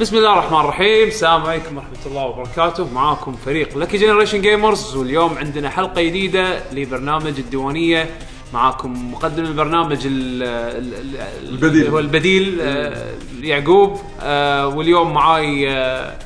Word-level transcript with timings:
بسم 0.00 0.16
الله 0.16 0.32
الرحمن 0.32 0.60
الرحيم. 0.60 1.08
السلام 1.08 1.42
عليكم 1.42 1.76
ورحمة 1.76 2.06
الله 2.06 2.24
وبركاته. 2.24 2.94
معاكم 2.94 3.32
فريق 3.32 3.78
Lucky 3.78 3.98
Generation 3.98 4.40
Gamers 4.40 4.96
واليوم 4.96 5.38
عندنا 5.38 5.70
حلقة 5.70 6.02
جديدة 6.02 6.72
لبرنامج 6.72 7.38
الديوانية. 7.38 8.10
معاكم 8.54 9.12
مقدم 9.12 9.44
البرنامج 9.44 10.06
ال 10.06 10.42
ال 10.42 10.94
ال 10.94 11.16
البديل. 11.48 11.86
هو 11.86 11.98
البديل 11.98 12.58
آه 12.60 13.12
يعقوب. 13.40 14.00
آه 14.20 14.66
واليوم 14.68 15.14
معاي 15.14 15.70
آه 15.70 16.16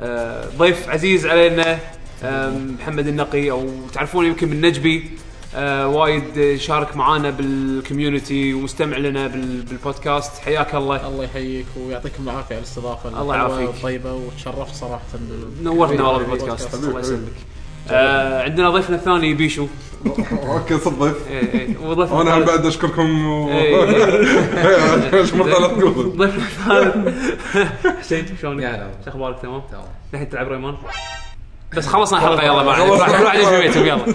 آه 0.00 0.48
ضيف 0.58 0.88
عزيز 0.88 1.26
علينا 1.26 1.78
آه 2.24 2.50
محمد 2.80 3.06
النقي 3.06 3.50
أو 3.50 3.68
تعرفونه 3.92 4.28
يمكن 4.28 4.48
من 4.48 4.60
نجبي. 4.60 5.10
آه 5.54 5.88
وايد 5.88 6.56
شارك 6.56 6.96
معانا 6.96 7.30
بال 7.30 7.53
community 7.53 8.54
ومستمع 8.54 8.96
لنا 8.96 9.26
بال- 9.26 9.62
بالبودكاست 9.62 10.38
حياك 10.38 10.74
الله 10.74 11.08
الله 11.08 11.24
يحييك 11.24 11.66
ويعطيكم 11.76 12.22
العافية 12.28 12.54
على 12.54 12.58
الاستضافة 12.58 13.08
الله 13.22 13.34
يعافيك. 13.36 13.68
والطيبة 13.68 14.12
وتشرفت 14.14 14.74
صراحة 14.74 15.02
نورتنا 15.62 16.02
والله 16.04 16.18
بالبودكاست. 16.18 16.74
الله. 16.74 17.00
يسلمك 17.00 17.32
آه 17.90 18.42
عندنا 18.42 18.70
ضيفنا 18.70 18.96
الثاني 18.96 19.34
بيشو 19.34 19.66
أوكي 20.48 20.78
صد 20.78 20.98
ضيف 20.98 21.28
إيه 21.30 21.52
إيه 21.60 21.76
وضيفنا 21.86 22.18
وأنا 22.18 22.36
هم 22.38 22.44
بعد 22.44 22.66
أشكركم 22.66 23.26
و- 23.26 23.48
إيه. 23.50 23.84
إيش 25.20 25.34
لا 25.34 25.44
تقول 25.68 26.16
ضيفنا 26.16 26.44
الثالث 26.44 27.36
حسين 28.00 28.26
شلونك؟ 28.42 28.62
يا 28.62 28.68
هلا. 28.68 28.90
شو 29.04 29.10
أخبارك 29.10 29.36
تمام؟ 29.42 29.62
تمام. 29.70 29.84
الحين 30.14 30.28
تلعب 30.30 30.48
ريمان؟ 30.48 30.74
بس 31.76 31.86
خلصنا 31.86 32.18
الحلقة 32.18 32.42
يلا 32.44 32.62
كل 32.84 32.90
واحد 32.90 33.12
كل 33.12 33.22
واحد 33.24 33.38
يجي 33.38 33.60
بيتهم 33.60 33.86
يلا. 33.86 34.14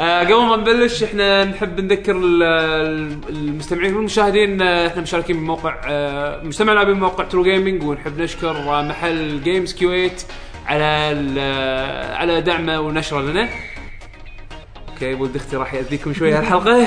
آه 0.00 0.20
قبل 0.20 0.34
ما 0.46 0.56
نبلش 0.56 1.02
إحنا 1.02 1.44
نحب 1.44 1.80
نذكر 1.80 2.16
ال- 2.16 2.42
ال- 2.42 3.18
المستمعين 3.28 3.94
والمشاهدين 3.96 4.62
آه، 4.62 4.86
إحنا 4.86 5.02
مشاركين 5.02 5.36
بموقع 5.36 5.80
آه، 5.86 6.42
مجتمعنا 6.42 6.84
بموقع 6.84 7.24
True 7.24 7.42
Gaming 7.42 7.82
ونحب 7.82 8.20
نشكر 8.20 8.50
آه، 8.56 8.82
محل 8.82 9.40
Games 9.44 9.74
Kuwait 9.78 10.22
على 10.66 10.84
على 12.16 12.40
دعمه 12.40 12.80
ونشره 12.80 13.20
لنا. 13.20 13.48
أوكي 14.88 15.14
ولد 15.14 15.36
أختي 15.36 15.56
راح 15.56 15.74
يأذيكم 15.74 16.14
شوية 16.14 16.38
هالحلقة. 16.38 16.86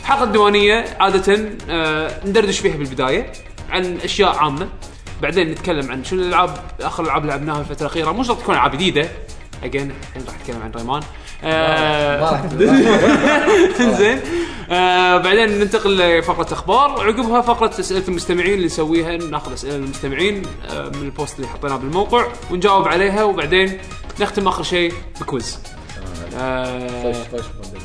الحلقة 0.00 0.24
الديوانية 0.24 0.84
عادة 1.00 1.38
ندردش 2.26 2.58
فيها 2.58 2.76
بالبداية 2.76 3.32
عن 3.70 3.98
أشياء 4.04 4.36
عامة. 4.36 4.68
بعدين 5.22 5.50
نتكلم 5.50 5.90
عن 5.90 6.04
شنو 6.04 6.22
الألعاب 6.22 6.56
آخر 6.80 7.18
اللي 7.18 7.28
لعبناها 7.28 7.60
الفترة 7.60 7.86
الأخيرة. 7.86 8.12
مو 8.12 8.22
شرط 8.22 8.38
تكون 8.38 8.54
ألعاب 8.54 8.70
جديدة. 8.72 9.08
اجين 9.64 9.90
الحين 9.90 10.24
راح 10.26 10.34
أتكلم 10.40 10.62
عن 10.62 10.70
ريمان. 10.76 11.02
آه، 11.44 12.46
زين. 13.98 14.20
آه 14.70 15.16
بعدين 15.16 15.48
ننتقل 15.58 16.18
لفقرة 16.18 16.52
أخبار. 16.54 16.90
عقبها 17.06 17.40
فقرة 17.40 17.80
أسئلة 17.80 18.02
المستمعين 18.08 18.54
اللي 18.54 18.66
نسويها 18.66 19.16
ناخذ 19.16 19.52
أسئلة 19.52 19.76
المستمعين 19.76 20.42
آه 20.70 20.88
من 20.88 21.02
ال 21.02 21.09
post 21.09 21.36
اللي 21.36 21.48
حطيناه 21.48 21.76
بالموقع 21.76 22.26
ونجاوب 22.50 22.88
عليها 22.88 23.22
وبعدين 23.24 23.78
نختم 24.20 24.48
آخر 24.48 24.62
شيء 24.62 24.92
ب 25.20 25.26
quiz. 25.26 25.58
آه 26.38 26.78
مقدمة. 27.08 27.80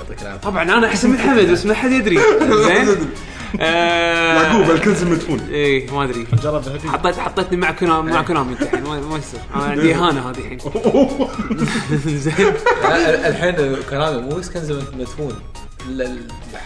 يعطيك 0.00 0.22
العافية. 0.22 0.40
طبعا 0.40 0.62
أنا 0.62 0.86
أحسن 0.86 1.10
من 1.10 1.18
حمد 1.18 1.50
بس 1.50 1.66
ما 1.66 1.74
حد 1.74 1.90
يدري. 1.92 2.18
زين. 2.66 3.10
يعقوب 3.60 4.70
الكنز 4.70 5.02
المدفون 5.02 5.40
إيه 5.50 5.90
ما 5.90 6.04
أدري. 6.04 6.26
نجرب 6.32 6.66
الهدي 6.66 6.88
حطيت 6.88 7.18
حطيتني 7.18 7.56
مع 7.56 7.70
Konami 7.70 8.12
مع 8.12 8.22
Konami 8.22 8.52
انت 8.52 8.62
الحين 8.62 8.82
ما 8.82 9.00
ما 9.00 9.18
يصير. 9.18 9.40
أنا 9.54 9.64
عندي 9.70 9.94
إهانة 9.94 10.30
هذه 10.30 10.38
الحين. 10.38 10.58
زين. 12.18 12.34
الحين 13.24 13.76
Konami 13.90 14.20
مو 14.22 14.28
بس 14.28 14.50
كنز 14.50 14.72
مدفون 14.72 15.32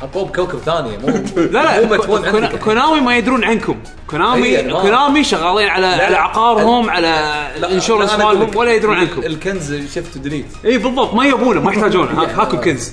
حطوه 0.01 0.25
بكوكب 0.25 0.59
ثاني 0.59 0.99
مو 0.99 1.09
لا 1.37 1.83
لا 1.83 2.47
Konami 2.57 3.01
ما 3.01 3.17
يدرون 3.17 3.45
عنكم. 3.45 3.77
كونامي 4.07 4.45
إيه، 4.45 4.73
كونامي 4.73 5.25
شغالين 5.25 5.69
على 5.69 5.87
على 5.87 6.17
عقارهم 6.17 6.91
على 6.91 7.07
لا، 7.07 7.57
ال 7.57 7.62
insurance 7.62 8.11
أنا 8.11 8.25
مالهم 8.25 8.57
ولا 8.57 8.73
يدرون 8.75 8.97
عنكم. 8.97 9.23
الكنز 9.23 9.75
شفت 9.95 10.19
delete 10.19 10.47
اي 10.65 10.79
بالضبط 10.79 11.15
ما 11.15 11.25
يبونه 11.27 11.61
ما 11.61 11.73
يحتاجونه. 11.73 12.11
ها- 12.23 12.43
هاكم 12.43 12.59
كنز. 12.61 12.93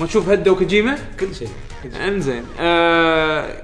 ما 0.00 0.06
تشوف 0.06 0.28
هدة 0.28 0.52
وكوجيما 0.52 0.98
كل 1.20 1.34
شيء 1.34 1.48
كل 1.82 1.92
شيء. 1.92 2.08
انزين 2.08 2.44
آه 2.60 3.62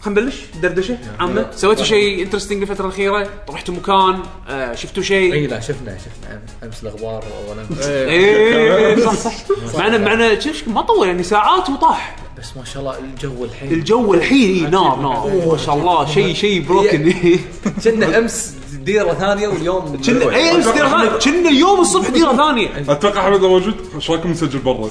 خلينا 0.00 0.20
نبلش 0.20 0.36
دردشه 0.62 0.98
عامه. 1.20 1.46
سويتوا 1.56 1.84
شيء 1.84 2.22
interesting 2.22 2.62
الفترة 2.62 2.84
الأخيرة؟ 2.84 3.28
رحتوا 3.50 3.74
مكان 3.74 4.22
آه 4.48 4.74
شفتوا 4.74 5.02
شيء؟ 5.02 5.32
إي 5.32 5.46
لا 5.46 5.60
شفنا 5.60 5.98
شفنا. 5.98 6.40
أمس 6.64 6.82
الأخبار 6.82 7.24
أول 7.48 7.58
أمس. 7.58 7.86
إيه 7.86 9.04
صح 9.04 9.14
صح. 9.14 9.34
معنا 9.78 9.98
معنا 9.98 10.38
ما 10.66 10.82
طول 10.82 11.06
يعني 11.06 11.22
ساعات 11.22 11.70
وطاح. 11.70 12.16
بس 12.38 12.56
ما 12.56 12.64
شاء 12.64 12.82
الله 12.82 12.98
الجو 12.98 13.44
الحين. 13.44 13.72
الجو 13.72 14.14
الحين 14.14 14.64
إيه 14.64 14.70
نار 14.70 14.96
نار 14.96 15.46
ما 15.50 15.56
شاء 15.56 15.74
الله 15.74 16.06
شيء 16.06 16.34
شيء 16.34 16.62
بروكن 16.62 17.12
كنا 17.84 18.18
أمس 18.18 18.54
ديرة 18.72 19.14
ثانية 19.14 19.48
واليوم 19.48 20.02
كنا 20.06 20.34
إي 20.36 20.50
أمس 20.50 20.68
ديرة 20.68 20.88
ثانية. 20.88 21.18
كنا 21.18 21.48
اليوم 21.48 21.80
الصبح 21.80 22.08
ديرة 22.08 22.36
ثانية. 22.36 22.92
أتوقع 22.92 23.22
حمد 23.22 23.40
لو 23.40 23.48
موجود 23.48 23.74
إيش 23.94 24.10
رايكم 24.10 24.30
نسجل 24.30 24.58
برا؟ 24.58 24.90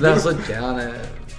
لا 0.00 0.18
صدق 0.18 0.50
يعني 0.50 0.92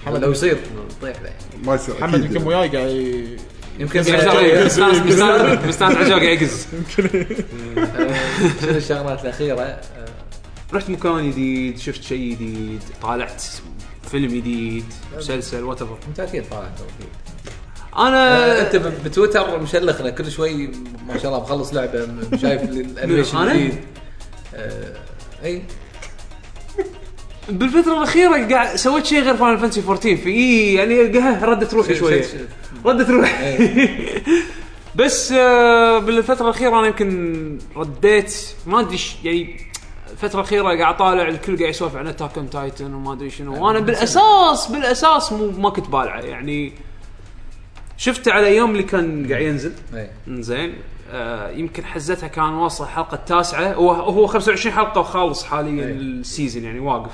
أنا 0.06 0.18
لو 0.18 0.30
يصير. 0.32 0.58
طيح 1.02 1.16
له 1.22 1.30
ما 1.64 1.74
يصير 1.74 1.94
محمد 2.00 2.24
يمكن. 2.24 2.42
وياي 2.46 2.68
قاعد 2.68 2.88
ي- 2.90 3.36
يمكن 3.78 4.00
مستانس 4.66 4.98
مستانس 4.98 5.64
مستانس 5.68 5.96
عجاق 5.96 6.20
قاعد 6.22 6.42
يقز 6.42 6.66
شنو 6.96 7.08
الشغلات 8.76 9.22
الأخيرة؟ 9.24 9.60
آه، 9.60 9.80
رحت 10.72 10.90
مكان 10.90 11.30
جديد 11.30 11.78
شفت 11.78 12.02
شيء 12.02 12.30
جديد 12.32 12.80
طالعت 13.02 13.42
فيلم 14.10 14.26
جديد 14.36 14.84
مسلسل 15.16 15.62
whatever 15.64 15.98
أنت 16.08 16.20
أكيد 16.20 16.44
طالع 16.50 16.68
توفيق 16.78 17.10
آه، 17.96 18.08
أنا 18.08 18.60
أنت 18.66 18.76
ب- 18.76 19.04
بتويتر 19.04 19.58
مشلخنا 19.58 20.10
كل 20.10 20.30
شوي 20.30 20.70
ما 21.08 21.18
شاء 21.18 21.26
الله 21.32 21.42
مخلص 21.42 21.74
لعبة 21.74 22.06
م- 22.06 22.36
شايف 22.42 22.62
ال 22.70 22.77
animation 22.77 23.36
أنا؟ 23.38 23.52
الجديد 23.52 23.74
آه، 24.54 24.94
أي. 25.44 25.62
بالفترة 27.50 27.98
الأخيرة 27.98 28.46
قاعد 28.54 28.76
سويت 28.76 29.06
شيء 29.06 29.20
غير 29.22 29.36
Final 29.36 29.58
Fantasy 29.58 29.80
14 29.80 30.16
في 30.16 30.28
إيه 30.30 30.76
يعني 30.76 31.00
ردت 31.44 31.74
روحي 31.74 31.94
شوية. 31.94 32.22
شفت- 32.22 32.48
ردت 32.84 33.10
روحي. 33.10 33.88
بس 34.96 35.32
آه، 35.32 35.98
بالفترة 35.98 36.44
الأخيرة 36.44 36.78
أنا 36.78 36.86
يمكن 36.86 37.58
رديت 37.76 38.34
ما 38.66 38.80
أدري 38.80 38.98
يعني 39.24 39.56
الفترة 40.12 40.40
الأخيرة 40.40 40.62
قاعد 40.78 40.96
طالع 40.96 41.28
الكل 41.28 41.56
قاعد 41.58 41.70
يسولف 41.70 41.96
عن 41.96 42.06
Attack 42.06 42.36
on 42.38 42.50
Titan 42.50 42.94
وما 42.94 43.12
أدري 43.12 43.30
شنو. 43.30 43.66
وأنا 43.66 43.78
بالاساس 43.80 44.66
بالأساس 44.70 45.32
مو 45.32 45.50
ما 45.50 45.70
كنت 45.70 45.88
بالعه 45.88 46.20
يعني 46.20 46.72
شفته 47.96 48.32
على 48.32 48.46
أيام 48.46 48.70
اللي 48.70 48.82
كان 48.82 49.26
قاعد 49.30 49.42
ينزل. 49.42 49.72
اي 49.94 50.10
زين 50.28 50.74
آه 51.12 51.50
يمكن 51.50 51.84
حزتها 51.84 52.26
كان 52.28 52.44
واصل 52.54 52.84
الحلقة 52.84 53.14
التاسعة. 53.14 53.72
هو 53.72 53.90
هو 53.92 54.26
25 54.26 54.74
حلقة 54.76 55.00
وخالص 55.00 55.44
حاليا 55.44 55.84
أي. 55.86 55.90
ال 55.92 56.02
season 56.02 56.64
يعني 56.64 56.80
واقف. 56.80 57.10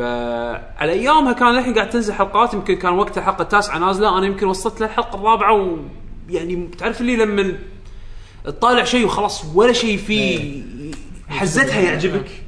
فعلى 0.00 0.92
أيامها 0.92 1.32
كان 1.32 1.58
الحين 1.58 1.74
قاعد 1.74 1.90
تنزل 1.90 2.12
حلقات 2.12 2.54
يمكن 2.54 2.74
كان 2.76 2.92
وقت 2.92 3.18
الحلقة 3.18 3.42
التاسعة 3.42 3.78
نازله 3.78 4.18
أنا 4.18 4.26
يمكن 4.26 4.46
وصلت 4.46 4.80
للحلقة 4.80 5.18
الرابعة 5.18 5.78
ويعني 6.28 6.68
تعرف 6.78 7.00
اللي 7.00 7.16
لما 7.16 7.58
تطالع 8.44 8.84
شيء 8.84 9.04
وخلاص 9.04 9.44
ولا 9.54 9.72
شيء 9.72 9.96
فيه 9.98 10.62
حزتها 11.28 11.80
يعجبك. 11.80 12.42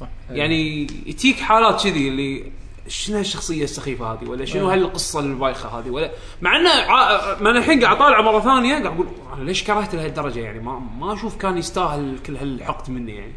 صح. 0.00 0.08
يعني 0.30 0.86
يتيك 1.06 1.36
حالات 1.36 1.82
كذي 1.82 2.08
اللي 2.08 2.52
شنو 2.88 3.16
هالشخصية 3.18 3.64
السخيفة 3.64 4.12
هذه؟ 4.12 4.28
ولا 4.28 4.44
شنو 4.44 4.68
هالقصة 4.68 5.20
البايخة 5.20 5.68
هذه؟ 5.78 5.90
ولا 5.90 6.10
مع 6.42 6.56
إنه 6.56 6.70
ع- 6.70 7.36
ما 7.40 7.50
أنا 7.50 7.58
الحين 7.58 7.84
قاعد 7.84 7.96
اطالع 7.96 8.20
مرة 8.20 8.40
ثانية 8.40 8.70
قاعد 8.70 8.86
أقول 8.86 9.06
أنا 9.36 9.44
ليش 9.44 9.64
كرهته 9.64 9.98
لهالدرجة 9.98 10.40
يعني؟ 10.40 10.60
ما 10.60 10.78
ما 10.98 11.12
أشوف 11.14 11.36
كان 11.36 11.58
يستاهل 11.58 12.18
كل 12.26 12.36
هالحقد 12.36 12.90
مني 12.90 13.14
يعني. 13.14 13.32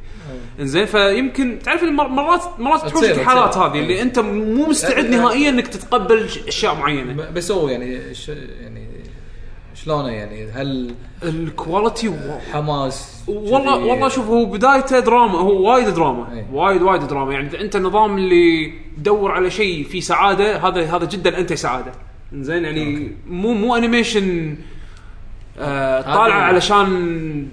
إنزين 0.60 0.86
فيمكن 0.86 1.60
تعرف 1.64 1.84
مرات 1.84 2.42
مرات 2.60 2.86
تحوشك 2.88 3.12
الحالات. 3.12 3.58
هذه 3.58 3.80
اللي 3.80 4.02
أنت 4.02 4.20
مو 4.20 4.66
مستعد. 4.70 5.06
نهائيا 5.06 5.50
إنك 5.50 5.68
تتقبل 5.68 6.30
أشياء 6.48 6.76
معينة. 6.76 7.30
بس 7.32 7.52
هو 7.52 7.70
يعني 7.70 8.14
ش... 8.14 8.28
يعني 8.30 8.89
شلونه 9.90 10.10
يعني؟ 10.10 10.52
هل 10.52 10.94
ال 11.24 11.35
quality 11.35 12.14
حماس 12.54 13.24
والله؟ 13.28 13.76
والله 13.78 14.08
شوف 14.10 14.28
هو 14.28 14.46
بدايته 14.46 15.00
دراما 15.00 15.40
هو 15.40 15.72
وايد 15.72 15.88
دراما. 15.90 16.34
أي. 16.34 16.46
وايد 16.54 16.82
وايد 16.82 17.08
دراما. 17.08 17.34
يعني 17.34 17.62
أنت 17.62 17.76
النظام 17.76 18.18
اللي 18.18 18.74
تدور 18.98 19.32
على 19.32 19.52
شيء 19.52 19.84
فيه 19.84 20.00
سعادة 20.00 20.58
هذا 20.68 20.96
هذا 20.96 21.06
جدا 21.06 21.38
أنت 21.40 21.54
سعادة. 21.54 21.92
زين 22.34 22.64
يعني 22.64 23.12
مو 23.30 23.54
مو 23.54 23.76
animation 23.76 24.58
آه 25.60 26.02
طالعه 26.02 26.42
علشان 26.42 27.48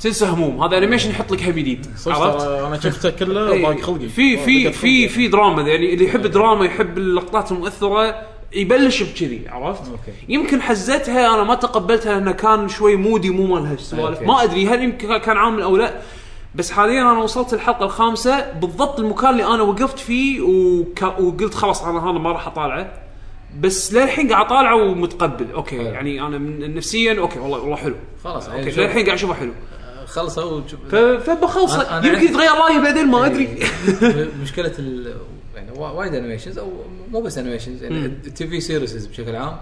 تنسى 0.00 0.26
هموم. 0.26 0.62
هذا 0.62 0.78
animation 0.78 1.10
يحط 1.10 1.32
لك 1.32 1.42
هم 1.42 1.50
جديد 1.52 1.86
عرفت؟ 2.06 2.46
أنا 2.46 2.80
شفته 2.84 3.10
كله 3.10 3.52
إيه، 3.52 3.62
باق 3.62 3.80
خلقي. 3.80 4.08
في 4.08 4.36
في 4.36 4.72
في. 4.72 5.08
في 5.08 5.28
دراما 5.28 5.62
يعني 5.62 5.94
اللي 5.94 6.04
يحب 6.04 6.24
الدراما 6.26 6.64
يحب 6.64 6.98
اللقطات 6.98 7.52
المؤثرة 7.52 8.14
يبلش 8.54 9.02
بكذي 9.02 9.42
عرفت؟ 9.48 9.82
okay. 9.90 10.12
يمكن 10.28 10.62
حزتها 10.62 11.34
أنا 11.34 11.42
ما 11.44 11.54
تقبلتها 11.54 12.14
لأنه 12.14 12.32
كان 12.32 12.68
شوي 12.68 12.96
mood 12.96 13.23
ي 13.23 13.30
مو 13.30 13.46
مال 13.54 13.66
هالسوالف. 13.66 14.20
ما 14.22 14.42
أدري 14.42 14.66
هل 14.68 14.82
يمكن 14.82 15.16
كان 15.18 15.36
عامل 15.36 15.62
أو 15.62 15.76
لا. 15.76 15.94
بس 16.54 16.70
حاليا 16.72 17.02
أنا 17.02 17.18
وصلت 17.18 17.54
الحلقة 17.54 17.84
الخامسة. 17.84 18.52
بالضبط 18.52 19.00
المكان 19.00 19.30
اللي 19.30 19.44
أنا 19.46 19.62
وقفت 19.62 19.98
فيه 19.98 20.40
وك... 20.40 21.02
وقلت 21.02 21.54
خلاص 21.54 21.82
أنا 21.84 22.04
هذا 22.10 22.18
ما 22.18 22.32
راح 22.32 22.46
أطالعه. 22.46 22.92
بس 23.60 23.94
للحين 23.94 24.32
قاعد 24.32 24.46
أطالعه 24.46 24.76
ومتقبل. 24.76 25.52
okay 25.54 25.76
يعني 25.76 26.20
أنا 26.20 26.38
من 26.38 26.74
نفسيا 26.74 27.18
okay 27.20 27.38
والله 27.38 27.58
والله 27.60 27.76
حلو. 27.76 27.94
خلاص 28.24 28.48
okay 28.48 28.58
يعني 28.58 28.70
للحين 28.70 29.04
قاعد 29.04 29.18
أشوفه 29.18 29.34
حلو. 29.34 29.52
خلصوا 30.06 30.44
وشوف- 30.60 30.80
ف- 30.90 31.30
فبخلصه 31.30 31.82
يمكن 31.96 32.08
عندي- 32.08 32.24
يتغير 32.24 32.50
رأيي 32.52 32.78
بعدين 32.78 33.06
ما 33.08 33.26
أدري. 33.26 33.48
مشكلة 34.42 34.72
ال 34.78 35.06
يعني 35.06 35.18
وايد 35.76 36.14
animations 36.14 36.58
أو 36.58 36.70
مو 37.12 37.20
بس 37.20 37.38
animations 37.38 37.82
يعني. 37.82 38.06
ال 38.06 38.46
TV 38.46 38.60
series 38.60 39.06
بشكل 39.06 39.36
عام 39.36 39.56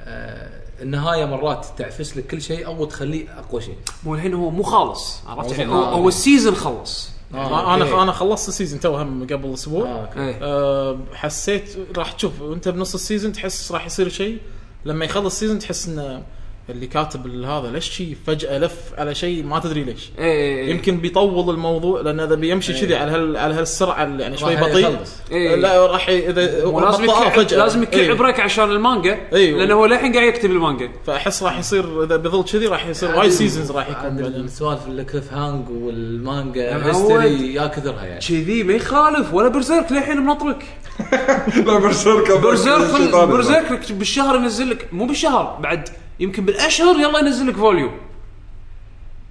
آه 0.00 0.64
النهاية 0.82 1.24
مرات 1.24 1.66
تعفس 1.78 2.16
لك 2.16 2.26
كل 2.26 2.42
شيء 2.42 2.66
أو 2.66 2.84
تخليه 2.84 3.38
أقوى 3.38 3.60
شيء 3.60 3.74
مو 4.04 4.14
الحين 4.14 4.34
هو 4.34 4.50
مو 4.50 4.62
خالص 4.62 5.20
عرفت 5.26 5.58
يعني 5.58 5.72
هو. 5.72 5.82
هو 5.84 6.08
ال 6.08 6.15
season 6.15 6.54
خلص 6.54 7.10
أنا 7.34 7.84
okay. 7.84 8.02
أنا 8.02 8.12
خلصت 8.12 8.48
ال 8.48 8.53
season 8.53 8.80
تو 8.80 8.96
هم 8.96 9.26
قبل 9.26 9.54
أسبوع 9.54 9.88
آه، 9.88 10.06
okay. 10.06 10.38
أه 10.42 10.98
حسيت 11.14 11.76
راح 11.96 12.12
تشوف 12.12 12.40
وأنت 12.40 12.68
بنص 12.68 12.94
ال 12.94 12.99
season 12.99 13.32
تحس 13.32 13.72
راح 13.72 13.86
يصير 13.86 14.08
شيء 14.08 14.38
لما 14.84 15.04
يخلص 15.04 15.34
ال 15.34 15.37
season 15.37 15.58
تحس 15.58 15.88
إنه 15.88 16.22
اللي 16.70 16.86
كاتب 16.86 17.44
هذا 17.44 17.70
ليش 17.70 17.90
شي 17.90 18.14
فجأة 18.26 18.58
لف 18.58 18.92
على 18.98 19.14
شيء 19.14 19.44
ما 19.44 19.58
تدري 19.58 19.84
ليش 19.84 20.10
إيه 20.18 20.70
يمكن 20.70 20.96
بيطول 20.96 21.54
الموضوع 21.54 22.00
لأن 22.00 22.20
إذا 22.20 22.34
بيمشي 22.34 22.72
إيه. 22.72 22.80
كذي 22.80 22.96
على 22.96 23.10
هال 23.10 23.36
على 23.36 23.54
هالسرعة 23.54 24.04
اللي 24.04 24.22
يعني 24.22 24.36
شوي 24.36 24.56
بطيء. 24.56 24.98
إيه. 25.32 25.54
لا 25.54 25.86
راح 25.86 26.08
إذا 26.08 26.64
بطأه 26.64 27.02
يكعب 27.02 27.58
لازم 27.58 27.82
يكعب 27.82 28.00
إيه. 28.00 28.12
break 28.12 28.40
عشان 28.40 28.70
المانجا 28.70 29.18
أيوه. 29.32 29.58
لأنه 29.58 29.74
هو 29.74 29.86
للحين 29.86 30.12
قاعد 30.12 30.28
يكتب 30.28 30.50
المانجا 30.50 30.90
فأحس 31.06 31.42
راح 31.42 31.58
يصير 31.58 32.04
إذا 32.04 32.16
بيظل 32.16 32.44
كذي 32.44 32.66
راح 32.66 32.86
يصير 32.86 33.16
وايد 33.16 33.30
seasons 33.30 33.70
راح 33.70 33.88
يكون 33.88 34.18
السوالف 34.18 34.86
ال 34.88 35.32
cliffhang 35.32 35.70
والمانجا 35.70 36.86
history 36.86 37.54
يا 37.54 37.66
كثرها 37.66 38.04
يعني 38.04 38.20
كذي 38.20 38.62
ما 38.62 38.72
يخالف 38.72 39.34
ولا 39.34 39.48
Berserk 39.48 39.92
للحين 39.92 40.16
منطرك 40.16 40.64
لا 41.66 41.78
Berserk 41.78 42.32
Berserk 42.32 43.14
Berserk 43.14 43.92
بالشهر 43.92 44.36
ينزل 44.36 44.70
لك 44.70 44.88
مو 44.92 45.06
بالشهر 45.06 45.58
بعد 45.60 45.88
يمكن 46.20 46.44
بالأشهر 46.44 46.96
يلا 47.00 47.18
ينزل 47.18 47.46
لك 47.48 47.56
volume. 47.56 47.92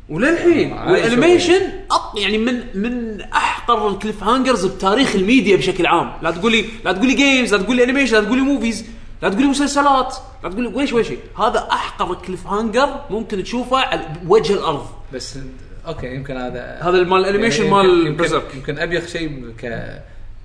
وللحين 0.09 0.74
وال 0.74 0.90
animation 0.90 1.62
أط 1.91 2.18
يعني 2.19 2.38
من 2.38 2.63
من 2.75 3.21
أحقر 3.21 3.88
ال 3.90 4.24
cliffhangers 4.24 4.66
بتاريخ 4.65 5.15
الميديا 5.15 5.56
بشكل 5.57 5.85
عام. 5.85 6.13
لا 6.21 6.31
تقول 6.31 6.51
لي 6.51 6.65
لا 6.85 6.91
تقول 6.91 7.07
لي 7.07 7.13
games 7.13 7.54
لا 7.53 7.63
تقول 7.63 7.75
لي 7.75 7.83
animation 7.84 8.16
لا 8.18 8.24
تقول 8.24 8.38
لي 8.38 8.44
movies 8.44 8.86
لا 9.21 9.30
تقول 9.30 9.41
لي 9.41 9.47
مسلسلات 9.47 10.15
لا 10.44 10.50
تقول 10.50 10.63
لي 10.63 10.69
ولا 10.69 10.85
شيء 10.85 10.95
ولا 10.95 11.03
شيء 11.03 11.19
هذا 11.39 11.68
أحقر 11.71 12.15
cliffhanger 12.16 13.01
ممكن 13.09 13.44
تشوفه 13.44 13.77
على 13.77 14.07
وجه 14.27 14.53
الأرض. 14.53 14.85
بس 15.13 15.39
okay 15.88 16.16
يمكن 16.15 16.38
هذا 16.38 16.80
هذا 16.81 17.03
مال 17.03 17.19
ال 17.19 17.24
animation 17.24 17.63
يعني 17.63 17.75
مال 17.75 18.07
يمكن, 18.07 18.24
يمكن, 18.24 18.41
يمكن 18.57 18.80
أبيخ 18.80 19.07
شيء 19.07 19.53
ك 19.62 19.91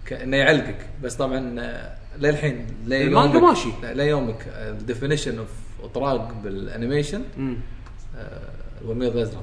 كانه 0.07 0.37
يعلقك. 0.37 0.87
بس 1.03 1.15
طبعا 1.15 1.61
آه، 1.61 1.97
للحين 2.19 2.67
لا 2.87 3.03
المانجا 3.03 3.39
ماشي. 3.39 3.69
لا- 3.83 3.95
لا 3.95 4.05
يومك 4.05 4.47
الديفينيشن 4.57 5.39
اوف 5.39 5.49
اطراق 5.85 6.33
بالانيميشن 6.45 7.23
آه، 8.19 8.41
الورميض 8.85 9.17
الازرق 9.17 9.43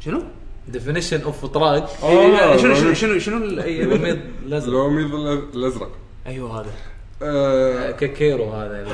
شنو؟ 0.00 0.22
ديفينيشن 0.68 1.22
اوف 1.22 1.44
اطراق. 1.44 1.90
آه، 2.02 2.08
إيه، 2.10 2.56
شنو 2.56 2.74
شنو 2.74 2.92
شنو 2.94 3.18
شنو 3.18 3.36
ال- 3.36 3.62
أي- 3.62 3.66
الورميض 3.66 4.18
الازرق؟ 4.46 4.68
الوميض 4.74 5.14
الازرق. 5.54 5.90
أيوه 6.26 6.60
هذا. 6.60 6.70
آه، 7.22 7.90
كيرو 7.90 8.50
هذا. 8.52 8.76
إيه. 8.76 8.86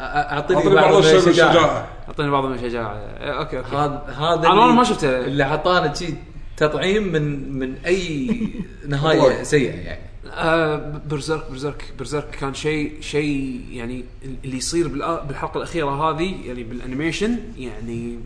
أعطيني 0.00 0.58
اعطني 0.60 0.74
بعض 0.74 0.92
من 0.92 0.98
الشيء 0.98 1.16
الشجاعه 1.16 1.88
أعطيني 2.08 2.30
بعض 2.30 2.44
من 2.44 2.54
الشجاعه 2.54 2.94
إيه، 2.94 3.38
أوكي 3.38 3.58
أوكي. 3.58 3.68
هذا 3.76 4.04
هذا 4.18 4.34
أنا 4.48 4.64
اللي- 4.64 4.74
ما 4.76 4.84
شفته. 4.84 5.18
اللي 5.18 5.42
أعطانا 5.42 5.94
شيء 5.94 6.14
تطعيم 6.56 7.12
من 7.12 7.52
من 7.58 7.74
أي 7.86 8.30
نهاية 8.88 9.42
سيئة 9.42 9.74
يعني. 9.74 10.07
آه 10.34 11.00
Berserk 11.10 11.50
Berserk 11.50 11.84
Berserk 11.98 12.30
كان 12.30 12.54
شيء 12.54 12.96
شيء 13.00 13.60
يعني 13.70 14.04
اللي 14.44 14.56
يصير 14.56 14.84
بالآ- 14.86 15.26
بالحلقة 15.26 15.58
الأخيرة 15.58 15.90
هذه 15.90 16.34
يعني 16.46 16.62
بال 16.64 16.77
animation 16.77 17.38
يعني 17.58 18.18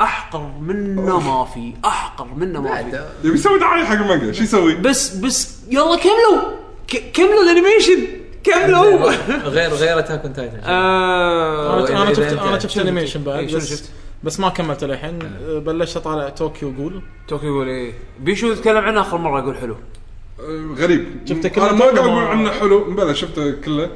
أحقر 0.00 0.52
منه 0.60 1.20
ما 1.20 1.44
في 1.44 1.72
أحقر 1.84 2.26
منه 2.34 2.60
ما 2.62 2.82
في. 2.82 3.04
يبي 3.28 3.34
يسوي 3.38 3.58
دعايه 3.58 3.84
حق 3.84 3.94
المانجا 3.94 4.32
شو 4.32 4.42
يسوي؟ 4.42 4.74
بس 4.74 5.16
بس 5.16 5.58
يلا 5.70 5.96
كملوا! 5.96 6.52
ك- 6.88 7.10
كملوا 7.14 7.42
ال 7.42 7.48
animation! 7.48 8.06
كملوا! 8.44 9.10
غير 9.48 9.70
غير 9.70 9.98
Attack 9.98 10.22
on 10.24 10.32
Titan 10.32 10.60
آه 10.64 11.88
أنا 12.02 12.14
شفت 12.14 12.32
أنا 12.32 12.58
شفت 12.58 12.78
animation؟ 12.78 13.22
بعد 13.24 13.38
إيه، 13.38 13.58
شفت؟ 13.58 13.90
بس 14.24 14.40
ما 14.40 14.48
كملت 14.48 14.84
للحين. 14.84 15.18
أه، 15.22 15.58
بلشت 15.58 15.96
أطالع 15.96 16.28
Tokyo 16.28 16.72
Ghoul 16.72 17.02
Tokyo 17.28 17.46
Ghoul 17.46 17.68
إيه. 17.68 17.92
بيشو 18.20 18.54
تكلم 18.54 18.76
عنه 18.76 19.00
آخر 19.00 19.18
مرة 19.18 19.40
يقول 19.40 19.56
حلو. 19.56 19.74
آه، 19.74 19.78
غريب 20.78 21.06
شفته 21.24 21.48
كله 21.48 21.70
أنا 21.70 21.72
ما 21.72 21.84
قاعد 21.84 21.98
أقول 21.98 22.24
عنه 22.24 22.50
حلو 22.50 22.90
مبلا 22.90 23.12
شفته 23.12 23.50
كله 23.50 23.90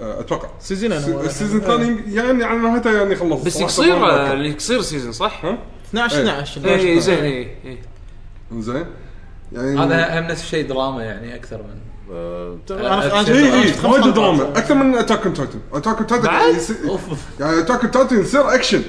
آه، 0.00 0.20
أتوقع 0.20 0.48
season 0.60 0.88
ين 0.88 0.98
هو. 0.98 1.20
ال 1.20 1.26
season 1.26 1.60
الثاني 1.60 2.14
يعني 2.14 2.44
على 2.44 2.58
نهايته 2.58 2.92
يعني 2.92 3.16
خلص 3.16 3.42
بس 3.42 3.80
ما 3.80 3.84
آه،. 3.84 4.32
اللي 4.32 4.48
يصير 4.56 4.80
season 4.82 5.12
صح؟ 5.12 5.44
ها 5.44 5.58
12 5.88 6.16
إيه. 6.16 6.42
12 6.42 6.66
إيه 6.66 6.98
12. 6.98 7.00
زين 7.00 7.24
إيه 7.24 7.48
إيه 7.64 7.78
زين 8.58 8.86
يعني 9.52 9.78
هذا 9.78 10.20
هم 10.20 10.24
نفس 10.24 10.42
الشيء 10.42 10.68
دراما 10.68 11.04
يعني 11.04 11.34
أكثر 11.34 11.56
من 11.56 11.80
آه، 12.12 12.58
أنا 12.70 13.20
أنا 13.20 13.28
اي 13.28 13.62
اي 13.62 13.72
خمس 13.72 13.84
وايد. 13.84 14.14
دراما 14.14 14.48
أكثر 14.48 14.74
من 14.74 14.94
Attack 14.94 15.24
on 15.24 15.34
Titan 15.34 15.60
Attack 15.72 15.96
on 15.98 16.06
Titan 16.06 16.26
بعد؟ 16.26 16.54
أوف 16.88 17.02
يعني 17.40 17.58
Attack 17.58 17.82
on 17.82 17.90
Titan 17.90 18.20
يصير 18.20 18.54
أكشن 18.54 18.82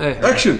إيه 0.00 0.28
أكشن 0.28 0.56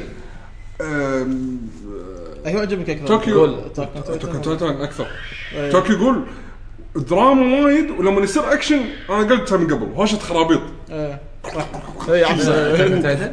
أم، 2.44 2.49
أيوه 2.49 2.61
عجبك 2.61 2.91
أكثر 2.91 3.06
Tokyo. 3.06 3.34
Ghoul. 3.34 3.54
Attack 3.64 3.88
on 4.25 4.42
Titan 4.42 4.66
أكثر 4.67 5.06
إيه. 5.55 5.70
Tokyo 5.72 5.96
Ghoul 5.96 6.22
دراما 6.96 7.64
وايد 7.64 7.91
ولما 7.91 8.20
يصير 8.20 8.52
أكشن 8.52 8.81
أنا 9.11 9.19
قلتها 9.19 9.58
من 9.58 9.74
قبل 9.74 9.93
هوشة 9.96 10.19
خرابيط 10.19 10.60
إيه. 10.91 11.20
اي 12.08 12.24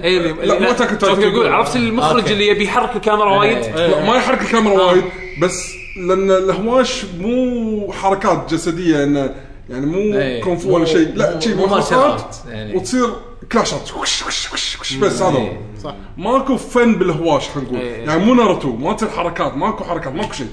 إيه 0.04 0.18
اللي 0.18 0.46
لا، 0.48 0.60
مو 0.60 0.66
يقول 0.66 0.76
Titan. 0.76 1.52
عرفت 1.52 1.76
المخرج. 1.76 2.32
اللي 2.32 2.48
يبي 2.48 2.64
يحرك 2.64 2.96
الكاميرا 2.96 3.38
وايد 3.38 3.58
إيه. 3.58 4.06
ما 4.06 4.16
يحرك 4.16 4.42
الكاميرا 4.42 4.84
وايد 4.84 5.04
بس 5.42 5.74
لأن 5.98 6.32
الهواش 6.32 7.06
مو 7.20 7.92
حركات 7.94 8.54
جسدية 8.54 9.04
إنه 9.04 9.36
يعني 9.70 9.86
مو 9.86 9.98
إيه. 9.98 10.42
كونغ 10.44 10.65
فو 10.65 10.76
ولا 10.76 10.86
شيء 10.86 11.12
لا 11.16 11.40
شيء 11.40 11.56
مو 11.56 11.68
حركات 11.68 12.36
يعني. 12.50 12.76
وتصير 12.76 13.10
clash 13.52 13.87
ات 13.87 13.94
وش 13.98 14.26
وش 14.28 14.54
وش 14.54 14.80
وش 14.82 14.94
بس 14.94 15.22
هذا 15.22 15.32
هو 15.32 15.38
إيه. 15.38 15.60
صح 15.84 15.96
ماكو 16.18 16.58
فن 16.58 16.96
بالهواش 16.96 17.50
خلينا 17.50 17.70
نقول 17.70 17.82
إيه. 17.82 18.06
يعني 18.06 18.26
مو 18.26 18.34
ناروتو 18.34 18.72
ما 18.76 18.94
تصير 18.94 19.10
حركات 19.10 19.58
ماكو 19.58 19.84
حركات 19.84 20.14
ماكو 20.14 20.34
شيء 20.34 20.48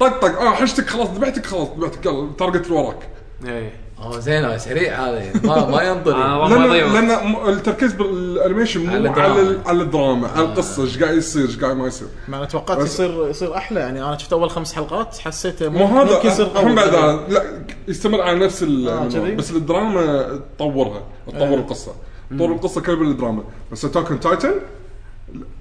طق 0.00 0.18
طق 0.20 0.40
آه 0.40 0.50
حشتك 0.50 0.88
خلاص 0.90 1.08
ذبحتك 1.08 1.46
خلاص 1.46 1.68
ذبحتك 1.78 2.06
يلا 2.06 2.28
target 2.38 2.66
اللي 2.66 2.76
وراك 2.78 3.08
إيه 3.46 3.72
آه 3.98 4.18
زين 4.18 4.58
سريع 4.58 4.94
هذا 5.08 5.22
ما 5.44 5.66
ما 5.70 5.82
ينطر 5.82 6.14
آه، 6.16 6.48
لأن. 6.48 6.92
لأن 7.08 7.36
التركيز 7.48 7.92
بال 7.92 8.08
animation 8.08 8.80
مو 8.86 8.90
على 8.92 9.08
على 9.08 9.08
الدراما. 9.08 9.40
ال- 9.40 9.60
على 9.66 9.82
الدراما 9.82 10.28
على 10.28 10.44
القصة 10.44 10.82
إيش 10.84 10.98
قاعد 11.02 11.14
يصير 11.16 11.46
إيش 11.46 11.58
قاعد 11.58 11.76
ما 11.76 11.86
يصير 11.86 12.08
ما 12.28 12.36
أنا 12.36 12.44
توقعت 12.44 12.78
يصير 12.78 13.28
يصير 13.30 13.56
أحلى 13.56 13.80
يعني 13.80 14.02
أنا 14.04 14.18
شفت 14.18 14.32
أول 14.32 14.50
خمس 14.50 14.72
حلقات 14.72 15.18
حسيته 15.18 15.68
مو 15.68 15.84
هذا 15.84 16.26
يصير 16.26 16.48
بعد 16.54 16.94
هذا. 16.94 17.24
لا 17.28 17.42
يستمر 17.88 18.20
على 18.20 18.38
نفس 18.38 18.62
ال- 18.62 18.88
آه،؟ 18.88 19.34
بس 19.34 19.50
الدراما 19.50 20.28
تطورها 20.58 21.02
تطور 21.26 21.48
إيه. 21.48 21.54
القصة 21.54 21.92
تطور 22.30 22.52
القصة 22.52 22.80
كلها 22.80 22.94
بالدراما 22.96 23.44
بس 23.72 23.84
Attack 23.84 24.10
on 24.10 24.20
Titan 24.20 24.54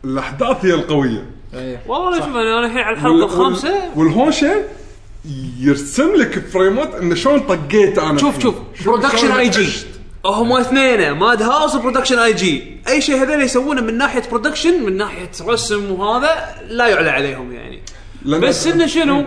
الأحداث 0.06 0.66
هي 0.66 0.74
القوية. 0.74 1.26
إيه. 1.54 1.82
والله 1.88 2.18
شوف 2.18 2.28
أنا 2.28 2.66
الحين 2.66 2.78
على 2.78 2.96
الحلقة 2.96 3.14
وال- 3.14 3.24
الخامسة. 3.24 3.74
والهوشه 3.96 4.64
يرسم 5.60 6.16
لك 6.16 6.40
frame 6.40 6.87
ات 6.87 6.96
انه 6.96 7.16
شلون 7.16 7.40
طقيت 7.40 7.98
أنا 8.00 8.18
شوف. 8.18 8.40
شوف. 8.40 8.56
Production 8.86 9.32
I.G. 9.32 9.70
هم 10.26 10.54
اثنين 10.54 11.12
Madhouse 11.12 11.76
و 11.76 11.80
Production 11.80 12.20
I.G 12.20 12.78
أي 12.88 13.02
شيء 13.02 13.24
هذول 13.24 13.42
يسوونه 13.42 13.82
من 13.82 13.98
ناحية 13.98 14.24
production 14.32 14.84
من 14.86 14.98
ناحية 14.98 15.30
رسم 15.42 15.92
وهذا 15.92 16.56
لا 16.70 16.88
يعلى 16.88 17.10
عليهم 17.10 17.52
يعني. 17.54 17.82
بس 18.26 18.68
إنه 18.68 18.86
شنو؟ 18.86 19.26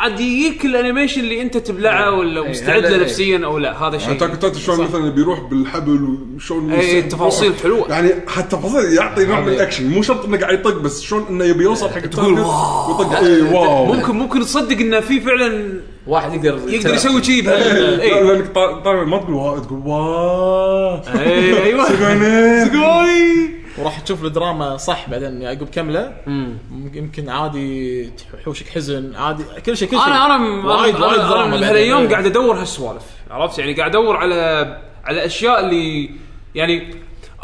عاد 0.00 0.20
يجيك 0.20 0.64
ال 0.64 0.70
animation 0.70 1.20
اللي 1.20 1.42
انت 1.42 1.56
تبلعه 1.56 2.18
ولا 2.18 2.42
إيه، 2.42 2.50
مستعد 2.50 2.82
له 2.82 2.88
إيه. 2.94 3.02
نفسيا 3.02 3.40
أو 3.44 3.58
لا 3.58 3.82
هذا 3.88 3.98
شيء. 3.98 4.12
اتاك 4.12 4.30
اون 4.30 4.38
تايتن 4.38 4.58
شلون 4.58 4.80
مثلا 4.80 5.10
بيروح 5.10 5.40
بالحبل 5.40 6.18
وشلون 6.36 6.72
إيه، 6.72 6.78
يصير- 6.78 7.02
تفاصيل 7.10 7.52
حلوة. 7.62 7.88
يعني 7.88 8.10
حتى 8.28 8.56
تفاصيل 8.56 8.92
يعطي 8.92 9.24
نوع 9.26 9.40
من 9.40 9.48
الأكشن. 9.52 9.86
مو 9.90 10.02
شرط 10.02 10.24
إنه 10.24 10.36
قاعد 10.38 10.54
يطق 10.58 10.78
بس 10.78 11.00
شلون 11.02 11.26
إنه 11.30 11.44
يبي 11.44 11.64
يوصل 11.64 11.88
حق 11.90 12.00
تقول 12.00 12.40
wow. 12.40 12.98
ويطق. 12.98 13.18
اي 13.18 13.42
wow. 13.42 13.84
ممكن 13.94 14.14
ممكن 14.14 14.40
تصدق 14.40 14.78
إنه 14.78 15.00
في 15.00 15.20
فعلا 15.20 15.72
واحد 16.06 16.44
يقدر 16.44 16.60
يقدر 16.68 16.94
يسوي 16.94 17.22
شيء 17.24 17.34
إيه، 17.34 17.42
بهال 17.42 18.00
إيه. 18.00 18.22
لأنك 18.22 18.46
طا- 18.46 18.84
طالع 18.84 19.04
ما 19.04 19.18
تقول 19.18 19.34
wow 19.34 19.58
تقول 19.58 19.78
wow. 19.84 21.00
إيه، 21.20 21.62
أيوه. 21.64 21.88
سجونين. 21.88 23.59
وراح 23.80 24.00
تشوف 24.00 24.24
الدراما 24.24 24.76
صح 24.76 25.08
بعدين 25.10 25.42
يعقوب 25.42 25.68
كمله 25.68 26.12
ممكن- 26.26 26.98
يمكن 26.98 27.28
عادي 27.28 28.10
تحوشك 28.40 28.68
حزن 28.68 29.14
عادي 29.16 29.44
كل 29.66 29.76
شيء 29.76 29.88
كل 29.88 29.96
شيء 29.96 30.06
أنا 30.06 30.26
أنا 30.36 30.66
وايد 30.66 31.00
وايد 31.00 31.20
دراما. 31.20 31.56
هالأيام. 31.70 32.08
قاعد 32.08 32.26
أدور 32.26 32.60
هالسوالف 32.60 33.02
عرفت 33.30 33.58
يعني 33.58 33.72
قاعد 33.74 33.90
أدور 33.96 34.16
على 34.16 34.34
على 35.04 35.24
أشياء 35.26 35.60
اللي 35.60 36.10
يعني 36.54 36.94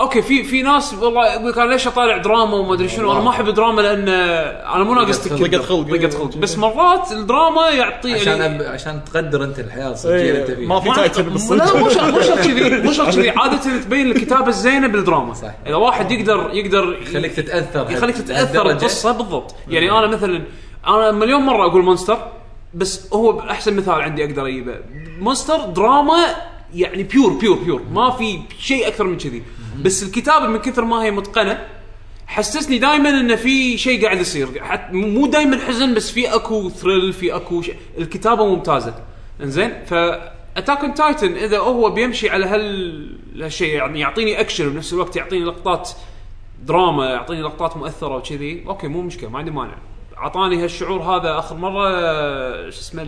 أوكي 0.01 0.23
في 0.23 0.45
في 0.45 0.63
ناس 0.63 0.95
والله 0.95 1.35
يقول 1.35 1.51
لك 1.51 1.59
أنا 1.59 1.73
ليش 1.73 1.87
أطالع 1.87 2.17
دراما 2.17 2.55
وما 2.55 2.75
أدري 2.75 2.89
شنو؟ 2.89 3.13
أنا 3.13 3.21
ما 3.21 3.31
أحب 3.31 3.49
الدراما 3.49 3.81
لأن 3.81 4.09
أنا 4.09 4.85
مو 4.85 4.95
ناقص 4.95 5.29
ضيقة. 5.29 5.63
خلق. 5.63 5.81
ضيقة 5.81 6.19
خلق. 6.19 6.37
بس 6.37 6.59
مرات 6.59 7.13
الدراما 7.13 7.69
يعطي 7.69 8.15
عشان 8.15 8.41
يعني 8.41 8.57
أب... 8.57 8.73
عشان 8.73 9.01
تقدر 9.05 9.45
أنت 9.45 9.59
الحياة 9.59 9.91
الصجيه 9.91 10.31
اللي 10.31 10.41
أنت 10.43 10.51
فيها. 10.51 10.69
ما 10.69 10.81
في 10.81 10.91
title 10.91 11.23
بالصدق 11.23 11.75
لا 11.75 11.81
مو 11.81 11.89
شرط 11.89 12.15
مو 12.15 12.21
شرط 12.21 12.39
كذي 12.39 12.83
مو 12.83 12.93
شرط 12.93 13.15
كذي. 13.15 13.31
عادة 13.39 13.81
تبين 13.81 14.11
الكتابة 14.11 14.49
الزينة 14.49 14.87
بالدراما. 14.87 15.35
صح. 15.35 15.55
إذا 15.67 15.75
واحد 15.75 16.11
يقدر 16.11 16.51
يقدر 16.53 16.99
يخليك 17.03 17.33
تتأثر 17.33 17.91
يخليك 17.91 18.17
تتأثر. 18.17 18.71
القصة 18.71 19.13
بالضبط. 19.13 19.55
يعني 19.69 19.91
أنا 19.91 20.07
مثلا 20.07 20.43
أنا 20.87 21.13
مليون 21.13 21.43
مرة 21.43 21.67
أقول 21.67 21.83
Monster 21.83 22.19
بس 22.75 23.13
هو 23.13 23.41
احسن 23.41 23.77
مثال 23.77 23.95
عندي 23.95 24.25
أقدر 24.25 24.47
أجيبه. 24.47 24.75
Monster 25.19 25.61
دراما 25.61 26.25
يعني 26.75 27.03
pure 27.03 27.33
pure 27.33 27.59
pure 27.59 27.83
ما 27.93 28.11
في 28.11 28.41
شيء 28.59 28.89
أكثر 28.89 29.05
من 29.05 29.19
كذي. 29.19 29.43
بس 29.83 30.03
الكتابه 30.03 30.47
من 30.47 30.59
كثر 30.59 30.85
ما 30.85 31.03
هي 31.03 31.11
متقنة 31.11 31.67
حسسني 32.27 32.79
دائما 32.79 33.11
انه 33.11 33.37
في 33.37 33.79
شيء 33.79 34.05
قاعد 34.05 34.21
يصير. 34.21 34.63
حتى 34.63 34.93
مو 34.93 35.27
دائما 35.27 35.59
حزن 35.59 35.95
بس 35.95 36.11
في 36.11 36.35
أكو 36.35 36.69
thrill 36.69 37.13
في 37.13 37.37
أكو 37.37 37.63
شيء 37.63 37.77
الكتابة 37.99 38.47
ممتازة. 38.47 38.95
إنزين 39.43 39.85
ف 39.87 39.95
Attack 40.57 40.81
on 40.81 40.95
Titan 40.95 41.33
إذا 41.33 41.59
هو 41.59 41.91
بيمشي 41.91 42.31
على 42.31 42.47
هال 42.47 43.19
هالشيء 43.43 43.75
يعني 43.75 44.01
يعطيني 44.01 44.41
اكشن 44.41 44.67
وبنفس 44.67 44.93
الوقت 44.93 45.17
يعطيني 45.17 45.45
لقطات 45.45 45.91
دراما 46.63 47.11
يعطيني 47.11 47.43
لقطات 47.43 47.77
مؤثرة 47.77 48.17
وكذي. 48.17 48.65
أوكي 48.67 48.89
مو 48.89 49.03
مشكلة 49.03 49.31
ما 49.31 49.39
عندي 49.39 49.51
مانع. 49.51 49.77
أعطاني 50.19 50.65
هالشعور 50.65 51.03
هذا 51.03 51.39
آخر 51.39 51.57
مرة 51.57 51.91
شو 52.71 52.81
اسمه 52.81 53.03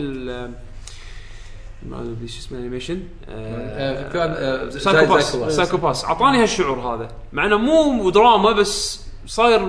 ما 1.89 2.01
ادري 2.01 2.27
شو 2.27 2.39
اسمه 2.39 2.57
ال 2.57 2.61
animation 2.61 2.99
آه، 3.29 4.11
كان 4.13 4.33
آه، 4.37 4.69
Psycho-Pass 4.69 5.35
زي- 5.35 5.39
زي- 5.49 5.55
Psycho-Pass 5.55 6.05
أعطاني 6.05 6.41
هالشعور 6.43 6.79
هذا. 6.79 7.07
مع 7.33 7.45
إنه 7.45 7.57
مو 7.57 8.09
دراما 8.09 8.51
بس 8.51 9.01
صاير 9.25 9.59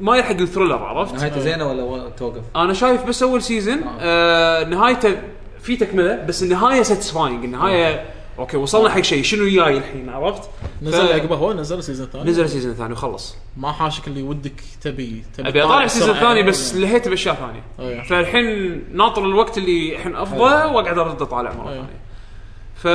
ما 0.00 0.16
يلحق 0.16 0.36
ال 0.36 0.40
thriller 0.40 0.76
عرفت؟ 0.84 1.14
نهايته 1.14 1.40
زينة 1.40 1.72
ولا 1.72 2.08
توقف؟ 2.08 2.42
أنا 2.56 2.72
شايف 2.72 3.04
بس 3.04 3.22
أول 3.22 3.42
season 3.42 3.80
آه. 4.00 4.64
نهايته 4.64 5.16
في 5.62 5.76
تكملة 5.76 6.24
بس 6.28 6.42
النهاية 6.42 6.82
satisfying 6.82 7.44
النهاية 7.44 8.04
أوكي 8.38 8.56
وصلنا 8.56 8.90
حق 8.90 9.00
شيء 9.00 9.22
شنو 9.22 9.48
جاي 9.48 9.78
الحين 9.78 10.08
عرفت؟ 10.08 10.50
نزل 10.82 11.08
ف- 11.08 11.12
عقبه 11.12 11.36
هو 11.36 11.52
نزل 11.52 11.82
season 11.82 12.06
ثاني 12.06 12.30
نزل 12.30 12.44
ال 12.44 12.48
season 12.48 12.72
الثاني 12.72 12.92
وخلص 12.92 13.36
ما 13.56 13.72
حاشك 13.72 14.08
اللي 14.08 14.22
ودك 14.22 14.52
تبي 14.82 15.24
تبي 15.38 15.48
أبي 15.48 15.62
أطالع 15.62 15.84
ال 15.84 15.87
season 15.87 16.08
بسرعة. 16.14 16.22
الثاني 16.30 16.42
بس 16.48 16.74
لهيت 16.74 17.08
بأشياء 17.08 17.34
ثانية 17.34 17.62
أيه. 17.90 18.02
فالحين 18.02 18.84
ناطر 18.96 19.24
الوقت 19.24 19.58
اللي 19.58 19.96
الحين 19.96 20.16
افضى 20.16 20.38
وأقعد 20.40 20.98
أرد 20.98 21.22
أطالع 21.22 21.52
مرة 21.54 21.68
أيه. 21.72 21.74
ثانية 21.74 21.98
ف 22.76 22.86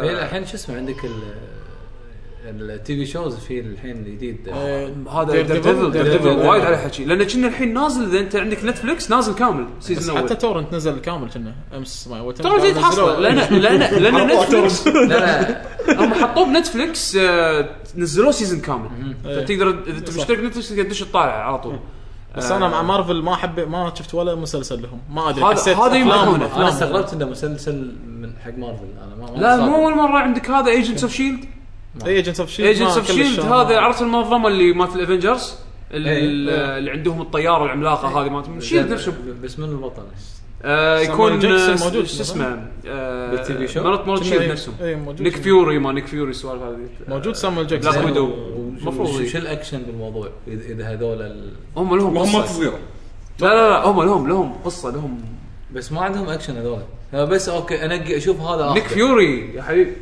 في 0.00 0.10
الحين 0.24 0.46
شو 0.46 0.54
اسمه 0.54 0.76
عندك 0.76 1.04
ال 1.04 1.10
ال 2.50 2.96
TV 2.96 3.06
shows 3.06 3.36
في 3.36 3.60
الحين 3.60 3.96
الجديد. 3.96 4.48
آه، 4.48 4.90
هذا 5.12 5.32
Daredevil 5.32 5.92
Daredevil. 5.92 6.46
وايد 6.46 6.62
عليه 6.64 6.76
حكي 6.76 7.04
لأن 7.04 7.24
كنا 7.26 7.48
الحين 7.48 7.74
نازل 7.74 8.04
إذا 8.04 8.18
أنت 8.20 8.36
عندك 8.36 8.64
Netflix 8.64 9.10
نازل 9.10 9.34
كامل 9.34 9.66
بس 9.80 9.86
season 9.86 10.18
حتى 10.18 10.34
torrent 10.34 10.74
نزل 10.74 10.98
كامل 10.98 11.30
كنا. 11.30 11.54
أمس 11.76 12.08
ما 12.08 12.18
جيت 12.60 12.78
حصله 12.78 13.18
لأن 13.18 13.36
لأن 13.60 14.02
لأن 14.02 14.26
Netflix 14.30 14.88
هم 16.00 16.14
حطوه 16.14 16.46
ب 16.46 16.55
Netflix 16.55 17.16
آه، 17.16 17.68
نزلوه 17.96 18.30
season 18.30 18.60
كامل. 18.60 18.88
فتقدر 19.24 19.70
إذا 19.86 19.98
انت. 19.98 20.18
مشترك 20.18 20.38
Netflix 20.38 20.68
تقدر 20.68 20.82
تدش 20.82 21.00
تطالع 21.00 21.32
على 21.46 21.58
طول. 21.58 21.78
بس 22.36 22.50
أنا 22.50 22.68
مع 22.68 22.82
مارفل 22.82 23.22
ما 23.22 23.34
احب 23.34 23.60
ما 23.60 23.92
شفت 23.94 24.14
ولا 24.14 24.34
مسلسل 24.34 24.82
لهم. 24.82 25.00
ما 25.10 25.28
أدري 25.30 25.42
هذا- 25.44 25.52
حسيت 25.54 25.76
هذا. 25.76 25.96
أفلام. 26.42 26.60
أنا 26.60 26.68
استغربت 26.68 27.12
إنه 27.12 27.26
مسلسل 27.26 27.94
من 28.08 28.32
حق 28.44 28.58
مارفل 28.58 28.84
أنا 29.06 29.32
ما 29.32 29.38
لا. 29.40 29.56
مو 29.56 29.76
اول 29.76 29.94
مره 29.96 30.18
عندك 30.18 30.50
هذا 30.50 30.70
Agents 30.70 31.02
of 31.02 31.12
S.H.I.E.L.D. 31.12 31.44
Agents 32.06 32.40
of 32.40 32.50
S.H.I.E.L.D. 32.50 32.68
Agents 32.68 32.96
of 32.96 33.12
S.H.I.E.L.D. 33.12 33.40
هذا 33.40 33.78
عرفت 33.78 34.02
المنظمة 34.02 34.48
اللي 34.48 34.72
مالت 34.72 34.96
ال 34.96 35.02
Avengers 35.02 35.54
اللي, 35.90 36.10
إيه. 36.10 36.78
اللي 36.78 36.90
عندهم 36.90 37.20
الطيارة 37.20 37.64
العملاقة 37.64 38.08
هذه 38.08 38.28
مالت 38.28 38.62
S.H.I.E.L.D. 38.62 38.92
نفسه 38.92 39.14
بس 39.42 39.58
من 39.58 39.68
البطل 39.68 40.02
آه 40.62 40.98
يكون 40.98 41.46
آه، 41.46 41.76
موجود 41.84 42.06
شو 42.06 42.22
اسمه؟ 42.22 42.68
آه، 42.86 43.30
بال 43.30 43.54
TV 43.54 43.68
show؟ 43.68 43.82
مرات 43.82 44.08
مالت 44.08 44.22
S.H.I.E.L.D. 44.22 44.50
نفسهم 44.50 44.74
موجود 44.98 45.22
Nick 45.22 45.36
Fury 45.36 45.78
ما 45.78 45.92
نيك 45.92 46.06
فيوري 46.06 46.30
السوالف 46.30 46.62
هذه. 46.62 46.88
موجود 47.08 47.34
Samuel 47.34 47.66
Jackson 47.66 47.92
Black 47.92 48.04
Widow 48.04 48.34
المفروض 48.80 49.24
شو 49.24 49.38
الأكشن 49.38 49.82
بالموضوع 49.82 50.28
اذا 50.48 50.72
إذا 50.72 50.84
هذول 50.84 51.22
ال... 51.22 51.52
هم 51.76 51.96
لهم 51.96 52.18
قصة. 52.18 52.46
صغيره 52.46 52.78
لا 53.40 53.46
لا 53.46 53.70
لا 53.70 53.84
هم 53.84 54.02
لهم 54.02 54.28
لهم 54.28 54.52
قصة 54.64 54.90
لهم 54.90 55.20
بس 55.74 55.92
ما 55.92 56.00
عندهم 56.00 56.28
أكشن 56.28 56.56
هذول. 56.56 56.82
بس 57.12 57.48
أوكي 57.48 57.84
انقي 57.84 58.16
أشوف 58.16 58.40
هذا 58.40 58.72
Nick. 58.72 58.86
Fury 58.86 59.54
يا 59.54 59.62
حبيبي. 59.62 59.92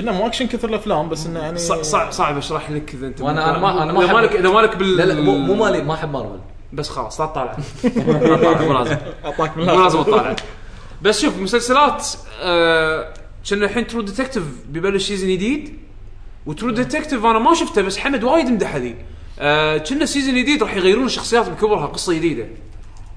كنا 0.00 0.12
مو 0.12 0.26
اكشن 0.26 0.46
كثر 0.46 0.68
الأفلام 0.68 1.08
بس 1.08 1.26
إنه 1.26 1.40
يعني 1.40 1.58
صع- 1.58 1.82
صعب 1.82 2.12
صعب 2.12 2.36
أشرح 2.36 2.70
لك 2.70 2.94
إذا 2.94 3.06
أنت 3.06 3.18
وأنا- 3.18 3.22
أنا 3.24 3.58
ما- 3.58 3.82
أنا 3.82 3.92
ما 3.92 4.04
إذا 4.04 4.12
مالك 4.12 4.32
إذا 4.32 4.50
مالك 4.50 4.76
بال 4.76 4.96
لا 4.96 5.02
لا 5.02 5.20
مو, 5.20 5.38
مو 5.38 5.54
مالي 5.54 5.82
ما 5.82 5.94
أحب 5.94 6.12
مارفل. 6.12 6.40
بس 6.72 6.88
خلاص 6.88 7.20
لا 7.20 7.26
تطالع. 7.26 7.56
لا 7.84 8.36
تطالع 8.36 8.62
مو 8.62 8.72
لازم 8.78 8.96
أعطاك 9.24 9.56
مو. 9.56 9.64
لازم 9.64 10.02
تطالع. 10.02 10.36
بس 11.02 11.22
شوف 11.22 11.38
مسلسلات 11.38 12.06
آه، 12.42 13.14
كنا 13.50 13.64
الحين 13.64 13.86
True 13.86 14.00
Detective 14.02 14.42
ببلش 14.68 15.08
season 15.08 15.28
جديد 15.30 15.78
و 16.46 16.51
True 16.51 16.70
Detective 16.70 17.24
أنا 17.24 17.38
ما 17.38 17.54
شفته 17.54 17.82
بس 17.82 17.98
حمد 17.98 18.24
وايد 18.24 18.46
مدح 18.46 18.76
ذي 18.76 18.94
آه، 19.40 19.76
كنا 19.78 20.06
season 20.06 20.34
جديد 20.34 20.62
راح 20.62 20.76
يغيرون 20.76 21.04
الشخصيات 21.04 21.48
بكبرها 21.48 21.86
قصة 21.86 22.12
جديدة. 22.14 22.46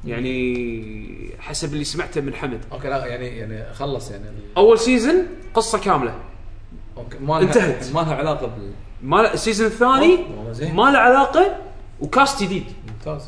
يعني 0.06 1.36
حسب 1.40 1.74
اللي 1.74 1.84
سمعته 1.84 2.22
من 2.22 2.34
حمد. 2.36 2.60
أوكي 2.72 2.88
لا 2.88 3.06
يعني 3.06 3.28
يعني 3.28 3.74
خلص 3.74 4.12
يعني. 4.12 4.26
أول 4.58 4.80
season 4.80 5.28
قصة 5.54 5.78
كاملة. 5.80 6.16
أوكي 6.98 7.18
ما 7.22 7.34
لها- 7.34 7.42
انتهت. 7.42 7.86
ما 7.94 8.00
لها 8.00 8.16
علاقة 8.16 8.46
بال 8.48 8.72
ما 9.04 9.34
ال 9.34 9.38
season 9.38 9.68
الثاني 9.68 10.20
والله 10.38 10.52
زين. 10.52 10.76
ما 10.76 10.82
له 10.92 10.98
علاقة 11.00 11.56
و 12.02 12.10
cast 12.10 12.44
جديد 12.44 12.64
ممتاز 12.88 13.22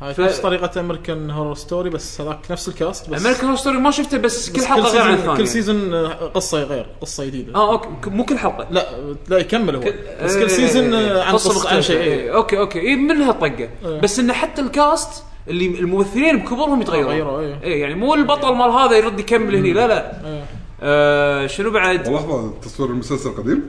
هاي 0.00 0.14
ف- 0.14 0.20
نفس 0.20 0.38
طريقة 0.40 0.80
American 0.80 1.30
Horror 1.30 1.54
Story 1.54 1.90
بس 1.90 2.20
هذاك 2.20 2.38
نفس 2.50 2.68
ال 2.68 2.76
cast 2.76 3.10
بس 3.10 3.20
American 3.26 3.56
Story 3.56 3.78
ما 3.78 3.90
شفته 3.90 4.18
بس 4.18 4.50
كل 4.50 4.58
بس 4.60 4.64
حلقة 4.64 4.88
غير 4.90 5.00
عن 5.02 5.06
season- 5.06 5.18
الثانية 5.18 5.36
كل 5.36 5.48
season 5.48 5.94
آه، 5.94 6.08
قصة 6.34 6.62
غير 6.62 6.86
قصة 7.00 7.24
جديدة 7.24 7.54
آه 7.54 7.72
أوكي 7.72 7.88
ك- 8.04 8.08
مو 8.08 8.24
كل 8.24 8.38
حلقة 8.38 8.66
لا 8.70 8.86
لا 9.28 9.38
يكمل 9.38 9.76
هو 9.76 9.80
بس 10.22 10.34
إيه، 10.34 10.42
كل 10.44 10.50
season 10.50 10.94
إيه، 10.94 11.20
آه، 11.20 11.24
عن 11.24 11.32
قصة 11.34 11.50
قصة 11.50 11.70
عن 11.74 11.82
شيء 11.82 11.96
إيه، 12.00 12.04
إيه. 12.20 12.34
أوكي 12.34 12.58
أوكي 12.58 12.80
اي 12.80 12.96
منها 12.96 13.32
طقة 13.32 13.46
إيه. 13.84 14.00
بس 14.00 14.18
انه 14.18 14.32
حتى 14.32 14.62
ال 14.62 14.74
cast 14.74 15.24
اللي 15.48 15.66
الممثلين 15.66 16.38
بكبرهم 16.38 16.80
يتغيرون 16.82 17.10
غيروا، 17.12 17.40
إيه. 17.40 17.60
اي 17.64 17.80
يعني 17.80 17.94
مو 17.94 18.14
البطل 18.14 18.54
مال 18.54 18.70
هذا 18.70 18.96
يرد 18.96 19.20
يكمل 19.20 19.56
هني 19.56 19.72
لا 19.72 19.86
لا 19.86 20.26
إيه. 20.26 20.44
آه 20.82 21.46
شنو 21.46 21.70
بعد 21.70 22.08
لحظة 22.08 22.52
تصوير 22.62 22.90
المسلسل 22.90 23.30
قديم 23.30 23.62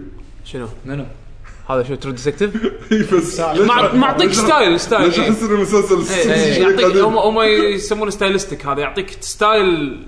شنو 0.46 0.67
منو؟ 0.86 1.05
هذا 1.70 1.84
show 1.83 1.95
True 1.95 2.12
Detective 2.12 2.51
بس 3.15 3.39
مع- 3.39 3.93
معطيك 3.93 4.32
style 4.33 4.79
style 4.79 5.05
ليش 5.05 5.20
إيه. 5.20 5.29
احس 5.29 5.43
ان 5.43 5.51
المسلسل 5.55 6.29
إيه، 6.29 6.62
يعطيك؟ 6.62 6.98
هم 6.98 7.17
هم 7.17 7.41
يسمونه 7.41 8.12
stylistic 8.12 8.65
هذا 8.65 8.82
يعطيك 8.82 9.17
style. 9.22 10.07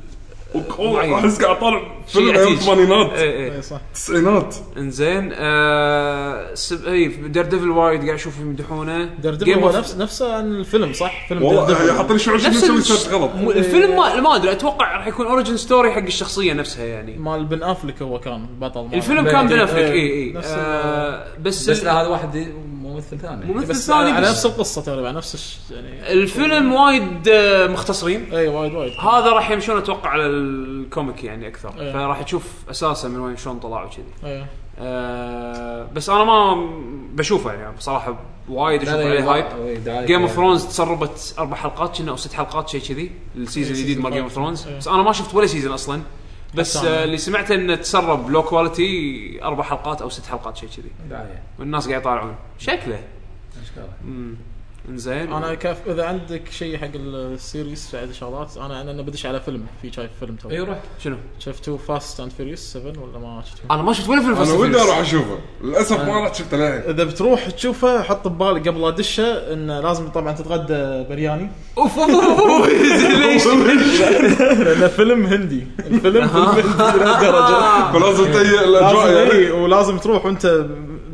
احس 1.15 1.41
قاعد 1.41 1.57
اطالع 1.57 1.81
شيء 2.07 2.21
فيلم 2.21 2.37
أيام. 2.37 2.53
الثمانينات 2.53 3.11
اي 3.11 3.23
اي 3.23 3.51
إيه، 3.51 3.61
صح. 3.61 3.79
التسعينات 3.87 4.55
إنزين 4.77 5.31
آه 5.33 6.53
سب... 6.53 6.85
اي 6.87 7.07
Daredevil 7.07 7.69
وايد 7.69 8.01
قاعد 8.01 8.13
أشوف 8.13 8.39
يمدحونه. 8.39 9.09
Daredevil 9.21 9.53
Game 9.55 9.57
هو 9.57 9.71
نفس 9.77 9.97
نفسه 9.97 10.33
عن 10.35 10.51
الفيلم 10.51 10.93
صح؟ 10.93 11.27
فيلم 11.27 11.43
والله 11.43 11.67
Daredevil 11.67 11.91
حاطين 11.97 12.17
شعور 12.17 12.37
شنو 12.37 12.51
يسوي 12.51 12.81
search 12.81 13.07
غلط. 13.07 13.31
الفيلم 13.35 13.95
ما 13.95 14.21
ما 14.21 14.35
أدري 14.35 14.51
أتوقع 14.51 14.97
راح 14.97 15.07
يكون 15.07 15.25
origin 15.25 15.57
story 15.57 15.91
حق 15.91 16.01
الشخصية 16.01 16.53
نفسها 16.53 16.85
يعني. 16.85 17.17
مال 17.17 17.45
Ben 17.45 17.63
Affleck 17.63 18.01
هو 18.01 18.19
كان 18.19 18.45
البطل 18.53 18.81
مال 18.81 18.95
الفيلم 18.95 19.25
كان 19.25 19.47
Ben. 19.47 19.59
Affleck. 19.59 19.77
اي 19.77 20.11
اي 20.11 20.33
نفس 20.33 20.47
آه 20.51 21.27
بس 21.41 21.69
بس 21.69 21.85
هذا 21.85 22.07
واحد 22.07 22.47
ممثل 22.95 23.19
ثاني. 23.19 23.45
ممثل 23.45 23.67
بس 23.67 23.87
ثاني 23.87 24.11
على 24.11 24.25
بس. 24.25 24.31
نفس 24.31 24.45
القصة 24.45 24.81
تقريبا 24.81 25.11
نفس 25.11 25.33
الش... 25.33 25.57
يعني 25.71 26.13
الفيلم 26.13 26.73
وايد 26.73 27.27
آه، 27.27 27.67
مختصرين. 27.67 28.33
اي 28.33 28.47
وايد 28.47 28.73
وايد. 28.73 28.91
هذا 28.99 29.29
راح 29.29 29.51
يمشون 29.51 29.77
أتوقع 29.77 30.09
على 30.09 30.25
ال 30.25 30.41
comic 30.41 31.23
يعني 31.23 31.47
أكثر. 31.47 31.73
إيه. 31.79 31.93
فراح 31.93 32.21
تشوف 32.21 32.43
أساسا 32.69 33.07
من 33.07 33.19
وين 33.19 33.37
شلون 33.37 33.59
طلعوا 33.59 33.89
كذي 33.89 34.05
إيه. 34.31 34.45
آه 34.79 35.87
بس 35.93 36.09
أنا 36.09 36.23
ما 36.23 36.69
بشوفه 37.13 37.53
يعني 37.53 37.75
بصراحة 37.75 38.19
وايد 38.49 38.81
أشوف 38.81 38.93
عليه 38.95 39.33
hype 39.33 39.45
Game 40.05 40.21
of. 40.21 40.31
Thrones 40.31 40.65
تسربت 40.65 41.35
أربع 41.39 41.55
حلقات 41.55 41.97
كنا 41.97 42.11
أو 42.11 42.15
ست 42.15 42.33
حلقات 42.33 42.69
شيء 42.69 42.81
كذي 42.81 43.11
ال 43.35 43.41
season 43.41 43.73
إيه، 43.75 43.81
الجديد 43.81 43.99
مال 43.99 44.11
Game 44.11 44.23
of 44.23 44.33
Thrones. 44.33 44.67
بس 44.77 44.87
أنا 44.87 45.03
ما 45.03 45.11
شفت 45.11 45.35
ولا 45.35 45.47
season 45.47 45.73
أصلا. 45.73 46.01
بس. 46.55 46.77
آه 46.77 47.03
اللي 47.03 47.17
سمعته 47.17 47.55
إنه 47.55 47.75
تسرب 47.75 48.29
low 48.29 48.43
quality 48.43 49.39
أربع 49.43 49.63
حلقات 49.63 50.01
أو 50.01 50.09
ست 50.09 50.25
حلقات 50.25 50.57
شيء 50.57 50.69
كذي. 50.69 50.91
والناس 51.59 51.87
قاعد 51.87 52.01
يطالعون. 52.01 52.35
شكله. 52.59 52.99
انزين 54.89 55.33
أنا 55.33 55.53
كيف 55.53 55.77
اذا 55.87 56.05
عندك 56.05 56.41
شيء 56.51 56.77
حق 56.77 56.87
ال 56.95 57.09
series 57.09 57.95
بعد 57.95 58.11
شغلات 58.11 58.57
أنا 58.57 58.81
أنا 58.81 59.01
بدش 59.01 59.25
على 59.25 59.39
فيلم 59.41 59.65
في 59.81 59.91
شايف 59.91 60.11
فيلم 60.19 60.35
تو 60.35 60.49
اي 60.49 60.59
روح 60.59 60.77
شنو؟ 61.03 61.15
شفتوا 61.39 61.77
Fast 61.77 62.19
and 62.19 62.31
Furious 62.31 62.59
7 62.59 62.87
ولا 63.03 63.19
ما 63.19 63.43
شفتوا؟ 63.51 63.75
أنا 63.75 63.81
ما 63.81 63.93
شفت 63.93 64.09
ولا 64.09 64.21
فيلم 64.21 64.35
أنا 64.35 64.45
Fast 64.45 64.49
and 64.49 64.51
ودي. 64.51 64.81
أروح 64.81 64.97
أشوفه 64.97 65.37
للأسف 65.63 65.99
ما 66.07 66.23
رحت 66.23 66.35
شفته 66.35 66.57
للحين 66.57 66.81
إذا 66.93 67.03
بتروح 67.03 67.49
تشوفه 67.49 68.01
حط 68.03 68.27
ببالك 68.27 68.67
قبل 68.67 68.81
لا 68.81 68.87
ادشه 68.87 69.53
انه 69.53 69.79
لازم 69.79 70.07
طبعا 70.09 70.31
تتغدى 70.33 71.09
برياني 71.09 71.49
أوف 71.77 71.99
أوف 71.99 72.39
أوف. 72.39 72.67
ليش؟ 73.21 73.47
لأنه 73.47 74.87
فيلم 74.87 75.25
هندي 75.25 75.67
الفيلم 75.79 76.27
فيلم 76.27 76.69
هندي 76.77 76.97
لهالدرجة 76.99 77.91
فلازم 77.91 78.31
تهيئ 78.33 78.63
الأجواء 78.65 79.11
يعني 79.11 79.31
اي 79.31 79.51
ولازم 79.51 79.97
تروح 79.97 80.25
وأنت 80.25 80.65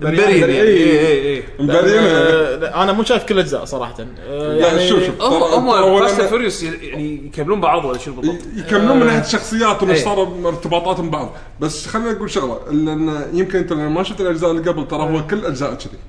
مبرين 0.01 0.19
يعني 0.19 0.53
إيه. 0.53 0.61
اي 0.61 1.07
اي 1.07 1.35
اي 1.37 1.43
مبرينها 1.59 2.17
آه، 2.17 2.83
أنا 2.83 2.91
مو 2.91 3.03
شايف 3.03 3.23
كل 3.23 3.35
الاجزاء 3.35 3.65
صراحة. 3.65 3.95
آه، 4.29 4.53
يعني 4.53 4.87
شوف 4.87 5.05
شوف 5.05 5.21
هم 5.21 5.99
فاست 5.99 6.19
أولاً 6.19 6.29
فوريوس 6.29 6.63
يعني 6.63 7.25
يكملون 7.25 7.61
بعض 7.61 7.85
ولا 7.85 7.97
شو 7.97 8.13
بالضبط؟ 8.13 8.41
يكملون 8.55 8.99
من 8.99 9.05
ناحية 9.05 9.21
الشخصيات 9.21 9.83
ومش 9.83 9.97
إيه. 9.97 10.05
صار 10.05 10.21
ارتباطاتهم 10.45 11.09
ببعض 11.09 11.29
بس 11.59 11.87
خليني 11.87 12.11
أقول 12.11 12.31
شغلة 12.31 12.59
لأن 12.71 13.25
يمكن 13.33 13.59
أنت 13.59 13.71
لما 13.71 13.89
ما 13.89 14.03
شفت 14.03 14.21
الأجزاء 14.21 14.51
اللي 14.51 14.69
قبل 14.69 14.87
ترى 14.87 15.01
هو 15.01 15.27
كل 15.27 15.45
أجزاء 15.45 15.73
كذي. 15.73 15.99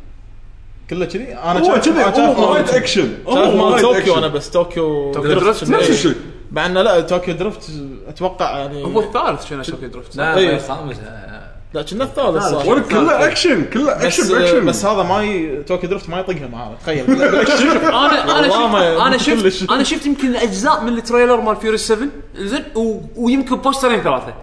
كله 0.91 1.05
كذي؟ 1.05 1.35
أنا 1.35 1.61
هو 1.61 1.81
شايف 1.81 1.99
كذي 1.99 2.23
هو 2.23 2.53
وايد 2.53 2.69
اكشن 2.69 3.15
شايف 3.27 3.39
هو 3.39 3.71
مال 3.71 3.83
طوكيو. 3.83 4.19
أنا 4.19 4.29
بس 4.29 4.49
طوكيو 4.49 5.13
طوكيو 5.13 5.33
drift 5.33 5.71
نفس 5.71 5.91
الشيء. 5.91 6.15
مع 6.53 6.67
إنه 6.67 6.83
لا 6.83 7.01
طوكيو 7.01 7.35
drift 7.35 7.71
أتوقع 8.09 8.59
يعني 8.59 8.85
هو 8.85 9.01
الثالث 9.01 9.45
شنو 9.45 9.63
طوكيو 9.62 9.87
drift؟ 9.87 10.17
لا 10.17 10.59
إيه. 11.75 11.81
آه، 11.81 11.83
لا 11.83 11.83
كنا 11.83 12.05
الثالث 12.05 12.45
صح 12.45 12.62
كله 12.64 13.26
اكشن 13.26 13.64
كله 13.64 14.07
بس 14.07 14.31
اكشن 14.31 14.67
بس 14.67 14.85
هذا 14.85 15.02
ما 15.02 15.23
ي... 15.23 15.62
توكيو 15.62 15.91
drift 15.91 16.11
ما 16.11 16.21
يطقها 16.21 16.49
معاه 16.52 16.75
تخيل 16.83 17.05
أنا 17.11 18.38
أنا 18.38 18.49
شفت 18.49 18.75
أنا 19.00 19.19
شفت. 19.19 19.71
أنا 19.71 19.83
شفت 19.83 20.07
يمكن 20.07 20.37
اجزاء 20.37 20.85
من 20.85 20.99
ال 20.99 21.04
trailer 21.04 21.41
مال 21.41 21.57
فيوري 21.57 21.79
7 21.79 22.09
زين 22.37 22.64
و- 22.75 23.00
ويمكن 23.17 23.57
poster 23.57 23.91
ين 23.91 24.02
ثلاثة 24.02 24.35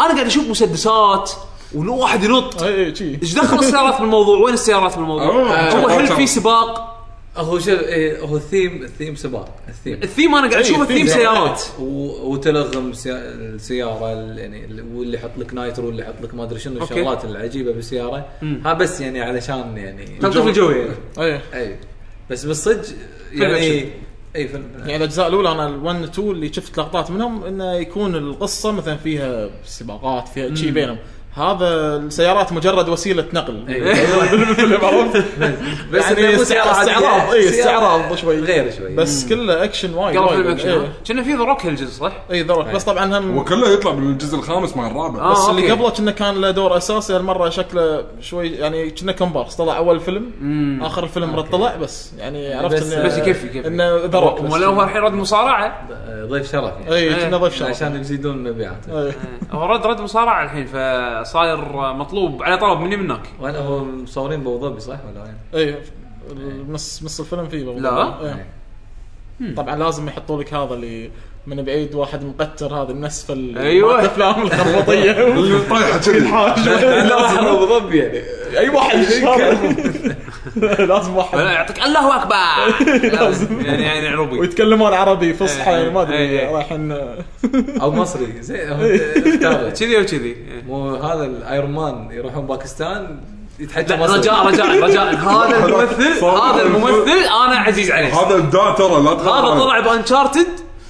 أنا 0.00 0.14
قاعد 0.14 0.26
أشوف 0.26 0.48
مسدسات 0.48 1.30
ولو 1.74 1.96
واحد 1.96 2.24
ينط 2.24 2.62
اي 2.62 2.94
شي 2.94 3.18
إيش 3.22 3.34
دخل 3.34 3.58
السيارات 3.58 4.00
بالموضوع؟ 4.00 4.38
وين 4.38 4.54
السيارات 4.54 4.96
بالموضوع؟ 4.96 5.26
هو 5.26 5.88
هل 5.88 6.06
أوه. 6.06 6.16
في 6.16 6.26
سباق؟ 6.26 7.03
هو 7.36 7.58
شوف 7.58 7.68
إيه، 7.68 8.20
هو 8.20 8.36
الثيم 8.36 8.82
الثيم 8.82 9.14
سباق 9.14 9.56
الثيم. 9.68 10.02
الثيم 10.02 10.34
أنا 10.34 10.50
قاعد 10.50 10.62
أشوف 10.64 10.82
الثيم 10.82 11.06
سيارات. 11.06 11.62
و- 11.80 12.32
وتلغم 12.32 12.92
سيا- 12.92 13.34
السيارة 13.34 14.12
ال- 14.12 14.38
يعني 14.38 14.64
ال- 14.64 14.84
واللي 14.96 15.16
يحط 15.16 15.30
لك 15.38 15.54
nitro 15.54 15.86
واللي 15.86 16.02
يحط 16.02 16.14
لك 16.22 16.34
ما 16.34 16.42
أدري 16.44 16.58
شنو 16.58 16.80
okay. 16.80 16.94
الشغلات 16.94 17.24
العجيبة 17.24 17.72
بالسيارة. 17.72 18.26
ها 18.64 18.72
بس 18.72 19.00
يعني 19.00 19.20
علشان 19.22 19.76
يعني 19.76 20.06
تلطيف 20.20 20.46
الجو 20.46 20.70
يعني 20.70 20.90
أي. 21.18 21.40
أي. 21.54 21.76
بس 22.30 22.44
بالصدق 22.44 22.78
أكشن. 22.78 23.42
يعني 23.42 23.88
أي 24.36 24.48
فيلم. 24.48 24.64
يعني 24.78 24.96
الأجزاء 24.96 25.28
الأولى 25.28 25.52
أنا 25.52 25.66
ال 25.68 25.84
1 25.84 26.02
2 26.02 26.30
اللي 26.30 26.52
شفت 26.52 26.78
لقطات 26.78 27.10
منهم 27.10 27.44
إنه 27.44 27.72
يكون 27.72 28.14
القصة 28.14 28.72
مثلا 28.72 28.96
فيها 28.96 29.50
سباقات 29.64 30.28
فيها 30.28 30.54
شيء 30.54 30.70
بينهم. 30.70 30.98
هذا 31.36 31.96
السيارات 31.96 32.52
مجرد 32.52 32.88
وسيلة 32.88 33.24
نقل. 33.32 33.54
بالفيلم 33.66 34.84
عرفت؟ 34.84 35.24
بس 35.92 36.10
يعني. 36.10 36.42
استعراض 36.42 37.32
اي 37.32 37.48
استعراض 37.48 38.14
شوي. 38.14 38.40
غير 38.40 38.72
شوي. 38.78 38.94
بس 38.94 39.28
كله 39.28 39.64
اكشن 39.64 39.94
وايد 39.94 40.26
فيلم 40.28 40.48
اكشن 40.48 40.68
إيه. 40.68 40.92
كنا 41.06 41.22
في 41.22 41.34
ذا 41.34 41.44
روك 41.44 41.66
هالجزء 41.66 42.00
صح؟ 42.00 42.12
اي 42.30 42.42
ذا 42.42 42.52
روك 42.52 42.66
بس 42.66 42.84
طبعا 42.84 43.18
هم 43.18 43.36
وكله 43.36 43.68
يطلع 43.68 43.92
بالجزء 43.92 44.38
الخامس 44.38 44.76
مع 44.76 44.86
الرابع. 44.86 45.20
آه. 45.20 45.32
بس 45.32 45.48
اللي. 45.48 45.70
قبله 45.70 45.90
كنا 45.90 46.10
كان 46.10 46.40
له 46.40 46.50
دور 46.50 46.76
أساسي. 46.76 47.16
هالمرة 47.16 47.48
شكله 47.48 48.04
شوي 48.20 48.48
يعني 48.48 48.90
كنا 48.90 49.12
كومبارس 49.12 49.54
طلع 49.54 49.76
أول 49.76 50.00
فيلم 50.00 50.30
آخر 50.82 51.04
الفيلم 51.04 51.36
رد 51.36 51.50
طلع 51.50 51.76
بس 51.76 52.10
يعني 52.18 52.54
عرفت 52.54 52.92
انه 52.92 53.06
بس 53.06 53.18
يكفي 53.18 53.46
يكفي. 53.46 53.66
إنه 53.66 53.96
ذا 53.96 54.18
روك. 54.18 54.40
امال 54.40 54.64
هو 54.64 54.82
الحين 54.82 55.02
رد 55.02 55.12
مصارعة. 55.12 55.88
ضيف 56.24 56.52
شرف 56.52 56.72
يعني 56.80 56.94
اي 56.94 57.14
كنا 57.14 57.36
ضيف 57.36 57.56
شرف. 57.56 57.68
عشان 57.68 58.00
يزيدون 58.00 58.34
المبيعات 58.34 58.88
إيه. 58.88 59.12
هو 59.52 59.66
رد 59.66 59.86
رد 59.86 60.00
مصارعة 60.00 60.44
الحين 60.44 60.66
فصاير 61.24 61.92
مطلوب 61.92 62.42
على 62.42 62.58
طلب 62.58 62.80
مني 62.80 62.96
منك 62.96 63.30
وين 63.40 63.54
هو 63.54 63.84
مصورين 63.84 64.44
بابو 64.44 64.58
ظبي 64.58 64.80
صح 64.80 64.98
ولا 65.04 65.22
وين؟ 65.22 65.36
اي 65.54 65.78
نص 66.68 67.02
نص 67.02 67.20
الفيلم 67.20 67.48
فيه 67.48 67.64
برضه. 67.64 67.78
لا. 67.80 68.20
إيه. 69.40 69.54
طبعا 69.56 69.76
لازم 69.76 70.08
يحطوا 70.08 70.42
لك 70.42 70.54
هذا 70.54 70.74
اللي 70.74 71.10
من 71.46 71.62
بعيد 71.62 71.94
واحد 71.94 72.24
مقتر 72.24 72.74
هذا 72.74 72.90
النسفة 72.90 73.34
ال- 73.34 73.58
أيوة. 73.58 73.92
مالت 73.96 74.04
الافلام 74.04 74.42
الخربطية. 74.42 75.10
اللي 75.34 75.58
طايحة 75.70 75.98
كذي. 75.98 76.18
لا 77.08 77.16
واحد 77.16 77.38
ابو 77.38 77.66
ظبي 77.66 77.98
يعني 77.98 78.22
أي 78.58 78.68
واحد 78.68 78.98
لازم 80.88 81.16
واحد. 81.16 81.38
لا، 81.38 81.50
يعطيك 81.52 81.82
الله 81.84 82.16
أكبر. 82.22 82.34
لازم. 83.08 83.60
يعني 83.60 83.82
يعني 83.82 84.08
عربي 84.08 84.38
ويتكلمون 84.38 84.94
عربي 84.94 85.34
فصحى 85.34 85.70
إيه. 85.70 85.76
يعني 85.76 85.90
ما 85.90 86.00
إيه. 86.12 86.38
ادري 86.38 86.54
رايحين. 86.54 86.92
أو 87.82 87.90
مصري 87.90 88.26
زين 88.40 88.58
كذي 89.78 89.96
وكذي. 89.96 90.36
مو 90.68 90.94
هذا 90.94 91.24
الايرون 91.24 91.70
مان 91.70 92.08
يروحون 92.10 92.46
باكستان 92.46 93.18
مصري. 93.60 94.18
رجاء 94.18 94.46
رجاء 94.46 94.80
رجاء. 94.82 95.14
هذا 95.14 95.66
الممثل 95.66 96.24
هذا 96.24 96.62
الممثل 96.62 97.10
أنا 97.46 97.56
عزيز 97.56 97.90
عليه. 97.90 98.14
هذا 98.20 98.34
ابداع 98.38 98.74
ترى 98.74 99.02
لا 99.02 99.14
تخاف 99.14 99.44
هذا. 99.44 99.60
طلع 99.60 99.80
بأنشارتد. 99.80 100.46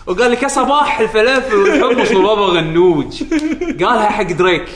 وقال 0.06 0.30
لك 0.30 0.42
يا 0.42 0.48
صباح 0.48 1.00
الفلافل 1.00 1.54
والحمص 1.54 2.10
وبابا 2.10 2.42
غنوج. 2.42 3.22
قالها 3.62 4.10
حق 4.10 4.32
دريك. 4.32 4.68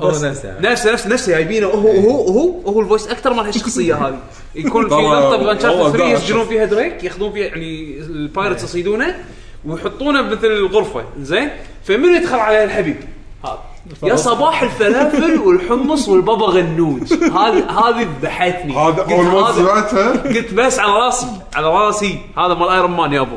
هو 0.00 0.08
نفسه 0.08 0.30
نفسه 0.60 0.92
نفسه 0.92 1.08
نفسه 1.08 1.32
جايبينه 1.32 1.66
هو 1.66 1.90
هو 1.90 2.28
هو 2.28 2.60
هو 2.70 2.80
ال 2.80 2.85
voice 2.85 3.08
actor 3.08 3.32
مال 3.32 3.44
هالشخصية 3.46 3.94
هذه. 3.94 4.18
يكون 4.54 4.88
في 4.88 4.94
لقطة 4.94 5.04
والله 5.04 5.36
بانشارتد 5.36 5.76
3 5.76 5.86
إبداع 5.86 6.08
يسجنون 6.08 6.46
فيها 6.46 6.64
دريك 6.64 7.04
ياخذون 7.04 7.32
فيها 7.32 7.46
يعني 7.46 7.98
ال 7.98 8.06
pirates 8.06 8.64
يصيدونه 8.64 9.24
ويحطونه 9.64 10.22
بمثل 10.22 10.46
الغرفة. 10.46 11.04
زين؟ 11.20 11.50
فمن 11.84 12.14
يدخل 12.14 12.38
عليه 12.38 12.64
الحبيب؟ 12.64 12.96
هذا. 13.44 13.58
يا 14.02 14.16
صباح 14.16 14.62
الفلافل 14.62 15.38
والحمص 15.38 16.08
والبابا 16.08 16.46
غنوج. 16.46 17.12
هذه 17.12 17.70
هذه 17.70 18.02
ذبحتني. 18.20 18.72
هذا 18.76 19.02
قلت 19.02 19.12
أول 19.12 19.24
ما 19.26 19.40
هذا- 19.40 19.52
سمعتها. 19.52 20.10
قلت 20.22 20.54
بس 20.54 20.78
على 20.78 20.92
راسي 20.92 21.26
على 21.54 21.66
راسي 21.66 22.20
هذا 22.38 22.54
مال 22.54 22.68
ايرون 22.68 22.90
مان 22.90 23.12
يا 23.12 23.20
أبو. 23.20 23.36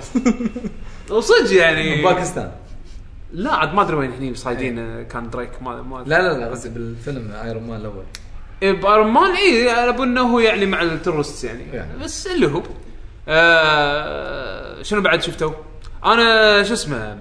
وصدق 1.10 1.54
يعني 1.54 2.02
باكستان. 2.02 2.52
لا 3.34 3.54
عاد 3.56 3.74
ما 3.74 3.82
أدري 3.82 3.96
وين 3.96 4.12
هني 4.12 4.36
صايدين 4.36 5.04
كان 5.04 5.30
دريك 5.30 5.50
ما 5.62 5.82
ما 5.82 6.04
لا 6.06 6.22
لا 6.22 6.38
لا 6.40 6.50
قصدي 6.52 6.70
بالفيلم 6.70 7.32
ايرون 7.44 7.64
مان 7.64 7.80
الأول. 7.80 8.04
إيه، 8.64 8.72
بايرون 8.72 9.08
مان 9.08 9.32
اي 9.36 9.70
على 9.70 9.92
بالي 9.92 10.04
إنه 10.04 10.22
هو 10.22 10.40
يعني 10.40 10.66
مع 10.66 10.82
الترست 10.82 11.44
يعني. 11.44 11.64
يعني. 11.74 11.98
بس 12.04 12.28
اللي 12.28 12.48
هو 12.48 12.62
آه 13.28 14.84
شنو 14.84 15.02
بعد 15.02 15.22
شفتوا؟ 15.22 15.52
أنا 16.06 16.64
شو 16.64 16.74
اسمه 16.74 17.18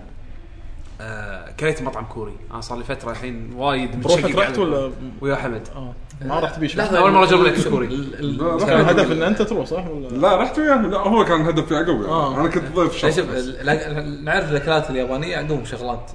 آه 1.00 1.50
كليت 1.60 1.82
مطعم 1.82 2.04
كوري. 2.04 2.32
أنا 2.52 2.60
صار 2.60 2.78
لي 2.78 2.84
فترة 2.84 3.10
الحين 3.10 3.52
وايد 3.56 4.00
بروحك 4.00 4.24
متشقق 4.24 4.38
رحت. 4.40 4.58
ولا؟ 4.58 4.92
ويا 5.20 5.36
حمد 5.36 5.68
آه. 5.76 5.92
ما 6.24 6.40
رحت 6.40 6.58
بيش. 6.58 6.76
لحظة، 6.76 6.98
أول 6.98 7.10
مرة 7.12 7.24
ال- 7.24 7.28
جربت 7.30 7.66
ال- 7.66 7.70
كوري. 7.70 7.86
ال- 7.86 8.18
ال- 8.20 8.38
لا، 8.58 8.66
كان 8.66 8.80
الهدف 8.80 9.12
إن 9.12 9.22
أنت 9.22 9.42
تروح 9.42 9.66
صح؟ 9.66 9.86
ولا؟ 9.86 10.08
لا 10.08 10.36
رحت 10.42 10.58
وياه 10.58 10.76
لا 10.86 10.98
هو 10.98 11.24
كان 11.24 11.40
هدف 11.40 11.70
يعقوب 11.70 11.96
يعني. 12.00 12.06
آه. 12.12 12.40
أنا 12.40 12.48
كنت 12.48 12.64
ضيف 12.74 13.02
يعني 13.02 13.14
شخص. 13.14 13.16
شوف 13.16 13.30
ال- 13.30 13.68
ال- 13.68 14.24
نعرف 14.24 14.50
الأكلات 14.52 14.90
اليابانية 14.90 15.36
عندهم 15.36 15.64
شغلات 15.64 16.10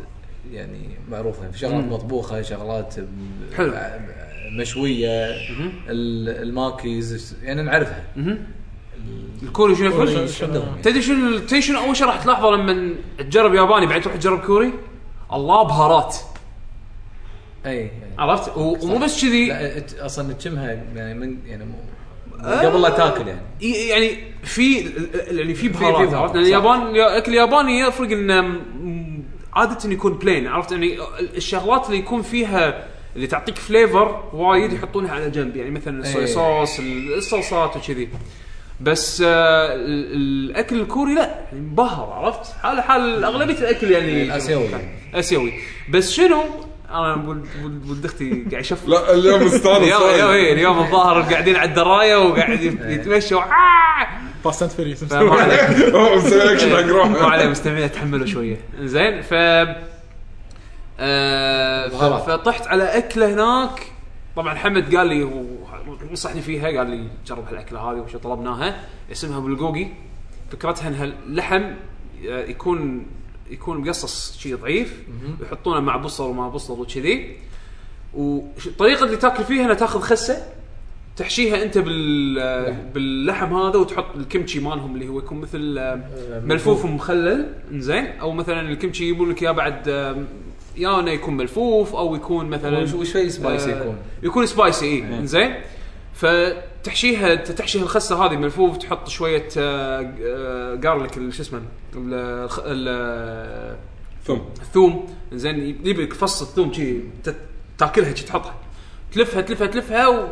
يعني 0.52 0.90
معروفة. 1.12 1.52
في 1.52 1.60
شغلات 1.60 1.84
مطبوخة 1.86 2.42
شغلات 2.42 3.00
م- 3.00 3.06
حلو. 3.58 3.74
مشوية 4.60 5.26
ال- 5.90 6.44
الماكيز 6.44 7.36
يعني 7.44 7.62
نعرفها. 7.62 8.04
الكوري 9.44 9.76
شنو 9.76 9.88
يفرق؟ 10.04 10.44
عندهم 10.50 10.76
تدري 10.84 11.02
شنو 11.02 11.38
تدري 11.40 11.62
شنو 11.62 11.80
أول 11.80 11.96
شيء 11.98 12.08
راح 12.08 12.24
تلاحظه 12.24 12.52
لما 12.52 12.96
تجرب 13.18 13.54
ياباني 13.54 13.86
بعدين 13.86 14.02
تروح 14.02 14.16
تجرب 14.16 14.40
كوري؟ 14.40 14.74
الله 15.34 15.64
بهارات 15.64 16.16
أي 17.66 17.92
عرفت؟ 18.20 18.58
و- 18.58 18.78
ومو 18.84 18.98
بس 18.98 19.22
كذي 19.22 19.48
لا 19.48 19.84
أصلا 20.06 20.34
تشمها 20.34 20.72
يعني 20.96 21.14
من 21.20 21.38
يعني 21.46 21.66
مو 21.66 21.74
قبل 22.44 22.82
لا 22.82 22.90
تاكل 22.90 23.28
يعني 23.28 23.42
ي- 23.62 23.88
يعني 23.88 24.18
في 24.44 24.80
يعني 25.32 25.54
في 25.54 25.68
بهارات 25.70 26.14
عرفت؟ 26.14 26.36
لأن 26.36 26.44
صح. 26.44 26.48
اليابان 26.48 26.82
الاكل 26.88 27.32
الياباني 27.32 27.80
يفرق 27.80 28.12
انه 28.12 28.42
م- 28.42 29.24
عادة 29.54 29.92
يكون 29.92 30.14
plain 30.14 30.48
عرفت 30.48 30.72
يعني 30.72 30.98
الشغلات 31.38 31.86
اللي 31.88 31.98
يكون 32.00 32.22
فيها 32.22 32.88
اللي 33.16 33.28
تعطيك 33.28 33.58
flavor 33.58 34.24
وايد 34.34 34.74
يحطونها 34.74 35.12
على 35.12 35.30
جنب 35.30 35.56
يعني 35.56 35.70
مثلا 35.72 36.00
الصويا 36.02 36.26
إيه. 36.28 36.34
صوص 36.66 36.80
ال- 36.80 37.14
الصلصات 37.18 37.78
وكذي 37.78 38.10
بس 38.84 39.22
آه 39.26 39.76
ال- 39.76 40.16
الأكل 40.50 40.82
الكوري 40.82 41.16
لا 41.16 41.22
يعني 41.52 41.66
مبهر 41.66 42.14
عرفت؟ 42.14 42.54
حال 42.64 42.82
حال 42.82 43.24
أغلبية 43.24 43.54
الأكل 43.58 43.92
يعني 43.92 44.24
الآسيوي. 44.24 44.68
آسيوي 45.16 45.54
بس 45.90 46.12
شنو؟ 46.12 46.44
أنا 46.90 47.16
ولد 47.90 48.06
أختي 48.06 48.46
قاعد 48.52 48.64
يشوف 48.64 48.88
لا 48.88 49.14
اليوم 49.14 49.42
استانس 49.42 49.66
اليوم 49.78 50.02
اليوم. 50.14 50.30
إيه، 50.30 50.54
اليوم 50.54 50.80
الظاهر 50.80 51.22
قاعدين 51.22 51.56
على 51.56 51.70
الدراية 51.70 52.16
وقاعد 52.18 52.62
يتمشوا 52.62 53.42
آه! 53.42 54.08
fast 54.44 54.80
and 54.80 54.98
حق 55.14 55.22
ما 55.22 55.42
عليه 57.28 57.48
مستمعين 57.48 57.92
تحملوا 57.92 58.26
شوية 58.26 58.58
زين 58.82 59.22
ف 59.22 59.34
آه. 61.00 61.88
فطحت 62.26 62.68
على 62.68 62.84
أكلة 62.98 63.34
هناك 63.34 63.82
طبعا 64.36 64.56
حمد 64.56 64.96
قال 64.96 65.08
لي 65.08 65.24
نصحني 66.12 66.42
فيها 66.42 66.78
قال 66.78 66.90
لي 66.90 67.08
جرب 67.28 67.48
هالأكلة 67.48 67.80
هذه 67.80 67.98
وشو 67.98 68.18
طلبناها. 68.18 68.84
اسمها 69.12 69.40
بلقوقي 69.40 69.88
فكرتها 70.52 70.88
إنها 70.88 71.04
اللحم 71.04 71.64
آه، 72.28 72.46
يكون 72.46 73.06
يكون 73.50 73.78
مقصص 73.78 74.38
شيء 74.38 74.56
ضعيف 74.56 75.04
يحطونه 75.42 75.80
مع 75.80 75.98
بصل 75.98 76.24
وما 76.30 76.50
بصل 76.50 76.82
وكذي. 76.82 77.38
والطريقة 78.14 79.06
اللي 79.06 79.18
تاكل 79.18 79.44
فيها 79.44 79.66
إنها 79.66 79.74
تاخذ 79.74 80.00
خسة 80.00 80.44
تحشيها 81.18 81.64
أنت 81.64 81.78
بال 81.78 82.74
باللحم 82.94 83.54
هذا 83.54 83.78
وتحط 83.78 84.16
الكمشي 84.16 84.60
مالهم 84.60 84.96
اللي 84.96 85.08
هو 85.08 85.20
يكون 85.20 85.38
مثل 85.38 85.76
آه، 85.78 86.42
ملفوف 86.46 86.86
ومخلل 86.86 87.54
إنزين. 87.72 88.06
أو 88.06 88.32
مثلا 88.32 88.62
الكمشي 88.62 89.04
يجيبون 89.04 89.30
لك 89.30 89.44
اياه 89.44 89.52
بعد 89.52 89.90
آه، 90.76 90.80
يا 90.80 91.00
انه 91.00 91.12
يكون 91.12 91.38
ملفوف 91.38 91.96
أو 91.96 92.16
يكون 92.16 92.50
مثلا 92.50 92.86
في 92.86 93.30
spicy 93.30 93.74
آه، 93.74 93.78
يكون؟ 93.82 93.98
يكون 94.24 94.46
spicy 94.46 94.86
اي 94.86 95.28
زين. 95.28 95.56
فتحشيها 96.14 97.36
تحشي 97.36 97.80
الخسة 97.80 98.26
هذه 98.26 98.36
ملفوف 98.38 98.78
تحط 98.78 99.10
شوية 99.10 99.48
garlic 100.76 101.14
شو 101.32 101.42
اسمه 101.42 101.62
ال- 101.96 102.14
الخ- 102.14 102.62
ال- 102.66 103.78
ثم 104.26 104.38
الثوم 104.62 105.08
زين 105.34 105.60
يبيك 105.88 106.14
فص 106.14 106.42
الثوم 106.42 106.74
شي 106.74 106.98
تاكلها 107.78 108.16
شي 108.16 108.26
تحطها. 108.26 108.56
تلفها 109.14 109.42
تلفها 109.42 109.68
تلفها 109.68 110.30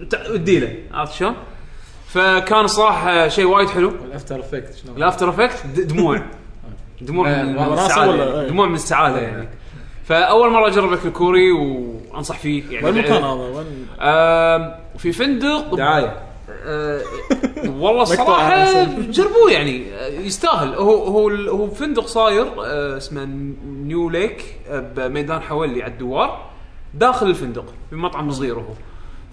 وتديله 0.00 0.74
عرفت 0.92 1.12
شلون؟ 1.14 1.34
فكان 2.08 2.66
صراحة 2.66 3.28
شيء 3.28 3.44
وايد 3.44 3.68
حلو. 3.68 3.88
ال 3.88 3.97
after 3.97 4.40
effect 4.40 4.74
شلون؟ 4.84 4.96
ال 4.96 5.02
after 5.02 5.30
effect 5.30 5.66
دموع. 5.66 6.22
دموع 7.00 7.28
آه، 7.30 7.42
من 7.42 7.58
وناسة 7.58 7.86
السعادة 7.86 8.10
ولا- 8.10 8.24
يعني. 8.24 8.40
إيه. 8.40 8.48
دموع 8.48 8.66
من 8.66 8.74
السعادة 8.74 9.18
يعني 9.20 9.48
فأول 10.04 10.50
مرة 10.50 10.66
أجرب 10.68 10.92
اكل 10.92 11.10
كوري 11.10 11.52
وأنصح 11.52 12.38
فيه 12.38 12.62
يعني 12.70 12.86
وين 12.86 12.96
المكان 12.96 13.22
هذا؟ 13.22 13.32
وين 13.32 13.86
آم، 14.00 14.74
في 14.98 15.12
فندق 15.12 15.74
دعاية 15.74 16.22
آه، 16.64 17.00
والله 17.80 18.02
الصراحه. 18.02 18.84
جربوه 19.00 19.50
يعني 19.50 19.94
آه، 19.94 20.08
يستاهل 20.08 20.74
هو 20.74 21.04
هو 21.04 21.28
ال- 21.28 21.48
هو 21.48 21.70
فندق 21.70 22.06
صاير 22.06 22.46
آه، 22.66 22.96
اسمه 22.96 23.24
نيو 23.66 24.10
ليك 24.10 24.44
آه، 24.68 24.80
بميدان 24.96 25.40
حولي 25.40 25.82
على 25.82 25.92
الدوار 25.92 26.50
داخل 26.94 27.26
الفندق 27.26 27.64
في 27.90 27.96
مطعم 27.96 28.30
صغير 28.30 28.54
هو 28.54 28.64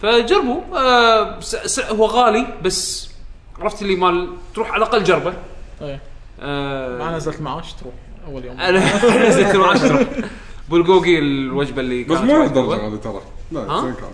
فجربوا 0.01 0.61
آه، 0.75 1.39
س- 1.39 1.55
س- 1.55 1.79
هو 1.91 2.05
غالي 2.05 2.47
بس 2.63 3.09
عرفت 3.61 3.81
اللي 3.81 3.95
مال 3.95 4.29
تروح 4.55 4.71
على 4.71 4.77
الأقل 4.83 5.03
جربه 5.03 5.33
إيه. 5.81 5.99
آه، 6.39 6.97
ما 6.97 7.17
نزلت 7.17 7.41
معاش 7.41 7.73
تروح 7.73 7.93
أول 8.27 8.45
يوم. 8.45 8.59
أنا 8.59 8.79
نزلت 9.29 9.55
معاش 9.55 9.79
تروح 9.79 10.01
بلقوقي 10.69 11.19
الوجبة 11.19 11.81
اللي 11.81 12.03
بس 12.03 12.17
مو 12.17 12.47
حلوة. 12.49 12.87
هذه 12.87 12.95
ترى. 12.95 13.21
لا؟ 13.51 13.81
زين 13.81 13.93
كان. 13.93 14.09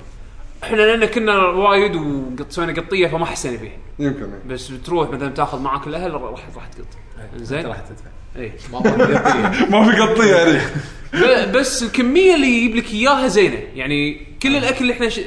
إحنا 0.64 0.76
لأن 0.78 1.06
كنا 1.06 1.38
وايد 1.46 1.96
وسوينا 1.96 2.82
قطية 2.82 3.08
فما 3.08 3.26
حسينا 3.26 3.58
فيه 3.58 3.78
يمكن. 4.00 4.24
إيه. 4.24 4.40
بس 4.54 4.72
تروح 4.86 5.10
مثلا 5.10 5.30
تاخذ 5.30 5.60
معك 5.62 5.88
الأهل 5.88 6.14
راح 6.14 6.42
راح 6.56 6.68
تقط. 6.68 6.88
زين؟ 7.36 7.58
انت 7.58 7.68
راح 7.68 7.80
تدفع. 7.80 8.10
اي 8.38 8.52
ما 9.70 9.92
في 9.92 10.02
قطية. 10.02 10.36
يعني 11.14 11.52
بس 11.52 11.84
الكمية 11.84 12.36
اللي 12.36 12.48
يجيب 12.48 12.76
لك 12.76 12.94
إياها 12.94 13.28
زينة. 13.28 13.60
يعني 13.76 14.28
كل 14.44 14.56
الأكل 14.56 14.82
اللي 14.82 14.94
إحنا 14.94 15.10
ش... 15.10 15.20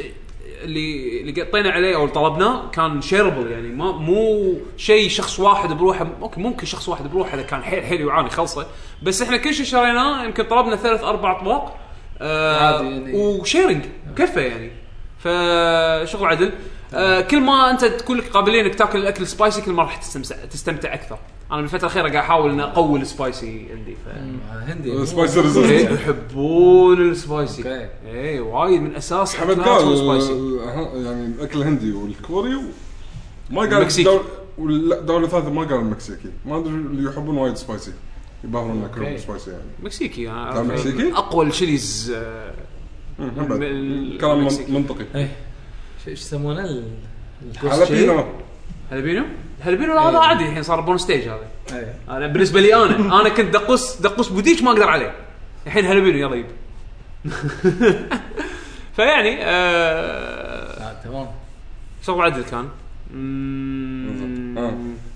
اللي 0.66 1.20
اللي 1.20 1.42
قطينا 1.42 1.70
عليه 1.70 1.96
أو 1.96 2.08
طلبناه 2.08 2.70
كان 2.70 3.02
shareable 3.02 3.50
يعني 3.50 3.68
ما 3.68 3.92
مو 3.92 4.54
شيء 4.76 5.08
شخص 5.08 5.40
واحد 5.40 5.72
بروحه 5.72 6.06
okay 6.22 6.40
ممكن 6.40 6.66
شخص 6.66 6.88
واحد 6.88 7.10
بروحه 7.10 7.34
إذا 7.34 7.42
كان 7.42 7.62
حيل 7.62 7.84
حيل 7.84 8.00
يعاني 8.00 8.30
خلصه 8.30 8.66
بس 9.02 9.22
إحنا 9.22 9.36
كل 9.36 9.54
شيء 9.54 9.66
شريناه 9.66 10.24
يمكن 10.24 10.44
طلبنا 10.44 10.76
ثلاث 10.76 11.04
أربع 11.04 11.36
أطباق 11.36 11.76
آه 12.20 12.82
يعني. 12.82 13.14
و 13.14 13.23
sharing 13.23 13.84
كفه 14.16 14.40
يعني. 14.40 14.70
فشغل 15.18 16.26
عدل. 16.26 16.52
آه 16.94 17.20
كل 17.20 17.40
ما 17.40 17.70
أنت 17.70 17.84
تكون 17.84 18.18
لك 18.18 18.28
قابلين 18.28 18.64
انك 18.64 18.74
تاكل 18.74 18.98
الأكل 18.98 19.26
spicy 19.26 19.62
كل 19.62 19.72
ما 19.72 19.82
راح 19.82 19.96
تستمتع 19.96 20.36
تستمتع 20.44 20.94
أكثر. 20.94 21.18
أنا 21.52 21.60
بالفترة 21.60 21.78
الأخيرة 21.80 22.02
قاعد 22.02 22.14
أحاول 22.16 22.50
ان 22.50 22.60
أقوي 22.60 23.00
ال 23.00 23.11
spicy 23.11 23.66
عندي 23.70 23.94
ف... 23.94 24.08
هندي. 24.70 25.06
spicy 25.06 25.40
إيه، 25.40 25.46
resist 25.46 25.90
يحبون 25.90 27.10
ال 27.10 27.17
spicy. 27.17 27.62
okay. 27.62 27.88
اي 28.06 28.40
وايد 28.40 28.80
من 28.82 28.94
أساس 28.96 29.36
حمد 29.36 29.60
قال 29.60 29.98
spicy 29.98 30.32
آه، 30.32 30.64
ها- 30.64 30.96
يعني 30.96 31.26
الأكل 31.26 31.58
الهندي 31.58 31.92
والكوري 31.92 32.54
و... 32.54 32.62
ما 33.50 33.60
قال 33.60 33.72
المكسيكي. 33.74 34.04
دول... 34.10 34.20
ولا 34.58 35.00
دوله 35.00 35.28
ثالثه 35.28 35.50
ما 35.50 35.62
قال 35.62 35.74
المكسيكي. 35.74 36.28
ما 36.46 36.56
أدري 36.58 36.70
اللي 36.74 37.10
يحبون 37.10 37.36
وايد 37.38 37.54
spicy. 37.56 37.92
يباهرون 38.44 38.84
أكلهم. 38.84 39.16
spicy 39.18 39.50
يعني. 39.50 39.62
مكسيكي 39.82 40.22
يعني 40.22 40.54
كان 40.54 40.66
مكسيكي؟ 40.66 41.12
أقوى 41.12 41.46
ال 41.46 41.54
chilies 41.54 42.12
آه، 42.16 42.54
مم، 43.18 43.28
هم 43.36 43.48
بعد. 43.48 43.58
من- 43.60 44.18
كلام 44.18 44.38
من-. 44.44 44.50
منطقي. 44.68 45.04
إيه. 45.14 45.36
شو 46.04 46.10
إيش 46.10 46.20
يسمونه؟ 46.20 46.64
ال- 46.64 46.90
حلبينو 47.70 48.24
هالبينو؟ 48.90 49.24
هالبينو 49.62 49.98
هذا 49.98 50.18
عادي 50.18 50.44
الحين 50.44 50.62
صار 50.62 50.80
bone 50.80 50.98
stage 50.98 51.28
هذا 51.28 51.40
إيه 51.72 51.94
أنا 52.08 52.26
بالنسبة 52.26 52.60
لي 52.60 52.74
أنا 52.74 52.96
أنا 53.20 53.28
كنت 53.28 53.52
دقوس 53.54 53.96
دقوس 54.00 54.28
بوديك 54.28 54.62
ما 54.62 54.70
أقدر 54.70 54.88
عليه 54.88 55.12
الحين 55.66 55.84
jalapeño 55.84 56.18
يلا 56.18 56.36
يب 56.36 56.46
فيعني 58.96 59.44
آه 59.44 59.48
آه، 60.90 60.96
تمام 61.04 61.26
شغل 62.06 62.22
عدل 62.24 62.42
كان 62.42 62.68
آه. 64.58 64.70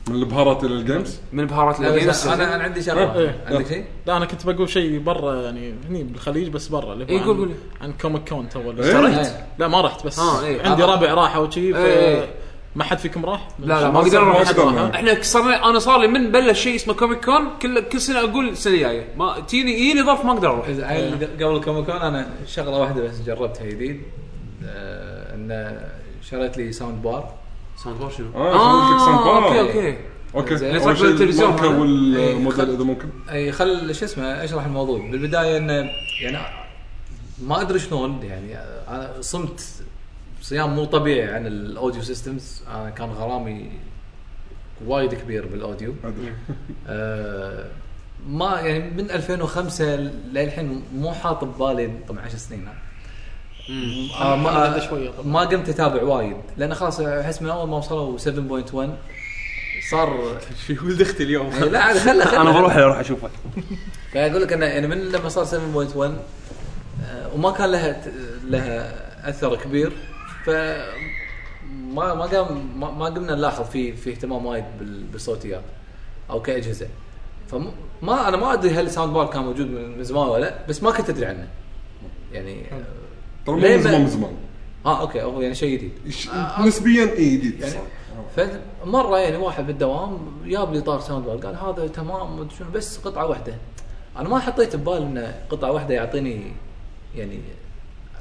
من 0.08 0.14
البهارات 0.16 0.64
إلى 0.64 0.74
ال 0.74 0.82
games 0.82 1.20
من 1.32 1.46
بهارات 1.46 1.80
لا، 1.80 1.94
ال 1.94 2.00
games 2.00 2.26
أنا 2.28 2.54
أنا 2.54 2.62
عندي. 2.64 2.82
شغلة 2.82 3.18
إيه. 3.18 3.44
عندك 3.46 3.66
شيء؟ 3.66 3.84
لا 4.06 4.16
أنا 4.16 4.24
كنت 4.26 4.46
بقول 4.46 4.68
شيء 4.68 4.98
برا 4.98 5.42
يعني 5.42 5.74
هني 5.88 6.02
بالخليج 6.04 6.48
بس 6.48 6.68
برا 6.68 6.92
اللي 6.92 7.04
هو 7.04 7.08
إيه، 7.08 7.20
قول- 7.24 7.30
عن- 7.36 7.38
قول. 7.38 7.50
عن 7.80 7.92
Comic 7.92 8.28
Con 8.28 8.48
تو 8.48 8.70
إيه؟ 8.70 9.32
لا 9.58 9.68
ما 9.68 9.80
رحت 9.80 10.06
بس 10.06 10.18
إيه. 10.18 10.62
عندي. 10.62 10.82
ربع 10.82 11.14
راحة 11.14 11.40
وشي 11.40 11.76
إيه. 11.76 12.28
ما 12.76 12.84
حد 12.84 12.98
فيكم 12.98 13.26
راح؟ 13.26 13.48
لا 13.58 13.80
لا 13.80 13.90
ما 13.90 14.00
قدرنا 14.00 14.10
صار- 14.10 14.24
نروح 14.24 14.44
حد. 14.48 14.58
راح. 14.58 14.94
إحنا 14.94 15.22
صرنا 15.22 15.70
أنا 15.70 15.78
صار 15.78 16.00
لي 16.00 16.06
من 16.08 16.32
بلش 16.32 16.60
شيء 16.62 16.74
اسمه 16.74 16.94
Comic 16.94 17.24
Con 17.24 17.48
كل 17.62 17.80
كل 17.80 18.00
سنة 18.00 18.18
أقول 18.20 18.48
السنة 18.48 18.74
الجاية 18.74 19.08
ما 19.16 19.40
تجيني 19.40 19.72
يجيني 19.72 20.02
ظرف 20.02 20.24
ما 20.24 20.32
أقدر 20.32 20.50
أروح 20.50 20.68
إذا 20.68 20.86
عيل 20.86 21.26
قبل 21.40 21.60
Comic 21.64 21.86
Con 21.86 21.96
أنا 21.96 22.28
شغلة 22.46 22.78
واحدة 22.78 23.02
بس 23.02 23.20
جربتها 23.20 23.66
جديد 23.66 24.02
آه، 24.66 25.34
إن 25.34 25.80
شريت 26.30 26.56
لي 26.58 26.72
sound 26.72 27.02
bar 27.02 27.34
sound 27.84 27.98
bar 28.00 28.10
شنو؟ 28.10 28.26
آه، 28.34 28.94
لك 28.94 29.00
sound 29.00 29.18
bar. 29.24 29.44
okay 29.60 29.60
okay 29.60 29.96
okay. 30.54 30.84
أول 30.84 30.98
شيء 30.98 31.06
التلفزيون 31.06 31.48
الماركه 31.50 31.70
هذا. 31.70 31.78
والموديل 31.80 32.60
إيه، 32.68 32.74
إذا 32.76 32.84
ممكن 32.84 33.08
اي 33.30 33.52
خل 33.52 33.94
شو 33.94 34.04
اسمه 34.04 34.24
أشرح 34.44 34.64
الموضوع 34.64 34.98
بالبداية 34.98 35.56
انه 35.56 35.90
يعني 36.22 36.38
ما 37.42 37.60
أدري 37.60 37.78
شلون 37.78 38.20
يعني 38.22 38.56
أنا 38.88 39.12
صمت 39.20 39.60
صيام 40.40 40.74
مو 40.74 40.84
طبيعي 40.84 41.34
عن 41.34 41.46
ال 41.46 41.56
audio 41.56 42.02
systems 42.02 42.62
أنا 42.68 42.90
كان 42.90 43.10
غرامي 43.10 43.70
وايد 44.86 45.14
كبير 45.14 45.46
بال 45.46 45.58
audio. 45.58 45.94
آه 46.88 47.66
ما 48.28 48.60
يعني 48.60 48.90
من 48.90 49.10
2005 49.10 49.96
للحين 50.32 50.82
مو 50.94 51.12
حاط 51.12 51.44
ببالي 51.44 51.90
طبعا 52.08 52.20
10 52.24 52.38
سنين. 52.38 52.68
آه 54.20 54.36
ما. 54.36 54.80
ما 55.24 55.40
قمت 55.40 55.68
أتابع 55.68 56.02
وايد. 56.02 56.36
لأن 56.56 56.74
خلاص 56.74 57.00
أحس 57.00 57.42
من 57.42 57.50
أول 57.50 57.68
ما 57.68 57.76
وصلوا 57.76 58.18
7.1 58.18 58.90
صار 59.90 60.38
في 60.66 60.78
ولد 60.84 61.00
أختي 61.00 61.22
اليوم؟ 61.22 61.50
إيه، 61.52 61.64
لا 61.64 61.82
عاد 61.82 61.98
خله 61.98 62.24
خله 62.24 62.40
أنا 62.40 62.50
بروح 62.50 62.76
أروح 62.76 62.98
أشوفه. 62.98 63.30
فاقول 64.12 64.42
لك 64.42 64.52
إنه 64.52 64.66
يعني 64.66 64.86
من 64.86 64.98
لما 64.98 65.28
صار 65.28 65.44
7.1 65.44 65.96
آه، 65.96 67.34
وما 67.34 67.50
كان 67.50 67.70
لها 67.70 68.02
لها 68.44 68.94
أثر 69.30 69.56
كبير. 69.56 69.92
ف 70.44 70.50
ما 71.70 72.14
ما 72.14 72.24
قام 72.24 72.80
ما, 72.80 72.90
ما 72.90 73.04
قمنا 73.04 73.34
نلاحظ 73.34 73.64
في 73.70 73.92
في 73.92 74.10
اهتمام 74.10 74.46
وايد 74.46 74.64
بال- 74.80 75.04
بالصوتيات 75.04 75.62
أو 76.30 76.42
كأجهزة. 76.42 76.88
فما 77.48 78.28
أنا 78.28 78.36
ما 78.36 78.52
أدري 78.52 78.70
هل 78.70 78.86
ال 78.86 78.91
sound 78.91 79.12
bar 79.12 79.26
كان 79.26 79.42
موجود 79.42 79.66
من 79.70 80.04
زمان 80.04 80.28
ولا 80.28 80.40
لأ 80.44 80.66
بس 80.68 80.82
ما 80.82 80.90
كنت 80.90 81.10
أدري 81.10 81.26
عنه. 81.26 81.48
يعني 82.32 82.62
ترى 83.46 83.54
مو 83.54 83.60
ليه 83.60 83.76
من 83.76 83.82
ما- 83.82 83.88
زمان 83.88 84.00
من 84.00 84.08
زمان. 84.08 84.36
آه 84.86 85.00
okay 85.00 85.22
هو 85.22 85.40
يعني 85.40 85.54
شيء 85.54 85.76
جديد. 85.78 85.92
نسبيا 86.60 87.02
اي 87.12 87.36
جديد. 87.36 87.60
يعني. 87.60 87.74
فمره 88.36 89.18
يعني 89.18 89.36
واحد 89.36 89.66
بالدوام 89.66 90.18
جاب 90.46 90.72
لي 90.72 90.80
طار 90.80 91.00
sound 91.00 91.24
bar 91.26 91.36
قال 91.36 91.56
هذا 91.56 91.86
تمام 91.88 92.48
شنو 92.58 92.70
بس 92.70 92.98
قطعة 92.98 93.26
واحدة. 93.26 93.54
أنا 94.16 94.28
ما 94.28 94.38
حطيت 94.38 94.76
ببال 94.76 94.96
ان 95.02 95.34
قطعة 95.50 95.72
واحدة 95.72 95.94
يعطيني 95.94 96.52
يعني 97.16 97.40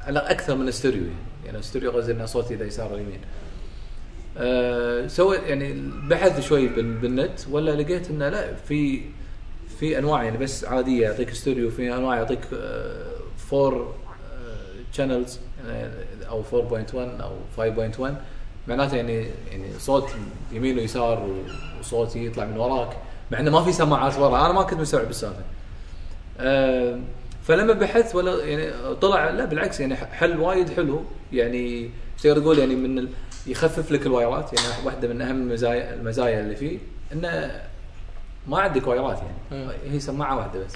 على 0.05 0.19
أكثر 0.19 0.55
من 0.55 0.67
استوديو 0.67 1.01
يعني. 1.03 1.15
يعني 1.45 1.59
استوديو 1.59 1.91
قصدي 1.91 2.11
إنه 2.11 2.25
صوتي 2.25 2.53
إذا 2.53 2.65
يسار 2.65 2.93
اليمين. 2.95 3.19
أه 4.37 5.07
سويت 5.07 5.43
يعني 5.43 5.73
بحثت 6.09 6.39
شوي 6.39 6.67
بال- 6.67 6.93
بالنت 6.97 7.39
ولا 7.51 7.81
لقيت 7.81 8.09
إنه 8.09 8.29
لا 8.29 8.53
في 8.55 9.01
في 9.79 9.97
أنواع 9.97 10.23
يعني 10.23 10.37
بس 10.37 10.65
عادية 10.65 11.01
يعطيك 11.07 11.31
استوديو 11.31 11.69
في 11.69 11.93
أنواع 11.95 12.15
يعطيك 12.15 12.39
آه، 12.53 13.05
four 13.37 13.95
channels 14.93 15.39
أو 16.29 16.43
4.1 16.43 16.95
أو 17.21 17.35
5.1 17.57 18.13
معناته 18.67 18.95
يعني 18.97 19.25
يعني 19.51 19.79
صوت 19.79 20.09
يمين 20.51 20.77
ويسار 20.79 21.29
وصوتي 21.79 22.25
يطلع 22.25 22.45
من 22.45 22.57
وراك 22.57 22.97
مع 23.31 23.39
إنه 23.39 23.51
ما 23.51 23.63
في 23.63 23.71
سماعات 23.71 24.17
ورا. 24.17 24.45
أنا 24.45 24.53
ما 24.53 24.63
كنت 24.63 24.79
مستوعب 24.79 25.09
السالفة. 25.09 25.41
آه، 26.39 26.99
فلما 27.49 27.73
بحثت 27.73 28.15
ولا 28.15 28.45
يعني 28.45 28.93
طلع 29.01 29.29
لا 29.29 29.45
بالعكس 29.45 29.79
يعني 29.79 29.95
حل 29.95 30.39
وايد 30.39 30.69
حلو. 30.69 31.01
يعني 31.33 31.89
تقدر 32.23 32.41
تقول؟ 32.41 32.59
يعني 32.59 32.75
من 32.75 32.99
ال- 32.99 33.09
يخفف 33.47 33.91
لك 33.91 34.05
ال 34.05 34.12
wire 34.12 34.39
ات. 34.39 34.53
يعني 34.53 34.85
واحدة 34.85 35.07
من 35.07 35.21
أهم 35.21 35.41
المزايا 35.41 35.93
المزايا 35.93 36.39
اللي 36.41 36.55
فيه 36.55 36.77
انه 37.13 37.61
ما 38.47 38.59
عندك 38.59 38.87
wire 38.87 39.13
ات 39.13 39.19
يعني. 39.51 39.67
هي 39.91 39.99
سماعة 39.99 40.37
واحدة 40.37 40.59
بس. 40.65 40.73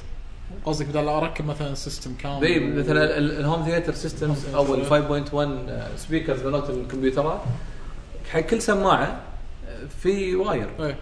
قصدك 0.66 0.86
بدل 0.88 1.08
أركب 1.08 1.46
مثلا 1.48 1.76
system 1.76 2.14
كامل؟ 2.14 2.44
اي 2.46 2.60
مثلا 2.60 3.18
ال- 3.18 3.32
ال 3.40 3.45
home 3.45 3.64
theater 3.66 3.94
systems 3.94 4.46
أو 4.56 4.76
ال 4.76 4.86
5.1 4.86 5.98
speakers 6.00 6.46
مالت 6.46 6.70
الكمبيوترات. 6.70 7.42
حق 8.32 8.40
كل 8.40 8.62
سماعة 8.62 9.22
آه، 9.68 9.86
في 10.02 10.36
wire 10.36 10.70
اي 10.80 10.96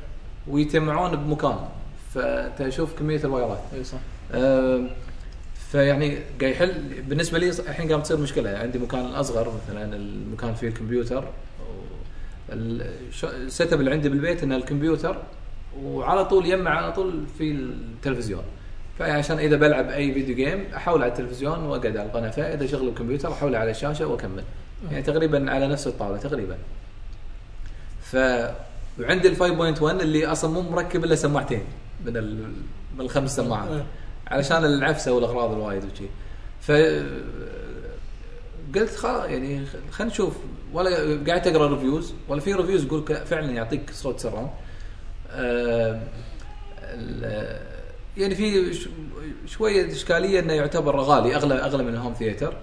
ويتجمعون 0.48 1.16
بمكان. 1.16 1.58
فتشوف 2.14 3.00
كمية 3.00 3.20
ال 3.24 3.29
wire 3.29 3.49
ات. 3.49 3.60
اي 3.76 3.84
صح. 3.84 3.98
آه، 4.34 4.82
فيعني 5.72 6.18
قاعد 6.42 6.54
يحل. 6.54 7.02
بالنسبة 7.08 7.40
لي 7.40 7.50
الحين 7.50 7.92
قام 7.92 8.02
تصير 8.02 8.18
مشكلة. 8.18 8.50
عندي 8.50 8.80
مكان 8.80 9.06
أصغر 9.06 9.54
مثلا 9.56 9.96
المكان 9.96 10.54
فيه 10.54 10.68
الكمبيوتر. 10.68 11.28
ال 13.24 13.74
setup 13.74 13.80
اللي 13.80 13.92
عندي 13.92 14.10
بالبيت 14.10 14.44
ان 14.44 14.54
الكمبيوتر. 14.54 15.18
وعلى 15.84 16.26
طول 16.26 16.46
يمع 16.46 16.72
على 16.72 16.92
طول 16.92 17.24
في 17.38 17.52
التلفزيون. 17.52 18.44
فعشان 19.00 19.38
إذا 19.38 19.56
بلعب 19.56 19.90
أي 19.90 20.14
video 20.14 20.36
game 20.36 20.66
احول 20.76 21.04
على 21.04 21.12
التلفزيون 21.12 21.60
وأقعد 21.60 21.98
على 21.98 22.08
القناة. 22.08 22.30
فإذا 22.30 22.66
شغل 22.68 22.88
الكمبيوتر 22.88 23.32
احوله 23.32 23.58
على 23.58 23.72
الشاشة 23.72 24.08
وأكمل. 24.08 24.44
يعني 24.92 25.04
تقريبا 25.04 25.52
على 25.52 25.68
نفس 25.68 25.88
الطاولة 25.88 26.18
تقريبا. 26.18 26.58
ف 28.02 28.16
وعندي 29.00 29.28
ال 29.28 29.36
5.1 29.36 30.02
اللي 30.02 30.26
أصلا 30.26 30.52
مو 30.52 30.62
مركب 30.62 31.04
إلا 31.04 31.16
سماعتين 31.16 31.64
من 32.06 32.18
ال... 32.18 32.44
من 32.96 33.02
الخمس 33.02 33.36
سماعات. 33.36 33.84
علشان 34.32 34.66
العفسة 34.66 35.12
والأغراض 35.14 35.52
الوايد 35.52 35.84
وشي. 35.86 36.06
ف 36.62 36.72
قلت 38.76 38.96
خلاص 38.96 39.26
يعني 39.30 39.66
خلينا 39.92 40.14
نشوف. 40.14 40.36
ولا 40.74 41.24
قاعد 41.28 41.48
اقرا 41.48 41.68
reviews 41.68 42.14
ولا 42.28 42.42
في 42.42 42.54
reviews 42.54 42.86
يقول 42.86 43.04
فعلا 43.26 43.52
يعطيك 43.52 43.92
صوت 43.94 44.20
surround 44.20 44.50
ال- 46.82 47.62
يعني 48.18 48.36
في 48.36 48.74
شوية 49.46 49.92
إشكالية 49.92 50.40
إنه 50.40 50.54
يعتبر 50.54 51.00
غالي 51.00 51.36
أغلى 51.36 51.54
أغلى 51.54 51.84
من 51.84 51.94
ال 51.94 51.98
home 51.98 52.14
theater 52.14 52.54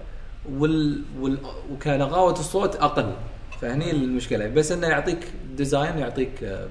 وال, 0.51 1.03
وال 1.19 1.37
وكنقاوة 1.71 2.31
الصوت 2.31 2.75
أقل. 2.75 3.13
فهني 3.61 3.91
المشكلة. 3.91 4.47
بس 4.47 4.71
إنه 4.71 4.87
يعطيك 4.87 5.19
design 5.57 5.97
يعطيك 5.97 6.43
آه 6.43 6.67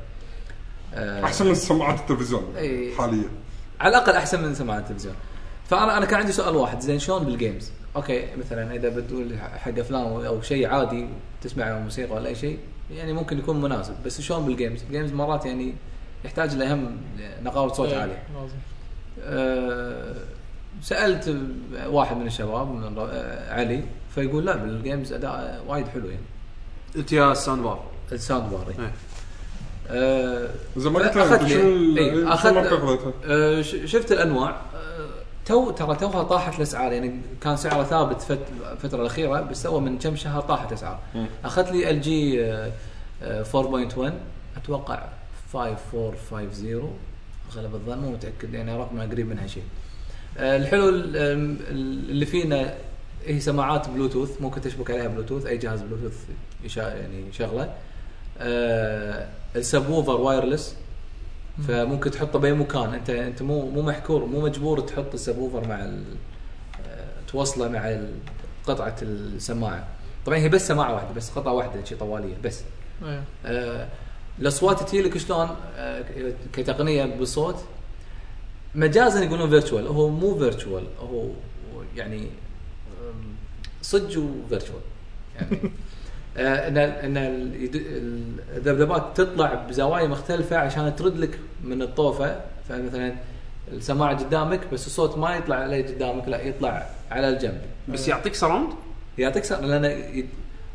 آه 0.94 1.24
أحسن 1.24 1.46
من 1.46 1.54
سماعات 1.54 2.00
التلفزيون. 2.00 2.54
حاليا. 2.98 3.28
على 3.80 3.96
الأقل 3.96 4.12
أحسن 4.12 4.42
من 4.42 4.54
سماعة 4.54 4.78
التلفزيون 4.78 5.14
فانا 5.68 5.98
أنا 5.98 6.06
كان 6.06 6.20
عندي 6.20 6.32
سؤال 6.32 6.56
واحد 6.56 6.80
زين 6.80 6.98
شلون 6.98 7.24
بال 7.24 7.36
games؟ 7.36 7.70
okay 7.96 8.36
مثلا 8.36 8.74
إذا 8.74 8.88
بتقول 8.88 9.38
حق 9.38 9.78
افلام 9.78 10.02
أو 10.02 10.42
شيء 10.42 10.66
عادي 10.66 11.08
تسمع 11.42 11.78
موسيقى 11.78 12.14
ولا 12.14 12.28
أي 12.28 12.34
شيء 12.34 12.58
يعني 12.90 13.12
ممكن 13.12 13.38
يكون 13.38 13.60
مناسب 13.60 13.94
بس 14.06 14.20
شلون 14.20 14.46
بال 14.46 14.55
games؟ 14.55 14.82
ال 14.82 14.87
games 14.87 15.12
مرات 15.12 15.46
يعني 15.46 15.74
يحتاج 16.24 16.54
له 16.54 16.74
هم 16.74 16.96
نقاوة 17.42 17.72
صوت 17.72 17.88
إيه، 17.88 17.98
عالية. 18.00 18.22
لازم. 18.34 18.56
أه 19.22 20.14
سألت 20.82 21.36
واحد 21.86 22.16
من 22.16 22.26
الشباب 22.26 22.68
من 22.68 22.98
آه، 22.98 23.54
علي 23.54 23.82
فيقول 24.14 24.46
لا 24.46 24.56
بال 24.56 24.72
games 24.72 25.12
أداء 25.12 25.64
وايد 25.68 25.88
حلو 25.88 26.08
يعني 26.08 26.22
انت 26.96 27.12
يا 27.12 27.32
ال 27.32 27.37
sound 27.37 27.62
bar 27.62 27.84
ال 28.12 28.19
sound 28.19 28.50
bar 28.50 28.68
إيه. 28.68 28.92
أه 29.90 30.48
لي- 31.94 32.00
إيه، 32.00 32.34
أخذت- 32.36 32.46
الماركة 32.46 32.74
اخذتها؟ 32.76 33.12
أه 33.24 33.62
ش- 33.62 33.76
شفت 33.84 34.12
الأنواع. 34.12 34.50
أه 34.50 35.08
تو 35.46 35.70
ترى 35.70 35.94
توها 35.96 36.22
طاحت 36.22 36.56
الاسعار 36.56 36.92
يعني 36.92 37.20
كان 37.40 37.56
سعره 37.56 37.82
ثابت 37.84 38.20
فت- 38.22 38.38
الفترة 38.72 39.00
الأخيرة 39.00 39.40
بس 39.40 39.62
تو 39.62 39.80
من 39.80 39.98
كم 39.98 40.16
شهر 40.16 40.40
طاحت 40.42 40.72
أسعار. 40.72 40.98
أخذت 41.44 41.70
لي 41.72 41.90
LG 41.90 42.44
4.1 43.22 44.12
أتوقع 44.56 45.02
5450 45.52 46.92
أغلب 47.56 47.74
الظن 47.74 47.98
مو 47.98 48.10
متأكد 48.10 48.54
يعني 48.54 48.76
رقمها 48.78 49.06
قريب 49.06 49.28
منها 49.28 49.46
شيء. 49.46 49.62
أه 50.38 50.56
الحلو 50.56 50.88
ال- 50.88 51.16
ال- 51.16 52.10
اللي 52.10 52.26
فينا 52.26 52.74
هي 53.26 53.40
سماعات 53.40 53.88
بلوتوث 53.88 54.40
ممكن 54.42 54.60
تشبك 54.60 54.90
عليها 54.90 55.08
بلوتوث 55.08 55.46
أي 55.46 55.56
جهاز 55.56 55.82
بلوتوث 55.82 56.14
يعني 56.76 57.32
شغلة. 57.32 57.62
أه 57.62 57.68
ال 59.56 59.63
subwoofer 59.63 60.20
wireless 60.20 60.76
فممكن 61.68 62.10
تحطه 62.10 62.38
بأي 62.38 62.52
مكان. 62.52 62.94
انت 62.94 63.10
أنت 63.10 63.42
مو 63.42 63.70
مو 63.70 63.82
محكور 63.82 64.24
مو 64.24 64.40
مجبور 64.40 64.80
تحط 64.80 65.14
ال 65.14 65.20
subwoofer 65.20 65.68
مع 65.68 65.76
آه، 65.80 67.06
توصله 67.28 67.68
مع 67.68 67.96
قطعة 68.66 68.96
السماعة. 69.02 69.88
طبعا 70.26 70.38
هي 70.38 70.48
بس 70.48 70.68
سماعة 70.68 70.94
واحدة 70.94 71.12
بس 71.14 71.30
قطعه 71.30 71.52
واحدة 71.52 71.84
شي 71.84 71.94
طوالية 71.94 72.34
بس. 72.44 72.62
إيه. 73.04 73.22
آه، 73.46 73.88
الأصوات 74.38 74.82
تجي 74.88 75.02
لك 75.02 75.18
شلون؟ 75.18 75.48
آه، 75.76 76.04
كتقنية 76.52 77.04
بالصوت. 77.04 77.56
مجازا 78.74 79.24
يقولون 79.24 79.50
virtual 79.50 79.86
هو 79.86 80.08
مو 80.08 80.38
virtual 80.38 80.84
هو 81.00 81.28
يعني 81.96 82.28
صج 83.82 84.18
و 84.18 84.26
virtual 84.26 84.80
يعني 85.36 85.56
آه، 85.56 85.70
إن 86.36 86.76
إن 86.78 87.16
اليد- 87.16 87.86
الذبذبات 88.56 89.02
تطلع 89.14 89.54
بزوايا 89.54 90.06
مختلفة 90.08 90.56
عشان 90.56 90.96
ترد 90.96 91.18
لك 91.18 91.38
من 91.64 91.82
الطوفة. 91.82 92.40
فمثلا 92.68 93.12
السماعه 93.72 94.24
قدامك 94.24 94.60
بس 94.72 94.86
الصوت 94.86 95.18
ما 95.18 95.36
يطلع 95.36 95.56
عليه 95.56 95.86
قدامك 95.86 96.28
لا 96.28 96.42
يطلع 96.42 96.86
على 97.10 97.28
الجنب. 97.28 97.60
بس 97.88 98.08
يعطيك 98.08 98.34
surround؟ 98.34 98.68
يعطيك 99.18 99.44
سر... 99.44 99.60
لأن 99.60 99.84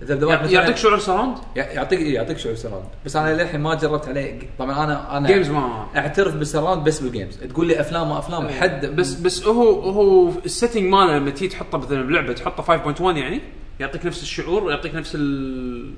الذبذبات 0.02 0.52
يعطيك 0.52 0.78
شعور 0.78 1.00
surround؟ 1.00 1.38
يع- 1.56 1.72
يعطيك 1.72 2.00
إيه، 2.00 2.16
يعطيك 2.16 2.38
شعور 2.38 2.56
surround. 2.56 2.86
بس 3.06 3.16
أنا 3.16 3.34
للحين 3.42 3.60
ما 3.62 3.76
جربت 3.76 4.08
عليه. 4.08 4.40
طبعا 4.60 4.84
أنا 4.84 5.18
أنا 5.18 5.28
games 5.28 5.50
ما 5.50 5.86
أعترف 5.96 6.36
بال 6.36 6.45
surround 6.45 6.84
بس 6.88 7.00
بال 7.00 7.11
games 7.11 7.38
تقول 7.38 7.68
لي 7.68 7.80
أفلام 7.82 8.10
ما 8.10 8.20
أفلام 8.20 8.48
حد 8.50 8.86
بس 8.86 9.14
بس 9.14 9.44
هو 9.46 9.80
هو 9.92 10.30
ال 10.46 10.50
setting 10.51 10.84
ماله 10.84 11.18
لما 11.18 11.30
تيجي 11.32 11.48
تحطه 11.48 11.78
مثلا 11.78 12.02
بلعبة 12.08 12.34
تحطه 12.34 12.64
5.1 12.64 13.02
يعني؟ 13.18 13.42
يعطيك 13.80 14.06
نفس 14.06 14.22
الشعور 14.24 14.64
ويعطيك 14.64 14.96
نفس 14.96 15.12
ال 15.16 15.94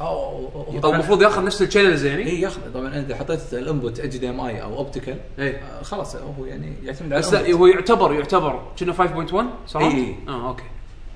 أو 0.00 0.48
المفروض 0.92 1.22
ياخذ 1.22 1.44
نفس 1.44 1.62
ال 1.62 1.67
channels 1.67 2.04
يعني؟ 2.04 2.26
إي 2.26 2.40
ياخذ. 2.40 2.60
طبعا 2.74 2.98
اذا 3.00 3.16
حطيت 3.16 3.40
ال 3.54 3.62
input 3.62 4.00
HDMI 4.00 4.62
أو 4.62 4.76
optical 4.76 5.16
إيه 5.38 5.60
خلاص 5.82 6.16
هو 6.16 6.44
يعني 6.44 6.72
يعتمد 6.84 7.12
على 7.12 7.20
بس 7.22 7.34
لا 7.34 7.52
هو 7.52 7.66
يعتبر 7.66 8.12
يعتبر. 8.12 8.62
كنا 8.78 8.92
5.1 8.92 9.44
surround 9.66 9.94
إي. 9.94 10.14
آه 10.28 10.48
okay. 10.48 10.62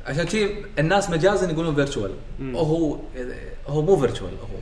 عشان 0.07 0.29
شي 0.29 0.48
الناس 0.79 1.11
مجازا 1.11 1.50
يقولون 1.50 1.74
virtual 1.74 2.10
وهو 2.53 2.98
هو 3.66 3.83
مو 3.83 3.96
virtual 3.96 4.30
هو 4.31 4.59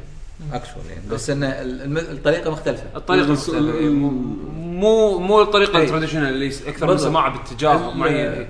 actual 0.56 0.86
يعني. 0.88 1.02
بس 1.10 1.30
انه 1.30 1.46
الم- 1.46 1.98
الطريقة 1.98 2.50
مختلفة. 2.50 2.84
الطريقة 2.96 3.32
مختلفة. 3.32 3.60
مو- 3.90 5.18
مو 5.18 5.42
الطريقة. 5.42 5.82
ال 5.82 5.86
traditional 5.86 6.28
اللي 6.28 6.46
أكثر 6.46 6.86
من. 6.86 6.98
سماعه 6.98 7.38
باتجاه 7.38 7.94
معين. 7.94 8.26
آه، 8.26 8.46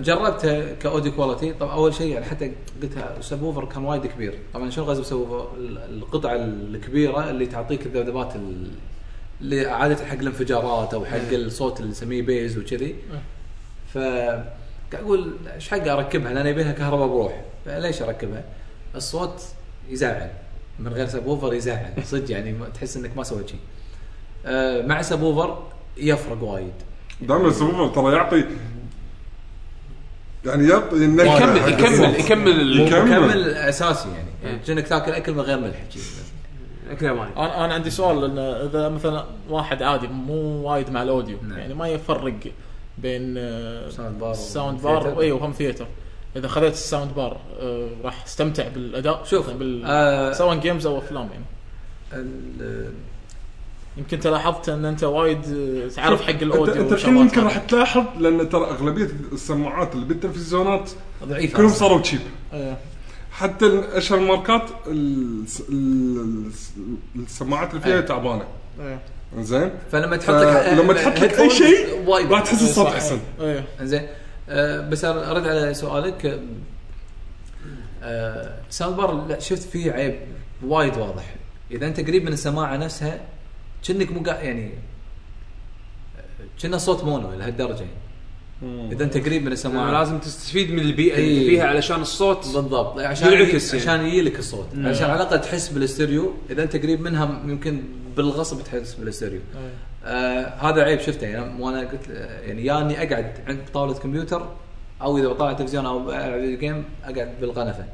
جربتها 0.00 0.74
ك 0.74 0.80
audio 0.80 1.12
quality. 1.12 1.52
طبعا 1.52 1.72
أول 1.74 1.94
شيء 1.94 2.12
يعني 2.12 2.24
حتى 2.24 2.52
قلتها 2.82 3.16
ال 3.18 3.23
subwoofer 3.23 3.64
كان 3.64 3.84
وايد 3.84 4.06
كبير. 4.06 4.38
طبعا 4.54 4.70
شنو 4.70 4.84
بال 4.84 4.96
subwoofer 4.96 5.48
ال- 5.56 5.78
القطعة 5.78 6.34
الكبيرة 6.36 7.30
اللي 7.30 7.46
تعطيك 7.46 7.86
الذبذبات 7.86 8.36
ال- 8.36 8.70
اللي 9.40 9.66
عادة 9.66 10.04
حق 10.04 10.18
الانفجارات 10.18 10.94
أو 10.94 11.04
حق 11.04 11.32
الصوت 11.32 11.80
اللي 11.80 11.90
نسميه 11.90 12.22
bass 12.22 12.58
وكذي. 12.58 12.94
ف 13.94 13.98
قاعد 13.98 15.04
أقول 15.04 15.32
إيش 15.54 15.68
حق 15.68 15.88
أركبها؟ 15.88 16.32
لأن 16.34 16.46
يبيها 16.46 16.72
كهرباء 16.72 17.08
بروح. 17.08 17.44
فليش 17.64 18.02
أركبها؟ 18.02 18.44
الصوت 18.94 19.42
يزعل. 19.88 20.30
من 20.78 20.92
غير 20.92 21.06
subwoofer 21.06 21.54
يزعل. 21.54 21.92
صدق 22.04 22.30
يعني 22.30 22.54
تحس 22.74 22.96
إنك 22.96 23.16
ما 23.16 23.22
سويت 23.22 23.48
شيء 23.48 23.58
آه، 24.46 24.82
مع 24.86 25.02
subwoofer 25.02 25.62
يفرق 25.96 26.42
وايد. 26.42 26.72
دائما 27.20 27.48
ال 27.48 27.52
subwoofer 27.52 27.88
ترى 27.88 28.12
يعطي 28.12 28.44
يعني 30.44 30.74
النكهه 30.92 31.68
يكمل 31.68 32.20
يكمل. 32.20 32.80
يكمل 32.80 32.80
يكمل. 32.80 33.48
اساسي 33.54 34.08
يعني 34.08 34.28
إيه. 34.44 34.60
كأنك 34.66 34.88
تاكل 34.88 35.12
أكل 35.12 35.32
من 35.32 35.40
غير 35.40 35.60
ملح 35.60 35.76
شي. 35.90 36.00
أكل 36.90 37.06
ياباني 37.06 37.36
أنا 37.36 37.64
أنا 37.64 37.74
عندي 37.74 37.90
سؤال 37.90 38.20
لأن 38.20 38.38
إذا 38.38 38.88
مثلا 38.88 39.24
واحد 39.48 39.82
عادي 39.82 40.06
مو 40.06 40.34
وايد 40.34 40.90
مع 40.90 41.02
ال 41.02 41.08
audio 41.08 41.38
نعم. 41.48 41.58
يعني 41.58 41.74
ما 41.74 41.88
يفرق 41.88 42.34
بين 42.98 43.34
sound 43.90 44.18
bar 44.20 44.30
و 44.30 44.36
theater. 44.36 44.82
bar 44.82 45.20
اي 45.20 45.32
وهم 45.32 45.52
theater 45.52 45.86
إذا 46.36 46.48
خذيت 46.48 46.72
ال 46.72 46.79
sound 46.79 47.14
bar 47.14 47.40
آه، 47.60 47.88
راح 48.04 48.24
أستمتع 48.24 48.68
بالأداء 48.68 49.24
شوف، 49.24 49.50
بال... 49.50 49.82
آه، 49.86 50.32
سواء 50.32 50.56
games 50.56 50.86
أو 50.86 50.98
أفلام 50.98 51.28
يعني 51.32 51.44
يمكن 53.96 54.16
انت 54.16 54.26
لاحظت 54.26 54.68
أن 54.68 54.84
أنت 54.84 55.04
وايد 55.04 55.38
آه، 55.38 55.88
تعرف 55.96 56.22
حق 56.22 56.30
ال 56.30 56.37
audio 56.37 56.74
أنت 56.82 56.92
الحين 56.92 57.16
يمكن. 57.16 57.44
راح 57.44 57.56
تلاحظ 57.58 58.04
لأن 58.18 58.48
ترى 58.48 58.64
أغلبية 58.64 59.08
السماعات 59.32 59.94
اللي 59.94 60.06
بالتلفزيونات 60.06 60.90
ضعيفة. 61.24 61.56
كلهم 61.56 61.68
صاروا 61.72 62.00
cheap 62.00 62.20
إيه. 62.52 62.76
حتى 63.32 63.82
اشهر 63.92 64.18
الماركات؟ 64.18 64.62
الس- 64.86 65.62
ال- 65.68 66.50
السماعات 67.16 67.70
اللي 67.70 67.80
فيها 67.80 67.96
أي. 67.96 68.02
تعبانة. 68.02 68.44
إيه. 68.80 68.98
زين 69.38 69.70
فلما 69.92 70.16
تحط 70.16 70.34
لك 70.34 70.78
لما 70.78 70.92
تحط 70.92 71.18
لك 71.20 71.40
أي 71.40 71.50
شيء 71.50 72.02
وايد. 72.06 72.32
راح 72.32 72.40
تحس 72.42 72.62
الصوت. 72.62 72.86
أحسن. 72.86 73.18
إيه. 73.40 73.64
زين 73.82 74.06
آه 74.48 74.88
بس 74.88 75.04
أرد 75.04 75.46
على 75.46 75.74
سؤالك. 75.74 76.40
آه 78.02 78.54
sound 78.70 78.96
bar 78.96 79.36
شفت 79.40 79.62
فيه 79.68 79.92
عيب 79.92 80.14
وايد 80.66 80.96
واضح. 80.96 81.34
إذا 81.70 81.86
أنت 81.86 82.00
قريب 82.00 82.24
من 82.24 82.32
السماعة 82.32 82.76
نفسها 82.76 83.20
كأنك 83.86 84.12
مو 84.12 84.22
يعني 84.26 84.70
كأنه 86.62 86.78
صوت 86.78 87.04
mono 87.04 87.32
لهالدرجه 87.32 87.80
يعني 87.80 88.92
إذا 88.92 89.04
أنت 89.04 89.16
قريب 89.16 89.42
من 89.44 89.52
السماعه 89.52 89.92
لازم 89.92 90.18
تستفيد 90.18 90.70
من 90.70 90.78
البيئه 90.78 91.14
اللي 91.14 91.26
إيه. 91.26 91.38
انت 91.38 91.46
فيها 91.46 91.64
علشان 91.64 92.00
الصوت 92.00 92.36
بالضبط. 92.36 92.98
عشان 92.98 93.32
ينعكس 93.32 93.74
يجي 93.74 93.86
يعني. 93.86 94.00
عشان 94.00 94.06
يجي 94.06 94.22
لك 94.22 94.38
الصوت 94.38 94.66
عشان 94.84 95.10
على 95.10 95.22
الأقل 95.22 95.40
تحس 95.40 95.68
بالاستوديو 95.68 96.32
إذا 96.50 96.62
أنت 96.62 96.76
قريب 96.76 97.00
منها 97.00 97.42
يمكن 97.46 97.82
بالغصب 98.16 98.64
تحس 98.64 98.94
بالاستوديو 98.94 99.40
آه 100.04 100.46
هذا 100.46 100.82
عيب 100.82 101.00
شفته. 101.00 101.26
يعني 101.26 101.62
وأنا 101.62 101.80
قلت 101.80 102.08
يعني 102.42 102.64
يا 102.64 102.80
أني 102.80 102.98
أقعد 102.98 103.32
عند 103.46 103.58
طاولة 103.74 103.94
كمبيوتر 103.94 104.48
أو 105.02 105.18
إذا 105.18 105.28
بطالع 105.28 105.52
تلفزيون 105.52 105.86
أو 105.86 106.10
ألعب 106.10 106.40
فيديو 106.40 106.58
جيم 106.58 106.84
أقعد 107.04 107.34
بالغنفة. 107.40 107.84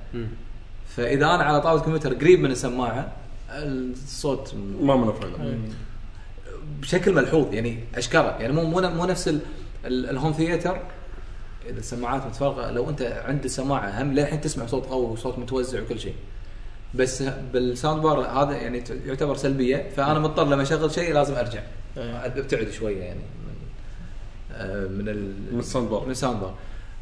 فإذا 0.96 1.26
أنا 1.26 1.44
على 1.44 1.60
طاولة 1.60 1.82
كمبيوتر 1.82 2.14
قريب 2.14 2.40
من 2.40 2.50
السماعة 2.50 3.12
الصوت. 3.50 4.54
ما 4.80 4.96
منفع 4.96 5.26
له 5.26 5.58
بشكل 6.80 7.14
ملحوظ 7.14 7.54
يعني 7.54 7.84
اشكره 7.94 8.36
يعني 8.40 8.52
مو 8.52 8.64
مو 8.64 8.80
مو 8.80 9.04
نفس 9.04 9.28
ال- 9.28 9.40
ال- 9.84 10.10
الهوم 10.10 10.32
ثياتر 10.32 10.82
إذا 11.70 11.78
السماعات 11.78 12.26
متفرغه 12.26 12.70
لو 12.70 12.90
أنت 12.90 13.02
عند 13.02 13.44
السماعة 13.44 14.02
هم 14.02 14.12
للحين 14.12 14.40
تسمع 14.40 14.66
صوت 14.66 14.86
قوي 14.86 15.06
وصوت 15.06 15.38
متوزع 15.38 15.82
وكل 15.82 16.00
شيء. 16.00 16.14
بس 16.94 17.22
بال 17.52 17.67
sound 17.67 18.02
bar 18.02 18.20
هذا 18.20 18.56
يعني 18.56 18.84
يعتبر 19.06 19.36
سلبية 19.36 19.90
فأنا 19.96 20.18
مضطر 20.18 20.44
لما 20.44 20.62
أشغل 20.62 20.90
شيء 20.90 21.14
لازم 21.14 21.34
أرجع. 21.34 21.62
أبتعد 21.96 22.70
شوية 22.70 23.02
يعني 23.02 23.20
من 23.20 23.54
آه، 24.52 24.86
من 24.86 25.08
ال 25.08 25.32
من 25.52 25.58
ال 25.58 25.63
sound 25.63 25.88
bar. 25.88 26.04
من 26.04 26.10
ال 26.10 26.15
sound 26.15 26.40
bar. 26.40 26.54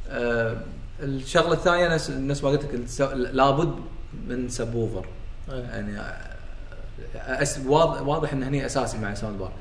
آه، 0.09 0.57
الشغلة 1.01 1.53
الثانية 1.53 1.89
نفس 2.19 2.45
ما 2.45 2.51
قلت 2.51 2.65
لك 2.65 3.01
لابد 3.33 3.75
من 4.29 4.49
subwoofer. 4.49 5.07
إيه. 5.53 5.55
يعني 5.61 5.99
واضح, 7.67 8.03
واضح 8.03 8.33
إن 8.33 8.43
هني 8.43 8.67
أساسي 8.67 8.99
مع 8.99 9.13
ال 9.13 9.17
sound 9.17 9.39
bar. 9.39 9.53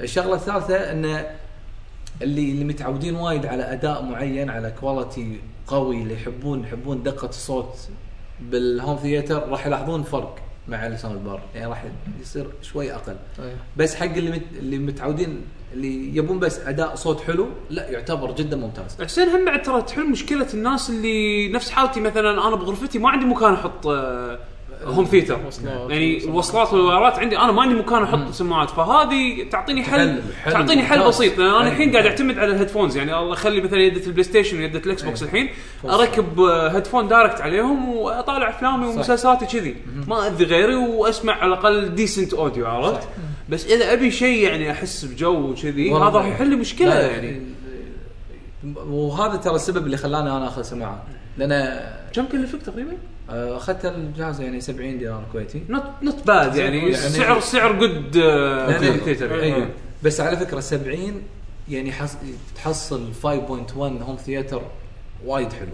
الشغلة 0.00 0.34
الثالثة 0.34 0.76
إن 0.76 1.04
اللي 2.22 2.50
اللي 2.50 2.64
متعودين 2.64 3.14
وايد 3.16 3.46
على 3.46 3.72
أداء 3.72 4.02
معين 4.02 4.50
على 4.50 4.70
quality 4.80 5.40
قوي 5.66 6.02
اللي 6.02 6.14
يحبون 6.14 6.60
يحبون 6.64 7.02
دقة 7.02 7.28
الصوت 7.28 7.76
بال 8.40 8.59
home 8.59 8.96
theater 8.96 9.48
راح 9.48 9.66
يلاحظون 9.66 10.02
فرق 10.02 10.38
مع 10.68 10.86
ال 10.86 10.92
sound 10.92 11.24
bar. 11.24 11.40
يعني 11.54 11.66
راح 11.66 11.84
يصير 12.20 12.46
شوي 12.62 12.94
أقل. 12.94 13.16
إيه. 13.38 13.56
بس 13.76 13.94
حق 13.94 14.04
اللي 14.04 14.30
مت 14.30 14.42
اللي 14.58 14.78
متعودين 14.78 15.40
اللي 15.72 16.16
يبون 16.16 16.38
بس 16.38 16.58
أداء 16.58 16.94
صوت 16.94 17.20
حلو 17.20 17.48
لا 17.70 17.90
يعتبر 17.90 18.32
جدا 18.32 18.56
ممتاز. 18.56 19.02
حسين 19.02 19.28
هم 19.28 19.44
بعد 19.44 19.62
ترى 19.62 19.82
تحل 19.82 20.10
مشكلة 20.10 20.46
الناس 20.54 20.90
اللي 20.90 21.48
نفس 21.48 21.70
حالتي 21.70 22.00
مثلا 22.00 22.48
أنا 22.48 22.56
بغرفتي 22.56 22.98
ما 22.98 23.10
عندي 23.10 23.24
مكان 23.24 23.52
أحط 23.52 23.86
آه، 23.86 24.38
home 24.84 25.04
theater. 25.04 25.40
يعني 25.88 26.24
الوصلات 26.24 26.72
والويرات 26.72 27.18
عندي 27.18 27.38
أنا 27.38 27.52
ما 27.52 27.62
عندي 27.62 27.74
مكان 27.74 28.02
أحط 28.02 28.32
سماعات 28.32 28.70
فهذه 28.70 29.48
تعطيني 29.50 29.82
حل 29.82 30.22
تعطيني 30.44 30.82
حل. 30.82 31.08
بسيط 31.08 31.38
لأن 31.38 31.48
أنا 31.48 31.68
الحين 31.68 31.92
قاعد. 31.92 32.06
أعتمد 32.06 32.38
على 32.38 32.52
ال 32.52 32.56
headphones 32.56 32.96
يعني 32.96 33.18
الله 33.18 33.32
اخلي 33.32 33.60
مثلا 33.60 33.80
يده 33.80 34.06
ال 34.06 34.24
PlayStation 34.24 34.58
ويده 34.58 34.78
ال 34.78 35.02
Xbox. 35.02 35.22
الحين. 35.22 35.48
أركب 35.84 36.40
headphone 36.40 37.08
direct 37.08 37.40
عليهم 37.40 37.88
وأطالع 37.88 38.48
أفلامي 38.48 38.86
ومسلسلاتي 38.86 39.46
كذي 39.46 39.76
ما 40.08 40.26
اذي 40.26 40.44
غيري 40.44 40.74
وأسمع 40.74 41.32
على 41.32 41.52
الأقل 41.52 41.94
decent 41.94 42.34
audio 42.34 42.66
عرفت 42.66 43.08
بس 43.48 43.66
إذا 43.66 43.92
أبي 43.92 44.10
شيء 44.10 44.38
يعني 44.38 44.70
أحس 44.70 45.04
بجو 45.04 45.54
كذي 45.54 45.90
والله 45.90 46.08
هذا 46.08 46.18
راح 46.18 46.26
يحل 46.26 46.48
لي 46.48 46.56
مشكله 46.56 46.94
يعني 46.94 47.42
وهذا 48.86 49.36
ترى 49.36 49.54
السبب 49.54 49.86
اللي 49.86 49.96
خلاني 49.96 50.30
أنا 50.30 50.48
آخذ 50.48 50.62
سماعة 50.62 51.02
لأن 51.38 51.80
كم 52.12 52.24
كلفك 52.24 52.62
تقريبا؟ 52.62 52.92
آه، 53.32 53.56
اخذت 53.56 53.84
الجهاز 53.84 54.40
يعني 54.40 54.60
70 54.60 54.98
دينار 54.98 55.24
كويتي. 55.32 55.62
not 55.68 55.82
not 56.02 56.26
bad 56.26 56.56
يعني, 56.56 56.78
يعني- 56.78 56.92
سعر 56.94 57.40
سعر 57.40 57.72
good 57.72 58.16
يعني- 58.16 58.96
theater 58.98 59.40
أيوه. 59.42 59.68
بس 60.02 60.20
على 60.20 60.36
فكرة 60.36 60.60
70 60.60 61.22
يعني 61.68 61.92
حص... 61.92 62.16
تحصل 62.56 63.12
5.1 63.22 63.76
home 64.02 64.16
theater 64.16 64.62
وايد 65.26 65.52
حلو. 65.52 65.68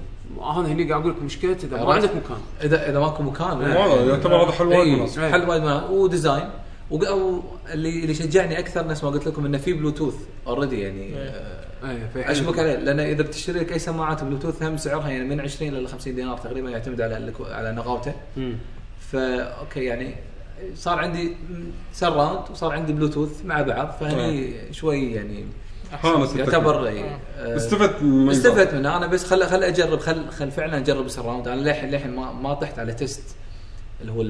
أنا 0.51 0.69
هني 0.69 0.89
قاعد 0.91 1.01
أقول 1.01 1.13
لك 1.13 1.23
مشكلته 1.23 1.67
إذا 1.67 1.85
ما؟ 1.85 1.95
عندك 1.95 2.11
مكان. 2.11 2.39
اذا 2.63 2.91
إذا 2.91 2.99
ماكو 3.01 3.23
مكان 3.23 3.59
والله 3.59 4.09
يعتبر 4.09 4.37
هذا 4.45 4.53
حل 4.53 4.67
وايد 4.67 4.81
إيه، 4.81 4.97
مناسب. 4.97 5.23
حل 5.23 5.49
وايد 5.49 5.63
مناسب. 5.63 5.91
و 5.91 5.99
design 5.99 6.49
وق- 6.91 7.11
و- 7.13 7.41
اللي 7.73 7.89
اللي 8.03 8.15
شجعني 8.15 8.59
أكثر 8.59 8.87
نفس 8.87 9.05
ما 9.05 9.11
قلت 9.11 9.27
لكم 9.27 9.47
إنه 9.47 9.59
في 9.59 9.73
Bluetooth 9.73 10.15
already 10.47 10.81
يعني 10.81 11.03
إيه. 11.03 11.17
آه، 11.19 11.91
إيه 11.91 12.09
في 12.15 12.25
حل. 12.25 12.31
اشبك 12.31 12.59
عليه 12.59 12.77
لأن 12.77 13.01
إذا 13.01 13.23
بتشتري 13.23 13.61
لك 13.61 13.73
أي 13.73 13.79
سماعات 13.79 14.25
بلوتوث 14.25 14.63
هم 14.63 14.77
سعرها 14.77 15.09
يعني 15.09 15.25
من 15.25 15.41
20 15.41 15.75
إلى 15.77 15.89
50 15.89 16.15
دينار 16.15 16.39
تقريبا 16.39 16.71
يعتمد 16.71 17.01
على 17.01 17.33
على 17.41 17.73
نقاوته. 17.73 18.13
فا 19.13 19.43
okay 19.43 19.85
يعني 19.85 20.15
صار 20.75 20.99
عندي 20.99 21.37
surround 21.93 22.51
وصار 22.51 22.73
عندي 22.73 22.93
بلوتوث 22.93 23.45
مع 23.45 23.63
بعض 23.63 23.91
فهني 24.01 24.55
شوي 24.73 25.13
يعني 25.13 25.45
يعتبر. 26.39 26.87
إيه، 26.87 27.19
آه، 27.39 27.57
استفدت 27.57 28.03
من 28.03 28.31
استفدت 28.31 28.75
منه 28.75 28.97
أنا 28.97 29.07
بس 29.07 29.25
خل 29.25 29.45
خل 29.47 29.63
أجرب 29.65 29.99
خل 30.01 30.29
خل 30.31 30.51
فعلا 30.51 30.77
أجرب 30.79 31.07
ال 31.07 31.12
surround 31.12 31.49
أنا 31.49 31.61
للحين 31.61 31.91
للحين 31.91 32.17
ما 32.17 32.33
ما 32.33 32.55
طحت 32.55 32.79
على 32.79 32.93
test 32.95 33.23
اللي 34.01 34.13
هو 34.13 34.23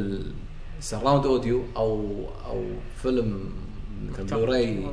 ال 0.79 0.84
surround 0.84 1.27
audio 1.27 1.63
أو 1.77 2.25
أو 2.47 2.65
فيلم 3.03 3.51
مثل 4.13 4.25
بلوراي 4.25 4.87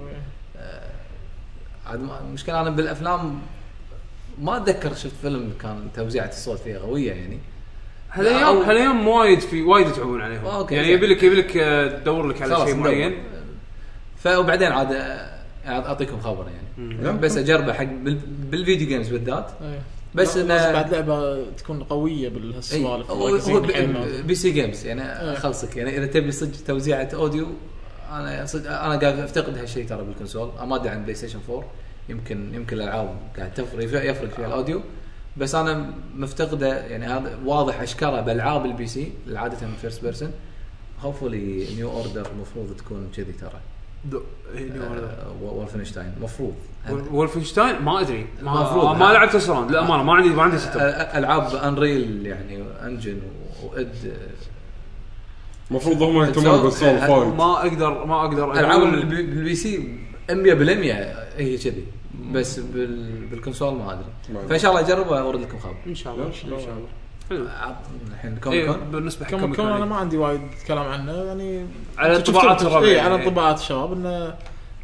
عاد 1.88 2.00
ما- 2.00 2.19
المشكلة 2.28 2.62
أنا 2.62 2.69
بالأفلام 2.69 3.39
ما 4.41 4.58
أتذكر 4.58 4.93
شفت 4.93 5.13
فيلم 5.21 5.54
كان 5.62 5.88
توزيعه 5.95 6.28
الصوت 6.30 6.60
فيه 6.60 6.78
قويه 6.78 7.12
يعني 7.12 7.39
هالايام 8.12 8.58
هالايام 8.58 9.08
وايد 9.08 9.39
في 9.39 9.62
وايد 9.62 9.88
يتعبون 9.88 10.21
عليهم 10.21 10.45
okay، 10.46 10.76
يعني. 10.76 10.88
يبي 10.91 11.08
لك 11.08 11.24
يبي 11.24 11.36
لك 11.36 11.58
آه، 11.58 12.00
تدور 12.00 12.28
لك 12.28 12.41
على 12.41 12.65
شيء. 12.65 12.76
معين 12.76 13.24
فوبعدين 14.17 14.71
عاد 14.71 14.91
آه، 14.93 15.39
عاد 15.65 15.84
أعطيكم 15.86 16.19
خبر 16.21 16.45
يعني. 16.78 17.17
بس 17.17 17.38
أجربه 17.38 17.74
حق 17.74 17.84
بال- 17.84 18.19
بال 18.52 18.62
video 18.62 18.88
games 18.88 19.10
بالذات 19.10 19.52
إيه. 19.62 19.82
بس 20.15 20.38
لازم 20.38 20.73
بعد 20.73 20.93
لعبة 20.93 21.49
تكون 21.51 21.84
قوية 21.84 22.30
بالسوالف 22.30 23.12
هو 23.12 23.60
P- 24.24 24.36
C 24.36 24.52
games 24.52 24.86
يعني. 24.86 25.01
أخلصك. 25.34 25.78
يعني 25.78 25.97
إذا 25.97 26.06
تبي 26.06 26.32
صدق 26.32 26.58
توزيعه 26.67 27.10
audio 27.13 27.48
أنا 28.12 28.45
صدق 28.45 28.71
أنا 28.71 28.95
قاعد 28.99 29.19
أفتقد 29.19 29.58
هالشيء 29.58 29.88
ترى 29.88 30.04
بال 30.04 30.13
console. 30.13 30.50
ما 30.67 30.75
أدري 30.75 30.89
عن 30.89 31.04
PlayStation 31.04 31.39
4 31.49 31.65
يمكن 32.10 32.54
يمكن 32.56 32.78
الألعاب 32.78 33.17
قاعد 33.38 33.54
تفرق 33.54 33.84
يفرق 34.12 34.30
فيها 34.30 34.47
الأوديو. 34.47 34.82
بس 35.38 35.56
أنا 35.56 35.93
مفتقده 36.15 36.86
يعني 36.86 37.06
هذا 37.06 37.39
واضح 37.45 37.82
أشكره 37.82 38.21
بألعاب 38.21 38.65
البي 38.65 38.88
سي 38.88 39.12
عادة 39.34 39.58
فيرست 39.82 40.04
بيرسون 40.04 40.32
هوفولي 41.01 41.75
نيو 41.75 41.91
اوردر 41.91 42.28
المفروض 42.36 42.75
تكون 42.78 43.10
كذي 43.17 43.32
ترى. 43.32 43.62
وولفنشتاين. 45.41 46.13
المفروض 46.18 46.54
وولفنشتاين؟ 47.12 47.82
ما 47.82 48.02
أدري. 48.02 48.26
ما 48.41 48.52
المفروض. 48.60 48.86
ما, 48.86 48.94
ما 49.08 49.13
لعبت 49.13 49.38
سراوند 49.38 49.72
للامانه 49.72 50.04
ما 50.04 50.13
عندي 50.13 50.30
ما 50.30 50.44
عندي 50.44 50.58
اب 50.58 51.18
ألعاب 51.18 51.56
انريل 51.56 52.26
يعني 52.26 52.63
انجن 52.86 53.20
وإد. 53.63 54.13
المفروض 55.72 56.02
هم 56.02 56.22
يهتمون 56.24 56.62
بالسولف 56.62 57.04
أه، 57.04 57.12
وايد 57.20 57.34
ما 57.36 57.58
أقدر 57.58 58.06
ما 58.06 58.22
أقدر 58.26 58.54
ألعاب 58.54 58.84
البي- 58.84 59.24
بالبي 59.24 59.56
سي 59.56 59.98
100% 60.30 60.32
هي 61.38 61.58
كذي. 61.58 61.86
بس 62.32 62.60
بال... 62.60 63.26
بال 63.28 63.38
console 63.38 63.76
ما 63.76 63.94
أدري. 63.94 64.06
ما 64.34 64.48
فإن 64.48 64.60
شاء 64.60 64.72
الله 64.72 64.82
اجرب 64.86 65.08
وأرد 65.08 65.41
لكم 65.41 65.60
خبر. 65.60 65.76
إن 65.88 65.96
شاء 65.96 66.13
الله 66.13 66.26
إن 66.28 66.34
شاء 66.34 66.46
الله. 66.46 66.88
حلو. 67.30 67.48
عط- 67.62 67.76
الحين 68.12 68.38
Comic 68.44 68.60
إيه، 68.60 68.72
Con 68.72 68.80
بالنسبة 68.92 69.26
حق 69.26 69.32
Comic 69.32 69.56
Con 69.56 69.68
أنا 69.68 69.78
Con 69.80 69.88
ما 69.88 69.96
عندي 69.96 70.18
وايد 70.18 70.42
كلام 70.68 70.86
عنه 70.88 71.12
يعني 71.14 71.66
على 71.98 72.16
شفت- 72.16 72.28
انطباعات 72.28 72.60
شفت- 72.60 72.68
الربع 72.70 72.86
اي 72.88 72.92
يعني. 72.94 73.14
على 73.14 73.26
انطباعات 73.30 73.60
الشباب 73.60 73.94
إنه 73.94 74.34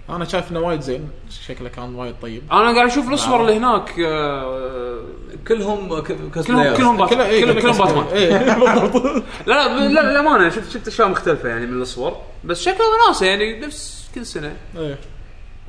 أنا 0.10 0.26
شايف 0.26 0.52
إنه 0.52 0.60
وايد 0.60 0.82
زين 0.82 1.10
شكله 1.48 1.70
كان 1.70 1.96
وايد 1.96 2.16
طيب. 2.22 2.42
أنا 2.52 2.74
قاعد 2.76 2.88
أشوف 2.90 3.10
الصور 3.10 3.42
اللي 3.42 3.58
هناك 3.58 4.00
آه، 4.00 5.00
كلهم 5.48 6.02
كلهم. 6.02 6.30
كلهم 6.76 6.98
بات- 6.98 7.10
كله 7.10 7.26
إيه، 7.26 7.42
كلهم 7.46 7.60
كله 7.60 7.62
كلهم 7.62 7.78
باتمان 7.78 8.06
إيه 8.08 8.38
بالضبط 8.60 9.24
لا 9.48 9.88
لا 9.88 10.02
للامانه 10.12 10.50
شفت 10.50 10.72
شفت 10.72 10.88
أشياء 10.88 11.08
مختلفة 11.10 11.50
يعني 11.50 11.66
من 11.66 11.82
الصور 11.82 12.18
بس 12.44 12.62
شكله 12.62 12.82
وناسه 13.08 13.26
يعني 13.26 13.60
نفس 13.60 14.10
كل 14.16 14.26
سنة. 14.26 14.56
إيه. 14.78 14.98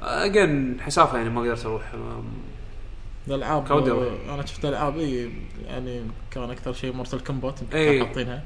again 0.01 0.81
حسافة 0.81 1.19
يعني 1.19 1.31
ما 1.31 1.41
قدرت 1.41 1.67
أروح. 1.67 1.83
الألعاب. 3.29 3.89
أنا 4.29 4.47
شفت 4.47 4.65
ألعاب 4.65 4.99
إي 4.99 5.31
يعني 5.67 6.01
كان 6.31 6.51
أكثر 6.51 6.73
شيء 6.73 6.93
Mortal 6.93 7.25
Kombat 7.25 7.59
حاطينها. 7.59 8.43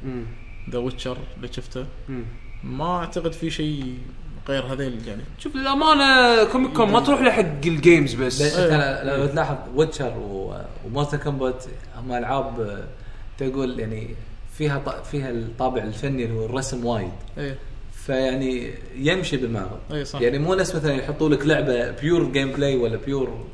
The 0.70 0.78
Witcher 0.78 1.16
اللي 1.36 1.52
شفته. 1.52 1.86
مم. 2.08 2.24
ما 2.64 2.96
أعتقد 2.96 3.32
في 3.32 3.50
شيء 3.50 3.98
غير 4.48 4.62
هذيل 4.62 5.08
يعني. 5.08 5.22
شوف 5.38 5.56
للأمانة 5.56 6.44
Comic 6.44 6.72
Con 6.72 6.90
ما 6.90 7.00
تروح 7.00 7.20
لحق 7.20 7.64
ال 7.66 7.74
games 7.74 8.14
بس. 8.14 8.42
بس 8.42 8.56
انت 8.56 9.02
لو 9.04 9.26
تلاحظ 9.26 9.56
Witcher 9.74 10.12
و 10.84 10.89
Mortal 10.89 11.20
Kombat 11.20 11.64
هم 11.96 12.12
ألعاب 12.12 12.84
تقول 13.38 13.80
يعني 13.80 14.14
فيها 14.58 15.02
فيها 15.02 15.30
الطابع 15.30 15.82
الفني 15.82 16.24
اللي 16.24 16.38
هو 16.38 16.44
الرسم 16.44 16.84
وايد. 16.84 17.12
إيه 17.38 17.58
فيعني 17.92 18.74
يمشي 18.96 19.36
بالمعرض 19.36 19.78
إي 19.92 20.04
صح. 20.04 20.20
يعني 20.20 20.38
مو 20.38 20.54
ناس 20.54 20.74
مثلا 20.74 20.94
يحطوا 20.94 21.28
لك 21.28 21.46
لعبة 21.46 21.90
pure 21.90 22.32
gameplay 22.32 22.76
ولا 22.76 22.96
pure 22.96 23.44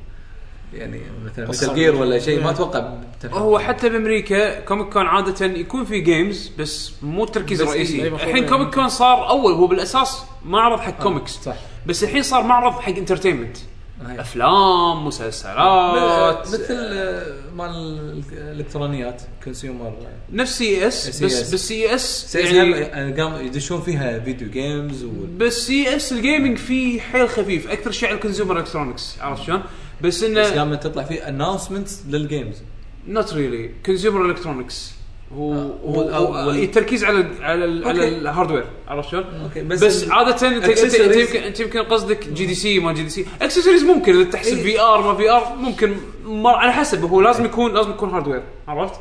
يعني 0.75 1.01
مثلا. 1.25 1.49
مثل 1.49 1.75
gear 1.75 1.95
ولا 1.95 2.19
شيء 2.19 2.43
ما. 2.45 2.51
أتوقع. 2.51 2.93
هو 3.25 3.59
حتى 3.59 3.89
بامريكا 3.89 4.61
Comic 4.61 4.89
Con 4.93 5.07
عادة 5.07 5.47
يكون 5.47 5.85
في 5.85 6.01
games 6.01 6.51
بس 6.59 6.93
مو 7.03 7.25
التركيز 7.25 7.61
الرئيسي 7.63 8.03
إيه، 8.03 8.09
الحين. 8.09 8.47
Comic 8.49 8.75
Con 8.75 8.89
صار 8.89 9.29
أول 9.29 9.53
هو 9.53 9.67
بالأساس 9.67 10.23
معرض 10.45 10.81
حق 10.81 11.03
كوميكس 11.03 11.33
صح 11.43 11.57
بس 11.87 12.05
الحين 12.05 12.23
صار 12.23 12.43
معرض 12.43 12.73
حق 12.73 12.93
entertainment 12.93 13.57
هاي. 14.07 14.21
أفلام 14.21 15.07
مسلسلات 15.07 16.49
مثل 16.49 16.65
آه، 16.71 17.27
مال 17.57 18.23
الإلكترونيات 18.33 19.23
consumer 19.45 19.93
نفس 20.33 20.59
CES 20.59 21.23
بس 21.23 21.51
CES. 21.51 21.55
بس 21.55 21.69
CES 21.69 22.35
يعني 22.35 22.71
يعني 22.71 23.23
قام 23.23 23.47
يدشون 23.47 23.81
فيها 23.81 24.19
video 24.19 24.51
games 24.51 25.05
و 25.05 25.11
بس 25.37 25.67
CES 25.67 25.97
ال 25.97 26.13
gaming 26.13 26.59
فيه 26.59 27.01
حيل 27.01 27.29
خفيف 27.29 27.71
أكثر 27.71 27.91
شيء 27.91 28.09
على 28.09 28.17
ال 28.17 28.21
consumer 28.21 28.59
electronics 28.59 29.17
عرفت 29.21 29.43
شلون؟ 29.43 29.63
بس 30.03 30.25
بس 30.25 30.25
انه 30.25 30.59
قام 30.59 30.75
تطلع 30.75 31.03
فيه 31.03 31.29
announcements 31.29 32.03
لل 32.09 32.24
games 32.24 32.63
not 33.09 33.35
really 33.35 33.71
consumer 33.87 34.31
electronics 34.31 34.93
هو 35.37 35.53
هو 35.85 36.51
التركيز 36.51 37.05
على 37.05 37.21
ال 37.21 37.45
على 37.45 37.65
ال 37.65 37.89
على. 37.89 38.09
ال 38.09 38.15
hardware 38.15 38.65
عرفت 38.89 39.09
شلون؟ 39.09 39.25
okay 39.43 39.63
بس, 39.63 39.85
بس, 39.85 40.05
بس 40.05 40.11
عادة 40.11 40.49
انت 40.49 40.95
يمكن 41.15 41.43
أنت 41.43 41.61
يمكن 41.61 41.81
قصدك 41.81 42.29
جي 42.29 42.47
دي 42.47 42.55
سي 42.55 42.79
ما 42.79 42.93
جي 42.93 43.03
دي 43.03 43.09
سي 43.09 43.27
اكسسوارز 43.43 43.83
ممكن 43.83 44.17
إذا 44.17 44.31
تحسب 44.31 44.57
إيه. 44.57 44.63
VR 44.63 45.03
ما 45.03 45.15
VR 45.15 45.57
ممكن 45.57 45.97
على 46.45 46.73
حسب 46.73 47.05
هو 47.05 47.21
لازم 47.21 47.45
يكون 47.45 47.75
لازم 47.75 47.91
يكون 47.91 48.11
hardware 48.11 48.43
عرفت؟ 48.69 49.01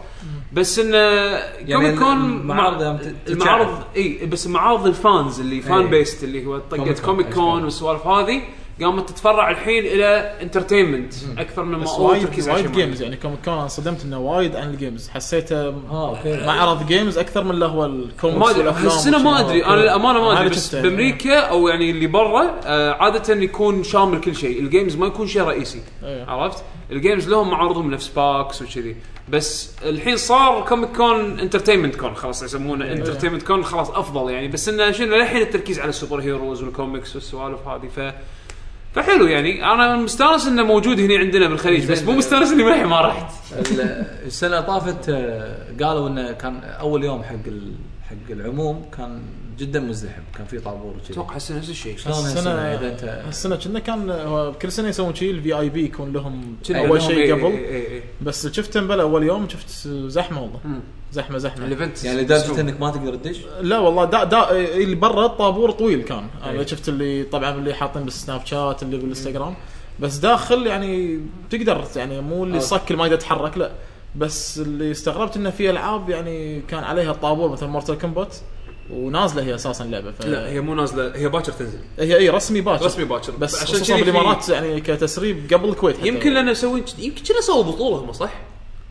بس 0.53 0.79
إنه 0.79 0.97
يعني 1.67 1.97
con 1.97 2.17
المعارض 2.17 2.99
المعارض 3.27 3.83
اي 3.95 4.25
بس 4.25 4.47
معارض 4.47 4.87
ال 4.87 4.98
fans 4.98 5.39
اللي 5.39 5.61
fan 5.61 5.79
إيه. 5.79 5.87
based 5.87 6.23
اللي 6.23 6.45
هو 6.45 6.59
طقة 6.59 6.93
Comic 7.05 7.33
Con،. 7.33 7.63
والسوالف 7.63 8.07
هذه 8.07 8.41
قامت 8.83 9.09
تتفرع 9.09 9.49
الحين 9.51 9.85
إلى 9.85 10.37
entertainment 10.41 11.13
أكثر 11.37 11.63
من 11.63 11.77
ما 11.77 11.89
هو 11.89 12.09
وايد 12.09 12.21
تركيز 12.21 12.49
على 12.49 12.61
وايد. 12.61 12.71
games 12.71 13.01
يعني 13.01 13.15
Comic 13.15 13.39
Con 13.45 13.53
أنا 13.53 13.67
صدمت 13.67 14.03
إنه 14.03 14.19
وايد 14.19 14.55
عن 14.55 14.69
ال 14.69 14.76
games 14.76 15.09
حسيته 15.09 15.67
okay. 15.91 16.45
معرض 16.45 16.87
games 16.87 17.17
أكثر 17.17 17.43
من 17.43 17.51
اللي 17.51 17.65
هو 17.65 17.85
الكوميكس 17.85 18.39
ما 18.39 18.49
أدري 18.49 18.69
هالسنة 18.69 19.23
ما. 19.23 19.39
أدري. 19.39 19.65
أنا 19.65 19.75
للأمانة 19.75 20.21
ما 20.21 20.39
أدري 20.39 20.49
بس 20.49 20.73
يعني. 20.73 20.89
بأمريكا 20.89 21.39
أو 21.39 21.67
يعني 21.67 21.91
اللي 21.91 22.07
برا 22.07 22.59
آه 22.65 22.91
عادة 22.91 23.33
يكون 23.33 23.83
شامل 23.83 24.21
كل 24.21 24.35
شيء. 24.35 24.59
ال 24.59 24.65
games 24.65 24.95
ما 24.95 25.07
يكون 25.07 25.27
شيء 25.27 25.41
رئيسي. 25.41 25.81
إيه. 26.03 26.25
عرفت؟ 26.25 26.63
ال 26.91 26.98
games 26.98 27.29
لهم 27.29 27.49
معارضهم 27.49 27.91
نفس 27.91 28.07
PAX 28.07 28.61
وكذي. 28.61 28.95
بس 29.29 29.71
الحين 29.83 30.17
صار 30.17 30.65
Comic 30.65 30.89
Con 30.89 31.39
entertainment 31.39 31.95
con 31.95 32.15
خلاص 32.15 32.43
يسمونه 32.43 32.91
entertainment 32.91 33.43
con 33.43 33.63
خلاص 33.63 33.89
أفضل 33.89 34.31
يعني. 34.31 34.47
بس 34.47 34.69
إنه 34.69 34.91
شنو 34.91 35.15
للحين 35.15 35.41
التركيز 35.41 35.79
على 35.79 35.89
ال 35.89 35.95
super 35.95 36.21
heroes 36.21 36.63
وال 36.63 36.76
comics 36.76 37.15
والسوالف 37.15 37.67
هذه. 37.67 37.87
ف 37.95 38.13
فحلو 38.95 39.27
يعني. 39.27 39.65
أنا 39.73 39.95
مستانس 39.97 40.47
إنه 40.47 40.63
موجود 40.63 40.99
هنا 40.99 41.17
عندنا 41.17 41.47
بالخليج 41.47 41.91
بس 41.91 42.03
مو 42.03 42.11
مستانس 42.11 42.51
إني 42.51 42.63
ما 42.63 42.85
ما 42.85 43.01
رحت. 43.01 43.33
ال- 43.53 44.05
السنة 44.25 44.61
طافت 44.61 45.09
آه، 45.09 45.57
قالوا 45.83 46.09
إنه 46.09 46.31
كان 46.31 46.63
أول 46.63 47.03
يوم 47.03 47.23
حق 47.23 47.35
ال- 47.47 47.73
حق 48.09 48.31
العموم 48.31 48.85
كان 48.97 49.21
جدا 49.59 49.79
مزدحم 49.79 50.21
كان 50.37 50.45
في 50.47 50.59
طابور 50.59 50.95
وكذي 50.97 51.13
أتوقع 51.13 51.35
هسه 51.35 51.57
نفس 51.57 51.69
الشيء. 51.69 51.97
شلون 51.97 52.15
هالسنه 52.15 52.51
إذا 52.51 52.91
انت 52.91 53.23
السنة 53.29 53.55
كنا 53.55 53.79
كان 53.79 54.53
كل 54.61 54.71
سنة 54.71 54.87
يسوون 54.89 55.15
شيء 55.15 55.31
ال 55.31 55.53
VIP 55.59 55.85
يكون 55.85 56.13
لهم 56.13 56.55
أول 56.69 57.01
شيء 57.01 57.17
إيه 57.17 57.33
قبل. 57.33 57.43
إيه 57.45 57.87
إيه. 57.87 58.01
بس 58.21 58.47
شفت 58.47 58.77
بلا 58.77 59.01
أول 59.03 59.23
يوم 59.23 59.49
شفت 59.49 59.87
زحمة 59.87 60.41
والله. 60.41 60.59
زحمة 61.11 61.37
زحمة. 61.37 61.65
ال 61.65 61.72
event 61.72 62.03
يعني 62.03 62.21
لدرجه 62.21 62.61
إنك 62.61 62.81
ما 62.81 62.91
تقدر 62.91 63.15
تدش؟ 63.15 63.37
لا 63.61 63.79
والله 63.79 64.05
دا 64.05 64.23
دا 64.23 64.51
اللي 64.51 64.95
برا 64.95 65.25
الطابور 65.25 65.71
طويل 65.71 66.01
كان. 66.01 66.27
أنا 66.43 66.59
أي. 66.59 66.67
شفت 66.67 66.89
اللي 66.89 67.23
طبعا 67.23 67.55
اللي 67.55 67.73
حاطين 67.73 68.03
بال 68.03 68.45
Snapchat 68.45 68.83
اللي 68.83 68.97
بالإنستغرام. 68.97 69.55
بس 69.99 70.15
داخل 70.15 70.67
يعني 70.67 71.19
تقدر 71.49 71.85
يعني 71.95 72.21
مو 72.21 72.43
اللي 72.43 72.57
آه. 72.57 72.61
صك 72.61 72.91
ما 72.91 73.03
يقدر 73.05 73.15
يتحرك 73.15 73.57
لا. 73.57 73.71
بس 74.15 74.59
اللي 74.59 74.91
استغربت 74.91 75.37
إنه 75.37 75.49
في 75.49 75.69
ألعاب 75.69 76.09
يعني 76.09 76.61
كان 76.61 76.83
عليها 76.83 77.11
الطابور 77.11 77.49
مثل 77.49 77.67
Mortal 77.67 77.97
Kombat 77.97 78.35
ونازلة 78.91 79.43
هي 79.43 79.55
أساسا 79.55 79.83
لعبة 79.83 80.11
ف... 80.11 80.25
لا 80.25 80.47
هي 80.49 80.61
مو 80.61 80.75
نازلة 80.75 81.15
هي 81.15 81.29
باكر 81.29 81.51
تنزل. 81.51 81.79
هي 81.99 82.17
اي 82.17 82.29
رسمي 82.29 82.61
باكر. 82.61 82.85
رسمي 82.85 83.05
باكر. 83.05 83.31
بس 83.31 83.63
عشان 83.63 83.75
خصوصا 83.75 83.95
بالإمارات 83.95 84.49
يعني 84.49 84.81
كتسريب 84.81 85.53
قبل 85.53 85.69
الكويت 85.69 85.97
حتى. 85.97 86.07
يمكن 86.07 86.33
لأن 86.33 86.51
مسوين 86.51 86.83
يمكن 86.99 87.23
كنا 87.23 87.41
سووا 87.41 87.63
بطولة 87.63 87.97
هم 87.97 88.11
صح؟ 88.11 88.33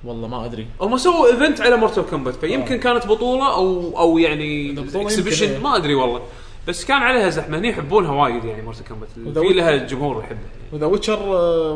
والله 0.05 0.29
ما 0.29 0.45
أدري. 0.45 0.67
هم 0.81 0.97
سووا 0.97 1.27
event 1.27 1.61
على 1.61 1.77
Mortal 1.77 2.07
Kombat 2.11 2.35
فيمكن 2.35 2.77
كانت 2.77 3.07
بطولة 3.07 3.55
أو 3.55 3.99
أو 3.99 4.19
يعني 4.19 4.69
يمكن 4.69 4.99
إيه. 5.43 5.59
ما 5.59 5.77
أدري 5.77 5.95
والله. 5.95 6.23
بس 6.69 6.85
كان 6.85 7.03
عليها 7.03 7.29
زحمة 7.29 7.59
هني 7.59 7.69
يحبونها 7.69 8.13
وايد 8.13 8.45
يعني 8.45 8.63
Mortal 8.63 8.85
Kombat 8.85 9.09
في 9.39 9.55
لها 9.55 9.77
جمهور 9.77 10.19
يحبها. 10.19 10.49
وذا 10.73 10.87
Witcher 10.87 11.29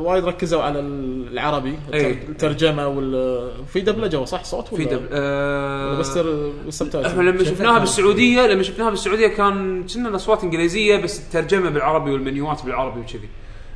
وايد 0.04 0.24
ركزوا 0.24 0.62
على 0.62 0.80
العربي 0.80 1.78
إي. 1.94 2.10
الترجمة 2.10 2.88
وال 2.88 3.50
في 3.72 3.80
دبلجه 3.80 4.24
صح؟ 4.24 4.44
صوت 4.44 4.72
ولا؟ 4.72 4.84
في 4.84 4.90
dub 4.90 5.00
ولا 5.00 5.08
آه 5.12 5.98
بس 5.98 6.16
ال 6.68 6.72
subtitle 6.72 7.08
إحنا 7.08 7.22
لما 7.22 7.44
شفناها 7.44 7.78
بالسعوديه 7.78 8.46
لما 8.46 8.62
شفناها 8.62 8.90
بالسعودية 8.90 9.26
كان 9.26 9.86
كنا 9.94 10.08
الاصوات 10.08 10.44
إنجليزية 10.44 10.96
بس 10.96 11.20
الترجمة 11.20 11.70
بالعربي 11.70 12.10
وال 12.10 12.26
menuات 12.26 12.64
بالعربي 12.64 13.00
وكذي. 13.00 13.28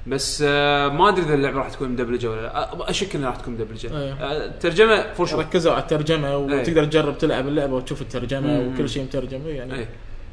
بس 0.08 0.44
آه 0.46 0.88
ما 0.88 1.08
أدري 1.08 1.22
إذا 1.24 1.34
اللعبة 1.34 1.58
راح 1.58 1.68
تكون 1.70 1.88
مدبلجة 1.88 2.30
ولا 2.30 2.40
لا 2.42 2.72
آه، 2.72 2.90
أشك 2.90 3.16
إنها 3.16 3.28
راح 3.28 3.36
تكون 3.36 3.54
مدبلجة 3.54 3.86
إيه. 3.98 4.12
آه 4.12 4.46
الترجمه 4.46 5.12
for 5.14 5.26
sure 5.26 5.38
ركزوا 5.38 5.72
على 5.72 5.82
الترجمة. 5.82 6.36
وتقدر 6.36 6.84
تجرب 6.84 7.18
تلعب 7.18 7.48
اللعبة 7.48 7.74
وتشوف 7.74 8.02
الترجمة 8.02 8.60
مم. 8.60 8.74
وكل 8.74 8.88
شيء 8.88 9.02
مترجم 9.02 9.40
يعني 9.46 9.74
إيه. 9.74 9.88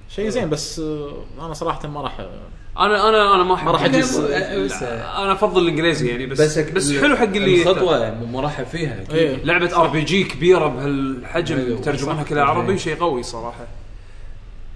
شيء 0.10 0.30
زين 0.30 0.50
بس 0.50 0.80
آه، 0.80 1.14
أنا 1.46 1.54
صراحة 1.54 1.88
ما 1.88 2.02
راح 2.02 2.20
أنا 2.80 3.10
أنا 3.10 3.36
أنا 3.36 3.44
ما 3.44 3.54
أحب 3.56 3.66
ما 3.66 3.72
راح 3.72 3.84
أجلس. 3.86 4.18
بس- 4.18 4.84
أنا 4.84 5.32
أفضل 5.32 5.62
الإنجليزي 5.62 6.08
يعني 6.10 6.26
بس 6.26 6.42
بس, 6.42 6.58
بس 6.72 6.92
حلو 6.98 7.16
حق 7.16 7.24
اللي 7.24 7.62
الخطوة 7.62 8.16
مرحب 8.32 8.66
فيها 8.66 9.02
أكيد 9.02 9.16
إيه. 9.16 9.44
لعبة 9.44 9.82
RPG 9.82 10.24
كبيرة 10.24 10.68
بهالحجم 10.68 11.58
أيوة، 11.58 11.82
ترجمونها. 11.82 12.24
كلها 12.24 12.44
عربي 12.44 12.72
إيه. 12.72 12.78
شيء 12.78 12.96
قوي 12.96 13.24
صراحة 13.24 13.68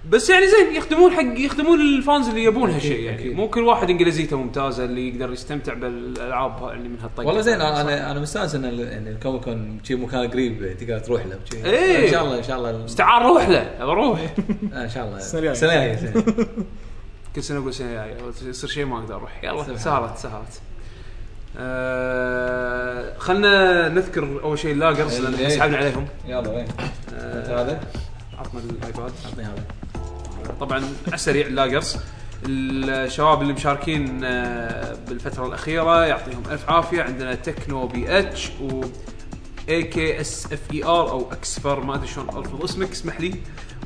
بس 0.08 0.30
يعني 0.30 0.46
زين 0.48 0.74
يخدمون 0.76 1.12
حق 1.12 1.38
يخدمون 1.38 1.80
ال 1.80 1.90
fans 1.90 2.28
اللي 2.28 2.44
يبون 2.44 2.70
هالشيء 2.70 3.00
يعني. 3.00 3.18
أكيد. 3.20 3.36
مو 3.36 3.48
كل 3.48 3.60
واحد 3.62 3.90
إنجليزيته 3.90 4.36
ممتازة 4.36 4.84
اللي 4.84 5.08
يقدر 5.08 5.32
يستمتع 5.32 5.74
بالألعاب 5.74 6.68
اللي 6.72 6.88
من 6.88 6.98
هالطقه 7.02 7.26
والله 7.26 7.40
زين 7.40 7.60
أنا 7.60 8.10
أنا 8.10 8.20
مستأنس 8.20 8.54
إن 8.54 8.64
ال- 8.64 8.80
يعني 8.80 9.10
ال 9.10 9.15
Comic 9.15 9.42
Con 9.44 9.78
شي 9.84 9.94
مكان 9.94 10.28
قريب 10.30 10.76
تقدر 10.80 10.98
تروح 10.98 11.26
له. 11.26 11.38
إيه. 11.70 12.06
إن 12.06 12.10
شاء 12.10 12.24
الله 12.24 12.38
إن 12.38 12.42
شاء 12.42 12.56
الله. 12.58 12.86
تعال 12.86 13.22
روح 13.26 13.48
له 13.48 13.76
روح. 13.80 14.20
آه، 14.72 14.84
إن 14.84 14.88
شاء 14.90 15.04
الله. 15.06 15.16
السنة 15.16 15.50
الجاية. 15.52 16.14
كل 17.36 17.42
سنة 17.42 17.58
أقول 17.58 17.74
سنة 17.74 17.92
جاية. 17.94 18.16
يصير 18.48 18.70
شيء 18.70 18.84
ما 18.84 18.98
أقدر 18.98 19.16
أروح. 19.16 19.44
يلا 19.44 19.76
سهلت 19.76 20.16
سهلت 20.18 20.60
آه 21.58 23.18
خلنا 23.18 23.88
نذكر 23.88 24.40
أول 24.42 24.58
شيء 24.58 24.72
ال 24.72 24.78
laggers 24.78 25.20
لأن 25.20 25.34
إيه. 25.34 25.48
سحبنا 25.48 25.76
عليهم. 25.76 26.06
يلا 26.28 26.48
وين؟ 26.48 26.66
آه 27.14 27.62
هذا؟ 27.62 27.80
عطنا 28.40 28.60
ال 28.60 28.69
iPad. 28.69 29.12
عطني 29.26 29.44
هذا. 29.44 29.64
طبعا 30.60 30.78
على 31.06 31.14
السريع 31.14 31.46
ال 31.46 31.52
laggers 31.52 31.96
الشباب 32.46 33.42
اللي 33.42 33.52
مشاركين 33.52 34.20
آه، 34.24 34.96
بالفترة 35.08 35.46
الأخيرة 35.46 36.04
يعطيهم 36.06 36.42
ألف 36.50 36.70
عافية. 36.70 37.02
عندنا 37.02 37.34
Techno 37.34 37.86
BH 37.86 38.50
و 38.60 38.84
A 39.68 39.82
K 39.82 40.20
S 40.20 40.52
F 40.52 40.60
A 40.72 40.84
R 40.84 41.10
أو 41.10 41.32
أكسفر 41.32 41.80
ما 41.80 41.94
أدري 41.94 42.06
شلون 42.06 42.28
ألفظ 42.28 42.64
اسمك 42.64 42.90
اسمح 42.90 43.20
لي. 43.20 43.34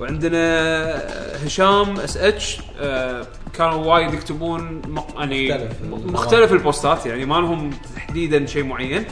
وعندنا 0.00 0.38
آه، 0.38 1.36
هشام 1.36 1.96
SH 2.00 2.60
آه، 2.80 3.26
كانوا 3.54 3.94
وايد 3.94 4.14
يكتبون 4.14 4.82
يعني 5.16 5.48
مختلف. 5.52 5.82
مختلف 6.06 6.52
ال 6.52 6.61
postات 6.61 7.06
يعني 7.06 7.24
ما 7.24 7.34
لهم 7.34 7.70
تحديدا 7.96 8.46
شيء 8.46 8.64
معين. 8.64 9.04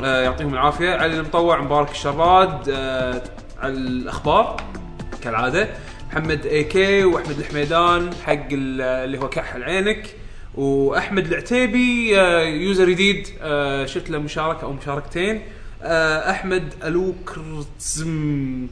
يعطيهم 0.00 0.54
العافية. 0.54 0.90
علي 0.90 1.16
المطوع 1.16 1.60
مبارك 1.60 1.90
الشراد 1.90 2.70
على 3.60 3.72
الأخبار 3.72 4.56
كالعادة. 5.22 5.68
محمد 6.10 6.46
اي 6.46 6.64
كي 6.64 7.04
وأحمد 7.04 7.38
الحميدان 7.38 8.10
حق 8.24 8.32
ال- 8.52 8.80
اللي 8.80 9.18
هو 9.18 9.28
كحل 9.28 9.62
عينك. 9.62 10.14
وأحمد 10.54 11.26
العتيبي 11.26 12.20
آه، 12.20 12.40
يوزر 12.42 12.90
جديد 12.90 13.28
آه، 13.40 13.86
شفت 13.86 14.10
له 14.10 14.18
مشاركة 14.18 14.62
أو 14.62 14.72
مشاركتين. 14.72 15.42
آه، 15.82 16.30
أحمد 16.30 16.72
ألوكرتزم. 16.84 18.66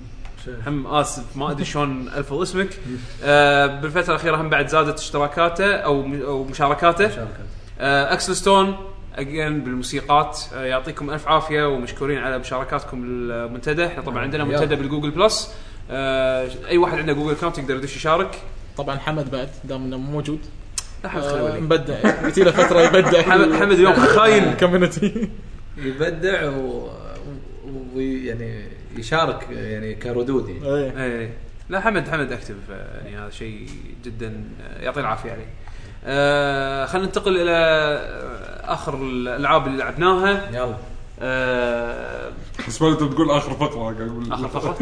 هم 0.66 0.86
آسف 0.86 1.36
ما 1.36 1.50
أدري 1.50 1.64
شلون 1.64 2.08
ألفظ 2.16 2.40
اسمك. 2.42 2.68
آه، 3.24 3.66
بالفترة 3.80 4.10
الأخيرة 4.14 4.36
هم 4.36 4.48
بعد 4.48 4.68
زادت 4.68 4.98
اشتراكاته 4.98 5.72
أو 5.74 6.00
أو 6.26 6.44
مشاركاته. 6.44 7.10
آه، 7.80 8.12
اكسل 8.12 8.36
ستون 8.36 8.76
اجين 9.18 9.60
بالموسيقات. 9.60 10.40
آه، 10.54 10.64
يعطيكم 10.64 11.10
ألف 11.10 11.28
عافية 11.28 11.68
ومشكورين 11.68 12.18
على 12.18 12.38
مشاركاتكم 12.38 13.00
بالمنتدى 13.02 13.86
إحنا 13.86 14.02
طبعا 14.02 14.22
عندنا. 14.22 14.44
منتدى 14.44 14.76
بال 14.76 14.85
Google 14.85 15.10
Plus. 15.10 15.54
آه، 15.90 16.48
أي 16.68 16.78
واحد 16.78 16.98
عنده 16.98 17.12
Google 17.12 17.30
account 17.32 17.58
يقدر 17.58 17.76
يدش 17.76 17.96
يشارك. 17.96 18.42
طبعا 18.76 18.98
حمد 18.98 19.30
بعد 19.30 19.48
دام 19.64 19.84
إنه 19.84 19.96
مو 19.96 20.10
موجود. 20.12 20.38
لا 21.04 21.10
حمد 21.10 21.22
آه، 21.22 21.60
مبدع. 21.60 21.94
قلت 22.24 22.38
له 22.38 22.50
فترة 22.50 22.80
يبدع. 22.80 23.22
حمد 23.30 23.52
حمد 23.54 23.72
اليوم 23.72 23.92
خاين. 23.94 24.44
ال 24.52 24.60
community 24.60 25.28
يبدع 25.76 26.48
و- 26.50 26.88
ويعني 27.94 28.62
يشارك 28.96 29.46
يعني 29.50 29.94
كردود 29.94 30.48
يعني. 30.48 30.66
إيه. 30.76 31.02
إيه. 31.04 31.30
لا 31.68 31.80
حمد 31.80 32.08
حمد 32.08 32.32
active 32.32 32.54
يعني 32.68 33.18
هذا 33.18 33.30
شيء 33.30 33.68
جدا 34.04 34.44
يعطيه 34.80 35.00
العافية 35.00 35.30
عليه. 35.32 35.46
آه 36.04 36.86
خلينا 36.86 37.06
ننتقل 37.06 37.36
إلى 37.40 37.52
آخر 38.72 38.94
الألعاب 38.94 39.66
اللي 39.66 39.78
لعبناها. 39.78 40.48
يلا. 40.52 40.74
آه 41.20 42.30
بس 42.68 42.82
ما 42.82 42.88
أنت 42.88 42.98
تقول 43.00 43.30
آخر 43.30 43.50
فقره 43.54 43.78
قاعد 43.80 44.00
أقول 44.00 44.32
آخر 44.32 44.48
فقره 44.48 44.72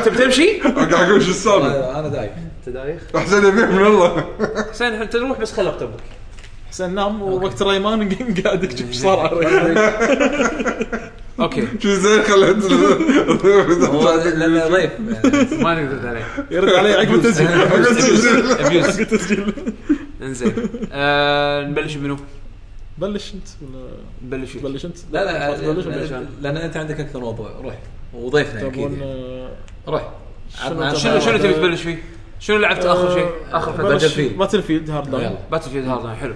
تبي 0.00 0.16
تمشي؟ 0.16 0.60
قاعد 0.76 0.94
أقول 0.94 1.22
شو 1.22 1.30
السالفة. 1.30 1.66
أنا 1.66 1.98
أنا 2.00 2.08
دايخ. 2.08 2.30
أنت 2.66 2.74
دايخ؟ 2.76 3.02
أحسن 3.16 3.48
يبيع 3.48 3.70
من 3.70 3.86
الله. 3.86 4.24
حسين 4.70 4.92
انت 4.92 5.16
روح 5.16 5.40
بس 5.40 5.52
خل 5.52 5.64
لابتوبك 5.64 6.00
حسين 6.70 6.94
نام 6.94 7.22
ووقت 7.22 7.62
ريمان 7.62 8.08
قاعد 8.44 8.64
يكتب 8.64 8.86
إيش 8.86 8.96
صار. 8.96 9.26
أوكي. 11.40 11.68
شو 11.82 11.88
زين 11.94 12.22
خليت 12.22 12.72
هو 13.82 14.14
لأنه 14.24 14.68
ضيف. 14.68 14.90
ما 15.62 15.74
نقدر 15.82 16.08
عليه 16.08 16.24
يرد 16.50 16.68
علي 16.68 16.92
عقب 16.94 17.14
التسجيل. 17.14 17.48
abuse 18.60 18.86
عقب 18.88 19.00
التسجيل. 19.00 19.52
انزين. 20.22 20.52
آه، 20.92 21.62
نبلش 21.64 21.96
منو؟ 21.96 22.16
بلش 22.98 23.34
انت 23.34 23.48
ولا 24.32 24.46
فيك. 24.46 24.62
بلش 24.62 24.84
انت؟ 24.84 24.96
لا 25.12 25.24
لا 25.24 25.72
بلش 25.72 25.86
ولا 25.86 25.94
لأن 25.96 26.26
لأن 26.42 26.56
أنت 26.56 26.76
عندك 26.76 27.00
أكثر 27.00 27.20
موضوع 27.20 27.50
روح 27.62 27.78
وضيفنا 28.14 28.60
أكيد 28.60 28.72
تبون 28.72 28.92
يعني. 28.92 29.04
آه، 29.04 29.48
روح 29.88 30.10
شنو 30.68 30.94
شنو 30.94 31.20
شنو 31.20 31.38
تبي 31.38 31.52
تبلش 31.52 31.82
فيه؟ 31.82 32.02
شنو 32.40 32.56
لعبت 32.56 32.84
آخر 32.84 33.14
شيء؟ 33.14 33.28
آخر 33.52 33.72
فترة 33.72 33.88
بلش 33.88 34.14
Battlefield. 34.14 34.38
Battlefield 34.38 34.90
Hardline. 34.90 35.34
Battlefield 35.50 35.88
هذا 35.88 36.14
حلو 36.14 36.34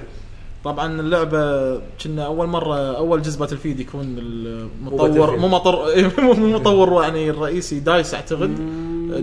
طبعا 0.65 1.01
اللعبة 1.01 1.75
كنا 2.05 2.27
أول 2.27 2.47
مرة 2.47 2.97
أول 2.97 3.23
جزء 3.23 3.41
Battlefield 3.41 3.81
يكون 3.81 4.17
المطور. 4.19 5.37
مو 5.37 5.49
مطر 5.49 5.87
مو 6.23 6.33
مطور 6.53 7.03
يعني 7.03 7.31
الرئيسي 7.31 7.81
DICE 7.81 8.14
أعتقد 8.15 8.57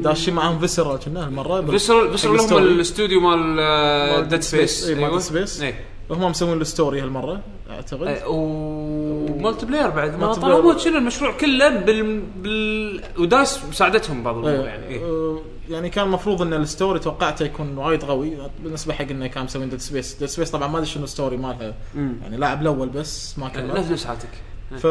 داشين 0.02 0.34
معاهم 0.34 0.60
فيسرا 0.60 0.98
كنا 0.98 1.26
هالمرة 1.28 1.62
فيسرال 1.62 2.20
حق 2.20 2.26
هم. 2.54 2.58
الاستوديو 2.58 3.20
مال 3.20 4.28
ديد 4.30 4.40
Dead 4.40 4.44
سبيس 4.44 4.88
مال 4.90 5.22
Dead 5.22 5.24
Space. 5.24 5.64
هم 6.12 6.30
مسوين 6.32 6.62
الستوري 6.62 7.01
هالمرة 7.01 7.41
أعتقد 7.70 8.22
ومالتي 8.28 9.66
بلاير 9.66 9.89
بعد 9.89 10.20
ما 10.20 10.34
بلاير. 10.34 10.78
شنو 10.78 10.97
المشروع 10.97 11.32
كله 11.32 11.70
بال 11.70 12.22
بال 12.22 13.03
ودايس 13.20 13.60
مساعدتهم 13.70 14.24
بعض 14.24 14.38
الأمور 14.38 14.60
إيه. 14.60 14.70
يعني 14.70 14.88
إيه. 14.88 15.38
يعني 15.70 15.89
كان 15.89 16.05
المفروض 16.05 16.41
إن 16.41 16.53
الستوري 16.53 16.99
توقعته 16.99 17.45
يكون 17.45 17.78
وايد 17.78 18.03
قوي 18.03 18.38
بالنسبة 18.64 18.93
حق 18.93 19.05
إنه 19.10 19.28
كان 19.28 19.43
مسوين 19.43 19.70
ديد 19.70 19.80
سبيس 19.80 20.14
ديد 20.14 20.28
سبيس 20.28 20.51
طبعا 20.51 20.68
ما 20.68 20.78
أدري 20.78 20.89
شنو 20.89 21.03
الستوري 21.03 21.38
مالها. 21.38 21.74
يعني 21.95 22.38
لاعب 22.38 22.62
الأول 22.62 22.89
بس 22.89 23.39
ما 23.39 23.49
كمل 23.49 23.91
نفس 23.91 24.05
حالتك 24.05 24.30
ف 24.78 24.88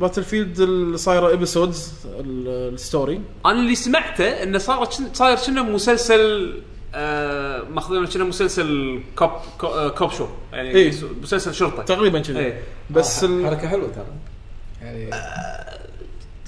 Battlefield 0.00 0.60
اللي 0.60 0.98
صايره 0.98 1.28
episodes 1.28 1.92
ال 2.16 2.33
story 2.33 3.20
أنا 3.46 3.60
اللي 3.60 3.74
سمعته 3.74 4.42
إنه 4.42 4.58
صار 4.58 4.88
صاير 5.12 5.38
كنا 5.46 5.62
مسلسل 5.62 6.54
آه 6.94 7.62
ماخذين 7.70 8.06
كنا 8.06 8.24
مسلسل 8.24 9.00
cop 9.16 9.30
co- 9.58 9.66
آه، 9.66 9.88
cop 9.88 10.10
show. 10.10 10.26
يعني 10.52 10.70
إيه. 10.70 10.92
مسلسل 11.22 11.54
شرطة. 11.54 11.82
تقريبا 11.82 12.18
كذي. 12.20 12.38
إيه. 12.38 12.62
بس 12.90 13.24
ال... 13.24 13.46
حركة 13.46 13.68
حلوة 13.68 13.88
ترى. 13.88 14.04
يعني 14.82 15.10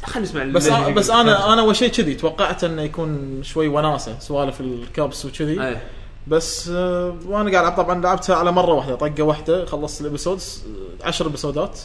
خلينا 0.05 0.29
نسمع 0.29 0.45
بس 0.45 0.67
أنا 0.69 0.89
بس 0.89 1.11
أنا 1.11 1.53
أنا 1.53 1.61
أول 1.63 1.77
شيء 1.77 1.89
كذي 1.91 2.15
توقعت 2.15 2.65
إنه 2.65 2.83
يكون 2.83 3.41
شوي 3.43 3.69
وناسة 3.69 4.19
سوالف 4.19 4.61
ال 4.61 4.74
cops 4.74 5.25
وكذي. 5.27 5.63
إيه. 5.63 5.83
بس 6.27 6.69
آه، 6.75 7.17
وأنا 7.27 7.51
قاعد 7.59 7.77
طبعا 7.77 8.01
لعبتها 8.01 8.37
على 8.37 8.53
مرة 8.53 8.73
واحدة 8.73 8.95
طقة 8.95 9.23
واحدة 9.23 9.65
خلصت 9.65 10.01
ال 10.01 10.08
episodes 10.08 10.63
10 11.05 11.27
episode 11.27 11.69
ات. 11.69 11.81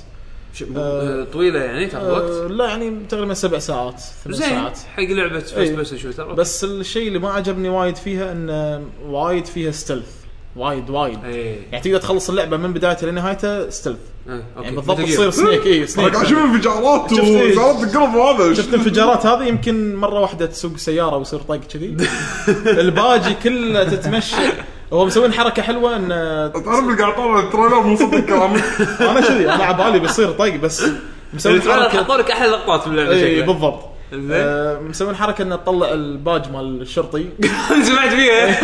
آه، 0.78 1.24
طويلة 1.34 1.60
يعني 1.60 1.88
تاخذ 1.88 2.12
وقت 2.12 2.32
آه، 2.32 2.48
لا 2.48 2.66
يعني 2.68 2.94
تقريبا 3.10 3.34
سبع 3.34 3.60
ساعات 3.60 4.02
ثمان 4.24 4.36
زين 4.38 4.50
ساعات. 4.50 4.78
حق 4.96 5.04
لعبة 5.04 5.40
first. 5.40 5.72
person 5.72 5.98
shooter 5.98 6.34
بس 6.34 6.64
الشيء 6.64 7.08
اللي 7.08 7.20
ما 7.20 7.30
عجبني 7.32 7.70
وايد 7.70 7.96
فيها 7.96 8.32
انه 8.32 8.82
وايد 9.06 9.46
فيها 9.46 9.72
stealth 9.72 10.08
وايد 10.56 10.90
وايد. 10.90 11.20
إيه. 11.26 11.56
يعني 11.72 11.84
تقدر 11.84 11.98
تخلص 11.98 12.30
اللعبة 12.30 12.58
من 12.58 12.74
بدايتها 12.74 13.12
لنهايتها 13.12 13.70
stealth 13.70 13.98
إيه، 14.30 14.36
أوكي. 14.36 14.64
يعني 14.64 14.76
بالضبط. 14.76 15.02
تصير 15.02 15.30
Snake 15.42 15.66
اي 15.66 15.78
أنا 15.78 15.86
Snake 15.86 16.14
قاعد 16.14 16.26
أشوف 16.26 16.38
انفجارات 16.38 17.10
شفت 17.14 17.20
إيه؟ 17.24 17.58
وانفجارات 17.58 17.84
القلب 17.84 18.16
هذا. 18.16 18.54
شفت 18.54 18.70
الانفجارات 18.70 19.26
هذه؟ 19.26 19.44
يمكن 19.44 19.96
مرة 19.96 20.20
واحدة 20.20 20.46
تسوق 20.46 20.78
سيارة 20.78 21.18
ويصير 21.18 21.40
طق 21.40 21.56
كذي. 21.56 21.98
بال 22.82 22.97
badge 22.97 23.34
كله 23.44 23.84
تتمشى. 23.84 24.36
هو 24.94 25.06
مسوين 25.06 25.34
حركة 25.34 25.62
حلوة 25.62 25.96
ان 25.96 26.08
تعرف 26.66 26.80
اللي 26.80 27.02
قاعد 27.02 27.16
طالع 27.16 27.40
ال 27.40 27.45
trailer 27.45 27.82
مو 27.82 27.96
صدق 27.96 28.20
كلامك 28.20 28.64
أنا 29.02 29.22
كذي 29.22 29.50
أنا 29.52 29.64
على 29.64 29.78
بالي 29.84 30.00
بيصير 30.00 30.32
طق 30.32 30.56
بس 30.56 30.86
مسوين 31.34 31.56
ال 31.56 31.59
trailer 31.59 31.84
حركة. 31.90 32.04
حطوا 32.04 32.18
لك 32.18 32.32
أحلى 32.32 32.48
لقطات 32.48 32.88
من 32.88 32.94
اللعبة 33.00 33.16
اي 33.16 33.22
شكلها. 33.36 33.46
بالضبط. 33.54 33.89
آه، 34.32 34.80
مسوين 34.80 35.16
حركة 35.16 35.42
إنه 35.42 35.56
تطلع 35.56 35.94
الباج 35.94 36.52
مال 36.52 36.82
الشرطي. 36.82 37.26
أنا 37.72 37.84
سمعت 37.84 38.14
فيها. 38.14 38.62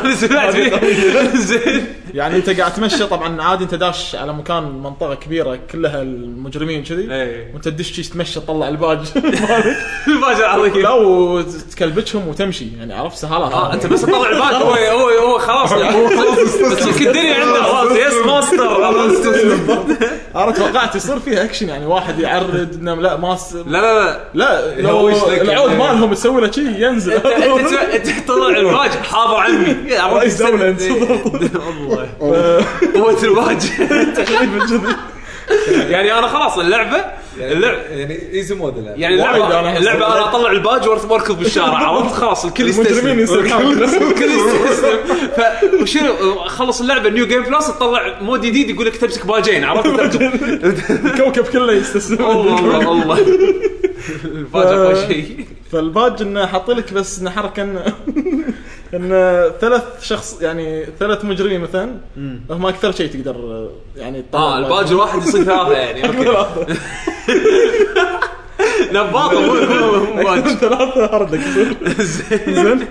أنا 0.00 0.14
سمعت 0.14 0.54
فيها. 0.54 1.36
زين. 1.36 1.86
يعني 2.14 2.36
أنت 2.36 2.50
قاعد 2.50 2.74
تمشي 2.74 3.06
طبعا 3.06 3.42
عادي 3.42 3.64
أنت 3.64 3.74
داش 3.74 4.14
على 4.16 4.32
مكان 4.32 4.62
منطقة 4.62 5.14
كبيرة 5.14 5.58
كلها 5.70 6.02
المجرمين 6.02 6.84
كذي. 6.84 7.14
إيه. 7.14 7.52
وأنت 7.52 7.64
تدش 7.68 7.92
شي 7.92 8.02
تمشي 8.02 8.40
تطلع 8.40 8.68
الباج. 8.68 8.98
مالك 9.16 9.76
الباجر 10.08 10.44
عظيم. 10.44 10.82
لا 10.82 10.92
وتكلبشهم 10.92 12.28
وتمشي. 12.28 12.66
يعني 12.78 12.94
عرفت 12.94 13.16
سهالات 13.16 13.52
آه 13.52 13.72
أنت 13.74 13.86
بس 13.86 14.02
تطلع 14.02 14.28
الباج 14.28 14.54
هو 14.54 14.74
هو 14.74 15.08
هو 15.08 15.38
خلاص 15.38 15.72
بس 15.72 16.86
يمكن 16.86 17.06
الدنيا 17.06 17.34
عنده 17.34 17.62
خلاص 17.62 17.92
يس 17.92 18.26
ماستر؟ 18.26 18.90
أنا 20.36 20.50
توقعت 20.52 20.94
يصير 20.94 21.18
فيها 21.18 21.44
اكشن 21.44 21.68
يعني 21.68 21.86
واحد 21.86 22.18
يعرض 22.18 22.68
إنه 22.74 22.94
لا 22.94 23.16
ما 23.16 23.38
لا 23.54 23.64
لا. 23.66 24.20
لا 24.34 24.69
لو 24.78 25.08
العود 25.08 25.70
يعني. 25.70 25.78
مالهم 25.78 26.14
تسوي 26.14 26.40
له 26.40 26.50
شي 26.50 26.60
ينزل. 26.60 27.12
انت 27.12 28.08
تطلع 28.26 28.48
الباج 28.48 28.90
حاضر 28.90 29.36
عمي 29.36 29.76
عرفت؟ 29.94 30.16
رئيس 30.16 30.40
انت. 30.68 30.82
والله. 32.20 32.64
قوة 32.94 33.22
الباج 33.22 33.58
تقريبا 34.14 34.66
كذي 34.66 34.80
يعني 35.90 36.18
أنا 36.18 36.26
خلاص 36.28 36.58
اللعبة 36.58 37.04
اللعبه 37.40 37.76
يعني 37.76 38.32
easy 38.32 38.54
mode. 38.54 38.92
يعني 38.96 39.14
اللعبه 39.14 39.60
أنا 39.60 39.78
اللعبة 39.78 40.06
أنا 40.06 40.28
أطلع 40.28 40.50
الباج 40.50 40.88
واركض 40.88 41.38
بالشارع 41.38 41.78
عرفت؟ 41.78 42.14
خلاص 42.14 42.44
الكل 42.44 42.64
المجرمين 42.70 43.20
يستسلم 43.20 43.42
الكل 44.10 44.30
يستسلم. 44.30 44.98
ف- 45.36 45.82
وشنو؟ 45.82 46.38
خلص 46.46 46.80
اللعبة 46.80 47.10
new 47.10 47.26
game 47.26 47.42
plus 47.42 47.66
تطلع 47.66 48.18
mode 48.20 48.40
جديد 48.40 48.70
يقول 48.70 48.86
لك 48.86 48.96
تمسك 48.96 49.26
باجين 49.26 49.64
عرفت؟ 49.64 49.86
الكوكب 50.90 51.44
كله 51.44 51.72
يستسلم. 51.72 52.24
الله 52.24 52.92
الله 52.92 53.18
الباج 54.24 54.66
اقوى 54.66 54.96
شيء. 54.96 55.46
فالباج 55.72 56.22
إنه 56.22 56.46
حاط 56.46 56.70
لك 56.70 56.92
بس 56.92 57.18
إنه 57.20 57.30
حركه 57.30 57.62
إنه 57.62 57.84
إنه 58.94 59.48
ثلاث 59.48 59.82
شخص 60.02 60.42
يعني 60.42 60.86
ثلاث 60.98 61.24
مجرمين 61.24 61.60
مثلا 61.60 61.96
هم 62.50 62.66
أكثر 62.66 62.92
شيء 62.92 63.10
تقدر 63.10 63.68
يعني 63.96 64.24
آه 64.34 64.58
الباج. 64.58 64.90
الواحد 64.90 65.22
يصير 65.22 65.44
ثلاثة 65.54 65.72
يعني 65.72 66.06
أوكي. 66.06 66.18
نباط 68.92 69.30
ثلاثة 70.48 71.14
هاردك 71.14 71.40
زين. 72.48 72.86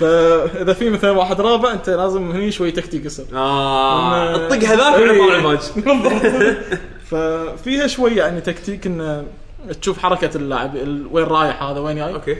فإذا 0.00 0.72
في 0.72 0.90
مثلا 0.90 1.10
واحد 1.10 1.40
رابع 1.40 1.72
أنت 1.72 1.90
لازم 1.90 2.30
هني 2.30 2.52
شوي 2.52 2.70
تكتيك 2.70 3.04
يصير 3.04 3.24
آه 3.34 4.34
الطق 4.36 4.64
هذاك 4.68 4.94
إيه. 4.94 5.20
وطلع 5.20 5.36
الباج. 5.36 5.58
ففيها 7.10 7.86
شوي 7.86 8.10
يعني 8.10 8.40
تكتيك 8.40 8.86
إنه 8.86 9.24
تشوف 9.80 9.98
حركة 9.98 10.36
اللاعب 10.36 10.76
ال- 10.76 11.06
وين 11.12 11.24
رايح 11.24 11.62
هذا 11.62 11.80
وين 11.80 11.96
جاي. 11.96 12.14
أوكي. 12.14 12.36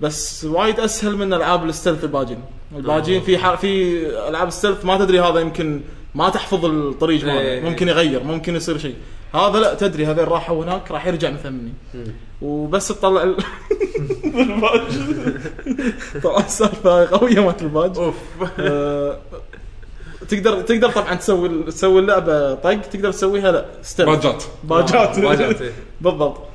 بس 0.00 0.44
وايد 0.44 0.80
أسهل 0.80 1.16
من 1.16 1.32
ألعاب 1.34 1.64
الستلث 1.68 2.04
الباجين. 2.04 2.38
الباجين 2.76 3.20
في 3.22 3.38
ح... 3.38 3.54
في 3.54 4.06
ألعاب 4.28 4.48
ال 4.48 4.53
stealth 4.53 4.84
ما 4.84 4.98
تدري 4.98 5.20
هذا 5.20 5.40
يمكن 5.40 5.80
ما 6.14 6.28
تحفظ 6.28 6.64
الطريق 6.64 7.24
إيه. 7.24 7.32
ماله. 7.60 7.70
ممكن 7.70 7.88
يغير 7.88 8.24
ممكن 8.24 8.56
يصير 8.56 8.78
شيء. 8.78 8.94
هذا 9.34 9.58
لا 9.58 9.74
تدري 9.74 10.06
هذا 10.06 10.24
راحوا 10.24 10.64
هناك 10.64 10.90
راح 10.90 11.06
يرجع 11.06 11.30
مثمني. 11.30 11.72
وبس 12.42 12.88
تطلع 12.88 13.22
ال... 13.22 13.36
الباج 14.24 14.80
طبعا 16.24 16.40
السالفة 16.44 17.06
قوية 17.06 17.40
مالت 17.46 17.62
الباج. 17.62 17.98
أوف. 17.98 18.14
آه، 18.60 19.18
تقدر 20.28 20.60
تقدر 20.62 20.90
طبعا 20.90 21.14
تسوي 21.14 21.62
تسوي 21.62 22.00
اللعبة 22.00 22.54
طق 22.54 22.80
تقدر 22.80 23.12
تسويها 23.12 23.52
لا 23.52 23.66
stealth 23.82 24.08
badge 24.08 24.34
ات. 24.34 24.44
badge 24.64 25.03
ات. 25.03 25.18
badge 25.18 25.53
ات 25.53 25.60
إيه. 25.62 25.72
بالضبط. 26.00 26.36
آه، 26.38 26.49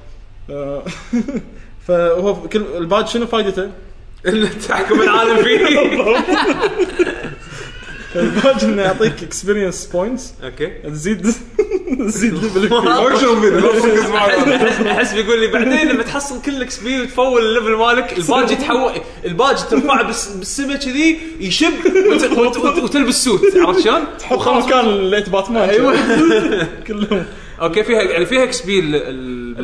فهو 1.87 2.33
كل 2.35 2.63
الباج 2.77 3.07
شنو 3.07 3.27
فائدته؟ 3.27 3.69
تحكم 4.67 5.01
العالم 5.01 5.43
فيه. 5.43 5.65
الباج 8.15 8.63
إنه 8.63 8.81
يعطيك 8.81 9.23
experience 9.23 9.85
points 9.85 10.33
أوكي. 10.43 10.67
تزيد 10.67 11.33
تزيد 11.99 12.33
level 12.33 12.65
ك 12.65 12.71
أحس 14.87 15.13
بيقول 15.13 15.39
لي 15.39 15.47
بعدين 15.47 15.87
لما 15.87 16.03
تحصل 16.03 16.41
كل 16.41 16.61
XP 16.61 17.01
وتفول 17.01 17.45
ال 17.45 17.50
level 17.50 17.75
مالك 17.75 18.17
ال 18.17 18.23
badge 18.23 18.51
يتحول 18.51 18.91
الباج 19.25 19.67
ترفعه 19.69 20.03
بالس- 20.03 20.27
بالسما 20.37 20.75
كذي 20.75 21.17
يشب 21.39 21.73
وت- 22.11 22.23
وت- 22.37 22.57
وت- 22.57 22.83
وتلبس 22.83 23.23
suit. 23.23 23.41
عرفت 23.55 23.79
شلون؟ 23.83 24.01
تحط 24.19 24.47
مكان 24.47 25.09
light 25.09 25.29
Batman. 25.29 25.69
أيوه. 25.69 25.95
كلهم. 26.87 27.25
أوكي 27.61 27.83
فيها 27.83 28.01
يعني 28.01 28.25
فيها 28.25 28.43
XP 28.43 28.81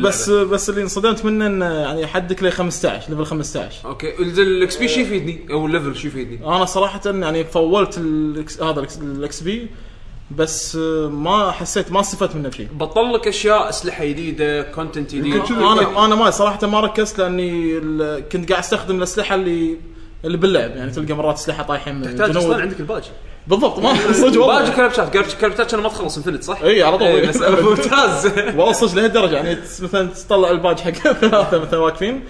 بس 0.00 0.30
بس 0.30 0.70
اللي 0.70 0.82
انصدمت 0.82 1.24
منه 1.24 1.46
انه 1.46 1.64
يعني 1.74 2.02
يحدك 2.02 2.42
ل 2.42 2.52
15 2.52 3.10
level 3.10 3.24
15 3.26 3.88
أوكي 3.88 4.16
ال 4.18 4.76
XP 4.76 4.88
شو 4.88 5.00
يفيدني؟ 5.00 5.46
أو 5.50 5.66
ال 5.66 5.71
level 5.71 5.96
شو 5.96 6.08
يفيدني؟ 6.08 6.46
أنا 6.46 6.64
صراحة 6.64 7.00
يعني 7.06 7.44
فولت 7.44 7.98
هذا 8.62 8.86
ال 9.02 9.40
XP 9.40 9.66
بس 10.36 10.76
ما 11.10 11.50
حسيت 11.50 11.92
ما 11.92 12.00
استفدت 12.00 12.36
منه 12.36 12.48
بشيء 12.48 12.68
بطل 12.74 13.12
لك 13.14 13.28
أشياء 13.28 13.68
أسلحة 13.68 14.04
جديدة 14.04 14.62
content 14.62 15.14
جديد. 15.14 15.42
أنا 15.50 16.04
أنا 16.04 16.14
ما 16.14 16.30
صراحة 16.30 16.66
ما 16.66 16.80
ركزت 16.80 17.18
لأني 17.18 17.78
ال- 17.78 18.28
كنت 18.28 18.48
قاعد 18.50 18.62
أستخدم 18.62 18.96
الأسلحة 18.98 19.34
اللي 19.34 19.76
اللي 20.24 20.36
باللعب 20.36 20.70
يعني 20.70 20.90
تلقى 20.90 21.14
مرات 21.14 21.34
أسلحة 21.34 21.62
طايحين 21.62 21.94
من 21.94 22.02
تحتاج 22.02 22.36
أصلا 22.36 22.60
عندك 22.62 22.80
الباج 22.80 23.02
بالضبط 23.46 23.78
ما 23.78 23.94
صدق 24.12 24.24
باجي 24.24 24.38
والله 24.38 24.76
كلبشات 24.76 25.12
كلب- 25.12 25.26
كلبشات 25.40 25.70
كان 25.70 25.80
ما 25.80 25.88
تخلص 25.88 26.16
infinite 26.16 26.42
صح؟ 26.44 26.62
إي 26.62 26.82
على 26.82 26.98
طول 26.98 27.26
بس 27.26 27.42
ممتاز 27.64 28.26
والله 28.26 28.72
صدق 28.72 28.94
لهالدرجة 28.94 29.36
يعني 29.36 29.56
مثلا 29.82 30.08
تطلع 30.08 30.50
الباج 30.50 30.80
حق 30.80 30.90
ثلاثة 31.20 31.58
مثلا 31.58 31.80
واقفين. 31.80 32.24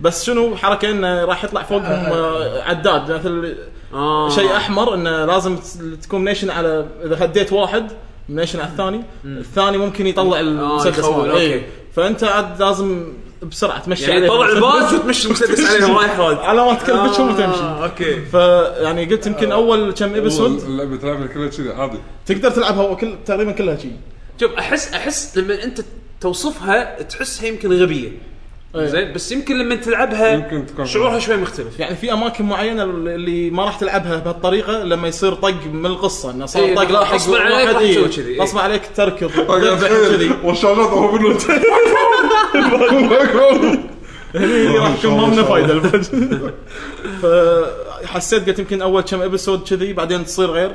بس 0.00 0.24
شنو 0.24 0.56
حركة 0.56 0.90
إنه 0.90 1.24
راح 1.24 1.44
يطلع 1.44 1.62
فوقهم 1.62 2.12
آه، 2.12 2.62
عداد 2.62 3.12
مثل 3.12 3.56
آه. 3.94 4.28
شيء 4.28 4.56
أحمر 4.56 4.94
إنه 4.94 5.24
لازم 5.24 5.56
تكون 6.02 6.24
نيشن 6.24 6.50
على 6.50 6.86
إذا 7.04 7.24
هديت 7.24 7.52
واحد 7.52 7.92
نيشن 8.28 8.60
على 8.60 8.68
الثاني 8.68 9.02
الثاني 9.24 9.78
ممكن 9.78 10.06
يطلع 10.06 10.40
المسدس 10.40 11.04
ماله. 11.04 11.32
أوكي. 11.32 11.62
فأنت 11.96 12.24
عاد 12.24 12.62
لازم 12.62 13.12
بسرعة 13.44 13.84
تمشي 13.84 14.10
يعني 14.10 14.28
بالمسدس. 14.28 14.52
الباج 14.56 14.94
وتمشي 14.94 15.26
المسدس 15.26 15.70
عليهم 15.70 15.96
رايح 15.96 16.18
راد 16.18 16.36
على 16.36 16.66
ما 16.66 16.72
وتمشي 17.30 17.60
آه، 17.60 17.84
أوكي. 17.84 18.20
فيعني 18.24 19.04
قلت 19.04 19.26
يمكن 19.26 19.52
أول 19.52 19.92
كم 19.92 20.14
episode 20.14 20.60
اللعبة 20.64 20.96
تلعبها 20.96 21.26
كلها 21.26 21.48
كذي 21.48 21.70
عادي. 21.70 21.98
تقدر 22.26 22.50
تلعبها 22.50 22.94
كل 22.94 23.14
تقريبا 23.26 23.52
كلها 23.52 23.76
شيء 23.76 23.96
شوف 24.40 24.52
احس 24.52 24.92
أحس 24.94 25.38
لما 25.38 25.64
أنت 25.64 25.80
توصفها 26.20 27.02
تحسها 27.02 27.46
يمكن 27.48 27.72
غبية. 27.72 28.10
زين 28.76 29.12
بس 29.12 29.32
يمكن 29.32 29.58
لما 29.58 29.74
تلعبها 29.74 30.32
يمكن 30.34 30.66
تكون- 30.66 30.86
شعورها 30.86 31.18
شوي 31.18 31.36
مختلف. 31.36 31.78
يعني 31.80 31.96
في 31.96 32.12
أماكن 32.12 32.44
معينة 32.44 32.82
اللي 32.84 33.50
ما 33.50 33.64
راح 33.64 33.76
تلعبها 33.78 34.18
بهالطريقة 34.18 34.82
لما 34.84 35.08
يصير 35.08 35.34
طق 35.34 35.54
من 35.72 35.86
القصة 35.86 36.30
إنه 36.30 36.46
صار 36.46 36.64
إيه، 36.64 36.74
طق 36.74 36.90
لاحق 36.90 37.14
غصباً 37.14 37.38
عليك 37.40 37.68
راح 37.68 37.78
إيه، 37.80 37.92
تسوي 37.94 38.08
كذي، 38.08 38.32
إيه. 38.34 38.40
غصبا 38.42 38.60
عليك 38.60 38.82
تركض 38.96 39.30
كذي. 40.10 40.30
هو 40.44 41.12
منو 41.12 41.32
هني 44.34 44.78
راح 44.78 44.98
يكون 44.98 45.16
ما 45.20 45.26
منه 45.26 45.42
فايدة 45.42 45.72
الفج 45.72 46.04
فحسيت 47.22 48.46
قلت 48.48 48.58
يمكن 48.58 48.82
أول 48.82 49.02
كم 49.02 49.22
episode 49.22 49.68
كذي 49.68 49.92
بعدين 49.92 50.24
تصير 50.24 50.50
غير. 50.50 50.72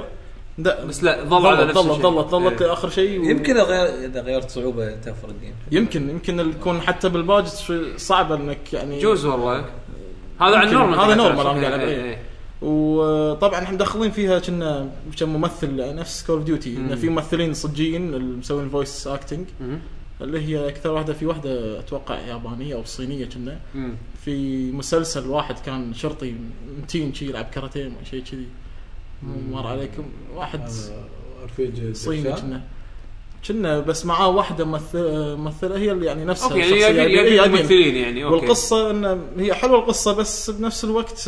لا 0.58 0.86
بس 0.86 1.04
لا 1.04 1.24
ظل 1.24 1.46
على 1.46 1.58
ظلت 1.58 1.70
نفس 1.70 1.78
ظلت 1.78 1.92
الشيء. 1.92 2.12
ظلت 2.12 2.28
ظلت 2.30 2.62
إيه. 2.62 2.68
لاخر 2.68 2.90
شيء 2.90 3.20
و- 3.20 3.24
يمكن 3.24 3.58
غير 3.58 4.06
إذا 4.06 4.22
غيرت 4.22 4.50
صعوبة 4.50 4.96
تفرق 4.96 5.34
يعني 5.44 5.56
يمكن 5.72 6.10
يمكن 6.10 6.40
يكون 6.40 6.82
حتى 6.82 7.10
بالباج 7.10 7.48
شوي 7.48 7.98
صعب 7.98 8.32
إنك 8.32 8.74
يعني 8.74 9.00
جوز 9.00 9.26
والله 9.26 9.60
هذا 10.42 10.58
عن 10.58 10.64
يمكن. 10.64 10.76
normal 10.78 11.00
هذا 11.00 11.16
normal. 11.16 11.48
أنا 11.48 11.68
قاعد 11.68 11.80
إيه، 11.80 12.04
إيه. 12.04 12.18
وطبعا 12.62 13.60
إحنا 13.64 13.72
مدخلين 13.76 14.12
فيها 14.12 14.40
كنا 14.40 14.90
كم 15.20 15.30
ممثل 15.34 15.96
نفس 15.96 16.24
Call 16.28 16.36
of 16.36 16.46
Duty 16.46 16.78
انه 16.78 16.96
في 16.96 17.10
ممثلين 17.10 17.54
صجيين 17.54 18.14
اللي 18.14 18.38
مسوين 18.38 18.70
voice 18.70 19.08
acting. 19.08 19.46
اللي 20.22 20.40
هي 20.48 20.70
أكثر 20.70 20.92
واحدة 20.92 21.14
في 21.14 21.26
واحدة 21.26 21.80
أتوقع 21.80 22.20
يابانية 22.20 22.76
أو 22.76 22.84
صينية 22.86 23.26
كنا. 23.26 23.60
في 24.26 24.72
مسلسل 24.72 25.28
واحد 25.28 25.56
كان 25.66 25.94
شرطي 25.94 26.36
متين 26.84 27.14
شي 27.14 27.26
يلعب 27.30 27.46
كاراتيه 27.54 27.92
شيء 28.12 28.24
كذي 28.32 28.46
مر 29.24 29.68
عليكم 29.68 30.04
واحد 30.36 30.70
رفيج 31.44 31.96
صيني 31.96 32.34
كنا 32.34 32.62
كنا 33.48 33.80
بس 33.80 34.06
معاه 34.06 34.28
واحدة 34.28 34.66
ممثله 34.66 35.36
ممثلة 35.36 35.78
هي 35.78 35.92
اللي 35.92 36.06
يعني 36.06 36.26
نفسها 36.26 36.48
أوكي 36.48 36.60
يعني. 36.60 37.00
يبي 37.00 37.20
إيه، 37.20 37.42
يبين. 37.42 37.62
ممثلين 37.62 37.96
يعني 37.96 38.24
أوكي 38.24 38.36
والقصة 38.36 38.92
انه 38.92 39.20
هي 39.38 39.54
حلوة 39.54 39.80
القصة 39.80 40.14
بس 40.14 40.50
بنفس 40.50 40.84
الوقت 40.84 41.20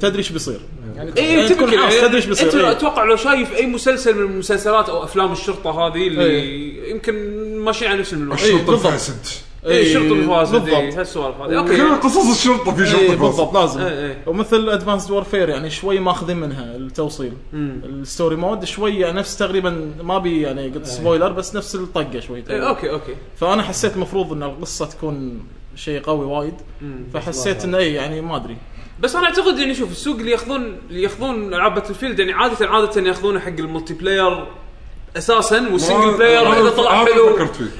تدري 0.00 0.18
إيش 0.18 0.32
بيصير 0.32 0.60
يعني 0.96 1.12
اي 1.16 1.34
يعني 1.34 1.48
تكون 1.48 1.66
تبكي 1.66 1.78
حاس 1.78 2.00
تدري 2.00 2.16
إيش 2.16 2.26
بيصير 2.26 2.46
أنت 2.46 2.54
إيه. 2.54 2.70
أتوقع 2.70 3.04
لو 3.04 3.16
شايف 3.16 3.54
أي 3.54 3.66
مسلسل 3.66 4.14
من 4.14 4.38
مسلسلات 4.38 4.88
أو 4.88 5.04
أفلام 5.04 5.32
الشرطة 5.32 5.70
هذه 5.70 6.08
اللي 6.08 6.24
إيه. 6.24 6.90
يمكن 6.90 7.14
ماشيين 7.58 7.90
على 7.90 8.00
نفس 8.00 8.12
المنوال 8.12 8.38
إيه، 8.38 8.54
الشرطة. 8.54 8.74
الفاسد 8.74 9.26
اي 9.66 9.82
الشرطه 9.82 10.12
الفاسد 10.12 10.52
بالضبط. 10.52 10.74
إيه، 10.74 11.00
هالسوالف 11.00 11.36
هذه 11.36 11.48
كل 11.48 11.80
أوكي. 11.80 11.80
قصص 11.82 12.30
الشرطة 12.30 12.74
في 12.74 12.86
شرطة 12.86 13.00
اي 13.00 13.08
فاسد 13.08 13.20
بالضبط. 13.20 13.54
لازم. 13.54 13.80
إيه، 13.80 14.06
إيه. 14.06 14.22
ومثل 14.26 14.68
Advanced 14.68 15.10
Warfare 15.10 15.48
يعني 15.48 15.70
شوي 15.70 15.98
ماخذين 16.00 16.36
منها 16.36 16.76
التوصيل. 16.76 17.32
ال 17.54 17.68
story 17.68 18.36
mode 18.36 18.64
شوي 18.64 18.98
يعني 18.98 19.18
نفس 19.18 19.38
تقريبا 19.38 19.92
ما 20.02 20.18
بي 20.18 20.42
يعني 20.42 20.68
قلت 20.68 20.86
spoiler 20.86 21.32
بس 21.32 21.56
نفس 21.56 21.74
الطقة 21.74 22.20
شوي 22.20 22.44
إيه، 22.50 22.68
أوكي 22.68 22.90
أوكي. 22.90 23.14
فأنا 23.36 23.62
حسيت 23.62 23.94
المفروض 23.96 24.32
إن 24.32 24.42
القصة 24.42 24.86
تكون 24.86 25.42
شيء 25.76 26.00
قوي 26.02 26.26
وايد. 26.26 26.54
فحسيت 27.14 27.64
إنه 27.64 27.78
اي 27.78 27.92
يعني 27.92 28.20
ما 28.20 28.36
أدري. 28.36 28.56
بس 29.00 29.16
أنا 29.16 29.26
أعتقد 29.26 29.58
يعني 29.58 29.74
شوف 29.74 29.90
السوق 29.90 30.16
اللي 30.16 30.30
ياخذون 30.30 30.78
اللي 30.90 31.02
ياخذون 31.02 31.54
ألعاب 31.54 31.74
Battlefield 31.74 32.18
يعني 32.18 32.32
عادة 32.32 32.66
عادة 32.66 33.00
ياخذونه 33.00 33.40
حق 33.40 33.48
ال 33.48 33.94
multiplayer 33.94 34.46
أساسا 35.16 35.68
وال 35.72 35.83
single 35.83 36.16
player 36.16 36.52
اذا 36.60 36.70
طلع 36.70 37.04
حلو. 37.04 37.38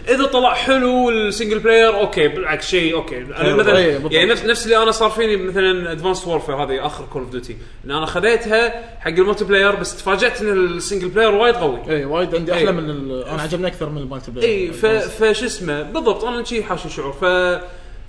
إذا 0.09 0.24
طلع 0.24 0.55
حلو 0.55 1.11
ال 1.11 1.17
single 1.17 1.59
player 1.59 1.95
أوكي 2.01 2.28
بالعكس 2.28 2.66
شيء 2.66 2.95
أوكي 2.95 3.18
أنا 3.18 3.55
مثلا 3.55 3.89
بالضبط. 3.89 4.12
يعني 4.12 4.30
نفس 4.30 4.45
نفس 4.45 4.64
اللي 4.64 4.82
أنا 4.82 4.91
صار 4.91 5.11
فيني 5.11 5.37
مثلا 5.37 5.93
Advanced 5.92 6.26
Warfare 6.26 6.55
هذه 6.55 6.87
آخر 6.87 7.05
Call 7.12 7.22
of 7.22 7.30
Duty 7.30 7.57
إن 7.85 7.91
أنا 7.91 8.07
خذيتها 8.07 8.82
حق 9.01 9.09
ال 9.11 9.45
multiplayer 9.45 9.74
بس 9.74 9.97
تفاجأت 9.97 10.41
إن 10.43 10.53
ال 10.66 10.72
single 10.72 11.09
player 11.09 11.34
وايد 11.35 11.55
قوي 11.55 11.78
اي 11.89 12.05
وايد 12.05 12.35
عندي 12.35 12.53
أحلى 12.53 12.64
إيه. 12.64 12.70
من 12.70 12.91
ال- 12.91 13.24
أنا 13.24 13.43
عجبني 13.43 13.66
أكثر 13.66 13.89
من 13.89 13.99
ال 13.99 14.30
multiplayer 14.30 14.51
اي 14.51 14.72
ف... 14.72 14.87
فش 14.87 15.43
اسمه 15.45 15.82
بالضبط 15.82 16.24
أنا 16.24 16.45
شي 16.45 16.62
حاشي 16.64 16.89
شعور 16.91 17.12
ف 17.12 17.24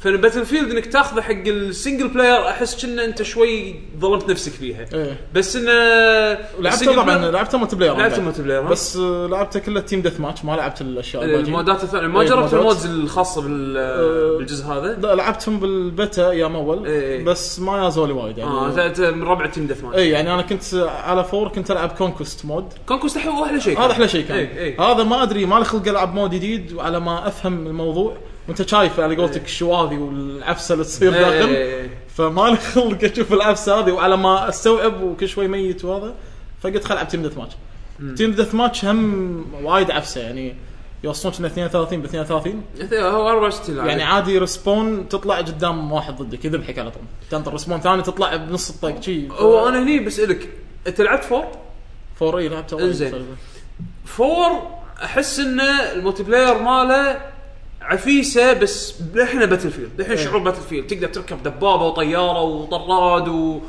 ف 0.06 0.46
Battlefield 0.46 0.72
إنك 0.72 0.86
تاخذه 0.86 1.22
حق 1.22 1.48
ال 1.48 1.56
single 1.56 2.08
player 2.08 2.50
أحس 2.50 2.86
كنا 2.86 3.06
أنت 3.06 3.24
شوي 3.24 3.76
ظلمت 4.00 4.30
نفسك 4.30 4.52
فيها. 4.52 4.86
إيه. 4.94 5.18
بس 5.34 5.56
انه 5.56 5.72
لعبته 6.60 6.96
طبعا 6.96 7.32
لعبته 7.32 7.58
multiplayer 7.58 7.94
لعبته 7.94 8.16
بعد. 8.16 8.26
multiplayer؟ 8.26 8.62
بس 8.62 8.98
آه، 8.98 9.28
لعبته 9.28 9.60
كله 9.60 9.80
team 9.80 10.02
deathmatch 10.02 10.46
ما 10.46 10.52
لعبت 10.52 10.82
الأشياء 10.82 11.24
الباقية. 11.24 11.44
ال 11.44 11.50
mode 11.50 11.77
ات 11.77 11.84
الثانية. 11.84 12.08
ما 12.08 12.22
إيه، 12.22 12.28
جربت. 12.28 12.54
ال 12.54 12.59
modes 12.59 12.86
الخاصة 12.86 13.42
بال... 13.42 13.78
أه، 13.78 14.38
بالجزء 14.38 14.66
هذا؟ 14.66 14.98
لا 15.02 15.16
لعبتهم 15.16 15.60
بالبتا 15.60 16.30
أيام 16.30 16.56
اول 16.56 16.86
إيه، 16.86 17.02
إيه. 17.02 17.26
بس 17.26 17.60
ما 17.60 17.84
يازولي 17.86 18.14
وايد 18.14 18.38
يعني. 18.38 18.52
آه 18.52 19.12
من 19.12 19.24
ربع 19.24 19.46
team 19.46 19.68
deathmatch 19.68 19.98
اي 19.98 20.10
يعني 20.10 20.34
أنا 20.34 20.42
كنت 20.42 20.64
على 21.04 21.24
four 21.24 21.48
كنت 21.48 21.72
ألعب 21.72 21.90
conquest 21.90 22.46
mode 22.46 22.74
conquest 22.88 23.18
أحلى 23.18 23.62
شيء 23.62 23.80
هذا 23.80 23.92
أحلى 23.92 24.08
شيء 24.08 24.26
كان. 24.26 24.74
هذا 24.80 25.04
ما 25.04 25.24
أدري 25.24 25.46
ما 25.46 25.56
لي 25.56 25.66
خلق 25.66 25.88
ألعب 25.88 26.14
mode 26.14 26.30
جديد 26.30 26.74
وعلى 26.74 27.00
ما 27.00 27.28
أفهم 27.28 27.68
الموضوع. 27.68 28.18
وانت 28.48 28.70
شايف 28.70 29.00
على 29.00 29.16
قولتك 29.16 29.46
الشواذي 29.46 29.98
والعفسة 29.98 30.74
اللي 30.74 30.86
تصير 30.86 31.14
إيه، 31.14 31.22
داخل؟ 31.22 31.50
إيه، 31.50 31.82
إيه. 31.82 31.90
فما 32.08 32.48
لي 32.50 32.58
خلق 32.58 33.04
أشوف 33.04 33.34
العفسة 33.34 33.80
هذه 33.80 33.92
وعلى 33.92 34.18
ما 34.18 34.50
أستوعب 34.50 35.02
وكل 35.02 35.28
شوي 35.28 35.48
ميت 35.48 35.86
وهذا 35.86 36.16
فقلت 36.62 36.84
خل 36.84 36.94
ألعب 36.94 37.08
team 37.08 37.22
deathmatch 37.22 37.54
team 38.18 38.32
deathmatch 38.32 38.86
هم 38.86 39.46
وايد 39.64 39.92
عفسة 39.92 40.22
يعني 40.22 40.56
يوصلونك 41.04 41.38
انه 41.40 41.48
32 41.48 42.02
ب 42.02 42.06
32 42.06 42.64
انت 42.82 42.94
هو 42.94 43.30
64 43.30 43.76
لاعب 43.76 43.88
يعني 43.88 44.04
عادي. 44.04 44.38
respawn 44.38 45.10
تطلع 45.10 45.38
قدام 45.38 45.92
واحد 45.92 46.16
ضدك 46.16 46.46
يذبحك 46.46 46.80
على 46.80 46.92
طول. 46.92 47.04
تنطر 47.30 47.52
respawn 47.52 47.80
ثاني 47.80 48.02
تطلع 48.02 48.36
بنص 48.36 48.70
الطق 48.70 49.02
شي. 49.02 49.30
هو 49.30 49.68
أنا 49.68 49.84
هني 49.84 50.00
بسألك 50.00 50.50
أنت 50.88 51.02
لعبت 51.02 51.24
four؟ 51.24 51.46
four 52.16 52.38
إي 52.38 52.64
إنزين. 52.74 53.12
تقريباً. 53.12 53.36
four 54.06 54.62
أحس 55.04 55.40
إنه 55.40 55.92
ال 55.92 56.24
multiplayer 56.24 56.62
ماله 56.62 57.22
عفيسة 57.86 58.54
بس 58.54 59.02
لحنا 59.16 59.46
Battlefield 59.46 60.02
إيه. 60.02 60.16
شعور 60.16 60.38
Battlefield 60.38 60.88
تقدر 60.88 61.08
تركب 61.08 61.44
دبابة 61.44 61.86
وطيارة 61.86 62.42
وطراد 62.42 63.28
و... 63.28 63.62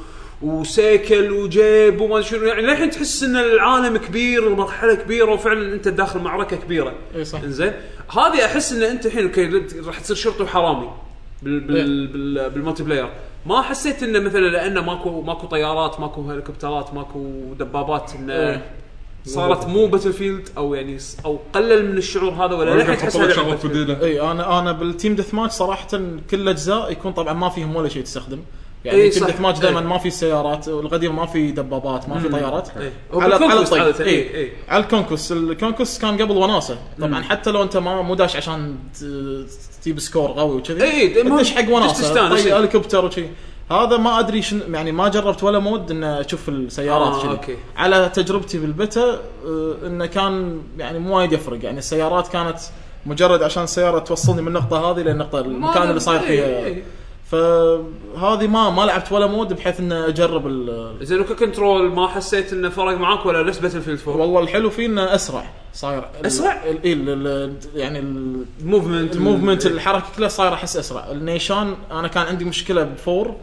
وسيكل 0.43 1.33
وجيب 1.33 2.01
وما 2.01 2.21
شنو. 2.21 2.45
يعني 2.45 2.63
للحين 2.63 2.91
تحس 2.91 3.23
إن 3.23 3.37
العالم 3.37 3.97
كبير 3.97 4.47
المرحله 4.47 4.95
كبيرة 4.95 5.33
وفعلا 5.33 5.75
أنت 5.75 5.89
داخل 5.89 6.21
معركة 6.21 6.57
كبيرة. 6.57 6.95
اي 7.17 7.25
صح. 7.25 7.43
إنزين. 7.43 7.73
هذه 8.13 8.45
أحس 8.45 8.73
إن 8.73 8.83
أنت 8.83 9.07
الحين 9.07 9.25
أوكي 9.25 9.63
راح 9.87 10.01
تصير 10.01 10.17
شرطي 10.17 10.43
وحرامي 10.43 10.91
بال 11.43 11.61
بال 11.61 12.07
بال 12.07 12.51
بال 12.51 12.83
multiplayer. 12.83 13.09
ما 13.47 13.63
حسيت 13.63 14.03
انه 14.03 14.21
مثلا 14.21 14.41
لأنه 14.41 14.81
ماكو 14.81 15.21
ماكو 15.21 15.47
طيارات 15.47 16.01
ماكو 16.01 16.31
هليكوبترات 16.31 16.95
ماكو 16.95 17.21
دبابات 17.59 18.13
انه 18.15 18.33
إيه. 18.33 18.63
صارت 19.27 19.67
مو 19.67 19.87
Battlefield 19.87 20.49
أو 20.57 20.75
يعني 20.75 20.99
س- 20.99 21.17
أو 21.25 21.39
قلل 21.55 21.91
من 21.93 21.99
الشعور 21.99 22.31
هذا 22.33 22.55
ولا 22.55 22.71
للحين 22.71 22.91
لك 22.93 23.13
Battlefield. 23.13 23.67
جديده 23.67 24.05
إي 24.05 24.21
أنا 24.21 24.59
أنا 24.59 24.73
بال 24.73 25.15
team 25.15 25.35
deathmatch 25.35 25.53
صراحة 25.55 25.89
كل 26.31 26.41
الاجزاء 26.41 26.93
يكون 26.93 27.13
طبعا 27.13 27.33
ما 27.33 27.49
فيهم 27.49 27.77
ولا 27.77 27.89
شيء 27.89 28.03
تستخدم 28.03 28.39
يعني 28.85 29.03
إي 29.03 29.11
team 29.11 29.21
صح. 29.23 29.27
deathmatch 29.31 29.59
دائما 29.59 29.81
إي. 29.81 29.85
ما 29.85 29.99
في 29.99 30.11
سيارات 30.11 30.69
والقديم 30.69 31.17
ما 31.17 31.27
في 31.27 31.51
دبابات 31.51 32.09
ما 32.09 32.19
في 32.19 32.29
طيارات 32.29 32.69
إيه. 32.81 32.93
هو 33.15 33.21
على 33.21 33.35
على 33.35 33.45
بال 33.47 33.52
conquest 33.52 33.75
عادة، 33.75 34.05
إيه، 34.05 34.35
إيه. 34.35 34.53
على 34.69 34.83
ال 34.85 34.90
conquest 34.90 35.33
ال 35.33 35.40
conquest 35.40 36.03
كان 36.03 36.23
قبل 36.23 36.37
وناسة 36.37 36.79
طبعا 37.01 37.23
حتى 37.23 37.51
لو 37.51 37.63
أنت 37.63 37.77
ما 37.77 38.03
مو 38.03 38.15
داش 38.15 38.37
عشان 38.37 38.77
ت- 39.01 39.47
تجيب 39.83 39.99
score 40.01 40.31
قوي 40.33 40.57
وكذي 40.57 40.85
إي، 40.85 41.09
تدش 41.09 41.53
حق 41.53 41.71
وناسة 41.71 41.95
تستانس، 42.03 42.43
طي 42.43 42.53
إي. 42.55 42.59
هليكوبتر 42.59 43.05
وشي 43.05 43.25
هذا 43.71 43.97
ما 43.97 44.19
أدري 44.21 44.43
شن 44.43 44.75
يعني 44.75 44.93
ما 44.93 45.09
جربت 45.09 45.43
ولا 45.45 45.59
mode 45.59 45.91
ان 45.91 46.05
أشوف 46.05 46.49
السيارات 46.49 47.25
آه، 47.25 47.31
أوكي. 47.31 47.57
على 47.77 48.11
تجربتي 48.15 48.59
بالبتا 48.59 49.21
آه، 49.47 49.75
إنه 49.87 50.07
كان 50.07 50.61
يعني 50.79 50.99
مو 50.99 51.17
وايد 51.17 51.33
يفرق. 51.33 51.65
يعني 51.65 51.79
السيارات 51.79 52.29
كانت 52.29 52.59
مجرد 53.07 53.43
عشان 53.43 53.63
السيارة 53.63 53.99
توصلني 53.99 54.43
من 54.43 54.49
النقطة 54.49 54.91
هذه 54.91 55.01
للنقطة 55.01 55.41
المكان 55.41 55.89
اللي 55.89 56.01
صاير 56.01 56.21
فيه. 56.21 56.83
فهذه 57.31 58.47
ما 58.47 58.71
ما 58.71 58.83
لعبت 58.83 59.13
ولا 59.13 59.27
mode 59.27 59.53
بحيث 59.53 59.81
ان 59.81 59.93
أجرب 59.93 60.47
ال- 60.47 60.97
زين 61.07 61.21
وك 61.21 61.36
control 61.36 61.91
ما 61.93 62.09
حسيت 62.09 62.53
إنه 62.53 62.69
فرق 62.69 62.97
معاك 62.99 63.27
ولا 63.27 63.43
نفس 63.43 63.59
Battlefield 63.59 64.01
4 64.09 64.17
والله 64.21 64.41
الحلو 64.41 64.71
فيه 64.71 64.87
إنه 64.87 65.15
أسرع 65.15 65.45
صاير. 65.75 65.99
ال- 66.21 66.27
أسرع؟ 66.27 66.65
ال- 66.65 66.87
ال- 66.93 67.09
ال- 67.27 67.57
يعني 67.75 67.99
ال- 67.99 68.45
ال 68.61 68.67
movement 68.67 69.17
ال 69.17 69.22
movement 69.22 69.67
الحركة 69.67 70.05
كلها 70.17 70.29
صايرة 70.29 70.55
أحس 70.55 70.77
أسرع. 70.77 71.11
النيشان 71.13 71.75
أنا 71.91 72.09
كان 72.09 72.27
عندي 72.27 72.45
مشكلة 72.45 72.83
ب 72.83 72.91
four. 72.91 73.35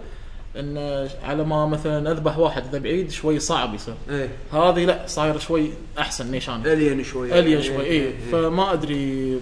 إن 0.59 1.07
على 1.23 1.43
ما 1.43 1.65
مثلا 1.65 2.11
أذبح 2.11 2.37
واحد 2.37 2.63
اذا 2.69 2.77
بعيد 2.77 3.11
شوي 3.11 3.39
صعب 3.39 3.73
يصير. 3.73 3.93
إيه. 4.09 4.29
هذه 4.51 4.85
لا 4.85 5.03
صاير 5.07 5.39
شوي 5.39 5.69
أحسن 5.99 6.31
نيشان 6.31 6.65
ألين 6.65 7.03
شوي. 7.03 7.39
ألين 7.39 7.61
شوي 7.61 7.85
اي 7.85 8.13
فما 8.31 8.73
أدري 8.73 9.39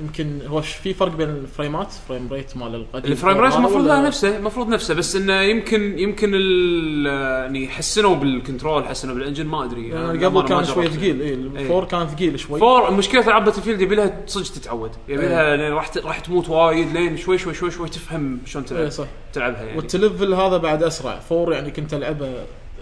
يمكن 0.00 0.38
هو 0.46 0.60
في 0.60 0.94
فرق 0.94 1.16
بين 1.16 1.28
ال 1.28 1.37
frame 1.37 1.83
ات 1.83 1.92
frame 2.08 2.28
rate 2.32 2.56
مال 2.56 2.74
القديم 2.74 3.12
ال 3.12 3.16
frame 3.16 3.38
rate 3.38 3.54
المفروض 3.54 3.86
لا؟ 3.86 4.00
نفسه 4.00 4.36
المفروض 4.36 4.68
نفسه 4.68 4.94
بس 4.94 5.16
إنه 5.16 5.40
يمكن 5.40 5.98
يمكن 5.98 6.30
ال- 6.34 7.06
يعني 7.42 7.68
حسنوا 7.68 8.14
بال 8.16 8.31
control 8.31 8.84
حسنوا 8.84 9.14
بال 9.14 9.22
engine 9.22 9.46
ما 9.46 9.64
أدري. 9.64 9.88
يعني 9.88 10.24
قبل 10.24 10.42
كان 10.42 10.64
شوي. 10.64 10.88
ثقيل 10.88 11.20
اي 11.20 11.28
إيه. 11.28 11.34
ال 11.34 11.44
four 11.44 11.84
كان 11.84 12.06
ثقيل 12.06 12.40
شوي. 12.40 12.60
فور 12.60 12.90
مشكله 12.90 13.26
ألعاب 13.26 13.44
Battlefield 13.44 13.80
يبي 13.80 13.94
لها 13.94 14.20
صدق 14.26 14.52
تتعود. 14.54 14.90
يبي 15.08 15.22
إيه. 15.22 15.28
لها 15.56 15.68
راح 15.74 15.90
راح 16.04 16.18
تموت 16.20 16.48
وايد 16.48 16.92
لين 16.92 17.16
شوي 17.16 17.38
شوي 17.38 17.54
شوي 17.54 17.70
شوي 17.70 17.88
تفهم 17.88 18.38
شلون 18.46 18.64
تلعب 18.64 18.88
صح. 18.88 19.06
تلعبها 19.32 19.62
يعني. 19.62 19.76
والتلفل 19.76 20.34
هذا 20.34 20.56
بعد 20.56 20.82
أسرع. 20.82 21.18
four 21.18 21.52
يعني 21.52 21.70
كنت 21.70 21.94
ألعبه 21.94 22.32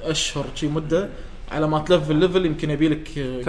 أشهر 0.02 0.44
شي 0.54 0.66
مدة. 0.68 1.08
على 1.50 1.68
ما 1.68 1.78
تلفل 1.78 2.16
level 2.16 2.46
يمكن 2.46 2.70
يبي 2.70 2.88
لك 2.88 3.18
إيه، 3.18 3.44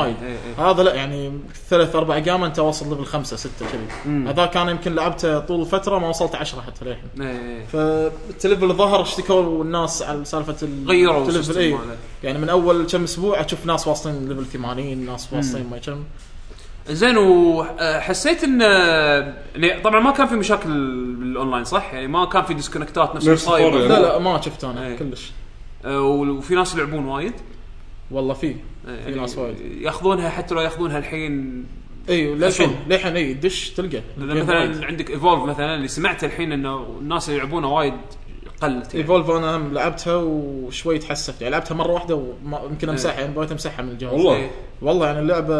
وايد 0.00 0.16
إيه، 0.22 0.28
إيه. 0.58 0.70
هذا 0.70 0.82
لا 0.82 0.94
يعني 0.94 1.32
ثلاث 1.70 1.96
أربع 1.96 2.18
جامه 2.18 2.46
أنت 2.46 2.58
واصل 2.58 2.88
level 2.90 3.04
خمسة 3.04 3.36
ستة 3.36 3.66
كذي. 3.72 4.12
هذا 4.28 4.46
كان 4.46 4.68
يمكن 4.68 4.94
لعبته 4.94 5.38
طول 5.38 5.60
الفترة 5.60 5.98
ما 5.98 6.08
وصلت 6.08 6.34
عشرة 6.34 6.60
حتى 6.60 6.84
للحين 6.84 7.26
إيه،. 7.26 7.66
فالتلفل 7.66 8.72
ظهر 8.74 9.02
اشتكوا 9.02 9.64
الناس 9.64 10.02
على 10.02 10.24
سالفة 10.24 10.56
ال- 10.62 10.88
غيروا 10.88 11.20
التلفل 11.20 11.38
ال 11.38 11.41
system 11.41 11.60
اي 11.60 11.72
ماله. 11.72 11.96
يعني 12.24 12.38
من 12.38 12.48
أول 12.48 12.86
كم 12.86 13.04
أسبوع 13.04 13.40
أشوف 13.40 13.66
ناس 13.66 13.88
واصلين 13.88 14.28
level 14.28 14.44
80 14.44 15.06
ناس 15.06 15.32
واصلين 15.32 15.70
ما 15.70 15.78
كم 15.78 16.04
زين 16.90 17.16
وحسيت 17.18 18.44
إن 18.44 18.60
يعني 18.60 19.80
طبعا 19.80 20.00
ما 20.00 20.10
كان 20.10 20.26
في 20.26 20.34
مشاكل 20.34 20.68
بالاونلاين 21.16 21.64
صح؟ 21.64 21.94
يعني 21.94 22.06
ما 22.06 22.24
كان 22.24 22.42
في 22.42 22.54
disconnect 22.54 23.09
ات 23.09 23.14
نفس 23.16 23.48
يعني. 23.48 23.70
لا 23.88 24.00
لا 24.00 24.18
ما 24.18 24.40
شفت 24.40 24.64
أنا. 24.64 24.96
كلش 24.96 25.30
آه، 25.30 25.45
وفي 25.86 26.54
ناس 26.54 26.74
يلعبون 26.74 27.04
وايد 27.04 27.32
والله 28.10 28.34
في 28.34 28.54
في 29.04 29.10
ناس 29.10 29.38
وايد 29.38 29.56
ياخذونها 29.80 30.28
حتى 30.28 30.54
لو 30.54 30.60
ياخذونها 30.60 30.98
الحين 30.98 31.64
إي 32.08 32.34
للحين. 32.34 32.70
للحين 32.88 33.16
إي 33.16 33.34
دش 33.34 33.70
تلقى 33.70 34.02
لأن 34.18 34.30
وايد. 34.30 34.42
مثلا 34.42 34.86
عندك 34.86 35.10
Evolve 35.10 35.42
مثلا 35.42 35.74
اللي 35.74 35.88
سمعت 35.88 36.24
الحين 36.24 36.52
إنه 36.52 36.86
الناس 37.00 37.28
اللي 37.28 37.40
يلعبونه 37.40 37.72
وايد 37.74 37.94
قلت 38.62 38.94
يعني 38.94 39.02
Evolve 39.02 39.30
أنا 39.30 39.68
لعبتها 39.74 40.14
وشوي 40.16 40.98
تحسفت 40.98 41.42
يعني 41.42 41.52
لعبتها 41.52 41.74
مرة 41.74 41.92
واحدة 41.92 42.14
ويمكن 42.14 42.88
أمسحها 42.88 43.20
يعني 43.20 43.34
بغيت 43.34 43.52
أمسحها 43.52 43.82
من 43.82 43.90
الجهاز 43.90 44.12
والله. 44.12 44.36
إيه. 44.36 44.50
والله 44.82 45.06
يعني 45.06 45.18
اللعبة 45.18 45.56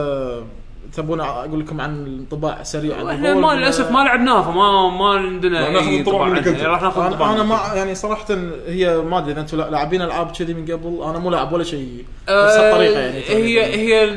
تبون 0.93 1.21
أقول 1.21 1.61
لكم 1.61 1.81
عن 1.81 2.07
انطباع 2.07 2.63
سريع 2.63 2.97
عن 2.97 3.09
إحنا 3.09 3.35
ما؟ 3.35 3.55
للأسف 3.55 3.91
ما 3.91 3.99
لعبناها 3.99 4.43
فما 4.43 4.91
ما 4.91 5.09
عندنا 5.09 5.71
ناخذ 5.71 5.89
أي 5.89 5.99
انطباع 5.99 6.23
عنها. 6.23 6.39
أنت. 6.39 6.61
راح 6.61 6.83
ناخذ 6.83 7.03
انطباع 7.03 7.33
أنا. 7.33 7.43
ما 7.43 7.61
يعني 7.75 7.95
صراحة 7.95 8.27
هي 8.67 8.97
ما 8.97 9.19
أدري 9.19 9.33
إذا 9.33 9.41
أنتم 9.41 9.57
لاعبين 9.59 10.03
ألعاب 10.03 10.31
كذي 10.31 10.55
من 10.55 10.65
قبل 10.65 11.03
أنا 11.03 11.19
مو 11.19 11.31
لاعب 11.31 11.53
ولا 11.53 11.65
شيء 11.65 12.05
نفس 12.29 12.55
آه، 12.57 12.71
الطريقة 12.71 13.01
يعني 13.01 13.19
هي 13.29 13.65
هي 13.65 14.17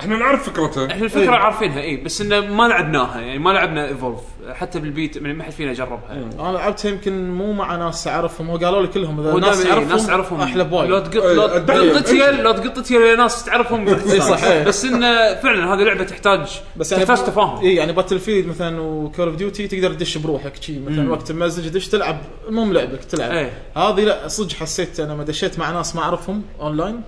إحنا 0.00 0.16
نعرف 0.16 0.50
فكرتها 0.50 0.86
إحنا 0.86 1.04
الفكرة 1.04 1.22
إيه. 1.22 1.30
عارفينها 1.30 1.80
اي 1.80 1.96
بس 1.96 2.20
إنه 2.20 2.40
ما 2.40 2.68
لعبناها 2.68 3.20
يعني 3.20 3.38
ما 3.38 3.50
لعبنا 3.50 3.88
Evolve 3.88 4.20
حتى 4.52 4.78
بالبيت 4.78 5.16
يعني 5.16 5.34
ما 5.34 5.44
حد 5.44 5.50
فينا 5.50 5.72
جربها 5.72 6.08
يعني. 6.10 6.40
أنا 6.40 6.52
لعبتها 6.56 6.88
يمكن 6.88 7.30
مو 7.30 7.52
مع 7.52 7.76
ناس 7.76 8.08
أعرفهم 8.08 8.50
هو 8.50 8.56
قالوا 8.56 8.82
لي 8.82 8.88
كلهم 8.88 9.20
إذا 9.20 9.32
ناس 9.32 9.62
تعرفهم 9.62 9.88
ناس 9.88 10.06
تعرفهم 10.06 10.40
أحلى 10.40 10.62
لو 10.62 10.68
بوايد 10.68 11.02
تقط 11.02 11.22
إيه، 11.22 11.34
لو. 11.34 11.46
تقط 11.46 12.08
يل 12.12 12.42
لو 12.42 12.52
تقط 12.52 12.90
ناس 12.90 13.44
تعرفهم 13.44 13.98
صح، 14.18 14.44
إيه. 14.44 14.64
بس 14.64 14.84
إنه 14.84 15.34
فعلا 15.34 15.74
هذه 15.74 15.82
لعبة 15.82 16.04
تحتاج 16.04 16.60
بس 16.76 16.92
يعني 16.92 17.04
تحتاج 17.04 17.26
تفاهم 17.26 17.64
اي 17.64 17.74
يعني 17.74 17.92
Battlefield 17.92 18.46
مثلا 18.46 18.80
و 18.80 18.89
Call 18.89 19.26
of 19.26 19.36
Duty 19.36 19.68
تقدر 19.68 19.94
تدش 19.94 20.18
بروحك 20.18 20.62
شي 20.62 20.78
مثلا. 20.78 21.10
وقت 21.10 21.32
مزج 21.32 21.70
تدش 21.70 21.88
تلعب 21.88 22.18
المهم 22.48 22.72
لعبك 22.72 23.04
تلعب 23.04 23.30
إيه. 23.30 23.52
هذه 23.76 24.04
لا 24.04 24.28
صدق 24.28 24.56
حسيت 24.56 25.00
أنا 25.00 25.12
لما 25.12 25.24
دشيت 25.24 25.58
مع 25.58 25.70
ناس 25.70 25.96
ما 25.96 26.02
أعرفهم 26.02 26.42
أونلاين 26.60 27.00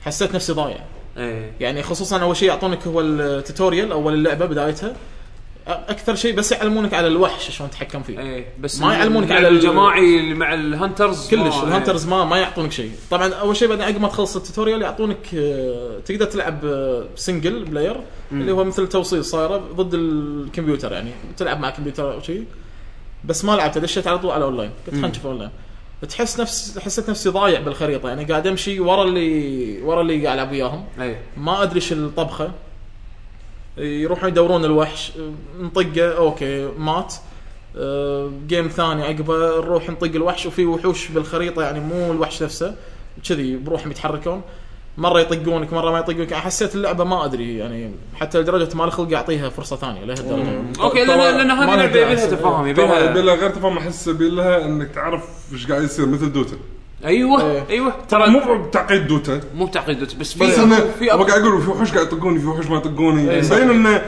حسيت 0.00 0.34
نفسي 0.34 0.52
ضايع 0.52 0.80
إيه. 1.20 1.52
يعني 1.60 1.82
خصوصا 1.82 2.18
أول 2.22 2.36
شيء 2.36 2.48
يعطونك 2.48 2.86
هو 2.86 3.00
ال 3.00 3.10
tutorial 3.10 3.92
اول 3.92 4.14
اللعبة 4.14 4.46
بدايتها. 4.46 4.92
أكثر 5.68 6.14
شيء 6.14 6.34
بس 6.34 6.52
يعلمونك 6.52 6.94
على 6.94 7.06
الوحش 7.06 7.50
شلون 7.50 7.70
تتحكم 7.70 8.02
فيه. 8.02 8.18
إيه 8.20 8.44
بس 8.60 8.80
ما 8.80 8.94
يعلمونك 8.94 9.30
على 9.32 9.48
ال- 9.48 9.54
الجماعي 9.56 10.20
اللي 10.20 10.34
مع 10.34 10.54
ال 10.54 10.63
hunters 10.63 11.28
كلش 11.30 11.54
ما- 11.56 11.62
ال 11.64 11.69
hunters 11.69 12.06
ما 12.06 12.24
ما 12.24 12.38
يعطونك 12.38 12.72
شيء. 12.72 12.90
طبعا 13.10 13.28
أول 13.34 13.56
شيء 13.56 13.68
بعدين 13.68 13.84
عقب 13.84 14.00
ما 14.00 14.08
تخلص 14.08 14.36
ال 14.36 14.41
tutorial 14.41 14.82
يعطونك 14.82 15.34
آه، 15.34 15.98
تقدر 16.06 16.24
تلعب 16.26 16.58
single 17.16 17.64
player 17.64 17.96
اللي 18.32 18.52
هو 18.52 18.64
مثل 18.64 18.88
توصيل 18.88 19.24
صايرة 19.24 19.56
ضد 19.56 19.94
الكمبيوتر 19.94 20.92
يعني. 20.92 21.10
تلعب 21.36 21.60
مع 21.60 21.70
كمبيوتر 21.70 22.12
أو 22.14 22.20
شيء. 22.22 22.44
بس 23.24 23.44
ما 23.44 23.52
لعبت 23.52 23.78
دشيت 23.78 24.06
على 24.06 24.18
طول 24.18 24.30
على 24.30 24.44
اونلاين 24.44 24.70
قلت 24.86 24.90
خلينا 24.94 25.08
نشوف 25.08 25.26
اونلاين 25.26 25.50
تحس 26.08 26.40
نفس 26.40 26.78
حسيت 26.78 27.10
نفسي 27.10 27.28
ضايع 27.28 27.60
بالخريطة. 27.60 28.08
يعني 28.08 28.24
قاعد 28.24 28.46
أمشي 28.46 28.80
ورا 28.80 29.04
اللي 29.04 29.82
ورا 29.82 30.00
اللي 30.00 30.26
قاعد 30.26 30.38
العب 30.38 30.52
وياهم 30.52 30.84
إيه 31.00 31.20
ما 31.36 31.62
أدري 31.62 31.76
إيش 31.76 31.92
الطبخة. 31.92 32.52
يروحون 33.78 34.28
يدورون 34.28 34.64
الوحش. 34.64 35.12
نطقه. 35.58 36.16
أوكي 36.16 36.68
مات. 36.78 37.14
أه، 37.76 38.32
game 38.46 38.68
ثاني 38.68 39.02
عقبه. 39.02 39.60
نروح 39.60 39.90
نطق 39.90 40.14
الوحش. 40.14 40.46
وفي 40.46 40.66
وحوش 40.66 41.08
بالخريطة. 41.08 41.62
يعني 41.62 41.80
مو 41.80 42.12
الوحش 42.12 42.42
نفسه. 42.42 42.76
كذي 43.28 43.56
بروحهم 43.56 43.90
يتحركون. 43.90 44.42
مرة 44.98 45.20
يطقونك 45.20 45.72
مرة 45.72 45.90
ما 45.90 45.98
يطقونك. 45.98 46.34
حسيت 46.34 46.74
اللعبة 46.74 47.04
ما 47.04 47.24
أدري 47.24 47.58
يعني 47.58 47.90
حتى 48.20 48.40
لدرجة 48.40 48.76
ما 48.76 48.84
لي 48.84 48.90
خلق 48.90 49.12
اعطيها 49.12 49.48
فرصة 49.48 49.76
ثانية 49.76 50.04
لهالدرجه 50.04 50.62
أوكي 50.80 51.04
لأن 51.04 51.36
لأن 51.36 51.50
هذه 51.50 51.66
لعبة 51.66 51.76
لها 51.76 51.84
يبي 51.84 52.14
لها. 52.14 52.26
تفاهم 52.26 52.66
يبي 52.66 52.82
لها 53.22 53.34
غير 53.34 53.50
تفهم 53.50 53.78
أحس 53.78 54.06
يبي 54.06 54.28
لها 54.28 54.64
إنك 54.64 54.88
تعرف 54.94 55.22
إيش 55.52 55.66
قاعد 55.66 55.82
يصير 55.82 56.06
مثل 56.06 56.32
دوتا. 56.32 56.56
أيوه 57.04 57.50
إيه. 57.50 57.64
أيوه. 57.70 57.92
ترى 58.08 58.30
مو 58.30 58.62
بتعقيد 58.62 59.06
دوتا. 59.06 59.40
مو 59.54 59.66
بتعقيد 59.66 60.00
بس 60.20 60.32
في 60.32 60.44
بس 60.46 60.60
في 60.98 61.14
أبغى 61.14 61.30
قاعد 61.30 61.42
أقول 61.42 61.62
في 61.62 61.70
وحوش 61.70 61.92
قاعد 61.92 62.06
يطقوني 62.06 62.38
في 62.38 62.46
وحوش 62.46 62.66
ما 62.66 62.76
يطقوني. 62.76 63.30
إيه،. 63.30 63.42
مبين 63.42 63.70
إنه 63.70 64.02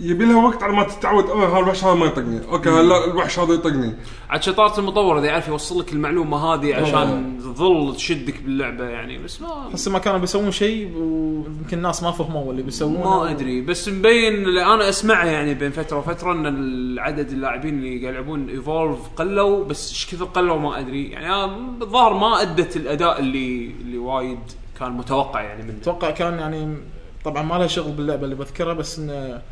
يبي 0.00 0.24
لها 0.24 0.46
وقت 0.46 0.62
على 0.62 0.72
ما 0.72 0.82
تتعود. 0.84 1.30
أوه 1.30 1.48
هذا 1.52 1.58
الوحش 1.58 1.84
هذا 1.84 1.94
ما 1.94 2.06
يطقني. 2.06 2.40
أوكي 2.48 2.70
لا 2.70 3.04
الوحش 3.04 3.38
هذا 3.38 3.54
يطقني. 3.54 3.94
عاد 4.30 4.42
شطارة 4.42 4.80
المطور 4.80 5.18
إذا 5.18 5.26
يعرف 5.26 5.48
يوصل 5.48 5.80
لك 5.80 5.92
المعلومة 5.92 6.36
هذه 6.36 6.74
عشان 6.74 7.38
تظل 7.38 7.96
تشدك 7.96 8.42
باللعبة 8.42 8.84
يعني 8.84 9.18
بس 9.18 9.42
ما 9.42 9.68
احس 9.68 9.88
ما 9.88 9.98
كانوا 9.98 10.18
بيسوون 10.18 10.50
شيء 10.50 10.96
ويمكن 10.96 11.76
الناس 11.76 12.02
ما 12.02 12.10
فهموا 12.10 12.50
اللي 12.50 12.62
بيسوونه. 12.62 13.20
ما 13.20 13.30
أدري 13.30 13.60
بس 13.60 13.88
مبين 13.88 14.34
اللي 14.34 14.64
أنا 14.64 14.88
أسمعه 14.88 15.24
يعني 15.24 15.54
بين 15.54 15.70
فترة 15.70 15.98
وفترة 15.98 16.32
إن 16.32 16.46
العدد 16.46 17.30
اللاعبين 17.30 17.74
اللي 17.74 18.00
قاعد 18.00 18.14
يلعبون 18.14 18.48
Evolve 18.48 18.98
قلوا 19.16 19.64
بس 19.64 19.90
إيش 19.90 20.14
كثر 20.14 20.24
قلوا 20.24 20.58
ما 20.58 20.78
أدري. 20.78 21.10
يعني 21.10 21.44
الظاهر 21.82 22.14
ما 22.14 22.42
أدت 22.42 22.76
الأداء 22.76 23.20
اللي 23.20 23.70
اللي 23.80 23.98
وايد 23.98 24.38
كان 24.78 24.92
متوقع 24.92 25.42
يعني 25.42 25.62
منه. 25.62 25.78
أتوقع 25.82 26.10
كان 26.10 26.38
يعني 26.38 26.76
طبعا 27.24 27.42
ما 27.42 27.54
لها 27.54 27.66
شغل 27.66 27.92
باللعبة 27.92 28.24
اللي 28.24 28.34
بذكرها 28.34 28.74
بس 28.74 28.98
إنه 28.98 29.42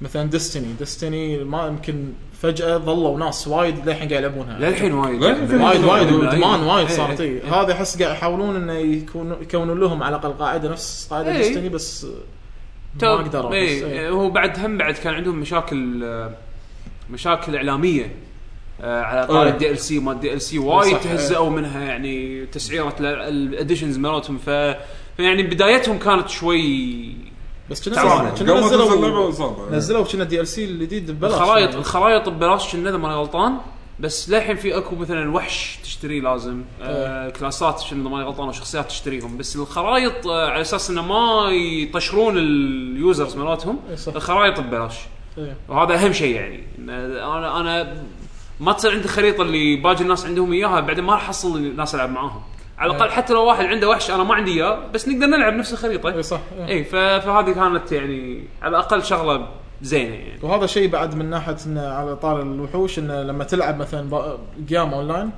مثلا 0.00 0.30
Destiny 0.30 0.72
Destiny 0.78 1.44
ما 1.44 1.66
يمكن 1.66 2.12
فجأة 2.42 2.78
ظلوا 2.78 3.18
ناس 3.18 3.48
وايد 3.48 3.88
للحين 3.88 4.08
قاعد 4.08 4.22
يلعبونها 4.22 4.58
للحين 4.58 4.92
وايد 4.92 5.22
للحين 5.22 5.60
وايد 5.60 5.84
وايد 5.84 6.08
إيه، 6.08 6.14
وادمان 6.14 6.60
وايد 6.60 6.88
إيه، 6.88 6.96
صارت 6.96 7.20
إيه. 7.20 7.42
اي 7.44 7.50
هذا 7.50 7.72
احس 7.72 8.02
قاعد 8.02 8.16
يحاولون 8.16 8.56
إنه 8.56 8.72
يكون 8.72 9.36
يكونون 9.42 9.80
لهم 9.80 10.02
على 10.02 10.16
الأقل 10.16 10.32
قاعدة 10.32 10.70
نفس 10.70 11.08
قاعدة 11.10 11.32
إيه. 11.32 11.38
Destiny 11.38 11.68
بس 11.68 12.06
ما 13.02 13.16
قدروا 13.16 13.50
بس 13.50 13.54
إيه 13.54 13.86
إيه. 13.86 14.08
هو 14.10 14.30
بعد 14.30 14.58
هم 14.58 14.78
بعد 14.78 14.94
كان 14.94 15.14
عندهم 15.14 15.38
مشاكل 15.38 16.04
مشاكل 17.10 17.56
إعلامية 17.56 18.14
آه، 18.80 19.02
على 19.02 19.26
طار. 19.26 19.48
ال 19.48 19.78
DLC 19.78 19.98
ما 19.98 20.32
ال 20.32 20.42
DLC 20.42 20.58
وايد 20.58 20.92
صح، 20.92 21.02
تهزأوا 21.02 21.50
منها 21.50 21.84
يعني 21.84 22.46
تسعيرة 22.46 22.94
ال 23.00 23.11
editions 23.11 23.98
مالتهم 23.98 24.38
ف 24.38 24.48
يعني 25.18 25.42
بدايتهم 25.42 25.98
كانت 25.98 26.28
شوي 26.28 27.14
بس 27.70 27.84
كنا 27.88 27.94
تعال. 27.94 28.34
كنا 28.34 28.52
قبل 28.52 28.60
ما 28.62 28.68
تنزل 28.68 28.94
اللعبه 28.94 29.28
نزلوا 29.28 29.70
نزلوا 29.70 30.04
كنا 30.04 30.24
DLC 30.24 30.64
الجديد 30.64 31.10
ببلاش 31.10 31.32
الخرايط 31.32 31.68
يعني. 31.68 31.80
الخرايط 31.80 32.28
ببلاش 32.28 32.72
كنا 32.72 32.90
اذا 32.90 32.98
ماني 32.98 33.14
غلطان 33.14 33.56
بس 34.00 34.30
للحين 34.30 34.56
في 34.56 34.76
اكو 34.78 34.96
مثلا 34.96 35.34
وحش 35.34 35.78
تشتريه 35.82 36.20
لازم 36.20 36.62
آه 36.82 37.30
كلاسات 37.30 37.80
شنو 37.80 38.00
اذا 38.00 38.10
ماني 38.10 38.24
غلطان 38.24 38.48
وشخصيات 38.48 38.86
تشتريهم 38.86 39.36
بس 39.36 39.56
الخرايط 39.56 40.26
آه 40.26 40.48
على 40.50 40.60
أساس 40.60 40.90
إنه 40.90 41.02
ما 41.02 41.50
يطشرون 41.52 42.38
ال 42.38 42.54
users 42.54 43.36
مالتهم. 43.36 43.78
الخرايط 44.08 44.60
ببلاش 44.60 44.94
إيه. 45.38 45.56
وهذا 45.68 45.94
أهم 45.94 46.12
شيء 46.12 46.34
يعني 46.34 46.64
أنا 46.78 47.60
أنا 47.60 48.02
ما 48.60 48.72
تصير 48.72 48.90
عندي 48.90 49.08
خريطة 49.08 49.42
اللي 49.42 49.76
باقي 49.76 50.00
الناس 50.02 50.26
عندهم 50.26 50.52
إياها 50.52 50.80
بعدين 50.80 51.04
ما 51.04 51.12
راح 51.12 51.22
احصل 51.24 51.56
الناس 51.56 51.94
ألعب 51.94 52.10
معاهم 52.10 52.40
على 52.78 52.90
الأقل 52.92 53.10
حتى 53.10 53.32
لو 53.32 53.44
واحد 53.44 53.64
عنده 53.66 53.88
وحش 53.88 54.10
أنا 54.10 54.24
ما 54.24 54.34
عندي 54.34 54.52
إياه 54.52 54.78
بس 54.94 55.08
نقدر 55.08 55.26
نلعب 55.26 55.52
نفس 55.52 55.72
الخريطة 55.72 56.14
إي 56.16 56.22
صح. 56.22 56.40
إي 56.68 56.84
فهذه 56.84 57.52
كانت 57.52 57.92
يعني 57.92 58.44
على 58.62 58.70
الأقل 58.70 59.04
شغلة 59.04 59.48
زينة 59.82 60.14
يعني 60.14 60.38
وهذا 60.42 60.66
شيء 60.66 60.88
بعد 60.88 61.14
من 61.14 61.30
ناحية 61.30 61.56
انه 61.66 61.88
على 61.88 62.16
طار 62.16 62.42
الوحوش 62.42 62.98
انه 62.98 63.22
لما 63.22 63.44
تلعب 63.44 63.78
مثلا 63.78 64.38
game 64.66 64.94
online 64.94 65.30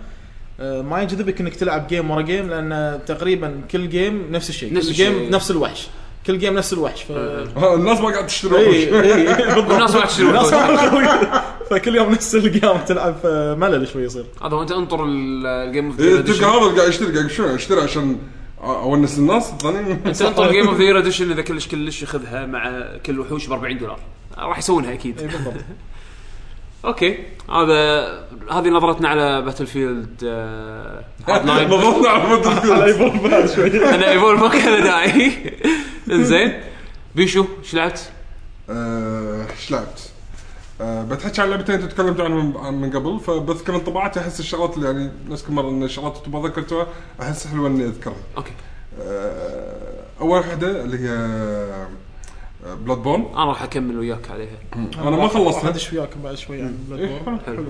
آه، 0.60 0.82
ما 0.82 1.02
يجذبك 1.02 1.40
إنك 1.40 1.56
تلعب 1.56 1.86
game 1.86 2.10
ورا 2.10 2.22
game 2.22 2.50
لأن 2.50 3.00
تقريبا 3.06 3.60
كل 3.70 3.88
game 3.88 4.26
نفس 4.30 4.48
الشيء 4.50 4.74
نفس 4.74 4.88
الشيء. 4.90 5.10
game 5.10 5.30
نفس 5.30 5.50
الوحش 5.50 5.88
كل 6.26 6.38
game 6.38 6.54
نفس 6.54 6.72
الوحش 6.72 7.02
ف 7.02 7.10
ها، 7.10 7.74
الناس 7.74 8.00
ما 8.00 8.08
قاعد 8.10 8.26
تشتري 8.26 8.56
اي. 8.56 9.02
اي 9.14 9.44
بالضبط 9.46 9.70
الناس 9.70 9.94
ما 9.94 10.06
تشتري 10.06 10.28
الناس. 10.28 10.52
ما- 10.52 11.42
فكل 11.70 11.96
يوم 11.96 12.10
نفس 12.12 12.34
ال 12.34 12.43
game 12.43 12.76
تلعب 12.86 13.14
فملل 13.22 13.88
شوي 13.88 14.02
يصير. 14.04 14.24
هذا 14.44 14.54
وانت 14.54 14.72
انطر 14.72 15.04
ال- 15.04 15.46
ال 15.46 15.54
game 15.54 15.86
of 15.86 16.00
إيه، 16.00 16.14
the 16.14 16.46
هذا 16.46 16.76
قاعد 16.76 16.88
يشتري 16.88 17.12
قاعد 17.18 17.30
شو 17.30 17.54
اشتري 17.54 17.80
عشان 17.80 18.18
أونس 18.62 19.18
الناس 19.18 19.50
الثانيين. 19.50 20.00
أنت 20.06 20.22
انطر 20.22 20.52
game 20.52 20.68
of 20.68 20.80
the 20.80 20.98
edition 20.98 21.30
إذا 21.30 21.42
كلش 21.42 21.68
كلش 21.68 22.02
ياخذها 22.02 22.46
مع 22.46 22.82
كل 23.06 23.20
وحوش 23.20 23.46
ب 23.46 23.52
40 23.52 23.78
دولار. 23.78 23.98
راح 24.38 24.58
يسوونها 24.58 24.92
أكيد. 24.92 25.18
اي 25.20 25.26
بالضبط. 25.26 25.54
أوكي. 26.84 27.18
هذا 27.50 28.00
هذه 28.50 28.68
نظرتنا 28.68 29.08
على 29.08 29.42
Battlefield 29.42 30.24
هارد 31.28 31.46
لاين 31.46 31.68
نظرنا 31.68 32.08
على 32.08 32.36
بدر 32.36 32.72
على 32.72 32.84
ايفون 32.84 33.18
بعد 33.30 33.46
شوي. 33.50 33.84
أنا 33.94 34.10
ايفول 34.10 34.38
ما 34.38 34.48
كان 34.48 34.82
داعي. 34.84 35.32
إنزين. 36.10 36.60
بيشو 37.14 37.44
إيش 37.62 37.74
لعبت؟ 37.74 38.10
آه، 38.70 39.46
إيش 39.50 39.70
لعبت؟ 39.70 40.10
أه 40.80 41.02
بتحكي 41.04 41.42
عن 41.42 41.50
لعبتين 41.50 41.88
تكلمت 41.88 42.20
عنهم 42.20 42.80
من- 42.80 42.90
قبل 42.96 43.20
فبذكر 43.20 43.74
انطباعاتي 43.74 44.20
أحس 44.20 44.40
الشغلات 44.40 44.76
اللي 44.76 44.86
يعني 44.86 45.10
نفس 45.28 45.42
كل 45.42 45.52
مرة 45.52 45.68
إن 45.68 45.82
الشغلات 45.82 46.18
اللي 46.26 46.38
ما 46.38 46.48
ذكرتها 46.48 46.86
أحس 47.22 47.46
حلوة 47.46 47.68
إني 47.68 47.84
أذكرها. 47.84 48.14
أوكي. 48.36 48.52
أه 49.02 50.04
أول 50.20 50.38
وحده 50.40 50.82
اللي 50.84 50.98
هي 51.08 51.16
بلاد 52.66 52.98
بون 52.98 53.20
أنا 53.34 53.44
راح 53.44 53.62
أكمل 53.62 53.98
وياك 53.98 54.30
عليها. 54.30 54.56
أنا 54.76 55.10
ما 55.10 55.28
خلصتها 55.28 55.68
ادش 55.68 55.92
وياك 55.92 56.16
بعد 56.24 56.34
شوي 56.34 56.62
عن 56.62 56.78
بلاد 56.88 57.00
إيه، 57.00 57.22
بورن. 57.22 57.40
حلو. 57.46 57.64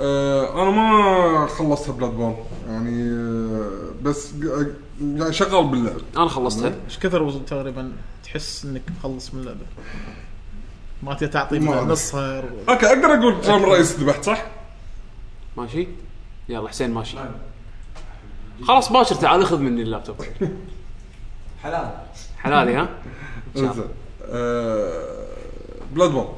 أه 0.00 0.62
أنا 0.62 0.70
ما 0.70 1.46
خلصتها 1.46 1.92
بلاد 1.92 2.10
بون 2.10 2.36
يعني 2.68 3.02
آه، 3.10 3.90
بس 4.02 4.32
يعني 5.00 5.32
شغال 5.32 5.64
باللعب. 5.66 5.96
أنا 6.16 6.28
خلصتها. 6.28 6.74
إيش 6.86 6.98
كثر 6.98 7.22
وصل 7.22 7.44
تقريبا 7.44 7.92
تحس 8.24 8.64
إنك 8.64 8.82
مخلص 8.98 9.34
من 9.34 9.40
اللعبة؟ 9.40 9.58
ما 11.02 11.14
تعطي. 11.14 11.58
نصها 11.58 12.44
أوكي 12.68 12.86
أقدر 12.86 13.14
أقول 13.14 13.40
جرام 13.40 13.64
الرئيس 13.64 13.98
ذبحت 13.98 14.24
صح؟ 14.24 14.46
ماشي. 15.56 15.88
يلا 16.48 16.68
حسين 16.68 16.90
ماشي. 16.90 17.16
خلاص 18.62 18.92
باشر 18.92 19.14
تعال 19.14 19.46
خذ 19.46 19.58
مني 19.58 19.82
اللابتوب. 19.82 20.16
حلال. 21.62 21.90
حلالي 22.38 22.74
ها 22.74 22.88
إنزين. 23.56 23.84
Bloodborne 25.94 26.28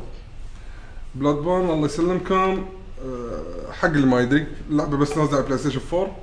Bloodborne 1.14 1.70
الله 1.70 1.84
يسلمكم 1.86 2.66
آه، 3.04 3.72
حق 3.72 3.88
اللي 3.88 4.06
ما 4.06 4.20
يدري. 4.20 4.46
اللعبه 4.70 4.96
بس 4.96 5.16
نازلة 5.18 5.36
على 5.36 5.46
PlayStation 5.46 5.80
4 5.92 6.16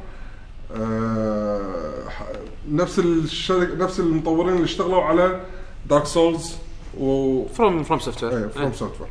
آه، 0.76 2.10
ح- 2.10 2.32
نفس 2.70 3.00
الشركة 3.00 3.76
نفس 3.76 4.00
المطورين 4.00 4.54
اللي 4.56 4.64
اشتغلوا 4.66 5.04
على 5.04 5.46
Dark 5.90 6.06
Souls 6.06 6.52
و 7.00 7.46
From 7.48 7.84
From 7.84 8.00
Soft 8.00 8.24
إيه 8.24 8.48
From 8.48 8.74
Software 8.74 9.10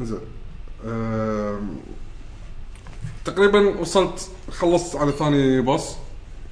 إنزين. 0.00 0.18
آم، 0.86 1.76
تقريبا 3.24 3.80
وصلت 3.80 4.28
خلصت 4.52 4.96
على 4.96 5.12
ثاني 5.12 5.60
boss 5.60 5.88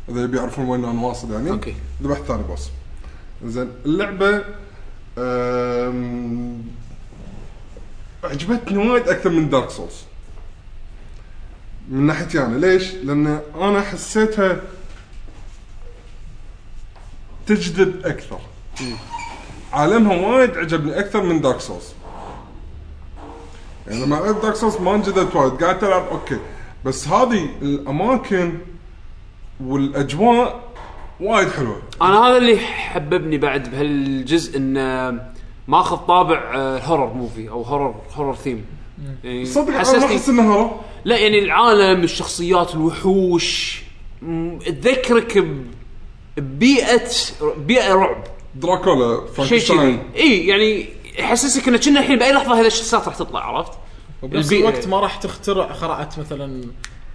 إذا 0.08 0.22
يبي 0.24 0.36
يعرفون 0.38 0.68
وين 0.68 0.84
أنا 0.84 1.02
واصل 1.02 1.32
يعني. 1.32 1.50
أوكي. 1.50 1.74
ذبحت 2.02 2.22
ثاني 2.22 2.42
boss 2.42 2.68
زين 3.44 3.70
اللعبة. 3.86 4.44
عجبتني 8.24 8.88
وايد 8.90 9.08
أكثر 9.08 9.30
من 9.30 9.48
Dark 9.48 9.70
Souls 9.70 10.04
من 11.88 12.06
ناحيتي 12.06 12.44
أنا. 12.44 12.58
ليش؟ 12.58 12.94
لأن 12.94 13.40
أنا 13.54 13.80
حسيتها 13.80 14.60
تجذب 17.46 18.06
أكثر. 18.06 18.38
عالمها 19.72 20.16
وايد 20.16 20.50
عجبني 20.50 20.98
أكثر 20.98 21.22
من 21.22 21.40
Dark 21.40 21.60
Souls 21.60 21.84
يعني 23.86 24.04
لما 24.04 24.16
لعبت 24.16 24.42
Dark 24.42 24.54
Souls 24.54 24.76
ما 24.76 24.94
انجذبت 24.94 25.36
وايد. 25.36 25.52
قاعد 25.52 25.84
ألعب 25.84 26.06
أوكي. 26.06 26.38
بس 26.84 27.08
هذه 27.08 27.48
الأماكن 27.62 28.58
والأجواء 29.60 30.65
وايد 31.20 31.48
حلوة. 31.48 31.82
أنا 32.02 32.26
هذا 32.28 32.36
اللي 32.36 32.58
حببني 32.58 33.38
بعد 33.38 33.70
بهالجزء 33.70 34.58
انه 34.58 35.20
ماخذ 35.68 35.96
طابع 35.96 36.52
آه، 36.54 36.78
horror 36.78 37.14
movie 37.14 37.48
أو 37.48 37.62
horror 37.62 37.94
horror 38.14 38.34
theme 38.34 38.64
يعني 39.24 39.44
صدق 39.44 39.68
أنا 39.68 39.98
ما 39.98 40.04
احس 40.04 40.28
انها 40.28 40.54
horror 40.54 40.80
لا 41.04 41.18
يعني 41.18 41.38
العالم 41.38 42.04
الشخصيات 42.04 42.74
الوحوش 42.74 43.82
تذكرك 44.66 45.44
ببيئة 46.36 47.10
بيئة 47.56 47.94
رعب. 47.94 48.24
دراكولا 48.54 49.20
شيء 49.26 49.34
فرانكشتاين 49.34 50.02
إي 50.16 50.46
يعني 50.46 50.88
يحسسك 51.18 51.68
انه 51.68 51.78
كنا 51.78 52.00
الحين 52.00 52.18
بأي 52.18 52.32
لحظة 52.32 52.60
هذا 52.60 52.66
الشخصيات 52.66 53.06
راح 53.06 53.16
تطلع 53.16 53.40
عرفت؟ 53.40 53.72
وبنفس. 54.22 54.52
الوقت 54.52 54.88
ما 54.88 55.00
راح 55.00 55.16
تخترع 55.16 55.72
خرعه 55.72 56.10
مثلا 56.18 56.64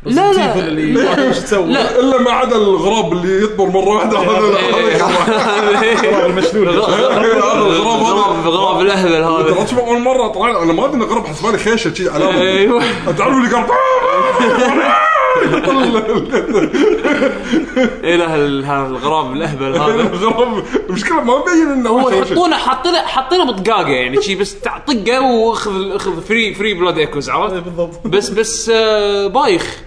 لا، 0.05 0.33
لا. 0.33 0.55
اللي 0.59 0.93
ما 0.93 1.31
تسوي 1.31 1.73
لا. 1.73 1.99
إلا 1.99 2.21
ما 2.21 2.31
عدا 2.31 2.55
الغراب 2.55 3.13
اللي 3.13 3.43
يطبر 3.43 3.65
مرة 3.67 3.89
واحدة 3.89 4.19
هذا 4.19 4.57
هذا 4.97 6.25
المشلول. 6.25 6.69
الغراب 6.69 8.01
هذا 8.39 8.49
غراب 8.49 8.81
الأهبل 8.81 9.09
ترى 9.11 9.55
هذا. 9.59 9.65
شوف 9.65 9.79
أول 9.79 9.99
مرة 9.99 10.27
طلع 10.27 10.63
أنا 10.63 10.73
ما 10.73 10.85
أدري 10.85 10.95
انه 10.95 11.05
غراب 11.05 11.25
حسبالي 11.27 11.57
خيشة 11.57 11.93
شي 11.93 12.09
علامه 12.09 12.41
إيوه. 12.41 12.83
تعرف 13.17 13.37
اللي 13.37 13.49
قال 13.49 13.65
إيه 18.03 18.25
هذا 18.25 18.87
الغراب 18.87 19.33
الأهبل 19.33 19.75
هذا. 19.75 19.85
الغراب. 20.13 20.63
المشكلة 20.89 21.23
ما 21.23 21.37
مبين 21.39 21.71
إنه 21.71 21.89
هو. 21.89 22.09
يحطونه 22.09 22.57
حاطينه 22.57 23.01
حاطينه 23.01 23.51
بطقاقة 23.51 23.89
يعني 23.89 24.21
شي 24.21 24.35
بس 24.35 24.53
طقة 24.53 25.21
واخذ 25.21 25.91
أخذ 25.91 26.21
free 26.21 26.53
free 26.53 26.73
blood 26.73 26.97
echoes 26.97 27.29
عرفت؟ 27.29 27.53
بالضبط. 27.53 28.07
بس 28.07 28.29
بس 28.29 28.71
آه، 28.75 29.27
بايخ. 29.27 29.81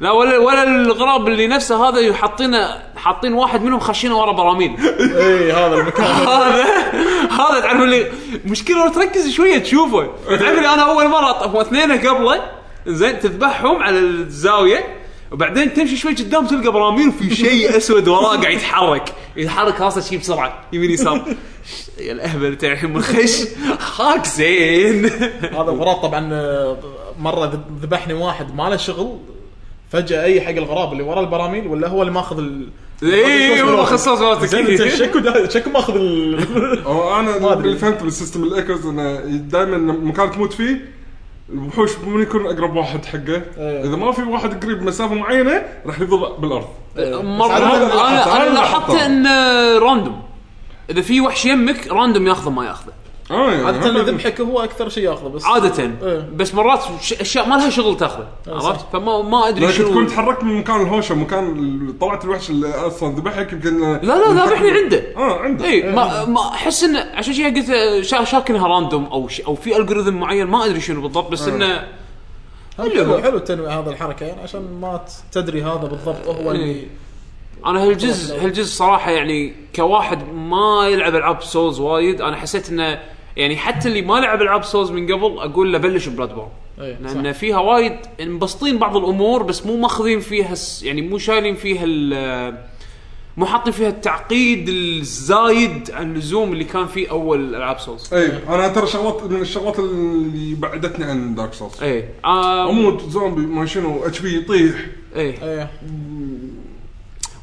لا 0.00 0.10
ولا 0.10 0.38
ولا 0.38 0.62
الغراب 0.62 1.28
اللي 1.28 1.46
نفسه 1.46 1.88
هذا 1.88 2.14
حاطينه 2.14 2.82
حاطين 2.96 3.34
واحد 3.34 3.62
منهم 3.62 3.80
خاشينه 3.80 4.18
ورا 4.18 4.32
براميل. 4.32 4.76
اي 5.00 5.52
هذا 5.52 5.74
المكان. 5.74 6.04
هذا 6.28 6.64
هذا 7.30 7.60
تعرف 7.60 7.82
اللي 7.82 8.06
مشكلة 8.44 8.84
لو 8.84 8.92
تركز 8.92 9.30
شوية 9.30 9.58
تشوفه. 9.58 10.12
تعرف 10.26 10.42
اللي 10.42 10.74
أنا 10.74 10.82
أول 10.82 11.08
مرة 11.08 11.60
اثنين 11.60 11.92
قبله؟ 11.92 12.40
زين 12.86 13.20
تذبحهم 13.20 13.82
على 13.82 13.98
الزاوية. 13.98 15.03
وبعدين 15.34 15.74
تمشي 15.74 15.96
شوي 15.96 16.12
قدام 16.14 16.46
تلقى 16.46 16.72
براميل 16.72 17.12
في 17.12 17.34
شيء 17.34 17.76
أسود 17.76 18.08
وراه 18.08 18.36
قاعد 18.36 18.54
يتحرك. 18.54 19.12
يتحرك 19.36 19.80
راسه 19.80 20.00
شي 20.00 20.16
بسرعة 20.18 20.60
يمين 20.72 20.90
يسار. 20.90 21.24
يا 22.00 22.12
الأهبل 22.12 22.44
أنت 22.46 22.64
الحين 22.64 22.92
منخش 22.92 23.42
هاك 24.00 24.26
زين. 24.26 25.04
هذا 25.42 25.70
الغراب 25.70 25.96
طبعا 25.96 26.28
آه، 26.32 26.76
مرة 27.18 27.46
ذب- 27.46 27.82
ذبحني 27.82 28.14
واحد 28.14 28.54
ما 28.54 28.68
له 28.68 28.76
شغل 28.76 29.18
فجأة 29.92 30.24
أي 30.24 30.40
حق 30.40 30.50
الغراب 30.50 30.92
اللي 30.92 31.02
ورا 31.02 31.20
البراميل 31.20 31.66
ولا 31.66 31.88
هو 31.88 32.02
اللي 32.02 32.12
ماخذ 32.12 32.38
ال 32.38 32.68
اي 33.02 33.62
هو 33.62 33.82
انت 33.84 34.54
مالتك 34.54 34.88
شكو 34.88 35.20
شكو 35.48 35.70
ماخذ 35.70 35.94
ال 35.96 36.40
أنا 36.86 37.52
أدري. 37.52 37.68
اللي 37.68 37.78
فهمت 37.78 38.02
بال 38.02 38.12
system 38.12 38.44
ال 38.44 38.50
echoes 38.50 38.86
إنه 38.86 39.20
دائما 39.26 39.76
المكان 39.76 40.30
تموت 40.30 40.52
فيه 40.52 40.93
الوحوش 41.48 41.98
من 41.98 42.22
يكون 42.22 42.46
أقرب 42.46 42.76
واحد 42.76 43.04
حقه. 43.04 43.42
إيه. 43.58 43.84
إذا 43.84 43.96
ما 43.96 44.12
في 44.12 44.22
واحد 44.22 44.64
قريب 44.64 44.82
مسافة 44.82 45.14
معينة 45.14 45.62
راح 45.86 46.00
يظل 46.00 46.36
بالأرض. 46.38 46.68
مرة 47.24 47.52
هذا 47.52 47.82
اللي 47.82 48.00
أنا 48.00 48.36
أنا 48.36 48.54
لاحظت. 48.54 48.94
انه 48.94 49.78
random 49.78 50.22
إذا 50.90 51.02
في 51.02 51.20
وحش 51.20 51.44
يمك 51.44 51.86
random 51.86 52.26
ياخذه 52.26 52.50
ما 52.50 52.66
ياخذه. 52.66 52.92
آه 53.30 53.50
يعني 53.52 53.66
عادة 53.66 53.88
اللي 53.88 54.00
ذبحك 54.00 54.40
هو 54.40 54.60
أكثر 54.64 54.88
شيء 54.88 55.04
ياخذه 55.04 55.28
بس 55.28 55.44
عادة. 55.44 55.82
إيه. 56.02 56.28
بس 56.36 56.54
مرات 56.54 56.80
ش- 57.00 57.12
أشياء 57.12 57.48
ما 57.48 57.54
لها 57.54 57.70
شغل 57.70 57.96
تاخذه 57.96 58.26
صح. 58.46 58.66
عرفت؟ 58.66 58.86
فما 58.92 59.22
ما 59.22 59.48
أدري 59.48 59.66
لكن 59.66 59.74
شنو. 59.74 59.88
تكون 59.90 60.06
تحركت 60.06 60.42
من 60.44 60.56
مكان 60.58 60.80
الهوشة 60.80 61.14
مكان 61.14 61.58
ال- 61.58 61.98
طلعت 61.98 62.24
الوحش 62.24 62.50
اللي 62.50 62.68
أصلا 62.70 63.14
ذبحك 63.14 63.52
يمكن 63.52 63.80
لا 63.80 63.98
لا 64.02 64.32
ذابحني 64.32 64.70
عنده. 64.70 65.02
آه 65.16 65.38
عنده. 65.40 65.64
اي 65.64 65.82
ما 65.92 66.24
ما 66.24 66.48
أحس 66.48 66.84
إنه 66.84 66.98
عشان 67.14 67.34
شي 67.34 67.44
قلت 67.44 67.66
شا- 68.04 68.24
شاكنها 68.24 68.66
random 68.68 69.04
أو 69.04 69.28
ش- 69.28 69.40
أو 69.40 69.54
في 69.54 69.76
algorithm 69.76 70.14
معين 70.14 70.46
ما 70.46 70.64
أدري 70.64 70.80
شنو 70.80 71.00
بالضبط 71.02 71.30
بس 71.30 71.48
إنه 71.48 71.86
حلو 72.78 73.18
حلو 73.18 73.36
التنويع 73.36 73.80
هذا 73.80 73.90
الحركة 73.90 74.26
يعني 74.26 74.40
عشان 74.42 74.78
ما 74.80 74.96
ت- 74.96 75.34
تدري 75.34 75.62
هذا 75.62 75.74
بالضبط 75.90 76.26
هو 76.26 76.50
اللي 76.50 76.64
إيه. 76.64 76.86
أنا 77.66 77.82
هالجزء 77.84 78.44
هالجزء 78.44 78.72
صراحة 78.76 79.10
يعني 79.10 79.54
كواحد 79.76 80.28
ما 80.32 80.88
يلعب 80.88 81.14
ألعاب 81.14 81.42
Souls 81.42 81.80
وايد 81.80 82.20
أنا 82.20 82.36
حسيت 82.36 82.70
إنه 82.70 82.98
يعني 83.36 83.56
حتى 83.56 83.88
اللي 83.88 84.02
ما 84.02 84.20
لعب 84.20 84.42
العاب 84.42 84.64
Souls 84.64 84.90
من 84.90 85.12
قبل 85.12 85.38
أقول 85.38 85.72
له 85.72 85.78
بلش 85.78 86.08
Bloodborne. 86.08 86.48
إيه، 86.80 86.98
لأن 87.00 87.32
صح. 87.32 87.38
فيها 87.38 87.58
وايد 87.58 87.96
مبسطين 88.20 88.78
بعض 88.78 88.96
الأمور 88.96 89.42
بس 89.42 89.66
مو 89.66 89.76
ماخذين 89.76 90.20
فيها 90.20 90.54
يعني 90.82 91.02
مو 91.02 91.18
شايلين 91.18 91.54
فيها 91.54 91.86
مو 93.36 93.46
حاطين 93.46 93.72
فيها 93.72 93.88
التعقيد 93.88 94.68
الزايد 94.68 95.90
عن 95.90 96.12
اللزوم 96.12 96.52
اللي 96.52 96.64
كان 96.64 96.86
فيه 96.86 97.10
أول 97.10 97.54
ألعاب 97.54 97.78
Souls. 97.78 98.14
اي 98.14 98.30
أنا 98.48 98.68
ترى 98.68 98.86
شغلات 98.86 99.22
من 99.22 99.40
الشغلات 99.40 99.78
اللي 99.78 100.54
بعدتني 100.54 101.04
عن 101.04 101.34
Dark 101.34 101.52
Souls 101.52 101.82
اي 101.82 102.08
أموت 102.70 103.02
زومبي 103.08 103.46
ما 103.46 103.66
شنو 103.66 104.06
HP 104.06 104.36
يطيح. 104.36 104.74
اي 105.16 105.34
إيه. 105.42 105.70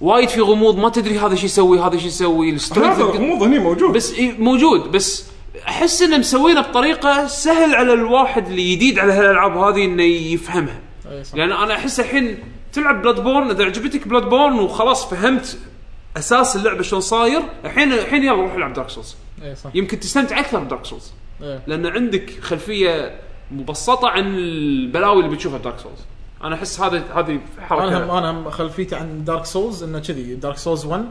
وايد 0.01 0.29
في 0.29 0.41
غموض 0.41 0.77
ما 0.77 0.89
تدري 0.89 1.19
هذا 1.19 1.35
شو 1.35 1.45
يسوي 1.45 1.79
هذا 1.79 1.97
شو 1.97 2.07
يسوي 2.07 2.57
هذا 2.77 3.03
الغموض 3.03 3.43
هني 3.43 3.59
موجود. 3.59 3.93
بس 3.93 4.13
إيه 4.13 4.37
موجود 4.37 4.91
بس 4.91 5.31
أحس 5.67 6.01
انه 6.01 6.17
مسوينه 6.17 6.61
بطريقة 6.61 7.27
سهل 7.27 7.75
على 7.75 7.93
الواحد 7.93 8.47
اللي 8.47 8.75
جديد 8.75 8.99
على 8.99 9.13
هالألعاب 9.13 9.57
هذه 9.57 9.85
إنه 9.85 10.03
يفهمها. 10.03 10.79
لأن 11.33 11.51
أنا 11.51 11.73
أحس 11.73 11.99
الحين 11.99 12.39
تلعب 12.73 13.01
Bloodborne 13.01 13.49
إذا 13.49 13.65
عجبتك 13.65 14.07
Bloodborne 14.07 14.59
وخلاص 14.59 15.09
فهمت 15.09 15.57
أساس 16.17 16.55
اللعبة 16.55 16.81
شلون 16.83 17.01
صاير 17.01 17.41
الحين 17.65 17.93
الحين 17.93 18.23
يلا 18.23 18.31
روح 18.33 18.53
العب 18.53 18.73
Dark 18.73 18.89
Souls 18.89 19.15
يمكن 19.75 19.99
تستمتع 19.99 20.39
أكثر 20.39 20.59
ب 20.59 20.65
Dark 20.65 20.85
Souls. 20.85 21.11
لأن 21.67 21.85
عندك 21.85 22.39
خلفية 22.41 23.19
مبسطة 23.51 24.07
عن 24.07 24.35
البلاوي 24.35 25.23
اللي 25.23 25.35
بتشوفها 25.35 25.59
ب 25.59 25.63
Dark 25.63 25.79
Souls 25.79 25.99
أنا 26.43 26.55
أحس 26.55 26.79
هذا 26.81 27.03
هذه 27.15 27.39
حركة 27.59 27.87
أنا 27.87 28.05
هم 28.05 28.11
أنا 28.11 28.31
هم 28.31 28.49
خلفيتي 28.49 28.95
عن 28.95 29.23
Dark 29.25 29.45
Souls 29.45 29.83
إنه 29.83 29.99
كذي 29.99 30.35
Dark 30.35 30.57
Souls 30.57 30.85
1 30.85 31.05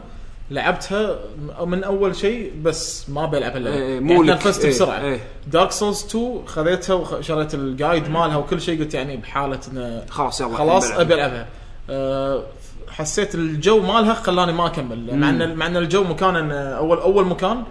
لعبتها 0.51 1.19
من 1.65 1.83
أول 1.83 2.15
شيء 2.15 2.51
بس 2.63 3.09
ما 3.09 3.25
بلعب 3.25 3.57
اللعبه 3.57 3.77
إيه، 3.77 3.83
يعني 3.83 3.99
مو 3.99 4.23
لك. 4.23 4.41
تنفست 4.41 4.65
إيه، 4.65 4.71
بسرعة. 4.71 5.01
إيه. 5.01 5.19
Dark 5.47 5.71
Souls 5.71 6.05
2 6.05 6.41
خذيتها 6.47 6.93
وشريت 6.93 7.53
ال 7.53 7.62
guide 7.62 8.09
مالها 8.09 8.37
وكل 8.37 8.61
شيء 8.61 8.79
قلت 8.79 8.93
يعني 8.93 9.17
بحالة 9.17 9.59
انه 9.71 10.05
خلاص 10.09 10.41
يلا 10.41 10.55
خلاص 10.57 10.91
أبي 10.91 11.13
ألعبها. 11.13 11.47
أه 11.89 12.43
حسيت 12.89 13.35
الجو 13.35 13.79
مالها 13.79 14.13
خلاني 14.13 14.53
ما 14.53 14.65
أكمل 14.67 15.17
مع 15.17 15.29
إن 15.29 15.55
مع 15.55 15.67
إن 15.67 15.77
الجو 15.77 16.03
مكان 16.03 16.51
أول 16.51 16.97
أول 16.97 17.25
مكان 17.25 17.63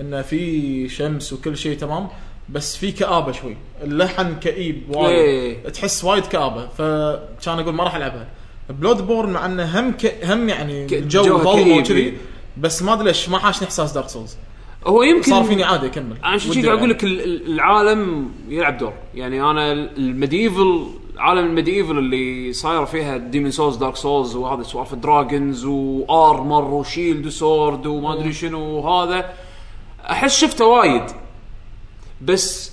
انه 0.00 0.22
في 0.22 0.88
شمس 0.88 1.32
وكل 1.32 1.56
شيء 1.56 1.78
تمام 1.78 2.08
بس 2.48 2.76
في 2.76 2.92
كآبة 2.92 3.32
شوي. 3.32 3.56
اللحن 3.82 4.34
كئيب 4.40 4.82
وايد. 4.96 5.18
إيه. 5.18 5.68
تحس 5.68 6.04
وايد 6.04 6.26
كآبة 6.26 6.66
فكان 6.68 7.58
أقول 7.58 7.74
ما 7.74 7.84
راح 7.84 7.94
ألعبها. 7.94 8.26
Bloodborne 8.70 9.30
مع 9.30 9.46
إنه 9.46 9.80
هم 9.80 9.92
ك... 9.92 10.24
هم 10.24 10.48
يعني 10.48 10.88
ظلمه 10.88 11.54
كئيب، 11.54 11.76
وكذي 11.82 11.98
إيه. 12.00 12.14
بس 12.56 12.82
ما 12.82 12.92
أدري 12.92 13.04
ليش 13.04 13.28
ما 13.28 13.38
حاشني 13.38 13.64
إحساس 13.68 13.92
Dark 13.92 14.08
Souls 14.08 14.36
هو 14.86 15.02
يمكن 15.02 15.30
صار 15.30 15.44
فيني 15.44 15.64
عادي 15.64 15.86
أكمل. 15.86 16.16
أنا 16.16 16.26
عشان 16.26 16.52
شي 16.52 16.62
قاعد 16.66 16.78
أقول 16.78 16.90
ألعب. 16.90 16.96
لك 16.98 17.04
ال- 17.04 17.24
ال- 17.24 17.52
العالم 17.54 18.30
يلعب 18.48 18.78
دور. 18.78 18.92
يعني 19.14 19.42
أنا 19.50 19.72
ال 19.72 19.85
medieval 19.85 20.86
عالم 21.18 21.46
ال 21.46 21.52
medieval 21.52 21.98
اللي 21.98 22.52
صايره 22.52 22.84
فيها 22.84 23.16
Demon's 23.16 23.50
Souls 23.50 23.76
Dark 23.76 23.96
Souls 23.96 24.36
وهذا 24.36 24.62
سوالف 24.62 24.94
dragons 24.94 25.64
و 25.64 25.81
armor 25.81 26.64
و 26.64 26.73
shield 26.73 27.26
و 27.26 27.36
sword 27.36 27.86
وما 27.86 28.14
أدري 28.18 28.32
شنو 28.32 28.60
وهذا. 28.60 29.32
أحس 30.10 30.38
شفته 30.38 30.64
وايد. 30.64 31.02
بس 32.22 32.72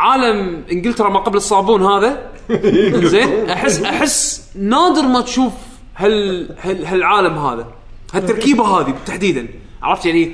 عالم 0.00 0.64
إنجلترا 0.72 1.08
ما 1.10 1.18
قبل 1.18 1.36
الصابون 1.36 1.82
هذا 1.82 2.30
زين 3.12 3.50
احس 3.50 3.82
أحس 3.82 4.48
نادر 4.54 5.02
ما 5.02 5.20
تشوف 5.20 5.52
هال 5.96 6.48
هال 6.60 6.86
هالعالم 6.86 7.38
هذا 7.38 7.66
هالتركيبة 8.14 8.64
هذه 8.64 8.94
تحديدا. 9.06 9.48
عرفت 9.82 10.06
يعني؟ 10.06 10.32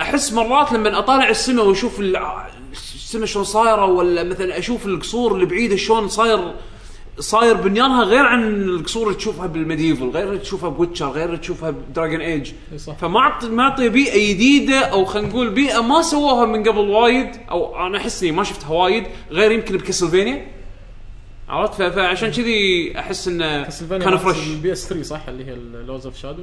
أحس 0.00 0.32
مرات 0.32 0.72
لما 0.72 0.98
أطالع 0.98 1.28
السماء 1.28 1.66
وأشوف 1.66 2.00
السماء 2.00 3.26
شلون 3.26 3.44
صايرة 3.44 3.84
ولا 3.84 4.24
مثلا 4.24 4.58
أشوف 4.58 4.86
القصور 4.86 5.34
اللي 5.34 5.46
بعيدة 5.46 5.76
شلون 5.76 6.08
صاير 6.08 6.54
صاير 7.18 7.54
بنيانها 7.54 8.04
غير 8.04 8.26
عن 8.26 8.62
القصور 8.62 9.06
اللي 9.06 9.18
تشوفها 9.18 9.46
بال 9.46 9.59
medieval 9.59 10.10
غير 10.10 10.28
اللي 10.28 10.38
تشوفها 10.38 10.68
ب 10.68 10.73
Witcher 10.73 11.10
غير 11.10 11.24
اللي 11.26 11.36
تشوفها 11.38 11.70
ب 11.70 11.77
Dragon 11.77 12.20
Age. 12.20 12.52
صح. 12.76 12.96
فما 12.96 13.38
ما 13.42 13.62
أعطي 13.62 13.88
بيئة 13.88 14.34
جديدة 14.34 14.78
أو 14.78 15.04
خلينا 15.04 15.28
نقول 15.28 15.50
بيئة 15.50 15.80
ما 15.80 16.02
سووها 16.02 16.46
من 16.46 16.68
قبل 16.68 16.78
وايد 16.78 17.28
أو 17.50 17.86
أنا 17.86 17.98
أحس 17.98 18.22
إني 18.22 18.32
ما 18.32 18.44
شفتها 18.44 18.70
وايد 18.70 19.04
غير 19.30 19.52
يمكن 19.52 19.76
ب 19.76 19.82
Castlevania. 19.82 20.59
عرفت؟ 21.50 21.82
فعشان 21.82 22.30
كذي 22.30 22.92
أحس 22.98 23.28
إنه 23.28 23.68
كان 23.90 24.16
fresh 24.16 24.46
ال 24.46 24.72
PS 24.72 24.88
3 24.88 25.02
صح؟ 25.02 25.28
اللي 25.28 25.44
هي 25.44 25.52
ال 25.52 25.61
Lords 25.61 26.06
of 26.06 26.16
Shadow 26.16 26.42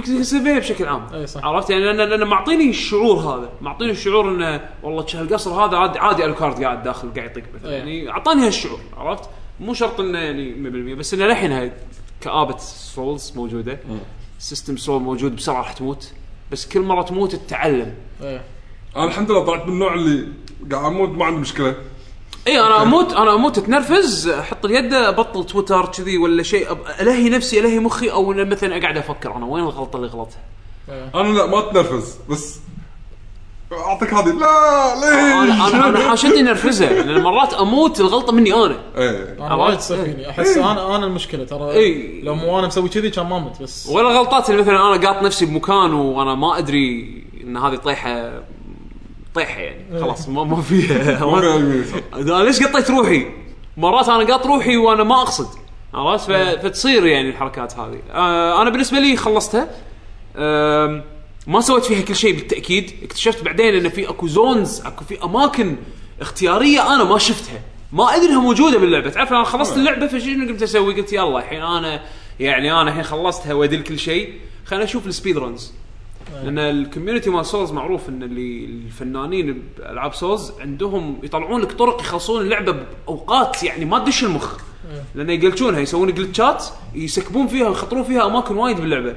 Castlevania 0.00 0.58
بشكل 0.58 0.84
عام. 0.84 1.06
إي 1.14 1.26
صح. 1.26 1.44
عرفت؟ 1.44 1.70
يعني 1.70 1.84
لأن 1.84 2.08
لأن 2.08 2.24
معطيني 2.26 2.70
الشعور 2.70 3.16
هذا. 3.16 3.52
معطيني 3.60 3.90
الشعور 3.90 4.30
إنه 4.30 4.68
والله 4.82 5.06
هالقصر 5.14 5.50
هذا 5.50 5.76
عادي 5.76 5.98
عادي 5.98 6.24
Alucard 6.24 6.62
قاعد 6.64 6.82
داخل 6.82 7.14
قاعد 7.16 7.36
يطق 7.36 7.42
مثلا. 7.54 7.70
إيه. 7.70 7.78
يعني 7.78 8.10
أعطاني 8.10 8.46
هالشعور 8.46 8.80
عرفت؟ 8.96 9.30
مو 9.60 9.74
شرط 9.74 10.00
إنه 10.00 10.18
يعني 10.18 10.54
100% 10.94 10.98
بس 10.98 11.14
إنه 11.14 11.26
للحين 11.26 11.52
هاي 11.52 11.72
كآبة 12.20 12.58
Souls 12.58 13.32
موجودة. 13.36 13.78
system 14.38 14.76
Souls 14.76 15.02
موجود 15.02 15.36
بسرعة 15.36 15.58
راح 15.58 15.72
تموت. 15.72 16.12
بس 16.52 16.68
كل 16.68 16.80
مرة 16.80 17.02
تموت 17.02 17.34
تتعلم. 17.34 17.94
إيه. 18.22 18.42
أنا 18.96 19.04
الحمد 19.04 19.30
لله 19.30 19.44
طلعت 19.44 19.66
من 19.66 19.72
النوع 19.72 19.94
اللي 19.94 20.28
قاعد 20.72 20.84
أموت 20.84 21.08
ما 21.08 21.24
عندي 21.24 21.40
مشكلة. 21.40 21.74
اي 22.48 22.60
أنا 22.60 22.82
أموت 22.82 23.12
أنا 23.12 23.34
أموت 23.34 23.58
أتنرفز 23.58 24.28
أحط 24.28 24.64
اليد 24.64 24.94
أبطل 24.94 25.44
تويتر 25.46 25.86
كذي 25.86 26.18
ولا 26.18 26.42
شيء 26.42 26.68
أب- 26.68 27.00
ألهي 27.00 27.28
نفسي 27.28 27.60
ألهي 27.60 27.78
مخي 27.78 28.10
أو 28.10 28.26
مثلا 28.32 28.76
أقعد 28.78 28.96
أفكر 28.96 29.36
أنا 29.36 29.46
وين 29.46 29.64
الغلطة 29.64 29.96
اللي 29.96 30.06
غلطها؟ 30.08 30.38
أنا 31.14 31.28
لا 31.38 31.46
ما 31.46 31.58
أتنرفز 31.58 32.16
بس 32.30 32.58
أعطيك 33.72 34.14
هذه. 34.14 34.26
لا 34.32 34.94
ليش؟ 34.94 35.60
أنا 35.60 35.68
أنا, 35.68 35.88
أنا 35.88 36.08
حاشتني 36.08 36.42
نرفزه 36.42 36.92
لأن 36.92 37.22
مرات 37.22 37.54
أموت 37.54 38.00
الغلطة 38.00 38.32
مني 38.32 38.54
أنا. 38.54 38.76
إيه. 38.96 39.36
أنا؟ 39.40 39.54
وايد 39.54 39.78
تصير 39.78 40.04
فيني 40.04 40.30
احس 40.30 40.56
أنا 40.56 40.96
أنا 40.96 41.06
المشكلة 41.06 41.44
ترى 41.44 41.70
إي. 41.72 42.20
لو 42.22 42.34
مو 42.34 42.58
أنا 42.58 42.66
مسوي 42.66 42.88
كذي 42.88 43.10
كان 43.10 43.26
ما 43.26 43.38
مت 43.38 43.62
بس 43.62 43.86
ولا 43.88 44.10
الغلطات 44.10 44.50
اللي 44.50 44.62
مثلا 44.62 44.76
أنا 44.94 45.08
قاط 45.08 45.22
نفسي 45.22 45.46
بمكان 45.46 45.92
وأنا 45.94 46.34
ما 46.34 46.58
أدري 46.58 47.22
إن 47.44 47.56
هذه 47.56 47.76
طيحة 47.76 48.42
طيحه 49.34 49.60
يعني. 49.60 50.00
خلاص 50.00 50.28
ما 50.28 50.44
ما 50.44 50.62
فيها. 50.62 51.24
أنا 52.14 52.42
ليش 52.44 52.62
قطيت 52.62 52.90
روحي؟ 52.90 53.26
مرات 53.76 54.08
أنا 54.08 54.32
قاط 54.32 54.46
روحي 54.46 54.76
وأنا 54.76 55.04
ما 55.04 55.22
أقصد. 55.22 55.46
عرفت؟ 55.94 56.26
ف- 56.30 56.32
فتصير 56.66 57.06
يعني 57.06 57.28
الحركات 57.28 57.78
هذه. 57.78 57.98
آه 58.12 58.62
أنا 58.62 58.70
بالنسبة 58.70 58.98
لي 58.98 59.16
خلصتها. 59.16 59.68
ما 61.46 61.60
سويت 61.60 61.84
فيها 61.84 62.00
كل 62.02 62.16
شيء 62.16 62.34
بالتأكيد. 62.34 62.92
اكتشفت 63.02 63.44
بعدين 63.44 63.74
إن 63.74 63.88
في 63.88 64.08
أكو 64.08 64.26
زونز 64.26 64.80
أكو 64.86 65.04
في 65.04 65.24
أماكن 65.24 65.76
اختيارية 66.20 66.94
أنا 66.94 67.04
ما 67.04 67.18
شفتها. 67.18 67.60
ما 67.92 68.16
أدري 68.16 68.26
إنها 68.26 68.40
موجودة 68.40 68.78
باللعبة. 68.78 69.10
تعرف 69.10 69.32
أنا 69.32 69.44
خلصت 69.44 69.76
اللعبة 69.76 70.06
فشنو 70.06 70.48
قمت 70.48 70.62
أسوي؟ 70.62 70.94
قلت 70.94 71.12
يلا 71.12 71.38
الحين 71.38 71.62
أنا 71.62 72.02
يعني 72.40 72.72
أنا 72.72 72.82
الحين 72.90 73.02
خلصتها 73.02 73.54
وأدري 73.54 73.82
كل 73.82 73.98
شيء. 73.98 74.34
خليني 74.64 74.84
أشوف 74.84 75.06
ال 75.06 75.11
speed 75.11 75.38
runs 75.38 75.72
لأن 76.44 76.58
ال 76.58 76.65
community 76.65 77.30
مال 77.30 77.46
Souls 77.46 77.72
معروف 77.72 78.08
إن 78.08 78.22
اللي 78.22 78.64
الفنانين 78.64 79.62
بألعاب 79.78 80.14
Souls 80.14 80.52
عندهم 80.60 81.18
يطلعون 81.22 81.60
لك 81.60 81.72
طرق 81.72 82.00
يخلصون 82.00 82.42
اللعبة 82.42 82.72
بأوقات 83.06 83.62
يعني 83.62 83.84
ما 83.84 83.98
تدش 83.98 84.24
المخ. 84.24 84.56
لأن 85.14 85.30
يقلشونها 85.30 85.80
يسوون 85.80 86.14
glitch 86.14 86.57
ات 86.57 86.64
يسكبون 86.94 87.46
فيها 87.46 87.68
ويخطرون 87.68 88.02
فيها 88.02 88.26
أماكن 88.26 88.56
وايد 88.56 88.80
باللعبة. 88.80 89.14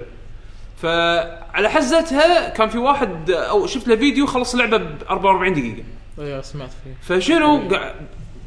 فعلى 0.82 1.70
حزتها 1.70 2.50
كان 2.50 2.70
في 2.70 2.78
واحد 2.78 3.32
أو 3.32 3.68
شفت 3.68 3.88
له 3.88 3.96
فيديو 3.96 4.26
خلص 4.26 4.54
اللعبة 4.54 4.78
ب 4.78 4.96
44 5.10 5.54
دقيقة. 5.54 5.84
اي 6.20 6.44
سمعت 6.44 6.70
فيه. 6.84 7.16
فشنو؟ 7.16 7.70
قع- 7.70 7.92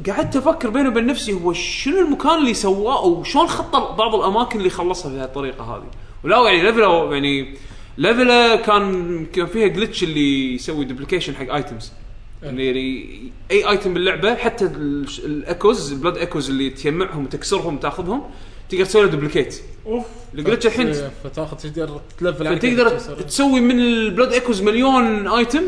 قعدت 0.09 0.37
أفكر 0.37 0.71
بيني 0.71 0.89
وبين 0.89 1.07
نفسي 1.07 1.33
هو 1.33 1.53
شنو 1.53 1.99
المكان 2.01 2.35
اللي 2.39 2.55
سواه 2.55 2.99
أو 3.03 3.25
شلون 3.25 3.47
خطر 3.47 3.93
بعض 3.93 4.15
الأماكن 4.15 4.59
اللي 4.59 4.71
خلصها 4.71 5.13
بهالطريقة 5.13 5.65
هذه. 5.77 5.85
ولا 6.25 6.37
يعني 6.51 6.63
level 6.63 7.06
ه 7.06 7.15
يعني 7.15 7.55
level 7.99 8.47
ه 8.47 8.57
كان 8.57 9.27
كان 9.27 9.47
فيها 9.47 9.67
glitch 9.67 10.03
اللي 10.03 10.55
يسوي 10.55 10.85
duplication 10.85 11.35
حق 11.37 11.55
items 11.55 11.93
اللي 12.43 12.67
يعني 12.67 13.33
أي 13.51 13.71
item 13.71 13.95
باللعبة 13.95 14.35
حتى 14.35 14.65
ال- 14.65 15.07
ال 15.25 15.34
echoes 15.34 15.93
ال 15.93 15.97
blood 15.97 16.17
echoes 16.17 16.51
اللي 16.51 16.71
تجمعهم 16.71 17.25
وتكسرهم 17.25 17.75
وتاخذهم 17.77 18.23
تقدر 18.69 18.85
تسوي 18.85 19.03
له 19.03 19.09
duplicate 19.09 19.61
أوف. 19.87 20.05
ال 20.35 20.39
glitch 20.39 20.67
الحين. 20.67 20.87
إيه، 20.87 21.11
فتاخذ 21.25 21.57
تقدر 21.57 22.01
تلفل 22.19 22.47
على 22.47 22.59
تقدر 22.59 22.89
كيف 22.89 23.03
تصير. 23.03 23.21
تسوي 23.21 23.61
من 23.61 23.79
ال 23.81 23.89
blood 23.89 24.33
echoes 24.33 24.63
مليون 24.63 25.29
item 25.29 25.63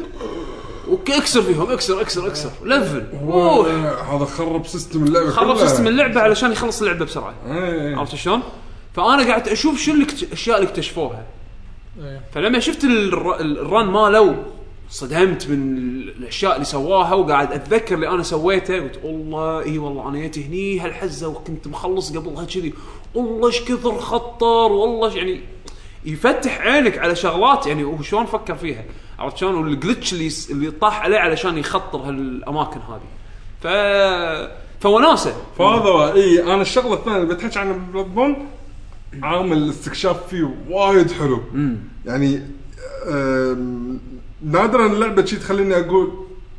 واكسر 0.88 1.42
فيهم. 1.42 1.70
اكسر 1.70 2.00
اكسر 2.00 2.26
اكسر. 2.26 2.50
level. 2.64 3.04
هو 3.22 3.50
اوه 3.60 4.16
هذا 4.16 4.24
خرب 4.24 4.66
system 4.66 5.04
اللعبة 5.04 5.30
خرب. 5.30 5.58
system 5.58 5.86
اللعبة 5.86 6.20
علشان 6.20 6.52
يخلص 6.52 6.80
اللعبة 6.82 7.04
بسرعة. 7.04 7.34
عرفت 7.98 8.14
شلون؟ 8.14 8.42
فأنا 8.96 9.26
قاعد 9.26 9.48
أشوف 9.48 9.88
الاكت- 9.88 10.22
الاشياء 10.22 10.58
اللي 10.58 10.68
اكتشفوها. 10.70 11.16
إيه. 11.16 11.39
فلما 12.32 12.58
شفت 12.58 12.84
الر- 12.84 13.40
ال 13.40 13.52
run 13.52 13.86
ماله 13.86 14.36
صدمت 14.90 15.48
من 15.48 15.76
ال- 15.78 16.08
الأشياء 16.18 16.54
اللي 16.54 16.64
سواها 16.64 17.14
وقاعد 17.14 17.52
أتذكر 17.52 17.94
اللي 17.94 18.08
أنا 18.08 18.22
سويته. 18.22 18.80
قلت 18.80 19.00
والله 19.04 19.62
إي 19.64 19.78
والله 19.78 20.08
أنا 20.08 20.18
جيت 20.18 20.38
هني 20.38 20.80
هالحزة 20.80 21.28
وكنت 21.28 21.66
مخلص 21.68 22.16
قبلها 22.16 22.44
كذي 22.44 22.74
والله 23.14 23.46
إيش 23.48 23.60
كثر 23.62 23.98
خطر 23.98 24.46
والله 24.72 25.10
إيش- 25.10 25.16
يعني؟ 25.16 25.40
يفتح 26.04 26.60
عينك 26.60 26.98
على 26.98 27.16
شغلات 27.16 27.66
يعني 27.66 27.84
هو 27.84 28.02
شلون 28.02 28.26
فكر 28.26 28.54
فيها؟ 28.54 28.84
عرفت 29.18 29.36
شلون؟ 29.36 29.54
وال 29.54 29.69
glitch 29.69 30.12
اللي 30.12 30.26
يس- 30.26 30.50
اللي 30.50 30.70
طاح 30.70 31.02
عليه 31.02 31.18
علشان 31.18 31.58
يخطر 31.58 31.98
هالأماكن 31.98 32.80
هذه. 32.80 33.00
ف 33.60 33.66
فوناسه 34.80 35.34
فهذا 35.58 36.14
إي 36.14 36.42
أنا 36.42 36.62
الشغلة 36.62 36.94
الثانية 36.94 37.16
اللي 37.22 37.34
بتحكي 37.34 37.58
عن 37.58 37.86
Bloodborne 37.92 38.46
عامل 39.22 39.56
الاستكشاف 39.56 40.28
فيه 40.28 40.54
وايد 40.68 41.10
حلو. 41.10 41.40
يعني 42.06 42.42
آم، 43.08 44.00
نادرا 44.44 44.86
اللعبة 44.86 45.24
شي 45.24 45.36
تخليني 45.36 45.74
أقول 45.78 46.12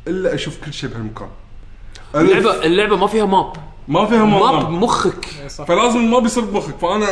إلا 0.08 0.34
أشوف 0.34 0.58
كل 0.64 0.72
شيء 0.72 0.90
بهالمكان. 0.90 1.28
اللعبه 2.14 2.64
اللعبة 2.64 2.96
ما 2.96 3.06
فيها 3.06 3.24
map. 3.26 3.52
ما 3.88 4.06
فيها 4.06 4.24
map. 4.24 4.54
map 4.54 4.66
بمخك 4.66 5.26
إيه، 5.40 5.48
فلازم 5.48 6.10
ما 6.10 6.18
بيصير 6.18 6.44
بمخك. 6.44 6.74
فأنا 6.78 7.06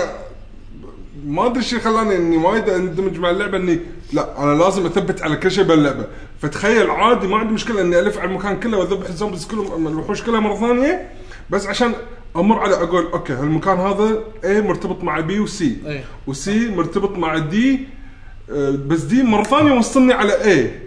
ما 1.27 1.47
أدري 1.47 1.63
شو 1.63 1.81
خلاني 1.81 2.17
إني 2.17 2.37
وايد 2.37 2.69
أندمج 2.69 3.19
مع 3.19 3.31
اللعبة 3.31 3.57
إني 3.57 3.81
لا 4.13 4.43
أنا 4.43 4.59
لازم 4.63 4.87
أثبت 4.87 5.23
على 5.23 5.37
كل 5.37 5.51
شيء 5.51 5.65
باللعبه 5.65 6.07
فتخيل 6.43 6.91
عادي 6.91 7.27
ما 7.27 7.37
عندي 7.37 7.55
مشكلة 7.55 7.81
إني 7.81 7.99
ألف 7.99 8.19
على 8.19 8.31
المكان 8.31 8.61
كله 8.61 8.79
وأذبح 8.79 9.09
ال 9.09 9.13
zombies 9.13 9.47
كلهم 9.47 9.87
الوحوش 9.87 10.23
كلها 10.23 10.41
مرة 10.41 10.55
ثانية 10.55 11.11
بس 11.51 11.67
عشان 11.67 11.93
أمر 12.37 12.59
على 12.59 12.75
أقول 12.75 13.07
okay 13.13 13.33
هالمكان 13.33 13.79
هذا 13.79 14.19
A 14.45 14.61
مرتبط 14.61 15.05
مع 15.05 15.21
B 15.21 15.41
و 15.41 16.03
C. 16.27 16.48
و 16.48 16.58
C 16.58 16.69
مرتبط 16.69 17.19
مع 17.19 17.39
D 17.39 17.89
آه، 18.51 18.71
بس 18.87 19.01
D 19.01 19.23
مرة 19.23 19.43
ثانية 19.43 19.73
وصلني 19.73 20.13
على 20.13 20.45
A 20.45 20.81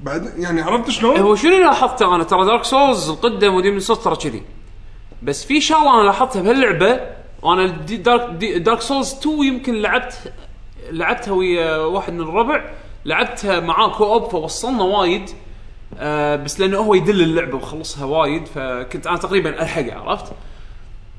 بعد 0.00 0.32
يعني 0.38 0.60
عرفت 0.62 0.90
شلون؟ 0.90 1.16
هو 1.16 1.34
شنو 1.34 1.50
اللي 1.52 1.64
لاحظته 1.64 2.14
أنا 2.14 2.24
ترى 2.24 2.44
Dark 2.44 2.64
Souls 2.64 3.08
القدم 3.08 3.54
ودي 3.54 3.70
من 3.70 3.80
ترى 3.80 4.16
كذي 4.16 4.42
بس 5.22 5.44
في 5.44 5.60
شغلة 5.60 5.94
أنا 5.94 6.06
لاحظتها 6.06 6.42
بهاللعبة 6.42 7.00
وأنا 7.42 7.66
دي 7.66 7.96
Dark 7.96 8.30
دي 8.30 8.58
Dark 8.58 8.80
Souls 8.80 9.12
2 9.12 9.44
يمكن 9.44 9.74
لعبت 9.74 10.32
لعبتها 10.90 11.32
ويا 11.32 11.76
واحد 11.76 12.12
من 12.12 12.20
الربع 12.20 12.64
لعبتها 13.04 13.60
معاه 13.60 13.88
co-op 13.88 14.30
فوصلنا 14.30 14.82
وايد 14.82 15.30
آه 15.98 16.36
بس 16.36 16.60
لأنه 16.60 16.78
هو 16.78 16.94
يدل 16.94 17.22
اللعبة 17.22 17.56
وخلصها 17.56 18.04
وايد 18.04 18.46
فكنت 18.46 19.06
أنا 19.06 19.16
تقريبا 19.16 19.62
الحقه 19.62 19.94
عرفت؟ 19.94 20.32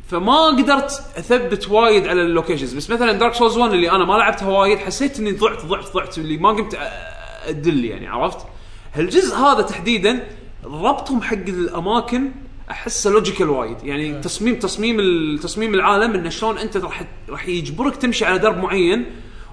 فما 0.07 0.47
قدرت 0.47 1.03
أثبت 1.17 1.69
وايد 1.69 2.07
على 2.07 2.21
ال 2.21 2.26
locations. 2.26 2.73
بس 2.73 2.89
مثلا 2.89 3.11
Dark 3.11 3.33
Souls 3.33 3.57
1 3.57 3.73
اللي 3.73 3.91
أنا 3.91 4.05
ما 4.05 4.13
لعبتها 4.13 4.47
وايد 4.49 4.77
حسيت 4.79 5.19
إني 5.19 5.31
ضعت 5.31 5.65
ضعت 5.65 5.93
ضعت 5.93 6.17
اللي 6.17 6.37
ما 6.37 6.49
قمت 6.49 6.77
أدل 7.45 7.85
يعني 7.85 8.07
عرفت؟ 8.07 8.37
هالجزء 8.93 9.35
هذا 9.35 9.61
تحديدا 9.61 10.27
ربطهم 10.65 11.21
حق 11.21 11.33
الأماكن 11.47 12.31
أحسه 12.71 13.09
logical 13.09 13.49
وايد. 13.49 13.77
يعني 13.83 14.21
تصميم 14.21 14.59
تصميم 14.59 14.99
ال- 14.99 15.39
تصميم 15.39 15.73
العالم 15.73 16.13
إنه 16.13 16.29
شلون 16.29 16.57
أنت 16.57 16.77
راح 16.77 17.03
راح 17.29 17.47
يجبرك 17.47 17.95
تمشي 17.95 18.25
على 18.25 18.39
درب 18.39 18.57
معين 18.57 19.05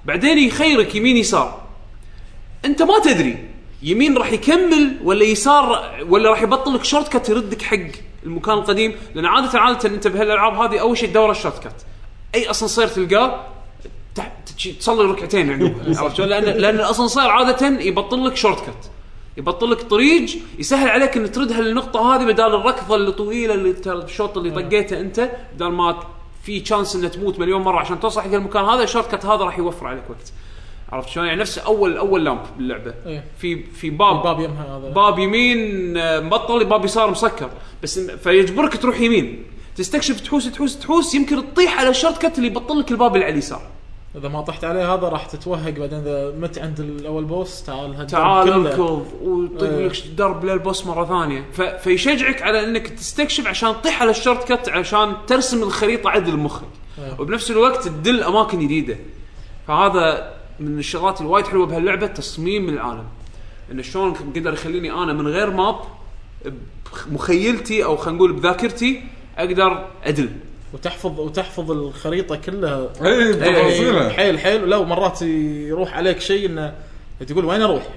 بعدين 0.05 0.39
يخيرك 0.39 0.95
يمين 0.95 1.17
يسار. 1.17 1.63
أنت 2.65 2.83
ما 2.83 2.99
تدري 2.99 3.49
يمين 3.83 4.19
راح 4.19 4.33
يكمل 4.33 4.97
ولا 5.05 5.25
يسار 5.25 5.91
ولا 6.09 6.31
راح 6.31 6.43
يبطل 6.43 6.75
لك 6.75 6.85
shortcut 6.85 7.29
يردك 7.29 7.63
حق 7.63 7.77
المكان 8.27 8.59
القديم 8.59 8.95
لأن 9.15 9.27
عاده 9.27 9.59
عادة 9.59 9.89
أنت 9.89 10.09
بهالالعاب 10.09 10.55
هذه 10.55 10.81
أول 10.81 10.99
شيء 10.99 11.09
تدور 11.09 11.31
ال 11.31 11.63
shortcut 11.63 11.83
أي 12.35 12.51
اسانسير 12.51 12.89
تلقاه 12.89 13.47
تصلي 14.81 15.05
ركعتين 15.05 15.51
عقبه 15.53 16.01
عرفت 16.01 16.17
شلون؟ 16.17 16.29
لأن 16.29 16.45
لأن 16.45 16.75
الاسانسير 16.75 17.23
عادة 17.23 17.81
يبطل 17.81 18.27
لك 18.27 18.37
shortcut 18.37 18.87
يبطل 19.37 19.71
لك 19.71 19.83
طريق 19.83 20.31
يسهل 20.59 20.89
عليك 20.89 21.17
إن 21.17 21.33
ترد 21.33 21.53
هالنقطة 21.53 22.15
هذه 22.15 22.25
بدال 22.25 22.55
الركضة 22.55 22.97
الطويله 22.97 23.55
اللي 23.55 23.75
الشوط 23.87 24.39
اللي 24.39 24.51
طقيته 24.51 25.01
أنت 25.01 25.31
بدال 25.55 25.73
ما 25.73 26.01
في 26.43 26.61
chance 26.61 26.97
انه 26.97 27.09
تموت 27.09 27.39
مليون 27.39 27.63
مرة 27.63 27.79
عشان 27.79 28.01
توصل 28.01 28.21
حق 28.21 28.35
المكان 28.35 28.65
هذا 28.65 28.83
ال 28.83 29.11
shortcut 29.11 29.27
هذا 29.27 29.45
راح 29.45 29.59
يوفر 29.59 29.87
عليك 29.87 30.03
وقت. 30.11 30.33
عرفت 30.93 31.09
شلون؟ 31.09 31.27
يعني 31.27 31.41
نفس 31.41 31.59
اول 31.59 31.97
أول 31.97 32.25
lamp 32.25 32.41
باللعبة. 32.57 32.95
إيه. 33.07 33.25
في 33.39 33.63
في 33.63 33.91
باب 33.91 34.17
الباب 34.17 34.41
يمها 34.41 34.79
هذا. 34.79 34.89
باب 34.91 35.19
يمين 35.19 35.97
آه، 35.97 36.21
مبطل 36.21 36.65
باب 36.65 36.85
يسار 36.85 37.11
مسكر. 37.11 37.51
بس 37.83 37.99
فيجبرك 37.99 38.77
تروح 38.77 39.01
يمين. 39.01 39.43
تستكشف 39.77 40.21
تحوس 40.21 40.51
تحوس 40.51 40.79
تحوس. 40.79 41.15
يمكن 41.15 41.55
تطيح 41.55 41.81
على 41.81 41.89
ال 41.89 42.19
shortcut 42.19 42.39
اللي 42.39 42.49
يبطل 42.49 42.81
لك 42.81 42.91
الباب 42.91 43.15
اللي 43.15 43.25
على 43.25 43.33
اليسار. 43.33 43.63
إذا 44.17 44.29
ما 44.29 44.41
طحت 44.41 44.65
عليه 44.65 44.95
هذا 44.95 45.09
راح 45.09 45.27
تتوهق 45.27 45.71
بعدين 45.71 45.99
إذا 45.99 46.31
مت 46.31 46.59
عند 46.59 46.81
الأول 46.81 47.25
boss 47.25 47.63
تعال 47.63 48.07
تعال 48.07 48.45
كله. 48.45 48.71
اركض 48.71 49.07
وطق 49.23 49.63
إيه. 49.63 49.87
لك 49.87 50.07
درب 50.17 50.45
لل 50.45 50.59
boss 50.59 50.87
مرة 50.87 51.05
ثانية. 51.05 51.45
ف... 51.53 51.63
فيشجعك 51.63 52.43
على 52.43 52.65
إنك 52.65 52.89
تستكشف 52.89 53.47
عشان 53.47 53.73
تطيح 53.73 54.03
على 54.03 54.11
ال 54.11 54.49
shortcut 54.49 54.69
عشان 54.69 55.15
ترسم 55.27 55.63
الخريطة 55.63 56.11
عدل 56.11 56.33
بمخك 56.33 56.63
إيه. 56.99 57.21
وبنفس 57.21 57.51
الوقت 57.51 57.85
تدل 57.89 58.23
أماكن 58.23 58.59
جديدة. 58.59 58.97
فهذا 59.69 60.35
من 60.61 60.79
الشغلات 60.79 61.21
الوايد 61.21 61.47
حلوة 61.47 61.67
بهاللعبة 61.67 62.07
تصميم 62.07 62.69
العالم. 62.69 63.05
إنه 63.73 63.83
شلون 63.83 64.13
قدر 64.13 64.53
يخليني 64.53 64.93
أنا 64.93 65.13
من 65.13 65.29
غير 65.29 65.51
map 65.51 65.77
بمخيلتي 67.07 67.85
أو 67.85 67.97
خلينا 67.97 68.19
نقول 68.19 68.33
بذاكرتي 68.33 69.03
أقدر 69.39 69.87
أدل. 70.05 70.31
وتحفظ 70.73 71.21
وتحفظ 71.21 71.71
الخريطة 71.71 72.37
كلها. 72.37 72.89
اي 73.03 73.35
تفاصيلها 73.35 74.09
حيل 74.09 74.39
حيل 74.39 74.69
لا 74.69 74.77
ومرات 74.77 75.23
يروح 75.23 75.97
عليك 75.97 76.21
شيء 76.21 76.47
إنه 76.47 76.75
تقول 77.29 77.45
وين 77.45 77.63
أروح؟ 77.63 77.89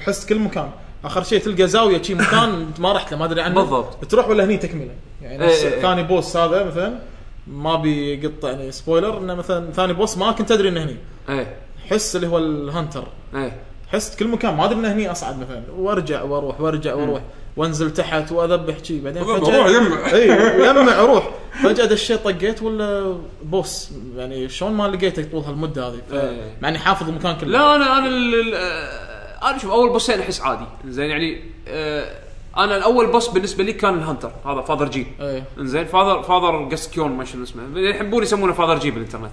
حست 0.00 0.28
كل 0.28 0.38
مكان. 0.38 0.70
آخر 1.04 1.22
شيء 1.22 1.40
تلقى 1.40 1.68
زاوية 1.68 2.02
شي 2.02 2.14
مكان 2.14 2.48
انت 2.48 2.80
ما 2.84 2.92
رحت 2.92 3.12
له 3.12 3.18
ما 3.18 3.24
أدري 3.24 3.40
عنه. 3.40 3.54
بالضبط. 3.54 4.04
تروح 4.04 4.28
ولا 4.28 4.44
هني 4.44 4.56
تكمله. 4.56 4.94
يعني 5.22 5.46
نفس 5.46 5.64
إيه 5.64 5.74
إيه. 5.74 5.82
ثاني 5.82 6.02
boss 6.02 6.36
هذا 6.36 6.64
مثلا 6.64 6.98
ما 7.46 7.76
بيقط 7.76 8.44
يعني 8.44 8.72
spoiler 8.72 9.18
إنه 9.18 9.34
مثلا 9.34 9.72
ثاني 9.72 9.92
boss 9.92 10.18
ما 10.18 10.32
كنت 10.32 10.52
أدري 10.52 10.68
إنه 10.68 10.84
هني. 10.84 10.96
إيه. 11.28 11.65
حس 11.90 12.16
اللي 12.16 12.26
هو 12.26 12.38
ال 12.38 12.47
hunter 12.47 13.04
إيه. 13.34 13.56
حست 13.92 14.18
كل 14.18 14.28
مكان 14.28 14.54
ما 14.54 14.64
أدري 14.64 14.78
إنه 14.78 14.92
هني 14.92 15.10
أصعد 15.10 15.38
مثلا. 15.38 15.62
وأرجع 15.76 16.22
وأروح 16.22 16.60
وأرجع 16.60 16.94
وأروح. 16.94 17.22
وأنزل 17.56 17.92
تحت 17.92 18.32
وأذبح 18.32 18.74
شي. 18.82 19.00
بعدين 19.00 19.24
فجاه 19.24 19.68
يجمع. 19.68 20.06
اي 20.14 20.28
يجمع 20.60 21.00
أروح 21.00 21.30
فجأة 21.62 21.84
دشيت 21.84 22.24
طقيت 22.24 22.62
ولا 22.62 23.16
boss؟ 23.42 23.90
يعني 24.16 24.48
شلون 24.48 24.72
ما 24.72 24.88
لقيته 24.88 25.24
طول 25.32 25.42
هالمدة 25.42 25.88
هذه؟ 25.88 26.00
إيه. 26.12 26.56
مع 26.62 26.68
إني 26.68 26.78
حافظ 26.78 27.08
المكان 27.08 27.36
كله. 27.36 27.48
لا 27.48 27.76
أنا 27.76 27.98
أنا 27.98 28.08
آه، 28.56 29.50
أنا 29.50 29.58
شوف 29.58 29.70
أول 29.70 29.88
boss 29.90 30.10
ين 30.10 30.20
أحس 30.20 30.40
عادي. 30.40 30.64
زين 30.86 31.10
يعني 31.10 31.40
آه، 31.68 32.18
أنا 32.56 32.76
الأول 32.76 33.12
boss 33.12 33.28
بالنسبة 33.28 33.64
لي 33.64 33.72
كان 33.72 33.94
ال 33.94 33.99
hunter 33.99 34.32
هذا 34.46 34.60
Father 34.60 34.88
G. 34.88 35.06
إيه. 35.20 35.44
انزين 35.58 35.84
Father 35.84 36.22
Father 36.22 36.68
Gascoigne 36.68 37.10
ما 37.12 37.24
شنو 37.24 37.42
اسمه. 37.42 37.80
يحبون 37.80 38.22
يسمونه 38.22 38.52
Father 38.52 38.78
G 38.78 38.90
بالإنترنت. 38.90 39.32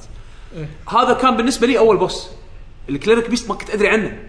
إيه. 0.58 0.70
هذا 0.89 1.14
كان 1.14 1.38
بالنسبة 1.38 1.68
لي 1.68 1.78
أول 1.78 1.97
boss. 1.97 2.30
ال 2.89 2.95
Cleric 2.95 3.30
Beast 3.30 3.49
ما 3.50 3.56
كنت 3.56 3.70
أدري 3.70 3.88
عنه. 3.88 4.20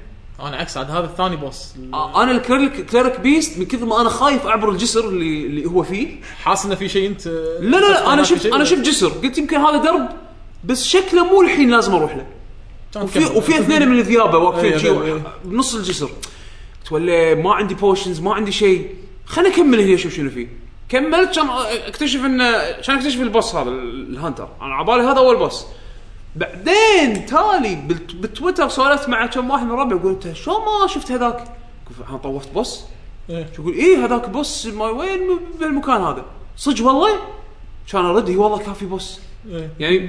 أنا 0.41 0.57
عكس 0.57 0.77
عاد 0.77 0.91
هذا 0.91 1.05
الثاني 1.05 1.37
boss 1.37 1.75
آه، 1.95 2.23
أنا 2.23 2.31
ال 2.31 2.39
Cleric 2.39 2.87
Cleric 2.87 3.21
Beast 3.21 3.59
من 3.59 3.67
كثر 3.67 3.85
ما 3.87 4.01
أنا 4.01 4.09
خايف 4.09 4.47
أعبر 4.47 4.71
الجسر 4.71 5.09
اللي 5.09 5.47
اللي 5.47 5.67
هو 5.67 5.83
فيه. 5.83 6.21
حاسس 6.43 6.67
إنه 6.67 6.75
في 6.75 6.89
شيء 6.89 7.09
انت 7.09 7.27
لا 7.27 7.77
لا, 7.77 7.89
لا 7.93 8.13
أنا 8.13 8.23
شفت 8.23 8.47
أنا 8.47 8.65
شفت 8.65 8.81
جسر. 8.81 9.09
قلت 9.09 9.39
يمكن 9.39 9.57
هذا 9.57 9.77
درب 9.77 10.09
بس 10.65 10.85
شكله 10.87 11.25
مو 11.25 11.43
الحين 11.43 11.71
لازم 11.71 11.95
أروح 11.95 12.17
له. 12.17 12.27
وفي 13.03 13.25
وفي 13.25 13.59
اثنين 13.59 13.89
من 13.89 13.99
الذيابة 13.99 14.39
واقفين 14.39 14.73
إيه، 14.73 14.79
شي 14.79 14.89
إيه. 14.89 15.23
بنص 15.45 15.75
الجسر. 15.75 16.07
قلت 16.83 16.93
ولا 16.93 17.35
ما 17.35 17.55
عندي 17.55 17.75
potions 17.75 18.21
ما 18.21 18.35
عندي 18.35 18.53
شيء. 18.53 18.95
خليني 19.27 19.55
أكمل 19.55 19.81
هنا 19.81 19.95
أشوف 19.95 20.15
شنو 20.15 20.31
فيه. 20.31 20.49
كملت 20.89 21.35
كان 21.37 21.49
أكتشف 21.87 22.25
انه 22.25 22.45
عشان 22.79 22.95
أكتشف 22.97 23.21
ال 23.21 23.28
boss 23.28 23.55
هذا 23.55 23.71
ال- 23.71 24.11
ال 24.17 24.21
hunter 24.21 24.49
أنا 24.63 24.75
على 24.75 24.87
بالي 24.87 25.03
هذا 25.03 25.19
أول 25.19 25.37
boss 25.37 25.67
بعدين 26.37 27.27
تالي 27.27 27.75
بالت- 27.89 28.15
بالتويتر 28.15 28.69
سولفت 28.69 29.09
مع 29.09 29.27
كم 29.27 29.51
واحد 29.51 29.67
من 29.67 29.73
ربعي 29.73 29.99
قلت 29.99 30.33
شلون 30.33 30.57
ما 30.57 30.87
شفت 30.87 31.13
هذاك؟ 31.13 31.37
قلت 31.89 32.09
أنا 32.09 32.17
طوفت 32.19 32.53
boss 32.53 32.85
إيه. 33.31 33.49
شو 33.57 33.63
يقول 33.63 33.75
إيه 33.75 34.05
هذاك 34.05 34.29
بوس 34.29 34.67
ما 34.67 34.85
وين 34.91 35.21
بالمكان 35.61 36.01
هذا 36.03 36.25
صدق 36.57 36.87
والله 36.87 37.09
كان 37.93 38.05
أرد 38.05 38.29
إي 38.29 38.37
والله 38.37 38.59
كان 38.59 38.75
في 38.75 38.87
بوس 38.87 39.21
إيه. 39.49 39.71
يعني 39.81 40.09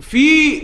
في 0.00 0.60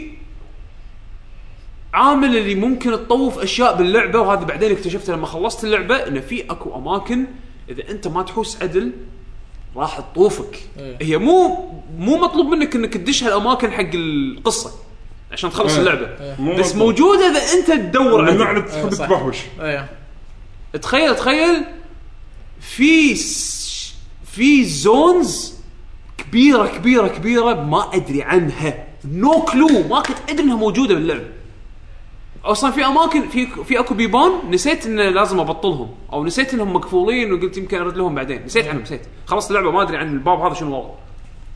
عامل 1.94 2.36
اللي 2.36 2.54
ممكن 2.54 2.90
تطوف 2.92 3.38
أشياء 3.38 3.76
باللعبة 3.76 4.20
وهذا 4.20 4.44
بعدين 4.44 4.70
اكتشفته 4.72 5.12
لما 5.12 5.26
خلصت 5.26 5.64
اللعبة 5.64 5.96
إنه 5.96 6.20
في 6.20 6.50
أكو 6.50 6.74
أماكن 6.78 7.26
إذا 7.68 7.90
أنت 7.90 8.08
ما 8.08 8.22
تحوس 8.22 8.62
عدل 8.62 8.92
راح 9.76 10.00
تطوفك. 10.00 10.62
إيه. 10.78 10.96
هي 11.00 11.18
مو 11.18 11.68
مو 11.98 12.16
مطلوب 12.16 12.46
منك 12.46 12.76
إنك 12.76 12.94
تدش 12.94 13.24
هالأماكن 13.24 13.70
حق 13.70 13.90
القصة 13.94 14.70
عشان 15.32 15.50
تخلص 15.50 15.72
إيه. 15.72 15.80
اللعبة. 15.80 16.08
مو 16.38 16.56
بس 16.56 16.74
مطلوب. 16.74 16.88
موجودة 16.88 17.30
إذا 17.30 17.40
أنت 17.58 17.70
تدور 17.70 18.28
النوع 18.28 18.50
اللي 18.50 18.62
تحب 18.62 18.94
صح. 18.94 19.06
تبحوش 19.06 19.36
إيه. 19.60 19.88
تخيل 20.82 21.16
تخيل 21.16 21.64
في 22.60 23.14
س... 23.14 23.94
في 24.32 24.64
zones 24.64 25.54
كبيره 26.18 26.66
كبيره 26.66 27.08
كبيرة 27.08 27.54
ما 27.54 27.94
أدري 27.94 28.22
عنها. 28.22 28.84
no 29.04 29.42
clue 29.42 29.68
ما 29.88 30.00
كنت 30.00 30.16
أدري 30.30 30.42
إنها 30.42 30.56
موجودة 30.56 30.94
باللعبة. 30.94 31.24
أصلا 32.44 32.70
في 32.70 32.86
أماكن 32.86 33.28
في 33.28 33.46
في 33.46 33.78
أكو 33.78 33.94
بيبان 33.94 34.30
نسيت 34.50 34.86
انه 34.86 35.08
لازم 35.08 35.40
أبطلهم 35.40 35.90
أو 36.12 36.24
نسيت 36.24 36.54
إنهم 36.54 36.72
مقفولين 36.72 37.32
وقلت 37.32 37.56
يمكن 37.56 37.80
أرد 37.80 37.96
لهم 37.96 38.14
بعدين 38.14 38.44
نسيت 38.44 38.68
عنهم 38.68 38.82
نسيت. 38.82 39.00
خلصت 39.26 39.50
اللعبة 39.50 39.70
ما 39.70 39.82
أدري 39.82 39.96
عن 39.96 40.12
الباب 40.12 40.40
هذا 40.40 40.54
شنو 40.54 40.74
والله 40.76 40.94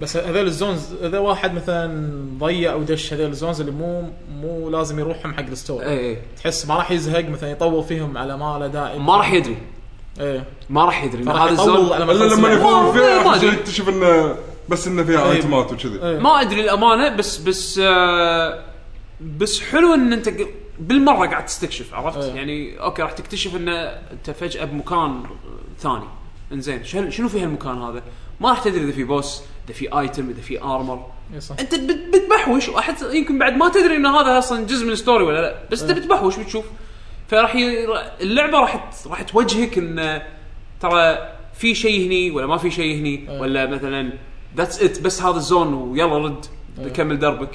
بس 0.01 0.17
هذول 0.17 0.47
ال 0.47 0.55
zones 0.55 0.94
إذا 1.03 1.19
واحد 1.19 1.55
مثلا 1.55 2.11
ضيع 2.39 2.73
أو 2.73 2.83
دش 2.83 3.13
هذول 3.13 3.31
ال 3.31 3.36
zones 3.36 3.61
اللي 3.61 3.73
مو 3.73 4.11
مو 4.41 4.71
لازم 4.71 4.99
يروحهم 4.99 5.35
حق 5.35 5.47
ال 5.47 5.52
story. 5.52 5.82
اي 5.83 5.99
اي 5.99 6.19
تحس 6.37 6.67
ما 6.67 6.77
راح 6.77 6.91
يزهق 6.91 7.29
مثلا 7.29 7.51
يطول 7.51 7.85
فيهم 7.85 8.19
على 8.19 8.37
ما 8.37 8.59
له 8.59 8.67
داعي. 8.67 8.99
ما 8.99 9.17
راح 9.17 9.33
يدري. 9.33 9.57
إيه. 10.21 10.45
ما 10.71 10.85
راح 10.85 11.05
يدري. 11.05 11.23
فراح 11.23 11.43
هذا 11.43 11.53
يطول 11.53 11.81
ال 11.81 11.85
zone 11.85 12.03
ما 12.03 12.13
إلا 12.13 12.35
لما. 12.35 12.53
يفوز 12.53 12.97
ما 13.27 13.39
فيها 13.39 13.53
يكتشف 13.53 13.89
إنه 13.89 14.37
بس 14.69 14.87
إنه 14.87 15.05
فيها 15.05 15.25
إيه. 15.25 15.33
أيتمات 15.33 15.73
وكذي. 15.73 16.03
إيه. 16.03 16.19
ما 16.19 16.41
أدري 16.41 16.61
الامانه 16.61 17.17
بس 17.17 17.39
بس 17.39 17.81
آه 17.83 18.65
بس 19.39 19.61
حلو 19.61 19.95
إن 19.95 20.13
أنت 20.13 20.29
بالمرة 20.78 21.27
قاعد 21.27 21.44
تستكشف 21.47 21.94
عرفت؟ 21.94 22.19
إيه. 22.24 22.32
يعني 22.35 22.81
okay 22.81 23.03
راح 23.03 23.12
تكتشف 23.12 23.57
ان 23.57 23.69
أنت 23.69 24.31
فجأة 24.31 24.65
بمكان 24.65 25.23
ثاني. 25.78 26.05
إنزين 26.53 26.85
شنو 27.11 27.28
في 27.28 27.40
هالمكان 27.43 27.82
هذا؟ 27.82 28.03
ما 28.40 28.48
راح 28.51 28.62
تدري 28.65 28.85
إذا 28.85 28.93
في 28.93 29.05
boss 29.05 29.43
إذا 29.69 29.74
في 29.74 29.98
item 30.01 30.31
إذا 30.31 30.40
في 30.40 30.62
armor 30.62 31.07
إي 31.35 31.40
صح. 31.40 31.57
أنت 31.61 31.74
بت- 31.74 32.15
بتبحوش 32.16 32.69
واحد 32.69 32.94
يمكن 33.12 33.39
بعد 33.39 33.57
ما 33.57 33.69
تدري 33.69 33.97
إن 33.97 34.07
هذا 34.07 34.39
أصلا 34.39 34.66
جزء 34.66 34.86
من 34.86 34.93
ال 34.93 34.98
story 34.98 35.24
ولا 35.24 35.40
لا 35.40 35.55
بس 35.73 35.82
أنت 35.82 35.98
بتبحوش 35.98 36.36
بتشوف. 36.39 36.65
فراح 37.28 37.57
ي... 37.57 37.86
اللعبة 38.20 38.59
راح 38.61 38.77
ت- 38.77 39.07
راح 39.07 39.23
توجهك 39.23 39.78
إن 39.78 40.23
ترى 40.81 41.19
في 41.55 41.74
شيء 41.74 42.07
هني 42.07 42.31
ولا 42.31 42.47
ما 42.47 42.57
في 42.57 42.70
شيء 42.70 42.97
هني 42.97 43.39
ولا 43.40 43.66
مثلا 43.66 44.12
that's 44.57 44.82
it 44.82 45.01
بس 45.01 45.23
هذا 45.23 45.36
ال 45.36 45.44
zone 45.44 45.74
ويلا 45.74 46.19
رد. 46.19 46.47
كمل 46.94 47.19
دربك. 47.19 47.51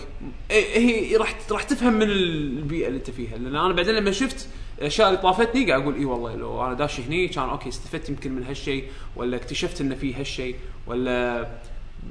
إيه- 0.49 0.53
هي 0.77 1.15
راح 1.15 1.35
راح 1.51 1.63
تفهم 1.63 1.93
من 1.93 2.09
البيئة 2.09 2.87
اللي 2.87 2.97
انت 2.97 3.09
فيها. 3.09 3.37
لأن 3.37 3.55
أنا 3.55 3.73
بعدين 3.73 3.95
لما 3.95 4.11
شفت 4.11 4.47
الاشياء 4.79 5.07
اللي 5.09 5.19
طافتني 5.21 5.65
قاعد 5.69 5.81
أقول 5.81 5.95
إي 5.95 6.05
والله 6.05 6.35
لو 6.35 6.65
أنا 6.65 6.73
داش 6.73 6.99
هني 6.99 7.27
كان 7.27 7.49
okay 7.49 7.69
استفدت 7.69 8.09
يمكن 8.09 8.31
من 8.31 8.43
هالشيء 8.43 8.83
ولا 9.15 9.37
اكتشفت 9.37 9.81
إنه 9.81 9.95
في 9.95 10.13
هالشيء 10.13 10.55
ولا 10.87 11.47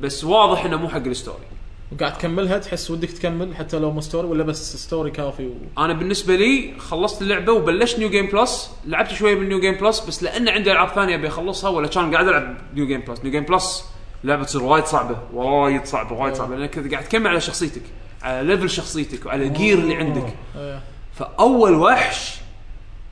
بس 0.01 0.24
واضح 0.24 0.65
إنه 0.65 0.77
مو 0.77 0.89
حق 0.89 0.97
ال 1.07 1.12
story. 1.12 1.45
وقاعد 1.93 2.12
تكملها 2.19 2.59
تحس 2.59 2.91
ودك 2.91 3.11
تكمل 3.11 3.57
حتى 3.57 3.78
لو 3.78 3.91
مو 3.91 4.01
story 4.01 4.28
ولا 4.28 4.43
بس 4.45 4.77
story 4.77 5.11
كافي 5.11 5.47
و... 5.47 5.55
أنا 5.78 5.93
بالنسبة 5.93 6.37
لي 6.37 6.74
خلصت 6.78 7.23
اللعبة 7.23 7.53
وبلشت 7.53 7.99
New 7.99 8.11
Game 8.11 8.27
Plus 8.27 8.70
لعبت 8.87 9.12
شوية 9.12 9.35
بال 9.35 9.45
New 9.45 9.61
Game 9.61 9.74
Plus 9.74 10.01
بس 10.01 10.23
لأن 10.23 10.49
عندي 10.49 10.73
ألعاب 10.73 10.89
ثانية 10.89 11.15
ابي 11.15 11.28
اخلصها 11.28 11.70
ولا 11.70 11.87
كان 11.87 12.15
قاعد 12.15 12.28
ألعب 12.28 12.57
New 12.74 12.87
Game 12.87 13.01
Plus 13.01 13.20
New 13.20 13.32
Game 13.32 13.45
Plus 13.45 13.85
لعبة 14.25 14.45
تصير 14.45 14.63
وايد 14.63 14.85
صعبة 14.85 15.17
وايد 15.33 15.85
صعبة 15.85 16.17
وايد 16.17 16.35
صعبة. 16.35 16.57
لأنك 16.57 16.75
كنت 16.75 16.93
قاعد 16.93 17.05
تكمل 17.05 17.27
على 17.27 17.41
شخصيتك 17.41 17.83
على 18.23 18.49
level 18.49 18.70
شخصيتك 18.71 19.27
وعلى 19.27 19.43
ال 19.45 19.51
gear 19.51 19.78
اللي 19.79 19.95
عندك. 19.95 20.35
إيه. 20.57 20.81
فأول 21.15 21.75
وحش 21.75 22.41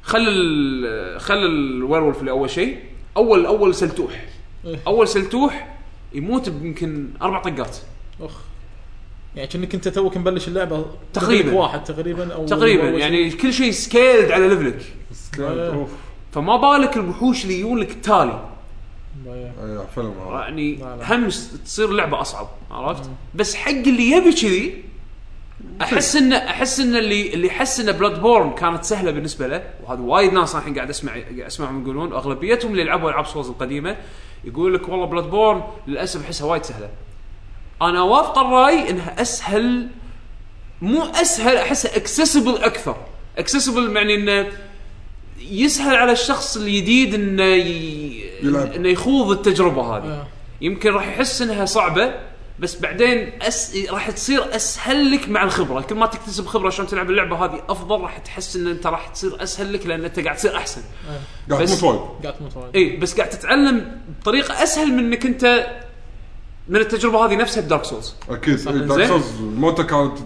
خل 0.02 0.24
ال 0.28 1.20
خل 1.20 1.34
ال 1.34 1.44
werewolf 1.44 2.20
اللي 2.20 2.30
أول 2.30 2.50
شيء 2.50 2.78
أول 3.16 3.46
أول 3.46 3.74
سلتوح. 3.74 4.24
إيه. 4.64 4.78
أول 4.86 5.08
سلتوح 5.08 5.74
يموت 6.12 6.48
بيمكن 6.48 7.08
أربع 7.22 7.42
طقات. 7.42 7.76
أخ. 8.20 8.36
يعني 9.36 9.48
كأنك 9.48 9.74
أنت 9.74 9.88
توك 9.88 10.16
مبلش 10.16 10.48
اللعبة 10.48 10.86
تقريباً. 11.12 11.52
واحد 11.52 11.84
تقريبا 11.84 12.34
أو 12.34 12.46
تقريبا 12.46 12.88
يعني 12.88 13.30
كل 13.30 13.52
شيء 13.52 13.70
scaled 13.70 14.30
على 14.30 14.48
level 14.48 14.77
ك 14.77 14.82
أوف. 15.38 15.90
فما 16.32 16.56
بالك 16.56 16.96
الوحوش 16.96 17.44
اللي 17.44 17.60
يجون 17.60 17.78
لك 17.78 17.90
التالي 17.90 18.48
شيء. 19.28 19.66
إيه. 19.66 19.80
اي 19.80 19.86
فيلم 19.94 20.14
هذا 20.28 20.40
يعني. 20.40 21.24
هم 21.24 21.28
تصير 21.64 21.90
اللعبه 21.90 22.20
أصعب 22.20 22.48
عرفت 22.70 23.10
بس 23.34 23.54
حق 23.54 23.70
اللي 23.70 24.10
يبي 24.10 24.32
كذي 24.32 24.84
أحس 25.82 26.16
ان 26.16 26.32
أحس 26.32 26.80
إن 26.80 26.96
اللي 26.96 27.34
اللي 27.34 27.50
حس 27.50 27.80
إن 27.80 27.92
Bloodborne 27.92 28.54
كانت 28.54 28.84
سهلة 28.84 29.10
بالنسبة 29.10 29.46
له 29.46 29.62
وهذا 29.84 30.00
وايد 30.00 30.32
ناس 30.32 30.56
الحين 30.56 30.74
قاعد 30.74 30.88
اسمع 30.88 31.12
أسمعهم 31.38 31.82
يقولون 31.82 32.12
أغلبيتهم 32.12 32.70
اللي 32.70 32.82
يلعبوا 32.82 33.10
ألعاب 33.10 33.26
Souls 33.26 33.48
القديمة 33.48 33.96
يقول 34.44 34.74
لك 34.74 34.88
والله 34.88 35.06
Bloodborne 35.06 35.62
للأسف 35.86 36.24
أحسها 36.24 36.46
وايد 36.46 36.64
سهلة 36.64 36.88
أنا 37.82 38.02
وافق 38.02 38.38
الرأي 38.38 38.90
إنها 38.90 39.22
اسهل 39.22 39.88
مو 40.82 41.02
أسهل 41.02 41.56
أحسها 41.56 41.96
accessible 41.96 42.56
أكثر 42.56 42.96
accessible 43.38 43.96
يعني 43.96 44.14
إنه 44.14 44.52
يسهل 45.40 45.96
على 45.96 46.12
الشخص 46.12 46.56
الجديد 46.56 47.14
إنه. 47.14 48.17
يلعب. 48.42 48.72
إنه 48.72 48.88
يخوض 48.88 49.30
التجربة 49.30 49.82
هذه. 49.82 50.02
آه. 50.04 50.26
يمكن 50.60 50.90
راح 50.90 51.06
يحس 51.08 51.42
إنها 51.42 51.64
صعبة 51.64 52.14
بس 52.60 52.76
بعدين 52.80 53.32
أس... 53.42 53.76
راح 53.90 54.10
تصير 54.10 54.56
أسهل 54.56 55.10
لك 55.12 55.28
مع 55.28 55.42
الخبرة. 55.42 55.80
كل 55.80 55.94
ما 55.94 56.06
تكتسب 56.06 56.46
خبرة 56.46 56.70
شلون 56.70 56.88
تلعب 56.88 57.10
اللعبة 57.10 57.44
هذه 57.44 57.62
أفضل 57.68 58.00
راح 58.00 58.18
تحس 58.18 58.56
إن 58.56 58.66
أنت 58.66 58.86
راح 58.86 59.08
تصير 59.08 59.42
أسهل 59.42 59.72
لك 59.72 59.86
لأن 59.86 60.04
أنت 60.04 60.20
قاعد 60.20 60.36
تصير 60.36 60.56
أحسن. 60.56 60.80
قاعد 61.50 61.62
بس- 61.62 61.80
تموت 61.80 61.94
وايد. 61.94 62.22
قاعد 62.22 62.38
تموت 62.38 62.56
وايد. 62.56 62.76
اي 62.76 62.96
بس 62.96 63.16
قاعد 63.16 63.30
تتعلم 63.30 64.00
بطريقة 64.20 64.62
أسهل 64.62 64.92
من 64.92 64.98
إنك 64.98 65.26
أنت 65.26 65.66
من 66.68 66.76
التجربة 66.80 67.26
هذه 67.26 67.36
نفسها 67.36 67.60
ب 67.62 67.67
Dark 67.67 67.84
Souls. 67.84 68.14
أكيد. 68.30 68.58
صح، 68.58 68.70
إي، 68.70 68.78
زين. 68.78 68.86
Dark 68.88 69.06
Souls 69.08 69.24
الموتة 69.40 69.82
كانت 69.82 70.18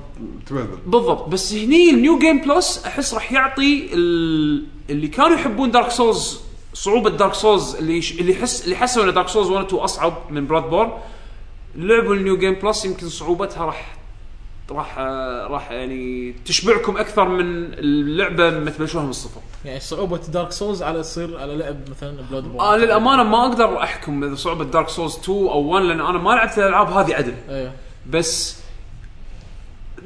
تبهذل. 0.46 0.78
بالضبط. 0.86 1.28
بس 1.28 1.52
هني 1.52 1.90
ال 1.90 1.97
New 1.97 2.18
Game 2.18 2.40
Plus 2.40 2.82
أحس 2.86 3.14
راح 3.14 3.32
يعطي 3.32 3.88
ال... 3.94 4.64
اللي 4.90 5.08
كانوا 5.08 5.34
يحبون 5.36 5.70
Dark 5.70 5.90
Souls 5.90 6.40
صعوبة 6.74 7.10
Dark 7.10 7.34
Souls 7.34 7.74
اللي 7.74 7.96
يش... 7.98 8.20
اللي 8.20 8.32
يحس 8.32 8.64
اللي 8.64 8.76
حسوا 8.76 9.04
إن 9.04 9.14
Dark 9.14 9.28
Souls 9.28 9.50
1 9.50 9.64
و 9.64 9.66
2 9.66 9.82
أصعب 9.82 10.14
من 10.30 10.46
Bloodborne 10.46 10.90
لعبوا 11.76 12.14
ال 12.14 12.20
New 12.20 12.36
Game 12.38 12.54
Plus 12.54 12.84
يمكن 12.84 13.08
صعوبتها 13.08 13.64
راح 13.64 13.96
راح 14.70 14.98
آه، 14.98 15.46
راح 15.46 15.70
يعني 15.70 16.34
تشبعكم 16.44 16.96
أكثر 16.96 17.28
من 17.28 17.44
اللعبة 17.74 18.50
لما 18.50 18.70
تبلشوها 18.70 19.02
من 19.04 19.10
الصفر. 19.10 19.40
يعني 19.64 19.80
صعوبة 19.80 20.16
Dark 20.16 20.52
Souls 20.52 20.82
على 20.82 21.00
تصير 21.02 21.38
على 21.38 21.56
لعب 21.56 21.76
مثلا 21.90 22.16
Bloodborne 22.30 22.60
أنا 22.66 22.84
للأمانة 22.84 23.22
ما 23.22 23.42
أقدر 23.46 23.82
أحكم 23.82 24.24
إذا 24.24 24.34
صعوبة 24.34 24.64
Dark 24.64 24.88
Souls 24.88 25.16
2 25.16 25.38
أو 25.38 25.60
1 25.60 25.84
لأن 25.84 26.00
أنا 26.00 26.18
ما 26.18 26.30
لعبت 26.30 26.58
الألعاب 26.58 26.90
هذه 26.90 27.14
عدل. 27.14 27.34
إيه 27.48 27.72
بس 28.10 28.56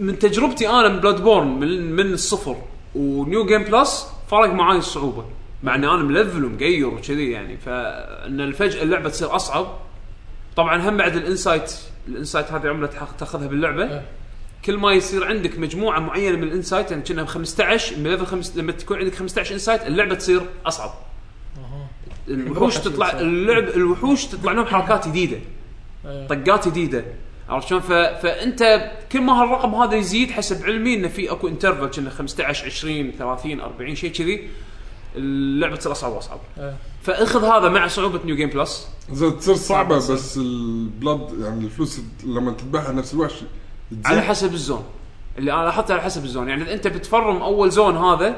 من 0.00 0.18
تجربتي 0.18 0.68
أنا 0.68 0.88
من 0.88 1.00
Bloodborne 1.00 1.46
من 1.46 1.92
من 1.92 2.12
الصفر 2.12 2.56
و 2.94 3.07
New 3.07 3.46
Game 3.46 3.64
Plus 3.64 4.06
فرق 4.30 4.48
معاي 4.52 4.78
الصعوبة 4.78 5.24
مع 5.66 5.74
ان 5.74 5.84
أنا 5.84 6.02
ملفل 6.02 6.44
ومقير 6.44 6.86
وكذي 6.88 7.30
يعني 7.30 7.56
فإن 7.56 8.52
فجاه 8.52 8.82
اللعبة 8.82 9.08
تصير 9.08 9.36
أصعب 9.36 9.78
طبعا 10.56 10.88
هم 10.88 10.96
بعد 10.96 11.16
ال 11.16 11.23
insight 11.23 11.72
ال 12.08 12.14
insight 12.14 12.52
هذه 12.52 12.68
عمره 12.68 12.86
تح- 12.86 13.10
تأخذها 13.18 13.46
باللعبة 13.46 13.84
إيه. 13.84 14.02
كل 14.64 14.76
ما 14.76 14.92
يصير 14.92 15.24
عندك 15.24 15.58
مجموعة 15.58 16.00
معينة 16.00 16.36
من 16.36 16.42
ال 16.42 16.48
insight 16.48 16.90
يعني 16.90 17.02
كنا 17.02 17.24
15 17.26 17.96
من 17.98 18.06
level 18.10 18.26
خمس 18.26 18.56
لما 18.56 18.72
تكون 18.72 18.98
عندك 18.98 19.14
15 19.14 19.54
insight 19.54 19.86
اللعبة 19.86 20.14
تصير 20.14 20.40
أصعب 20.66 20.90
الوحوش 22.28 22.78
تطلع. 22.78 23.10
اللعب 23.20 23.68
الوحوش 23.68 24.24
تطلع 24.26 24.52
لهم 24.52 24.66
حركات 24.66 25.08
جديدة 25.08 25.38
إيه. 26.06 26.26
طقات 26.26 26.68
جديدة 26.68 27.04
عرفت 27.48 27.68
شلون؟ 27.68 27.80
ف... 27.80 27.92
فأنت 27.92 28.90
كل 29.12 29.20
ما 29.20 29.42
هالرقم 29.42 29.74
هذا 29.74 29.94
يزيد 29.96 30.30
حسب 30.30 30.64
علمي 30.64 30.94
انه 30.94 31.08
في 31.08 31.30
أكو 31.30 31.48
interval 31.48 31.86
كنا 31.86 32.10
15 32.10 32.66
20 32.66 33.12
30 33.18 33.60
40 33.60 33.94
شيء 33.94 34.10
كذي 34.12 34.48
اللعبة 35.16 35.76
تصير 35.76 35.92
اصعب 35.92 36.12
واصعب 36.12 36.38
إيه. 36.58 36.76
فاخذ 37.02 37.44
هذا 37.44 37.68
مع 37.68 37.86
صعوبة 37.86 38.20
New 38.24 38.36
Game 38.36 38.50
Plus 38.50 38.88
زين 39.12 39.38
تصير 39.38 39.54
صعبة 39.54 39.98
صعبة 39.98 40.14
بس 40.14 40.36
ال 40.36 40.50
blood 40.50 41.20
يعني 41.40 41.64
الفلوس 41.64 42.00
لما 42.24 42.52
تذبحها 42.52 42.92
نفس 42.92 43.14
الوحش 43.14 43.34
تزيد. 43.90 44.06
على 44.06 44.20
حسب 44.22 44.54
ال 44.54 44.59
zone. 44.59 44.84
اللي 45.38 45.52
أنا 45.52 45.64
لاحظت 45.64 45.90
على 45.90 46.00
حسب 46.00 46.24
ال 46.24 46.28
zone. 46.28 46.48
يعني 46.48 46.62
إذا 46.62 46.72
أنت 46.72 46.86
بتفرم 46.86 47.36
أول 47.42 47.70
zone 47.70 47.96
هذا 47.96 48.36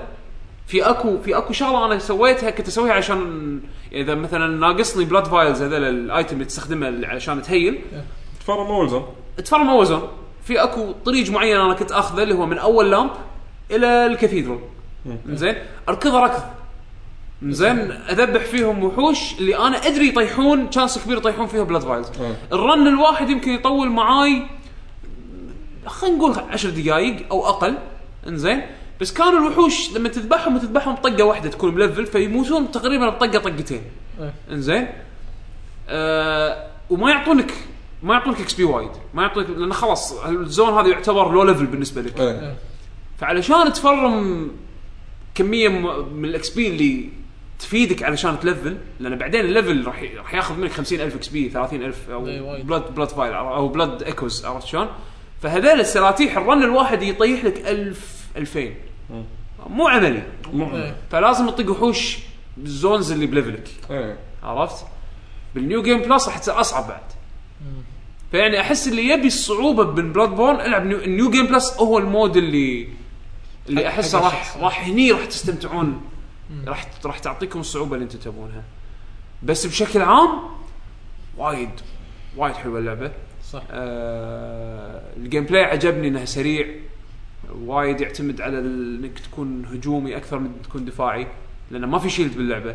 في 0.66 0.82
أكو 0.82 1.18
في 1.22 1.36
أكو 1.38 1.52
شغلة 1.52 1.84
أنا 1.84 1.98
سويتها 1.98 2.50
كنت 2.50 2.68
أسويها 2.68 2.92
عشان 2.92 3.60
إذا 3.92 4.14
مثلا 4.14 4.46
ناقصني 4.46 5.04
blood 5.04 5.24
vials 5.24 5.62
هذول 5.62 5.84
ال 5.84 5.94
item 5.94 6.34
اللي 6.34 6.44
تستخدمه 6.44 6.88
اللي 6.88 7.06
عشان 7.06 7.42
تهيل. 7.42 7.80
تفرم 8.40 8.66
أول 8.66 8.88
zone. 8.88 9.06
تفرم 9.36 9.68
أول 9.68 9.86
zone. 9.86 10.08
في 10.44 10.62
أكو 10.62 10.92
طريق 11.04 11.30
معين 11.30 11.56
أنا 11.56 11.74
كنت 11.74 11.92
أخذه 11.92 12.22
اللي 12.22 12.34
هو 12.34 12.46
من 12.46 12.58
أول 12.58 12.90
lamp 12.90 13.10
إلى 13.70 14.06
ال 14.06 14.11
cathedral. 14.11 14.58
زين؟ 15.26 15.54
أركضه 15.88 16.20
ركض. 16.20 16.42
زين 17.42 17.78
أذبح 17.92 18.44
فيهم 18.44 18.84
وحوش 18.84 19.38
اللي 19.38 19.58
أنا 19.58 19.86
أدري 19.86 20.08
يطيحون 20.08 20.72
chance 20.72 20.98
كبير 20.98 21.16
يطيحون 21.16 21.46
فيها 21.46 21.62
blood 21.62 21.82
vials 21.82 22.06
آه. 22.20 22.36
ال 22.52 22.61
run 22.61 22.86
الواحد 22.86 23.30
يمكن 23.30 23.50
يطول 23.50 23.90
معاي 23.90 24.42
خلينا 25.86 26.16
نقول 26.16 26.32
10 26.50 26.70
دقائق 26.70 27.26
أو 27.30 27.46
أقل. 27.46 27.78
إنزين. 28.26 28.62
بس 29.00 29.12
كانوا 29.12 29.38
الوحوش 29.38 29.92
لما 29.92 30.08
تذبحهم 30.08 30.56
وتذبحهم 30.56 30.94
طقة 30.94 31.24
واحدة 31.24 31.50
تكون 31.50 31.74
ملفل 31.74 32.06
فيموتون 32.06 32.70
تقريبا 32.70 33.08
بطقة 33.08 33.38
طقتين. 33.38 33.82
إيه. 34.20 34.34
إنزين. 34.50 34.88
آه 35.88 36.66
وما 36.90 37.10
يعطونك 37.10 37.54
ما 38.02 38.14
يعطونك 38.14 38.40
XP 38.40 38.64
وايد. 38.64 38.90
ما 39.14 39.22
يعطونك 39.22 39.50
لأن 39.50 39.72
خلاص 39.72 40.12
ال 40.12 40.25
zone 40.25 40.78
هذا 40.78 40.88
يعتبر 40.88 41.32
low 41.32 41.42
level 41.42 41.66
بالنسبة 41.66 42.02
لك. 42.02 42.20
إيه 42.20 42.56
فعلشان 43.18 43.72
تفرم 43.72 44.50
كمية 45.34 45.68
من 46.14 46.24
ال 46.24 46.50
XP 46.50 46.68
اللي 46.68 47.08
تفيدك 47.58 48.02
علشان 48.02 48.40
تلفل 48.40 48.76
لأن 49.00 49.16
بعدين 49.18 49.40
ال 49.40 49.48
level 49.48 49.86
راح 49.86 50.04
راح 50.16 50.34
ياخذ 50.34 50.54
منك 50.56 50.70
50000 50.70 51.14
XP 51.16 51.50
30000 51.50 52.10
أو. 52.10 52.24
blood 52.62 52.94
blood 52.94 53.08
vial 53.08 53.32
أو 53.32 53.68
blood 53.68 54.02
echoes 54.02 54.44
عرفت 54.44 54.66
شلون؟ 54.66 54.88
فهذول 55.42 55.80
السلاتيح 55.80 56.36
ال 56.36 56.43
run 56.43 56.62
الواحد 56.62 57.02
يطيح 57.02 57.44
لك 57.44 57.66
1000 57.66 58.26
2000 58.36 58.70
مو 59.70 59.88
عملي 59.88 60.22
إيه. 60.54 60.96
فلازم 61.10 61.50
تطق 61.50 61.70
وحوش 61.70 62.18
بال 62.56 62.72
zones 62.72 63.12
اللي 63.12 63.26
ب 63.26 63.32
level 63.32 63.62
ك 63.62 63.68
إيه 63.90 64.18
عرفت؟ 64.42 64.84
بال 65.54 65.65
New 65.65 65.82
Game 65.82 65.98
Plus 66.02 66.28
راح 66.28 66.38
تصير 66.38 66.60
أصعب 66.60 66.88
بعد. 66.88 67.00
فيعني 68.30 68.60
أحس 68.60 68.88
اللي 68.88 69.08
يبي 69.08 69.26
الصعوبة 69.26 69.84
من 70.02 70.12
Bloodborne 70.12 70.60
ألعب 70.60 70.86
New, 70.86 71.30
Game 71.30 71.46
Plus 71.46 71.72
هو 71.72 71.98
ال 71.98 72.06
mode 72.06 72.36
اللي 72.36 72.88
اللي 73.68 73.88
أحسه 73.88 74.20
راح. 74.20 74.56
راح 74.56 74.86
هني 74.88 75.12
راح 75.12 75.24
تستمتعون 75.24 76.00
راح 76.66 76.90
راح 77.04 77.18
تعطيكم 77.18 77.60
الصعوبة 77.60 77.94
اللي 77.94 78.04
أنتم 78.04 78.18
تبونها. 78.18 78.62
بس 79.42 79.66
بشكل 79.66 80.02
عام 80.02 80.28
وايد 81.36 81.70
وايد 82.36 82.54
حلوة 82.54 82.78
اللعبة. 82.78 83.12
صح. 83.50 83.62
آه 83.70 85.02
ال 85.16 85.44
gameplay 85.44 85.64
عجبني 85.64 86.08
إنها 86.08 86.24
سريع. 86.24 86.66
وايد 87.60 88.00
يعتمد 88.00 88.40
على 88.40 88.58
إنك 88.58 89.18
تكون 89.18 89.64
هجومي 89.64 90.16
أكثر 90.16 90.38
من 90.38 90.62
تكون 90.62 90.84
دفاعي 90.84 91.26
لأن 91.70 91.84
ما 91.84 91.98
في 91.98 92.10
shield 92.10 92.36
باللعبة. 92.36 92.74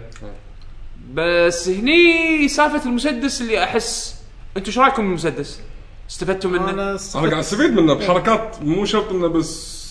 بس 1.14 1.70
هني 1.70 2.48
سالفة 2.48 2.90
المسدس 2.90 3.42
اللي 3.42 3.64
أحس 3.64 4.22
أنتم 4.58 4.66
إيش 4.68 4.80
رأيكم 4.80 5.04
بالمسدس؟ 5.04 5.62
استفدتوا 6.10 6.52
منه؟ 6.52 6.70
أنا 6.70 6.98
أنا 7.16 7.30
قاعد 7.30 7.34
أستفيد 7.34 7.72
منه 7.72 7.94
بحركات 7.94 8.62
مو 8.62 8.86
شرط 8.86 9.12
إنه 9.12 9.28
بس 9.28 9.84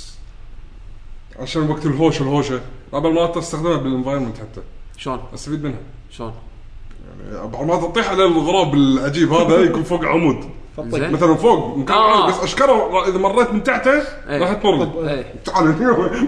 عشان 1.38 1.70
وقت 1.70 1.86
الهوش 1.86 2.20
الهوشه 2.20 2.60
قبل 2.92 3.12
ما 3.12 3.38
استخدمها 3.38 3.76
بالانفايرمنت 3.76 4.36
حتى. 4.36 4.60
شلون؟ 4.96 5.20
أستفيد 5.34 5.64
منها. 5.64 5.78
شلون؟ 6.10 6.32
يعني 7.32 7.48
بعض 7.48 7.64
ما 7.64 7.76
تطيح 7.76 8.10
على 8.10 8.24
الغراب 8.24 8.74
العجيب 8.74 9.32
هذا 9.32 9.56
يكون 9.60 9.82
فوق 9.82 10.04
عمود. 10.04 10.44
زين 10.78 11.12
مثلا 11.12 11.34
فوق. 11.34 11.76
مكان 11.76 11.96
آه. 11.96 12.22
عالي، 12.22 12.32
بس 12.32 12.38
أشكره 12.40 13.08
إذا 13.08 13.18
مريت 13.18 13.50
من 13.50 13.62
تحته 13.62 13.90
إيه. 13.90 14.38
راح 14.38 14.52
تمر. 14.52 15.08
إيه. 15.08 15.34
تعال 15.44 15.66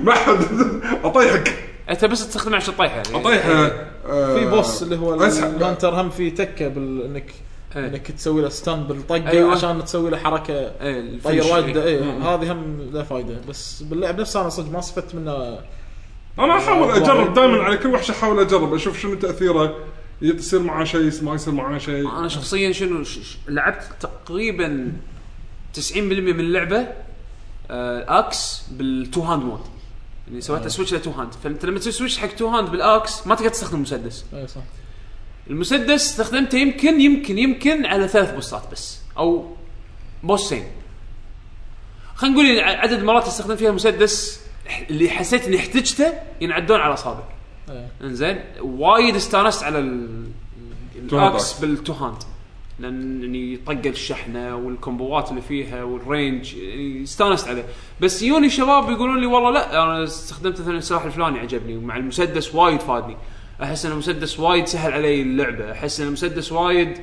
ما 0.05 0.13
حد 0.15 0.39
أطيحك. 1.05 1.55
أنت 1.91 2.05
بس 2.05 2.29
تستخدمه 2.29 2.57
عشان 2.57 2.75
تطيح 2.75 2.95
يعني. 2.97 3.21
اطيحه 3.21 3.71
آه، 4.07 4.35
في 4.35 4.47
boss 4.47 4.83
اللي 4.83 4.97
هو. 4.97 5.15
ال 5.15 5.27
hunter 5.27 6.01
هم 6.01 6.11
في 6.11 6.31
تكة 6.31 6.69
بال 6.69 7.03
إنك 7.03 7.35
إيه. 7.77 7.87
إنك 7.89 8.11
تسوي 8.11 8.43
له 8.43 8.49
stun 8.49 8.83
بالطقة 8.85 9.29
أيوة. 9.29 9.53
عشان 9.53 9.85
تسوي 9.85 10.11
له 10.11 10.17
حركة. 10.17 10.55
إيه 10.55 11.21
طير. 11.25 11.45
وايد 11.53 11.77
إيه. 11.77 12.03
هذه 12.03 12.53
هم 12.53 12.91
له 12.93 13.03
فائده 13.03 13.41
بس 13.49 13.83
باللعب 13.83 14.21
نفسه 14.21 14.41
أنا 14.41 14.49
صدق 14.49 14.73
ما 14.73 14.79
استفدت 14.79 15.15
منه 15.15 15.59
أنا 16.39 16.59
أحاول. 16.59 16.91
أجرب 16.91 17.35
دائما 17.35 17.63
على 17.63 17.77
كل 17.77 17.89
وحش 17.89 18.11
أحاول 18.11 18.41
أجرب 18.41 18.75
أشوف 18.75 18.99
شنو 18.99 19.15
تأثيره 19.15 19.77
يصير 20.23 20.61
معاه 20.61 20.85
شيء 20.85 21.13
ما 21.23 21.35
يصير 21.35 21.55
معاه 21.55 21.79
شيء. 21.79 22.09
أنا 22.19 22.29
شخصيا 22.29 22.73
شنو 22.73 23.05
ش- 23.05 23.39
لعبت 23.49 23.83
تقريبا 24.01 24.93
90% 25.75 25.97
من 25.97 26.41
اللعبة 26.41 26.89
آه 27.71 28.19
axe 28.19 28.63
بال 28.71 29.21
two-hand 29.21 29.43
mode. 29.43 29.61
يعني 30.29 30.41
سويتها 30.41 30.69
switch 30.69 30.95
ل 30.95 31.11
two-hand. 31.11 31.33
فانت 31.45 31.65
لما 31.65 31.79
تسوي 31.79 31.93
switch 31.93 32.19
حق 32.19 32.29
two-hand 32.29 32.49
بال 32.49 32.71
axe 32.71 33.27
ما 33.27 33.35
تقدر 33.35 33.49
تستخدم 33.49 33.77
المسدس. 33.77 34.25
اي 34.35 34.47
صح. 34.47 34.61
المسدس 35.51 35.91
استخدمته 36.11 36.59
يمكن 36.59 37.01
يمكن 37.01 37.39
يمكن 37.39 37.87
على 37.87 38.09
ثلاث 38.09 38.35
بوسات 38.35 38.63
بس 38.73 38.99
أو 39.19 39.57
بوسين 40.23 40.65
خلينا 42.15 42.35
نقول 42.37 42.61
عدد 42.61 43.03
مرات 43.03 43.27
استخدمت 43.27 43.59
فيها 43.59 43.71
المسدس 43.71 44.41
اللي 44.91 45.09
حسيت 45.11 45.47
إني 45.47 45.57
احتجته 45.57 46.13
ينعدون 46.41 46.81
على 46.81 46.95
اصابع 46.95 47.23
إيه. 47.71 47.89
إنزين 48.03 48.41
وايد 48.61 49.15
استانست 49.17 49.63
على 49.63 49.79
ال- 49.79 50.25
ال 51.13 51.22
axe. 51.22 51.61
بال 51.61 51.73
two 51.73 51.93
hand 51.93 52.17
لأن 52.79 53.23
يعني 53.23 53.57
طق 53.67 53.87
الشحنة 53.87 54.57
والكومبوات 54.57 55.31
اللي 55.31 55.41
فيها 55.43 55.83
وال 55.83 56.03
range 56.03 56.55
يعني 56.55 57.03
استانست 57.03 57.49
عليه 57.49 57.65
بس 58.01 58.23
يوني 58.23 58.51
شباب 58.51 58.91
يقولون 58.91 59.21
لي 59.21 59.27
والله 59.27 59.51
لا 59.51 59.83
أنا 59.83 60.05
استخدمت 60.05 60.61
مثلا 60.61 60.79
السلاح 60.79 61.05
الفلاني 61.05 61.39
عجبني 61.39 61.77
ومع 61.77 61.97
المسدس 61.97 62.55
وايد 62.55 62.81
فادني 62.81 63.17
أحس 63.63 63.87
إن 63.87 63.93
المسدس 63.93 64.41
وايد 64.41 64.67
سهل 64.67 64.93
علي 64.93 65.23
اللعبة 65.23 65.73
أحس 65.73 66.01
إن 66.01 66.07
المسدس 66.07 66.53
وايد 66.53 66.99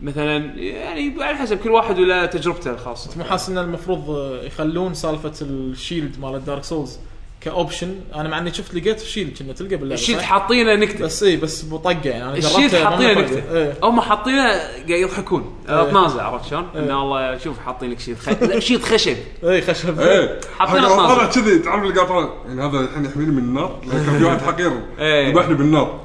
مثلا 0.00 0.36
يعني 0.60 1.14
على 1.22 1.36
حسب 1.36 1.58
كل 1.58 1.70
واحد 1.70 1.98
ولا 1.98 2.26
تجربته 2.26 2.70
الخاصة 2.70 3.10
مو 3.18 3.24
حاسس 3.24 3.48
إن 3.48 3.58
المفروض 3.58 4.30
يخلون 4.44 4.94
سالفة 4.94 5.32
ال 5.42 5.53
shield 5.53 6.20
مال 6.20 6.34
ال 6.34 6.40
Dark 6.40 6.64
Souls 6.64 6.98
ك 7.40 7.48
option 7.48 7.94
أنا 8.14 8.28
مع 8.28 8.38
إني 8.38 8.54
شفت 8.54 8.74
لقيت 8.74 9.00
shield 9.00 9.38
كنا 9.38 9.52
تلقى 9.52 9.76
باللعبة 9.76 9.94
ال 10.00 10.03
shield 10.03 10.18
صح؟ 10.18 10.22
حاطينه 10.24 10.74
نكتة 10.74 11.04
بس 11.04 11.22
اي 11.22 11.36
بس 11.36 11.64
بطقه 11.64 12.00
يعني 12.04 12.24
أنا 12.24 12.32
ما 12.32 12.84
حاطينه 12.90 13.12
نكتة 13.20 13.40
فايدة. 13.40 13.52
إيه. 13.58 13.74
هم 13.82 14.00
حاطينه 14.00 14.44
قاعد 14.48 14.88
يضحكون 14.90 15.54
إيه. 15.68 15.90
تنازع 15.90 16.22
عرفت 16.22 16.50
شلون؟ 16.50 16.66
إن 16.74 16.90
إيه. 16.90 17.02
الله 17.02 17.38
شوف 17.38 17.58
حاطين 17.58 17.90
لك 17.90 17.98
خ... 18.20 18.28
لا 18.42 18.60
شيت 18.60 18.84
خشب 18.84 19.16
اي 19.44 19.62
خشب 19.62 20.00
إيه 20.00 20.40
حاطين 20.58 20.80
حق- 20.80 20.90
أطناب. 20.90 21.08
طلع 21.16 21.26
كذي 21.26 21.58
تعرف 21.58 21.82
اللي 21.82 21.94
قاعد 21.94 22.08
طالع 22.08 22.28
يعني 22.48 22.62
هذا 22.62 22.80
الحين 22.80 23.04
يحميني 23.04 23.30
من 23.30 23.38
النار 23.38 23.80
كان 23.92 24.18
في 24.18 24.24
واحد 24.24 24.40
حقير 24.52 24.72
إيه. 24.98 25.30
ذبحني 25.32 25.54
بالنار 25.54 26.00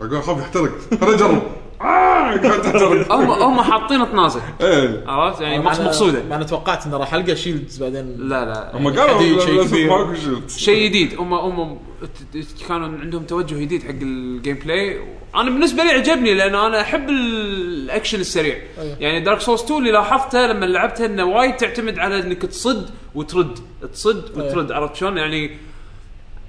أقول 0.00 0.16
اخاف 0.16 0.38
يحترق 0.40 0.72
خليني 1.00 1.14
اجرب 1.16 1.42
هم 3.10 3.30
هم 3.30 3.60
حاطين 3.60 4.10
تنازع 4.12 4.40
إيه. 4.60 5.04
عرفت؟ 5.06 5.40
يعني 5.40 5.62
أنا- 5.64 5.80
مقصودة. 5.80 6.22
مع 6.30 6.36
أنا 6.36 6.44
توقعت 6.44 6.86
انه 6.86 6.96
راح 6.96 7.14
ألقى 7.14 7.36
شيلدز 7.36 7.82
بعدين. 7.82 8.28
لا 8.28 8.44
لا. 8.44 8.76
هم 8.76 8.88
قالوا 8.88 9.40
شيء. 9.66 9.88
ماكو 9.88 10.14
شيء 10.48 10.88
جديد. 10.88 11.14
هم 11.18 11.34
هم 11.34 11.78
كانوا 12.68 12.98
عندهم 12.98 13.22
توجه 13.24 13.54
جديد 13.54 13.82
حق 13.82 13.88
ال 14.02 14.56
gameplay 14.64 15.00
أنا 15.34 15.50
بالنسبة 15.50 15.82
لي 15.84 15.90
عجبني 15.90 16.34
لأن 16.34 16.54
أنا 16.54 16.80
أحب 16.80 17.08
ال- 17.08 17.84
الأكشن 17.84 18.20
السريع. 18.20 18.56
أيوه. 18.78 18.96
يعني 19.00 19.20
Dark 19.20 19.40
Souls 19.40 19.62
2 19.64 19.78
اللي 19.78 19.90
لاحظته 19.90 20.46
لما 20.46 20.66
لعبتها 20.66 21.06
إنه 21.06 21.24
وايد 21.24 21.56
تعتمد 21.56 21.98
على 21.98 22.20
إنك 22.20 22.42
تصد 22.42 22.90
وترد. 23.14 23.58
تصد 23.92 24.38
وترد 24.38 24.72
عرفت 24.72 24.96
شلون؟ 24.96 25.16
يعني 25.16 25.56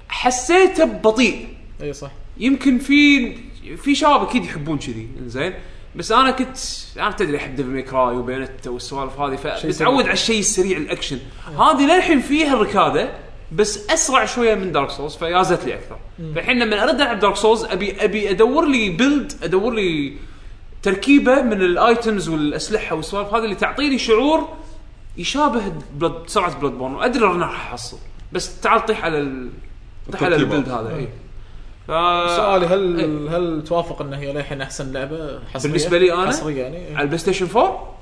حسيته 0.08 0.84
بطيء. 0.84 1.48
اي 1.82 1.92
صح. 1.92 2.10
يمكن 2.38 2.78
في 2.78 3.32
في 3.76 3.94
شباب 3.94 4.22
أكيد 4.22 4.44
يحبون 4.44 4.78
كذي 4.78 5.08
زين 5.26 5.54
بس 5.96 6.12
أنا 6.12 6.30
كنت 6.30 6.56
أنا 6.96 7.10
تدري 7.10 7.36
أحب 7.36 7.56
Devil 7.56 7.68
May 7.68 7.82
Cry 7.82 8.16
و 8.16 8.21
Bayonetta 8.21 8.70
والسوالف 8.70 9.20
هذه 9.20 9.36
فمتعود 9.36 10.04
على 10.04 10.12
الشيء 10.12 10.38
السريع 10.38 10.76
الأكشن. 10.76 11.18
هذه 11.58 11.94
للحين 11.94 12.20
فيها 12.20 12.54
الركادة 12.54 13.10
بس 13.52 13.90
أسرع 13.90 14.24
شوية 14.24 14.54
من 14.54 14.72
Dark 14.72 14.90
Souls 14.90 15.14
فيازت 15.16 15.64
لي 15.64 15.74
أكثر. 15.74 15.98
فالحين 16.34 16.58
لما 16.58 16.82
أرد 16.82 17.00
ألعب 17.00 17.18
Dark 17.18 17.36
Souls 17.36 17.64
ابي 17.64 18.04
أبي 18.04 18.30
أدور 18.30 18.68
لي 18.68 18.90
build 18.90 19.32
أدور 19.42 19.74
لي 19.74 20.16
تركيبة 20.82 21.42
من 21.42 21.62
ال 21.62 21.73
items 21.73 22.28
والأسلحة 22.28 22.96
والسوالف 22.96 23.34
هذه 23.34 23.44
اللي 23.44 23.54
تعطيني 23.54 23.98
شعور 23.98 24.48
يشابه 25.16 25.72
بلد 25.94 26.22
سرعة 26.26 26.60
Bloodborne 26.60 26.94
وادري 26.94 27.26
اني 27.26 27.42
راح 27.42 27.72
أحصل 27.72 27.98
بس 28.32 28.60
تعال 28.60 28.86
طيح 28.86 29.04
على 29.04 29.18
ال... 29.18 29.50
طيح 30.12 30.22
على. 30.22 30.36
ال 30.36 30.41
build 30.41 30.68
هذا 30.68 30.96
اي 30.96 31.08
ف... 31.88 31.90
سؤالي 32.36 32.66
هل 32.66 32.98
إيه. 32.98 33.36
هل 33.36 33.64
توافق 33.64 34.02
ان 34.02 34.14
هي 34.14 34.32
للحين 34.32 34.60
أحسن 34.60 34.92
لعبة 34.92 35.40
حصرية 35.54 35.72
بالنسبة 35.72 35.98
لي 35.98 36.12
أنا؟ 36.12 36.26
حصرية 36.28 36.62
يعني 36.62 36.76
إيه. 36.76 36.94
على 36.94 37.02
ال 37.02 37.18
PlayStation 37.18 37.46
4 37.56 37.94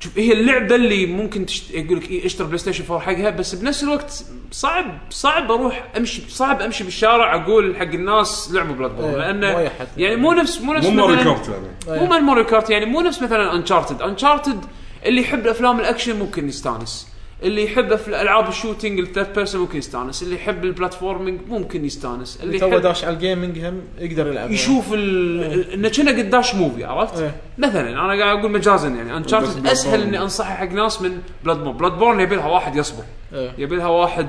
شوف 0.00 0.18
هي 0.18 0.32
اللعبة 0.32 0.74
اللي 0.74 1.06
ممكن 1.06 1.46
تشت... 1.46 1.70
يقول 1.70 1.98
لك 1.98 2.10
إيه 2.10 2.26
اشتري 2.26 2.46
PlayStation 2.46 2.84
4 2.84 3.00
حقها 3.00 3.30
بس 3.30 3.54
بنفس 3.54 3.82
الوقت 3.82 4.24
صعب 4.50 4.98
صعب 5.10 5.50
أروح 5.52 5.84
أمشي 5.96 6.22
صعب 6.28 6.60
أمشي 6.62 6.84
بالشارع 6.84 7.34
أقول 7.34 7.76
حق 7.76 7.82
الناس 7.82 8.50
لعبوا 8.52 8.74
Bloodborne 8.74 9.08
إيه، 9.08 9.16
لأنه. 9.32 9.70
يعني 9.96 10.16
مو 10.16 10.32
نفس 10.32 10.60
مو 10.60 10.72
نفس 10.72 10.86
مو 10.86 11.06
ماري 11.06 11.16
مثلاً- 11.20 11.24
Kart 11.24 11.48
يعني 11.48 12.00
مو 12.00 12.06
مال 12.06 12.22
Mario 12.24 12.44
Kart 12.46 12.70
يعني 12.70 12.86
مو 12.86 13.00
نفس 13.00 13.22
مثلا 13.22 13.54
Uncharted 13.54 14.02
Uncharted 14.02 14.64
اللي 15.06 15.20
يحب 15.20 15.46
أفلام 15.46 15.80
الأكشن 15.80 16.18
ممكن 16.18 16.48
يستانس 16.48 17.13
اللي 17.44 17.64
يحب 17.64 17.96
أفل- 17.96 18.08
العاب 18.08 18.48
ال 18.48 18.54
shooting 18.54 18.98
ال 19.00 19.05
third 19.05 19.32
person 19.34 19.60
ممكن 19.60 19.78
يستانس 19.78 20.22
اللي 20.22 20.34
يحب 20.34 20.64
ال 20.64 20.70
platforming 20.70 21.40
ممكن 21.48 21.84
يستانس 21.84 22.38
اللي 22.42 22.58
تو 22.58 22.68
يحب 22.68 22.80
داش 22.80 23.04
على 23.04 23.14
ال 23.14 23.20
gaming 23.20 23.58
هم 23.58 23.80
يقدر 23.98 24.26
يلعب 24.26 24.50
يشوف 24.50 24.92
ال- 24.92 25.44
ال- 25.52 25.70
إنه 25.70 25.88
كنا 25.88 26.10
قداش 26.10 26.54
movie 26.54 26.84
عرفت؟ 26.84 27.18
إيه. 27.22 27.34
مثلا 27.58 27.90
أنا 27.90 28.22
قاعد 28.24 28.38
أقول 28.38 28.50
مجازا 28.50 28.88
يعني 28.88 29.16
Uncharted. 29.16 29.66
أسهل 29.66 30.02
إني 30.02 30.18
انصحها 30.18 30.54
حق 30.56 30.72
ناس 30.72 31.02
من 31.02 31.18
Bloodborne، 31.44 31.76
Bloodborne 31.76 32.20
يبي 32.20 32.36
لها 32.36 32.46
واحد 32.46 32.76
يصبر، 32.76 33.04
إيه. 33.32 33.52
يبي 33.58 33.76
لها 33.76 33.86
واحد 33.86 34.28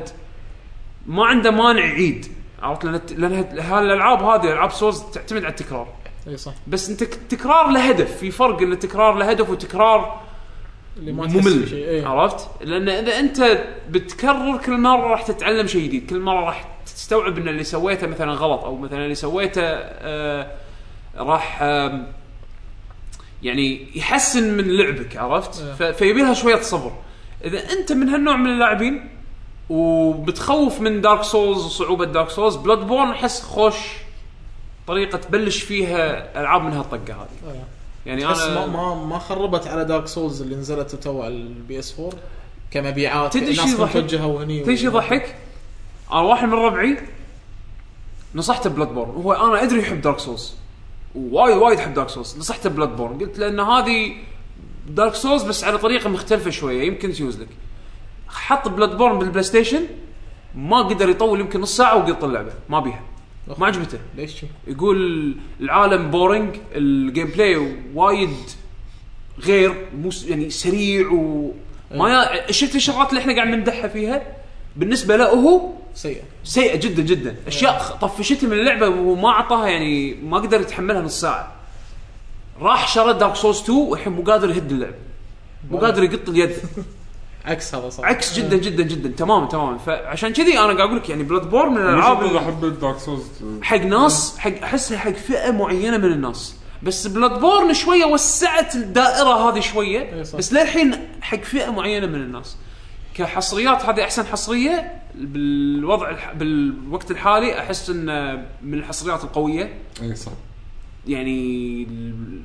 ما 1.08 1.26
عنده 1.26 1.52
مانع 1.52 1.86
يعيد 1.86 2.26
عرفت 2.62 2.86
لأن 2.86 3.02
لأن 3.18 3.60
هالألعاب 3.60 4.24
هذه 4.24 4.54
ألعاب 4.54 4.72
Souls 4.72 5.02
تعتمد 5.14 5.44
على 5.44 5.52
التكرار، 5.52 5.88
اي 6.28 6.38
صح 6.38 6.54
بس 6.68 6.90
أنت 6.90 7.04
تكرار 7.04 7.70
له 7.72 7.80
هدف، 7.90 8.18
في 8.18 8.32
فرق 8.32 8.62
إن 8.62 8.72
التكرار 8.72 9.16
له 9.18 9.30
هدف 9.30 9.50
وتكرار 9.50 10.22
اللي 10.98 11.12
ما 11.12 11.28
ممل 11.28 11.74
إيه. 11.74 12.08
عرفت؟ 12.08 12.48
لأن 12.62 12.90
إذا 12.90 13.20
أنت 13.20 13.64
بتكرر 13.90 14.58
كل 14.58 14.78
مرة 14.78 15.08
راح 15.08 15.22
تتعلم 15.22 15.68
شيء 15.68 15.84
جديد، 15.84 16.10
كل 16.10 16.20
مرة 16.20 16.46
راح 16.46 16.76
تستوعب 16.86 17.38
إن 17.38 17.48
اللي 17.48 17.64
سويته 17.64 18.08
مثلا 18.08 18.32
غلط 18.34 18.64
أو 18.64 18.76
مثلا 18.78 19.04
اللي 19.04 19.16
سويته 19.16 19.62
آه 19.64 20.52
راح 21.18 21.60
آم، 21.62 22.08
يعني 23.44 23.88
يحسن 23.98 24.58
من 24.58 24.78
لعبك 24.78 25.18
عرفت؟ 25.18 25.56
ف- 25.56 25.84
فيبي 25.84 26.22
لها 26.22 26.34
شوية 26.34 26.62
صبر. 26.62 26.92
إذا 27.46 27.72
أنت 27.72 27.92
من 27.92 28.10
هالنوع 28.10 28.36
من 28.36 28.48
اللاعبين 28.52 29.10
وبتخوف 29.70 30.82
من 30.82 31.02
Dark 31.02 31.24
Souls 31.24 31.66
وصعوبة 31.66 32.06
Dark 32.06 32.30
Souls 32.30 32.56
Bloodborne 32.56 33.10
احس 33.12 33.42
خوش 33.42 33.76
طريقة 34.88 35.18
تبلش 35.18 35.62
فيها 35.64 36.32
ألعاب 36.42 36.64
من 36.64 36.74
هالطقة 36.74 37.14
هذه. 37.14 37.52
إيه. 37.54 37.64
يعني 38.06 38.26
أنا 38.26 38.56
ما 38.56 38.66
ما 38.66 39.06
ما 39.06 39.20
خربت 39.20 39.68
على 39.68 39.86
Dark 39.86 40.08
Souls 40.08 40.42
اللي 40.42 40.56
نزلت 40.56 40.96
تو 40.96 41.22
على 41.22 41.34
ال 41.34 41.80
PS 41.80 42.00
4 42.00 42.14
كمبيعات 42.72 43.34
تدري 43.34 43.56
شو 43.56 43.68
يضحك؟ 43.68 44.06
تدري 44.64 44.78
شو 44.78 44.88
يضحك؟ 44.88 45.36
أنا 46.12 46.20
واحد 46.20 46.48
من 46.48 46.54
ربعي 46.54 46.98
نصحته 48.36 48.70
Bloodborne. 48.70 49.10
هو 49.10 49.34
أنا 49.34 49.64
أدري 49.64 49.80
يحب 49.80 50.02
Dark 50.02 50.20
Souls 50.20 50.54
وايد 51.16 51.58
وايد 51.58 51.80
يحب 51.80 51.94
Dark 51.94 52.10
Souls 52.10 52.38
نصحته 52.38 52.70
Bloodborne. 52.70 53.20
قلت 53.20 53.40
له 53.40 53.48
إن 53.48 53.60
هذه 53.60 54.14
Dark 54.90 55.16
Souls 55.16 55.44
بس 55.44 55.64
على 55.64 55.78
طريقة 55.78 56.10
مختلفة 56.10 56.50
شوية 56.50 56.88
يمكن 56.88 57.12
تيوز 57.12 57.42
لك. 57.42 57.48
حط 58.28 58.68
Bloodborne 58.68 59.20
بال 59.20 59.44
PlayStation 59.44 59.86
ما 60.56 60.82
قدر 60.82 61.10
يطول 61.10 61.40
يمكن 61.40 61.62
نص 61.62 61.78
ساعة 61.78 61.98
وقط 61.98 62.24
اللعبة. 62.24 62.52
ما 62.70 62.80
بيها. 62.80 63.02
ما 63.58 63.66
عجبته. 63.68 64.00
ليش؟ 64.18 64.46
يقول 64.68 65.36
العالم 65.62 66.12
boring 66.12 66.56
ال 66.76 67.28
gameplay 67.28 67.76
وايد 67.94 68.30
غير 69.40 69.88
مو 70.02 70.12
س- 70.12 70.24
يعني 70.26 70.50
سريع 70.50 71.10
وما 71.12 72.10
يا... 72.10 72.52
شفت 72.52 72.76
الشغلات 72.76 73.10
اللي 73.10 73.22
إحنا 73.22 73.36
قاعد 73.36 73.48
نمدحها 73.48 73.88
فيها؟ 73.88 74.24
بالنسبة 74.76 75.16
له 75.18 75.26
هو 75.30 75.70
سيئه 75.94 76.22
سيئه 76.44 76.76
جدا 76.76 77.02
جدا. 77.04 77.36
أشياء 77.48 77.80
خ- 77.80 77.94
طفشته 77.94 78.48
من 78.48 78.54
اللعبة 78.54 78.88
وما 78.90 79.30
أعطاها 79.30 79.68
يعني 79.68 80.14
ما 80.14 80.38
قدر 80.38 80.62
يتحملها 80.62 81.02
نص 81.02 81.22
ساعة. 81.22 81.52
راح 82.62 82.88
شرى 82.88 83.14
Dark 83.14 83.36
Souls 83.36 83.62
2 83.62 83.78
والحين 83.78 84.14
مو 84.14 84.22
قادر 84.22 84.50
يهد 84.50 84.72
اللعب. 84.72 84.94
مو 85.72 85.78
قادر 85.78 86.04
يقط 86.04 86.30
اليد. 86.30 86.52
عكس 87.46 87.76
هذا 87.76 87.90
صار 87.90 88.06
عكس 88.06 88.40
جدا 88.40 88.58
جدا 88.58 88.84
جدا. 88.84 89.10
تماما 89.10 89.48
تماما. 89.48 89.78
فعشان 89.78 90.34
كذي 90.34 90.60
أنا 90.60 90.66
قاعد 90.66 90.80
أقول 90.80 90.98
لك 90.98 91.10
يعني 91.10 91.24
Bloodborne 91.24 91.70
من 91.70 91.78
الألعاب 91.78 92.24
اللي 92.24 92.40
أحب 92.40 92.66
ال 92.66 92.72
Dark 92.72 92.98
Souls. 92.98 93.24
حق 93.62 93.78
ناس 93.78 94.38
حق 94.38 94.62
أحسها 94.64 94.98
حق 94.98 95.12
فئة 95.12 95.52
معينة 95.52 95.98
من 95.98 96.12
الناس. 96.12 96.56
بس 96.84 97.08
Bloodborne 97.08 97.74
شوية 97.74 98.06
وسعت 98.06 98.76
الدائرة 98.76 99.50
هذه 99.50 99.60
شوية. 99.60 100.14
إي 100.14 100.24
صح. 100.24 100.38
بس 100.38 100.54
للحين 100.54 100.96
حق 101.22 101.42
فئة 101.42 101.72
معينة 101.72 102.08
من 102.08 102.16
الناس. 102.16 102.58
كحصريات 103.16 103.86
هذه 103.86 104.04
أحسن 104.04 104.26
حصرية. 104.26 105.02
بالوضع 105.16 106.10
الح... 106.10 106.34
بالوقت 106.34 107.12
الحالي 107.12 107.60
أحس 107.60 107.90
إن 107.90 108.36
من 108.64 108.74
الحصريات 108.74 109.24
القوية. 109.24 109.74
اي 110.02 110.16
صح. 110.16 110.32
يعني 111.08 111.88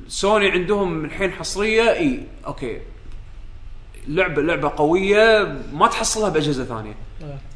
سوني 0.07 0.51
عندهم 0.51 1.05
الحين 1.05 1.31
حصرية 1.31 1.93
إي 1.93 2.23
أوكي. 2.47 2.77
لعبه 4.07 4.41
لعبة 4.41 4.71
قوية 4.77 5.57
ما 5.73 5.87
تحصلها 5.87 6.29
بأجهزة 6.29 6.63
ثانية. 6.65 6.95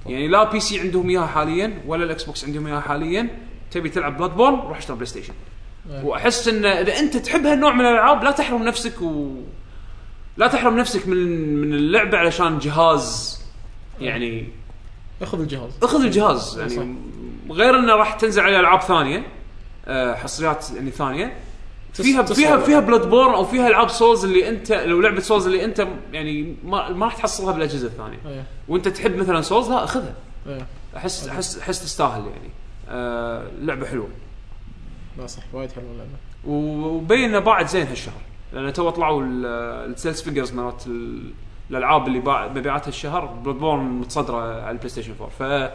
يعني 0.06 0.28
لا 0.28 0.52
PC 0.52 0.80
عندهم 0.80 1.10
إياها 1.10 1.26
حاليا 1.26 1.82
ولا 1.88 2.04
ال 2.04 2.24
Xbox 2.24 2.46
عندهم 2.46 2.68
إياها 2.68 2.80
حاليا. 2.80 3.30
تبي 3.72 3.90
تلعب 3.90 4.18
Bloodborne 4.18 4.56
روح 4.60 4.78
اشتري 4.78 4.96
PlayStation 4.96 5.34
وأحس 6.04 6.48
إن 6.48 6.66
إذا 6.66 7.00
أنت 7.00 7.18
تحب 7.18 7.46
هالنوع 7.46 7.74
من 7.74 7.82
الألعاب 7.86 8.24
لا 8.24 8.32
تحرم 8.32 8.64
نفسك 8.64 9.02
و 9.02 9.30
لا 10.38 10.48
تحرم 10.48 10.78
نفسك 10.78 11.08
من 11.08 11.18
من 11.62 11.74
اللعبة 11.74 12.18
علشان 12.18 12.60
جهاز. 12.60 13.42
يعني 14.02 14.50
اخذ 15.22 15.40
الجهاز. 15.40 15.72
اخذ 15.84 16.04
الجهاز. 16.04 16.60
يعني 16.60 16.96
غير 17.50 17.80
إنه 17.80 17.94
راح 17.96 18.14
تنزل 18.14 18.42
عليه 18.42 18.60
ألعاب 18.60 18.82
ثانية 18.82 19.24
آه، 19.86 20.16
حصريات 20.16 20.66
يعني 20.76 20.92
ثانية. 20.92 21.38
فيها 22.04 22.24
فيها. 22.24 22.58
فيها 22.58 22.80
Bloodborne 22.80 23.34
أو 23.34 23.46
فيها 23.46 23.68
العاب 23.68 23.90
Souls 23.90 24.26
اللي 24.26 24.50
انت 24.50 24.72
لو 24.72 25.02
لعبة 25.02 25.20
Souls 25.20 25.46
اللي 25.46 25.66
أنت 25.66 25.88
يعني 26.14 26.56
ما, 26.64 26.90
ما 26.90 27.06
راح 27.06 27.16
تحصلها 27.18 27.54
بالأجهزة 27.54 27.88
الثانية. 27.88 28.18
إيه. 28.28 28.44
وأنت 28.68 28.88
تحب 28.88 29.16
مثلا 29.18 29.42
Souls 29.42 29.70
لا 29.70 29.84
أخذها. 29.84 30.14
إيه. 30.48 30.66
احس 30.98 31.28
احس 31.28 31.58
أحس 31.60 31.84
تستاهل 31.84 32.22
يعني. 32.22 32.50
آه 32.90 33.48
لعبة 33.62 33.86
حلوة. 33.86 34.08
لا 35.18 35.28
صح 35.28 35.44
وايد 35.54 35.72
حلوة 35.72 35.92
اللعبة. 35.92 36.10
وبين 36.48 37.40
باعت 37.40 37.70
زين 37.70 37.88
هالشهر. 37.88 38.14
لأن 38.54 38.74
تو 38.74 38.90
طلعوا 38.90 39.24
ال 39.26 39.42
sales 39.42 40.22
figures 40.22 40.54
مالت 40.54 40.88
ال- 40.88 41.32
الألعاب 41.72 42.08
اللي 42.08 42.20
باع 42.20 42.48
مبيعاتها 42.48 42.90
الشهر 42.90 43.26
Bloodborne 43.26 43.84
متصدرة 43.84 44.62
على 44.62 44.72
ال 44.72 44.90
PlayStation 44.90 45.14
4 45.22 45.30
ف 45.70 45.72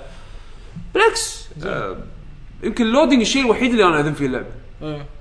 بالعكس 0.94 1.48
آه 1.64 1.96
يمكن 2.62 2.84
ال 2.84 2.89
loading 2.89 3.20
الشيء 3.20 3.44
الوحيد 3.44 3.70
اللي 3.70 3.84
أنا 3.84 4.00
أذن 4.00 4.12
فيه 4.12 4.26
اللعبة. 4.26 4.46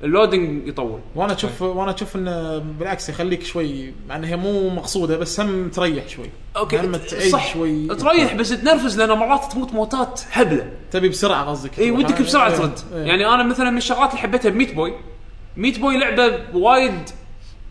ال 0.04 0.12
loading 0.12 0.68
يطول. 0.68 1.00
وأنا 1.16 1.34
أشوف 1.34 1.62
وأنا 1.62 1.96
أشوف 1.96 2.16
إنه 2.16 2.58
بالعكس 2.58 3.10
يخليك 3.10 3.44
شوي 3.44 3.94
مع 4.10 4.16
إنها 4.16 4.30
هي 4.30 4.36
مو 4.36 4.70
مقصودة 4.70 5.18
بس 5.18 5.40
هم 5.40 5.70
تريح 5.70 6.08
شوي. 6.08 6.30
أوكي 6.58 6.80
هم 6.80 6.96
تعيش 6.96 7.32
صح 7.32 7.54
شوي. 7.54 7.88
تريح 7.88 8.34
بس 8.34 8.50
تنرفز 8.50 9.02
لأن 9.02 9.18
مرات 9.18 9.52
تموت 9.52 9.74
موتات 9.74 10.22
هبلة. 10.32 10.72
تبي 10.92 11.10
بسرعة 11.10 11.50
قصدك. 11.50 11.80
اي. 11.80 11.92
ودك 11.92 12.22
بسرعة 12.22 12.50
إيه. 12.50 12.56
ترد. 12.56 12.80
إيه. 12.94 13.04
يعني 13.04 13.28
أنا 13.28 13.44
مثلا 13.44 13.70
من 13.70 13.78
الشغلات 13.78 14.10
اللي 14.10 14.22
حبيتها 14.22 14.50
ب 14.50 14.55
Meat 14.55 14.74
Boy. 14.74 14.94
Meat 15.58 15.80
Boy 15.80 15.98
لعبة 15.98 16.40
وايد 16.54 17.10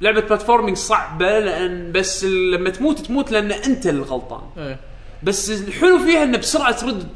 لعبة 0.00 0.20
platforming 0.20 0.76
صعبة 0.76 1.38
لأن 1.38 1.92
بس 1.92 2.24
لما 2.24 2.70
تموت 2.70 2.98
تموت 2.98 3.32
لأن 3.32 3.52
أنت 3.52 3.86
الغلطان. 3.86 4.42
إيه. 4.58 4.80
بس 5.22 5.50
الحلو 5.50 5.98
فيها 5.98 6.22
إنه 6.22 6.38
بسرعة 6.38 6.72
ترد 6.72 7.08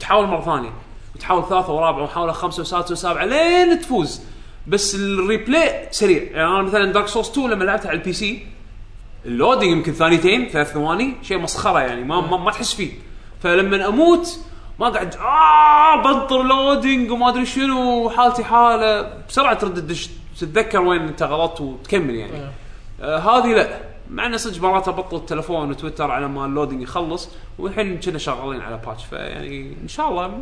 تحاول 0.00 0.26
مرة 0.26 0.44
ثانية. 0.44 0.72
وتحاول 1.14 1.42
ثالثة 1.48 1.72
ورابعة 1.72 2.02
وحاول 2.02 2.34
خمسة 2.34 2.60
وسادسة 2.60 2.92
وسابعة 2.92 3.24
لين 3.24 3.80
تفوز. 3.80 4.20
بس 4.66 4.94
ال 4.94 5.07
replay 5.07 5.88
سريع. 5.90 6.22
يعني 6.22 6.48
أنا 6.48 6.62
مثلا 6.62 6.92
Dark 6.92 7.08
Souls 7.08 7.30
2 7.30 7.50
لما 7.50 7.64
لعبتها 7.64 7.88
على 7.88 7.98
ال 7.98 8.03
PC 8.03 8.12
ال 8.12 8.46
loading 9.26 9.70
يمكن 9.70 9.92
ثانيتين 9.92 10.48
ثلاث 10.48 10.72
ثواني 10.72 11.14
شيء 11.22 11.38
مسخرة 11.38 11.80
يعني 11.80 12.04
ما 12.04 12.20
ما, 12.20 12.36
ما 12.36 12.50
تحس 12.50 12.74
فيه. 12.74 12.92
فلما 13.42 13.88
أموت 13.88 14.38
ما 14.80 14.88
قاعد 14.88 15.14
آه 15.16 16.02
بنطر 16.02 16.42
loading 16.42 17.10
وما 17.10 17.28
أدري 17.28 17.46
شنو 17.46 18.10
حالتي 18.10 18.44
حالة. 18.44 19.12
بسرعة 19.28 19.54
ترد 19.54 19.74
تدش 19.74 20.10
تتذكر 20.40 20.80
وين 20.80 21.00
أنت 21.02 21.22
غلطت 21.22 21.60
وتكمل 21.60 22.14
يعني. 22.14 22.32
إيه. 22.32 22.52
آه 23.00 23.18
هذه 23.18 23.54
لا. 23.54 23.80
مع 24.10 24.26
إنه 24.26 24.36
صدق 24.36 24.62
مرات 24.62 24.88
أبطل 24.88 25.16
التلفون 25.16 25.70
وتويتر 25.70 26.10
على 26.10 26.28
ما 26.28 26.46
اللودنج 26.46 26.82
يخلص 26.82 27.28
والحين 27.58 28.00
كنا 28.00 28.18
شغالين 28.18 28.60
على 28.60 28.80
patch 28.86 29.04
فيعني 29.04 29.76
إن 29.82 29.88
شاء 29.88 30.08
الله 30.08 30.38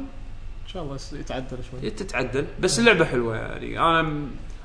شاء 0.72 0.82
الله 0.82 0.96
يتعدل 1.12 1.56
شوي. 1.70 1.90
تتعدل 1.90 2.44
بس 2.60 2.78
اللعبة 2.78 3.04
حلوة 3.04 3.36
يعني. 3.36 3.78
أنا 3.78 4.00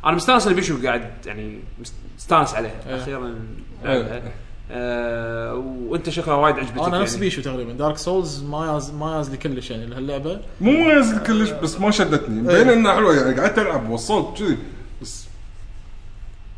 أنا 0.06 0.16
مستانس 0.16 0.48
إن 0.48 0.54
بيشو 0.54 0.84
قاعد 0.84 1.12
يعني 1.26 1.60
مست- 1.82 1.94
مستانس 2.18 2.54
عليها. 2.54 2.72
إيه. 2.88 2.96
أخيرا 2.96 3.36
لعبها. 3.84 4.16
إيه. 4.16 4.34
آه 4.72 5.54
وأنت 5.88 6.10
شكلها 6.10 6.36
وايد 6.36 6.56
عجبتك 6.60 6.80
أنا 6.80 7.00
نفس 7.00 7.14
يعني. 7.14 7.26
بيشو 7.26 7.42
تقريبا. 7.42 7.74
Dark 7.74 7.98
Souls 7.98 8.44
ما 8.44 8.74
ياز 8.74 8.92
ما 8.92 9.18
ياز 9.18 9.30
لي 9.30 9.38
كلش 9.38 9.72
يعني 9.72 9.86
لهاللعبة. 9.86 10.42
مو 10.62 10.72
مميز 10.72 11.20
كلش 11.20 11.50
بس 11.50 11.80
ما 11.80 11.92
شدتني. 11.92 12.42
مبين 12.42 12.70
إنها 12.70 12.94
حلوة 12.94 13.16
يعني. 13.16 13.40
قعدت 13.42 13.60
ألعب 13.60 13.90
وصلت 13.90 14.38
كذي 14.38 14.58
بس 15.02 15.26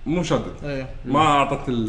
مو 0.06 0.24
شدت 0.24 0.64
إيه. 0.64 0.90
ما 1.06 1.20
أعطت 1.20 1.70
ال... 1.70 1.86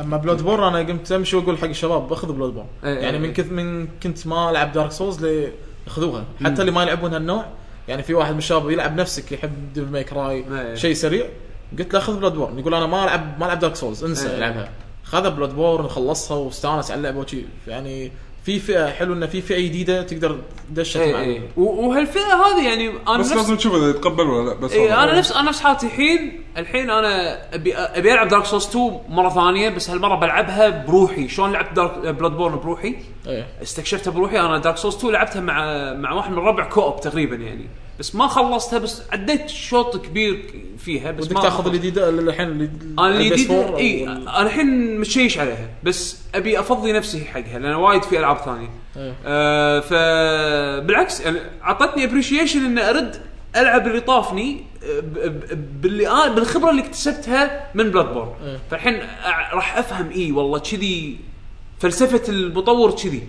أما 0.00 0.16
Bloodborne 0.16 0.68
أنا 0.68 0.78
قمت 0.78 1.12
أمشي 1.12 1.36
وأقول 1.36 1.58
حق 1.58 1.64
الشباب 1.68 2.12
أخذ 2.12 2.32
بلود 2.32 2.54
بور 2.54 2.66
إيه، 2.84 2.90
يعني 2.98 3.16
إيه، 3.16 3.18
من 3.18 3.24
إيه. 3.24 3.34
كث 3.34 3.52
من 3.52 3.88
كنت 4.02 4.26
ما 4.26 4.50
ألعب 4.50 4.72
Dark 4.72 4.92
Souls 4.92 5.24
لي 5.24 5.52
خذوها 5.86 6.24
حتى 6.44 6.60
اللي 6.60 6.72
ما 6.72 6.82
يلعبون 6.82 7.14
هالنوع 7.14 7.44
يعني 7.88 8.02
في 8.02 8.14
واحد 8.14 8.32
من 8.32 8.38
الشباب 8.38 8.70
يلعب 8.70 8.96
نفسك 8.96 9.32
يحب 9.32 9.72
Devil 9.72 9.90
May 9.90 10.12
Cry 10.12 10.44
إيه. 10.52 10.74
شيء 10.74 10.94
سريع 10.94 11.26
قلت 11.78 11.94
له 11.94 12.00
خذ 12.00 12.18
Bloodborne 12.18 12.58
يقول 12.58 12.74
أنا 12.74 12.86
ما 12.86 13.04
العب 13.04 13.40
ما 13.40 13.46
ألعب 13.46 13.58
Dark 13.58 13.76
Souls 13.76 14.04
انسى 14.04 14.30
إيه. 14.30 14.38
العبها 14.38 14.70
خذ 15.04 15.30
Bloodborne 15.30 15.88
خلصها 15.88 16.36
واستانس 16.36 16.90
على 16.90 16.98
اللعبة 16.98 17.18
وشي. 17.18 17.42
يعني 17.66 18.12
في 18.44 18.58
فئة 18.58 18.86
حلو 18.90 19.12
انه 19.14 19.26
في 19.26 19.42
فئة 19.42 19.60
جديدة 19.60 20.02
تقدر 20.02 20.38
تدش 20.70 20.96
اي 20.96 21.20
اي 21.20 21.42
و- 21.56 21.86
وهالفئة 21.88 22.22
هذه 22.34 22.68
يعني 22.68 22.88
أنا 23.08 23.18
بس 23.18 23.26
نفس 23.26 23.36
لازم 23.36 23.56
تشوف 23.56 23.74
إذا 23.74 23.90
يتقبل 23.90 24.22
ولا 24.26 24.48
لا 24.48 24.54
بس 24.54 24.72
اي. 24.72 24.92
أنا 24.94 25.18
نفس 25.18 25.32
أنا 25.32 25.48
نفس 25.48 25.60
حالتي 25.60 25.86
الحين. 25.86 26.42
الحين 26.56 26.90
أنا 26.90 27.38
ابي 27.54 27.74
أبي 27.76 28.12
ألعب 28.12 28.28
Dark 28.28 28.44
Souls 28.44 28.68
2 28.68 28.98
مرة 29.08 29.28
ثانية 29.28 29.68
بس 29.68 29.90
هالمرة 29.90 30.14
بلعبها 30.14 30.84
بروحي. 30.86 31.28
شلون 31.28 31.52
لعبت 31.52 31.76
Dark 31.76 31.98
Bloodborne 31.98 32.56
بروحي؟ 32.56 32.96
إيه. 33.26 33.46
استكشفتها 33.62 34.10
بروحي. 34.10 34.40
أنا 34.40 34.58
Dark 34.58 34.76
Souls 34.76 34.96
2 34.96 35.12
لعبتها 35.12 35.40
مع 35.40 35.64
مع 35.94 36.12
واحد 36.12 36.30
من 36.32 36.38
الربع 36.38 36.68
co-op 36.68 37.00
تقريبا 37.00 37.36
يعني. 37.36 37.66
بس 37.98 38.14
ما 38.14 38.26
خلصتها 38.26 38.78
بس 38.78 39.02
عديت 39.12 39.48
شوط 39.48 39.96
كبير 39.96 40.44
فيها 40.78 41.10
بس 41.10 41.32
ما 41.32 41.40
تاخذ 41.40 41.66
الجديده 41.66 42.08
الحين 42.08 42.70
أنا 42.98 43.08
الجديده 43.08 43.76
إي 43.78 44.08
أنا 44.08 44.42
الحين 44.42 45.00
متشيش 45.00 45.38
عليها 45.38 45.68
بس 45.84 46.16
أبي 46.34 46.60
أفضي 46.60 46.92
نفسي 46.92 47.24
حقها 47.24 47.58
لأن 47.58 47.74
وايد 47.74 48.02
في 48.02 48.18
ألعاب 48.18 48.38
ثانية 48.38 48.70
إيه. 48.96 49.14
آه 49.26 49.80
فبالعكس 49.80 51.20
يعني 51.20 51.38
أعطتني 51.62 52.04
appreciation 52.04 52.64
إني 52.64 52.90
أرد 52.90 53.16
ألعب 53.56 53.86
اللي 53.86 54.00
طافني 54.00 54.64
آه، 54.84 55.02
باللي 55.80 56.08
أنا 56.08 56.28
بالخبرة 56.28 56.70
اللي 56.70 56.82
اكتسبتها 56.82 57.70
من 57.74 57.90
Bloodborne 57.90 58.32
إيه. 58.44 58.58
فالحين 58.70 58.98
راح 59.52 59.78
أفهم 59.78 60.10
إي 60.10 60.32
والله 60.32 60.58
كذي 60.58 61.18
فلسفة 61.80 62.22
المطور 62.28 62.90
كذي 62.90 63.22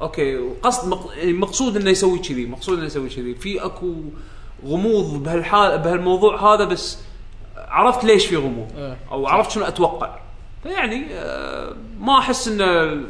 أوكي. 0.00 0.36
وقصد 0.36 0.88
مق... 0.88 1.10
مقصود 1.24 1.76
إنه 1.76 1.90
يسوي 1.90 2.18
كذي 2.18 2.46
مقصود 2.46 2.78
إنه 2.78 2.86
يسوي 2.86 3.08
كذي. 3.08 3.34
في 3.34 3.64
أكو 3.64 3.94
غموض 4.66 5.22
بهالحال 5.22 5.78
بهالموضوع 5.78 6.54
هذا 6.54 6.64
بس 6.64 6.98
عرفت 7.56 8.04
ليش 8.04 8.26
في 8.26 8.36
غموض؟ 8.36 8.68
إيه. 8.76 8.96
أو 9.10 9.26
عرفت 9.26 9.50
شنو 9.50 9.64
أتوقع؟ 9.64 10.18
فيعني 10.62 11.06
آه 11.12 11.76
ما 12.00 12.18
أحس 12.18 12.48
إنه 12.48 13.00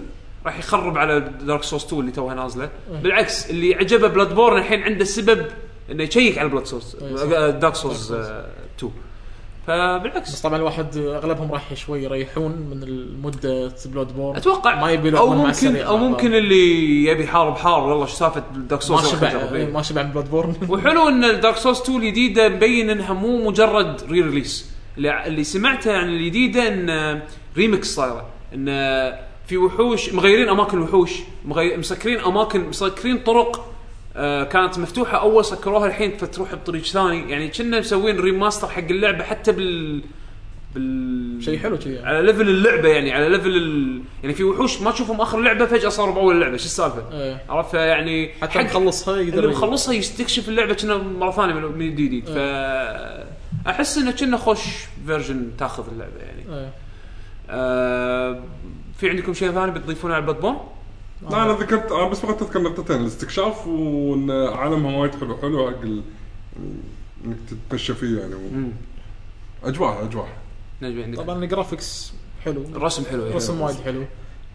راح 0.46 0.58
يخرب 0.58 0.98
على 0.98 1.20
Dark 1.20 1.62
Souls 1.62 1.84
2 1.84 2.00
اللي 2.00 2.12
توها 2.12 2.34
نازلة. 2.34 2.70
بالعكس 3.02 3.50
اللي 3.50 3.74
عجبه 3.74 4.08
Bloodborne 4.08 4.58
الحين 4.58 4.82
عنده 4.82 5.04
سبب 5.04 5.46
إنه 5.90 6.02
يشيك 6.02 6.38
على 6.38 6.48
Blood 6.48 6.66
Souls 6.66 6.96
إيه،. 7.02 7.50
Dark 7.50 7.74
Souls 7.74 8.10
2 8.10 8.92
فبالعكس. 9.66 10.32
بس 10.32 10.40
طبعا 10.40 10.56
الواحد 10.56 10.96
أغلبهم 10.96 11.52
راح 11.52 11.74
شوي 11.74 12.02
يريحون 12.02 12.52
من 12.52 12.82
المدة 12.82 13.72
Bloodborne 13.86 14.36
أتوقع 14.36 14.80
ما 14.80 14.90
يبي 14.90 15.18
أو 15.18 15.34
ممكن 15.34 15.76
أو 15.76 15.96
ممكن 15.96 16.34
اللي 16.34 17.04
يبي 17.04 17.24
يحارب 17.24 17.56
حار 17.56 17.82
والله 17.82 18.04
إيش 18.04 18.12
سالفة 18.12 18.42
Dark. 18.56 18.82
Souls 18.82 19.14
ما 19.22 19.28
شبع 19.30 19.66
ما 19.72 19.82
شبع 19.82 20.02
من 20.02 20.10
Bloodborne 20.10 20.54
وحلو 20.68 21.08
إن 21.08 21.24
ال 21.24 21.31
Dark 21.31 21.56
Souls 21.56 21.80
2 21.82 21.98
الجديدة 21.98 22.48
مبين 22.48 22.90
إنها 22.90 23.12
مو 23.12 23.48
مجرد 23.48 24.02
re 24.10 24.20
re-release 24.20 24.70
اللي, 24.98 25.44
سمعته 25.44 25.96
عن 25.96 26.08
الجديدة 26.08 26.68
إن 26.68 27.20
ريمكس 27.56 27.94
صايرة. 27.94 28.26
إن 28.54 28.66
في 29.46 29.56
وحوش 29.56 30.14
مغيرين 30.14 30.48
أماكن 30.48 30.78
الوحوش. 30.78 31.12
مسكرين 31.46 32.20
اماكن 32.20 32.68
مسكرين 32.68 33.18
طرق 33.18 33.75
آه 34.16 34.44
كانت 34.44 34.78
مفتوحة 34.78 35.20
أول 35.20 35.44
سكروها 35.44 35.86
الحين 35.86 36.16
فتروح 36.16 36.54
بطريق 36.54 36.82
ثاني 36.82 37.30
يعني 37.30 37.48
كنا 37.48 37.80
مسوين 37.80 38.20
remaster 38.20 38.68
حق 38.68 38.84
اللعبة 38.90 39.24
حتى 39.24 39.52
بال 39.52 40.02
بال 40.74 41.38
شيء 41.42 41.58
حلو 41.58 41.80
شي 41.80 41.94
يعني. 41.94 42.06
على 42.06 42.22
level 42.22 42.48
اللعبة 42.48 42.88
يعني 42.88 43.12
على 43.12 43.28
level 43.28 43.56
ال... 43.56 44.02
يعني 44.22 44.34
في 44.34 44.44
وحوش 44.44 44.82
ما 44.82 44.90
تشوفهم 44.90 45.20
آخر 45.20 45.38
اللعبه 45.38 45.66
فجأة 45.66 45.88
صاروا 45.88 46.14
بأول 46.14 46.34
اللعبة 46.34 46.56
شو 46.56 46.64
السالفة؟ 46.64 47.12
إيه. 47.12 47.42
عرفت 47.48 47.74
يعني 47.74 48.30
حتى 48.42 48.58
مخلصها 48.58 49.16
يقدر 49.16 49.38
اللي 49.38 49.50
مخلصها 49.50 49.94
يستكشف 49.94 50.48
اللعبة 50.48 50.74
كنا 50.74 50.96
مرة 50.96 51.30
ثانية 51.30 51.54
من 51.54 51.94
جديد 51.94 52.24
ف 52.24 52.38
أحس 53.68 53.98
انه 53.98 54.10
كنا 54.10 54.36
خوش 54.36 54.60
version 55.06 55.50
تاخذ 55.58 55.84
اللعبة 55.92 56.18
يعني 56.18 56.42
إيه. 56.48 56.70
آه 57.50 58.42
في 58.98 59.10
عندكم 59.10 59.34
شيء 59.34 59.50
ثاني 59.52 59.70
بتضيفونه 59.70 60.14
على 60.14 60.32
borne؟ 60.32 60.56
لا 61.22 61.42
أنا 61.42 61.52
ذكرت 61.52 61.92
أنا 61.92 62.08
بس 62.08 62.20
بغيت 62.20 62.42
أذكر 62.42 62.62
نقطتين 62.62 62.96
الاستكشاف 63.00 63.66
وإن 63.66 64.30
عالمها 64.30 64.96
وايد 64.96 65.14
حلو 65.14 65.36
حلو 65.36 65.70
حق 65.70 65.80
ال- 65.82 66.02
إنك 67.24 67.36
تتمشى 67.68 67.94
فيه 67.94 68.20
يعني. 68.20 68.34
و- 68.34 68.70
اجواء 69.68 70.04
أجواء. 70.04 70.28
عندك. 70.82 71.18
طبعا 71.18 71.44
ال 71.44 71.52
graphics 71.52 72.12
حلو. 72.44 72.62
الرسم 72.62 73.04
حلو 73.04 73.18
يعني. 73.18 73.30
الرسم 73.30 73.60
وايد 73.60 73.76
حلو. 73.76 74.04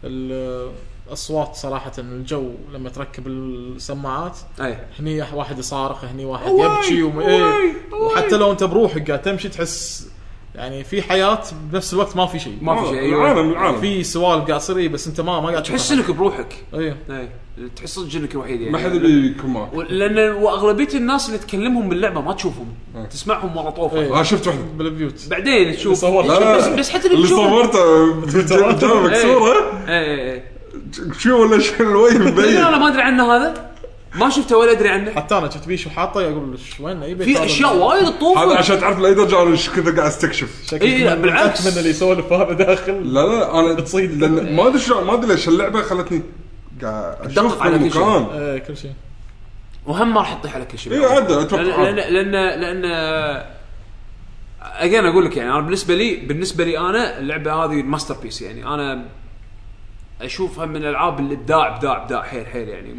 الأصوات 0.04 1.56
صراحة 1.56 1.92
الجو 1.98 2.52
لما 2.74 2.90
تركب 2.90 3.28
السماعات 3.28 4.38
أي. 4.62 4.78
هني 5.00 5.22
واحد 5.34 5.60
يصارخ 5.60 6.06
هني 6.06 6.26
واحد 6.26 6.52
يبكي 6.52 7.04
وم... 7.04 7.20
أواي، 7.20 7.34
إيه. 7.34 7.74
وحتى 7.94 8.38
لو 8.38 8.52
أنت 8.52 8.64
بروحك 8.64 9.08
قاعد 9.08 9.22
تمشي 9.22 9.50
تحس 9.50 10.10
يعني 10.56 10.84
في 10.84 11.02
حياة 11.02 11.42
بنفس 11.72 11.94
الوقت 11.94 12.16
ما 12.18 12.26
في 12.26 12.40
شيء. 12.40 12.58
ما 12.62 12.82
في 12.82 12.90
شيء 12.90 13.00
أيوه. 13.00 13.32
العالم 13.32 13.50
العالم. 13.52 13.82
في 13.82 14.04
سوالف 14.04 14.48
قاعد 14.48 14.60
تصير 14.60 14.78
إيه، 14.78 14.90
بس 14.90 15.08
أنت 15.08 15.22
ما 15.22 15.40
ما 15.40 15.50
قاعد 15.50 15.64
تحس 15.64 15.92
إنك 15.92 16.12
بروحك. 16.12 16.56
إيه. 16.74 16.98
اي 17.10 17.30
تحس 17.76 17.90
صدق 17.90 18.16
انك 18.16 18.32
الوحيد 18.32 18.62
يعني. 18.62 18.74
ما 18.74 18.80
حد 18.80 18.96
يكون 18.96 19.50
معك. 19.54 19.70
لأن 19.90 20.32
وأغلبية 20.34 20.94
الناس 20.94 21.28
اللي 21.28 21.38
تكلمهم 21.40 21.90
باللعبة 21.90 22.22
ما 22.22 22.34
تشوفهم. 22.34 22.68
أه. 22.96 23.06
تسمعهم 23.06 23.58
ورا 23.58 23.70
طوفة. 23.70 24.00
إيه. 24.00 24.20
آه 24.20 24.24
شفت 24.24 24.48
واحدة. 24.48 24.62
بالبيوت 24.78 25.28
بعدين 25.30 25.76
تشوف. 25.76 25.92
بس, 25.92 26.04
لا، 26.04 26.58
بس, 26.58 26.68
بس 26.68 26.90
حتى 26.90 27.08
اللي 27.08 27.28
صورته 27.28 27.78
جابك 28.26 29.14
إيه. 29.14 29.22
صوره 29.22 29.84
اي 29.88 30.34
اي 30.34 30.44
شو 31.20 31.42
ولا 31.42 31.60
شو 31.60 31.84
الوجه 31.84 32.18
لا 32.18 32.32
مبين 32.32 32.58
أنا 32.58 32.78
ما 32.78 32.88
أدري 32.88 33.02
عنه 33.02 33.36
هذا. 33.36 33.71
ما 34.16 34.30
شفته 34.30 34.58
ولا 34.58 34.72
أدري 34.72 34.90
عنه. 34.90 35.12
حتى 35.12 35.38
أنا 35.38 35.50
شفت 35.50 35.68
بيشو 35.68 35.90
حاطه 35.90 36.22
أقول 36.22 36.52
إيش 36.52 36.80
وين 36.80 37.04
يبي 37.04 37.26
في 37.26 37.46
أشياء 37.46 37.76
وايد 37.78 38.04
هذا 38.04 38.12
تطوف 38.12 38.38
عشان 38.38 38.80
تعرف 38.80 39.00
لاي 39.00 39.14
درجه 39.14 39.42
أنا 39.42 39.52
إيش 39.52 39.70
كذا 39.70 39.96
قاعد 39.96 40.08
استكشف. 40.08 40.74
إيه، 40.74 41.04
لا، 41.06 41.16
من- 41.16 41.22
بالعكس. 41.22 41.68
من 41.68 41.78
اللي 41.78 41.90
يسولف 41.90 42.34
هذا 42.34 42.54
داخل. 42.54 43.14
لا 43.14 43.20
لا 43.28 43.60
أنا 43.60 43.74
تصيد. 43.82 44.12
لأن 44.20 44.56
ما 44.56 44.68
أدري 44.68 44.80
شلون 44.80 45.04
ما 45.04 45.14
أدري 45.14 45.28
ليش 45.28 45.48
اللعبة 45.48 45.82
خلتني 45.82 46.22
قاعد 46.82 47.38
أشوف 47.38 47.62
على 47.62 47.80
كل 47.80 47.92
شيء. 47.92 48.02
المكان. 48.08 48.42
إيه 48.42 48.58
كل 48.60 48.78
شيء. 48.78 48.92
وهم 49.86 50.14
ما 50.14 50.20
راح 50.20 50.34
تطيح 50.34 50.56
على 50.56 50.66
كل 50.66 50.78
شيء 50.80 50.94
إيه، 50.94 51.18
أتوقع. 51.18 51.62
لأن 51.62 51.80
عدى. 51.80 52.02
لأن 52.02 52.32
لأن, 52.32 52.62
لأن 52.62 52.86
again 54.62 55.06
أقول 55.06 55.26
لك 55.26 55.38
يعني 55.38 55.52
أنا 55.52 55.60
بالنسبة 55.62 55.96
لي 55.96 56.16
بالنسبة 56.16 56.64
لي 56.64 56.78
أنا 56.78 57.20
اللعبة 57.20 57.54
هذه 57.54 57.84
masterpiece 57.84 58.42
يعني. 58.42 58.66
أنا 58.66 59.06
أشوفها 60.26 60.66
من 60.66 60.76
الألعاب 60.76 61.20
الابداع 61.20 61.76
ابداع 61.76 62.04
ابداع 62.04 62.22
حيل 62.24 62.46
حيل 62.46 62.70
يعني. 62.70 62.96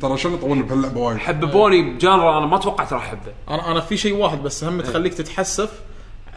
ترى 0.00 0.18
شنو 0.18 0.36
طولنا 0.36 0.62
بهاللعبة 0.62 1.00
وايد؟ 1.00 1.18
حببوني 1.18 1.82
ب 1.82 1.91
genre 1.91 2.38
أنا 2.38 2.46
ما 2.46 2.58
توقعت 2.58 2.92
راح 2.92 3.04
احبه 3.04 3.32
أنا 3.50 3.70
أنا 3.70 3.80
في 3.80 3.96
شيء 3.96 4.14
واحد 4.14 4.42
بس 4.42 4.64
هم 4.64 4.80
تخليك 4.80 5.14
تتحسف 5.14 5.80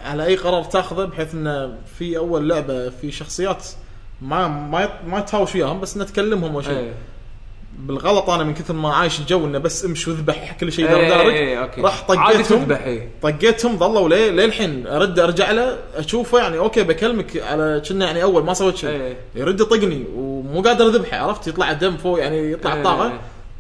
على 0.06 0.26
أي 0.26 0.36
قرار 0.36 0.64
تاخذه 0.64 1.06
بحيث 1.06 1.34
إنه 1.34 1.78
في 1.98 2.18
أول 2.18 2.49
لعبة 2.49 2.90
في 2.90 3.12
شخصيات 3.12 3.66
ما 4.22 4.48
ما 4.48 4.90
ما 5.07 5.20
تهاوش 5.20 5.56
وياهم 5.56 5.80
بس 5.80 5.98
نتكلمهم 5.98 6.56
وشيء 6.56 6.78
إيه. 6.78 6.94
بالغلط 7.80 8.30
أنا 8.30 8.43
من 8.43 8.53
كثر 8.53 8.73
ما 8.73 8.93
عايش 8.93 9.19
الجو 9.19 9.45
إنه 9.45 9.57
بس 9.57 9.85
امش 9.85 10.07
واذبح 10.07 10.57
كل 10.60 10.72
شيء 10.72 10.88
إيه، 10.89 11.10
دار 11.10 11.22
إيه، 11.22 11.31
إيه، 11.31 11.61
أوكي. 11.64 11.81
راح 11.81 12.06
عادي 12.10 12.43
طقيتهم 12.43 12.72
إيه. 12.72 13.10
طقيتهم 13.22 13.77
ظلوا 13.77 14.10
ليه 14.10 14.30
للحين 14.31 14.88
أرد 14.88 15.19
أرجع 15.19 15.52
له 15.52 15.77
أشوفه 15.95 16.39
يعني 16.39 16.57
أوكي 16.57 16.84
بكلمك 16.84 17.43
على 17.43 17.81
كنا 17.89 18.06
يعني 18.06 18.23
أول 18.23 18.43
ما 18.43 18.53
سويت 18.53 18.77
شيء 18.77 18.89
إيه. 18.89 19.18
يرد 19.35 19.60
يطقني 19.60 20.06
ومو 20.15 20.61
قادر 20.61 20.85
أذبحه 20.85 21.18
عرفت 21.18 21.47
يطلع 21.47 21.72
الدم 21.72 21.97
فوق 21.97 22.19
يعني 22.19 22.52
يطلع 22.52 22.73
إيه، 22.73 22.80
الطاقه 22.80 23.06
إيه. 23.06 23.19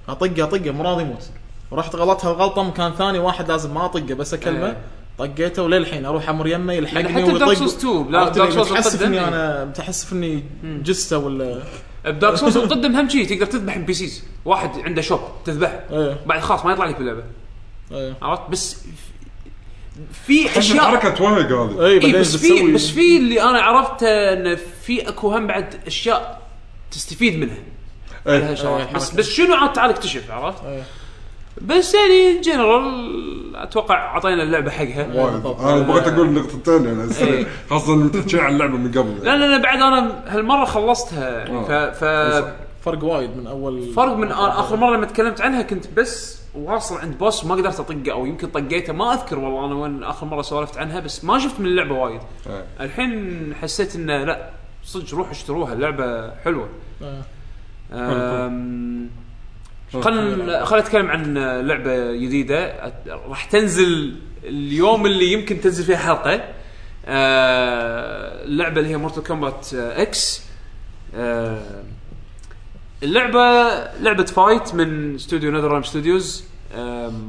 أطقه 0.09 0.43
أطقه 0.43 0.71
مو 0.71 0.83
راضي 0.83 1.03
يموت 1.03 1.23
ورحت 1.71 1.95
غلطها 1.95 2.31
الغلطه 2.31 2.63
مكان 2.63 2.91
ثاني 2.91 3.19
واحد 3.19 3.51
لازم 3.51 3.73
ما 3.73 3.85
أطقه 3.85 4.13
بس 4.13 4.33
أكلمه 4.33 4.65
إيه. 4.65 4.77
طقيته 5.17 5.63
وللحين 5.63 6.05
أروح 6.05 6.29
أمر 6.29 6.47
يمه 6.47 6.73
يلحقني 6.73 7.09
يعني 7.09 7.33
حتى 7.33 7.45
Dark 7.45 7.57
Souls 7.57 7.77
2 7.77 8.11
لا، 8.11 8.19
عرفت 8.19 8.37
Dark 8.37 8.41
اللي 8.41 8.65
Souls 8.65 8.71
متحسف 8.71 9.03
إني 9.03 9.19
إيه. 9.19 9.27
أنا 9.27 9.65
متحسف 9.65 10.13
إني 10.13 10.43
جثة 10.63 11.17
ولا 11.17 11.61
ب 12.05 12.11
Dark 12.11 12.35
Souls 12.35 12.57
القدم 12.57 12.95
هم 12.95 13.09
شيء 13.09 13.27
تقدر 13.27 13.45
تذبح 13.45 13.75
NPCs 13.75 14.23
واحد 14.45 14.79
عنده 14.79 15.01
shop 15.01 15.19
تذبحه 15.45 15.83
إيه. 15.91 16.17
بعد 16.25 16.39
خلاص 16.39 16.65
ما 16.65 16.71
يطلع 16.71 16.85
لك 16.85 16.97
باللعبه 16.97 17.23
إيه 17.91 18.17
عرفت 18.21 18.49
بس 18.49 18.77
في 20.25 20.59
أشياء 20.59 20.89
الحركة 20.89 21.09
توهق 21.09 21.51
هذه 21.51 21.85
اي 21.85 22.05
اي 22.05 22.13
بس 22.13 22.35
في 22.35 22.73
بس 22.73 22.87
في 22.87 23.17
اللي 23.17 23.41
أنا 23.41 23.61
عرفته 23.61 24.07
انه 24.07 24.57
في 24.83 25.09
أكو 25.09 25.31
هم 25.31 25.47
بعد 25.47 25.75
أشياء 25.87 26.41
تستفيد 26.91 27.39
منها 27.39 27.57
إيه. 28.27 28.51
هالشغلات. 28.51 28.87
إيه، 28.87 28.95
بس. 28.95 29.11
بس 29.11 29.29
شنو 29.29 29.55
عاد 29.55 29.73
تعال 29.73 29.89
اكتشف 29.89 30.31
عرفت؟ 30.31 30.63
إيه. 30.63 30.83
بس 31.61 31.93
يعني 31.95 32.41
جنرال 32.41 33.55
أتوقع 33.55 33.95
أعطينا 33.95 34.43
اللعبة 34.43 34.71
حقها 34.71 35.07
وايد. 35.23 35.45
أنا 35.59 35.79
بغيت 35.81 36.07
أقول 36.07 36.29
نقطتين 36.29 36.85
يعني 36.85 37.11
إيه. 37.21 37.45
خاصة 37.69 37.93
إن 37.93 37.99
متحكين 37.99 38.39
عن 38.39 38.53
اللعبة 38.53 38.77
من 38.77 38.91
قبل 38.91 39.17
لا 39.23 39.35
لا 39.37 39.45
لا 39.45 39.57
بعد 39.63 39.77
أنا 39.81 40.23
هالمرة 40.27 40.65
خلصتها 40.65 41.47
آه. 41.49 41.91
ف, 41.91 42.03
ف 42.03 42.55
فرق 42.85 43.03
وايد 43.03 43.37
من 43.37 43.47
اول 43.47 43.93
فرق 43.93 44.13
من 44.17 44.31
آخر 44.31 44.75
مرة 44.75 44.95
لما 44.97 45.05
تكلمت 45.05 45.41
عنها 45.41 45.61
كنت 45.61 45.85
بس 45.97 46.41
واصل 46.55 46.97
عند 46.97 47.17
بوس 47.17 47.43
وما 47.43 47.55
قدرت 47.55 47.79
أطقه 47.79 48.11
أو 48.11 48.25
يمكن 48.25 48.47
طقيته 48.47 48.93
ما 48.93 49.13
أذكر 49.13 49.39
والله 49.39 49.65
أنا 49.65 49.75
وين 49.75 50.03
آخر 50.03 50.25
مرة 50.25 50.41
سولفت 50.41 50.77
عنها 50.77 50.99
بس 50.99 51.23
ما 51.23 51.39
شفت 51.39 51.59
من 51.59 51.65
اللعبة 51.65 51.95
وايد 51.95 52.21
إيه. 52.47 52.65
الحين 52.85 53.53
حسيت 53.61 53.95
إنه 53.95 54.23
لا 54.23 54.49
صدق 54.83 55.13
روحوا 55.15 55.31
اشتروها 55.31 55.73
اللعبة 55.73 56.31
حلوة 56.35 56.69
آه. 57.03 57.21
أم، 57.93 59.09
خلنا 59.93 60.65
خلينا 60.65 60.85
نتكلم 60.85 61.07
عن 61.07 61.37
لعبة 61.67 62.13
جديدة. 62.13 62.93
راح 63.07 63.45
تنزل 63.45 64.15
اليوم 64.43 65.05
اللي 65.05 65.31
يمكن 65.31 65.61
تنزل 65.61 65.83
فيه 65.83 65.95
حلقة. 65.95 66.33
أه، 67.05 68.45
اللعبة 68.45 68.79
اللي 68.79 68.89
هي 68.91 68.97
Mortal 68.97 69.23
Kombat 69.23 69.73
X 69.73 70.45
اللعبه 73.03 73.39
لعبة 74.01 74.25
fight 74.25 74.75
من 74.75 75.15
استوديو 75.15 75.51
Nether 75.51 75.83
Studios 75.83 76.45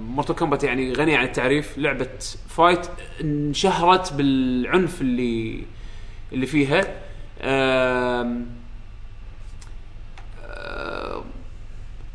Mortal 0.08 0.34
Kombat 0.34 0.64
يعني 0.64 0.92
غني 0.92 1.16
عن 1.16 1.24
التعريف. 1.24 1.78
لعبة 1.78 2.08
fight 2.48 2.86
انشهرت 3.20 4.12
بالعنف 4.12 5.00
اللي 5.00 5.64
اللي 6.32 6.46
فيها. 6.46 6.84
أه، 7.40 8.40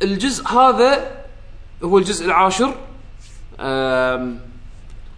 الجزء 0.02 0.48
هذا 0.48 1.22
هو 1.84 1.98
الجزء 1.98 2.26
العاشر 2.26 2.74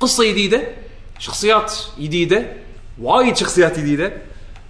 قصة 0.00 0.30
جديدة 0.30 0.68
شخصيات 1.18 1.74
جديدة 1.98 2.52
وايد 3.00 3.36
شخصيات 3.36 3.78
جديدة. 3.78 4.12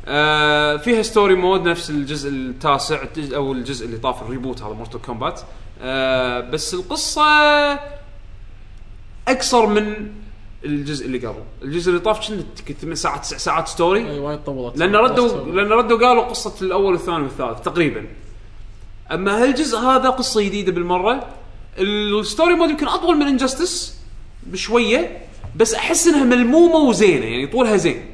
أه، 0.06 0.76
فيها 0.76 1.02
story 1.02 1.34
mode 1.34 1.68
نفس 1.68 1.90
الجزء 1.90 2.30
التاسع 2.30 3.02
أو 3.18 3.52
الجزء 3.52 3.86
اللي 3.86 3.96
طاف 3.98 4.22
ال 4.22 4.28
reboot 4.28 4.62
هذا 4.62 4.72
مورتال 4.72 5.02
كومبات 5.02 5.40
أه، 5.80 6.40
بس 6.40 6.74
القصة 6.74 7.22
أكثر 9.28 9.66
من 9.66 10.12
الجزء 10.64 11.06
اللي 11.06 11.26
قبل. 11.26 11.42
الجزء 11.62 11.90
اللي 11.90 12.00
طاف 12.00 12.30
كنت 12.68 12.78
8 12.78 12.94
ساعات 12.94 13.20
9 13.20 13.38
ساعات 13.38 13.68
story 13.68 14.10
إي 14.10 14.18
وايد 14.18 14.44
طولت. 14.44 14.78
لأن 14.78 14.96
ردوا 14.96 15.52
لأن 15.52 15.68
ردوا 15.72 16.06
قالوا 16.06 16.22
قصة 16.22 16.54
الأول 16.62 16.92
والثاني 16.92 17.22
والثالث 17.22 17.60
تقريبا. 17.60 18.06
أما 19.12 19.42
هالجزء 19.42 19.78
هذا 19.78 20.10
قصة 20.10 20.42
جديدة 20.42 20.72
بالمرة؟ 20.72 21.26
ال 21.78 21.91
story 21.91 22.54
mode 22.54 22.70
يمكن 22.70 22.88
أطول 22.88 23.16
من 23.16 23.26
Injustice 23.26 23.98
بشوية 24.42 25.18
بس 25.56 25.74
أحس 25.74 26.06
إنها 26.06 26.24
ملمومة 26.24 26.76
وزينة 26.76 27.26
يعني 27.26 27.46
طولها 27.46 27.76
زين. 27.76 28.04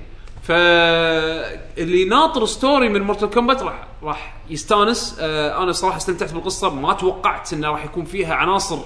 فاللي 0.42 2.04
ناطر 2.04 2.46
story 2.46 2.88
من 2.88 3.00
مورتال 3.00 3.30
كومبات 3.30 3.62
راح 3.62 3.88
راح 4.02 4.34
يستانس. 4.50 5.16
آه 5.20 5.62
أنا 5.62 5.72
صراحة 5.72 5.96
استمتعت 5.96 6.32
بالقصة 6.32 6.74
ما 6.74 6.92
توقعت 6.92 7.52
إنه 7.52 7.68
راح 7.68 7.84
يكون 7.84 8.04
فيها 8.04 8.34
عناصر 8.34 8.78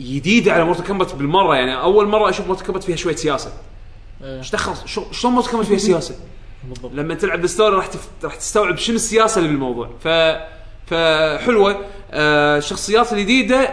جديدة 0.00 0.52
على 0.52 0.64
مورتال 0.64 0.84
كومبات 0.84 1.14
بالمرة. 1.14 1.54
يعني 1.56 1.80
أول 1.80 2.08
مرة 2.08 2.30
أشوف 2.30 2.46
مورتال 2.46 2.66
كومبات 2.66 2.84
فيها 2.84 2.96
شوية 2.96 3.16
سياسة. 3.16 3.52
إيه. 4.22 4.38
إيش 4.38 4.50
دخل؟ 4.50 4.88
شلون 5.12 5.34
مورتال 5.34 5.50
كومبات 5.50 5.68
فيها 5.68 5.78
سياسة؟ 5.78 6.14
بالضبط. 6.68 6.92
لما 6.94 7.14
تلعب 7.14 7.40
بال 7.40 7.50
story 7.50 7.76
راح 7.76 7.86
تف... 7.86 8.08
راح 8.24 8.34
تستوعب 8.34 8.76
شنو 8.76 8.96
السياسة 8.96 9.38
اللي 9.38 9.48
بالموضوع 9.48 9.90
ف 10.04 10.08
فحلوة. 10.90 11.80
آه 12.12 12.58
الشخصيات 12.58 13.12
الجديده 13.12 13.70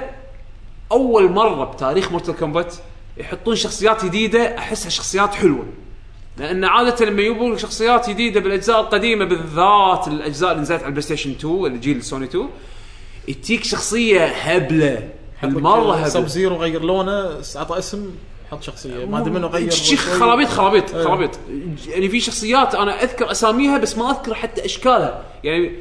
أول 0.91 1.31
مرة 1.31 1.63
بتاريخ 1.65 2.11
مورتال 2.11 2.35
كومبات 2.35 2.75
يحطون 3.17 3.55
شخصيات 3.55 4.05
جديدة 4.05 4.57
أحسها 4.57 4.89
شخصيات 4.89 5.33
حلوة. 5.35 5.65
لأن 6.37 6.65
عادة 6.65 7.05
لما 7.05 7.21
يجيبون 7.21 7.53
لك 7.53 7.59
شخصيات 7.59 8.09
جديدة 8.09 8.39
بالأجزاء 8.39 8.81
القديمة 8.81 9.25
بالذات 9.25 10.07
الأجزاء 10.07 10.51
اللي 10.51 10.61
نزلت 10.61 10.79
على 10.79 10.87
البلاي 10.87 11.01
ستيشن 11.01 11.31
2 11.31 11.65
الجيل 11.65 12.03
سوني 12.03 12.25
2 12.25 12.49
تجيك 13.43 13.63
شخصية 13.63 14.25
هبلة. 14.25 15.09
سب 15.41 15.65
هبلة. 15.67 16.27
زيرو. 16.27 16.55
غير 16.55 16.81
لونه 16.81 17.41
اعطى 17.55 17.77
اسم 17.77 18.11
حط 18.51 18.63
شخصية. 18.63 19.05
ما 19.05 19.19
أدري 19.19 19.31
منه 19.31 19.47
غير. 19.47 19.69
خرابيط 20.19 20.47
خرابيط 20.47 20.95
إيه. 20.95 21.03
خرابيط. 21.03 21.39
يعني 21.87 22.09
في 22.09 22.19
شخصيات 22.19 22.75
أنا 22.75 23.03
أذكر 23.03 23.31
أساميها 23.31 23.77
بس 23.77 23.97
ما 23.97 24.11
أذكر 24.11 24.33
حتى 24.33 24.65
أشكالها. 24.65 25.23
يعني 25.43 25.71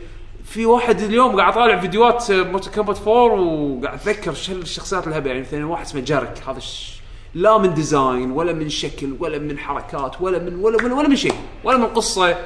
في 0.47 0.66
واحد 0.66 1.01
اليوم 1.01 1.36
قاعد 1.40 1.52
طالع 1.55 1.81
فيديوهات 1.81 2.31
مورتال 2.32 2.70
كومبات 2.70 2.98
4 3.09 3.12
وقاعد 3.40 3.98
أتذكر 3.98 4.35
شو 4.35 4.52
الشخصيات 4.52 5.06
الهبلة 5.06 5.28
يعني 5.31 5.40
مثلا 5.40 5.66
واحد 5.66 5.85
اسمه 5.85 6.01
جارك. 6.01 6.43
هذا 6.48 6.59
الش... 6.59 6.97
لا 7.35 7.59
من 7.59 7.74
design 7.74 8.31
ولا 8.31 8.52
من 8.52 8.68
شكل 8.68 9.16
ولا 9.18 9.39
من 9.39 9.59
حركات 9.59 10.20
ولا 10.20 10.39
من 10.39 10.55
ولا 10.55 10.77
ولا, 10.85 10.94
ولا 10.94 11.09
من 11.09 11.16
شيء. 11.16 11.35
ولا 11.64 11.78
من 11.78 11.86
قصة. 11.86 12.36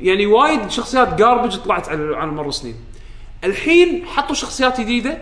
يعني 0.00 0.26
وايد 0.26 0.70
شخصيات 0.70 1.14
garbage 1.14 1.56
طلعت 1.56 1.88
على 1.88 2.16
على 2.16 2.30
مر 2.30 2.48
السنين. 2.48 2.76
الحين 3.44 4.06
حطوا 4.06 4.34
شخصيات 4.34 4.80
جديدة. 4.80 5.18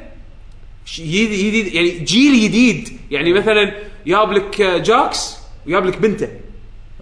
ش- 0.85 1.01
جديد 1.01 1.31
جديد. 1.31 1.75
يعني 1.75 1.91
جيل 1.91 2.41
جديد. 2.41 2.99
يعني 3.11 3.33
مثلا 3.33 3.73
جاب 4.07 4.33
لك 4.33 4.63
جاكس 4.63 5.37
وجاب 5.67 5.87
لك 5.87 5.99
بنته. 5.99 6.29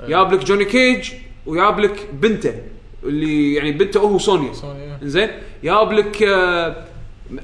جاب 0.08 0.32
لك 0.32 0.44
جوني 0.44 0.64
كيج 0.64 1.10
وجاب 1.46 1.80
لك 1.80 2.08
بنته. 2.12 2.54
اللي 3.04 3.54
يعني 3.54 3.72
بنته 3.72 4.00
هو 4.00 4.18
سونيا. 4.18 4.52
سونيا. 4.52 4.98
زين 5.02 5.28
جاب 5.64 5.92
لك 5.92 6.22
آه، 6.22 6.84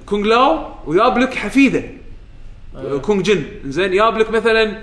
كونغ 0.07 0.27
لاو 0.27 0.59
وجاب 0.87 1.19
لك 1.19 1.35
حفيدة. 1.35 1.83
آه، 2.77 2.97
كونغ 2.97 3.23
جن. 3.23 3.43
زين 3.66 3.91
جاب 3.91 4.19
لك 4.19 4.31
مثلا 4.31 4.78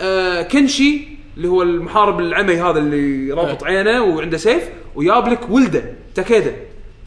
آه، 0.00 0.42
كنشي 0.42 1.08
اللي 1.36 1.48
هو 1.48 1.62
المحارب 1.62 2.20
العمي 2.20 2.54
هذا 2.54 2.78
اللي 2.78 3.32
رابط 3.32 3.64
إيه. 3.64 3.78
عينه 3.78 4.02
وعنده 4.02 4.36
سيف 4.36 4.68
وجاب 4.94 5.28
لك 5.28 5.50
ولده 5.50 5.94
تاكيدا. 6.14 6.52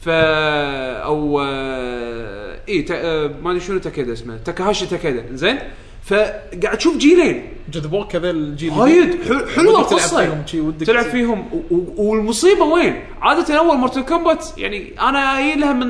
ف 0.01 0.09
أو 0.09 1.41
آه، 1.41 2.59
اي 2.69 2.81
تا... 2.81 2.95
آه، 2.95 3.31
ما 3.43 3.51
أدري 3.51 3.61
شنو 3.61 3.79
تاكيدا 3.79 4.13
اسمه. 4.13 4.37
تاكاهاشي 4.37 4.85
تاكيدا. 4.85 5.25
زين 5.33 5.57
فقاعد 6.05 6.77
تشوف 6.77 6.97
جيلين. 6.97 7.53
جذبوك 7.71 8.15
هذا 8.15 8.29
الجيل 8.29 8.71
وايد 8.71 9.23
حل- 9.23 9.49
حلوة 9.55 9.79
القصة. 9.79 10.43
تلعب 10.85 11.05
فيهم. 11.05 11.63
والمصيبة 11.97 12.63
وين؟ 12.65 13.03
عادة 13.21 13.55
أول 13.57 13.77
مورتال 13.77 14.01
كومبات 14.01 14.47
يعني 14.57 14.99
أنا 15.01 15.39
جاي 15.41 15.55
لها 15.55 15.73
من 15.73 15.87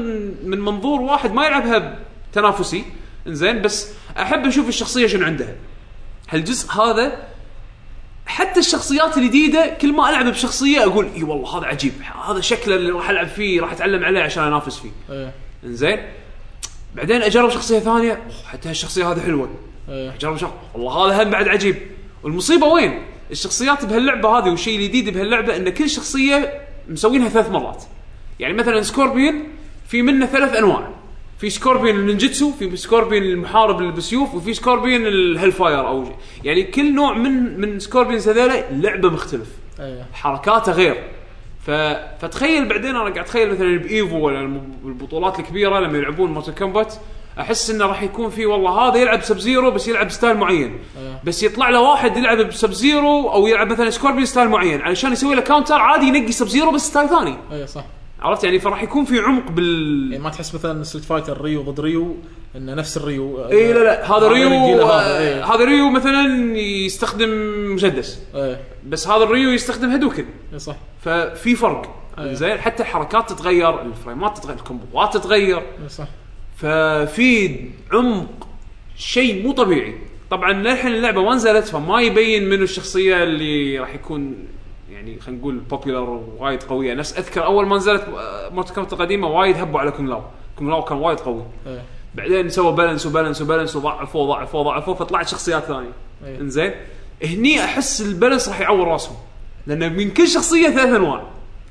من 0.50 0.60
منظور 0.60 1.02
واحد 1.02 1.34
ما 1.34 1.46
يلعبها 1.46 2.00
تنافسي 2.34 2.84
إنزين 3.28 3.62
بس 3.62 3.90
أحب 4.20 4.46
أشوف 4.46 4.68
الشخصية 4.70 5.08
شنو 5.08 5.26
عندها. 5.26 5.56
هالجزء 6.30 6.72
هذا 6.72 7.28
حتى 8.26 8.60
الشخصيات 8.60 9.18
الجديدة 9.18 9.78
كل 9.82 9.94
ما 9.94 10.10
ألعب 10.10 10.26
بشخصية 10.26 10.84
أقول 10.84 11.08
إي 11.16 11.24
والله 11.24 11.58
هذا 11.58 11.66
عجيب 11.66 11.94
هذا 12.30 12.42
شكله 12.42 12.76
اللي 12.76 12.92
راح 12.92 13.10
ألعب 13.10 13.28
فيه 13.28 13.62
راح 13.62 13.72
أتعلم 13.72 14.04
عليه 14.06 14.20
عشان 14.22 14.44
أنافس 14.44 14.80
فيه. 14.80 14.90
إيه، 15.10 15.34
إنزين 15.64 16.00
بعدين 16.96 17.22
أجرب 17.22 17.50
شخصية 17.50 17.80
ثانية 17.80 18.22
حتى 18.52 18.70
هالشخصية 18.70 19.12
هذه 19.12 19.20
حلوة. 19.20 19.50
أجرب 19.92 20.38
شغلة 20.38 20.54
والله 20.74 21.16
هذا 21.16 21.24
هم 21.24 21.30
بعد 21.30 21.48
عجيب. 21.48 21.76
والمصيبه 22.24 22.68
وين؟ 22.68 23.00
الشخصيات 23.32 23.86
بهاللعبة 23.86 24.30
هذه 24.30 24.50
والشيء 24.50 24.80
الجديد 24.80 25.10
بهاللعبة 25.10 25.56
إن 25.56 25.70
كل 25.70 25.90
شخصية 25.90 26.62
مسوينها 26.90 27.30
ثلاث 27.30 27.50
مرات. 27.50 27.84
يعني 28.40 28.54
مثلا 28.54 28.82
سكوربيون 28.82 29.44
في 29.88 30.02
منه 30.02 30.26
ثلاث 30.26 30.56
أنواع. 30.56 30.90
في 31.40 31.50
سكوربيون 31.50 31.96
النينجتسو 31.96 32.52
في 32.52 32.78
سكوربيون 32.78 33.24
المحارب 33.24 33.80
اللي 33.80 33.92
بالسيوف 33.92 34.36
وفي 34.36 34.54
سكوربيون 34.54 35.08
ال 35.08 35.52
hellfire 35.52 35.88
أو 35.88 36.06
يعني 36.44 36.64
كل 36.64 36.96
نوع 36.96 37.14
من 37.14 37.62
من 37.62 37.80
سكوربيونز 37.80 38.30
هذول 38.30 38.64
لعبة 38.72 39.10
مختلف. 39.10 39.48
إيه. 39.80 40.06
حركاته 40.14 40.72
غير. 40.72 41.04
ف... 41.66 41.72
فتخيل 42.22 42.70
بعدين 42.70 42.90
أنا 42.90 43.00
قاعد 43.00 43.18
أتخيل 43.18 43.52
مثلا 43.52 43.78
بإيفو 43.78 44.18
ولا 44.18 44.62
البطولات 44.86 45.40
الكبيرة 45.40 45.80
لما 45.80 45.98
يلعبون 45.98 46.32
مورتال 46.34 46.52
كومبات 46.52 46.96
أحس 47.40 47.70
إنه 47.70 47.86
راح 47.86 48.04
يكون 48.04 48.30
في 48.30 48.46
والله 48.46 48.72
هذا 48.72 48.98
يلعب 48.98 49.22
سب 49.22 49.40
زيرو 49.40 49.72
بس 49.72 49.88
يلعب 49.88 50.10
style 50.10 50.38
معين. 50.38 50.80
بس 51.24 51.44
يطلع 51.44 51.70
له 51.70 51.82
واحد 51.82 52.18
يلعب 52.18 52.38
بسب 52.38 52.72
زيرو 52.72 53.30
أو 53.30 53.48
يلعب 53.48 53.72
مثلا 53.72 53.90
سكوربيون 53.90 54.26
style 54.26 54.50
معين. 54.50 54.82
علشان 54.82 55.12
يسوي 55.12 55.36
له 55.36 55.42
counter 55.42 55.76
عادي 55.76 56.06
ينقي 56.06 56.32
سب 56.32 56.48
زيرو 56.48 56.72
بس 56.72 56.82
ستايل 56.82 57.10
ثاني. 57.10 57.38
اي 57.52 57.68
صح. 57.68 57.84
عرفت؟ 58.22 58.44
يعني 58.44 58.60
فراح 58.60 58.84
يكون 58.84 59.06
في 59.06 59.20
عمق 59.20 59.52
بال 59.52 60.08
يعني 60.12 60.24
ما 60.24 60.30
تحس 60.30 60.56
مثلا 60.56 60.84
ستريت 60.84 61.06
فايتر 61.06 61.42
ريو 61.42 61.62
ضد 61.62 61.80
ريو 61.80 62.16
إنه 62.56 62.74
نفس 62.74 62.98
الريو 62.98 63.46
اي 63.46 63.74
لا 63.74 63.80
لا. 63.80 64.18
هذا 64.18 64.28
ريو 64.28 64.50
هذا 64.50 64.84
آه، 64.84 65.20
إيه. 65.20 65.46
هذا 65.46 65.66
ريو 65.66 65.90
مثلا 65.90 66.58
يستخدم 66.58 67.30
مسدس. 67.76 68.20
إيه. 68.36 68.62
بس 68.88 69.08
هذا 69.08 69.24
الريو 69.24 69.50
يستخدم 69.50 69.92
هدوكن. 69.92 70.26
إيه 70.52 70.58
صح. 70.58 70.76
ففي 71.06 71.56
فرق. 71.56 71.96
أيوة. 72.18 72.34
زين؟ 72.34 72.58
حتى 72.58 72.84
الحركات 72.84 73.30
تتغير 73.30 73.82
ال 73.82 73.90
frameات 73.90 74.38
تتغير 74.38 74.58
ال 74.58 74.66
comboات 74.66 75.14
تتغير. 75.14 75.58
إيه 75.58 75.88
صح. 75.88 76.08
ففي 76.62 77.60
عمق 77.94 78.48
شيء 78.96 79.44
مو 79.44 79.52
طبيعي. 79.52 79.96
طبعا 80.30 80.54
للحين 80.54 80.94
اللعبة 80.94 81.24
ما 81.24 81.36
نزلت 81.36 81.66
فما 81.66 82.02
يبين 82.02 82.50
منو 82.50 82.64
الشخصية 82.64 83.24
اللي 83.24 83.80
راح 83.80 83.96
يكون 83.96 84.48
يعني 84.92 85.20
خلينا 85.20 85.40
نقول 85.42 85.56
popular 85.56 86.24
وايد 86.38 86.64
قوية. 86.64 86.94
نفس 86.94 87.18
أذكر 87.18 87.46
أول 87.46 87.68
ما 87.68 87.78
نزلت 87.78 88.08
مورتال 88.52 88.76
كومبات 88.76 88.94
القديمة 88.94 89.28
وايد 89.28 89.58
هبوا 89.58 89.80
على 89.80 89.92
كونغ 89.92 90.10
لاو. 90.10 90.22
كونغ 90.58 90.70
لاو 90.70 90.84
كان 90.84 90.98
وايد 90.98 91.20
قوي. 91.20 91.44
إيه. 91.68 91.84
بعدين 92.16 92.50
سووا 92.50 92.72
balance 92.72 93.06
و 93.06 93.10
balance 93.10 93.42
و 93.42 93.46
balance 93.46 93.76
وضعفوه 93.76 94.28
ضعفوه 94.28 94.64
ضعفوه 94.64 94.96
فطلعت 94.96 95.28
شخصيات 95.28 95.64
ثانية. 95.64 95.92
أي. 96.26 96.38
إنزين؟ 96.38 96.72
هني 97.24 97.64
أحس 97.64 98.02
ال 98.02 98.08
balance 98.08 98.50
راح 98.50 98.62
يعور 98.62 98.88
راسهم. 98.88 99.18
لأن 99.68 99.98
من 99.98 100.12
كل 100.12 100.28
شخصية 100.28 100.70
ثلاث 100.70 100.94
انواع 100.94 101.24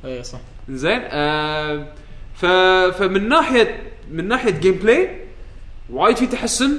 إيه 0.05 0.23
صح. 0.23 0.39
زين 0.69 1.01
آه 1.05 1.87
ف 2.35 2.47
فمن 2.99 3.29
ناحية 3.29 3.90
من 4.13 4.29
ناحية 4.29 4.51
gameplay 4.51 5.21
وايد 5.91 6.17
في 6.17 6.27
تحسن. 6.27 6.79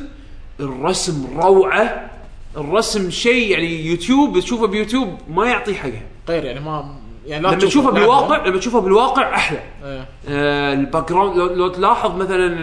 الرسم 0.60 1.40
روعة. 1.40 2.12
الرسم 2.58 3.10
شيء 3.10 3.52
يعني 3.52 3.86
يوتيوب 3.86 4.40
تشوفه 4.40 4.68
بيوتيوب 4.68 5.18
ما 5.30 5.46
يعطي 5.46 5.76
حقها 5.76 6.02
غير 6.30 6.46
يعني 6.46 6.60
ما 6.60 6.96
يعني 7.28 7.44
لما 7.44 7.56
تشوفه. 7.56 7.92
بالواقع 7.92 8.46
لما 8.46 8.58
تشوفه 8.58 8.80
بالواقع 8.80 9.36
أحلى. 9.36 9.60
إيه. 9.84 10.06
آه 10.28 10.74
ال 10.74 11.10
background 11.10 11.38
لو, 11.38 11.46
لو 11.46 11.68
تلاحظ 11.68 12.16
مثلا 12.16 12.58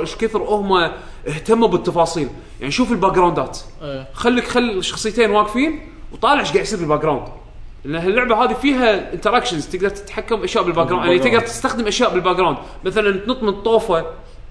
إيش 0.00 0.16
كثر 0.16 0.42
هم 0.42 0.72
اهتموا 1.28 1.68
بالتفاصيل. 1.68 2.28
يعني 2.60 2.72
شوف 2.72 2.92
ال 2.92 3.12
backgroundات 3.12 3.58
إيه. 3.82 4.08
خليك 4.12 4.44
خل 4.44 4.84
شخصيتين 4.84 5.30
واقفين 5.30 5.88
وطالع 6.12 6.40
إيش 6.40 6.52
قاعد 6.52 6.62
يصير 6.64 6.78
بال 6.78 7.00
background 7.00 7.28
لأن 7.84 8.06
اللعبه 8.06 8.44
هذه 8.44 8.52
فيها 8.52 9.12
interactions 9.12 9.66
تقدر 9.66 9.88
تتحكم 9.88 10.42
أشياء 10.44 10.64
بال 10.64 10.86
background 10.86 11.06
يعني 11.06 11.18
تقدر 11.18 11.40
تستخدم 11.40 11.86
أشياء 11.86 12.10
بال 12.14 12.36
background 12.36 12.56
مثلا 12.84 13.20
تنط 13.20 13.42
من 13.42 13.62
طوفة 13.62 14.04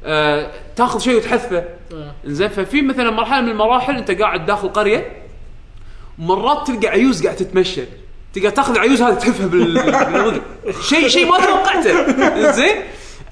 آه 0.05 0.51
تاخذ 0.75 0.99
شيء 0.99 1.15
وتحذفه. 1.15 1.63
إيه 1.93 2.13
زين 2.25 2.49
ففي 2.49 2.81
مثلا 2.81 3.11
مرحلة 3.11 3.41
من 3.41 3.49
المراحل 3.49 3.95
أنت 3.95 4.11
قاعد 4.11 4.45
داخل 4.45 4.67
قرية 4.69 5.11
مرات 6.19 6.67
تلقى 6.67 6.87
عيوز 6.87 7.23
قاعد 7.23 7.35
تتمشى. 7.35 7.81
تقدر 8.33 8.49
تاخذ 8.49 8.75
العيوز 8.75 9.01
هذه 9.01 9.13
تحذفها 9.13 9.47
بال. 9.47 10.41
شيء 10.89 11.07
شيء 11.07 11.31
ما 11.31 11.37
توقعته. 11.37 12.51
زين 12.51 12.75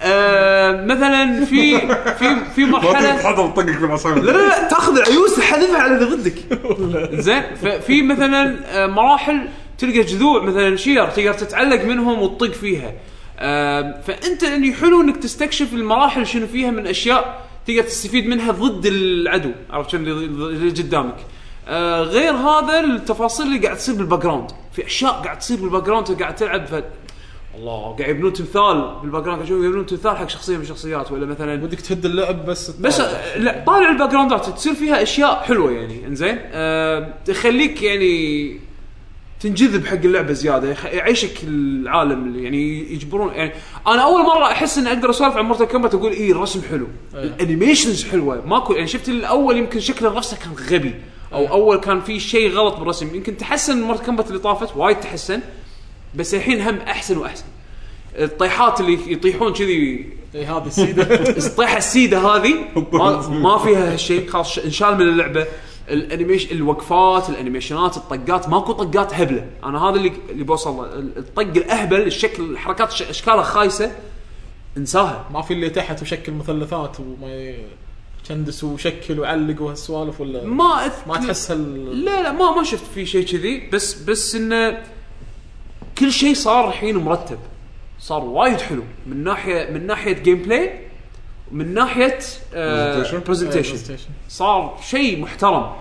آه 0.03 0.85
مثلا 0.85 1.45
في 1.45 1.79
في 2.19 2.35
في 2.55 2.65
مرحله 2.65 3.17
تطقك 3.17 3.77
بالعصايه 3.77 4.13
لا 4.13 4.31
لا 4.31 4.47
لا 4.47 4.67
تاخذ 4.67 4.97
العيوز 4.97 5.35
تحذفها 5.35 5.81
على 5.81 5.95
اللي 5.95 6.05
ضدك. 6.15 6.35
زين 7.25 7.43
ففي 7.55 8.01
مثلا 8.01 8.55
آه، 8.65 8.87
مراحل 8.87 9.47
تلقى 9.81 10.01
جذوع 10.01 10.43
مثلا 10.43 10.75
شير 10.75 11.09
تقدر 11.09 11.33
تتعلق 11.33 11.85
منهم 11.85 12.21
وتطق 12.21 12.51
فيها. 12.51 12.93
آه، 13.39 14.01
فأنت 14.07 14.43
اللي 14.43 14.73
حلو 14.73 15.01
إنك 15.01 15.17
تستكشف 15.17 15.73
المراحل 15.73 16.27
شنو 16.27 16.47
فيها 16.47 16.71
من 16.71 16.87
أشياء 16.87 17.47
تقدر 17.67 17.81
تستفيد 17.81 18.27
منها 18.27 18.51
ضد 18.51 18.85
العدو 18.85 19.51
عرفت 19.69 19.89
شنو 19.89 20.01
اللي 20.01 20.69
قدامك 20.69 21.15
آه، 21.67 22.01
غير 22.01 22.33
هذا 22.33 22.79
التفاصيل 22.79 23.47
اللي 23.47 23.59
قاعد 23.59 23.77
تصير 23.77 23.95
بال 23.95 24.19
background 24.19 24.51
في 24.73 24.85
أشياء 24.85 25.11
قاعد 25.11 25.39
تصير 25.39 25.57
بال 25.57 25.83
background 25.83 26.21
قاعد 26.21 26.35
تلعب 26.35 26.65
فالله 26.65 27.95
قاعد 27.99 28.09
يبنون 28.09 28.33
تمثال 28.33 28.95
بال 29.01 29.23
background 29.23 29.41
قاعد 29.41 29.51
يبنون 29.51 29.85
تمثال 29.85 30.17
حق 30.17 30.29
شخصية 30.29 30.55
من 30.55 30.61
الشخصيات. 30.61 31.11
ولا 31.11 31.25
مثلا 31.25 31.63
ودك 31.63 31.81
تهد 31.81 32.05
اللعب 32.05 32.45
بس 32.45 32.69
بس 32.69 32.97
تطالع. 32.97 33.35
لا 33.37 33.63
طالع 33.67 33.89
ال 33.89 34.09
backgroundات 34.09 34.49
تصير 34.49 34.73
فيها 34.73 35.03
أشياء 35.03 35.43
حلوة 35.43 35.71
يعني 35.71 36.07
إنزين؟ 36.07 36.37
أه 36.41 37.13
تخليك 37.25 37.81
يعني 37.81 38.70
تنجذب 39.41 39.85
حق 39.85 39.93
اللعبة 39.93 40.33
زيادة. 40.33 40.75
يعيشك 40.85 41.43
العالم 41.43 42.27
اللي 42.27 42.43
يعني 42.43 42.93
يجبرون 42.93 43.33
يعني 43.33 43.51
أنا 43.87 44.01
أول 44.01 44.23
مرة 44.23 44.45
أحس 44.45 44.77
إني 44.77 44.87
أقدر 44.87 45.09
أسولف 45.09 45.37
عن 45.37 45.45
مورتال 45.45 45.65
كومبات 45.67 45.93
أقول 45.93 46.11
اي 46.11 46.31
الرسم 46.31 46.61
حلو. 46.69 46.87
إيه. 47.15 47.23
ال 47.23 47.31
animations 47.31 48.03
حلوة. 48.03 48.45
ماكو 48.45 48.73
يعني 48.73 48.87
شفت 48.87 49.09
الأول 49.09 49.57
يمكن 49.57 49.79
شكل 49.79 50.05
الرسم 50.05 50.37
كان 50.37 50.53
غبي 50.69 50.95
أو 51.33 51.47
أول 51.47 51.77
كان 51.77 52.01
في 52.01 52.19
شيء 52.19 52.51
غلط 52.51 52.77
بالرسم. 52.77 53.15
يمكن 53.15 53.37
تحسن 53.37 53.81
Mortal 53.81 54.05
Kombat 54.05 54.27
اللي 54.27 54.39
طافت 54.39 54.75
وايد 54.75 54.99
تحسن 54.99 55.39
بس 56.15 56.33
الحين 56.33 56.61
هم 56.61 56.77
أحسن 56.77 57.17
وأحسن. 57.17 57.45
الطيحات 58.15 58.79
اللي 58.79 58.99
يطيحون 59.07 59.53
كذي 59.53 60.05
اي 60.35 60.45
هذه 60.45 60.67
السيدة. 60.67 61.03
الطيحة 61.47 61.77
السيدة 61.77 62.19
هذه 62.19 62.55
ما, 62.93 63.29
ما 63.29 63.57
فيها 63.57 63.93
هالشيء 63.93 64.29
خلاص 64.29 64.57
إنشال 64.57 64.95
من 64.95 65.01
اللعبة. 65.01 65.45
ال 65.89 65.96
animation 65.96 66.55
الوقفات 66.55 67.29
ال 67.29 67.36
animation 67.36 67.91
ات 67.91 67.97
الطقات 67.97 68.49
ماكو 68.49 68.71
طقات 68.71 69.13
هبلة. 69.13 69.49
أنا 69.63 69.83
هذا 69.83 69.95
اللي 69.95 70.11
اللي 70.29 70.43
بوصل 70.43 70.85
الطق 71.17 71.41
الأهبل 71.41 72.01
الشكل 72.01 72.43
الحركات 72.43 73.01
اشكالها 73.01 73.43
خايسة 73.43 73.91
انساها. 74.77 75.25
ما 75.33 75.41
في 75.41 75.53
اللي 75.53 75.69
تحت 75.69 76.01
وشكل 76.01 76.31
مثلثات 76.31 76.99
وما 76.99 77.55
يشندس 78.23 78.63
وشكل 78.63 79.19
وعلق 79.19 79.61
وهالسوالف 79.61 80.21
ولا 80.21 80.43
ما 80.45 80.85
أذكر 80.85 81.07
ما 81.07 81.17
تحس 81.17 81.51
هال 81.51 82.05
لا 82.05 82.23
لا 82.23 82.31
ما 82.31 82.55
ما 82.55 82.63
شفت 82.63 82.85
في 82.95 83.05
شيء 83.05 83.25
كذي. 83.25 83.69
بس 83.73 84.03
بس 84.03 84.35
إنه 84.35 84.83
كل 85.97 86.11
شيء 86.11 86.33
صار 86.33 86.67
الحين 86.67 86.97
مرتب. 86.97 87.39
صار 87.99 88.23
وايد 88.23 88.61
حلو. 88.61 88.83
من 89.07 89.23
ناحيه 89.23 89.69
من 89.69 89.87
ناحية 89.87 90.13
gameplay 90.13 90.90
ومن 91.51 91.73
ناحية 91.73 92.19
presentation. 92.19 93.27
presentation 93.27 93.75
presentation. 93.77 94.29
صار 94.29 94.79
شيء 94.89 95.19
محترم 95.21 95.71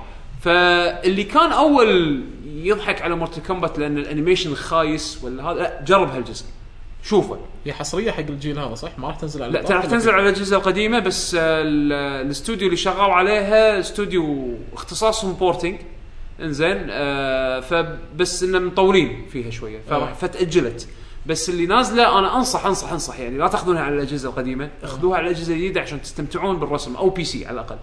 فاللي 0.41 1.25
كان 1.25 1.53
أول 1.53 2.21
يضحك 2.55 3.03
على 3.03 3.15
مورتل 3.15 3.43
كومبات 3.43 3.79
لأن 3.79 3.99
ال 3.99 4.04
animation 4.04 4.55
خايس 4.55 5.19
ولا 5.25 5.43
هذا 5.45 5.59
لا 5.59 5.81
جرب 5.87 6.11
هالجزء 6.11 6.45
شوفه 7.05 7.39
هي 7.65 7.73
حصرية 7.73 8.11
حق 8.11 8.19
الجيل 8.21 8.59
هذا 8.59 8.75
صح؟ 8.75 8.99
ما 8.99 9.09
راح 9.09 9.17
تنزل 9.17 9.43
على 9.43 9.53
لا 9.53 9.63
ترى 9.63 9.77
راح 9.77 9.85
تنزل 9.87 10.11
على 10.11 10.23
الأجهزة 10.23 10.57
القديمة 10.57 10.99
بس 10.99 11.35
آه، 11.35 11.63
ال- 11.63 11.93
الاستوديو 12.27 12.67
اللي 12.67 12.77
شغال 12.77 13.11
عليها 13.11 13.81
استوديو 13.81 14.55
اختصاصهم 14.73 15.33
porting 15.33 15.77
إنزين 16.41 16.87
آه 16.91 17.61
فبس 17.61 18.43
انه 18.43 18.59
مطولين 18.59 19.27
فيها 19.33 19.51
شوية 19.51 19.79
فراح 19.91 20.09
آه. 20.09 20.13
فتأجلت 20.15 20.89
بس 21.27 21.51
اللي 21.51 21.67
نازلة 21.67 22.19
أنا 22.19 22.37
انصح 22.37 22.67
انصح 22.67 22.93
أنصح. 22.93 23.19
يعني 23.19 23.39
لا 23.39 23.49
تأخذونها 23.49 23.83
على 23.83 23.95
الأجهزة 23.95 24.29
القديمة. 24.29 24.71
أخذوها 24.83 25.17
على 25.19 25.27
الأجهزة 25.27 25.53
الجديدة 25.55 25.81
عشان 25.81 26.03
تستمتعون 26.03 26.57
بالرسم. 26.59 26.97
أو 26.97 27.11
PC 27.11 27.47
على 27.47 27.55
الأقل. 27.55 27.77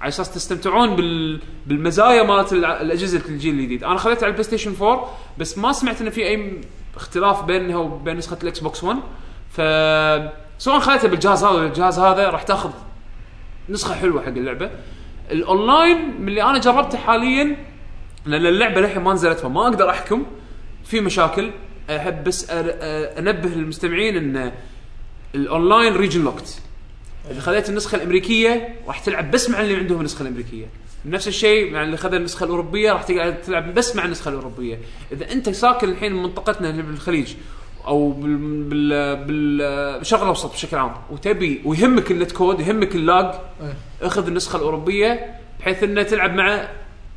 على 0.00 0.08
أساس 0.08 0.34
تستمتعون 0.34 0.96
بال... 0.96 1.40
بالمزايا 1.66 2.22
مالت 2.22 2.52
الأجهزة 2.52 3.22
الجيل 3.28 3.54
الجديد. 3.54 3.84
أنا 3.84 3.96
خذيتها 3.96 4.22
على 4.22 4.26
ال 4.26 4.44
PlayStation 4.44 4.74
4 4.82 5.10
بس 5.38 5.58
ما 5.58 5.72
سمعت 5.72 6.00
انه 6.00 6.10
في 6.10 6.26
أي 6.26 6.60
اختلاف 6.96 7.42
بينها 7.42 7.76
وبين 7.76 8.16
نسخة 8.16 8.38
ال 8.42 8.58
Xbox 8.58 8.84
1 8.84 8.98
ف 9.50 9.60
سواء 10.58 10.80
خذيتها 10.80 11.08
بالجهاز 11.08 11.44
هذا 11.44 11.66
الجهاز 11.66 11.98
هذا 11.98 12.30
راح 12.30 12.42
تأخذ 12.42 12.70
نسخة 13.68 13.94
حلوة 13.94 14.22
حق 14.22 14.28
اللعبة. 14.28 14.70
الأونلاين 15.30 16.20
من 16.20 16.28
اللي 16.28 16.42
أنا 16.42 16.58
جربته 16.58 16.98
حاليا 16.98 17.56
لأن 18.26 18.46
اللعبة 18.46 18.80
للحين 18.80 19.02
ما 19.02 19.12
نزلت 19.12 19.38
فما 19.38 19.62
أقدر 19.62 19.90
أحكم. 19.90 20.26
في 20.84 21.00
مشاكل. 21.00 21.50
أحب 21.96 22.24
بس 22.24 22.46
أنبه 22.50 23.52
المستمعين 23.52 24.16
إن 24.16 24.52
ال 25.34 25.43
online 25.43 25.94
region 25.96 26.24
locked 26.24 26.60
إذا 27.30 27.40
خذيت 27.40 27.68
النسخة 27.68 27.96
الأمريكية 27.96 28.74
راح 28.86 28.98
تلعب 28.98 29.30
بس 29.30 29.50
مع 29.50 29.60
اللي 29.60 29.76
عندهم 29.76 29.98
النسخة 29.98 30.22
الأمريكية 30.22 30.66
نفس 31.06 31.28
الشيء 31.28 31.72
مع 31.72 31.82
اللي 31.82 31.96
خذ 31.96 32.14
النسخة 32.14 32.44
الأوروبية 32.44 32.92
راح 32.92 33.02
تقعد 33.02 33.40
تلعب 33.42 33.74
بس 33.74 33.96
مع 33.96 34.04
النسخة 34.04 34.28
الأوروبية 34.28 34.78
إذا 35.12 35.32
أنت 35.32 35.48
ساكن 35.50 35.88
الحين 35.88 36.12
منطقتنا 36.12 36.70
اللي 36.70 36.82
بالخليج 36.82 37.34
أو 37.86 38.10
بال- 38.10 39.24
بالشرق 39.24 40.20
الأوسط 40.22 40.52
بشكل 40.52 40.76
عام 40.76 40.92
وتبي 41.10 41.60
ويهمك 41.64 42.10
ال 42.10 42.32
netcode 42.32 42.60
يهمك 42.60 42.94
ال 42.94 43.04
lag 43.04 43.34
إيه. 43.62 43.74
أخذ 44.02 44.26
النسخة 44.26 44.56
الأوروبية 44.56 45.34
بحيث 45.60 45.82
إنه 45.82 46.02
تلعب 46.02 46.34
مع 46.34 46.68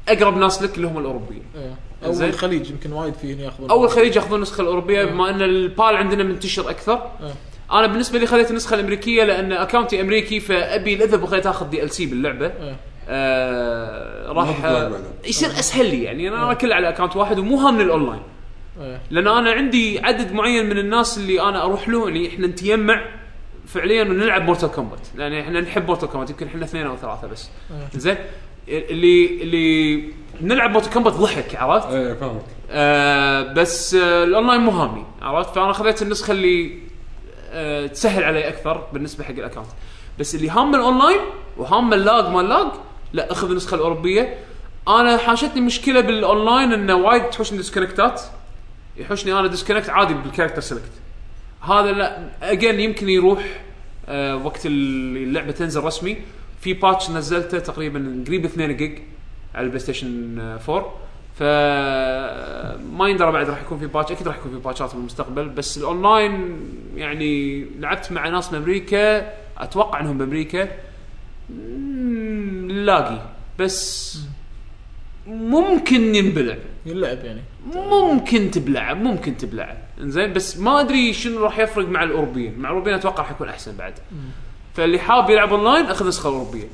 أقرب 0.09 0.37
ناس 0.37 0.61
لك 0.63 0.75
اللي 0.77 0.87
هم 0.87 0.97
الأوروبيين 0.97 1.43
إيه. 1.55 1.75
أو 2.05 2.11
زين. 2.11 2.29
الخليج 2.29 2.69
يمكن 2.69 2.93
وايد 2.93 3.13
فيه 3.13 3.37
ياخذون 3.37 3.69
أول 3.69 3.85
الخليج 3.85 4.15
ياخذون 4.15 4.35
النسخه 4.35 4.61
الأوروبية 4.61 5.05
بما 5.05 5.29
أن 5.29 5.41
ال 5.41 5.52
PAL 5.52 5.85
عندنا 5.95 6.23
منتشر 6.23 6.69
أكثر 6.69 6.93
إيه. 7.23 7.33
أنا 7.71 7.87
بالنسبة 7.87 8.19
لي 8.19 8.25
خذيت 8.25 8.49
النسخة 8.51 8.73
الأمريكية 8.73 9.23
لأن 9.23 9.51
account 9.51 9.95
ي 9.95 10.01
أمريكي 10.01 10.39
فأبي 10.39 11.03
اذا 11.03 11.17
بغيت 11.17 11.45
أخذ 11.47 11.69
DLC 11.69 12.05
باللعبة 12.05 12.45
إيه. 12.45 12.75
آه 13.09 14.31
راح 14.31 14.61
بعدين. 14.61 14.99
يصير 15.25 15.49
أسهل 15.49 15.85
لي 15.85 16.03
يعني 16.03 16.27
أنا 16.27 16.45
أنا 16.45 16.53
كله 16.53 16.75
على 16.75 16.89
account 16.89 17.15
واحد 17.15 17.39
ومو 17.39 17.57
هامني 17.57 17.83
الاونلاين 17.83 18.21
إيه. 18.81 19.01
لأن 19.11 19.27
أنا 19.27 19.51
عندي 19.51 19.99
عدد 19.99 20.31
معين 20.31 20.69
من 20.69 20.77
الناس 20.77 21.17
اللي 21.17 21.41
أنا 21.41 21.63
أروح 21.63 21.89
له 21.89 22.07
يعني 22.07 22.27
إحنا 22.27 22.47
نتجمع 22.47 23.05
فعليا 23.67 24.03
ونلعب 24.03 24.41
Mortal 24.45 24.71
Kombat 24.71 25.07
لأن 25.15 25.33
إحنا 25.33 25.61
نحب 25.61 25.87
Mortal 25.87 26.07
Kombat 26.09 26.29
يمكن 26.29 26.47
إحنا 26.47 26.65
اثنين 26.65 26.85
أو 26.85 26.97
ثلاثة 26.97 27.27
بس 27.27 27.49
إيه. 27.71 27.99
زين 27.99 28.17
اللي 28.67 29.41
اللي 29.41 30.03
نلعب 30.41 30.71
Mortal 30.71 30.91
Kombat 30.91 31.13
ضحك 31.13 31.55
عرفت؟ 31.55 31.87
إيه 31.87 32.13
فاهمك. 32.13 32.41
آه 32.71 33.53
بس 33.53 33.95
آه 33.95 34.23
الأونلاين 34.23 34.61
مو 34.61 34.71
هامني 34.71 35.03
عرفت؟ 35.21 35.55
فأنا 35.55 35.73
خذيت 35.73 36.01
النسخة 36.01 36.31
اللي 36.31 36.79
آه 37.51 37.87
تسهل 37.87 38.23
علي 38.23 38.47
أكثر 38.47 38.87
بالنسبة 38.93 39.23
حق 39.23 39.31
ال 39.31 39.35
account. 39.35 39.67
بس 40.19 40.35
اللي 40.35 40.49
هام 40.49 40.75
الأونلاين 40.75 41.19
وهام 41.57 41.93
ال 41.93 42.02
lag 42.02 42.29
ما 42.29 42.41
ال 42.41 42.48
lag 42.48 42.67
لا 43.13 43.31
أخذ 43.31 43.49
النسخة 43.49 43.75
الأوروبية. 43.75 44.37
أنا 44.87 45.17
حاشتني 45.17 45.61
مشكلة 45.61 46.01
بالأونلاين 46.01 46.73
انه 46.73 46.95
وايد 46.95 47.23
تحوشني 47.29 47.57
disconnect 47.57 48.15
ات 48.15 48.21
يحوشني 48.97 49.33
أنا 49.39 49.47
disconnect 49.47 49.89
عادي 49.89 50.13
بال 50.13 50.22
character 50.22 50.61
select 50.61 50.91
هذا 51.61 51.91
لا 51.91 52.29
again 52.41 52.79
يمكن 52.79 53.09
يروح 53.09 53.61
آه 54.07 54.35
وقت 54.35 54.61
اللعبة 54.65 55.51
تنزل 55.51 55.83
رسمي. 55.83 56.17
في 56.61 56.73
patch 56.73 57.09
نزلته 57.09 57.59
تقريبا 57.59 58.23
قريب 58.27 58.45
2 58.45 58.77
جيج. 58.77 58.99
على 59.55 59.63
ال 59.63 59.79
PlayStation 59.79 60.39
آه، 60.39 60.59
4 60.69 60.93
ف 61.35 61.43
ما 62.93 63.09
يندرى 63.09 63.31
بعد 63.31 63.49
راح 63.49 63.61
يكون 63.61 63.79
في 63.79 63.87
patch 63.87 64.11
أكيد 64.11 64.27
راح 64.27 64.37
يكون 64.37 64.51
في 64.51 64.57
باتشات 64.57 64.95
بالمستقبل 64.95 65.49
بس 65.49 65.77
الأونلاين 65.77 66.59
يعني 66.95 67.65
لعبت 67.79 68.11
مع 68.11 68.29
ناس 68.29 68.53
من 68.53 68.57
أمريكا 68.57 69.33
أتوقع 69.57 69.99
إنهم 69.99 70.17
بامريكا 70.17 70.69
laggy. 72.67 73.21
بس 73.59 74.17
ممكن 75.27 76.15
ينبلع. 76.15 76.57
يلعب 76.85 77.25
يعني. 77.25 77.41
ممكن 77.75 78.51
تبلع 78.51 78.93
ممكن 78.93 79.37
تبلع. 79.37 79.77
إنزين 80.01 80.33
بس 80.33 80.57
ما 80.57 80.79
أدري 80.79 81.13
شنو 81.13 81.43
راح 81.43 81.59
يفرق 81.59 81.87
مع 81.87 82.03
الأوروبيين. 82.03 82.59
مع 82.59 82.69
الأوروبيين 82.69 82.95
أتوقع 82.95 83.23
راح 83.23 83.31
يكون 83.31 83.49
أحسن 83.49 83.77
بعد. 83.77 83.93
فاللي 84.73 84.99
حاب 84.99 85.29
يلعب 85.29 85.53
أونلاين 85.53 85.85
أخذ 85.85 86.07
نسخة 86.07 86.29
اوروبيه 86.29 86.67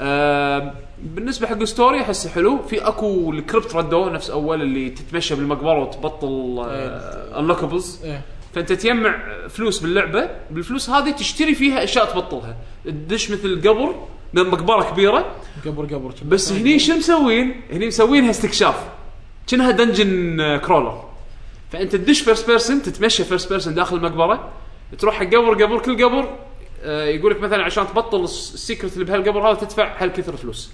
آه 0.00 0.72
بالنسبة 1.02 1.46
حق 1.46 1.60
ال 1.60 1.67
story 1.67 2.00
احسه 2.00 2.30
حلو. 2.30 2.62
في 2.62 2.88
أكو 2.88 3.32
ال 3.32 3.39
Krypt 3.39 3.74
ردوه 3.76 4.10
نفس 4.10 4.30
أول 4.30 4.62
اللي 4.62 4.90
تتمشى 4.90 5.34
بالمقبرة 5.34 5.78
وتبطل 5.82 6.64
آه 6.68 7.40
unlockables 7.40 8.00
إيه. 8.04 8.20
فأنت 8.54 8.72
تجمع 8.72 9.18
فلوس 9.48 9.78
باللعبة 9.78 10.30
بالفلوس 10.50 10.90
هذه 10.90 11.10
تشتري 11.10 11.54
فيها 11.54 11.84
أشياء 11.84 12.04
تبطلها. 12.04 12.56
تدش 12.84 13.30
مثل 13.30 13.68
قبر 13.68 13.94
من 14.34 14.42
مقبرة 14.42 14.90
كبيرة. 14.90 15.26
قبر 15.66 15.84
قبر. 15.84 16.14
بس 16.26 16.52
هني 16.52 16.78
شو 16.78 16.96
مسوين؟ 16.96 17.60
هني 17.72 17.86
مسوينها 17.86 18.30
استكشاف. 18.30 18.88
كأنها 19.46 19.70
dungeon 19.70 20.56
crawler 20.56 21.04
فأنت 21.72 21.96
تدش 21.96 22.20
first 22.20 22.46
person 22.46 22.82
تتمشى 22.82 23.24
first 23.24 23.48
person 23.48 23.74
داخل 23.74 23.96
المقبرة 23.96 24.48
تروح 24.98 25.14
حق 25.14 25.26
قبر 25.26 25.64
قبر 25.64 25.78
كل 25.78 26.04
قبر. 26.04 26.28
يقول 26.84 27.30
لك 27.32 27.40
مثلا 27.40 27.62
عشان 27.64 27.86
تبطل 27.86 28.24
الس- 28.24 28.54
ال 28.54 28.59
secret 28.59 28.92
اللي 28.94 29.04
بهالقبر 29.04 29.48
هذا 29.50 29.54
تدفع 29.58 30.02
هالكثر 30.02 30.36
فلوس. 30.36 30.70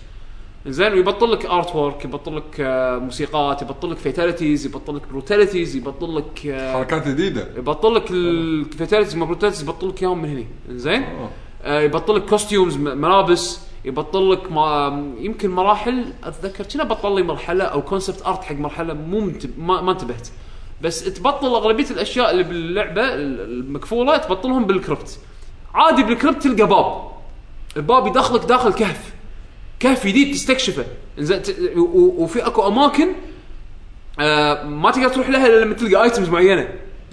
زين 0.67 0.93
ويبطل 0.93 1.33
لك 1.33 1.47
artwork 1.47 2.05
يبطل 2.05 2.37
لك 2.37 2.61
آه، 2.61 2.99
موسيقات 2.99 3.63
يبطل 3.63 3.91
لك 3.91 3.97
fatalities 3.97 4.67
يبطل 4.67 4.97
لك 4.97 5.03
brutalities 5.11 5.77
يبطل 5.77 6.17
لك 6.17 6.47
آه، 6.47 6.73
حركات 6.73 7.09
جديدة. 7.09 7.49
يبطل 7.57 7.95
لك 7.95 8.11
ال 8.11 8.20
fatalities 8.20 9.17
ما 9.17 9.25
brutalities 9.25 9.63
يبطل 9.63 9.89
لك 9.89 10.03
اياهم 10.03 10.23
من 10.23 10.29
هني. 10.29 10.47
زين 10.69 11.03
آه. 11.03 11.29
آه 11.65 11.81
يبطل 11.81 12.17
لك 12.17 12.25
costumes 12.25 12.77
ملابس 12.77 13.61
يبطل 13.85 14.33
لك 14.33 14.53
ما 14.53 14.89
يمكن 15.21 15.51
مراحل 15.51 16.05
أتذكر 16.25 16.65
كنا 16.65 16.85
بطل 16.85 17.15
لي 17.15 17.23
مرحلة 17.23 17.65
أو 17.65 17.83
concept 17.83 18.23
art 18.27 18.45
حق 18.45 18.55
مرحلة 18.55 18.95
مو 18.95 19.33
ما, 19.59 19.81
ما 19.81 19.93
انتبهت. 19.93 20.29
بس 20.83 21.05
تبطل 21.15 21.47
أغلبية 21.47 21.91
الأشياء 21.91 22.31
اللي 22.31 22.43
باللعبة 22.43 23.03
ال- 23.15 23.41
المكفولة 23.41 24.17
تبطلهم 24.17 24.65
بال 24.67 24.82
Krypt 24.82 25.19
عادي 25.75 26.03
بال 26.03 26.14
Krypt 26.14 26.43
تلقى 26.43 26.67
باب. 26.69 27.11
الباب 27.77 28.07
يدخلك 28.07 28.45
داخل 28.45 28.73
كهف. 28.73 29.13
كهف 29.81 30.07
جديد 30.07 30.35
تستكشفه. 30.35 30.85
إنزين 31.19 31.43
و- 31.77 32.23
وفي 32.25 32.47
أكو 32.47 32.67
أماكن 32.69 33.09
آه 34.21 34.63
ما 34.65 34.91
تقدر 34.91 35.09
تروح 35.09 35.29
لها 35.31 35.47
إلا 35.47 35.65
لما 35.65 35.75
تلقى 35.75 36.03
items 36.03 36.29
معينة. 36.29 36.69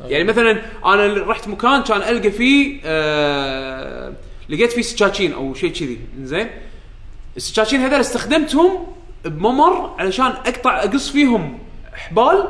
يعني 0.05 0.23
مثلا 0.23 0.61
أنا 0.85 1.23
رحت 1.27 1.47
مكان 1.47 1.83
كان 1.83 2.01
ألقى 2.01 2.31
فيه 2.31 2.79
آه 2.85 4.13
لقيت 4.49 4.71
فيه 4.71 4.81
سكاكين 4.81 5.33
أو 5.33 5.53
شيء 5.53 5.71
كذي. 5.71 5.99
زين 6.21 6.47
السكاكين 7.37 7.79
هذول 7.81 7.99
استخدمتهم 7.99 8.87
بممر 9.25 9.95
علشان 9.99 10.25
أقطع 10.25 10.83
أقص 10.83 11.09
فيهم 11.09 11.59
حبال 11.93 12.47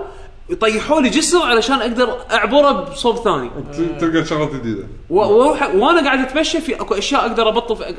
يطيحوا 0.49 1.01
لي 1.01 1.09
جسر 1.09 1.41
علشان 1.43 1.75
أقدر 1.75 2.17
أعبره 2.31 2.71
بصوب 2.71 3.15
ثاني. 3.17 3.49
ت- 3.73 4.01
تلقى 4.01 4.25
شغلات 4.25 4.53
جديدة. 4.53 4.83
و- 5.09 5.15
وأروح 5.19 5.75
وأنا 5.75 6.03
قاعد 6.03 6.19
أتمشى 6.19 6.61
في 6.61 6.75
أكو 6.81 6.93
أشياء 6.95 7.21
أقدر 7.21 7.47
أبطل 7.49 7.75
في 7.75 7.95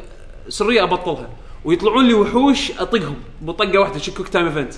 سرية 0.49 0.83
أبطلها. 0.83 1.29
ويطلعون 1.65 2.07
لي 2.09 2.15
وحوش 2.15 2.71
أطقهم 2.81 3.15
بطقة 3.43 3.79
واحدة 3.79 3.99
شي 3.99 4.11
quick 4.11 4.29
time 4.29 4.47
event 4.47 4.75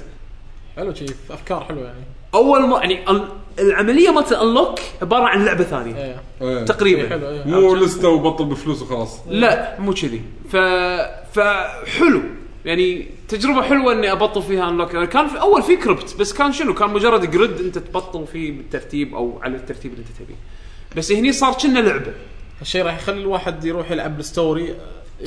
حلو 0.76 0.94
شيء 0.94 1.08
أفكار 1.30 1.64
حلوة 1.64 1.84
يعني. 1.84 2.04
أول 2.34 2.68
ما 2.68 2.78
يعني 2.78 3.10
ال- 3.10 3.28
العملية 3.58 4.10
مالت 4.10 4.32
ال 4.32 4.39
unlock 4.39 4.78
عبارة 5.02 5.24
عن 5.24 5.44
لعبة 5.44 5.64
ثانية. 5.64 5.96
إيه. 5.96 6.20
إيه. 6.42 6.64
تقريبا. 6.64 7.08
حلو 7.08 7.28
إيه. 7.28 7.44
مو 7.44 7.74
لستة 7.74 8.08
وبطل 8.08 8.44
بفلوس 8.44 8.82
وخلاص. 8.82 9.18
لا 9.28 9.80
مو 9.80 9.92
كذي. 9.94 10.22
ف 10.52 10.56
فحلو. 11.34 12.20
يعني 12.64 13.06
تجربة 13.28 13.62
حلوة 13.62 13.92
إني 13.92 14.12
أبطل 14.12 14.42
فيها 14.42 14.68
unlock 14.68 14.94
يعني 14.94 15.06
كان 15.06 15.28
في 15.28 15.40
أول 15.40 15.62
في 15.62 15.76
Krypt 15.76 16.16
بس 16.20 16.32
كان 16.32 16.52
شنو؟ 16.52 16.74
كان 16.74 16.90
مجرد 16.90 17.30
grid 17.30 17.60
أنت 17.60 17.78
تبطل 17.78 18.26
فيه 18.26 18.52
بالترتيب 18.52 19.14
أو 19.14 19.38
على 19.42 19.56
الترتيب 19.56 19.92
اللي 19.92 20.02
أنت 20.02 20.22
تبيه. 20.22 20.36
بس 20.96 21.12
هني 21.12 21.32
صار 21.32 21.52
كنا 21.52 21.78
لعبة. 21.78 22.12
هالشيء 22.60 22.84
راح 22.84 22.98
يخلي 22.98 23.20
الواحد 23.20 23.64
يروح 23.64 23.90
يلعب 23.90 24.20
ال 24.20 24.30
story 24.30 24.76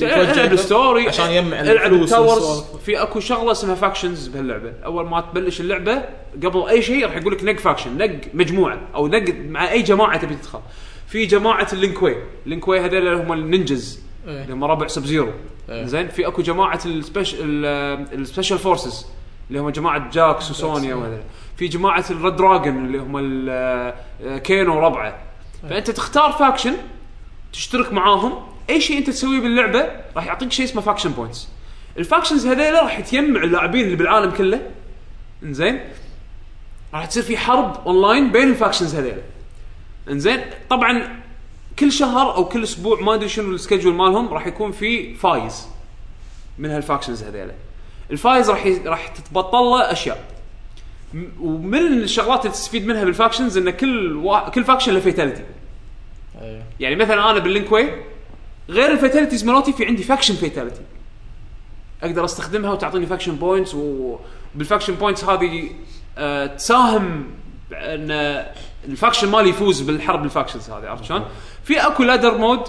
ألعب 0.02 0.52
ال 0.52 0.61
story 0.61 1.08
عشان 1.08 1.30
يجمع 1.30 1.60
الفلوس 1.60 2.12
ال 2.12 2.18
towers. 2.18 2.64
في 2.84 3.02
أكو 3.02 3.20
شغلة 3.20 3.52
اسمها 3.52 3.74
factions 3.74 4.28
بهاللعبة. 4.28 4.72
أول 4.84 5.06
ما 5.06 5.20
تبلش 5.20 5.60
اللعبة 5.60 6.02
قبل 6.44 6.68
أي 6.68 6.82
شيء 6.82 7.06
راح 7.06 7.16
يقول 7.16 7.32
لك 7.32 7.44
نق 7.44 7.58
faction 7.58 7.98
نق 7.98 8.20
مجموعة 8.34 8.80
أو 8.94 9.06
نق 9.06 9.34
مع 9.48 9.72
أي 9.72 9.82
جماعة 9.82 10.16
تبي 10.18 10.34
تدخل. 10.34 10.60
في 11.08 11.26
جماعة 11.26 11.68
اللين 11.72 11.97
كوي 11.97 12.16
اللين 12.44 12.65
كوي 12.65 12.80
هذول 12.80 13.08
هم 13.08 13.32
النينجاز. 13.32 14.00
اللي 14.26 14.52
هم 14.52 14.64
ربع 14.64 14.86
سب 14.86 15.04
زيرو 15.04 15.32
إيه. 15.68 15.84
زين 15.84 16.08
في 16.08 16.26
اكو 16.26 16.42
جماعة 16.42 16.80
ال 16.86 16.96
spec 16.96 17.36
ال 17.40 17.55
special 17.55 18.58
forces 18.58 19.06
اللي 19.48 19.60
هم 19.60 19.70
جماعة 19.70 20.10
جاكس 20.10 20.50
وسونيا 20.50 20.94
وهذا. 20.94 21.22
في 21.56 21.68
جماعة 21.68 22.04
الريد 22.10 22.36
دراجون 22.36 22.86
اللي 22.86 22.98
هم 22.98 23.46
آه، 23.50 23.94
كينو 24.38 24.76
وربعه 24.76 25.18
فأنت 25.70 25.90
تختار 25.90 26.32
faction 26.32 26.74
تشترك 27.52 27.92
معاهم. 27.92 28.32
أي 28.70 28.80
شيء 28.80 28.98
أنت 28.98 29.10
تسويه 29.10 29.40
باللعبة 29.40 29.86
راح 30.16 30.26
يعطيك 30.26 30.52
شيء 30.52 30.64
اسمه 30.64 30.82
faction 30.82 31.10
points 31.10 31.48
ال 31.98 32.03
factions 32.03 32.46
هذيلا 32.46 32.82
راح 32.82 33.00
تجمع 33.00 33.42
اللاعبين 33.42 33.84
اللي 33.84 33.96
بالعالم 33.96 34.30
كله. 34.30 34.60
إنزين؟ 35.42 35.80
راح 36.94 37.06
تصير 37.06 37.22
في 37.22 37.36
حرب 37.36 37.86
اونلاين 37.86 38.32
بين 38.32 38.48
ال 38.50 38.55
factions 38.55 38.94
هذيلا. 38.94 39.22
إنزين؟ 40.10 40.40
طبعا 40.70 41.23
كل 41.78 41.92
شهر 41.92 42.34
أو 42.34 42.44
كل 42.44 42.62
أسبوع 42.62 43.00
ما 43.00 43.14
أدري 43.14 43.28
شنو 43.28 43.54
ال 43.54 43.58
schedule 43.58 43.94
مالهم 43.94 44.28
راح 44.28 44.46
يكون 44.46 44.72
في 44.72 45.14
فايز 45.14 45.66
من 46.58 46.70
هال 46.70 46.80
factions 46.80 47.22
هذيلا. 47.22 47.54
الفايز 48.10 48.50
راح 48.50 48.66
ي... 48.66 48.78
راح 48.86 49.08
تتبطل 49.08 49.58
له 49.58 49.92
أشياء. 49.92 50.24
م- 51.14 51.24
ومن 51.40 51.76
الشغلات 52.02 52.40
اللي 52.40 52.52
تستفيد 52.52 52.86
منها 52.86 53.04
بال 53.04 53.15
factions 53.15 53.58
إن 53.58 53.70
كل 53.70 54.16
وا... 54.16 54.48
كل 54.48 54.64
faction 54.64 54.94
له 54.94 55.00
fatality 55.00 55.44
إيه. 56.42 56.62
يعني 56.80 56.96
مثلا 56.96 57.30
أنا 57.30 57.38
باللين 57.38 57.70
كوي 57.70 57.90
غير 58.68 58.92
ال 58.92 58.97
fatalities 58.97 59.44
مالتي 59.44 59.72
في 59.72 59.86
عندي 59.86 60.02
faction 60.02 60.34
fatality 60.34 60.80
أقدر 62.02 62.24
أستخدمها 62.24 62.72
وتعطيني 62.72 63.06
faction 63.06 63.36
points 63.36 63.74
وبال 63.74 64.10
faction 64.10 64.94
points 64.94 65.24
هذه 65.24 65.70
آه 66.18 66.46
تساهم 66.46 67.26
ان 67.72 68.10
ال 68.88 68.93
faction 68.93 69.28
مالي 69.30 69.48
يفوز 69.48 69.80
بالحرب 69.80 70.24
ال 70.24 70.29
factions 70.29 70.70
هذه 70.70 70.86
عرفت 70.88 71.04
شلون؟ 71.04 71.24
في 71.64 71.80
اكو 71.86 72.02
ladder 72.02 72.38
mode 72.38 72.60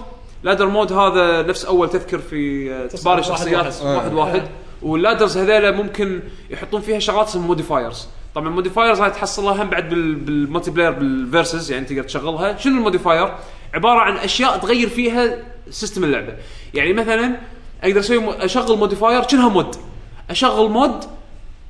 ladder 0.44 0.68
mode 0.68 0.94
هذا 0.94 1.42
نفس 1.42 1.66
أول 1.66 1.90
تذكر 1.90 2.20
في 2.20 2.72
آه، 2.74 2.88
تباري 2.88 3.22
واحد 3.22 3.30
شخصيات. 3.32 3.66
واحد. 3.82 3.96
واحد 3.96 4.14
واحد. 4.14 4.44
وال 4.82 4.94
ladders 4.94 5.38
هذيلا 5.38 5.72
ممكن 5.72 6.20
يحطون 6.50 6.82
فيها 6.82 7.00
شغلات 7.00 7.28
اسمها 7.28 7.48
modifiers 7.48 8.08
طبعا 8.36 8.48
ال 8.48 8.53
modifiers 8.53 9.02
هاي 9.02 9.10
تحصلها 9.12 9.64
هم 9.64 9.70
بعد 9.70 9.90
بال- 9.90 10.16
بال 10.16 10.72
multiplayer 10.72 10.92
بال 10.92 11.12
versus 11.12 11.72
يعني 11.72 11.86
تقدر 11.86 12.04
تشغلها. 12.04 12.58
شنو 12.58 12.78
ال 12.78 12.84
modifier 12.84 13.36
عبارة 13.74 14.00
عن 14.00 14.18
أشياء 14.18 14.58
تغير 14.58 14.90
فيها 14.90 15.38
system 15.70 16.04
اللعبة. 16.04 16.34
يعني 16.74 16.94
مثلا 16.94 17.36
أقدر 17.84 18.00
أسوي 18.00 18.46
أشغل 18.46 18.78
modifier 18.78 19.28
شنها 19.28 19.50
mod 19.50 19.76
أشغل 20.30 20.70
mod 20.70 21.04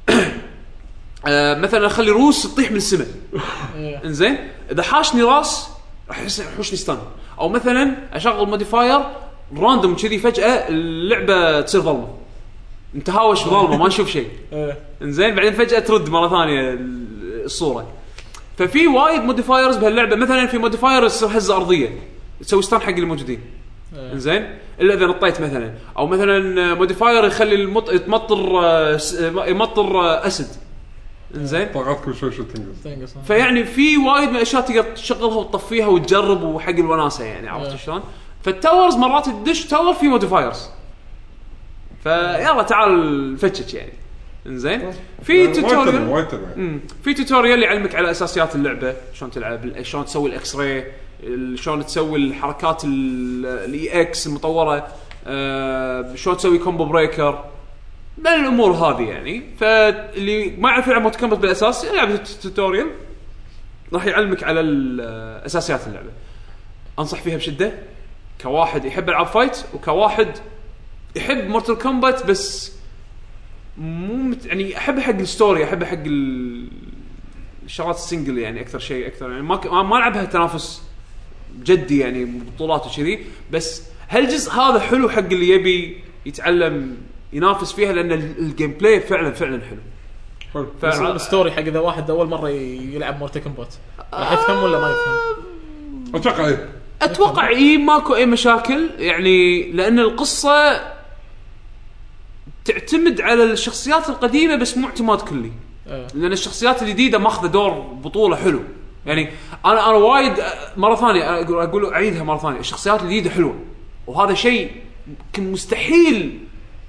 آه 1.27 1.59
مثلا 1.59 1.87
أخلي 1.87 2.11
روس 2.11 2.43
تطيح 2.53 2.71
من 2.71 2.77
السماء. 2.77 3.07
إيه. 3.75 4.03
إنزين؟ 4.05 4.37
إذا 4.71 4.83
حاشني 4.83 5.21
راس 5.23 5.69
راح 6.09 6.19
يحوشني 6.39 6.77
stun 6.77 6.97
أو 7.39 7.49
مثلا 7.49 7.95
أشغل 8.13 8.47
modifier 8.47 8.99
random 9.57 9.95
كذي 9.95 10.17
فجأة 10.17 10.69
اللعبة 10.69 11.61
تصير 11.61 11.81
ظلمة. 11.81 12.07
انت 12.95 13.09
هاوش 13.09 13.43
ظلمة 13.43 13.77
ما 13.77 13.87
نشوف 13.87 14.09
شيء. 14.09 14.27
إيه. 14.53 14.77
إنزين 15.01 15.35
بعدين 15.35 15.53
فجأة 15.53 15.79
ترد 15.79 16.09
مرة 16.09 16.29
ثانية 16.29 16.69
ال- 16.73 17.43
الصورة. 17.45 17.87
ففي 18.57 18.87
وايد 18.87 19.21
modifiers 19.21 19.77
بهاللعبة. 19.77 20.15
مثلا 20.15 20.45
في 20.47 20.57
modifier 20.57 21.03
يصير 21.03 21.37
هزه 21.37 21.55
أرضية. 21.55 21.89
تسوي 22.41 22.61
stun 22.61 22.81
حق 22.81 22.89
الموجودين. 22.89 23.39
إيه. 23.95 24.11
إنزين. 24.13 24.57
إلا 24.81 24.93
إذا 24.93 25.05
نطيت 25.05 25.41
مثلا. 25.41 25.73
أو 25.97 26.07
مثلا 26.07 26.73
modifier 26.73 27.25
يخلي 27.25 27.55
المط... 27.55 27.91
يتمطر 27.91 28.59
آه، 28.63 28.99
يمطر 29.47 29.99
آه، 30.01 30.27
acid. 30.27 30.47
إنزين؟ 31.35 31.67
طاقات 31.73 32.05
كل 32.05 32.15
شوي 32.15 32.31
شو 32.31 32.43
تنقص. 32.43 32.83
تنقص 32.83 33.13
فيعني 33.27 33.63
في 33.63 33.97
وايد 33.97 34.29
من 34.29 34.35
الأشياء 34.35 34.61
تقدر 34.61 34.83
تشغلها 34.83 35.35
وتطفيها 35.35 35.87
وتجرب 35.87 36.43
وحق 36.43 36.69
الوناسة 36.69 37.23
يعني 37.25 37.49
عرفت 37.49 37.69
إيه. 37.69 37.77
شلون؟ 37.77 38.01
فال 38.43 38.56
towers 38.56 38.95
مرات 38.95 39.29
تدش 39.29 39.65
tower 39.65 39.93
في 39.93 40.07
modifiers 40.07 40.69
فيلا 42.03 42.63
تعال 42.63 43.37
فتشك 43.37 43.73
يعني. 43.73 43.93
إنزين؟ 44.47 44.91
في 45.23 45.37
وايد 45.45 45.53
تبع- 45.55 45.69
tutorial. 45.69 46.79
في 47.03 47.13
tutorial 47.13 47.63
يعلمك 47.63 47.95
على 47.95 48.11
أساسيات 48.11 48.55
اللعبة 48.55 48.95
شلون 49.13 49.31
تلعب 49.31 49.83
شلون 49.83 50.05
تسوي 50.05 50.29
ال 50.29 50.55
X-ray 50.55 50.85
ال- 51.23 51.59
شلون 51.59 51.85
تسوي 51.85 52.19
الحركات 52.19 52.81
ال 52.85 54.01
EX 54.01 54.27
المطورة 54.27 54.87
آه، 55.27 56.15
شلون 56.15 56.37
تسوي 56.37 56.57
combo 56.57 56.85
breaker 56.85 57.43
من 58.17 58.27
الأمور 58.27 58.71
هذه 58.71 59.09
يعني؟ 59.09 59.43
فاللي 59.59 60.49
ما 60.57 60.69
يعرف 60.69 60.87
يلعب 60.87 61.01
مورتال 61.01 61.15
كومبات 61.15 61.39
بالأساس 61.39 61.83
يلعب 61.83 62.11
ال 62.11 62.20
tutorial 62.20 62.87
راح 63.93 64.05
يعلمك 64.05 64.43
على 64.43 64.61
أساسيات 65.45 65.87
اللعبة. 65.87 66.11
أنصح 66.99 67.21
فيها 67.21 67.37
بشدة. 67.37 67.73
كواحد 68.41 68.85
يحب 68.85 69.09
ألعاب 69.09 69.25
fight 69.25 69.65
وكواحد 69.73 70.27
يحب 71.15 71.47
مورتال 71.47 71.77
كومبات 71.77 72.25
بس 72.25 72.71
مو 73.77 74.15
مت... 74.15 74.45
يعني 74.45 74.77
أحب 74.77 74.99
حق 74.99 75.13
ال 75.13 75.22
story 75.22 75.63
أحب 75.63 75.83
حق 75.83 76.03
ال... 76.05 76.67
الشغلات 77.65 77.95
ال 77.95 78.01
single 78.01 78.37
يعني 78.37 78.61
أكثر 78.61 78.79
شيء 78.79 79.07
أكثر 79.07 79.31
يعني 79.31 79.43
ما 79.43 79.55
ك... 79.55 79.67
ما 79.67 79.97
ألعبها 79.97 80.25
تنافس 80.25 80.83
جدي 81.63 81.99
يعني 81.99 82.25
بطولات 82.25 82.85
وكذي 82.85 83.25
بس 83.51 83.83
هالجزء 84.09 84.51
هذا 84.51 84.79
حلو 84.79 85.09
حق 85.09 85.19
اللي 85.19 85.49
يبي 85.49 86.03
يتعلم 86.25 86.97
ينافس 87.35 87.73
فيها 87.73 87.93
لأن 87.93 88.11
ال- 88.11 88.37
ال 88.39 88.71
gameplay 88.71 88.99
فعلا 88.99 89.31
فعلا 89.31 89.61
حلو. 89.69 89.79
حلو. 90.81 91.11
ال 91.11 91.18
story 91.18 91.51
حق 91.51 91.59
إذا 91.59 91.79
واحد 91.79 92.09
أول 92.09 92.27
مرة 92.27 92.49
يلعب 92.49 93.19
مورتال 93.19 93.39
كومبات 93.39 93.73
راح 94.13 94.31
يفهم 94.31 94.63
ولا 94.63 94.79
ما 94.79 94.91
يفهم؟ 94.91 96.15
أتوقع 96.15 96.47
إيه. 96.47 96.69
أتوقع 97.01 97.47
اي 97.47 97.77
ماكو 97.77 98.15
أي 98.15 98.25
مشاكل. 98.25 98.89
يعني 98.99 99.63
لأن 99.71 99.99
القصة 99.99 100.81
تعتمد 102.65 103.21
على 103.21 103.43
الشخصيات 103.43 104.09
القديمة 104.09 104.55
بس 104.55 104.77
مو 104.77 104.87
اعتماد 104.87 105.21
كلي. 105.21 105.51
إيه. 105.87 106.07
لأن 106.13 106.31
الشخصيات 106.31 106.81
الجديدة 106.81 107.17
ماخذة 107.17 107.47
دور 107.47 107.69
بطولة 107.79 108.35
حلو. 108.35 108.59
يعني 109.05 109.29
أنا 109.65 109.89
أنا 109.89 109.97
وايد 109.97 110.33
مرة 110.77 110.95
ثانية 110.95 111.41
أقول 111.41 111.63
أقول 111.63 111.93
أعيدها 111.93 112.23
مرة 112.23 112.37
ثانية. 112.37 112.59
الشخصيات 112.59 113.01
الجديدة 113.01 113.29
حلوة. 113.29 113.55
وهذا 114.07 114.33
شيء 114.33 114.71
مستحيل 115.37 116.39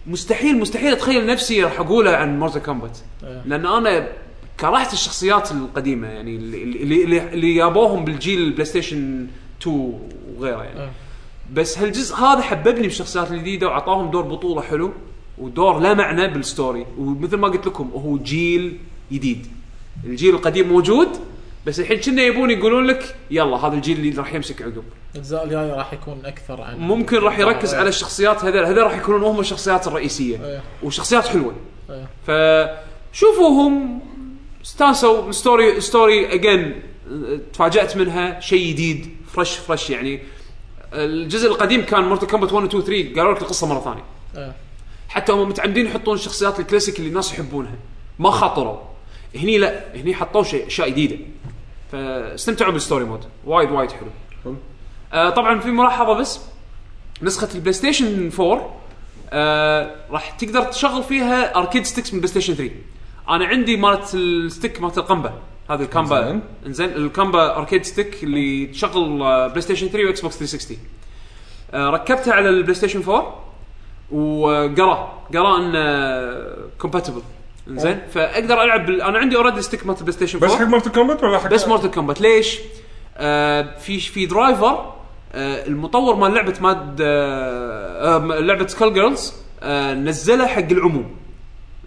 مستحيل 0.07 0.59
مستحيل 0.59 0.93
أتخيل 0.93 1.27
نفسي 1.27 1.65
راح 1.65 1.81
أقوله 1.81 2.11
عن 2.11 2.39
مورتال 2.39 2.63
كومبات 2.63 2.99
إيه. 3.25 3.43
لأن 3.47 3.67
أنا 3.67 4.09
كرهت 4.61 4.93
الشخصيات 4.93 5.53
القديمة 5.53 6.09
يعني 6.09 6.37
اللي 6.37 6.63
اللي, 7.03 7.33
اللي, 7.33 7.55
جابوهم 7.55 8.05
بالجيل 8.05 8.43
البلاي 8.43 8.65
ستيشن 8.65 9.27
2 9.63 9.99
وغيره 10.37 10.63
يعني 10.63 10.81
إيه. 10.81 10.91
بس 11.53 11.79
هالجزء 11.79 12.17
هذا 12.17 12.41
حببني 12.41 12.83
بالشخصيات 12.83 13.31
الجديده 13.31 13.67
وعطاهم 13.67 14.11
دور 14.11 14.23
بطولة 14.23 14.63
حلو 14.63 14.93
ودور 15.39 15.79
لا 15.79 15.95
معنى 15.95 16.29
بال 16.29 16.45
story 16.45 16.87
ومثل 16.99 17.37
ما 17.37 17.49
قلت 17.49 17.67
لكم 17.67 17.91
هو 17.95 18.19
جيل 18.19 18.79
جديد 19.13 19.47
الجيل 20.05 20.35
القديم 20.35 20.69
موجود 20.69 21.09
بس 21.67 21.81
الحين 21.81 22.01
كنا 22.01 22.23
يبون 22.23 22.51
يقولون 22.51 22.87
لك 22.87 23.17
يلا 23.31 23.57
هذا 23.57 23.75
الجيل 23.75 23.99
اللي 23.99 24.11
راح 24.19 24.35
يمسك 24.35 24.63
عقب. 24.63 24.85
الأجزاء 25.15 25.45
الجاية 25.45 25.75
راح 25.75 25.93
يكون 25.93 26.23
أكثر 26.25 26.63
عن 26.63 26.79
ممكن 26.79 27.17
راح 27.17 27.39
يركز. 27.39 27.75
على 27.75 27.89
الشخصيات 27.89 28.45
هذول. 28.45 28.65
هذول 28.65 28.83
راح 28.83 28.97
يكونون 28.97 29.23
هم 29.23 29.41
الشخصيات 29.41 29.87
الرئيسية. 29.87 30.45
إيه. 30.45 30.63
وشخصيات 30.83 31.27
حلوة. 31.27 31.55
إيه. 31.91 32.79
فشوفوهم. 33.13 34.01
استانسوا 34.65 35.33
story 35.33 35.81
story 35.81 36.35
again 36.35 36.83
تفاجأت 37.53 37.97
منها. 37.97 38.41
شيء 38.41 38.71
جديد. 38.73 39.17
fresh 39.33 39.51
fresh 39.51 39.91
يعني. 39.91 40.21
الجزء 40.93 41.49
القديم 41.49 41.83
كان 41.83 42.03
مورتال 42.05 42.29
كومبات 42.29 42.53
1 42.53 42.65
و 42.65 42.67
2 42.67 42.83
3 42.85 43.15
قالوا 43.17 43.35
لك 43.35 43.43
القصة 43.43 43.67
مرة 43.67 43.81
ثانية. 43.81 44.05
إيه. 44.37 44.55
حتى 45.09 45.33
هم 45.33 45.49
متعمدين 45.49 45.87
يحطون 45.87 46.15
الشخصيات 46.15 46.61
الكلاسيك 46.61 46.99
اللي 46.99 47.09
الناس 47.09 47.33
يحبونها. 47.33 47.75
ما 48.19 48.31
خاطروا. 48.31 48.79
هني 49.35 49.59
لا. 49.59 49.85
هني 49.97 50.15
حطوا 50.15 50.43
شيء 50.43 50.67
أشياء 50.67 50.89
جديدة. 50.89 51.17
فاستمتعوا 51.93 52.73
بال 52.73 52.82
story 52.82 53.05
mode. 53.05 53.25
وايد 53.45 53.71
وايد 53.71 53.91
حلو. 53.93 54.55
آه 55.13 55.31
طبعا 55.31 55.61
في 55.61 55.71
ملاحظة 55.71 56.13
بس. 56.13 56.41
نسخة 57.23 57.49
البلاي 57.55 57.73
ستيشن 57.73 58.31
4 58.41 58.77
آه 59.31 59.97
راح 60.11 60.31
تقدر 60.31 60.63
تشغل 60.63 61.03
فيها 61.03 61.57
arcade 61.57 61.85
sticks 61.85 62.15
من 62.15 62.21
بلاي 62.21 62.29
ستيشن 62.31 62.55
3 62.55 62.75
أنا 63.29 63.47
عندي 63.47 63.77
مالت 63.77 64.15
ال 64.15 64.26
stick 64.26 64.81
مالت 64.81 64.99
الكامبا. 64.99 65.33
هذه 65.71 65.83
الكامبا 65.83 66.23
زين. 66.29 66.43
إنزين. 66.67 66.89
الكامبا 66.89 67.57
arcade 67.57 67.85
stick 67.85 68.25
اللي 68.25 68.67
تشغل 68.67 69.19
بلاي 69.49 69.61
ستيشن 69.61 69.89
3 69.89 70.07
واكس 70.07 70.21
بوكس 70.21 70.37
360 70.37 70.79
آه 71.75 71.91
ركبتها 71.91 72.35
على 72.35 72.49
البلاي 72.49 72.75
ستيشن 72.75 73.03
4 73.03 73.45
وقرأ. 74.13 75.23
قرأ 75.35 75.59
إنه 75.59 76.69
compatible 76.79 77.23
انزين 77.69 78.01
فأقدر 78.15 78.63
ألعب 78.63 78.87
بال... 78.87 79.03
أنا 79.03 79.19
عندي 79.19 79.37
already 79.37 79.63
stick 79.63 79.87
مالت 79.87 79.99
البلاي 79.99 80.13
ستيشن 80.17 80.39
4 80.39 80.51
بس 80.55 80.61
حق 80.63 80.67
مورتال 80.69 80.93
كومبات 80.93 81.23
ولا 81.25 81.39
حق 81.39 81.51
بس 81.51 81.69
مورتال 81.69 81.91
كومبات 81.91 82.21
ليش؟ 82.21 82.59
آه 83.17 83.79
في 83.79 84.01
في 84.01 84.27
driver 84.27 84.93
آه 85.33 85.67
المطور 85.67 86.15
مال 86.17 86.35
لعبة 86.35 86.55
ماد 86.61 86.99
آه 87.01 88.17
آه 88.17 88.41
لعبة 88.41 88.67
Skullgirls 88.67 89.35
آه 89.63 89.95
نزله 89.95 90.47
حق 90.47 90.59
العموم. 90.71 91.17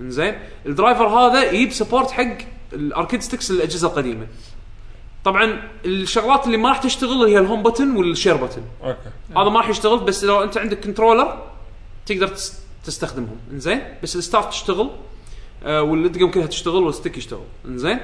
انزين 0.02 0.40
ال 0.66 0.72
driver 0.72 1.08
هذا 1.08 1.52
يجيب 1.52 1.72
support 1.72 2.12
حق 2.12 2.38
ال 2.74 2.81
arcade 2.81 3.22
sticks 3.22 3.52
الأجهزة 3.52 3.88
القديمة. 3.88 4.28
طبعا 5.26 5.62
الشغلات 5.86 6.46
اللي 6.46 6.58
ما 6.58 6.70
راح 6.70 6.78
تشتغل 6.78 7.24
هي 7.26 7.40
ال 7.40 7.44
home 7.44 7.64
button 7.72 7.98
وال 7.98 8.09
share 8.09 8.38
button 8.38 8.84
أوكي. 8.86 8.98
هذا 9.38 9.50
ما 9.50 9.60
راح 9.60 9.70
يشتغل 9.70 10.00
بس 10.00 10.24
لو 10.24 10.44
أنت 10.44 10.58
عندك 10.58 10.80
controller 10.80 11.44
تقدر 12.06 12.28
تس- 12.28 12.60
تستخدمهم. 12.86 13.38
انزين 13.52 13.82
بس 14.04 14.16
ال 14.16 14.21
start 14.21 14.50
تشتغل. 14.50 14.90
آه 15.64 15.82
والدقم 15.82 16.32
كلها 16.32 16.48
تشتغل 16.48 16.84
وال 16.84 16.93
stick 16.93 17.18
يشتغل. 17.18 17.44
إنزين؟ 17.66 18.00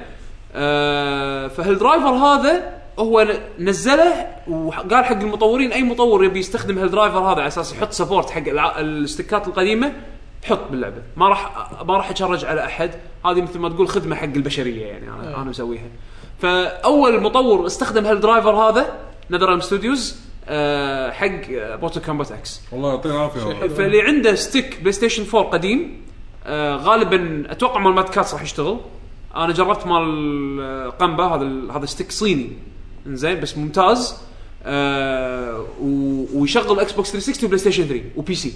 آه 0.54 1.48
فهال 1.48 1.68
driver 1.68 2.08
هذا 2.08 2.76
هو 2.98 3.26
نزله 3.58 4.26
وقال 4.48 5.04
حق 5.04 5.20
المطورين 5.20 5.72
أي 5.72 5.82
مطور 5.82 6.24
يبي 6.24 6.38
يستخدم 6.38 6.78
هال 6.78 6.88
driver 6.88 7.18
هذا 7.18 7.40
على 7.40 7.46
أساس 7.46 7.72
يحط 7.72 7.92
support 7.92 8.30
حق 8.30 8.42
الستيكات 8.78 9.48
القديمة؟ 9.48 9.92
حط 10.44 10.60
باللعبة. 10.70 11.02
ما 11.16 11.28
راح 11.28 11.70
ما 11.84 11.96
راح 11.96 12.10
أ 12.10 12.15
charge 12.15 12.44
على 12.44 12.64
أحد. 12.64 12.90
هذه 13.26 13.40
مثل 13.42 13.58
ما 13.58 13.68
تقول 13.68 13.88
خدمة 13.88 14.16
حق 14.16 14.24
البشرية 14.24 14.86
يعني 14.86 15.08
أنا 15.08 15.36
أنا 15.36 15.50
مسويها. 15.50 15.88
فأول 16.38 17.22
مطور 17.22 17.66
استخدم 17.66 18.06
هال 18.06 18.17
driver 18.17 18.50
هذا 18.50 18.96
NetherRealm 19.30 19.60
Studios 19.60 20.16
آه 20.48 21.10
حق 21.10 21.40
Mortal 21.50 22.00
Kombat 22.00 22.32
X 22.32 22.60
والله 22.72 22.90
يعطيه 22.90 23.10
العافية. 23.10 23.68
فاللي 23.68 24.02
عنده 24.02 24.34
stick 24.34 24.80
بلاي 24.80 24.92
ستيشن 24.92 25.24
4 25.34 25.50
قديم 25.50 26.02
آه 26.46 26.76
غالبا 26.76 27.44
أتوقع 27.52 27.80
مال 27.80 27.92
Mad 27.92 28.08
Catz 28.08 28.34
راح 28.34 28.42
يشتغل. 28.42 28.80
أنا 29.36 29.52
جربت 29.52 29.86
مال 29.86 30.60
آه، 30.60 30.88
Qanba 30.88 31.34
هذا 31.34 31.72
هذا 31.76 31.86
stick 31.86 32.10
صيني. 32.10 32.52
إنزين 33.06 33.40
بس 33.40 33.58
ممتاز. 33.58 34.16
آه 34.62 35.66
ويشغل 36.34 36.80
إكس 36.80 36.92
بوكس 36.92 37.12
360 37.12 37.44
وبلاي 37.46 37.58
ستيشن 37.58 37.84
3 37.84 38.02
و 38.16 38.34
PC 38.34 38.52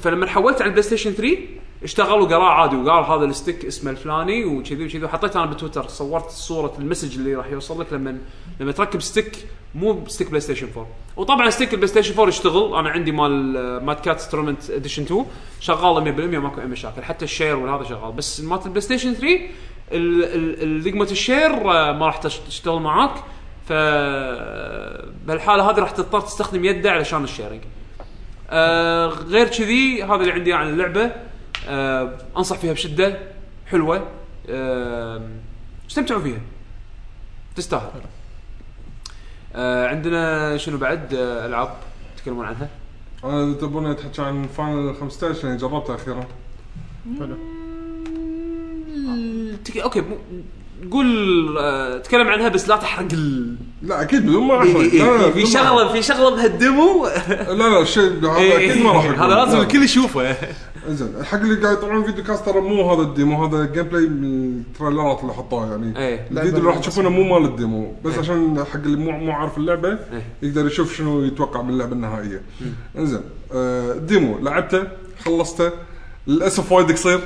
فلما 0.00 0.26
حولت 0.26 0.56
على 0.56 0.64
البلاي 0.68 0.82
ستيشن 0.82 1.12
3 1.12 1.38
اشتغل 1.82 2.20
وقراه 2.20 2.44
عادي 2.50 2.76
وقال 2.76 3.04
هذا 3.04 3.24
ال 3.24 3.31
stick 3.31 3.64
اسمه 3.64 3.90
الفلاني 3.90 4.44
وكذي 4.44 4.84
وكذي. 4.86 5.04
وحطيت 5.04 5.36
أنا 5.36 5.46
بتويتر 5.46 5.88
صورت 5.88 6.30
صورة 6.30 6.72
ال 6.78 6.83
message 6.83 7.16
اللي 7.18 7.34
راح 7.34 7.46
يوصل 7.46 7.80
لك 7.80 7.92
لما 7.92 8.18
لما 8.60 8.72
تركب 8.72 9.00
stick 9.02 9.46
مو 9.74 10.04
stick 10.08 10.28
بلاي 10.28 10.40
ستيشن 10.40 10.66
4 10.76 10.86
وطبعا 11.16 11.50
stick 11.50 11.70
البلاي 11.72 11.88
ستيشن 11.88 12.12
4 12.14 12.28
يشتغل. 12.28 12.74
أنا 12.74 12.88
عندي 12.90 13.12
مال 13.12 13.56
آه، 13.56 13.78
Mad 13.78 13.96
Catz 13.96 14.20
Tournament 14.20 14.70
Edition 14.70 15.02
2 15.02 15.26
شغاله 15.60 16.00
100% 16.04 16.38
ماكو 16.38 16.60
أي 16.60 16.66
مشاكل. 16.66 17.02
حتى 17.02 17.24
ال 17.24 17.29
share 17.29 17.56
والهذا 17.56 17.84
شغال. 17.84 18.12
بس 18.12 18.40
مالت 18.40 18.64
البلاي 18.66 18.80
ستيشن 18.80 19.14
3 19.14 19.26
ال- 19.92 20.24
ال- 20.24 20.62
ال- 20.62 20.82
دقمة 20.82 21.08
ال 21.10 21.17
share 21.17 21.50
آه، 21.72 21.92
ما 21.92 22.06
راح 22.06 22.16
تش- 22.16 22.38
تشتغل 22.38 22.80
معاك. 22.82 23.14
ف 23.68 23.72
بهالحالة 25.26 25.70
هذه 25.70 25.78
راح 25.80 25.90
تضطر 25.90 26.20
تستخدم 26.20 26.64
يده 26.64 26.90
علشان 26.90 27.24
ال 27.24 27.28
sharing. 27.28 27.60
آه 28.50 29.06
غير 29.06 29.46
كذي 29.48 30.02
هذا 30.02 30.14
اللي 30.14 30.32
عندي 30.32 30.52
عن 30.52 30.68
اللعبة. 30.68 31.12
آه 31.68 32.18
أنصح 32.36 32.58
فيها 32.58 32.72
بشدة 32.72 33.18
حلوة 33.66 34.08
آه 34.50 35.28
استمتعوا 35.90 36.20
فيها. 36.20 36.40
تستاهل. 37.56 37.90
آه 39.54 39.86
عندنا 39.88 40.56
شنو 40.56 40.78
بعد؟ 40.78 41.14
آه 41.14 41.46
ألعاب 41.46 41.74
تتكلمون 42.16 42.46
عنها؟ 42.46 42.68
أنا 43.24 43.44
اذا 43.44 43.52
تبون 43.52 43.86
أحكي 43.86 44.22
عن 44.22 44.46
Final 44.56 44.94
15 45.00 45.46
يعني 45.46 45.58
جربته 45.60 45.94
أخيرا. 45.94 46.26
حلو. 47.18 47.36
تك... 49.64 49.76
أوكي 49.76 50.00
مو... 50.00 50.16
قول 50.90 51.58
آه 51.58 51.98
تكلم 51.98 52.28
عنها 52.28 52.48
بس 52.48 52.68
لا 52.68 52.76
تحرق 52.76 53.08
ال... 53.12 53.56
لا 53.82 54.02
أكيد 54.02 54.22
بدون 54.22 54.44
ما 54.46 54.58
أحرق. 54.58 54.76
إيه، 54.76 55.30
في 55.30 55.46
شغله 55.46 55.92
في 55.92 56.02
شغلة 56.02 56.30
بهال 56.30 56.59
demo. 56.59 57.06
لا 57.28 57.52
لا 57.54 57.80
الشيء 57.82 58.02
هذا 58.02 58.56
أكيد 58.56 58.82
ما 58.82 58.92
راح. 58.92 59.04
هذا 59.20 59.34
لازم 59.34 59.56
لا. 59.56 59.62
الكل 59.62 59.82
يشوفه. 59.82 60.36
زين 60.88 61.14
الحق 61.20 61.38
اللي 61.38 61.62
قاعد 61.62 61.76
يطالعون 61.76 62.04
video 62.04 62.24
cast 62.24 62.46
ترى 62.46 62.60
مو 62.60 62.90
هذا 62.90 63.02
ال 63.02 63.11
demo 63.11 63.46
هذا 63.46 63.64
gameplay 63.64 64.06
من 64.06 64.58
التريلرات 64.58 65.20
اللي 65.20 65.32
حطوها 65.32 65.70
يعني 65.70 65.98
إيه. 65.98 66.26
الفيديو 66.30 66.58
اللي 66.58 66.68
راح 66.68 66.78
تشوفونه 66.78 67.08
مو 67.08 67.22
مال 67.22 67.48
ال 67.48 67.57
demo 67.57 67.94
بس 68.04 68.18
عشان 68.18 68.64
حق 68.64 68.76
اللي 68.76 68.96
مو 68.96 69.10
مو 69.10 69.32
عارف 69.32 69.58
اللعبة 69.58 69.88
إيه. 69.88 70.22
يقدر 70.42 70.66
يشوف 70.66 70.96
شنو 70.96 71.24
يتوقع 71.24 71.62
من 71.62 71.70
اللعبة 71.70 71.92
النهائية 71.92 72.42
إنزين 72.98 73.20
آه 73.52 73.92
ال 73.92 74.01
demo 74.01 74.38
لعبته 74.38 74.82
خلصته 75.24 75.70
للأسف 76.26 76.72
وايد 76.72 76.92
قصير 76.92 77.20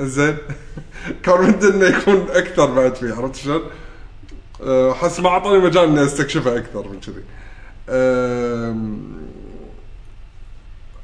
زين 0.00 0.36
كان 1.22 1.40
ودي 1.40 1.68
إنه 1.68 1.86
يكون 1.86 2.26
أكثر 2.30 2.74
بعد 2.74 2.94
فيه 2.94 3.14
عرفت 3.14 3.36
شلون؟ 3.36 3.62
آه، 4.62 4.92
حس 4.92 5.20
ما 5.20 5.28
أعطاني 5.28 5.58
مجال 5.58 5.84
إني 5.84 6.04
أستكشفه 6.04 6.56
أكثر 6.56 6.88
من 6.88 7.00
كذي. 7.00 7.22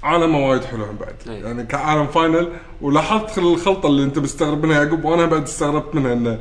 عالمه 0.02 0.48
وايد 0.48 0.64
حلو 0.64 0.84
هم 0.84 0.96
بعد. 1.00 1.14
أي. 1.36 1.40
يعني 1.40 1.62
كعالم 1.64 2.06
Final 2.06 2.48
ولاحظت 2.82 3.38
الخلطة 3.38 3.86
اللي 3.86 4.04
انت 4.04 4.18
مستغرب 4.18 4.64
منها 4.66 4.82
يعقوب 4.84 5.04
وأنا 5.04 5.26
بعد 5.26 5.42
استغربت 5.42 5.94
منها 5.94 6.12
إنه 6.12 6.38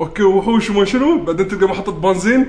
أوكي 0.00 0.22
وحوش 0.22 0.70
وما 0.70 0.84
شنو؟ 0.84 1.24
بعدين 1.24 1.48
تلقى 1.48 1.66
محطة 1.66 1.92
بنزين 1.92 2.46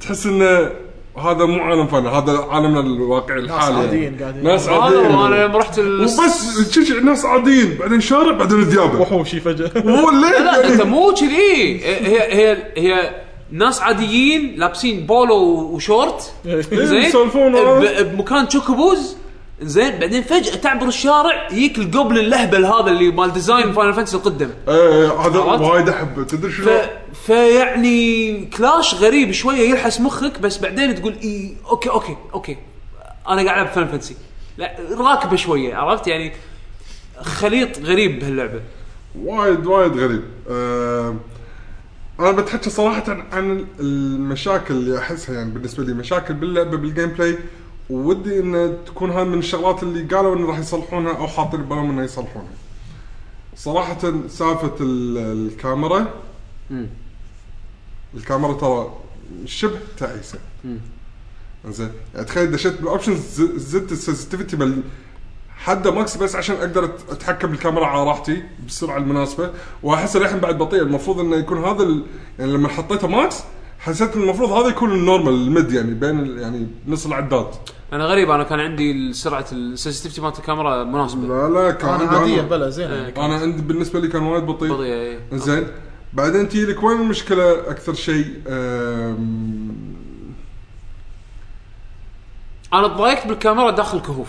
تحس 0.00 0.26
انه 0.26 0.70
هذا 1.18 1.44
مو 1.44 1.62
عالم 1.62 1.86
Final 1.86 2.06
هذا 2.08 2.46
عالمنا 2.50 2.80
الواقعي 2.80 3.38
الحالي. 3.38 3.76
عاديين 3.76 4.02
يعني. 4.02 4.18
قاعدين. 4.22 4.44
ناس 4.44 4.68
عاديين 4.68 5.04
أنا 5.04 5.44
لما 5.46 5.58
رحت 5.58 5.78
ال... 5.78 6.00
وبس 6.02 6.68
تشوف 6.70 6.90
ناس 7.02 7.24
عاديين. 7.24 7.74
بعدين 7.80 8.00
شارع 8.00 8.32
بعدين 8.32 8.68
ذيابه 8.68 9.00
وحوشي 9.00 9.40
فجأة. 9.40 9.70
هو 10.00 10.10
ليه 10.10 10.38
لا 10.38 10.68
أنت 10.72 10.82
مو 10.82 11.14
كذي. 11.14 11.80
هي 11.84 12.52
هي 12.52 12.56
هي 12.76 13.10
ناس 13.52 13.80
عاديين 13.82 14.54
لابسين 14.56 15.06
بولو 15.06 15.36
وشورت. 15.74 16.32
زين؟ 16.72 17.02
يسولفون 17.02 17.54
وهذا. 17.54 18.02
ب- 18.02 18.16
بمكان 18.16 18.48
Chocobos 18.48 19.16
زين 19.62 19.98
بعدين 19.98 20.22
فجأة 20.22 20.56
تعبر 20.56 20.86
الشارع 20.86 21.48
يجيك 21.52 21.76
ال 21.76 21.82
goblin 21.82 22.18
اللهبل 22.18 22.64
هذا 22.64 22.90
اللي 22.90 23.10
مال 23.10 23.32
design 23.32 23.72
Final 23.72 23.94
Fantasy 23.94 24.16
القديم. 24.16 24.50
إيه 24.68 25.12
هذا؟ 25.20 25.38
وايد 25.38 25.88
احبه 25.88 26.24
تدري. 26.24 26.52
شنو؟ 26.52 26.80
فيعني 27.26 28.46
clash 28.46 28.94
غريب 28.94 29.32
شوية 29.32 29.70
يلحس 29.70 30.00
مخك 30.00 30.40
بس 30.40 30.58
بعدين 30.58 30.94
تقول 30.94 31.14
إي 31.24 31.56
أوكي 31.70 31.90
أوكي 31.90 32.16
أوكي. 32.34 32.56
أنا 33.28 33.42
قاعد 33.44 33.58
ألعب 33.58 33.66
Final 33.66 33.88
Fantasy 33.88 34.16
لا 34.58 34.76
راكبة 34.98 35.36
شوية 35.36 35.74
عرفت؟ 35.74 36.06
يعني 36.06 36.32
خليط 37.20 37.78
غريب 37.78 38.18
بهاللعبة. 38.18 38.60
وايد 39.22 39.66
وايد 39.66 39.92
غريب. 39.92 40.22
آه 40.50 41.16
أنا 42.20 42.30
بتحكي 42.30 42.70
صراحة 42.70 43.04
عن 43.32 43.66
المشاكل 43.80 44.74
اللي 44.74 44.98
أحسها 44.98 45.34
يعني 45.34 45.50
بالنسبة 45.50 45.84
لي 45.84 45.92
مشاكل 45.92 46.34
باللعبة 46.34 46.76
بال 46.76 47.08
gameplay 47.08 47.38
ودي 47.90 48.40
إن 48.40 48.76
تكون 48.86 49.10
هاي 49.10 49.24
من 49.24 49.38
الشغلات 49.38 49.82
اللي 49.82 50.02
قالوا 50.16 50.36
انه 50.36 50.46
راح 50.46 50.58
يصلحونها 50.58 51.16
أو 51.16 51.26
حاطين 51.26 51.60
ببالهم 51.62 51.90
إنه 51.90 52.02
يصلحونها. 52.02 52.48
صراحة 53.56 53.98
سالفة 54.28 54.74
ال- 54.80 55.18
الكاميرا. 55.48 56.06
الكاميرا 58.14 58.52
ترى 58.52 58.92
شبه 59.44 59.78
تعيسة. 59.98 60.38
زين 61.68 61.90
يعني 62.14 62.26
تخيل 62.26 62.50
دشيت 62.52 62.80
بال 62.80 62.93
options 62.93 63.40
زدت 63.56 63.92
ال 63.92 63.97
sensitivity 63.97 64.56
بال 64.56 64.82
حده 65.56 65.90
max 65.90 66.16
بس 66.16 66.36
عشان 66.36 66.56
أقدر 66.56 66.84
أتحكم 66.84 67.48
بالكاميرا 67.48 67.86
على 67.86 68.04
راحتي 68.04 68.42
بالسرعه 68.62 68.96
المناسبة. 68.96 69.50
وأحس 69.82 70.16
الحين 70.16 70.38
بعد 70.38 70.58
بطيء. 70.58 70.82
المفروض 70.82 71.20
إنه 71.20 71.36
يكون 71.36 71.64
هذا 71.64 71.82
ال... 71.82 72.04
يعني 72.38 72.52
لما 72.52 72.68
حطيته 72.68 73.08
max 73.08 73.40
حسيت 73.84 74.16
المفروض 74.16 74.50
هذا 74.52 74.68
يكون 74.68 74.92
ال 74.92 74.98
normal 74.98 75.32
ال 75.34 75.44
mid 75.44 75.72
يعني 75.72 75.94
بين 75.94 76.20
ال... 76.20 76.38
يعني 76.38 76.66
نص 76.88 77.06
العداد. 77.06 77.46
أنا 77.92 78.04
غريب 78.04 78.30
أنا 78.30 78.44
كان 78.44 78.60
عندي 78.60 79.12
سرعة 79.12 79.46
ال 79.52 79.58
sensitivity 79.58 80.20
مالت 80.20 80.38
الكاميرا 80.38 80.84
مناسبة. 80.84 81.28
لا 81.28 81.48
لا 81.48 81.70
كان 81.70 81.90
أنا 82.00 82.18
عادية 82.18 82.42
بلا 82.42 82.70
زين. 82.70 82.90
إيه. 82.90 83.26
أنا 83.26 83.34
عندي 83.34 83.62
بالنسبة 83.62 84.00
لي 84.00 84.08
كان 84.08 84.22
وايد 84.22 84.46
بطيء. 84.46 84.72
بطيئه 84.72 84.94
إيه. 84.94 85.18
زين. 85.32 85.66
بعدين 86.12 86.48
تجي 86.48 86.66
لك 86.66 86.82
وين 86.82 87.00
المشكلة 87.00 87.52
أكثر 87.70 87.94
شيء. 87.94 88.26
أنا 92.72 92.88
تضايقت 92.88 93.26
بالكاميرا 93.26 93.70
داخل 93.70 94.00
كهوف 94.00 94.28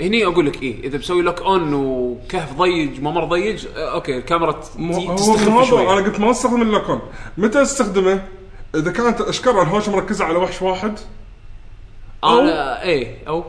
هني 0.00 0.26
أقول 0.26 0.46
لك 0.46 0.62
إيه 0.62 0.84
إذا 0.88 0.98
مسوي 0.98 1.22
lock 1.22 1.40
on 1.42 1.74
وكهف 1.74 2.52
ضيج 2.58 3.00
ممر 3.00 3.24
ضيج 3.24 3.66
أوكي 3.76 4.18
الكاميرا 4.18 4.52
ت- 4.52 4.70
مو- 4.76 4.92
ت- 4.92 5.06
هو 5.08 5.16
تستخف 5.16 5.48
مو 5.48 5.58
هذا 5.60 5.68
شوي 5.70 5.82
أنا 5.82 6.04
قلت 6.04 6.20
ما 6.20 6.30
أستخدم 6.30 6.62
ال 6.62 6.67
lock 6.67 6.89
on 6.89 7.00
متى 7.38 7.62
أستخدمه؟ 7.62 8.22
إذا 8.74 8.90
كانت 8.92 9.20
اشكال 9.20 9.52
الهوشه 9.52 9.92
مركزة 9.92 10.24
على 10.24 10.38
وحش 10.38 10.62
واحد. 10.62 10.98
أنا 12.24 12.82
إيه 12.82 13.28
أو 13.28 13.44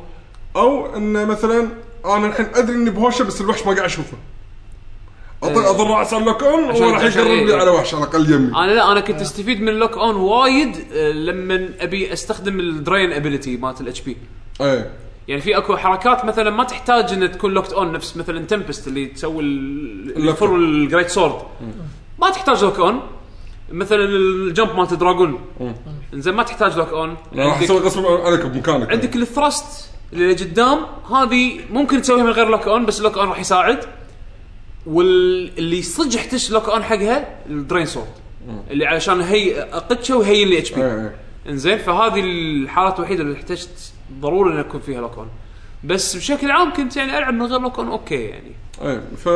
أو 0.55 0.95
إن 0.95 1.27
مثلا 1.27 1.67
أنا 2.05 2.27
الحين 2.27 2.45
أدري 2.55 2.75
إني 2.75 2.89
بهوشة 2.89 3.23
بس 3.23 3.41
الوحش 3.41 3.59
ما 3.65 3.71
قاعد 3.73 3.85
أشوفه. 3.85 4.17
إيه. 5.43 5.69
أضل 5.69 5.87
راسي 5.87 6.15
على 6.15 6.23
ال 6.23 6.29
lock 6.29 6.52
on 6.52 6.63
عشان- 6.63 6.83
هو 6.83 6.89
راح 6.89 7.03
عشان 7.03 7.21
يقرب 7.21 7.31
إيه. 7.37 7.45
لي 7.45 7.53
على 7.53 7.69
وحش 7.69 7.93
على 7.95 8.03
الأقل 8.03 8.33
يمي. 8.33 8.47
أنا 8.55 8.71
لا 8.71 8.91
أنا 8.91 8.99
كنت 8.99 9.21
أستفيد 9.21 9.61
من 9.61 9.69
ال 9.69 9.75
lock 9.75 9.97
on 9.97 10.15
وايد 10.15 10.77
آه، 10.93 11.11
لما 11.11 11.69
أبي 11.79 12.13
أستخدم 12.13 12.59
ال 12.59 12.68
drain 12.68 13.13
ability 13.13 13.57
مالت 13.57 13.81
ال 13.81 14.01
HP 14.01 14.17
إيه. 14.61 14.91
يعني 15.27 15.41
في 15.41 15.57
أكو 15.57 15.77
حركات 15.77 16.25
مثلا 16.25 16.49
ما 16.49 16.63
تحتاج 16.63 17.13
ان 17.13 17.31
تكون 17.31 17.51
locked 17.53 17.73
on 17.73 17.91
نفس 17.91 18.17
مثلا 18.17 18.45
Tempest 18.45 18.87
اللي 18.87 19.05
تسوي 19.05 19.43
ال- 19.43 20.01
اللي 20.01 20.15
اللوك 20.17 20.35
يفر 20.35 20.55
ال 20.55 21.09
greatsword 21.09 21.41
ما 22.19 22.29
تحتاج 22.29 22.63
lock 22.63 22.79
on 22.79 22.99
مثلا 23.71 24.05
ال 24.05 24.19
jump 24.19 24.75
مالت 24.75 24.93
dragoon 24.93 25.41
زين 26.13 26.33
ما 26.33 26.43
تحتاج 26.43 26.77
lock 26.77 26.89
on. 26.89 27.17
راح 27.35 27.61
أسوي 27.61 27.79
غصب 27.79 28.05
عليك 28.05 28.45
بمكانك. 28.45 28.91
عندك 28.91 29.15
ال 29.15 29.26
thrust 29.26 29.89
اللي 30.13 30.33
قدام 30.33 30.79
هذه 31.11 31.59
ممكن 31.71 32.01
تسويها 32.01 32.23
من 32.23 32.29
غير 32.29 32.49
lock 32.49 32.67
on 32.67 32.85
بس 32.85 32.99
ال 32.99 33.03
lock 33.03 33.17
on 33.17 33.29
راح 33.29 33.39
يساعد. 33.39 33.79
واللي 34.85 35.81
صدق 35.81 36.15
يحتاج 36.15 36.51
lock 36.51 36.69
on 36.69 36.83
حقها 36.83 37.39
ال 37.49 37.55
drain 37.55 37.85
sword. 37.85 38.07
اللي 38.71 38.85
علشان 38.85 39.21
هي 39.21 39.61
اقتشه 39.61 40.17
وهي 40.17 40.43
اللي 40.43 40.59
HP. 40.59 40.81
إيه، 40.81 40.93
إيه. 40.93 41.15
إنزين 41.49 41.77
فهذه 41.77 42.19
الحالات 42.19 42.99
الوحيدة 42.99 43.23
اللي 43.23 43.35
احتجت 43.35 43.93
ضروري 44.19 44.53
ان 44.53 44.59
يكون 44.59 44.81
فيها 44.81 45.01
lock 45.01 45.19
on 45.19 45.27
بس 45.83 46.15
بشكل 46.15 46.51
عام 46.51 46.73
كنت 46.73 46.97
يعني 46.97 47.17
ألعب 47.17 47.33
من 47.33 47.45
غير 47.45 47.59
lock 47.59 47.78
on 47.78 47.87
أوكي 47.87 48.15
يعني. 48.15 48.51
إيه 48.81 49.01
ف 49.17 49.29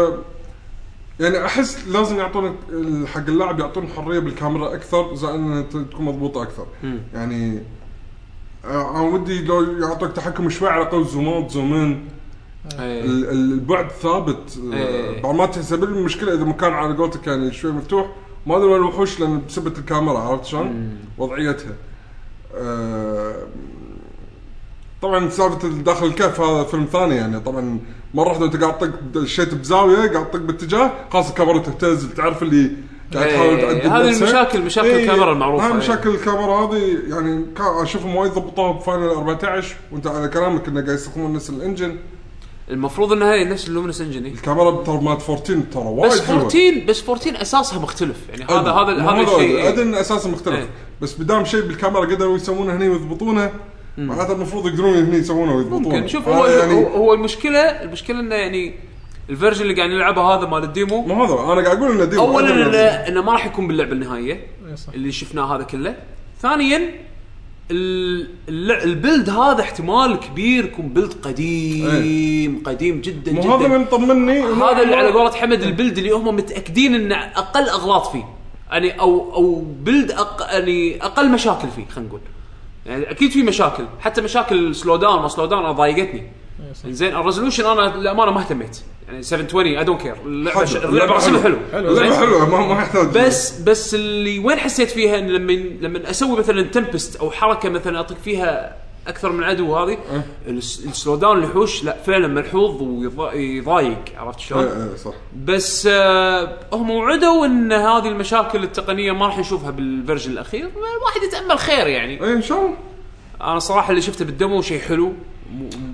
يعني 1.19 1.45
أحس 1.45 1.87
لازم 1.87 2.17
يعطونك 2.17 2.55
ال- 2.69 3.07
حق 3.07 3.19
اللاعب 3.27 3.59
يعطون 3.59 3.87
حرية 3.87 4.19
بالكاميرا 4.19 4.73
أكثر 4.75 5.15
زائد 5.15 5.35
أنها 5.35 5.61
تكون 5.61 6.05
مضبوطة 6.05 6.43
أكثر. 6.43 6.65
يعني 7.13 7.59
آه، 8.65 8.91
أنا 8.91 9.01
ودي 9.01 9.41
لو 9.45 9.61
يعطوك 9.61 10.11
تحكم 10.11 10.49
شوي 10.49 10.69
على 10.69 10.81
الاقل 10.81 11.05
زومات 11.05 11.51
زومين 11.51 12.07
إيه. 12.79 13.03
ال- 13.03 13.29
ال- 13.29 13.51
البعد 13.53 13.91
ثابت. 13.91 14.59
آه، 14.73 14.75
إيه. 14.75 15.21
بعض 15.21 15.35
ما 15.35 15.45
تحسب 15.45 15.83
المشكلة 15.83 16.33
إذا 16.33 16.43
مكان 16.43 16.73
على 16.73 16.95
قولتك 16.97 17.27
يعني 17.27 17.51
شوي 17.53 17.71
مفتوح. 17.71 18.07
ما 18.47 18.57
أدري 18.57 18.67
وين 18.67 18.75
الوحوش 18.81 19.19
لأن 19.19 19.41
بسبة 19.47 19.73
الكاميرا 19.79 20.19
عرفت 20.19 20.45
شلون؟ 20.45 20.97
وضعيتها. 21.17 21.73
آه، 22.55 23.35
طبعا 25.01 25.29
سالفة 25.29 25.67
داخل 25.67 26.05
الكهف 26.05 26.41
هذا 26.41 26.63
فيلم 26.63 26.85
ثاني 26.85 27.15
يعني. 27.15 27.39
طبعا 27.39 27.79
مرة 28.13 28.29
واحدة 28.29 28.45
أنت 28.45 28.55
قاعد 28.63 28.77
تطق 29.13 29.25
شيت 29.25 29.53
بزاوية 29.53 30.11
قاعد 30.11 30.31
تطق 30.31 30.39
باتجاه 30.41 30.91
خلاص 31.13 31.29
الكاميرا 31.29 31.57
تهتز 31.59 32.05
تعرف 32.17 32.43
اللي 32.43 32.71
قاعد 33.13 33.27
إيه، 33.27 33.35
تحاول 33.35 33.61
تعدل 33.61 33.87
هذه. 33.89 34.17
المشاكل- 34.17 34.61
مشاكل 34.61 34.87
إيه، 34.87 35.03
الكاميرا 35.03 35.31
المعروفة، 35.33 35.65
هاي 35.65 35.71
إيه. 35.71 35.77
مشاكل 35.77 36.09
الكاميرا 36.09 36.53
هذه 36.65 36.97
يعني 37.09 37.45
أشوفهم 37.59 38.15
وايد 38.15 38.31
ضبطوها 38.31 38.71
ب 38.71 38.77
Final 38.77 39.07
14 39.09 39.75
وأنت 39.91 40.07
على 40.07 40.27
كلامك 40.27 40.67
إنه 40.67 40.81
قاعد 40.81 40.95
يستخدمون 40.95 41.33
نفس 41.33 41.49
ال 41.49 41.56
engine 41.56 41.95
المفروض 42.71 43.11
انها 43.11 43.33
هي 43.33 43.43
نفس 43.43 43.67
ال 43.67 43.71
Luminous 43.71 44.01
engine. 44.01 44.25
الكاميرا 44.25 44.83
ترى 44.83 45.01
مالت 45.01 45.21
14 45.29 45.59
ترى 45.73 45.83
وايد 45.83 46.11
بس 46.11 46.21
حلوة. 46.21 46.39
14 46.41 46.85
بس 46.87 47.03
14 47.09 47.41
أساسها 47.41 47.79
مختلف 47.79 48.17
يعني 48.29 48.43
هذا 48.43 48.71
هذا 48.71 49.01
هذا 49.11 49.21
الشيء 49.21 49.67
أدري. 49.69 49.83
إن 49.83 49.95
أساسا 49.95 50.29
مختلف. 50.29 50.67
بس 51.01 51.13
بدام 51.13 51.45
شيء 51.45 51.61
بالكاميرا 51.61 52.05
قدروا 52.05 52.35
يسوونه 52.35 52.75
هني 52.75 52.89
ويضبطونه 52.89 53.51
معناته 53.97 54.33
المفروض 54.33 54.67
يقدرون 54.67 54.93
هني 54.93 55.17
يسوونه 55.17 55.55
ويضبطونه. 55.55 55.89
ممكن. 55.89 56.07
شوف 56.07 56.27
هو 56.27 56.45
يعني 56.45 56.73
هو, 56.73 57.13
المشكلة 57.13 57.59
المشكلة 57.59 58.19
إنه 58.19 58.35
يعني 58.35 58.73
ال 59.29 59.33
version 59.33 59.61
اللي 59.61 59.73
قاعد 59.75 59.89
نلعبه 59.89 60.21
هذا 60.21 60.47
مال 60.47 60.63
ال 60.63 60.71
demo 60.71 61.01
مو 61.01 61.23
هذا 61.23 61.53
أنا 61.53 61.61
قاعد 61.65 61.77
أقول 61.77 61.91
إنه 61.91 62.05
demo. 62.05 62.23
اولا 62.23 62.53
انه 62.67 62.77
إنه 62.77 63.21
ما 63.21 63.31
راح 63.31 63.45
يكون 63.45 63.67
باللعبة 63.67 63.91
النهائية. 63.91 64.47
اللي 64.93 65.11
شفناه 65.11 65.55
هذا 65.55 65.63
كله. 65.63 65.95
ثانيا 66.41 66.89
ال- 67.71 68.27
الل- 68.49 68.71
ال 68.83 68.91
build 68.91 69.29
هذا 69.29 69.61
احتمال 69.61 70.19
كبير 70.19 70.65
يكون 70.65 70.89
build 70.89 71.13
قديم 71.13 72.63
قديم 72.65 73.01
جدا 73.01 73.31
مو 73.31 73.41
هذا 73.41 73.55
اللي 73.65 73.67
جدا 73.67 73.77
مطمني. 73.77 74.41
هذا 74.41 74.81
اللي 74.81 74.85
ما- 74.91 74.95
على 74.95 75.11
قولة 75.11 75.31
حمد 75.31 75.61
البيلد 75.61 75.97
اللي 75.97 76.11
هم 76.11 76.35
متأكدين 76.35 76.95
ان 76.95 77.11
أقل 77.11 77.69
أغلاط 77.69 78.07
فيه. 78.11 78.23
يعني 78.71 78.99
أو 78.99 79.33
أو 79.35 79.63
build 79.83 80.11
أق... 80.11 80.47
يعني 80.51 81.03
أقل 81.05 81.31
مشاكل 81.31 81.67
فيه 81.75 81.85
خلينا 81.89 82.09
نقول. 82.09 82.21
يعني 82.85 83.11
أكيد 83.11 83.31
في 83.31 83.43
مشاكل. 83.43 83.85
حتى 83.99 84.21
مشاكل 84.21 84.75
slow 84.75 84.95
down 84.95 85.21
ما 85.21 85.27
slow 85.27 85.45
down 85.45 85.63
أنا 85.63 85.71
ضايقتني. 85.71 86.31
زين 86.87 87.15
ال 87.15 87.20
resolution 87.20 87.65
أنا 87.65 87.95
للأمانة 87.97 88.31
ما 88.31 88.39
اهتميت. 88.39 88.79
يعني 89.07 89.23
720 89.23 89.77
I 89.77 89.83
don't 89.83 90.01
care 90.01 90.15
اللعبه 90.25 90.57
حلو. 90.57 90.65
ش- 90.65 90.75
اللعبه 90.75 91.13
رسمها 91.13 91.41
حلو. 91.43 91.57
اللعبه؟ 91.73 92.17
حلوة 92.17 92.49
ما 92.49 92.67
ما 92.73 92.81
يحتاج. 92.81 93.07
بس 93.07 93.59
بس 93.59 93.95
اللي 93.95 94.39
وين 94.39 94.57
حسيت 94.59 94.89
فيها 94.91 95.19
إن 95.19 95.27
لما 95.27 95.51
لما 95.81 96.09
أسوي 96.09 96.37
مثلا 96.39 96.61
tempest 96.61 97.15
أو 97.15 97.31
حركة 97.31 97.69
مثلا 97.69 97.99
أطق 97.99 98.15
فيها 98.25 98.75
أكثر 99.07 99.31
من 99.31 99.43
عدو 99.43 99.75
هذه. 99.75 99.97
ال 100.47 100.60
s- 100.60 100.85
ال 100.85 100.91
slow 100.91 101.15
down 101.15 101.37
الوحوش 101.37 101.83
لا 101.83 101.95
فعلا 102.05 102.27
ملحوظ 102.27 102.81
ويضايق 102.81 103.97
عرفت 104.17 104.39
شلون؟ 104.39 104.63
إيه، 104.63 104.71
إيه، 104.73 104.95
صح. 104.97 105.13
بس 105.45 105.87
آه 105.91 106.57
هم 106.73 106.91
وعدوا 106.91 107.45
إن 107.45 107.71
هذه 107.71 108.07
المشاكل 108.07 108.63
التقنية 108.63 109.11
ما 109.11 109.25
راح 109.25 109.37
نشوفها 109.39 109.71
بال 109.71 109.84
version 109.84 110.31
الأخير. 110.31 110.65
الواحد 110.97 111.23
يتأمل 111.27 111.59
خير 111.59 111.87
يعني. 111.87 112.23
اي 112.23 112.33
إن 112.33 112.41
شاء 112.41 112.57
الله. 112.57 112.73
أنا 113.41 113.59
صراحة 113.59 113.89
اللي 113.89 114.01
شفته 114.01 114.25
بال 114.25 114.37
demo 114.37 114.61
شيء 114.61 114.79
حلو 114.81 115.13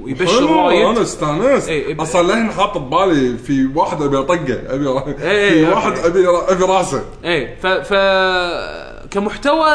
يبشر 0.05 0.37
حلو 0.37 0.47
أنا 0.49 0.61
وايد 0.61 0.97
استانست. 0.97 1.69
إيه، 1.69 1.85
إيه. 1.87 2.01
أصلا 2.01 2.21
للحين 2.27 2.51
حاط 2.51 2.77
ببالي 2.77 3.37
في 3.37 3.69
واحد 3.75 4.01
أبي 4.01 4.17
أطقه 4.17 4.59
أبي 4.69 5.13
في 5.17 5.23
إيه، 5.23 5.69
واحد 5.69 5.91
أوكي. 5.91 6.07
أبي 6.07 6.27
أبي 6.29 6.63
راسه. 6.63 7.03
إيه 7.23 7.55
ف, 7.61 7.67
ف 7.67 7.93
كمحتوى 9.11 9.69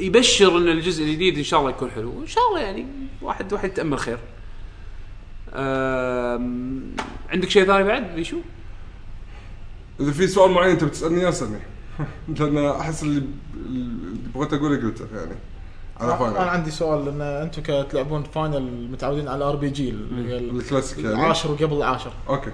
يبشر 0.00 0.58
إن 0.58 0.68
الجزء 0.68 1.04
الجديد 1.04 1.38
إن 1.38 1.44
شاء 1.44 1.60
الله 1.60 1.70
يكون 1.70 1.90
حلو. 1.90 2.18
وان 2.18 2.26
شاء 2.26 2.48
الله 2.48 2.60
يعني 2.60 2.86
واحد 3.22 3.52
واحد 3.52 3.68
يتأمل 3.68 3.98
خير. 3.98 4.18
عندك 7.30 7.50
شيء 7.50 7.64
ثاني 7.64 7.84
بعد 7.84 8.14
بيشو؟ 8.14 8.36
إذا 10.00 10.12
في 10.12 10.26
سؤال 10.26 10.50
معين 10.50 10.70
انت 10.70 10.84
بتسالني 10.84 11.20
اياه 11.20 11.28
اسالني 11.28 11.58
لأن 12.38 12.58
أحس 12.58 13.02
اللي 13.02 13.22
اللي 13.66 14.18
بغيت 14.34 14.52
أقوله 14.52 14.76
قلته 14.76 15.06
يعني. 15.14 15.34
على 16.00 16.10
أنا 16.10 16.16
Final 16.16 16.36
عندي 16.36 16.70
سؤال 16.70 17.04
لأن 17.04 17.20
أنتم 17.20 17.62
كتلعبون 17.62 18.22
Final 18.22 18.88
متعودين 18.92 19.28
على 19.28 19.44
RPG 19.44 19.90
ال 19.90 20.04
classic 20.04 20.98
يعني. 20.98 21.14
العاشر 21.14 21.52
وقبل 21.52 21.76
العاشر. 21.76 22.12
أوكي. 22.28 22.50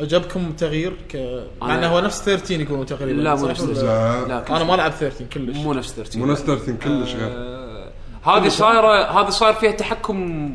عجبكم 0.00 0.52
تغيير 0.52 0.92
ك 1.10 1.16
مع 1.62 1.74
إنه 1.74 1.86
هو 1.86 2.00
نفس 2.00 2.22
13 2.24 2.60
يقولون 2.60 2.86
تقريبا 2.86 3.20
لا، 3.20 3.34
مو 3.34 3.46
نفس 3.46 3.60
ولا- 3.60 3.74
13. 3.74 4.28
لا. 4.28 4.28
لا 4.28 4.56
أنا 4.56 4.64
ما 4.64 4.76
لعب 4.76 4.90
13 4.92 5.24
كلش. 5.32 5.56
مو 5.56 5.72
نفس 5.72 5.92
13 5.92 6.18
مو 6.18 6.26
نفس 6.26 6.42
13 6.42 6.72
كلش 6.72 7.14
غير. 7.14 7.28
آه، 7.32 7.90
هذه 8.24 8.48
صايره 8.48 9.20
هذه 9.20 9.30
صاير 9.30 9.54
فيها 9.54 9.70
تحكم 9.72 10.50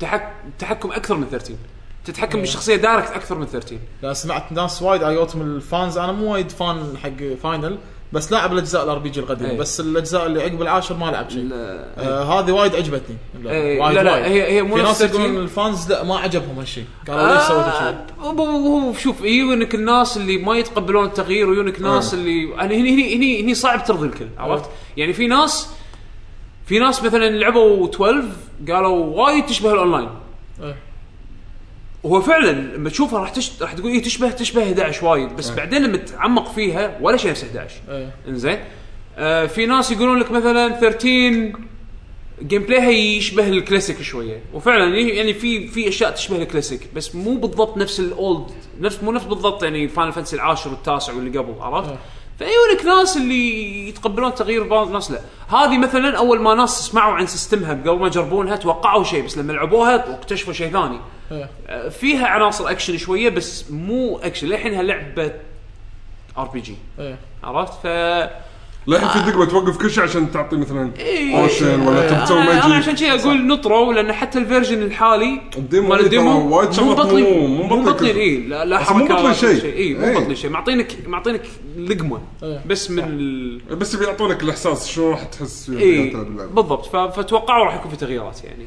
تحك... 0.00 0.32
تحكم 0.58 0.90
أكثر 0.92 1.14
من 1.14 1.26
13 1.30 1.54
تتحكم 2.04 2.40
بالشخصية 2.40 2.76
direct 2.76 3.10
أكثر 3.10 3.38
من 3.38 3.46
13 3.46 3.78
لا 4.02 4.12
سمعت 4.12 4.52
ناس 4.52 4.82
وايد 4.82 5.02
عيوتهم 5.02 5.42
ال 5.42 5.51
fans. 5.51 5.98
أنا 5.98 6.12
مو 6.12 6.32
وايد 6.32 6.50
fan 6.50 6.96
حق 7.02 7.34
Final. 7.42 7.78
بس 8.12 8.32
لاعب 8.32 8.52
الأجزاء 8.52 8.84
ال 8.84 8.98
RPG 8.98 9.20
القديم 9.20 9.46
إيه. 9.46 9.58
بس 9.58 9.80
الأجزاء 9.80 10.26
اللي 10.26 10.42
عقب 10.42 10.62
العاشر 10.62 10.96
ما 10.96 11.06
لعب 11.10 11.30
شيء 11.30 11.48
آه 11.52 12.40
هذه 12.40 12.52
وايد 12.52 12.74
عجبتني 12.74 13.16
إيه، 13.46 13.80
وايد 13.80 13.96
لا، 13.96 14.02
لا، 14.02 14.12
وايد. 14.12 14.24
هي- 14.24 14.52
هي 14.52 14.62
مو 14.62 14.76
في 14.76 14.82
ناس 14.82 14.98
13. 14.98 15.20
يقولون 15.20 15.42
ال 15.42 15.52
fans 15.52 15.92
لا 15.92 16.04
ما 16.04 16.18
عجبهم 16.18 16.58
هالشيء 16.58 16.84
قالوا 17.08 17.34
ليش 17.34 17.42
سويت 17.42 17.64
هالشيء 17.66 18.00
آه، 18.20 18.24
هو 18.32 18.92
شوف 18.94 19.20
يجونك 19.20 19.74
الناس 19.74 20.16
اللي 20.16 20.36
ما 20.38 20.56
يتقبلون 20.58 21.04
التغيير 21.04 21.48
ويجونك 21.48 21.80
ناس 21.80 22.14
آه. 22.14 22.18
اللي 22.18 22.48
يعني 22.50 22.76
هني 22.80 22.94
هني 22.94 23.14
هني 23.16 23.42
هني 23.42 23.54
صعب 23.54 23.84
ترضي 23.84 24.06
الكل 24.06 24.26
عرفت؟ 24.38 24.70
يعني 24.96 25.12
في 25.12 25.26
ناس 25.26 25.68
في 26.66 26.78
ناس 26.78 27.02
مثلا 27.02 27.30
لعبوا 27.30 27.88
12 27.90 28.24
قالوا 28.68 29.04
وايد 29.24 29.46
تشبه 29.46 29.72
الاونلاين 29.72 30.08
إيه. 30.62 30.76
وهو 32.02 32.20
فعلا 32.20 32.50
لما 32.50 32.90
تشوفها 32.90 33.18
راح 33.20 33.30
تش... 33.30 33.62
راح 33.62 33.72
تقول 33.72 33.92
إيه 33.92 34.02
تشبه 34.02 34.30
تشبه 34.30 34.62
11 34.62 35.06
وايد 35.06 35.36
بس 35.36 35.50
بعدين 35.50 35.82
لما 35.82 35.96
تتعمق 35.96 36.52
فيها 36.52 36.98
ولا 37.00 37.16
شيء 37.16 37.30
نفس 37.30 37.44
11 37.44 37.74
إيه. 37.88 38.14
إنزين؟ 38.28 38.58
آه 39.18 39.46
في 39.46 39.66
ناس 39.66 39.90
يقولون 39.90 40.18
لك 40.18 40.30
مثلا 40.30 40.80
13 40.80 41.52
gameplay 42.42 42.62
ها 42.62 42.90
يشبه 42.90 43.48
الكلاسيك 43.48 44.02
شوية. 44.02 44.40
وفعلا 44.54 44.98
يعني 44.98 45.34
في 45.34 45.68
في 45.68 45.88
أشياء 45.88 46.10
تشبه 46.10 46.36
الكلاسيك 46.36 46.80
بس 46.94 47.14
مو 47.14 47.34
بالضبط 47.34 47.76
نفس 47.76 48.00
ال 48.00 48.11
old 48.11 48.46
نفس 48.80 49.02
مو 49.02 49.12
نفس 49.12 49.24
بالضبط 49.24 49.62
يعني 49.62 49.88
Final 49.88 50.12
Fantasy 50.12 50.36
العاشر 50.36 50.70
والتاسع 50.70 51.12
واللي 51.12 51.38
قبل 51.38 51.54
عرفت؟ 51.60 51.94
فيونك 52.38 52.84
ناس 52.84 53.16
اللي 53.16 53.88
يتقبلون 53.88 54.28
التغيير 54.28 54.62
بعض 54.62 54.90
ناس 54.90 55.10
لا. 55.10 55.20
هذه 55.48 55.78
مثلا 55.78 56.18
أول 56.18 56.40
ما 56.40 56.54
ناس 56.54 56.70
سمعوا 56.80 57.14
عن 57.14 57.26
system 57.26 57.64
ها 57.64 57.70
قبل 57.72 57.98
ما 57.98 58.06
يجربونها 58.06 58.56
توقعوا 58.56 59.04
شيء 59.04 59.24
بس 59.24 59.38
لما 59.38 59.52
لعبوها 59.52 60.10
واكتشفوا 60.10 60.52
شيء 60.52 60.70
ثاني. 60.72 61.00
فيها 61.90 62.26
عناصر 62.26 62.70
اكشن 62.70 62.96
شوية 62.98 63.28
بس 63.28 63.70
مو 63.70 64.18
اكشن 64.18 64.46
للحينها 64.46 64.82
لعبه 64.82 65.32
RPG 66.38 66.74
إيه. 66.98 67.16
عرفت 67.44 67.72
ف 67.82 67.86
للحين 68.86 69.08
في 69.08 69.30
دقمه 69.30 69.44
توقف 69.44 69.76
كل 69.78 69.90
شيء 69.90 70.02
عشان 70.02 70.30
تعطي 70.32 70.56
مثلا 70.56 70.90
إيه. 70.98 71.42
اوشن 71.42 71.80
ولا 71.80 72.10
تبي 72.10 72.24
تسوي 72.24 72.38
أنا 72.42 72.50
أنا 72.66 72.74
عشان 72.74 72.92
magic 72.92 73.08
كذا 73.10 73.22
أقول 73.26 73.46
نطروا 73.46 73.92
لأن 73.92 74.12
حتى 74.12 74.38
ال 74.38 74.43
version 74.43 74.82
الحالي 74.82 75.40
ال 75.56 75.62
demo 75.62 75.88
مال 75.88 75.98
إيه 75.98 76.04
ال 76.04 76.14
demo 76.14 76.56
وايد 76.56 76.68
مو 76.68 76.74
شغلات 76.74 76.98
مبطلين 76.98 77.48
مو- 77.48 77.76
مبطلين 77.76 78.12
كل- 78.12 78.18
اي 78.18 78.36
لا 78.38 78.64
لا 78.64 78.92
مو 78.92 78.98
مبطلين 79.04 79.24
ولا 79.24 79.32
شيء. 79.32 79.64
اي 79.76 79.94
مو 79.94 80.04
إيه. 80.04 80.18
مبطلين 80.18 80.36
شيء 80.36 80.50
معطينك 80.50 80.96
معطينك 81.06 81.42
لقمة 81.78 82.20
إيه. 82.42 82.62
بس 82.66 82.90
من 82.90 83.04
ال... 83.04 83.58
بس 83.76 83.96
بيعطونك 83.96 84.42
الإحساس 84.42 84.88
شلون 84.88 85.10
راح 85.10 85.22
تحس 85.22 85.70
فيه 85.70 86.12
اللعبة. 86.12 86.46
بالضبط. 86.46 86.86
فتوقعوا 87.16 87.64
راح 87.64 87.74
يكون 87.74 87.90
في 87.90 87.96
تغييرات 87.96 88.44
يعني 88.44 88.66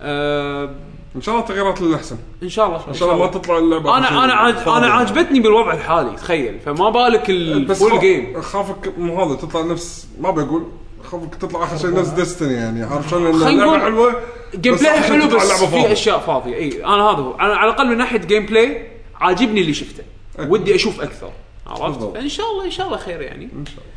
آه 0.00 0.70
إن 1.16 1.20
شاء 1.20 1.34
الله 1.34 1.46
تغييرات 1.46 1.80
للأحسن. 1.80 2.16
إن 2.42 2.48
شاء 2.48 2.66
الله 2.66 2.88
إن 2.88 2.94
شاء 2.94 3.12
الله 3.12 3.24
ما 3.24 3.30
تطلع 3.30 3.58
اللعبه 3.58 3.98
أنا 3.98 4.24
أنا 4.24 4.34
عاج... 4.34 4.54
أنا 4.66 4.86
عاجبتني 4.86 5.40
بالوضع 5.40 5.72
الحالي 5.72 6.16
تخيل. 6.16 6.60
فما 6.60 6.90
بالك 6.90 7.30
بس 7.70 7.82
ال 7.82 7.86
full 7.86 8.00
game 8.00 8.42
خافك 8.42 8.98
مو 8.98 9.24
هذا 9.24 9.34
تطلع 9.34 9.62
نفس 9.62 10.08
ما 10.20 10.30
بقول. 10.30 10.64
خافك 11.04 11.34
تطلع 11.34 11.64
آخر 11.64 11.76
شيء 11.76 11.94
نفس 11.94 12.08
Destiny 12.08 12.52
يعني 12.52 12.82
عارف 12.82 13.10
شلون؟ 13.10 13.26
اللعبة 13.26 13.78
حلوة 13.78 14.20
gameplay 14.54 15.00
حلو 15.00 15.26
بس 15.26 15.52
في 15.52 15.66
فاضية. 15.66 15.92
أشياء 15.92 16.18
فاضية. 16.18 16.54
إي 16.56 16.84
أنا 16.84 17.10
هذا 17.10 17.18
هو. 17.18 17.34
أنا 17.34 17.54
على 17.54 17.70
الأقل 17.70 17.86
من 17.88 17.96
ناحية 17.96 18.18
gameplay 18.18 18.86
عاجبني 19.20 19.60
اللي 19.60 19.74
شفته. 19.74 20.02
أكيد. 20.38 20.50
ودي 20.50 20.74
أشوف 20.74 21.00
أكثر. 21.00 21.30
عرفت. 21.66 22.00
فان 22.14 22.28
شاء 22.28 22.46
الله 22.50 22.64
إن 22.64 22.70
شاء 22.70 22.86
الله 22.86 22.98
خير 22.98 23.20
يعني. 23.20 23.44
إن 23.44 23.66
شاء 23.66 23.74
الله. 23.74 23.94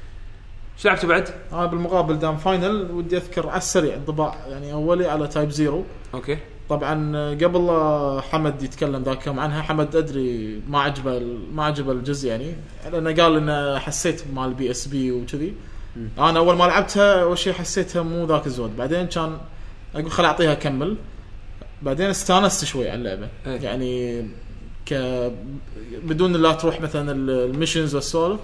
إيش 0.77 0.85
لعبتوا 0.85 1.09
بعد؟ 1.09 1.29
أنا 1.53 1.65
بالمقابل 1.65 2.19
دام 2.19 2.37
Final 2.37 2.91
ودي 2.91 3.17
أذكر 3.17 3.49
على 3.49 3.57
السريع 3.57 3.95
انطباع 3.95 4.35
يعني 4.47 4.73
أولي 4.73 5.07
على 5.07 5.27
Type-0 5.27 5.83
أوكي. 6.13 6.37
طبعا 6.69 7.29
قبل 7.33 7.69
حمد 8.21 8.63
يتكلم 8.63 9.03
ذاك 9.03 9.27
يوم 9.27 9.39
عنها 9.39 9.61
حمد 9.61 9.95
أدري 9.95 10.61
ما 10.69 10.81
عجبه 10.81 11.19
ما 11.53 11.63
عجبه 11.63 11.91
الجزء 11.91 12.29
يعني. 12.29 12.55
لأنه 12.91 13.23
قال 13.23 13.37
إنه 13.37 13.79
حسيت 13.79 14.23
مال 14.33 14.53
PSP 14.53 15.11
وكذي. 15.11 15.53
أنا 16.19 16.39
أول 16.39 16.55
ما 16.55 16.63
لعبتها 16.63 17.21
أول 17.21 17.37
شيء 17.37 17.53
حسيتها 17.53 18.01
مو 18.01 18.25
ذاك 18.25 18.47
الزود. 18.47 18.77
بعدين 18.77 19.07
كان 19.07 19.37
أقول 19.95 20.11
خل 20.11 20.25
أعطيها 20.25 20.51
أكمل. 20.51 20.95
بعدين 21.81 22.09
استانست 22.09 22.65
شوي 22.65 22.89
على 22.89 22.99
اللعبة. 22.99 23.27
إيه. 23.45 23.61
يعني 23.61 24.21
ك 24.85 24.93
بدون 26.03 26.33
لا 26.33 26.53
تروح 26.53 26.81
مثلا 26.81 27.11
ال 27.11 27.21
missions 27.21 27.95
والسولف 27.95 28.39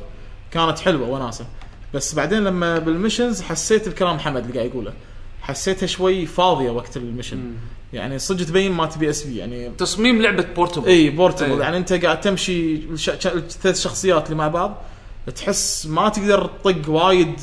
كانت 0.51 0.79
حلوة 0.79 1.09
وناسة. 1.09 1.45
بس 1.93 2.15
بعدين 2.15 2.43
لما 2.43 2.79
بال 2.79 2.92
missions 2.92 3.41
حسيت 3.41 3.89
بكلام 3.89 4.19
حمد 4.19 4.45
اللي 4.45 4.53
قاعد 4.53 4.69
يقوله. 4.69 4.93
حسيتها 5.41 5.87
شوي 5.87 6.25
فاضية 6.25 6.71
وقت 6.71 6.97
ال 6.97 7.04
mission 7.04 7.53
يعني 7.93 8.19
صدق 8.19 8.45
تبين 8.45 8.71
مال 8.71 8.85
PSP 8.85 9.37
يعني 9.37 9.71
تصميم 9.77 10.21
لعبة 10.21 10.45
portable 10.55 10.87
إي 10.87 11.09
portable 11.09 11.51
إيه. 11.51 11.59
يعني 11.59 11.77
أنت 11.77 11.93
قاعد 11.93 12.21
تمشي 12.21 12.75
الثلاث 13.25 13.81
شخصيات 13.81 14.25
اللي 14.25 14.37
مع 14.37 14.47
بعض 14.47 14.75
تحس 15.35 15.85
ما 15.85 16.09
تقدر 16.09 16.49
تطق 16.63 16.89
وايد 16.89 17.33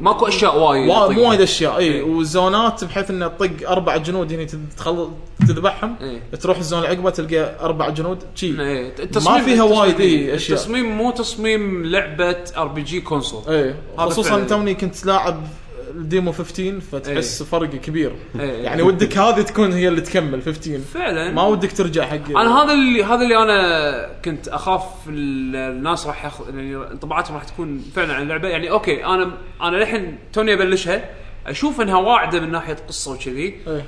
ماكو 0.00 0.26
أشياء 0.28 0.58
وايد 0.58 0.88
وا- 0.88 1.06
طيب. 1.06 1.18
مو 1.18 1.28
وايد 1.28 1.40
أشياء 1.40 1.78
إي. 1.78 2.02
وال 2.02 2.25
zone 2.25 2.72
ات 2.72 2.84
بحيث 2.84 3.10
إنه 3.10 3.26
تطق 3.28 3.70
أربع 3.70 3.96
جنود 3.96 4.32
هنا 4.32 4.46
تخل... 4.76 5.10
تذبحهم 5.48 5.96
إيه. 6.00 6.20
تروح 6.40 6.58
ال 6.58 6.62
zone 6.62 6.80
العقبة 6.80 7.10
تلقى 7.10 7.60
أربع 7.60 7.88
جنود 7.88 8.18
شي. 8.34 8.52
ما 9.26 9.42
فيها 9.44 9.62
وايد 9.62 10.00
إي 10.00 10.34
أشياء 10.34 10.58
التصميم 10.58 10.96
مو 10.96 11.10
تصميم 11.10 11.86
لعبة 11.86 12.36
RPG 12.56 13.00
console 13.00 13.42
إي 13.48 13.74
خصوصا. 13.98 14.44
توني 14.44 14.74
كنت 14.74 15.06
لاعب 15.06 15.40
ال 15.98 16.05
demo 16.05 16.32
15 16.32 16.80
فتحس 16.80 17.42
فرق 17.42 17.70
كبير. 17.70 18.12
إيه. 18.40 18.62
يعني 18.62 18.82
ودك 18.82 19.18
هذه 19.18 19.42
تكون 19.42 19.72
هي 19.72 19.88
اللي 19.88 20.00
تكمل 20.00 20.42
15 20.42 20.78
فعلا. 20.94 21.30
ما 21.32 21.42
ودك 21.42 21.72
ترجع 21.72 22.06
حق 22.06 22.30
أنا 22.30 22.62
هذا 22.62 22.72
اللي 22.72 23.04
هذا 23.04 23.22
اللي 23.22 23.36
أنا 23.42 24.08
كنت 24.24 24.48
أخاف 24.48 24.82
ال- 25.08 25.56
الناس 25.56 26.06
راح 26.06 26.24
ياخذ 26.24 26.44
يعني 26.58 26.76
انطباعاتهم 26.76 27.34
راح 27.34 27.44
تكون 27.44 27.84
فعلا 27.94 28.14
عن 28.14 28.22
اللعبة. 28.22 28.48
يعني 28.48 28.70
أوكي 28.70 29.04
أنا 29.04 29.30
أنا 29.62 29.76
للحين 29.76 30.18
توني 30.32 30.52
أبلشها. 30.52 31.04
أشوف 31.46 31.80
إنها 31.80 31.96
واعدة 31.96 32.40
من 32.40 32.50
ناحية 32.52 32.76
قصة 32.88 33.12
وكذي. 33.12 33.54
إيه. 33.68 33.84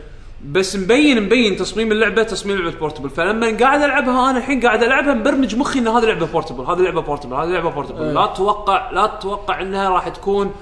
بس 0.46 0.76
مبين 0.76 1.22
مبين 1.22 1.56
تصميم 1.56 1.92
اللعبة 1.92 2.22
تصميم 2.22 2.58
لعبه 2.58 2.78
portable 2.78 3.10
فلما 3.10 3.56
قاعد 3.58 3.82
ألعبها 3.82 4.30
أنا 4.30 4.38
الحين 4.38 4.60
قاعد 4.60 4.82
ألعبها 4.82 5.14
مبرمج 5.14 5.56
مخي 5.56 5.78
إن 5.78 5.88
هذه 5.88 6.04
لعبة 6.04 6.26
portable 6.26 6.64
هذه 6.64 6.78
لعبة 6.78 7.00
portable 7.00 7.34
هذه 7.34 7.48
لعبة 7.48 7.70
portable 7.70 8.02
إيه. 8.02 8.12
لا 8.12 8.26
تتوقع 8.26 8.90
لا 8.90 9.06
تتوقع 9.06 9.62
إنها 9.62 9.88
راح 9.90 10.08
تكون 10.08 10.52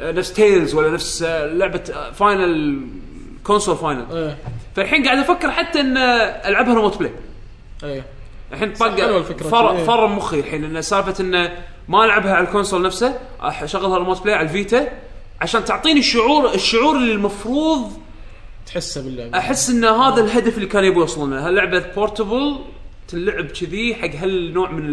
نفس 0.00 0.32
Tales 0.32 0.74
ولا 0.74 0.90
نفس 0.90 1.22
آه، 1.22 1.46
لعبة 1.46 2.10
Final 2.12 2.80
console 3.44 3.76
Final 3.76 4.06
إيه. 4.12 4.38
فالحين 4.76 5.04
قاعد 5.04 5.18
أفكر 5.18 5.50
حتى 5.50 5.80
إن 5.80 5.96
ألعبها 5.96 6.74
Remote 6.74 6.98
Play 6.98 7.12
إيه. 7.84 8.04
الحين 8.52 8.72
طق 8.72 9.20
فر 9.32 9.70
إيه. 9.70 9.84
فر 9.84 10.06
مخي 10.06 10.40
الحين 10.40 10.64
انه 10.64 10.80
سالفة 10.80 11.14
انه 11.24 11.52
ما 11.88 12.04
ألعبها 12.04 12.34
على 12.34 12.46
ال 12.46 12.51
console 12.51 12.82
نفسه 12.82 13.18
أشغلها 13.40 13.98
Remote 13.98 14.22
Play 14.22 14.34
على 14.34 14.48
ال 14.48 14.56
Vita 14.56 14.88
عشان 15.40 15.64
تعطيني 15.64 16.00
الشعور 16.00 16.54
الشعور 16.54 16.96
اللي 16.96 17.12
المفروض 17.12 17.92
تحسه 18.66 19.02
باللعبة. 19.02 19.38
أحس 19.38 19.70
إن 19.70 19.84
هذا 19.84 20.24
الهدف 20.24 20.56
اللي 20.56 20.68
كان 20.68 20.84
يبغى 20.84 21.00
يوصلون 21.00 21.34
له 21.34 21.48
هاللعبه 21.48 21.78
portable 21.78 22.58
تلعب 23.08 23.46
كذي 23.46 23.94
حق 23.94 24.10
هالنوع 24.14 24.70
من 24.70 24.84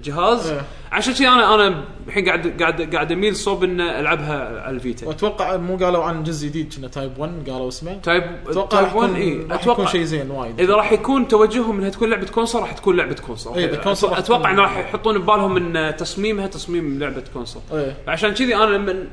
الجهاز 0.00 0.50
إيه. 0.50 0.62
عشان 0.92 1.14
كذي 1.14 1.28
أنا 1.28 1.54
أنا 1.54 1.84
الحين 2.08 2.28
قاعد 2.28 2.62
قاعد 2.62 2.94
قاعد 2.94 3.12
أميل 3.12 3.36
صوب 3.36 3.64
ان 3.64 3.80
ألعبها 3.80 4.62
على 4.62 4.76
ال 4.76 4.81
Vita. 4.81 5.06
وأتوقع 5.06 5.56
مو 5.56 5.76
قالوا 5.76 6.04
عن 6.04 6.22
جزء 6.22 6.48
جديد 6.48 6.74
كنا 6.74 6.88
Type 6.88 7.18
1 7.18 7.50
قالوا 7.50 7.68
اسمه. 7.68 7.94
Type 7.94 8.24
Type 8.70 8.94
1 8.94 9.08
يكون 9.08 9.14
إي 9.14 9.46
أتوقع 9.50 9.84
شيء 9.84 10.02
زين 10.02 10.30
وايد. 10.30 10.60
إذا 10.60 10.74
راح 10.74 10.92
يكون 10.92 11.28
توجههم 11.28 11.78
إنها 11.78 11.88
تكون 11.88 12.10
لعبة 12.10 12.26
console 12.26 12.60
راح 12.60 12.72
تكون 12.72 12.96
لعبة 12.96 13.16
console 13.26 13.58
إيه، 13.58 13.66
إذا 13.66 13.76
console 13.76 14.14
أتوقع 14.14 14.50
انه 14.50 14.62
راح 14.62 14.78
يحطون 14.78 15.18
ببالهم 15.18 15.76
إن 15.76 15.96
تصميمها 15.96 16.46
تصميم 16.46 16.98
لعبة 16.98 17.24
console 17.32 17.62
إيه. 17.72 17.96
فعشان 18.06 18.34
كذي 18.34 18.56
أنا 18.56 18.76
لما 18.76 19.06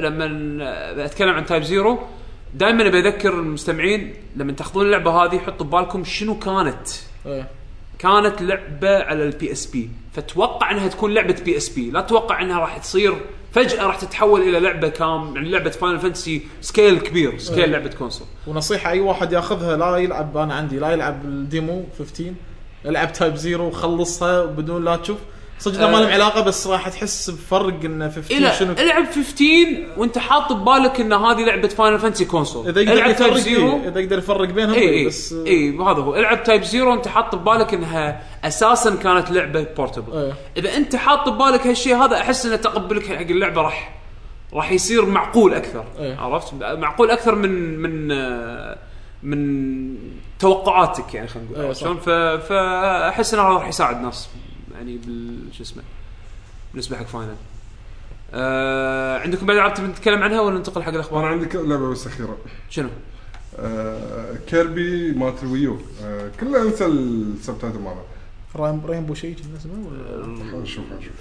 لما 0.00 1.04
أتكلم 1.04 1.34
عن 1.34 1.46
Type 1.46 1.62
Zero 1.62 1.98
دائما 2.54 2.86
أبي 2.86 2.98
أذكر 2.98 3.32
المستمعين 3.32 4.14
لما 4.36 4.52
تأخذون 4.52 4.86
اللعبة 4.86 5.10
هذه 5.10 5.38
حطوا 5.38 5.66
ببالكم 5.66 6.04
شنو 6.04 6.38
كانت. 6.38 6.88
إيه. 7.26 7.61
كانت 8.02 8.42
لعبة 8.42 8.98
على 8.98 9.24
ال 9.24 9.52
PSP 9.52 9.90
فتوقع 10.12 10.70
إنها 10.70 10.88
تكون 10.88 11.14
لعبة 11.14 11.36
PSP 11.44 11.90
لا 11.90 12.00
تتوقع 12.00 12.42
إنها 12.42 12.58
راح 12.58 12.78
تصير. 12.78 13.14
فجأة 13.52 13.86
راح 13.86 13.96
تتحول 13.96 14.40
إلى 14.40 14.60
لعبة 14.60 14.88
كام 14.88 15.36
يعني 15.36 15.50
لعبة 15.50 15.70
Final 15.70 16.00
Fantasy 16.00 16.42
scale 16.60 16.98
كبير 16.98 17.38
scale 17.38 17.70
لعبة 17.70 17.90
console 17.98 18.26
ونصيحة 18.46 18.90
أي 18.90 19.00
واحد 19.00 19.32
ياخذها 19.32 19.76
لا 19.76 19.96
يلعب 19.96 20.36
أنا 20.36 20.54
عندي 20.54 20.78
لا 20.78 20.90
يلعب 20.90 21.24
ال 21.24 21.36
demo 21.36 21.84
15 21.98 22.32
العب 22.86 23.12
Type 23.12 23.34
Zero 23.34 23.66
وخلصها 23.66 24.44
بدون 24.44 24.84
لا 24.84 24.96
تشوف. 24.96 25.18
صدق 25.62 25.80
ما 25.80 25.98
آه. 25.98 26.00
لهم 26.00 26.10
علاقة 26.10 26.40
بس 26.40 26.66
راح 26.66 26.88
تحس 26.88 27.30
بفرق 27.30 27.84
إنه 27.84 28.10
15 28.10 28.36
إلى 28.36 28.52
شنو 28.52 28.72
العب 28.72 29.04
15 29.04 29.86
وانت 29.96 30.18
حاط 30.18 30.52
ببالك 30.52 31.00
إن 31.00 31.12
هذه 31.12 31.44
لعبة 31.44 31.68
Final 31.68 31.98
Fantasy 31.98 32.24
console 32.24 32.68
إذا 32.68 32.80
يقدر 32.80 32.92
العب 32.92 33.16
Type 33.16 33.32
يفرق 33.32 33.42
Zero 33.42 33.72
إيه، 33.72 33.88
إذا 33.88 34.00
يقدر 34.00 34.18
يفرق 34.18 34.48
بينهم 34.48 34.74
اي 34.74 34.80
إيه، 34.80 35.06
بس 35.06 35.32
اي 35.32 35.70
هذا 35.70 36.02
هو 36.02 36.16
العب 36.16 36.42
Type 36.42 36.62
Zero 36.62 36.94
انت 36.94 37.08
حاط 37.08 37.34
ببالك 37.34 37.74
إنها 37.74 38.22
أساسا 38.44 38.94
كانت 38.94 39.30
لعبة 39.30 39.66
portable 39.76 40.18
إيه. 40.18 40.32
إذا 40.56 40.76
أنت 40.76 40.96
حاط 40.96 41.28
ببالك 41.28 41.66
هالشيء 41.66 41.96
هذا 41.96 42.16
أحس 42.16 42.46
ان 42.46 42.60
تقبلك 42.60 43.06
حق 43.06 43.20
اللعبة 43.20 43.62
راح 43.62 43.94
راح 44.52 44.72
يصير 44.72 45.06
معقول 45.06 45.54
أكثر 45.54 45.84
إيه. 45.98 46.16
عرفت 46.16 46.54
معقول 46.54 47.10
أكثر 47.10 47.34
من 47.34 47.78
من 47.78 48.12
آه، 48.12 48.78
من 49.22 49.94
توقعاتك 50.38 51.14
يعني 51.14 51.28
خلينا 51.28 51.50
نقول 51.50 51.64
إيه،. 51.64 51.72
شلون 51.72 51.98
فأحس 52.38 53.34
انه 53.34 53.42
راح 53.42 53.68
يساعد 53.68 54.02
ناس 54.02 54.28
يعني 54.82 54.96
بال 55.06 55.38
شو 55.52 55.62
اسمه 55.62 55.82
بالنسبة 56.72 56.96
حق 56.96 57.06
Final. 57.06 57.36
آه 58.34 59.18
عندكم 59.18 59.46
بعد 59.46 59.56
العاب 59.56 59.80
نتكلم 59.80 60.22
عنها 60.22 60.40
ولا 60.40 60.56
ننتقل 60.58 60.82
حق 60.82 60.88
الأخبار؟ 60.88 61.24
عندي 61.24 61.46
ك- 61.46 61.56
لعبة 61.56 61.90
بس 61.90 62.06
أخيرة. 62.06 62.36
شنو؟ 62.70 62.88
آه 63.58 64.36
Kirby 64.46 65.12
مالت 65.12 65.42
ال 65.42 65.48
Wii 65.48 65.66
U. 65.66 65.78
آه 66.04 66.30
كله 66.40 66.62
انسى 66.62 66.86
ال 66.86 66.96
subtitle 66.96 67.78
ماله. 67.78 68.02
Rain- 68.56 68.86
Rainbow 68.86 69.14
شيء 69.14 69.36
كنا 69.36 69.56
اسمه 69.56 69.88
ولا؟ 69.88 70.58
نشوف 70.62 70.84
نشوف. 70.98 71.12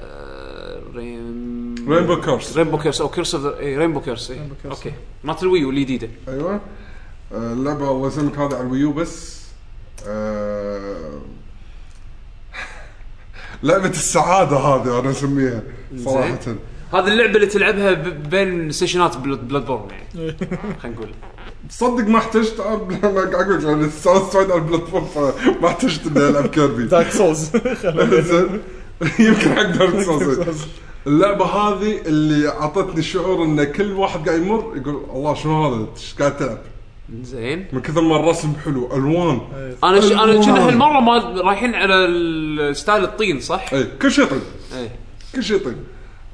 آه، 0.00 0.80
Rain 0.94 1.74
Rainbow 1.88 2.20
Curse 2.20 2.56
Rainbow 2.56 2.78
Curse 2.78 3.00
أو 3.00 3.08
Curse 3.08 3.34
of 3.34 3.46
اي 3.58 3.76
Rainbow 3.78 4.00
Curse 4.00 4.30
اي 4.30 4.40
Curse. 4.62 4.76
أوكي. 4.78 4.92
مالت 5.24 5.42
ال 5.42 5.48
Wii 5.48 5.64
U 5.64 5.70
الجديده 5.70 6.08
أيوه. 6.28 6.60
آه، 7.34 7.52
اللعبة 7.52 7.90
الله 7.90 8.08
يسلمك 8.08 8.38
هذه 8.38 8.54
على 8.54 8.60
ال 8.66 8.71
Wii 8.71 8.87
U 8.87 8.92
بس. 8.92 9.44
آه 10.06 11.20
لعبة 13.64 13.88
السعادة 13.88 14.56
هذه 14.56 15.00
أنا 15.00 15.10
أسميها 15.10 15.62
صراحة. 16.04 16.38
هذه 16.92 17.08
اللعبة 17.08 17.34
اللي 17.34 17.46
تلعبها 17.46 17.92
ب- 17.92 18.30
بين 18.30 18.70
session 18.70 19.16
ات 19.16 19.66
Bloodborne 19.66 19.88
يعني. 19.90 20.36
خلينا 20.82 20.96
نقول. 20.96 21.08
تصدق 21.68 22.08
ما 22.08 22.18
احتجت 22.18 22.56
ألعب- 22.56 22.92
لا 23.04 23.40
أقول 23.40 23.56
لك 23.58 23.64
لأن 23.64 23.84
استانست 23.84 24.36
وايد 24.36 24.50
على 24.50 24.60
ال 24.60 24.65
platform 24.65 25.04
فما 25.04 25.68
احتجت 25.68 26.06
إني 26.06 26.28
ألعب 26.28 26.46
Kirby 26.46 26.84
Dark 26.84 27.10
Souls 27.10 27.50
زين. 28.20 28.60
يمكن 29.26 29.54
حق 29.56 29.62
Dark 29.62 30.00
Souls 30.02 30.38
اللعبة 31.06 31.44
هذه 31.44 31.98
اللي 32.06 32.48
أعطتني 32.48 33.02
شعور 33.02 33.44
إن 33.44 33.64
كل 33.64 33.92
واحد 33.92 34.28
قاعد 34.28 34.40
يمر 34.42 34.72
يقول 34.76 35.02
الله 35.14 35.34
شنو 35.34 35.64
هذا؟ 35.66 35.86
إيش 35.96 36.14
قاعد 36.18 36.36
تلعب؟ 36.36 36.58
زين. 37.22 37.66
من 37.72 37.80
كثر 37.82 38.00
ما 38.00 38.16
الرسم 38.16 38.52
حلو 38.64 38.96
ألوان. 38.96 39.40
أنا 39.84 40.00
ش... 40.00 40.12
أنا. 40.12 40.42
كنا 40.44 40.68
هالمرة 40.68 41.00
ما 41.00 41.18
رايحين 41.40 41.74
على 41.74 41.94
ال 41.94 42.12
style 42.12 43.04
الطين 43.04 43.40
صح؟ 43.40 43.72
اي 43.72 43.84
كل 44.02 44.10
شيء 44.12 44.24
طيب 44.24 44.40
اي 44.76 44.90
كل 45.34 45.42
شيء 45.44 45.58
طيب 45.64 45.76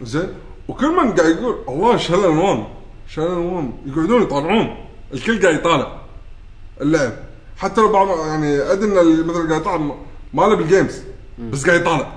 زين. 0.02 0.28
وكل 0.68 0.88
من 0.90 1.12
قاعد 1.12 1.30
يقول 1.38 1.56
الله 1.68 1.92
إيش 1.92 2.10
هالألوان؟ 2.10 2.64
إيش 3.08 3.18
هالألوان؟ 3.18 3.72
يقعدون 3.86 4.22
يطالعون 4.22 4.76
الكل 5.14 5.42
قاعد 5.42 5.54
يطالع. 5.54 6.00
اللعب 6.80 7.12
حتى 7.58 7.80
لو 7.80 7.92
بعض 7.92 8.08
يعني 8.26 8.58
أدري 8.72 9.00
إن 9.00 9.26
مثلا 9.26 9.48
قاعد 9.48 9.60
يطالع 9.60 9.76
ما- 10.34 10.42
له 10.42 10.54
بال 10.54 10.68
games 10.68 11.02
بس 11.38 11.66
قاعد 11.66 11.80
يطالع. 11.80 12.12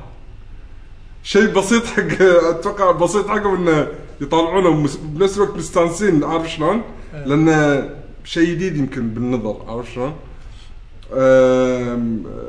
شيء 1.24 1.46
بسيط 1.46 1.86
حق 1.86 2.22
أتوقع 2.22 2.92
بسيط 2.92 3.28
حقهم 3.28 3.56
إنه 3.68 3.88
يطالعونه 4.22 4.88
بنفس 5.04 5.38
الوقت 5.38 5.58
مستانسين 5.58 6.24
عارف 6.24 6.52
شلون؟ 6.52 6.82
لأنه 7.26 7.90
شيء 8.24 8.50
جديد 8.50 8.78
يمكن 8.78 9.10
بالنظر 9.10 9.66
عارف 9.68 9.92
شلون؟ 9.94 10.14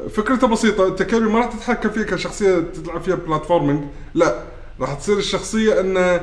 فكرته 0.08 0.46
بسيطة 0.46 0.88
أنت 0.88 1.02
Kirby 1.02 1.32
ما 1.32 1.38
راح 1.38 1.46
تتحكم 1.46 1.90
فيها 1.90 2.02
كشخصية 2.02 2.64
تلعب 2.84 3.00
فيها 3.02 3.14
platforming 3.14 3.84
لا 4.14 4.42
راح 4.80 4.94
تصير 4.94 5.18
الشخصية 5.18 5.80
ان 5.80 6.20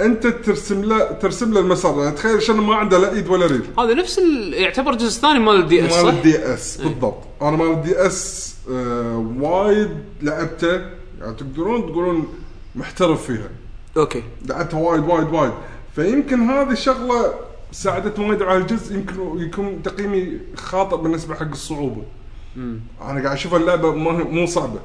أنت 0.00 0.26
ترسم 0.26 0.82
له 0.84 1.04
ترسم 1.04 1.52
له 1.52 1.60
المسار 1.60 2.02
يعني 2.02 2.16
تخيل 2.16 2.42
شنو 2.42 2.62
ما 2.62 2.74
عنده 2.74 2.98
لا 2.98 3.12
إيد 3.12 3.28
ولا 3.28 3.46
رجل 3.46 3.62
هذا 3.78 3.94
نفس 3.94 4.18
ال... 4.18 4.54
يعتبر 4.54 4.92
الجزء 4.92 5.16
الثاني 5.16 5.38
مال 5.38 5.56
ال 5.56 5.86
DS 5.86 6.04
مال؟ 6.04 6.14
ال 6.14 6.26
D 6.26 6.38
S 6.54 6.76
بالضبط. 6.76 7.22
أنا 7.42 7.56
مال 7.56 7.70
ال 7.70 8.06
DS 8.06 8.54
آه 8.70 9.34
وايد 9.38 9.90
لعبته 10.22 10.72
يعني 11.20 11.34
تقدرون 11.38 11.86
تقولون 11.86 12.28
محترف 12.74 13.26
فيها. 13.26 13.50
أوكي. 13.96 14.22
لعبتها 14.46 14.80
وايد 14.80 15.04
وايد 15.04 15.28
وايد. 15.28 15.52
فيمكن 15.94 16.40
هذه 16.40 16.70
الشغلة 16.70 17.34
ساعدت 17.72 18.18
وايد 18.18 18.42
على 18.42 18.58
الجزء 18.58 18.94
يمكن 18.94 19.40
يكون 19.40 19.82
تقييمي 19.82 20.38
خاطئ 20.56 20.96
بالنسبة 20.96 21.34
حق 21.34 21.50
الصعوبة. 21.50 22.02
أنا 22.56 23.22
قاعد 23.22 23.26
أشوف 23.26 23.54
اللعبة 23.54 23.94
ما 23.94 24.12
مو 24.12 24.46
صعبة. 24.46 24.80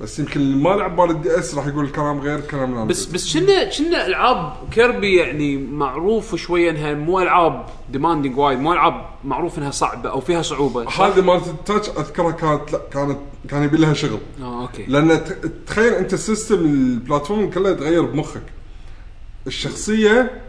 بس 0.00 0.18
يمكن 0.18 0.40
اللي 0.40 0.56
ما 0.56 0.68
لعب 0.68 1.00
مال 1.00 1.10
ال 1.10 1.38
DS 1.38 1.54
راح 1.54 1.66
يقول 1.66 1.84
الكلام 1.84 2.20
غير 2.20 2.40
كلام 2.40 2.74
لا 2.74 2.84
بس 2.84 3.06
بس 3.06 3.26
شنو 3.26 3.70
شنو 3.70 3.88
ألعاب 3.88 4.52
Kirby 4.70 5.16
يعني 5.16 5.56
معروف 5.56 6.34
شوية 6.34 6.70
إنها 6.70 6.94
مو 6.94 7.20
ألعاب 7.20 7.66
demanding 7.90 8.38
وايد 8.38 8.58
مو 8.58 8.72
ألعاب 8.72 9.06
معروف 9.24 9.58
إنها 9.58 9.70
صعبة 9.70 10.10
أو 10.10 10.20
فيها 10.20 10.42
صعوبة؟ 10.42 10.88
هذه 10.88 11.20
مالت 11.20 11.46
ال 11.46 11.53
touch 11.53 11.88
أذكرها 11.88 12.30
كانت 12.30 12.72
لا 12.72 12.80
كانت 12.92 13.18
كان 13.48 13.62
يبي 13.62 13.76
لها 13.76 13.94
شغل. 13.94 14.18
آه 14.42 14.62
أوكي. 14.62 14.84
لأن 14.88 15.20
تخيل 15.66 15.92
أنت 15.92 16.14
system 16.14 16.58
ال 16.58 16.68
platform 16.68 17.50
كله 17.50 17.70
يتغير 17.70 18.02
بمخك. 18.02 18.42
الشخصية 19.46 20.40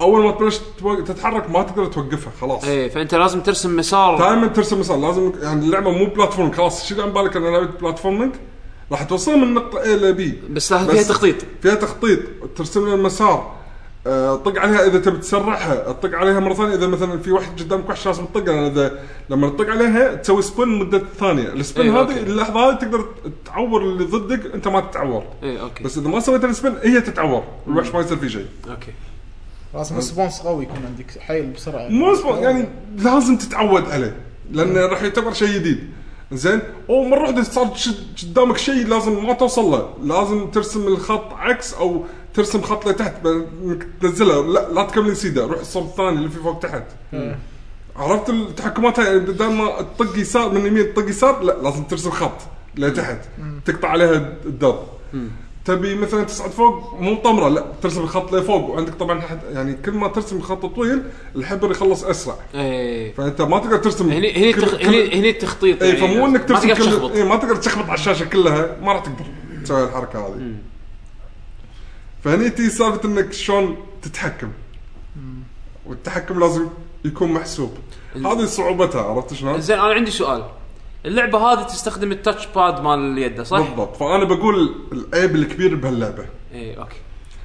أول 0.00 0.24
ما 0.24 0.30
تبلش 0.30 0.60
تتحرك 1.06 1.50
ما 1.50 1.62
تقدر 1.62 1.86
توقفها 1.86 2.32
خلاص. 2.40 2.64
إيه 2.64 2.88
فأنت 2.88 3.14
لازم 3.14 3.40
ترسم 3.40 3.76
مسار. 3.76 4.18
دائما 4.18 4.46
ترسم 4.46 4.80
مسار 4.80 5.00
لازم 5.00 5.32
يعني 5.42 5.64
اللعبة 5.64 5.90
مو 5.90 6.06
platform 6.06 6.52
خلاص. 6.52 6.84
شيل 6.84 7.00
عن 7.00 7.12
بالك 7.12 7.36
إن 7.36 7.42
لعبه 7.42 7.66
platforming؟ 7.80 8.34
راح 8.92 9.02
توصل 9.02 9.38
من 9.38 9.54
نقطه 9.54 9.82
A 9.82 9.86
ل 9.86 10.16
B. 10.16 10.52
بس 10.52 10.74
فيها 10.74 11.02
تخطيط. 11.02 11.36
فيها 11.62 11.74
تخطيط. 11.74 12.18
ترسم 12.56 12.86
لها 12.86 12.94
المسار. 12.94 13.56
آه، 14.06 14.36
طق 14.36 14.58
عليها 14.58 14.86
إذا 14.86 14.98
تبي 14.98 15.18
تسرعها. 15.18 15.92
طق 15.92 16.14
عليها 16.14 16.40
مرة 16.40 16.54
ثانية. 16.54 16.74
إذا 16.74 16.86
مثلا 16.86 17.18
في 17.18 17.32
واحد 17.32 17.60
قدامك 17.60 17.88
وحش 17.88 18.06
لازم 18.06 18.24
تطق 18.24 18.52
إذا 18.52 18.98
لما 19.30 19.48
تطق 19.48 19.70
عليها 19.70 20.14
تسوي 20.14 20.42
spin 20.42 20.68
مدة 20.68 21.02
ثانية. 21.18 21.48
ال 21.48 21.54
spin 21.54 21.80
إيه، 21.80 22.02
هذه. 22.02 22.16
اللحظة 22.16 22.70
هذه 22.70 22.74
تقدر 22.74 23.06
تعور 23.46 23.82
اللي 23.82 24.04
ضدك 24.04 24.54
أنت 24.54 24.68
ما 24.68 24.80
تتعور. 24.80 25.24
إيه 25.42 25.62
أوكي. 25.62 25.84
بس 25.84 25.98
إذا 25.98 26.08
ما 26.08 26.20
سويت 26.20 26.44
ال 26.44 26.50
spin 26.50 26.76
هي 26.82 27.00
تتعور. 27.00 27.42
الوحش 27.66 27.94
ما 27.94 28.00
يصير 28.00 28.16
فيه 28.16 28.28
شيء. 28.28 28.46
أوكي. 28.70 28.92
لازم 29.74 29.96
response 29.96 30.40
قوي 30.40 30.64
يكون 30.64 30.76
عندك 30.86 31.18
حيل 31.20 31.46
بسرعة. 31.46 31.88
مو 31.88 32.12
أسبوع، 32.12 32.38
يعني 32.38 32.68
لازم 32.98 33.36
تتعود 33.36 33.90
عليه 33.90 34.16
لأنه 34.52 34.80
راح 34.80 35.02
يعتبر 35.02 35.32
شيء 35.32 35.48
جديد. 35.48 35.90
زين؟ 36.32 36.60
ومره 36.88 37.20
واحدة 37.20 37.42
صار 37.42 37.74
شد- 37.74 38.06
قدامك 38.22 38.56
شيء 38.56 38.86
لازم 38.86 39.26
ما 39.26 39.32
توصل 39.32 39.62
له. 39.64 39.94
لازم 40.02 40.50
ترسم 40.50 40.86
الخط 40.86 41.32
عكس 41.32 41.74
أو 41.74 42.04
ترسم 42.34 42.62
خط 42.62 42.88
لتحت 42.88 43.14
تنزله. 44.02 44.46
لا 44.46 44.72
لا 44.72 44.82
تكمل 44.84 45.16
سيده 45.16 45.46
روح 45.46 45.60
الصوب 45.60 45.86
الثاني 45.86 46.08
اللي 46.08 46.28
في 46.28 46.38
فوق 46.38 46.58
تحت. 46.58 46.82
عرفت 47.96 48.30
التحكمات 48.30 49.00
هاي؟ 49.00 49.18
بدل 49.18 49.46
ما 49.52 49.82
تطق 49.98 50.18
يسار 50.18 50.52
من 50.52 50.66
يمين 50.66 50.94
تطق 50.94 51.08
يسار 51.08 51.42
لا 51.42 51.52
لازم 51.62 51.82
ترسم 51.82 52.10
خط 52.10 52.38
لتحت. 52.76 53.18
تقطع 53.64 53.88
عليها 53.88 54.32
الدرب 54.46 54.86
تبي 55.66 55.94
مثلا 55.94 56.24
تصعد 56.24 56.50
فوق 56.50 56.94
مو 57.00 57.14
طمرة 57.14 57.48
لا 57.48 57.66
ترسم 57.82 58.00
الخط 58.00 58.32
لفوق. 58.32 58.70
وعندك 58.70 58.94
طبعا 58.94 59.20
حد 59.20 59.40
يعني 59.52 59.74
كل 59.74 59.92
ما 59.92 60.08
ترسم 60.08 60.40
خط 60.40 60.66
طويل 60.66 61.02
الحبر 61.36 61.70
يخلص 61.70 62.04
أسرع. 62.04 62.36
إيه. 62.54 63.12
فأنت 63.14 63.42
ما 63.42 63.58
تقدر 63.58 63.76
ترسم 63.76 64.10
هني 64.10 64.36
هني 64.36 64.52
كل- 64.52 64.62
تخ... 64.62 64.76
كل- 64.76 64.84
هني 64.86 65.14
هني 65.20 65.30
التخطيط 65.30 65.82
اي 65.82 65.88
يعني. 65.88 66.00
فمو 66.00 66.26
إنك 66.26 66.40
ما 66.40 66.46
ترسم 66.46 66.68
تقدر 66.68 66.74
كل 66.74 66.90
تشخبط 66.90 67.10
اي 67.10 67.24
ما 67.24 67.36
تقدر 67.36 67.56
تشخبط 67.56 67.84
على 67.84 67.94
الشاشة 67.94 68.24
كلها 68.24 68.76
ما 68.82 68.92
راح 68.92 69.00
تقدر 69.02 69.24
تسوي 69.64 69.84
الحركة 69.84 70.26
هذه. 70.26 70.54
فهني 72.24 72.50
تي 72.50 72.70
سالفة 72.70 73.00
إنك 73.04 73.32
شلون 73.32 73.76
تتحكم. 74.02 74.48
والتحكم 75.86 76.40
لازم 76.40 76.66
يكون 77.04 77.32
محسوب. 77.32 77.74
هذه 78.16 78.44
صعوبتها 78.44 79.02
عرفت 79.02 79.34
شلون؟ 79.34 79.60
زين 79.60 79.78
أنا 79.78 79.94
عندي 79.94 80.10
سؤال. 80.10 80.44
اللعبة 81.06 81.38
هذه 81.38 81.62
تستخدم 81.62 82.12
ال 82.12 82.18
touch 82.18 82.46
pad 82.46 82.82
مال 82.82 82.98
اليد 82.98 83.42
صح؟ 83.42 83.58
بالضبط 83.58 83.96
فأنا 83.96 84.24
بقول 84.24 84.74
العيب 84.92 85.36
الكبير 85.36 85.74
بهاللعبة 85.74 86.26
إيه 86.52 86.78
أوكي 86.78 86.96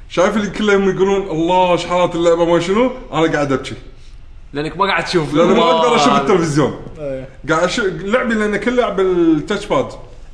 شايف 0.10 0.38
اللي 0.38 0.50
كلهم 0.50 0.90
يقولون 0.90 1.22
الله 1.22 1.72
إيش 1.72 1.86
حلاة 1.86 2.16
اللعبة 2.16 2.46
ما 2.46 2.60
شنو 2.60 2.92
أنا 3.14 3.34
قاعد 3.34 3.52
أبكي 3.52 3.76
لأنك 4.54 4.78
ما 4.78 4.86
قاعد 4.86 5.06
تشوف 5.06 5.34
لأن 5.34 5.48
ما 5.48 5.64
أقدر 5.64 5.96
أشوف. 5.96 6.14
التلفزيون 6.22 6.82
إيه. 7.00 7.28
قاعد 7.50 7.64
أشوف 7.64 7.86
لعبي 7.86 8.34
لأن 8.34 8.58
كل 8.58 8.76
لعب 8.76 8.96
بال 8.96 9.16
touch 9.16 9.66
pad 9.66 9.88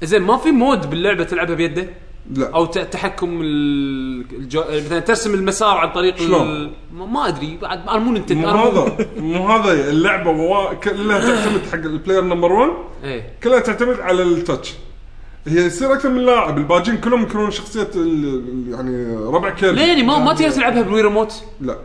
زين 0.03 0.21
ما 0.21 0.37
في 0.37 0.51
mode 0.51 0.89
باللعبة 0.89 1.23
تلعبها 1.23 1.55
بيده؟ 1.55 1.87
لا. 2.35 2.49
أو 2.55 2.65
تحكم 2.65 3.41
ال- 3.41 4.25
الجو... 4.33 4.63
مثلا 4.69 4.99
ترسم 4.99 5.33
المسار 5.33 5.77
عن 5.77 5.91
طريق 5.91 6.17
شلون؟ 6.17 6.41
ال... 6.47 6.71
ما- 6.93 7.27
أدري. 7.27 7.57
بعد 7.61 7.87
أنا 7.87 7.99
مو 7.99 8.11
ننتج 8.11 8.35
مو 8.37 8.47
هذا. 8.47 9.07
مو 9.17 9.47
هذا 9.47 9.89
اللعبة 9.89 10.29
وا... 10.31 10.73
كلها 10.73 11.19
تعتمد 11.19 11.61
حق 11.71 11.73
ال 11.73 11.80
player 11.80 12.23
number 12.23 12.51
1 12.51 12.71
إيه. 13.03 13.33
كلها 13.43 13.59
تعتمد 13.59 13.99
على 13.99 14.23
ال 14.23 14.31
touch 14.31 14.73
هي 15.47 15.65
يصير 15.65 15.93
أكثر 15.93 16.09
من 16.09 16.21
لاعب. 16.25 16.57
الباقين 16.57 16.97
كلهم 16.97 17.23
يكونون 17.23 17.51
شخصية 17.51 17.89
ال... 17.95 18.43
يعني 18.71 19.15
ربع 19.15 19.49
Kirby 19.49 19.75
ليه 19.79 19.85
يعني 19.87 20.03
ما 20.03 20.19
ما 20.19 20.33
تقدر 20.33 20.51
تلعبها 20.51 20.81
بال 20.81 21.01
Wii 21.01 21.14
remote؟ 21.14 21.43
لا. 21.61 21.77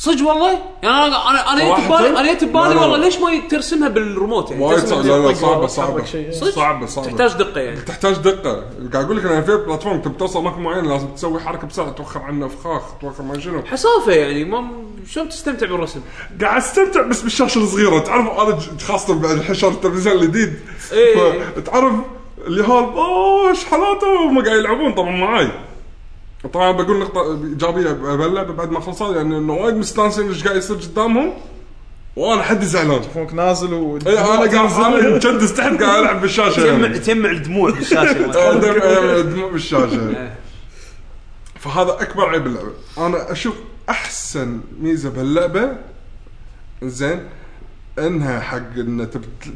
صدق 0.00 0.26
والله؟ 0.26 0.58
يعني 0.82 1.06
أنا 1.06 1.30
أنا 1.30 1.52
أنا 1.52 1.76
جيت؟ 1.76 1.86
ببالي 1.86 2.08
أنا 2.08 2.32
جيت 2.32 2.44
ببالي. 2.44 2.74
والله 2.74 2.96
ليش 2.96 3.18
ما 3.18 3.48
ترسمها 3.50 3.88
بالريموت 3.88 4.50
يعني 4.50 4.64
وايد 4.64 4.88
لا 4.88 5.18
لا 5.18 5.34
صعبة 5.34 5.66
صعبة. 5.66 6.04
صدق؟ 6.32 6.50
صعبة 6.50 6.86
صعبة 6.86 7.08
تحتاج 7.08 7.32
دقة 7.32 7.60
يعني 7.60 7.80
تحتاج 7.80 8.16
دقة 8.16 8.64
قاعد 8.92 9.04
أقول 9.04 9.16
لك 9.16 9.24
أنا 9.24 9.40
في 9.40 9.56
بلاتفورم 9.56 10.00
تبي 10.00 10.14
توصل 10.14 10.44
مكان 10.44 10.60
معين 10.60 10.84
لازم 10.84 11.06
تسوي 11.06 11.40
حركة 11.40 11.66
بسرعة 11.66 11.90
توخر 11.90 12.20
عنه 12.20 12.48
فخاخ 12.48 12.82
توخر 13.00 13.22
ما 13.22 13.40
شنو 13.40 13.62
حسافه 13.62 14.12
يعني 14.12 14.44
ما 14.44 14.70
شلون 15.10 15.28
تستمتع 15.28 15.66
بالرسم؟ 15.66 16.00
قاعد 16.40 16.56
أستمتع 16.56 17.02
بس 17.02 17.22
بالشاشة 17.22 17.58
الصغيرة 17.58 17.98
تعرف 17.98 18.26
أنا 18.40 18.58
خاصة 18.88 19.14
بعد 19.14 19.42
حشر 19.42 19.68
التلفزيون 19.68 20.16
الجديد 20.16 20.54
إيه. 20.92 21.44
تعرف 21.64 21.92
اللي 22.46 22.62
هال 22.62 22.68
أوه 22.70 23.50
إيش 23.50 23.64
حالاته 23.64 24.28
هم 24.28 24.44
قاعد 24.44 24.58
يلعبون 24.58 24.92
طبعا 24.92 25.10
معاي 25.10 25.48
طبعا 26.52 26.70
بقول 26.72 26.98
نقطة 27.00 27.44
ايجابية 27.44 27.90
باللعبة 27.92 28.52
بعد 28.52 28.70
ما 28.70 28.80
خلصت 28.80 29.00
يعني 29.16 29.38
إنه 29.38 29.52
وايد 29.52 29.74
مستانسين 29.76 30.28
إيش 30.28 30.44
قاعد 30.44 30.56
يصير 30.56 30.76
قدامهم. 30.76 31.32
وأنا 32.16 32.42
حدي 32.42 32.66
زعلان. 32.66 33.02
فوق 33.02 33.32
نازل 33.34 33.74
و 33.74 33.96
اي 34.06 34.18
أنا 34.18 34.26
قاعد 34.26 34.54
أنا 34.54 35.14
مجدس 35.16 35.54
تحت 35.54 35.82
قاعد 35.82 35.98
ألعب 36.02 36.20
بالشاشة 36.20 36.56
تجمع 36.62 36.86
يعني. 36.86 36.98
تجمع 36.98 37.30
الدموع 37.30 37.70
بالشاشة. 37.70 38.24
آه، 38.38 38.54
دم- 38.54 38.80
آه، 38.82 39.20
دموع 39.20 39.50
بالشاشة. 39.50 40.30
فهذا 41.60 41.92
أكبر 42.02 42.28
عيب 42.28 42.46
اللعبة. 42.46 42.70
أنا 42.98 43.32
أشوف 43.32 43.54
أحسن 43.90 44.60
ميزة 44.82 45.10
بهاللعبه 45.10 45.72
زين 46.82 47.20
إنها 47.98 48.40
حق 48.40 48.56
ان 48.78 49.08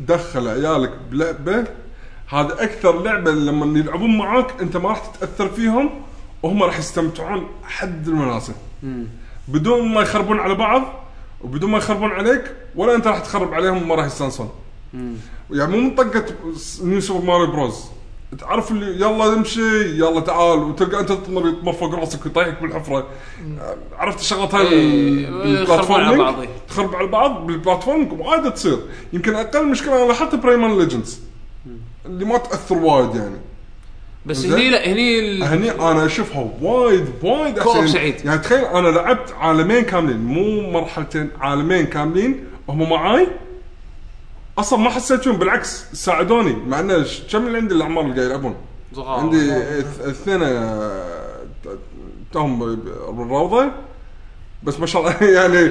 تدخل 0.08 0.48
عيالك 0.48 0.92
بلعبة. 1.10 1.64
هذا 2.28 2.62
أكثر 2.64 3.02
لعبة 3.02 3.30
لما 3.30 3.78
يلعبون 3.78 4.18
معاك 4.18 4.60
أنت 4.60 4.76
ما 4.76 4.88
راح 4.88 4.98
تتأثر 5.06 5.48
فيهم. 5.48 5.90
وهم 6.44 6.62
راح 6.62 6.78
يستمتعون 6.78 7.46
حد 7.64 8.08
المناسب 8.08 8.54
بدون 9.48 9.88
ما 9.88 10.00
يخربون 10.00 10.40
على 10.40 10.54
بعض 10.54 10.82
وبدون 11.40 11.70
ما 11.70 11.78
يخربون 11.78 12.10
عليك 12.10 12.52
ولا 12.74 12.94
أنت 12.94 13.06
راح 13.06 13.18
تخرب 13.18 13.54
عليهم 13.54 13.82
وما 13.82 13.94
راح 13.94 14.06
يستانسون. 14.06 14.50
يعني 15.50 15.76
مو 15.76 15.76
من 15.76 15.94
طقة 15.94 16.24
New 16.82 17.00
Super 17.00 17.24
Mario 17.24 17.46
Bros 17.46 17.84
تعرف 18.38 18.70
اللي 18.70 18.86
يلا 18.86 19.34
نمشي 19.34 19.82
يلا 19.82 20.20
تعال 20.20 20.58
وتلقى 20.58 21.00
أنت 21.00 21.08
تطمر 21.08 21.48
يطمر 21.48 21.98
راسك 21.98 22.26
ويطيحك 22.26 22.62
بالحفرة. 22.62 23.06
عرفت 23.98 24.20
الشغلات 24.20 24.54
هاي 24.54 24.68
إيه، 24.68 25.26
يخربون 25.62 26.00
على 26.00 26.16
بال 26.16 26.16
platforming؟ 26.16 26.18
بعض،. 26.18 26.44
تخرب 26.68 26.94
على 26.94 27.06
بعض 27.06 27.46
بال 27.46 27.61
platform 27.61 28.20
وايد 28.20 28.52
تصير. 28.52 28.78
يمكن 29.12 29.34
أقل 29.34 29.66
مشكلة 29.66 29.96
أنا 29.96 30.08
لاحظت 30.08 30.34
ب 30.34 30.40
Rayman 30.40 30.78
Legends 30.78 31.20
اللي 32.06 32.24
ما 32.24 32.38
تأثر 32.38 32.78
وايد 32.78 33.14
يعني. 33.14 33.36
بس. 34.26 34.44
هني 34.46 34.70
لا 34.70 34.86
هني 34.92 35.42
هني 35.44 35.70
أنا 35.70 36.06
أشوفها 36.06 36.50
وايد 36.62 37.06
وايد 37.22 37.58
احسن 37.58 37.86
سعيد. 37.86 38.24
يعني 38.24 38.38
تخيل 38.38 38.64
أنا 38.64 38.88
لعبت 38.88 39.32
عالمين 39.40 39.80
كاملين 39.84 40.16
مو 40.24 40.70
مرحلتين 40.70 41.30
عالمين 41.40 41.86
كاملين 41.86 42.44
هم 42.68 42.90
معاي 42.90 43.26
أصلا 44.58 44.78
ما 44.78 44.90
حسيت 44.90 45.20
فيهم 45.22 45.36
بالعكس 45.36 45.84
ساعدوني 45.92 46.56
مع 46.66 46.80
إنه 46.80 47.06
كم 47.32 47.46
اللي 47.46 47.58
عندي 47.58 47.74
الاعمار 47.74 48.04
اللي 48.04 48.14
قاعد 48.16 48.26
يلعبون 48.30 48.54
صغار. 48.96 49.20
عندي 49.20 49.52
اث- 49.52 50.00
اثنين 50.08 50.42
آه، 50.42 51.04
توهم 52.32 52.58
بالروضة 53.10 53.70
بس 54.62 54.80
ما 54.80 54.86
شاء 54.86 55.02
الله 55.02 55.16
يعني 55.40 55.68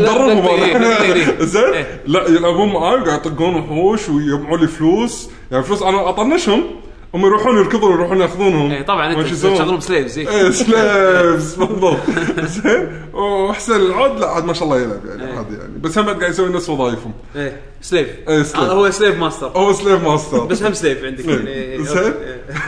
ندربهم. 0.00 0.46
إيه. 0.46 1.44
زين 1.52 1.62
إيه. 1.64 2.00
لا 2.06 2.28
يلعبون 2.28 2.72
معاي 2.72 3.00
وقاعد 3.00 3.26
يطقون 3.26 3.54
وحوش 3.54 4.08
ويجمعوا 4.08 4.56
لي 4.58 4.66
فلوس 4.68 5.28
يعني 5.52 5.64
فلوس 5.64 5.82
أنا 5.82 6.08
أطنشهم 6.08 6.64
هم 7.16 7.26
يروحون 7.26 7.56
يركضون 7.56 7.92
يروحون 7.92 8.20
ياخذونهم 8.20 8.70
إيه 8.70 8.82
طبعا 8.82 9.12
أنت. 9.12 9.26
تشغلهم 9.34 9.80
سليفز. 9.80 10.18
إيه 10.18 10.50
سليفز 10.50 11.54
بالضبط 11.60 11.96
زين 12.40 12.88
وحسين 13.14 13.76
العود 13.76 14.20
لا 14.20 14.26
عاد 14.26 14.44
ما 14.44 14.52
شاء 14.52 14.64
الله 14.64 14.80
يلعب 14.80 15.06
يعني 15.06 15.24
إيه. 15.24 15.40
هذا 15.40 15.58
يعني 15.58 15.78
بس 15.80 15.98
هم 15.98 16.08
قاعد 16.08 16.30
يسوي 16.30 16.48
نفس 16.48 16.68
وظائفهم 16.70 17.12
إيه 17.36 17.60
slave 17.82 18.08
إيه، 18.28 18.42
slave. 18.42 18.64
هو 18.64 18.90
slave 18.90 19.18
master 19.18 19.46
هو 19.46 19.72
slave 19.72 20.04
master 20.04 20.44
بس 20.44 20.62
هم 20.62 20.74
slave 20.74 21.04
عندك 21.04 21.28
إيه. 21.28 21.36
يعني 21.36 21.48
إيه، 21.48 21.82
زين. 21.82 22.14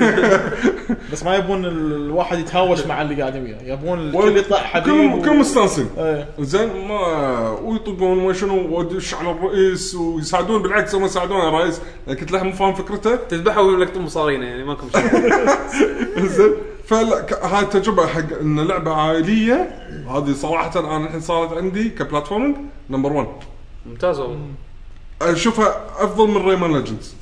إيه. 0.03 0.53
بس 1.13 1.23
ما 1.25 1.37
يبون 1.37 1.65
ال- 1.65 1.93
الواحد 1.95 2.39
يتهاوش 2.39 2.87
مع 2.87 3.03
اللي 3.03 3.21
قاعد 3.23 3.37
وياه 3.43 3.63
يبون 3.63 3.99
الكل 3.99 4.37
يطلع 4.37 4.57
حبيب 4.59 5.13
و- 5.15 5.23
كلهم 5.23 5.41
مستانسين؟ 5.41 5.89
إيه. 5.99 6.29
زين 6.39 6.89
ما 6.89 7.51
ويطقون 7.51 8.25
ما 8.27 8.33
شنو 8.33 8.79
ودش 8.79 9.15
على 9.15 9.31
الرئيس 9.31 9.95
ويساعدون 9.95 10.63
بالعكس 10.63 10.95
هم 10.95 11.05
يساعدون 11.05 11.37
على 11.41 11.49
الرئيس 11.49 11.81
كنت 12.09 12.33
لحم 12.33 12.47
مو 12.47 12.53
فاهم 12.53 12.75
فكرته؟ 12.75 13.17
تذبحوا 13.17 13.63
ويقوم 13.63 13.81
لك 13.83 13.97
مصارينه 13.97 14.47
يعني 14.47 14.65
ماكو 14.65 14.87
مشكلة. 14.87 15.59
زين 16.37 16.53
فلا 16.87 17.27
هاي 17.43 17.65
تجربه 17.65 18.07
حق 18.07 18.39
إن 18.41 18.61
لعبة 18.61 18.93
عائلية 18.95 19.71
هذه 20.11 20.33
صراحة 20.33 20.81
أنا 20.81 21.07
الحين 21.07 21.21
صارت 21.21 21.53
عندي 21.53 21.89
ك 21.91 21.96
platforming 21.96 22.57
number 22.91 23.13
1 23.13 23.29
ممتاز 23.87 24.19
والله. 24.21 24.39
أشوفها 25.23 25.87
أفضل 25.99 26.29
من 26.29 26.49
Rayman 26.49 26.73
Legends 26.73 27.15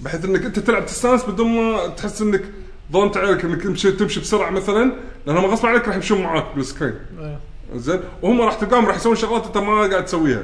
بحيث 0.00 0.24
إنك 0.24 0.44
أنت 0.44 0.58
تلعب 0.58 0.86
تستانس 0.86 1.24
بدون 1.24 1.48
ما 1.56 1.86
تحس 1.86 2.22
إنك 2.22 2.44
ظلمت 2.92 3.16
عليك 3.16 3.44
إنك 3.44 3.62
تمشي 3.62 3.92
تمشي 3.92 4.20
بسرعة 4.20 4.50
مثلا 4.50 4.92
لانهم 5.26 5.44
غصب 5.44 5.66
عليك 5.66 5.88
راح 5.88 5.96
يمشون 5.96 6.22
معاك 6.22 6.46
بال 6.56 6.64
screen. 6.64 6.94
إيه. 7.18 7.38
زين؟ 7.74 8.00
وهم 8.22 8.40
راح 8.40 8.54
تلقاهم 8.54 8.86
راح 8.86 8.96
يسوون 8.96 9.16
شغلات 9.16 9.46
أنت 9.46 9.58
ما 9.58 9.86
قاعد 9.86 10.04
تسويها. 10.04 10.42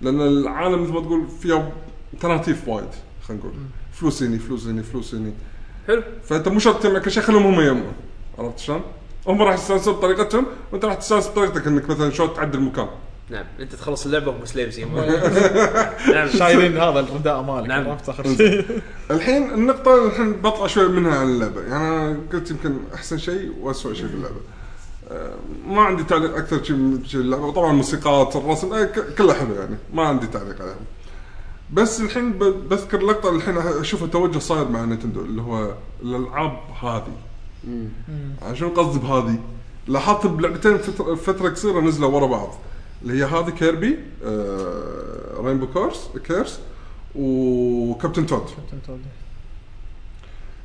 لأن 0.00 0.20
العالم 0.20 0.82
مثل 0.82 0.92
ما 0.92 1.00
تقول 1.00 1.28
فيها 1.42 1.72
تناتيف 2.20 2.68
وايد 2.68 2.88
خلينا 3.28 3.42
نقول. 3.42 3.52
فلوس 3.92 4.22
هني 4.22 4.38
فلوس 4.38 4.66
هني 4.66 4.82
فلوس 4.82 5.14
هني. 5.14 5.32
حلو. 5.86 6.02
فأنت 6.24 6.48
مو 6.48 6.58
شرط 6.58 6.82
تجمع 6.82 6.98
كل 6.98 7.10
شيء 7.10 7.22
خليهم 7.22 7.46
هم 7.46 7.60
يجمعون 7.60 7.92
عرفت 8.38 8.58
شلون؟ 8.58 8.80
هم 9.26 9.42
راح 9.42 9.54
يستانسون 9.54 9.94
بطريقتهم 9.94 10.46
وأنت 10.72 10.84
راح 10.84 10.94
تستانس 10.94 11.28
بطريقتك 11.28 11.66
إنك 11.66 11.90
مثلا 11.90 12.10
شلون 12.10 12.34
تعدل 12.34 12.58
المكان. 12.58 12.88
نعم 13.32 13.44
أنت 13.60 13.74
تخلص 13.74 14.06
اللعبة 14.06 14.28
وهم 14.30 14.44
سليبسي 14.44 14.84
نعم 16.14 16.28
شايلين 16.28 16.76
هذا 16.76 17.00
الرداء 17.00 17.42
مالك 17.42 17.68
نعم. 17.68 17.88
عرفت 17.88 18.08
آخر 18.08 18.24
شيء 18.36 18.64
الحين 19.10 19.54
النقطة 19.54 20.06
الحين 20.06 20.32
بطلع 20.32 20.66
شوي 20.66 20.88
منها 20.88 21.18
عن 21.18 21.26
اللعبة، 21.26 21.60
يعني 21.62 21.74
أنا 21.76 22.18
قلت 22.32 22.50
يمكن 22.50 22.76
أحسن 22.94 23.18
شيء 23.18 23.52
وأسوأ 23.60 23.94
شيء 23.94 24.06
في 24.06 24.14
اللعبة. 24.14 24.40
آه، 25.10 25.34
ما 25.68 25.82
عندي 25.82 26.04
تعليق 26.04 26.36
أكثر 26.36 26.62
شيء 26.62 26.76
من 26.76 27.04
شيء 27.04 27.20
اللعبة، 27.20 27.44
وطبعا 27.44 27.70
الموسيقات، 27.70 28.36
الرسم 28.36 28.84
ك- 28.84 29.14
كلها 29.18 29.34
حلو 29.34 29.54
يعني، 29.54 29.76
ما 29.94 30.02
عندي 30.02 30.26
تعليق 30.26 30.62
عليهم. 30.62 30.84
بس 31.72 32.00
الحين 32.00 32.32
بذكر 32.68 33.00
لقطة 33.02 33.36
الحين 33.36 33.56
أشوفها 33.58 34.08
توجه 34.08 34.38
صاير 34.38 34.68
مع 34.68 34.84
Nintendo 34.84 35.20
اللي 35.20 35.42
هو 35.42 35.74
الألعاب 36.02 36.58
هذه. 36.82 37.12
شنو 38.54 38.68
قصدي 38.68 38.98
بهذه؟ 38.98 39.38
لاحظت 39.88 40.26
بلعبتين 40.26 40.78
فترة, 40.78 41.14
فترة 41.14 41.48
قصيرة 41.48 41.80
نزلوا 41.80 42.08
ورا 42.10 42.26
بعض. 42.26 42.54
اللي 43.02 43.14
هي 43.14 43.24
هذه 43.24 43.50
Kirby 43.50 43.98
آه 44.24 45.40
Rainbow 45.40 45.66
Course 45.66 46.08
Curse 46.26 46.60
و 47.14 47.28
Captain 47.28 48.26
Toad. 48.26 48.42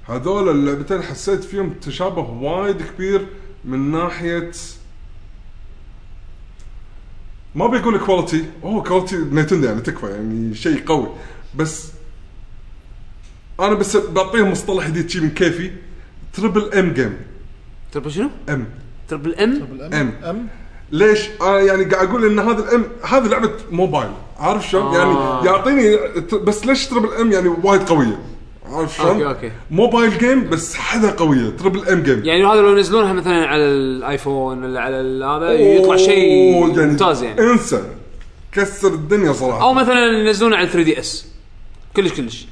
هذول 0.04 0.50
اللعبتين 0.50 1.02
حسيت 1.02 1.44
فيهم 1.44 1.74
تشابه 1.74 2.22
وايد 2.22 2.82
كبير 2.82 3.28
من 3.66 3.92
ناحية 3.92 4.52
ما 7.56 7.68
بيقول 7.68 8.00
quality 8.00 8.46
أوه 8.64 8.84
quality 8.84 9.18
Nintendo 9.18 9.68
يعني 9.68 9.82
تكفى 9.82 10.06
يعني 10.08 10.56
شيء 10.56 10.86
قوي. 10.86 11.08
بس 11.56 11.92
أنا 13.60 13.74
بس 13.74 13.98
بعطيهم 13.98 14.52
مصطلح 14.52 14.88
جديد 14.88 15.10
شي 15.10 15.20
من 15.20 15.30
كيفي. 15.30 15.72
triple 16.34 16.74
M 16.74 16.94
game 16.94 17.18
triple 17.92 18.12
شنو؟ 18.12 18.30
M 18.50 18.66
triple 19.08 19.36
M 19.36 19.62
M 19.94 20.14
M 20.24 20.48
ليش؟ 20.92 21.30
أنا 21.42 21.60
يعني 21.60 21.84
قاعد 21.84 22.08
أقول 22.08 22.26
إن 22.26 22.40
هذا 22.40 22.64
ال 22.64 22.75
M 22.75 22.86
هذه 23.04 23.28
لعبة 23.28 23.52
موبايل. 23.72 24.10
عارف 24.40 24.70
شلون؟ 24.70 24.96
آه. 24.96 24.98
يعني 24.98 25.46
يعطيني 25.46 25.98
بس 26.44 26.66
ليش 26.66 26.88
triple 26.88 27.14
M 27.14 27.32
يعني 27.32 27.48
وايد 27.64 27.82
قوية؟ 27.82 28.20
عارف 28.72 28.96
شلون؟ 28.98 29.10
okay 29.10 29.26
okay. 29.28 29.52
mobile 29.72 30.18
game 30.18 30.50
بس 30.50 30.76
حدا 30.76 31.12
قوية 31.12 31.50
triple 31.50 31.88
M 31.90 32.04
game 32.04 32.26
يعني 32.26 32.46
هذا 32.46 32.62
لو 32.62 32.78
ينزلونها 32.78 33.14
مثلا 33.14 33.48
على 33.48 33.64
الآيفون 33.64 34.64
ولا 34.64 34.82
على 34.82 35.26
هذا 35.26 35.52
يطلع 35.54 35.96
شيء 35.96 36.56
أوه، 36.56 36.86
ممتاز 36.86 37.24
يعني. 37.24 37.42
انسى. 37.42 37.84
كسر 38.52 38.94
الدنيا 38.94 39.34
صراحة. 39.34 39.62
أو 39.62 39.74
مثلا 39.74 40.06
ينزلونه 40.06 40.56
على 40.56 40.68
3 40.68 40.84
DS. 40.84 41.28
كلش 41.96 42.14
كلش. 42.14 42.48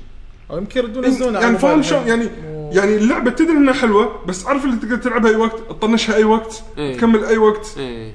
أو 0.52 0.58
يمكن 0.58 0.80
يردون 0.80 1.04
ينزلون 1.04 1.34
يعني 1.34 1.58
فاهم 1.58 1.82
شلون؟ 1.82 2.08
يعني 2.08 2.30
يعني 2.72 2.96
اللعبة 2.96 3.32
تدري 3.32 3.52
إنها 3.52 3.74
حلوة 3.74 4.20
بس 4.28 4.46
عارف 4.46 4.66
اللي 4.66 4.76
تقدر 4.76 4.96
تلعبها 4.96 5.32
أي 5.32 5.36
وقت؟ 5.36 5.60
تطنشها 5.70 6.16
أي 6.16 6.24
وقت؟ 6.24 6.64
إيه. 6.78 6.98
تكمل 6.98 7.24
أي 7.24 7.38
وقت؟ 7.38 7.68
إيه. 7.78 8.14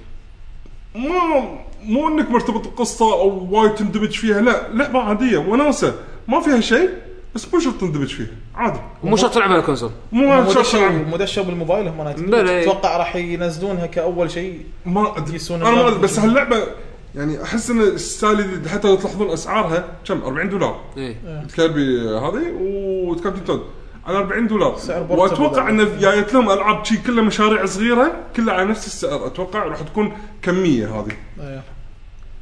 ما 0.94 1.58
مو 1.84 2.08
إنك 2.08 2.30
مرتبط 2.30 2.68
بقصه 2.68 3.12
أو 3.12 3.48
وايد 3.50 3.74
تندمج 3.74 4.10
فيها 4.10 4.40
لا 4.40 4.72
لعبة 4.72 4.98
عادية 4.98 5.38
وناسة. 5.38 5.94
ما 6.28 6.40
فيها 6.40 6.60
شيء 6.60 6.90
بس 7.34 7.54
مو 7.54 7.60
شرط 7.60 7.80
تندمج 7.80 8.06
فيها 8.06 8.26
عادي. 8.54 8.80
مو 9.04 9.16
شرط 9.16 9.34
تلعب 9.34 9.50
على 9.50 9.60
ال 9.60 9.63
console. 9.63 9.90
مو 10.12 10.42
مو 10.42 10.50
شرط. 10.50 10.92
مو 10.92 11.16
دشوا 11.16 11.44
بالموبايل 11.44 11.88
هم 11.88 12.00
أتوقع 12.00 12.96
راح 12.96 13.16
ينزلونها 13.16 13.86
كأول 13.86 14.30
شيء. 14.30 14.60
ما 14.86 15.18
أدري. 15.18 15.38
أنا 15.50 15.70
ما. 15.70 15.88
أدري 15.88 15.98
بس 15.98 16.18
هاللعبة 16.18 16.66
يعني 17.14 17.42
أحس 17.42 17.70
إن 17.70 17.80
السالي 17.80 18.42
دي 18.42 18.68
حتى 18.68 18.88
لو 18.88 18.94
تلاحظون 18.94 19.30
أسعارها 19.30 19.84
كم؟ 20.04 20.22
40 20.22 20.48
دولار. 20.48 20.80
إيه. 20.96 21.16
Kirby 21.56 22.00
هذه 22.00 22.52
و 22.60 22.71
Captain 22.71 23.44
Toad 23.44 23.62
على 24.10 24.18
40 24.18 24.46
دولار. 24.46 24.76
وأتوقع. 25.10 25.68
أن 25.68 25.98
جايت 26.00 26.34
لهم 26.34 26.50
ألعاب 26.50 26.84
شي 26.84 26.96
كلها 26.96 27.24
مشاريع 27.24 27.66
صغيرة 27.66 28.12
كلها 28.36 28.54
على 28.54 28.64
نفس 28.64 28.86
السعر. 28.86 29.26
أتوقع 29.26 29.62
راح 29.64 29.80
تكون 29.80 30.12
كمية 30.42 30.86
هذه. 31.00 31.12
إيه. 31.40 31.62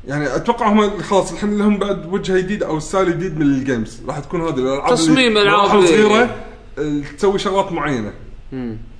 يعني 0.07 0.36
أتوقع 0.36 0.69
هم 0.69 0.99
خلاص 1.03 1.32
الحين 1.32 1.59
لهم 1.59 1.78
بعد 1.78 2.07
وجه 2.12 2.39
جديد 2.39 2.62
أو 2.62 2.78
style 2.78 3.11
جديد 3.11 3.36
من 3.39 3.43
ال 3.47 3.56
games 3.56 4.03
راح 4.09 4.19
تكون 4.19 4.40
هذه 4.40 4.55
الألعاب 4.59 4.90
تصميم 4.90 5.36
اللي- 5.36 5.69
صغيرة 5.86 6.36
آه، 6.78 7.01
تسوي 7.19 7.39
شغلات 7.39 7.73
معينة. 7.73 8.12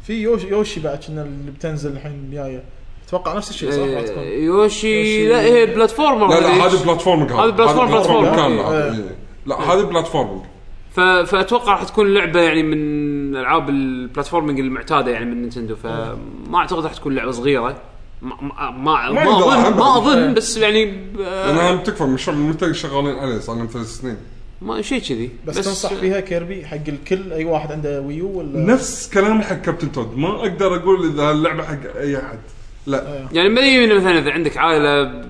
في 0.07 0.12
Yoshi 0.23 0.49
Yoshi 0.49 0.81
بعد 0.81 0.99
كنا 1.09 1.23
اللي 1.23 1.51
بتنزل 1.51 1.93
الحين 1.93 2.12
الجايه 2.12 2.62
أتوقع 3.09 3.35
نفس 3.36 3.51
الشيء 3.51 3.70
صح؟ 3.70 3.77
راح 3.78 4.03
تكون. 4.03 4.19
إيه، 4.23 4.45
Yoshi 4.45 4.86
Yoshi- 5.03 5.28
لا 5.32 5.40
هي 5.43 5.66
platformer 5.66 6.28
لا 6.28 6.40
لا. 6.40 6.49
هذه. 6.66 6.85
platforming 6.85 7.32
هذه 7.32 7.51
platform- 7.51 7.90
platform. 7.90 8.24
كامله 8.36 8.73
إيه. 8.78 8.90
إيه. 8.93 9.16
لا 9.47 9.57
هذه 9.61 9.82
platforming 9.82 10.43
ف... 10.43 10.47
فأتوقع 10.90 11.73
راح 11.73 11.85
تكون 11.85 12.15
لعبة 12.15 12.40
يعني 12.40 12.62
من 12.62 13.36
ألعاب 13.36 13.69
ال 13.69 13.76
platforming 13.76 14.61
المعتادة 14.60 15.10
يعني 15.10 15.24
من 15.24 15.40
Nintendo 15.40 15.77
فما 15.77 16.19
أعتقد 16.55 16.85
راح 16.85 16.94
تكون 16.94 17.15
لعبة 17.15 17.31
صغيرة. 17.31 17.77
ما 18.23 18.36
ما 18.70 18.70
ما, 19.10 19.10
اظن. 19.10 19.77
ما 19.77 19.97
أظن 19.98 20.35
بس 20.35 20.56
يعني 20.56 20.85
ب- 20.86 21.20
لأنها 21.20 21.77
تكفى 21.77 22.31
من 22.32 22.48
متى 22.48 22.74
شغالين 22.74 23.19
عليه 23.19 23.39
صار 23.39 23.56
لهم 23.56 23.66
ثلاث 23.66 23.86
سنين. 23.86 24.16
ما 24.62 24.82
شيء 24.82 25.01
كذي. 25.01 25.31
بس, 25.47 25.55
تنصح 25.55 25.94
فيها 25.94 26.20
Kirby 26.20 26.66
حق 26.66 26.77
الكل؟ 26.89 27.32
أي 27.32 27.44
واحد 27.44 27.73
عنده 27.73 28.01
Wii 28.01 28.29
U 28.29 28.39
ولا؟ 28.39 28.59
نفس 28.59 29.10
كلامي 29.15 29.43
حق 29.43 29.55
Captain 29.55 29.93
Toad 29.93 30.19
ما 30.19 30.28
أقدر 30.28 30.77
أقول 30.77 31.06
إذا 31.12 31.31
اللعبه 31.31 31.62
حق 31.62 31.97
أي 31.97 32.16
أحد. 32.16 32.39
لا. 32.86 33.28
يعني 33.32 33.48
ما 33.48 33.97
مثلا 33.97 34.19
إذا 34.19 34.31
عندك 34.31 34.56
عائلة 34.56 35.24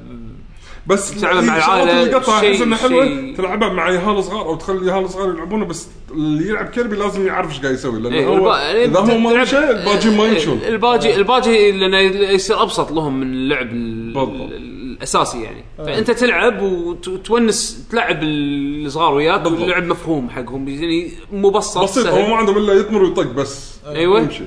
بس 0.89 1.11
تلعب 1.21 1.45
مع 1.45 1.77
إيه، 1.83 2.15
قطع 2.15 2.41
شيء- 2.41 2.51
احس 2.53 2.61
انها 2.63 2.79
حلوة 2.79 3.07
شيء- 3.07 3.37
تلعبها 3.37 3.69
مع 3.73 3.91
يهال 3.91 4.25
صغار 4.25 4.41
أو 4.41 4.55
تخلي 4.57 4.87
يهال 4.87 5.11
صغار 5.11 5.29
يلعبونه 5.31 5.65
بس 5.65 5.87
اللي 6.11 6.49
يلعب 6.49 6.67
كيربي 6.69 6.97
لازم 6.97 7.27
يعرف 7.27 7.51
إيش 7.51 7.61
قاعد 7.61 7.75
يسوي 7.75 8.01
لأنه 8.01 8.17
إيه، 8.17 8.27
هو 8.27 8.37
الب- 8.37 8.91
إذا 8.91 9.01
هو 9.01 9.19
ما 9.19 9.31
تلعب- 9.31 9.43
مشى 9.43 9.59
الباجي 9.71 10.11
ما 10.11 10.25
يمشون 10.25 10.61
الباجي 10.67 11.15
الباجي 11.17 11.73
لأنه 11.73 11.99
يصير 12.31 12.63
أبسط 12.63 12.93
لهم 12.93 13.21
من 13.21 13.27
اللعب 13.33 13.67
ال- 13.73 14.13
بالضبط. 14.13 14.51
الأساسي 14.53 15.43
يعني 15.43 15.65
فأنت 15.79 16.11
تلعب 16.11 16.63
وتونس 16.63 17.87
تلعب 17.91 18.19
الصغار 18.23 19.15
وياك 19.15 19.41
بالضبط. 19.41 19.61
اللعب 19.63 19.83
مفهوم 19.87 20.31
حقهم 20.31 20.69
يعني 20.69 21.13
مبسط 21.33 21.83
بسيط 21.83 22.05
سهل. 22.05 22.13
هو 22.23 22.29
ما 22.29 22.37
عندهم 22.37 22.57
إلا 22.59 22.73
يطمر 22.73 23.03
ويطق 23.03 23.23
بس 23.33 23.75
أيوة. 23.87 24.21
يمشي 24.21 24.45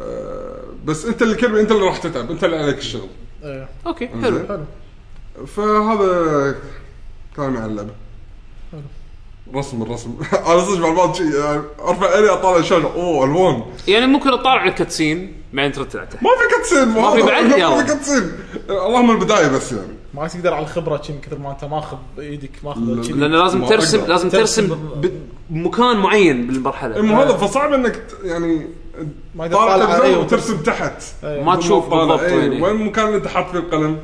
آه، 0.00 0.56
بس 0.84 1.06
أنت 1.06 1.22
اللي 1.22 1.34
Kirby 1.34 1.60
أنت 1.60 1.72
اللي 1.72 1.84
راح 1.86 1.96
تتعب 1.98 2.30
أنت 2.30 2.44
اللي 2.44 2.56
عليك 2.56 2.78
الشغل 2.78 3.08
إيه. 3.44 3.68
okay 3.86 4.04
إنزين. 4.14 4.22
حلو 4.24 4.38
حلو 4.48 4.64
فهذا 5.46 6.54
كلامي 7.36 7.58
عن 7.58 7.70
اللعبة 7.70 7.90
رسم 9.54 9.82
الرسم 9.82 10.16
أنا 10.46 10.60
صدق 10.60 10.80
بعد 10.80 10.94
بعض 10.94 11.14
شيء 11.14 11.34
يعني 11.34 11.62
أرفع 11.80 12.18
الي 12.18 12.32
أطالع 12.32 12.56
الشاشه 12.56 12.94
أوه 12.94 13.24
الوان 13.24 13.62
يعني 13.88 14.06
ممكن 14.06 14.30
تطالع 14.30 14.64
ال 14.64 14.72
cutscene 14.72 15.38
بعدين 15.52 15.72
ترد 15.72 15.96
ما 15.96 16.30
في 16.30 16.56
cutscene 16.56 16.88
ما 16.88 17.10
في 17.10 17.22
بعد؟ 17.22 17.44
ما. 17.60 17.82
في 17.82 17.86
cutscene 17.86 18.32
اللهم 18.70 19.10
البداية 19.10 19.48
بس 19.48 19.72
يعني 19.72 19.92
ما 20.14 20.28
تقدر 20.28 20.54
على 20.54 20.62
الخبرة 20.62 21.02
من 21.08 21.20
كثر 21.20 21.38
ما 21.38 21.50
أنت 21.50 21.64
ماخذ 21.64 21.96
إيدك 22.18 22.50
ماخذ. 22.64 22.80
لأن 22.80 23.32
لازم 23.32 23.64
ترسم 23.64 23.98
أقدر. 23.98 24.10
لازم 24.12 24.28
ترسم 24.28 24.78
بمكان 25.50 25.96
معين 25.96 26.46
بالمرحلة 26.46 26.96
المهم 26.96 27.20
هذا 27.20 27.36
فصعب 27.36 27.72
إنك 27.72 28.02
يعني 28.24 28.66
ما 29.34 29.48
تطالع 29.48 30.16
وترسم. 30.16 30.56
تحت 30.56 31.02
إيه. 31.24 31.42
ما 31.42 31.56
تشوف 31.56 31.88
بالضبط 31.88 32.20
إيه، 32.20 32.38
يعني. 32.38 32.62
وين 32.62 32.76
المكان 32.76 33.06
اللي 33.06 33.16
انت 33.16 33.26
حاط 33.26 33.50
فيه 33.50 33.58
القلم 33.58 33.98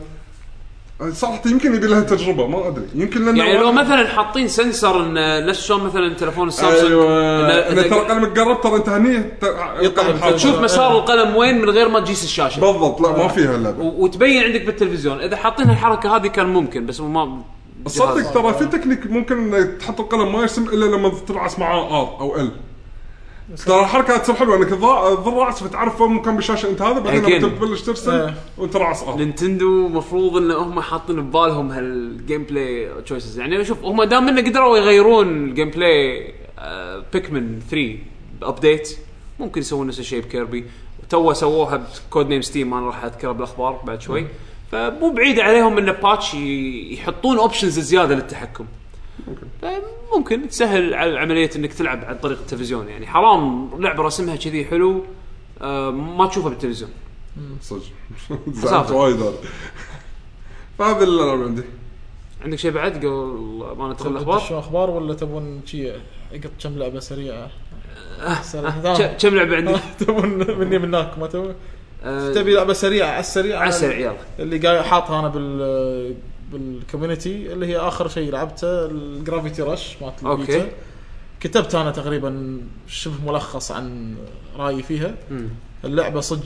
صراحة 1.13 1.41
يمكن 1.47 1.75
يبي 1.75 1.87
لها 1.87 2.01
تجربة 2.01 2.47
ما 2.47 2.69
أدري. 2.69 2.85
يمكن 2.95 3.25
لأن 3.25 3.37
يعني 3.37 3.59
لو 3.59 3.73
مثلا 3.73 4.07
حاطين 4.09 4.49
سنسر 4.49 5.01
إن 5.03 5.47
نفس 5.47 5.67
شلون 5.67 5.85
مثلا 5.85 6.15
تلفون 6.15 6.49
السامسونج 6.49 6.85
أيوه. 6.87 7.71
إن- 7.71 7.75
ترى 7.91 7.99
قلمك 8.01 8.39
قرب 8.39 8.61
ترى 8.61 8.77
أنت 8.77 8.89
هني. 8.89 9.25
تشوف 10.35 10.61
مسار 10.61 10.99
القلم 10.99 11.37
وين 11.37 11.61
من 11.63 11.71
غير 11.71 11.89
ما 11.89 12.01
تجيس 12.01 12.25
الشاشة. 12.25 12.61
بالضبط. 12.61 13.01
لا 13.01 13.19
ما 13.19 13.29
فيها 13.29 13.55
اللعبه 13.57 13.83
و- 13.85 14.05
وتبين 14.05 14.43
عندك 14.43 14.65
بالتلفزيون. 14.65 15.21
إذا 15.21 15.37
حاطين 15.37 15.71
الحركه 15.71 16.17
هذه 16.17 16.27
كان 16.27 16.47
ممكن 16.47 16.87
بس 16.87 17.01
ما 17.01 17.43
صدق. 17.87 18.31
ترى 18.33 18.55
في 18.55 18.65
تكنيك 18.67 19.07
ممكن 19.11 19.69
تحط 19.81 20.01
القلم 20.01 20.33
ما 20.33 20.41
يرسم 20.41 20.65
إلا 20.69 20.85
لما 20.97 21.13
ترعس 21.29 21.59
معاه 21.59 22.01
R 22.03 22.21
أو 22.21 22.37
L. 22.37 22.51
ترى 23.67 23.81
الحركة 23.81 24.17
تصير 24.17 24.35
حلوة 24.35 24.57
انك 24.57 24.69
تضل 24.69 25.33
راص 25.33 25.63
فتعرف 25.63 26.01
وين 26.01 26.13
مكان 26.13 26.37
بالشاشة 26.37 26.71
أنت 26.71 26.83
هذا 26.83 26.99
بعدين 26.99 27.41
تبلش 27.41 27.83
ترسم 27.83 28.13
إيه. 28.13 28.35
وانت 28.59 28.77
راص 28.77 29.03
R 29.03 29.17
Nintendo 29.17 29.89
مفروض 29.89 30.37
إن 30.37 30.51
هم 30.51 30.81
حاطين 30.81 31.23
ببالهم 31.23 31.71
هال 31.71 32.43
gameplay 32.43 33.03
choices 33.03 33.39
يعني 33.39 33.65
شوف 33.65 33.85
هم 33.85 34.03
دام 34.03 34.29
إنه 34.29 34.41
قدروا 34.41 34.79
يغيرون 34.79 35.45
ال 35.45 35.71
gameplay 35.71 36.35
ب 37.13 37.20
Pikmin 37.20 37.61
3 37.71 37.99
update 38.43 38.99
ممكن 39.41 39.61
يسوون 39.61 39.87
نفس 39.87 39.99
الشيء 39.99 40.21
ب 40.21 40.27
Kirby. 40.27 40.65
تو 41.11 41.33
سووها 41.33 41.87
ب 42.09 42.13
Code 42.13 42.29
Name 42.29 42.43
S.T.E.A.M. 42.43 42.75
أنا 42.75 42.87
راح 42.87 43.05
اذكرها 43.05 43.33
بالأخبار 43.33 43.81
بعد 43.85 44.01
شوي. 44.01 44.27
فمو 44.73 45.11
بعيد 45.11 45.41
عليهم 45.41 45.79
إن 45.79 45.93
patch 45.93 46.35
يحطون 46.35 47.39
options 47.39 47.81
زيادة 47.81 48.15
للتحكم. 48.15 48.67
ممكن 50.17 50.49
تسهل 50.49 50.95
على 50.95 51.19
عمليه 51.19 51.51
إنك 51.57 51.73
تلعب 51.73 52.05
عن 52.05 52.19
طريق 52.19 52.39
التلفزيون 52.39 52.89
يعني 52.89 53.07
حرام 53.07 53.71
لعبة 53.83 54.03
رسمها 54.03 54.37
كذي 54.37 54.65
حلو 54.65 55.05
آه، 55.63 55.91
ما 55.91 56.27
تشوفها 56.27 56.49
بالتلفزيون 56.51 56.91
صدق. 57.61 57.83
زعلت 58.53 58.91
وايد 58.91 59.17
هذا 59.21 59.35
فهذا 60.79 61.05
اللي 61.05 61.23
أنا 61.35 61.45
عندي 61.45 61.63
عندك 62.45 62.59
شيء 62.59 62.71
بعد 62.71 62.97
قبل 62.97 63.75
ما 63.79 63.89
ندخل 63.89 64.11
الأخبار؟ 64.11 64.41
تدشون 64.41 64.59
أخبار 64.59 64.91
ولا 64.91 65.15
تبون 65.15 65.61
شي 65.67 65.91
أقط 66.33 66.51
كم 66.63 66.79
لعبة 66.79 67.01
سريعة؟ 67.01 67.51
سلام. 68.43 68.97
ك- 68.97 69.17
كم 69.21 69.35
لعبة 69.35 69.57
عندك؟ 69.57 69.81
تبون 70.01 70.59
مني 70.59 70.79
منك 70.79 71.19
ما 71.19 71.27
تبون 71.27 71.55
آه، 72.05 72.33
تبي 72.33 72.55
لعبة 72.55 72.73
سريعة 72.73 73.09
على 73.11 73.21
السريع 73.21 73.59
على 73.59 73.69
السريع 73.69 73.99
يلا 73.99 74.17
اللي 74.39 74.59
قاعد 74.59 74.85
حاطها 74.85 75.21
أنا 75.21 75.29
بال 75.29 76.15
بال 76.53 76.71
community 76.71 77.53
اللي 77.53 77.67
هي 77.67 77.77
آخر 77.77 78.09
شيء 78.09 78.33
لعبته 78.33 78.87
ال 78.87 78.96
Gravity 78.96 79.63
Rush 79.63 79.97
مالت. 80.03 80.15
ال 80.41 80.46
Vita 80.46 80.69
كتبت 81.41 81.75
أنا 81.75 81.91
تقريبا 81.91 82.61
شبه 82.89 83.15
ملخص 83.33 83.71
عن 83.73 84.15
رأيي 84.57 84.83
فيها. 84.83 85.15
اللعبة 85.85 86.21
صدق 86.21 86.45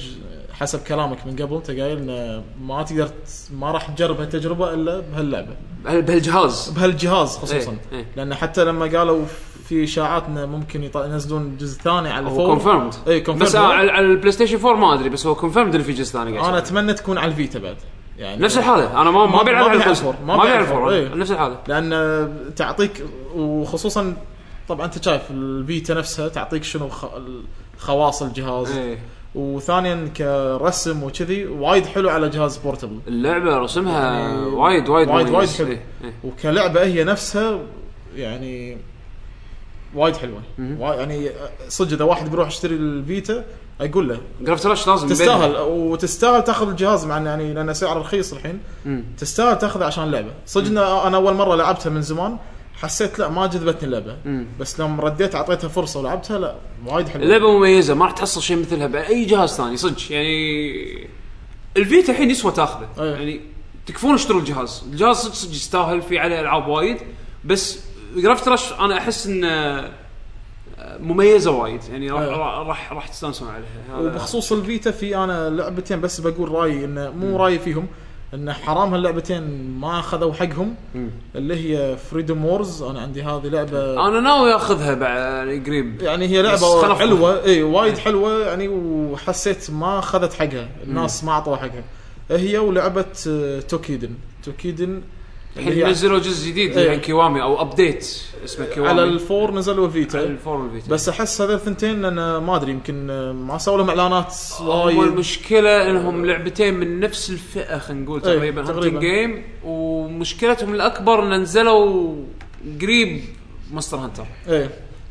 حسب 0.52 0.82
كلامك 0.84 1.26
من 1.26 1.36
قبل 1.36 1.54
أنت 1.56 1.70
قايل 1.70 1.98
إنه 1.98 2.42
ما 2.62 2.82
تقدر 2.82 3.08
ما 3.52 3.70
راح 3.70 3.90
تجرب 3.90 4.20
هالتجربة 4.20 4.74
إلا 4.74 5.00
بهاللعبة 5.00 5.56
بهال- 5.84 6.02
بهالجهاز 6.02 6.70
بهالجهاز 6.76 7.36
خصوصا 7.36 7.70
إيه، 7.92 7.98
إيه. 7.98 8.06
لأن 8.16 8.34
حتى 8.34 8.64
لما 8.64 8.98
قالوا 8.98 9.24
في 9.68 9.84
إشاعات 9.84 10.24
إنه 10.24 10.46
ممكن 10.46 10.90
ينزلون 10.94 11.56
جزء 11.56 11.80
ثاني 11.80 12.08
على 12.10 12.26
ال 12.26 12.30
four 12.30 12.46
confirmed 12.46 12.94
اي 13.08 13.24
confirmed. 13.24 13.30
بس 13.30 13.56
على 13.56 14.00
ال 14.00 14.32
PlayStation 14.32 14.56
4 14.56 14.74
ما 14.74 14.94
أدري 14.94 15.08
بس 15.08 15.26
هو 15.26 15.34
confirmed 15.34 15.74
إنه 15.74 15.84
في 15.84 15.92
جزء 15.92 16.12
ثاني 16.12 16.40
أنا. 16.40 16.58
أتمنى 16.58 16.94
تكون 16.94 17.18
على 17.18 17.30
ال 17.30 17.36
Vita 17.36 17.58
بعد 17.58 17.76
يعني 18.18 18.42
نفس 18.42 18.58
الحالة 18.58 19.00
أنا 19.02 19.10
ما 19.10 19.26
ما 19.26 19.42
بيلعب 19.42 19.64
ما 19.64 19.70
على 19.70 19.90
ال 19.90 19.91
four 19.91 19.94
four. 19.94 20.14
ما 20.26 20.36
بيلعب 20.36 20.46
بيلعب 20.46 20.64
four. 20.66 20.76
four 20.80 20.90
إيه. 20.92 21.08
نفس 21.14 21.30
الحالة 21.30 21.58
لأن 21.68 22.52
تعطيك 22.56 23.04
وخصوصا 23.34 24.16
طبعا 24.68 24.86
أنت 24.86 25.04
شايف 25.04 25.22
ال 25.30 25.43
Vita 25.43 25.94
نفسها 25.94 26.28
تعطيك 26.28 26.64
شنو. 26.64 26.88
خواص 27.78 28.22
الجهاز 28.22 28.76
إيه. 28.76 28.98
وثانيا 29.34 30.08
كرسم 30.16 31.02
وكذي 31.02 31.46
وايد 31.46 31.86
حلو 31.86 32.08
على 32.10 32.28
جهاز 32.28 32.56
portable 32.56 32.98
اللعبة 33.08 33.58
رسمها 33.58 34.12
يعني 34.12 34.36
وايد 34.46 34.88
وايد 34.88 35.08
وايد-. 35.08 35.28
وايد 35.30 35.48
حلو. 35.48 35.66
إيه، 35.66 35.82
إيه. 36.04 36.12
وكلعبة 36.24 36.82
هي 36.82 37.04
نفسها 37.04 37.58
يعني 38.16 38.78
وايد 39.94 40.16
حلوة 40.16 40.40
مم. 40.58 40.76
وا- 40.80 40.94
يعني 40.94 41.30
صدق 41.68 41.92
إذا 41.92 42.04
واحد 42.04 42.30
بيروح 42.30 42.48
يشتري 42.48 42.74
ال 42.74 42.88
Vita 42.88 43.44
أقول 43.80 44.08
له 44.08 44.20
Gravity 44.40 44.66
Rush 44.66 44.88
لازم 44.88 45.08
تستاهل. 45.08 45.56
وتستاهل 45.58 46.44
تاخذ 46.44 46.68
الجهاز 46.68 47.04
مع 47.04 47.20
يعني 47.20 47.54
لأنه 47.54 47.72
سعره 47.72 47.98
رخيص 47.98 48.32
الحين. 48.32 48.60
مم. 48.84 49.04
تستاهل 49.18 49.58
تاخذه 49.58 49.84
عشان 49.84 50.04
اللعبة. 50.04 50.30
صدق 50.46 50.80
أنا 50.80 51.16
أول 51.16 51.34
مرة 51.34 51.54
لعبتها 51.56 51.90
من 51.90 52.02
زمان 52.02 52.36
حسيت 52.74 53.18
لا 53.18 53.28
ما 53.28 53.46
جذبتني 53.46 53.84
اللعبة. 53.84 54.16
مم. 54.24 54.46
بس 54.60 54.80
لما 54.80 55.02
رديت 55.02 55.34
أعطيتها 55.34 55.68
فرصة 55.68 56.00
ولعبتها 56.00 56.38
لا 56.38 56.54
وايد 56.86 57.08
حلوة. 57.08 57.24
اللعبة 57.24 57.58
مميزة 57.58 57.94
ما 57.94 58.04
راح 58.04 58.12
تحصل 58.12 58.42
شيء 58.42 58.56
مثلها 58.56 58.86
بأي 58.86 59.24
جهاز 59.24 59.50
ثاني 59.50 59.76
صدق. 59.76 60.12
يعني 60.12 61.08
ال 61.76 61.84
Vita 61.84 62.12
الحين 62.12 62.30
يسوى 62.30 62.52
تاخذه. 62.52 62.88
أيه. 62.98 63.10
يعني 63.14 63.40
تكفون 63.86 64.14
اشتروا 64.14 64.40
الجهاز. 64.40 64.84
الجهاز 64.92 65.16
صدق 65.16 65.34
صدق 65.34 65.52
يستاهل 65.52 66.02
في 66.02 66.18
عليه 66.18 66.40
ألعاب 66.40 66.68
وايد. 66.68 66.96
بس 67.44 67.78
Gravity 68.16 68.48
Rush 68.48 68.72
أنا 68.72 68.98
أحس 68.98 69.26
انه 69.26 69.92
مميزة 71.00 71.50
وايد 71.50 71.80
يعني 71.90 72.10
راح 72.10 72.22
أيه. 72.22 72.30
راح 72.62 72.92
راح 72.92 73.08
تستانسون 73.08 73.48
عليها. 73.48 73.98
وبخصوص 74.00 74.52
ال 74.52 74.60
Vita 74.60 74.90
في 74.90 75.16
أنا 75.16 75.50
لعبتين 75.50 76.00
بس 76.00 76.20
بقول 76.20 76.52
رأيي 76.52 76.84
إنه 76.84 77.10
مو 77.10 77.36
رأيي 77.36 77.58
فيهم 77.58 77.86
إن 78.34 78.52
حرام 78.52 78.92
هاللعبتين 78.94 79.70
ما 79.80 79.98
أخذوا 79.98 80.32
حقهم. 80.32 80.74
اللي 81.34 81.54
هي 81.56 81.96
Freedom 81.96 82.44
Wars 82.44 82.82
أنا 82.82 83.00
عندي 83.00 83.22
هذه 83.22 83.46
لعبة 83.46 84.08
أنا 84.08 84.20
ناوي 84.20 84.54
أخذها 84.54 84.94
بعد 84.94 85.62
قريب. 85.66 86.02
يعني 86.02 86.26
هي 86.28 86.42
لعبة 86.42 86.94
حلوة 86.94 87.44
إي 87.44 87.62
وايد 87.62 87.98
حلوة 87.98 88.38
يعني 88.46 88.68
وحسيت 88.68 89.70
ما 89.70 89.98
أخذت 89.98 90.32
حقها 90.32 90.68
الناس 90.84 91.24
ما 91.24 91.32
أعطوها 91.32 91.56
حقها. 91.56 91.84
هي 92.30 92.58
ولعبة 92.58 93.06
آه، 93.28 93.60
Toukiden. 93.60 94.10
Toukiden 94.44 95.02
الحين 95.56 95.72
هي 95.72 95.84
نزلوا 95.90 96.18
جزء 96.18 96.48
جديد 96.50 96.78
إيه. 96.78 96.90
عن 96.90 96.96
Kiwami 97.00 97.42
أو 97.42 97.60
update 97.62 98.22
اسمه 98.44 98.66
Kiwami. 98.66 98.90
على 98.90 99.04
ال 99.04 99.14
four 99.14 99.54
نزلوا 99.54 99.88
Vita 99.88 100.20
ال 100.20 100.27
four 100.27 100.56
وال 100.56 100.68
Vita 100.68 100.90
بس 100.90 101.08
أحس 101.08 101.40
هذول 101.40 101.54
الثنتين 101.54 102.04
أنا 102.04 102.38
ما 102.38 102.56
أدري 102.56 102.70
يمكن 102.72 103.06
ما 103.30 103.58
سووا 103.58 103.78
لهم 103.78 103.88
إعلانات 103.88 104.34
وايد. 104.60 104.98
المشكلة 104.98 105.90
إنهم 105.90 106.26
لعبتين 106.26 106.74
من 106.74 107.00
نفس 107.00 107.30
الفئة 107.30 107.78
خلينا 107.78 108.04
نقول 108.04 108.22
إيه، 108.24 108.50
تقريبا 108.50 109.00
game 109.00 109.42
ومشكلتهم 109.64 110.74
الأكبر 110.74 111.22
إن 111.22 111.40
نزلوا 111.42 112.14
قريب 112.82 113.20
Monster 113.72 113.96
Hunter 113.96 114.26
إيه 114.48 114.70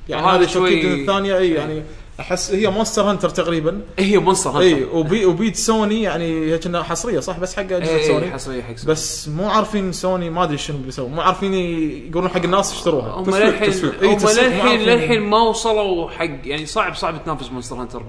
يعني 0.09 0.27
هذه 0.27 0.45
شوي- 0.47 1.01
الثانية 1.01 1.37
اي 1.37 1.51
يعني 1.51 1.83
أحس 2.19 2.51
هي 2.51 2.69
Monster 2.69 3.01
Hunter 3.01 3.29
تقريبا 3.29 3.81
هي 3.99 4.17
Monster 4.17 4.49
Hunter 4.49 4.61
اي 4.61 4.83
وبي 4.83 5.25
وبيد 5.25 5.55
سوني 5.55 6.01
يعني 6.01 6.51
هي 6.53 6.57
كنا 6.57 6.83
حصرية 6.83 7.19
صح 7.19 7.39
بس 7.39 7.55
حق 7.55 7.61
اجهزه 7.63 7.95
اي 7.97 8.07
سوني 8.07 8.31
حصرية 8.31 8.61
حق 8.61 8.75
سوني. 8.75 8.91
بس 8.91 9.27
مو 9.27 9.49
عارفين 9.49 9.91
سوني 9.91 10.29
ما 10.29 10.43
أدري 10.43 10.57
شنو 10.57 10.77
بيسوون 10.77 11.11
مو 11.11 11.21
عارفين 11.21 11.53
يقولون 11.53 12.29
حق 12.29 12.43
الناس 12.43 12.71
اشتروها 12.73 13.11
هم 13.11 13.23
للحين. 13.35 13.69
إيه، 14.01 14.09
هم 14.09 14.17
ما 14.23 14.75
للحين 14.85 15.21
ما 15.21 15.37
وصلوا 15.41 16.09
حق 16.09 16.25
يعني 16.45 16.65
صعب 16.65 16.95
صعب 16.95 17.23
تنافس 17.25 17.51
Monster 17.51 17.75
Hunter 17.75 18.03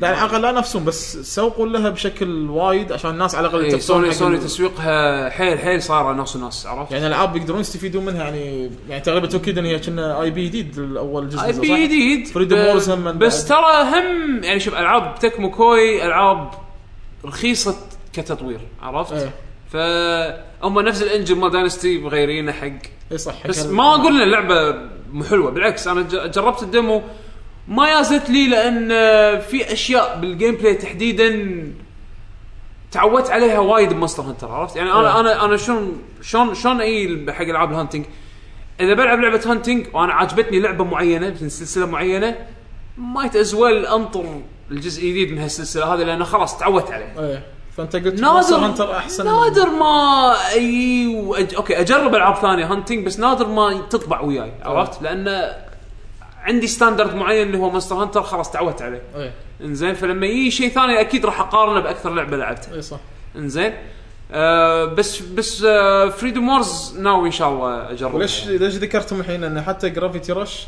لا 0.00 0.08
على 0.08 0.16
الاقل 0.26 0.42
لا 0.42 0.52
نفسهم 0.52 0.84
بس 0.84 1.16
سوقوا 1.34 1.66
لها 1.66 1.90
بشكل 1.90 2.50
وايد 2.50 2.92
عشان 2.92 3.10
الناس 3.10 3.34
على 3.34 3.46
الأقل 3.46 3.60
إيه 3.64 3.66
يتفقون 3.74 3.80
سوني 4.02 4.12
سوني 4.12 4.38
تسويقها 4.38 5.30
حيل 5.30 5.58
حيل 5.58 5.82
صايرة 5.82 6.12
ناس 6.12 6.36
وناس 6.36 6.66
عرفت؟ 6.66 6.92
يعني 6.92 7.06
الألعاب 7.06 7.32
بيقدرون 7.32 7.60
يستفيدون 7.60 8.04
منها 8.04 8.24
يعني 8.24 8.70
يعني 8.88 9.02
تقريبا 9.02 9.26
Toukiden 9.26 9.64
هي 9.64 9.78
كنا 9.78 10.22
IP 10.22 10.46
جديد 10.48 10.78
الأول 10.78 11.28
جزء 11.28 11.44
IP؟ 11.44 11.84
جديد 11.86 12.28
ب- 12.54 12.80
Wars 12.80 12.88
هم 12.88 13.18
بس. 13.18 13.49
ترى 13.50 13.82
هم 13.82 14.44
يعني 14.44 14.60
شوف 14.60 14.74
ألعاب 14.74 15.14
Tecmo 15.18 15.50
Koei 15.50 16.06
ألعاب 16.06 16.50
رخيصة 17.24 17.76
كتطوير 18.12 18.60
عرفت؟ 18.82 19.12
إيه 19.12 19.30
فهم 19.72 20.80
نفس 20.80 21.02
ال 21.02 21.07
engine 21.07 21.38
مال 21.38 21.48
Dynasty 21.48 21.98
مغيرينه 21.98 22.52
حق 22.52 22.66
اي 23.12 23.18
صح 23.18 23.46
بس 23.46 23.66
ما 23.66 23.94
أقول 23.94 24.16
ان 24.16 24.22
اللعبة 24.22 24.74
مو 25.12 25.24
حلوة 25.24 25.50
بالعكس 25.50 25.88
أنا 25.88 26.02
جربت 26.26 26.62
ال 26.62 26.70
demo 26.70 27.02
ما 27.68 27.88
يازت 27.88 28.30
لي 28.30 28.48
لأن 28.48 28.88
في 29.40 29.72
أشياء 29.72 30.18
بال 30.20 30.54
gameplay 30.54 30.74
تحديدا 30.74 31.52
تعودت 32.92 33.30
عليها 33.30 33.58
وايد 33.58 33.92
ب 33.92 33.96
Monster 33.96 34.22
Hunter 34.22 34.52
عرفت 34.52 34.76
يعني 34.76 34.92
أنا 34.92 35.14
إيه. 35.14 35.20
أنا 35.20 35.44
أنا 35.44 35.56
شلون 35.56 36.02
شلون 36.22 36.54
شلون 36.54 36.80
أي 36.80 37.26
حق 37.28 37.42
ألعاب 37.42 37.70
ال 37.70 37.74
hunting 37.74 38.04
إذا 38.80 38.94
بلعب 38.94 39.20
لعبة 39.20 39.42
hunting 39.46 39.86
وأنا 39.94 40.12
عاجبتني 40.12 40.60
لعبة 40.60 40.84
معينة 40.84 41.28
من 41.40 41.48
سلسلة 41.48 41.86
معينة 41.86 42.36
ما 43.00 43.40
ازول 43.40 43.86
انطر 43.86 44.40
الجزء 44.70 45.02
الجديد 45.02 45.32
من 45.32 45.38
هالسلسلة 45.38 45.94
هذه 45.94 46.02
لأن 46.02 46.24
خلاص 46.24 46.58
تعودت 46.58 46.90
عليه. 46.90 47.14
إيه 47.18 47.42
فأنت 47.76 47.96
قلت 47.96 48.20
Monster 48.20 48.56
نادر 48.56 48.66
Hunter 48.66 48.96
أحسن 48.96 49.24
نادر 49.24 49.70
ما 49.70 50.34
أي 50.52 51.06
وأج... 51.06 51.54
okay 51.54 51.80
أجرب 51.80 52.14
ألعاب 52.14 52.34
ثانية 52.36 52.72
hunting 52.72 53.06
بس 53.06 53.18
نادر 53.18 53.46
ما 53.46 53.80
تطبع 53.90 54.20
وياي 54.20 54.52
عرفت؟ 54.62 55.02
لأن 55.02 55.52
عندي 56.42 56.66
standard 56.66 57.14
معين 57.14 57.46
اللي 57.46 57.58
هو 57.58 57.70
Monster 57.70 57.96
Hunter 57.96 58.22
خلاص 58.22 58.50
تعودت 58.50 58.82
عليه. 58.82 59.02
إيه. 59.16 59.32
إنزين 59.64 59.94
فلما 59.94 60.26
يجي 60.26 60.50
شيء 60.50 60.68
ثاني 60.68 61.00
أكيد 61.00 61.26
راح 61.26 61.40
أقارنه 61.40 61.80
بأكثر 61.80 62.14
لعبة 62.14 62.36
لعبتها 62.36 62.74
اي 62.74 62.82
صح. 62.82 62.98
إنزين. 63.36 63.74
آه 64.32 64.84
بس 64.84 65.20
بس 65.20 65.64
آه 65.64 66.08
فريدوم 66.08 66.48
وورز 66.48 66.98
ناوي 66.98 67.26
إن 67.26 67.32
شاء 67.32 67.48
الله 67.48 67.90
اجرب 67.90 68.14
وليش 68.14 68.46
ليش 68.46 68.74
ذكرتم 68.74 69.20
الحين؟ 69.20 69.44
ان 69.44 69.62
حتى 69.62 69.90
Gravity 69.90 70.32
Rush 70.32 70.66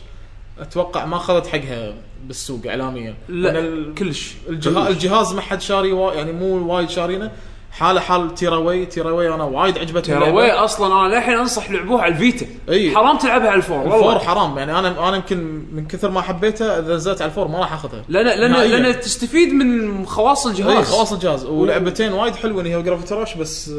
أتوقع 0.62 1.04
ما 1.04 1.16
أخذت 1.16 1.46
حقها 1.46 1.94
بالسوق 2.24 2.60
اعلاميا. 2.66 3.14
لا 3.28 3.94
كلش. 3.98 4.34
الجهاز 4.48 4.86
الجهاز 4.86 5.34
ما 5.34 5.40
حد 5.40 5.60
شاري 5.60 5.92
وا... 5.92 6.12
يعني 6.12 6.32
مو 6.32 6.74
وايد 6.74 6.90
شارينه. 6.90 7.30
حاله 7.70 8.00
حال 8.00 8.34
Tearaway 8.34 8.86
Tearaway 8.86 9.34
أنا 9.34 9.44
وايد 9.44 9.78
عجبتني 9.78 10.16
اللعبة. 10.16 10.64
أصلا 10.64 10.86
أنا 10.86 11.14
للحين 11.14 11.38
أنصح 11.38 11.70
لعبوها 11.70 12.02
على 12.02 12.14
ال 12.14 12.20
Vita. 12.20 12.46
إي. 12.68 12.94
حرام 12.94 13.18
تلعبها 13.18 13.48
على 13.48 13.56
ال 13.56 13.62
four 13.62 13.84
ال 13.84 13.87
four 13.87 13.98
والله 13.98 14.18
حرام. 14.18 14.58
يعني 14.58 14.78
أنا 14.78 15.08
أنا 15.08 15.16
يمكن 15.16 15.64
من 15.72 15.86
كثر 15.86 16.10
ما 16.10 16.20
حبيتها 16.20 16.78
إذا 16.78 16.94
نزلت 16.94 17.22
على 17.22 17.28
ال 17.28 17.32
four 17.32 17.48
ما 17.48 17.58
راح 17.58 17.72
أخذها. 17.72 18.04
لأن 18.08 18.26
لأن 18.26 18.50
نهائياً. 18.50 18.78
لأن 18.78 19.00
تستفيد 19.00 19.52
من 19.52 20.06
خواص 20.06 20.46
الجهاز. 20.46 20.76
اي 20.76 20.84
خلاص 20.84 21.12
الجهاز 21.12 21.44
ولعبتين 21.44 22.12
وايد 22.12 22.34
حلوة 22.34 22.64
هي 22.64 22.76
و 22.76 22.81
Gravity 22.81 23.14
Rush 23.14 23.34
بس 23.34 23.72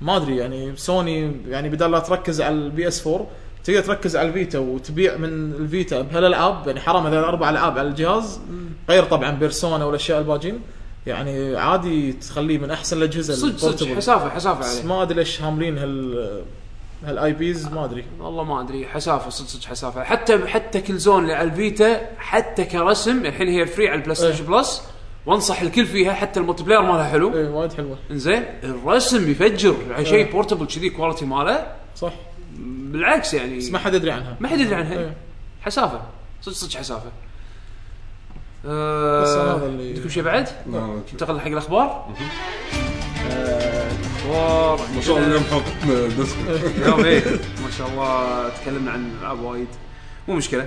ما 0.00 0.16
أدري 0.16 0.36
يعني 0.36 0.76
سوني 0.76 1.32
يعني 1.48 1.68
بدل 1.68 1.90
لا 1.90 1.98
تركز 1.98 2.40
على 2.40 2.54
ال 2.54 2.88
PS 2.88 3.06
4 3.06 3.26
تقدر 3.66 3.80
تركز 3.80 4.16
على 4.16 4.28
ال 4.28 4.34
Vita 4.34 4.58
وتبيع 4.58 5.16
من 5.16 5.52
ال 5.52 5.62
Vita 5.62 6.00
بهالألعاب 6.00 6.66
يعني 6.66 6.80
حرام 6.80 7.06
هذول 7.06 7.24
أربع 7.24 7.50
ألعاب 7.50 7.78
على 7.78 7.88
الجهاز 7.88 8.40
غير 8.88 9.04
طبعا 9.04 9.30
Persona 9.30 9.84
والأشياء 9.84 10.18
الباجين. 10.18 10.60
يعني 11.06 11.56
عادي 11.56 12.12
تخليه 12.12 12.58
من 12.58 12.70
أحسن 12.70 12.96
الأجهزة 12.96 13.34
صدق 13.34 13.56
صدق. 13.56 13.96
حسافة 13.96 14.30
حسافة 14.30 14.64
عليه. 14.68 14.88
ما 14.88 15.02
أدري 15.02 15.14
ليش 15.18 15.42
هاملين 15.42 15.78
هال 15.78 16.44
هال 17.04 17.32
IPs 17.32 17.68
ما 17.68 17.84
أدري. 17.84 18.04
والله 18.20 18.44
ما 18.44 18.60
أدري 18.60 18.86
حسافة 18.86 19.30
صدق 19.30 19.48
صدق 19.48 19.64
حسافة. 19.64 20.04
حتى 20.04 20.46
حتى 20.46 20.80
Killzone 20.80 21.22
اللي 21.22 21.34
على 21.34 21.48
ال 21.50 21.60
Vita 21.60 22.00
حتى 22.18 22.64
كرسم 22.64 23.26
الحين 23.26 23.48
هي 23.48 23.66
free 23.66 23.88
على 23.88 23.98
ال 23.98 24.14
PlayStation 24.14 24.44
Plus 24.44 24.82
وأنصح 25.26 25.62
الكل 25.62 25.86
فيها 25.86 26.12
حتى 26.12 26.40
ال 26.40 26.64
multiplayer 26.64 26.82
مالها 26.82 27.04
حلو. 27.04 27.34
إيه 27.34 27.48
وايد 27.48 27.72
حلوة. 27.72 27.98
إنزين 28.10 28.44
الرسم 28.64 29.30
يفجر 29.30 29.76
يعني 29.90 30.04
شيء 30.04 30.26
إيه. 30.26 30.32
portable 30.32 30.66
كذي 30.66 30.90
quality 30.90 31.24
ماله. 31.24 31.66
صح. 31.96 32.12
بالعكس 32.96 33.34
يعني. 33.34 33.58
بس 33.58 33.70
ما 33.70 33.78
حد 33.78 33.94
يدري 33.94 34.10
عنها. 34.10 34.36
ما 34.40 34.48
حد 34.48 34.60
يدري 34.60 34.74
عنها. 34.74 34.98
إيه. 34.98 35.16
حسافة. 35.62 36.00
صدق 36.42 36.54
صدق 36.54 36.78
حسافة. 36.78 37.10
أه 38.66 39.22
بس 39.22 39.28
هذا 39.28 39.66
اللي- 39.66 39.88
عندكم 39.88 40.08
شيء 40.08 40.22
بعد؟ 40.22 40.48
ننتقل 40.66 41.40
حق 41.40 41.46
الأخبار. 41.46 42.14
آه، 43.30 43.90
الاخبار 43.90 44.80
ما 44.94 45.00
شاء 45.00 45.16
الله 45.16 45.26
اليوم 45.28 45.42
حاطط 45.44 46.16
ديسك. 46.16 46.36
اليوم 46.82 47.04
إيه 47.04 47.22
ما 47.64 47.70
شاء 47.78 47.88
الله 47.88 48.48
تكلمنا 48.48 48.90
عن 48.90 49.10
ألعاب 49.20 49.40
وايد. 49.40 49.68
مو 50.28 50.34
مشكلة. 50.34 50.66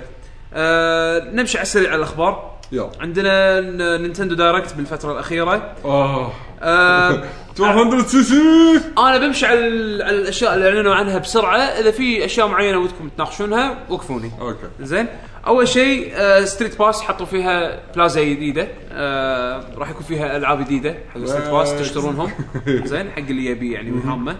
آه 0.54 1.30
نمشي 1.30 1.58
على 1.58 1.62
السريع 1.62 1.88
على 1.88 1.96
الأخبار. 1.98 2.59
يلا. 2.72 2.90
عندنا 3.00 3.60
Nintendo 3.96 4.34
Direct 4.34 4.74
بالفترة 4.74 5.12
الأخيرة. 5.12 5.74
آه. 5.84 6.32
آه 6.62 7.22
200 7.60 8.02
سي 8.08 8.22
سي 8.22 8.40
أنا 8.98 9.18
بمشي 9.18 9.46
على, 9.46 9.60
على 10.04 10.16
الأشياء 10.16 10.54
اللي 10.54 10.68
أعلنوا 10.68 10.94
عنها 10.94 11.18
بسرعة. 11.18 11.56
إذا 11.58 11.90
في 11.90 12.24
أشياء 12.24 12.48
معينة 12.48 12.78
ودكم 12.78 13.08
تناقشونها 13.08 13.78
وقفوني. 13.88 14.30
okay. 14.40 14.68
زين. 14.80 15.06
أول 15.46 15.68
شيء 15.68 16.12
آه 16.14 16.44
StreetPass 16.44 17.02
حطوا 17.02 17.26
فيها 17.26 17.80
بلازا 17.94 18.22
جديدة. 18.22 18.68
آه 18.92 19.64
راح 19.76 19.90
يكون 19.90 20.02
فيها 20.02 20.36
ألعاب 20.36 20.60
جديدة 20.60 20.94
حق 21.14 21.24
StreetPass 21.24 21.78
تشترونهم. 21.78 22.30
زين 22.84 23.10
حق 23.10 23.18
اللي 23.18 23.46
يبي 23.46 23.72
يعني 23.72 23.92
ويهمه 23.92 24.36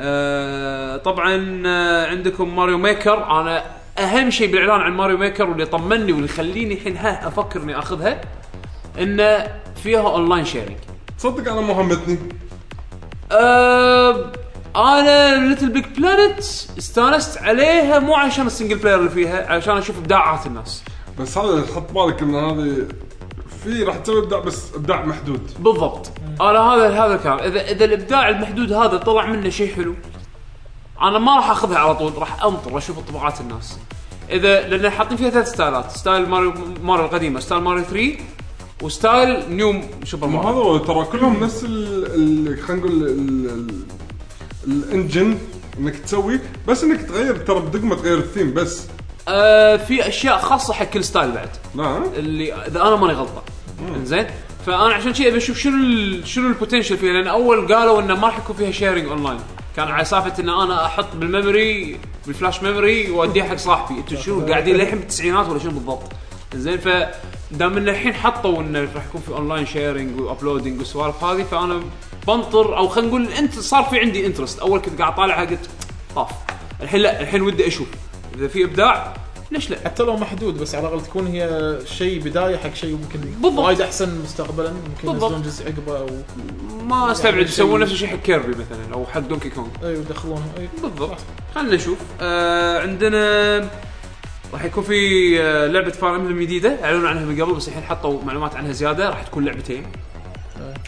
آه 0.00 0.96
طبعا 0.96 1.62
آه 1.66 2.06
عندكم 2.06 2.56
Mario 2.56 2.78
Maker 2.78 3.40
أنا 3.40 3.64
أهم 3.98 4.30
شيء 4.30 4.52
بالإعلان 4.52 4.80
عن 4.80 4.92
Mario 4.92 5.18
Maker 5.18 5.50
واللي 5.50 5.66
طمني 5.66 6.12
واللي 6.12 6.24
يخليني 6.24 6.74
الحين 6.74 6.96
ها 6.96 7.28
أفكر 7.28 7.62
اني 7.62 7.78
أخذها 7.78 8.20
انه 8.98 9.46
فيها 9.82 10.00
online 10.00 10.44
sharing 10.44 10.76
تصدق 11.18 11.52
أنا 11.52 11.60
مو 11.60 11.72
همتني 11.72 12.18
أه 13.32 14.32
أنا 14.76 15.48
LittleBigPlanet 15.48 16.38
استانست 16.78 17.38
عليها 17.38 17.98
مو 17.98 18.14
عشان 18.14 18.46
ال 18.46 18.51
single 18.51 18.78
player 18.78 18.98
اللي 18.98 19.10
فيها 19.10 19.52
عشان 19.52 19.76
أشوف 19.76 19.98
إبداعات 19.98 20.46
الناس. 20.46 20.82
بس 21.20 21.38
هذا 21.38 21.66
حط 21.74 21.92
بالك 21.92 22.22
إن 22.22 22.34
هذه 22.34 22.88
في 23.64 23.82
راح 23.82 23.96
تسوي 23.96 24.22
إبداع 24.22 24.40
بس 24.40 24.74
إبداع 24.74 25.04
محدود. 25.04 25.50
بالضبط. 25.58 26.12
أنا 26.40 26.60
هذا 26.60 27.04
هذا 27.04 27.14
الكلام 27.14 27.38
إذا 27.38 27.70
إذا 27.70 27.84
الإبداع 27.84 28.28
المحدود 28.28 28.72
هذا 28.72 28.96
طلع 28.96 29.26
منه 29.26 29.48
شيء 29.48 29.74
حلو. 29.74 29.94
أنا 31.02 31.18
ما 31.18 31.36
راح 31.36 31.50
أخذها 31.50 31.78
على 31.78 31.94
طول 31.94 32.12
راح 32.18 32.44
أنطر 32.44 32.78
أشوف 32.78 32.98
إبداعات 32.98 33.40
الناس. 33.40 33.78
إذا 34.30 34.68
لأن 34.68 34.90
حاطين 34.90 35.16
فيها 35.16 35.30
ثلاث 35.30 35.48
style 35.52 35.84
ات 35.84 35.90
style 35.90 36.28
ماريو 36.28 36.52
ماريو 36.82 37.04
القديمة 37.04 37.40
style 37.40 37.62
ماريو 37.62 37.84
3 37.84 38.12
و 38.82 38.92
style 38.92 39.44
New 39.56 39.80
Super 40.04 40.26
ما 40.26 40.42
ماريو. 40.42 40.48
هذا 40.48 40.58
هو 40.58 40.76
ترى 40.78 41.04
كلهم 41.04 41.44
نفس 41.44 41.64
ال 41.68 42.58
خلينا 42.62 42.82
نقول 42.82 42.92
ال- 43.02 43.48
ال- 43.50 43.84
ال 44.66 44.76
engine 44.76 45.38
إنك 45.78 45.96
تسوي 45.96 46.40
بس 46.68 46.84
إنك 46.84 47.02
تغير 47.02 47.36
ترى 47.36 47.60
بدقمه 47.60 47.94
تغير 47.94 48.18
الثيم 48.18 48.54
بس. 48.54 48.86
آه 49.28 49.76
في 49.76 50.08
أشياء 50.08 50.38
خاصة 50.38 50.74
حق 50.74 50.84
كل 50.84 51.04
style 51.04 51.30
بعد. 51.32 51.48
لا 51.74 52.02
اللي 52.16 52.54
إذا 52.54 52.82
أنا 52.82 52.96
ماني 52.96 53.12
غلطان 53.12 53.42
زين 54.04 54.26
فأنا 54.66 54.94
عشان 54.94 55.12
كذا 55.12 55.30
بشوف 55.30 55.58
شنو 55.58 55.76
ال 55.76 56.28
شنو 56.28 56.48
ال 56.48 56.53
potential 56.53 56.96
فيها 56.96 57.12
لأن 57.12 57.26
أول 57.26 57.74
قالوا 57.74 58.00
إنه 58.00 58.14
ما 58.14 58.26
راح 58.26 58.38
يكون 58.38 58.56
فيها 58.56 58.70
sharing 58.70 59.08
online 59.08 59.38
كان 59.76 59.88
على 59.88 60.04
سالفه 60.04 60.42
إن 60.42 60.48
أنا 60.48 60.86
أحط 60.86 61.16
بال 61.16 61.37
memory 61.37 62.00
بال 62.26 62.36
flash 62.36 62.62
memory 62.62 63.10
واديها 63.10 63.44
حق 63.44 63.56
صاحبي. 63.56 63.98
أنتم 63.98 64.16
شنو 64.16 64.46
قاعدين 64.46 64.76
للحين 64.76 64.98
بالتسعينات 64.98 65.48
ولا 65.48 65.58
شنو 65.58 65.70
بالضبط؟ 65.70 66.12
زين 66.54 66.78
ف 66.78 66.88
دام 67.50 67.76
إن 67.76 67.88
الحين 67.88 68.14
حطوا 68.14 68.60
انه 68.60 68.80
راح 68.94 69.04
يكون 69.08 69.20
في 69.20 69.32
online 69.32 69.66
sharing 69.66 70.20
و 70.20 70.26
uploading 70.26 70.78
والسوالف 70.78 71.24
هذه 71.24 71.42
فأنا 71.42 71.80
بنطر 72.26 72.76
أو 72.76 72.88
خلينا 72.88 73.08
نقول 73.08 73.28
أنت 73.28 73.58
صار 73.58 73.84
في 73.84 74.00
عندي 74.00 74.26
interest 74.26 74.58
أول 74.58 74.80
كنت 74.80 75.00
قاعد 75.00 75.14
طالعها 75.14 75.44
قلت 75.44 75.70
طاف. 76.14 76.30
الحين 76.82 77.00
لا 77.00 77.20
الحين 77.20 77.42
ودي 77.42 77.66
أشوف. 77.66 77.88
إذا 78.38 78.48
في 78.48 78.64
إبداع 78.64 79.14
ليش 79.50 79.70
لا؟ 79.70 79.76
حتى 79.84 80.02
لو 80.02 80.16
محدود 80.16 80.58
بس 80.60 80.74
على 80.74 80.88
الأقل 80.88 81.02
تكون 81.04 81.26
هي 81.26 81.78
شيء 81.84 82.20
بداية 82.22 82.56
حق 82.56 82.74
شيء 82.74 82.96
ممكن 82.96 83.20
بالضبط. 83.20 83.58
وايد 83.64 83.80
أحسن 83.80 84.20
مستقبلا 84.22 84.72
ممكن. 84.72 85.08
ينزلون 85.08 85.42
جزء 85.42 85.66
عقبه 85.66 85.98
أو 85.98 86.06
ما 86.84 87.12
أستبعد 87.12 87.32
يعني 87.34 87.44
يسوون 87.46 87.70
شيء- 87.70 87.80
نفس 87.80 87.92
الشيء 87.92 88.08
حق 88.08 88.16
Kirby 88.16 88.48
مثلا 88.48 88.94
أو 88.94 89.06
حق 89.06 89.20
Donkey 89.20 89.50
Kong 89.50 89.66
أيوه 89.82 90.00
يدخلونها 90.00 90.48
اي 90.58 90.68
بالضبط. 90.82 91.16
خلينا 91.54 91.74
نشوف. 91.74 91.98
آه 92.20 92.80
عندنا 92.82 93.58
راح 94.52 94.64
يكون 94.64 94.84
في 94.84 94.96
آه 95.42 95.66
لعبة 95.66 95.90
Fire 95.90 96.16
Emblem 96.16 96.40
جديدة. 96.40 96.84
أعلنوا 96.84 97.08
عنها 97.08 97.24
من 97.24 97.42
قبل 97.42 97.54
بس 97.54 97.68
الحين 97.68 97.82
حطوا 97.82 98.22
معلومات 98.22 98.54
عنها 98.54 98.72
زيادة. 98.72 99.08
راح 99.10 99.22
تكون 99.22 99.44
لعبتين. 99.44 99.86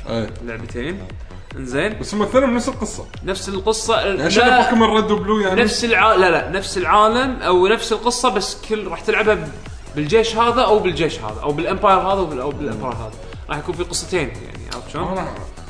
إيه 0.08 0.30
لعبتين. 0.44 0.98
انزين 1.56 1.98
بس 1.98 2.14
هم 2.14 2.22
اثنين 2.22 2.54
نفس 2.54 2.68
القصة. 2.68 3.04
نفس 3.24 3.48
القصة 3.48 4.00
يعني 4.00 4.30
شنو 4.30 4.44
لا 4.44 4.62
Pokemon 4.64 4.96
Red 4.96 5.10
و 5.10 5.16
Blue 5.16 5.40
يعني. 5.40 5.62
نفس 5.62 5.84
الع... 5.84 6.14
لا 6.14 6.30
لا 6.30 6.50
نفس 6.50 6.78
العالم 6.78 7.42
أو 7.42 7.66
نفس 7.66 7.92
القصة 7.92 8.28
بس 8.28 8.56
كل 8.68 8.86
راح 8.86 9.00
تلعبها 9.00 9.34
ب- 9.34 9.48
بالجيش 9.96 10.36
هذا 10.36 10.60
أو 10.62 10.78
بالجيش 10.78 11.18
هذا 11.20 11.40
أو 11.42 11.52
بال 11.52 11.64
empire 11.64 11.98
هذا 11.98 12.20
وبال- 12.20 12.40
أو 12.40 12.50
بال 12.50 12.61
empire 12.61 12.92
هذا. 12.94 13.12
راح 13.50 13.58
يكون 13.58 13.74
في 13.74 13.82
قصتين 13.84 14.28
يعني 14.28 14.58
عرفت 14.74 14.90
شلون؟ 14.92 15.08
أنا 15.08 15.28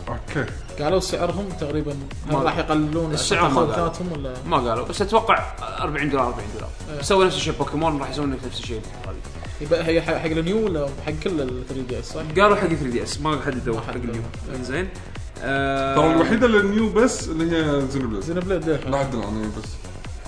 okay. 0.08 0.50
قالوا 0.82 1.00
سعرهم 1.00 1.48
تقريبا 1.60 1.92
هل 2.28 2.32
ما- 2.32 2.42
راح 2.42 2.58
يقللون 2.58 3.12
السعر 3.12 3.38
عشان 3.44 3.54
ما 3.54 3.60
تاخذ 3.60 3.72
قالوا. 3.72 3.88
ذاتهم 3.88 4.12
ولا؟ 4.12 4.34
ما 4.46 4.56
قالوا 4.56 4.84
بس 4.84 5.02
أتوقع 5.02 5.38
40 5.80 6.10
دولار 6.10 6.26
40 6.26 6.44
دولار. 6.54 6.70
إيه. 6.96 7.02
سووا 7.02 7.24
نفس 7.24 7.36
الشيء 7.36 7.52
بوكيمون 7.58 7.98
راح 7.98 8.10
يسوون 8.10 8.30
نفس 8.46 8.60
الشيء. 8.60 8.80
يبقى 9.60 9.86
هي 9.86 10.02
حق 10.02 10.24
ال 10.24 10.34
New 10.34 10.64
ولا 10.64 10.86
حق 11.06 11.12
كل 11.24 11.40
ال 11.40 11.64
3DS 11.68 12.04
صح؟ 12.12 12.20
قالوا 12.42 12.56
حق 12.56 12.66
3DS 12.66 13.20
ما 13.20 13.38
حددوا 13.46 13.80
حق. 13.80 13.94
ال 13.94 14.00
New. 14.00 14.22
انزين 14.56 14.84
آه 14.84 15.17
ترى 15.96 16.12
الوحيدة 16.14 16.46
اللي 16.46 16.62
نيو 16.62 16.88
بس 16.92 17.28
اللي 17.28 17.56
هي 17.56 17.80
زينوبليد 17.88 18.20
زين 18.22 18.40
بليد 18.40 18.68
إيه. 18.68 18.76
لا 18.90 18.98
عدل 18.98 19.18
عني 19.22 19.46
بس 19.46 19.68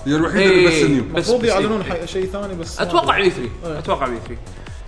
هي 0.05 0.15
الوحيدة 0.15 0.45
اللي 0.51 0.67
بس 0.67 0.73
إيه، 0.73 0.87
نيو 0.87 1.03
بس- 1.03 1.09
المفروض 1.29 1.41
بس 1.41 1.47
يعلنون 1.47 1.81
إيه. 1.81 1.89
حق 1.91 2.05
شيء 2.05 2.25
ثاني 2.25 2.53
بس 2.55 2.79
أتوقع 2.81 3.15
أدري. 3.17 3.23
اي 3.25 3.29
3 3.29 3.49
إيه. 3.65 3.79
أتوقع 3.79 4.05
اي 4.05 4.17
3 4.27 4.37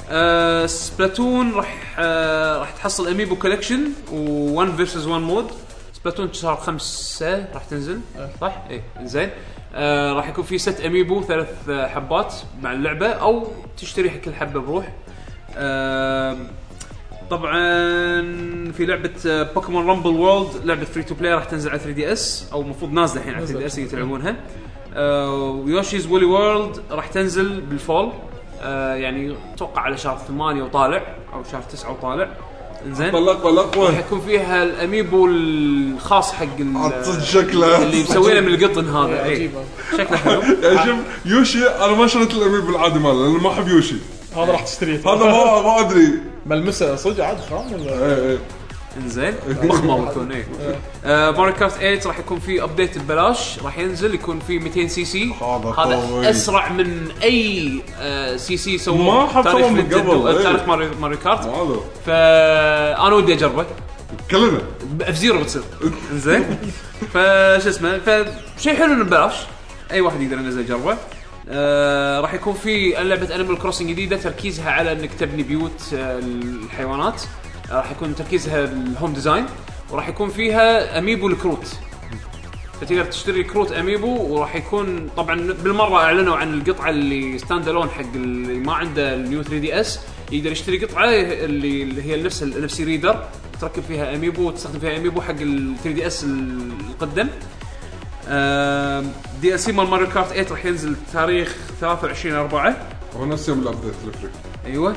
آه 0.09 0.65
سبلاتون 0.65 1.51
راح 1.53 1.95
آه 1.99 2.57
راح 2.59 2.71
تحصل 2.71 3.07
اميبو 3.07 3.35
كولكشن 3.35 3.79
و1 4.11 4.75
فيرسز 4.77 5.07
1 5.07 5.21
مود 5.21 5.45
سبلاتون 5.93 6.33
شهر 6.33 6.55
خمسة 6.55 7.45
راح 7.53 7.63
تنزل 7.63 7.99
إيه. 8.17 8.29
صح؟ 8.41 8.63
إيه 8.69 8.81
زين 9.03 9.29
آه 9.75 10.13
راح 10.13 10.29
يكون 10.29 10.43
في 10.43 10.57
ست 10.57 10.81
اميبو 10.81 11.21
ثلاث 11.23 11.47
آه، 11.69 11.87
حبات 11.87 12.33
مع 12.61 12.71
اللعبة 12.73 13.07
أو 13.07 13.47
تشتري 13.77 14.09
كل 14.09 14.33
حبه 14.33 14.59
بروح 14.59 14.91
آه 15.55 16.37
طبعا 17.37 18.71
في 18.71 18.85
لعبة 18.85 19.11
Pokemon 19.25 19.87
Rumble 19.87 20.09
World 20.09 20.49
لعبة 20.65 20.85
free 20.85 21.03
to 21.03 21.15
play 21.15 21.33
راح 21.33 21.45
تنزل 21.45 21.69
على 21.69 21.79
3DS 21.79 22.49
أو 22.53 22.61
المفروض 22.61 22.91
نازلة 22.91 23.21
الحين 23.21 23.35
على 23.35 23.47
3DS. 23.47 23.75
تلعبونها 23.75 24.35
و 25.65 25.71
Yoshi's 25.71 26.07
Woolly 26.07 26.25
World 26.25 26.81
راح 26.91 27.07
تنزل 27.07 27.61
بال 27.61 27.76
fall. 27.76 28.11
آه 28.61 28.95
يعني 28.95 29.35
أتوقع 29.55 29.81
على 29.81 29.97
شهر 29.97 30.17
8 30.27 30.63
وطالع 30.63 31.15
أو 31.33 31.43
شهر 31.51 31.61
9 31.61 31.91
وطالع. 31.91 32.29
إنزين. 32.85 33.11
طلق 33.11 33.45
راح 33.45 33.65
طلق 33.65 33.99
يكون 33.99 34.21
فيها 34.21 34.63
ال 34.63 34.73
amiibo 34.73 35.27
الخاص 35.27 36.33
حق 36.33 36.57
شكله. 37.23 37.83
اللي 37.83 38.03
مسوينه 38.03 38.39
من 38.39 38.53
القطن 38.53 38.89
هذا. 38.89 39.23
إيه،. 39.23 39.31
عجيب 39.31 39.51
شكله 39.97 40.17
حلو. 40.17 40.41
شوف 40.85 40.99
Yoshi 41.25 41.67
أنا 41.67 41.95
ما 41.95 42.07
شريت 42.07 42.33
ال 42.33 42.39
amiibo 42.39 42.69
العادي 42.69 42.99
ماله 42.99 43.27
لأن 43.27 43.43
ما 43.43 43.49
أحب 43.51 43.67
Yoshi. 43.67 43.95
هذا 44.35 44.51
راح 44.51 44.61
تشتريه. 44.63 44.99
هذا 44.99 45.25
ما 45.25 45.61
ما 45.61 45.79
أدري. 45.79 46.09
ملمسة 46.45 46.95
صدق 46.95 47.25
عاد 47.25 47.37
خام 47.49 47.73
ولا؟ 47.73 48.05
إيه 48.05 48.29
إيه. 48.29 48.37
إنزين 48.97 49.33
ضخمه 49.65 50.05
بتكون 50.05 50.31
إيه 50.31 50.47
آه 51.05 51.31
Mario 51.31 51.51
Kart 51.51 51.71
8 51.71 51.99
راح 52.05 52.19
يكون 52.19 52.39
في 52.39 52.63
update 52.63 52.97
ببلاش. 52.97 53.59
راح 53.63 53.77
ينزل 53.77 54.13
يكون 54.13 54.39
في 54.39 54.59
200 54.59 54.87
سي 54.87 55.05
سي. 55.05 55.33
هذا. 55.41 56.29
أسرع 56.29 56.69
من 56.71 57.11
أي 57.23 57.71
آه 57.99 58.37
سي 58.37 58.57
سي 58.57 58.77
سووه 58.77 58.97
ما 58.97 59.27
حد 59.27 59.43
تاريخ 59.43 59.59
سواه 59.59 59.69
من 59.69 59.85
قبل، 59.85 60.27
إيه. 60.27 60.43
تاريخ 60.43 60.67
Mario 60.67 60.89
Mario 61.01 61.17
Kart 61.17 61.49
فانا 62.05 63.15
ودي 63.15 63.33
أجربه. 63.33 63.65
كلنا. 64.31 64.61
F-Zero 65.01 65.39
بتصير. 65.39 65.63
إنزين. 66.11 66.57
فش 67.13 67.67
اسمه 67.67 67.99
فشيء 68.57 68.75
حلو 68.75 68.93
إنه 68.93 69.03
ببلاش. 69.03 69.33
أي 69.91 70.01
واحد 70.01 70.21
يقدر 70.21 70.37
ينزل 70.37 70.61
يجربه. 70.61 70.97
آه 71.49 72.19
راح 72.21 72.33
يكون 72.33 72.53
في 72.53 72.89
لعبه 72.89 73.35
Animal 73.35 73.57
Crossing 73.59 73.89
جديدة 73.89 74.17
تركيزها 74.17 74.71
على 74.71 74.91
إنك 74.91 75.13
تبني 75.13 75.43
بيوت 75.43 75.93
آه 75.93 76.19
الحيوانات. 76.19 77.21
آه 77.71 77.75
راح 77.75 77.91
يكون 77.91 78.15
تركيزها 78.15 78.63
ال 78.63 78.73
home 78.73 79.13
design 79.13 79.45
وراح 79.91 80.07
يكون 80.09 80.29
فيها 80.29 80.99
amiibo 80.99 81.27
الكروت. 81.27 81.75
فتقدر 82.81 83.05
تشتري 83.05 83.43
كروت 83.43 83.71
amiibo 83.71 84.07
وراح 84.07 84.55
يكون 84.55 85.09
طبعا 85.17 85.35
بالمرة 85.53 85.95
أعلنوا 85.97 86.35
عن 86.35 86.53
القطعة 86.53 86.89
اللي 86.89 87.37
stand 87.37 87.67
alone 87.67 87.89
حق 87.89 88.13
اللي 88.15 88.53
ما 88.53 88.73
عنده 88.73 89.13
ال 89.15 89.22
New 89.22 89.43
3DS 89.43 89.99
يقدر 90.31 90.51
يشتري 90.51 90.85
قطعة 90.85 91.05
اللي, 91.09 91.83
اللي 91.83 92.01
هي 92.03 92.23
نفس 92.23 92.43
ال 92.43 92.69
NFC 92.69 92.81
reader 92.81 93.23
تركب 93.61 93.83
فيها 93.83 94.15
amiibo 94.15 94.47
وتستخدم 94.47 94.79
فيها 94.79 94.97
amiibo 94.97 95.21
حق 95.21 95.29
ال 95.41 95.73
3DS 95.83 96.23
القدم. 96.23 97.27
ال 98.27 99.59
DLC 99.59 99.71
مال 99.71 99.87
Mario 99.87 100.07
Kart 100.09 100.27
8 100.27 100.47
راح 100.51 100.65
ينزل 100.65 100.95
تاريخ 101.13 101.55
23 101.81 102.35
4 102.35 102.77
هو 103.17 103.25
نفس 103.25 103.49
يوم 103.49 103.59
ال 103.59 103.64
update 103.64 103.93
ال 104.07 104.12
free 104.12 104.29
أيوه. 104.65 104.95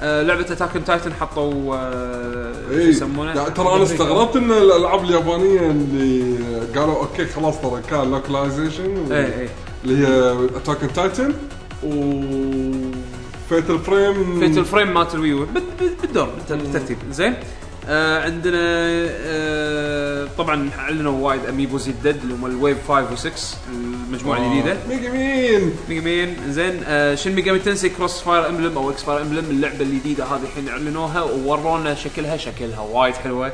آه 0.00 0.22
لعبة 0.22 0.40
Attack 0.40 0.70
Titan 0.86 1.12
حطوا 1.14 1.76
آه 1.76 2.52
شو 2.68 2.74
اي 2.78 2.88
يسمونه؟ 2.88 3.34
يعني 3.34 3.50
ترى 3.50 3.74
أنا 3.74 3.82
استغربت 3.82 4.36
إن 4.36 4.50
الألعاب 4.52 5.04
اليابانية 5.04 5.60
اللي 5.60 6.36
قالوا 6.80 6.96
okay 6.96 7.26
خلاص 7.26 7.60
ترى 7.60 7.82
كان 7.90 8.10
localization 8.10 9.12
اي 9.12 9.40
اي 9.40 9.48
اللي 9.84 10.06
هي 10.06 10.32
Attack 10.56 10.78
Titan 10.94 11.34
و 11.84 11.92
فيتل 13.48 13.78
فريم 13.78 14.40
فيت 14.40 14.58
الفريم 14.58 14.94
مالت 14.94 15.14
الويو. 15.14 15.38
بال- 15.44 15.62
بال- 15.80 15.94
بالدور 16.02 16.24
بالت- 16.26 16.52
بالترتيب 16.62 16.98
زين. 17.10 17.34
آه 17.88 18.22
عندنا 18.24 18.58
آه 18.60 20.28
طبعا 20.38 20.70
اعلنوا 20.78 21.26
وايد 21.28 21.46
أميبوز 21.46 21.88
جدد 21.88 22.20
اللي 22.22 22.34
هم 22.34 22.46
الويف 22.46 22.92
5 22.92 23.16
و6 23.30 23.56
المجموعة 23.72 24.38
الجديدة. 24.38 24.76
ميجا 24.88 25.10
مين؟ 25.10 25.72
ميجا 25.88 26.00
مان 26.00 26.52
زين 26.52 26.82
آه 26.86 27.14
شن 27.14 27.32
ميجامي 27.32 27.58
تنسي 27.58 27.88
كروس 27.88 28.20
فاير 28.20 28.48
امبلم 28.48 28.78
أو 28.78 28.90
إكس 28.90 29.02
فاير 29.02 29.22
امبلم 29.22 29.44
اللعبة 29.50 29.80
الجديدة 29.80 30.24
هذه 30.24 30.42
الحين 30.42 30.68
أعلنوها 30.68 31.22
وورونا 31.22 31.94
شكلها 31.94 32.36
شكلها 32.36 32.80
وايد 32.80 33.14
حلوة. 33.14 33.52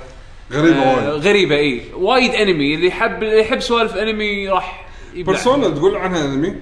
غريبة 0.52 0.82
آه 0.82 0.96
وايد. 1.10 1.22
غريبة 1.26 1.56
إي. 1.56 1.82
وايد 1.94 2.34
انمي 2.34 2.74
اللي 2.74 2.86
يحب 2.86 3.22
اللي 3.22 3.40
يحب 3.40 3.60
سوالف 3.60 3.96
انمي 3.96 4.48
راح 4.48 4.86
Persona 5.14 5.68
تقول 5.68 5.96
عنها 5.96 6.24
انمي 6.24 6.54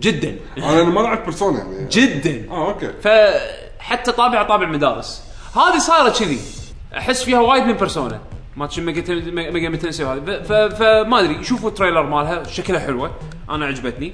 جدا. 0.00 0.36
أنا 0.58 0.82
ما 0.84 1.00
لعبت 1.00 1.24
Persona 1.24 1.58
يعني. 1.58 1.88
جدا. 1.90 2.50
آه 2.50 2.68
okay. 2.68 2.92
فحتى 3.02 4.12
طابع 4.12 4.42
طابع 4.42 4.66
مدارس. 4.68 5.22
هذه 5.56 5.78
صارت 5.78 6.18
كذي 6.22 6.38
أحس 6.96 7.22
فيها 7.22 7.40
وايد 7.40 7.62
من 7.64 7.72
Persona. 7.72 8.20
ماتش 8.56 8.78
ميجا 8.78 9.02
ف- 10.26 10.30
ف- 10.30 10.74
فما 10.74 11.20
أدري 11.20 11.44
شوفوا 11.44 11.68
ال 11.68 11.72
trailer 11.72 12.02
مالها 12.02 12.44
شكلها 12.44 12.80
حلوة. 12.80 13.10
أنا 13.50 13.66
عجبتني. 13.66 14.12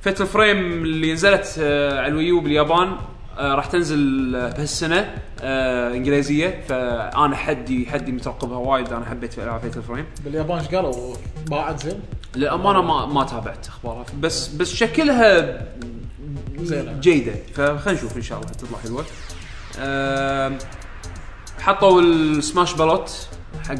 Fatal 0.00 0.26
Frame 0.26 0.58
اللي 0.84 1.12
نزلت 1.12 1.56
آه، 1.60 1.98
على 2.00 2.08
ال 2.08 2.14
Wii 2.14 2.34
U 2.34 2.40
باليابان 2.40 2.96
آه، 3.38 3.54
راح 3.54 3.66
تنزل 3.66 4.32
آه، 4.36 4.50
بهالسنة 4.50 5.14
إنجليزية. 5.94 6.60
فأنا 6.68 7.36
حدي 7.36 7.86
حدي 7.86 8.12
مترقبها 8.12 8.58
وايد. 8.58 8.92
أنا 8.92 9.04
حبيت 9.04 9.38
العاب 9.38 9.60
Fatal 9.60 9.82
Frame 9.82 10.06
باليابان 10.24 10.58
إيش 10.58 10.68
قالوا؟ 10.68 11.14
باعت 11.46 11.82
زين 11.82 12.00
للأمانة 12.36 12.82
ما 12.82 13.06
ما 13.06 13.24
تابعت 13.24 13.66
أخبارها. 13.68 14.04
بس 14.20 14.48
بس 14.48 14.74
شكلها 14.74 15.62
زينة. 16.60 16.92
جيدة. 17.00 17.34
فخلينا 17.54 17.98
نشوف 17.98 18.16
إن 18.16 18.22
شاء 18.22 18.38
الله 18.40 18.50
تطلع 18.50 18.78
حلوة. 18.78 19.04
حطوا 21.60 22.00
ال 22.00 22.12
Smash 22.12 22.72
ballot 22.74 23.10
حق 23.68 23.74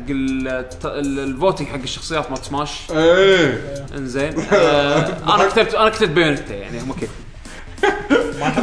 ال 0.84 0.96
voting 0.96 1.68
حق 1.68 1.74
الشخصيات 1.82 2.30
مال 2.30 2.38
سماش. 2.44 2.70
إيه. 2.90 3.84
إنزين. 3.96 4.34
آه، 4.52 5.34
أنا 5.34 5.48
كتبت 5.48 5.74
أنا 5.74 5.88
كتبت 5.88 6.10
Bayonetta 6.10 6.54
يعني 6.54 6.80
هم 6.80 6.92
كيف 6.92 7.10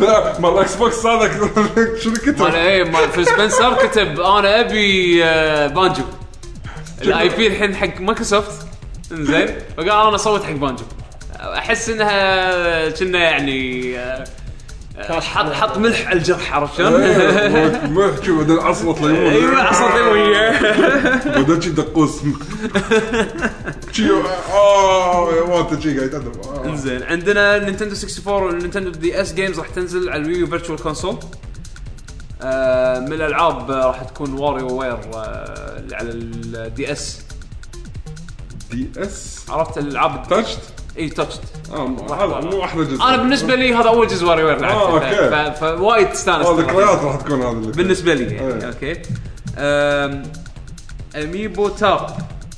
لا 0.01 0.39
مال 0.39 0.53
ال 0.53 0.75
Xbox 0.75 1.05
هذا 1.05 1.27
شنو 2.01 2.11
مال 2.13 2.21
كتب؟ 2.21 2.45
إيه 2.45 2.83
مال 2.83 3.09
Phil 3.09 3.25
Spencer 3.27 3.73
كتب 3.87 4.19
أنا 4.19 4.59
أبي 4.59 5.23
آه، 5.25 5.67
بانجو 5.67 6.03
ال 7.01 7.29
IP 7.29 7.47
الحين 7.47 7.75
حق 7.75 8.01
مايكروسوفت 8.01 8.67
إنزين. 9.11 9.47
فقال 9.77 9.89
أنا 9.89 10.15
اصوت 10.15 10.43
حق 10.43 10.51
بانجو 10.51 10.83
أحس 11.39 11.89
إنها 11.89 12.89
كنا 12.89 13.19
يعني 13.19 13.97
آه، 13.99 14.01
آه، 14.01 14.27
حط 14.99 15.53
حط 15.53 15.77
ملح 15.77 16.07
على 16.07 16.17
الجرح 16.19 16.53
عرفت 16.53 16.77
شلون؟ 16.77 17.01
ملح 17.93 18.23
شو 18.25 18.37
بعدين 18.37 18.59
عصرت 18.59 19.01
ليمون 19.01 19.33
أيوه 19.33 19.61
عصا 19.61 19.97
ليمونيه 19.97 20.51
بعدين 21.35 21.61
شي 21.61 21.69
دقوس. 21.69 22.19
شي 23.91 24.09
آه 24.53 25.19
وانت 25.47 25.81
شي 25.81 25.97
قاعد 25.97 26.15
آه. 26.15 26.65
إنزين 26.65 27.03
عندنا 27.03 27.57
Nintendo 27.59 27.95
64 27.95 28.43
وال 28.43 28.89
Nintendo 28.89 29.21
DS 29.21 29.33
games 29.33 29.59
راح 29.59 29.67
تنزل 29.69 30.09
على 30.09 30.21
ال 30.21 30.47
Wii 30.47 30.56
U 30.56 30.59
virtual 30.59 30.79
console 30.79 31.17
آه 32.41 32.99
من 32.99 33.13
الألعاب 33.13 33.71
راح 33.71 34.03
تكون 34.03 34.33
WarioWare 34.33 34.99
آه 35.15 35.79
اللي 35.79 35.95
على 35.95 36.09
ال 36.11 36.91
DS. 36.91 37.21
DS؟ 38.71 39.45
عرفت 39.49 39.77
الألعاب؟ 39.77 40.27
Touched 40.29 40.59
اي 40.99 41.09
Touched 41.09 41.41
آه 41.73 41.87
مو- 41.87 42.13
هذا 42.13 42.39
مو 42.49 42.63
أحلى 42.63 42.83
جزء. 42.85 43.03
أنا 43.03 43.17
بالنسبة 43.17 43.55
لي 43.55 43.73
هذا 43.73 43.89
أول 43.89 44.07
جزء 44.07 44.25
WarioWare 44.25 44.55
آه، 44.57 44.59
لعبته 44.59 45.49
ف- 45.51 45.63
فوايد 45.63 46.09
تستانس 46.09 46.45
آه 46.45 46.55
ترى. 46.55 46.63
ذكريات 46.65 46.99
راح 47.03 47.15
تكون 47.15 47.41
هذا 47.41 47.49
اللي 47.51 47.71
بالنسبة 47.71 48.13
لي 48.13 48.35
يعني. 48.35 48.67
أوكي. 48.67 49.01
Amiibo 51.15 51.69
Tap. 51.69 52.07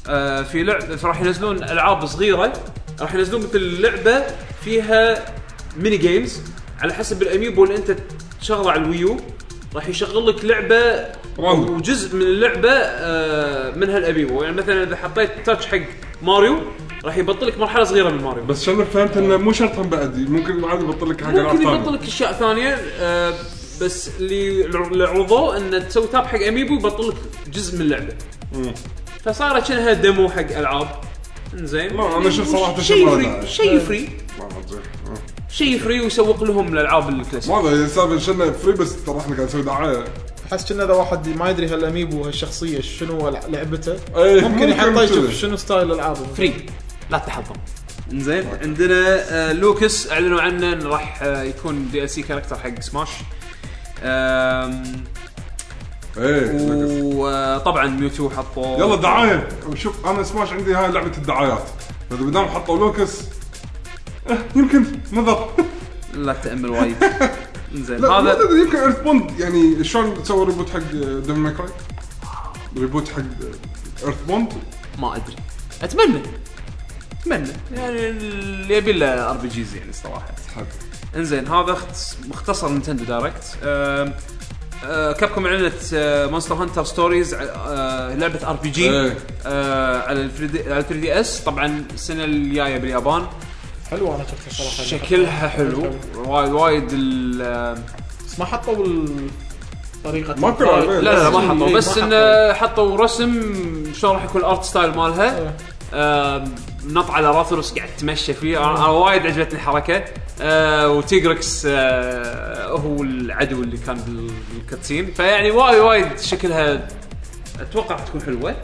أه، 0.10 0.42
في 0.42 0.64
لعب 0.64 0.80
راح 1.04 1.22
ينزلون 1.22 1.64
ألعاب 1.64 2.06
صغيرة. 2.06 2.54
راح 3.02 3.14
ينزلون 3.16 3.42
مثل 3.44 3.82
لعبة 3.82 4.24
فيها 4.64 5.26
mini 5.78 5.98
games 5.98 6.42
على 6.82 6.94
حسب 6.94 7.22
ال 7.22 7.28
Amiibo 7.28 7.64
اللي 7.64 7.76
أنت 7.76 7.96
تشغله 8.42 8.72
على 8.72 8.82
ال 8.82 8.89
Wii 8.89 9.10
U 9.10 9.18
راح 9.76 9.88
يشغل 9.88 10.28
لك 10.28 10.46
لعبة. 10.46 11.06
وجزء 11.38 12.16
من 12.16 12.22
اللعبة 12.22 12.70
من 13.80 13.90
هال 13.90 14.02
Amiibo. 14.02 14.44
يعني 14.44 14.56
مثلا 14.56 14.84
إذا 14.84 14.96
حطيت 14.96 15.30
touch 15.46 15.66
حق 15.66 15.78
ماريو 16.24 16.58
راح 17.06 17.18
يبطل 17.18 17.48
لك 17.48 17.58
مرحلة 17.58 17.84
صغيرة 17.84 18.10
من 18.10 18.24
ماريو. 18.24 18.44
بس 18.44 18.64
شنو 18.64 18.86
فهمت 18.86 19.18
إنه 19.18 19.38
مو 19.38 19.52
شرط 19.52 19.76
هم 19.76 19.90
بعد. 19.90 20.30
ممكن 20.30 20.66
عادي 20.66 20.84
يبطل 20.84 21.10
لك 21.10 21.24
حق 21.24 21.30
العاب 21.30 21.56
ممكن 21.56 21.70
يبطل 21.70 21.94
لك 21.94 22.04
أشياء 22.04 22.34
ثانية 22.34 22.78
آه 23.00 23.34
بس 23.82 24.10
اللي 24.20 24.66
اللي 24.66 25.04
عرضوه 25.04 25.58
ان 25.58 25.88
تسوي 25.88 26.08
tap 26.08 26.26
حق 26.26 26.40
Amiibo 26.40 26.74
يبطل 26.74 27.10
لك 27.10 27.16
جزء 27.54 27.76
من 27.76 27.82
اللعبة. 27.82 28.14
مم. 28.56 28.74
فصارت 29.26 29.68
كأنها 29.68 29.94
demo 29.94 30.30
حق 30.30 30.58
ألعاب. 30.58 30.88
زين 31.56 31.98
لا، 31.98 32.18
أنا 32.18 32.28
أشوف 32.28 32.52
صراحة 32.52 32.82
شيء 32.82 33.10
free. 33.10 33.48
شيء 33.48 33.80
free 33.80 34.10
ما 34.40 34.46
أدري. 34.46 34.80
آه. 35.08 35.52
شيء 35.52 35.80
free 35.80 36.02
ويسوق 36.02 36.44
لهم 36.44 36.74
الألعاب 36.74 37.10
الكلاسيك. 37.10 37.52
ما 37.52 37.60
أدري 37.60 37.74
السالفه 37.74 38.18
شنو 38.18 38.54
free 38.54 38.74
بس 38.74 39.04
ترى 39.04 39.18
إحنا 39.18 39.36
قاعد 39.36 39.48
نسوي 39.48 39.62
دعاية. 39.62 40.04
أحس 40.54 40.74
كنا 40.74 40.84
اذا 40.84 40.94
واحد 40.94 41.28
ما 41.28 41.50
يدري 41.50 41.68
هال 41.68 41.82
Amiibo 41.82 42.24
هالشخصيه 42.26 42.82
شنو 42.82 43.30
لع- 43.30 43.46
لعبته؟ 43.50 43.96
إيه، 44.16 44.48
ممكن 44.48 44.70
يحطه 44.70 45.02
يشوف. 45.04 45.32
شنو 45.34 45.56
style 45.58 45.92
ألعابه. 45.92 46.26
free. 46.38 46.66
لا 47.10 47.18
تحطم 47.18 47.56
زين 48.14 48.48
عندنا 48.62 49.24
آه 49.30 49.54
Lucas 49.54 50.12
أعلنوا 50.12 50.42
عنه 50.42 50.74
انه 50.74 50.90
راح 50.90 51.20
آه 51.24 51.44
يكون 51.44 51.90
DLC 51.92 52.10
character 52.10 52.56
حق 52.60 52.80
سماش 52.80 53.10
آم، 54.04 54.84
إيه 56.18 56.52
وطبعا 57.14 57.88
Mewtwo 57.88 58.30
حطوا 58.30 58.78
يلا 58.78 58.96
دعاية. 58.96 59.48
شوف 59.76 60.06
أنا 60.08 60.24
سماش 60.24 60.50
عندي 60.54 60.74
هاي 60.76 60.92
لعبة 60.92 61.18
الدعايات. 61.18 61.64
فإذا 62.10 62.22
بدام 62.24 62.46
حطوا 62.46 62.78
Lucas 62.78 63.20
إيه، 64.30 64.32
يمكن 64.56 64.86
نظر. 65.14 65.50
لا 66.14 66.34
تأمل 66.34 66.70
وايد. 66.70 66.96
زين. 67.76 68.06
هذا 68.06 68.34
تدري 68.34 68.62
يمكن 68.62 68.78
EarthBound 68.78 69.40
يعني 69.40 69.84
شلون 69.84 70.24
سووا 70.24 70.46
reboot 70.46 70.70
حق 70.70 70.80
Devil 70.80 71.34
May 71.34 71.52
Cry 71.52 71.70
reboot 72.78 73.10
حق 73.10 73.22
EarthBound 74.04 74.54
ما 75.00 75.16
أدري. 75.16 75.36
أتمنى. 75.84 76.22
أتمنى. 77.22 77.50
يعني 77.72 78.10
اللي 78.10 78.78
يبي 78.78 78.92
له 78.94 79.30
RPGs 79.32 79.76
يعني 79.76 79.94
صراحة 79.94 80.28
إنزين 81.16 81.48
هذا 81.48 81.78
مختصر 82.30 82.70
Nintendo 82.70 83.04
Direct 83.04 83.44
آم، 83.64 84.14
آه، 84.86 85.12
Capcom 85.12 85.46
إعلنت 85.46 85.74
Monster 86.32 86.56
Hunter 86.56 86.84
Stories 86.84 87.34
لعبة 87.36 88.50
RPG. 88.50 88.90
على 88.90 90.22
ال 90.22 90.32
3 90.38 90.74
على 90.74 90.84
3DS 90.84 91.40
طبعا 91.44 91.86
السنة 91.94 92.24
الجاية 92.24 92.78
باليابان. 92.78 93.28
حلوة 93.92 94.16
أنا 94.16 94.24
شفتها 94.24 94.52
صراحة 94.64 94.84
شكلها 94.90 95.48
حلو. 95.48 95.92
وايد 96.16 96.52
وايد 96.52 96.88
ال- 96.94 97.78
بس 98.28 98.40
ما 98.40 98.46
حطوا 98.46 98.86
ال- 98.86 99.30
طريقة 100.04 100.36
ماكو. 100.40 100.64
لا 100.64 101.02
لا, 101.02 101.24
لا 101.24 101.30
ما 101.30 101.40
حطوا. 101.54 101.74
بس. 101.78 101.98
إنه 101.98 102.54
حطوا 102.54 102.98
رسم 102.98 103.44
شلون 103.94 104.14
راح 104.16 104.24
يكون 104.24 104.42
ال 104.42 104.47
art 104.47 104.64
style 104.64 104.96
مالها. 104.98 105.38
إيه. 105.94 106.44
نط 106.88 107.12
على 107.12 107.32
Rathalos 107.32 107.74
قاعد 107.74 107.90
تمشى 107.98 108.34
فيه. 108.34 108.58
أنا 108.58 108.78
أنا 108.78 108.88
وايد 108.88 109.26
عجبتني 109.26 109.54
الحركة. 109.60 110.04
آه 110.42 110.90
و 110.90 111.00
Tigrex 111.00 111.64
آه 111.70 112.68
هو 112.72 113.04
العدو 113.04 113.64
اللي 113.64 113.78
كان 113.78 113.96
بال- 113.96 114.32
بال 114.54 114.65
cutscene. 114.65 115.14
فيعني 115.14 115.52
وايد 115.52 115.80
وايد 115.80 116.20
شكلها 116.20 116.88
أتوقع 117.62 117.96
تكون 118.00 118.22
حلوة. 118.22 118.56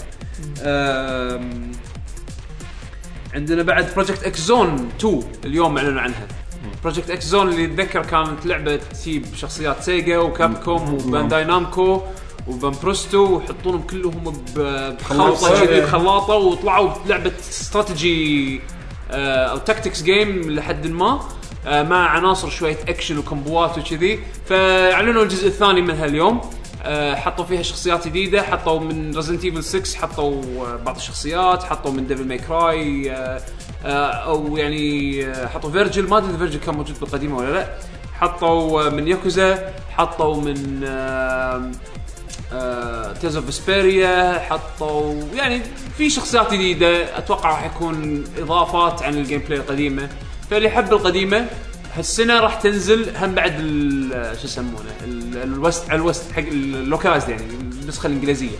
آم، 0.61 1.71
عندنا 3.37 3.63
بعد 3.63 3.87
Project 3.95 4.23
X 4.23 4.39
Zone 4.41 4.89
2 4.99 5.23
اليوم 5.45 5.77
أعلنوا 5.77 6.01
عنها. 6.01 6.27
Project 6.83 7.09
X 7.11 7.25
Zone 7.25 7.49
اللي 7.49 7.65
اتذكر 7.65 8.03
كانت 8.05 8.45
لعبة 8.45 8.75
تجيب 8.75 9.25
شخصيات 9.35 9.83
Sega 9.83 10.17
و 10.17 10.28
Capcom 10.28 10.93
و 10.93 11.00
Bandai 11.00 11.43
Namco 11.43 12.01
و 12.47 12.56
Banpresto 12.56 13.35
ويحطونهم 13.37 13.81
كلهم 13.81 14.11
ب- 14.55 14.59
بخلطه 14.99 15.35
خلاصة. 15.35 15.65
كذي 15.65 15.81
بخلاطة 15.81 16.33
وطلعوا 16.33 16.89
بلعبة 17.05 17.31
استراتيجي 17.39 18.61
آه، 19.11 19.45
أو 19.45 19.57
tactics 19.57 20.03
game 20.03 20.51
لحد 20.51 20.87
ما. 20.87 21.19
آه، 21.67 21.83
مع 21.83 22.09
عناصر 22.09 22.49
شوية 22.49 22.77
action 22.87 23.17
و 23.17 23.26
combat 23.26 23.77
وكذي. 23.77 24.19
فأعلنوا 24.45 25.23
الجزء 25.23 25.47
الثاني 25.47 25.81
منها 25.81 26.05
اليوم 26.05 26.41
حطوا 27.15 27.45
فيها 27.45 27.61
شخصيات 27.61 28.07
جديدة 28.07 28.41
حطوا 28.41 28.79
من 28.79 29.15
Resident 29.15 29.43
Evil 29.43 29.63
6 29.63 29.99
حطوا 29.99 30.41
آه، 30.67 30.75
بعض 30.75 30.95
الشخصيات 30.95 31.63
حطوا 31.63 31.91
من 31.91 32.07
Devil 32.07 32.27
May 32.27 32.37
Cry 32.37 33.11
أو 33.85 34.57
يعني 34.57 35.25
آه، 35.25 35.47
حطوا 35.47 35.71
Vergil 35.71 36.09
ما 36.09 36.17
أدري 36.17 36.37
Vergil 36.37 36.59
كان 36.59 36.75
موجود 36.75 36.99
بالقديمة 36.99 37.37
ولا 37.37 37.53
لا. 37.53 37.67
حطوا 38.13 38.87
آه، 38.87 38.89
من 38.89 39.07
ياكوزا 39.07 39.73
حطوا 39.89 40.41
من 40.41 40.55
Tales 43.21 43.35
of 43.35 43.45
Vesperia 43.45 44.39
حطوا 44.39 45.13
يعني 45.35 45.61
في 45.97 46.09
شخصيات 46.09 46.53
جديدة 46.53 47.17
أتوقع 47.17 47.49
راح 47.49 47.65
يكون 47.65 48.23
إضافات 48.37 49.03
عن 49.03 49.13
ال 49.13 49.39
gameplay 49.39 49.59
القديمة. 49.59 50.09
فاللي 50.49 50.67
يحب 50.67 50.93
القديمة 50.93 51.45
هالسنة 51.97 52.39
راح 52.39 52.55
تنزل 52.55 53.17
هم 53.17 53.35
بعد 53.35 53.55
ال- 53.59 54.37
شو 54.39 54.47
يسمونه 54.47 54.91
ال- 55.03 55.37
ال 55.43 55.52
West 55.52 55.89
على 55.89 55.95
ال 55.99 56.06
West 56.06 56.31
حق 56.31 56.39
ال 56.41 56.50
localized 56.50 57.29
يعني 57.29 57.43
النسخة 57.43 58.07
الإنجليزية. 58.07 58.57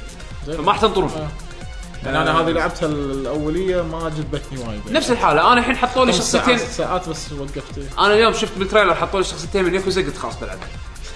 زين. 0.47 0.57
فما 0.57 0.67
راح 0.67 0.81
تنطرون. 0.81 1.11
يعني 2.05 2.21
أنا 2.21 2.41
هذه 2.41 2.49
لعبتها 2.51 2.85
الأولية 2.89 3.81
ما 3.81 3.97
عجبتني 4.05 4.57
وايد. 4.59 4.79
يعني. 4.85 4.91
نفس 4.91 5.11
الحالة. 5.11 5.51
أنا 5.53 5.59
الحين 5.59 5.75
حطوا 5.77 6.05
لي 6.05 6.13
شخصيتين. 6.13 6.57
ساعات, 6.57 6.71
ساعات 6.71 7.09
بس 7.09 7.31
وقفت. 7.31 7.99
أنا 7.99 8.13
اليوم 8.13 8.33
شفت 8.33 8.57
بال 8.57 8.66
trailer 8.66 8.95
حطوا 8.95 9.19
لي 9.19 9.25
شخصيتين 9.25 9.63
من 9.65 9.75
ياكوزا 9.75 10.01
قلت 10.01 10.17
خلاص 10.17 10.39
بلعبها 10.39 10.67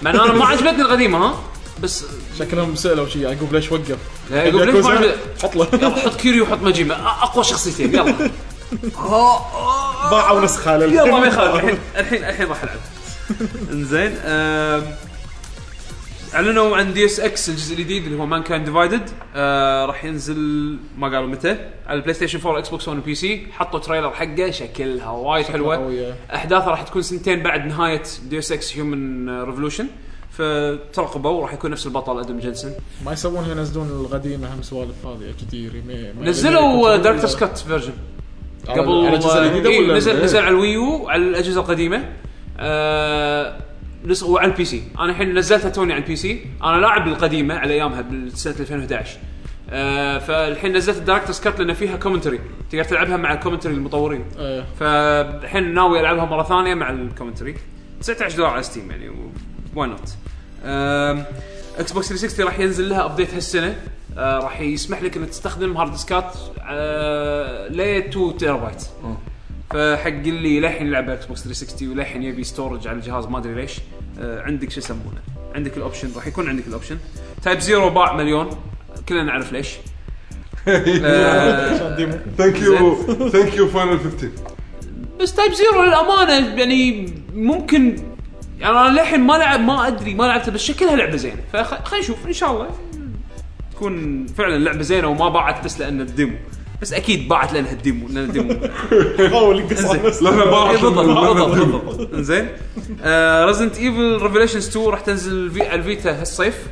مع 0.02 0.10
إن 0.10 0.20
أنا 0.20 0.32
ما 0.32 0.44
عجبتني 0.44 0.82
القديمة 0.82 1.18
ها؟ 1.26 1.40
بس 1.82 2.04
شكلهم 2.38 2.74
سألوا 2.74 3.08
شيء 3.08 3.22
يعقوب 3.22 3.52
ليش 3.52 3.72
وقف؟ 3.72 3.96
يعقوب 4.32 4.60
ليش 4.62 4.84
ما؟ 4.84 5.12
حط 5.42 5.56
له. 5.56 5.68
يلا 5.72 5.96
حط 5.96 6.14
Kiryu 6.16 6.44
وحط 6.44 6.58
Majima. 6.62 6.94
أقوى 7.22 7.44
شخصيتين 7.44 7.94
يلا. 7.94 8.30
باعوا 10.10 10.40
نسخه 10.40 10.74
يلا 10.84 11.18
ما 11.18 11.26
يخالف 11.26 11.54
الحين 11.54 11.78
الحين 11.96 12.24
الحين 12.24 12.46
راح 12.46 12.62
العب 12.62 12.78
إنزين 13.70 14.14
أعلنوا 16.34 16.76
عن 16.76 16.92
Deus 16.92 17.20
Ex 17.20 17.48
الجزء 17.48 17.74
الجديد 17.74 18.04
اللي 18.04 18.18
هو 18.18 18.26
Mankind 18.26 18.64
Divided 18.64 19.10
راح 19.88 20.04
ينزل 20.04 20.76
ما 20.98 21.06
قالوا 21.08 21.28
متى 21.28 21.50
على 21.86 21.96
ال 21.96 22.14
PlayStation 22.14 22.40
4 22.46 22.58
Xbox 22.58 22.88
1 22.88 22.98
و 22.98 23.14
PC 23.14 23.46
حطوا 23.52 23.78
trailer 23.80 24.10
حقه 24.10 24.50
شكلها 24.50 25.10
وايد 25.10 25.46
حلوة. 25.46 25.76
قوية. 25.76 26.14
احداثها 26.34 26.68
راح 26.70 26.82
تكون 26.82 27.02
سنتين 27.02 27.42
بعد 27.42 27.66
نهاية 27.66 28.02
Deus 28.24 28.52
Ex 28.52 28.76
Human 28.76 29.30
Revolution 29.42 29.86
فترقبوا 30.30 31.42
راح 31.42 31.52
يكون 31.52 31.70
نفس 31.70 31.86
البطل 31.86 32.20
Adam 32.20 32.38
Jensen 32.38 32.72
ما 33.04 33.12
يسوونها 33.12 33.50
ينزلون 33.50 33.88
القديمه 33.88 34.54
هم 34.54 34.62
سوالف 34.62 35.06
هذه 35.06 35.30
HD 35.30 35.44
remake 35.44 36.12
نزلوا 36.20 36.96
director's 36.96 37.26
cut 37.28 37.58
version 37.58 37.92
قبل 38.68 39.08
الأجهزة 39.08 39.42
الجديدة 39.42 39.70
إيه 39.70 39.80
ولا 39.80 39.96
نزل 39.96 40.24
نزل 40.24 40.38
على 40.38 40.48
ال 40.48 40.60
Wii 40.60 40.96
U 40.96 41.08
على 41.08 41.22
الأجهزة 41.22 41.60
القديمة. 41.60 42.04
آه 42.58 43.58
وعلى 44.22 44.52
ال 44.52 44.64
PC 44.64 44.82
أنا 44.98 45.10
الحين 45.10 45.38
نزلتها 45.38 45.68
توني 45.70 45.92
على 45.92 46.02
ال 46.02 46.16
PC 46.16 46.46
أنا 46.64 46.76
لاعب 46.76 47.08
القديمة 47.08 47.54
على 47.54 47.74
أيامها 47.74 48.00
بسنه 48.00 48.54
2011 48.60 49.18
آه 49.70 50.18
فالحين 50.18 50.76
نزلت 50.76 50.98
ال 50.98 51.01
director's 51.01 51.32
cut 51.32 51.58
لأن 51.60 51.72
فيها 51.72 51.96
commentary 51.96 52.40
تقدر 52.70 52.84
تلعبها 52.84 53.16
مع 53.16 53.32
ال 53.32 53.36
commentary 53.36 53.72
المطورين. 53.74 54.24
إيه 54.38 54.64
فالحين 54.80 55.74
ناوي 55.74 56.00
ألعبها 56.00 56.24
مرة 56.24 56.42
ثانية 56.42 56.74
مع 56.74 56.90
ال 56.90 56.96
commentary 56.96 57.54
19 58.00 58.36
دولار 58.36 58.50
على 58.50 58.62
Steam 58.62 58.90
يعني 58.90 59.10
why 59.74 59.88
not 59.88 60.14
Xbox 61.78 62.08
360 62.08 62.46
راح 62.46 62.58
ينزل 62.58 62.88
لها 62.88 63.04
update 63.04 63.34
هالسنة. 63.34 63.76
آه 64.18 64.38
راح 64.38 64.60
يسمح 64.60 65.02
لك 65.02 65.16
إنك 65.16 65.28
تستخدم 65.28 65.76
hard 65.76 65.90
disk 65.90 66.27
ات 66.27 66.36
آه 66.60 67.68
ل 67.68 67.80
2 67.80 68.36
تيرا 68.36 68.56
بايت 68.56 68.82
فحق 69.70 70.06
اللي 70.06 70.60
للحين 70.60 70.86
يلعب 70.86 71.10
Xbox 71.10 71.42
360 71.42 71.88
وللحين 71.88 72.22
يبي 72.22 72.44
storage 72.44 72.88
على 72.88 72.96
الجهاز 72.96 73.26
ما 73.26 73.38
أدري 73.38 73.54
ليش. 73.54 73.78
آه 74.20 74.42
عندك 74.42 74.70
شو 74.70 74.80
يسمونه؟ 74.80 75.20
عندك 75.54 75.76
ال 75.76 75.81
option 75.81 76.08
راح 76.16 76.26
يكون 76.26 76.48
عندك 76.48 76.66
ال 76.66 76.71
option 76.71 76.98
Type 77.42 77.58
Zero 77.58 77.90
باع 77.90 78.12
مليون 78.12 78.50
كلنا 79.08 79.22
نعرف 79.22 79.52
ليش. 79.52 79.68
آه 80.68 81.96
thank 82.38 82.60
you 82.62 82.96
thank 83.28 83.54
you 83.54 83.68
Final 83.68 83.98
15 83.98 84.30
بس 85.20 85.34
Type 85.34 85.52
Zero 85.52 85.82
للأمانة 85.82 86.58
يعني 86.58 87.14
ممكن 87.34 87.96
يعني 88.60 88.78
أنا 88.78 88.88
للحين 88.88 89.20
ما 89.20 89.32
لعب 89.32 89.60
ما 89.60 89.86
أدري 89.86 90.14
ما 90.14 90.24
لعبتها 90.24 90.52
بس 90.52 90.60
شكلها 90.60 90.96
لعبة 90.96 91.16
زينة. 91.16 91.40
فخلينا 91.52 92.04
نشوف 92.04 92.26
إن 92.26 92.32
شاء 92.32 92.52
الله. 92.52 92.70
تكون 93.74 94.26
فعلا 94.26 94.58
لعبة 94.58 94.82
زينة 94.82 95.08
وما 95.08 95.28
باعت 95.28 95.64
بس 95.64 95.80
لأن 95.80 96.00
ال 96.00 96.06
demo. 96.06 96.36
بس 96.82 96.92
أكيد 96.92 97.28
باعت 97.28 97.52
لأنها 97.52 97.72
ال 97.72 97.79
demo 97.79 98.08
لأن 98.08 98.24
ال 98.24 98.31
demo. 98.31 98.68
حاول 99.30 99.60
ينقص 99.60 99.84
نفسه 99.84 100.22
لما 100.22 100.42
إيه، 100.42 100.50
باعت 100.50 100.80
بالضبط 100.80 101.48
بالضبط 101.48 102.14
إنزين. 102.14 102.48
Resident 103.46 103.78
Evil 103.78 104.22
Revelations 104.22 104.68
2 104.68 104.86
راح 104.86 105.00
تنزل 105.00 105.50
في 105.50 105.62
على 105.62 105.74
ال 105.74 105.83
Vita 105.83 106.20
هالصيف. 106.20 106.66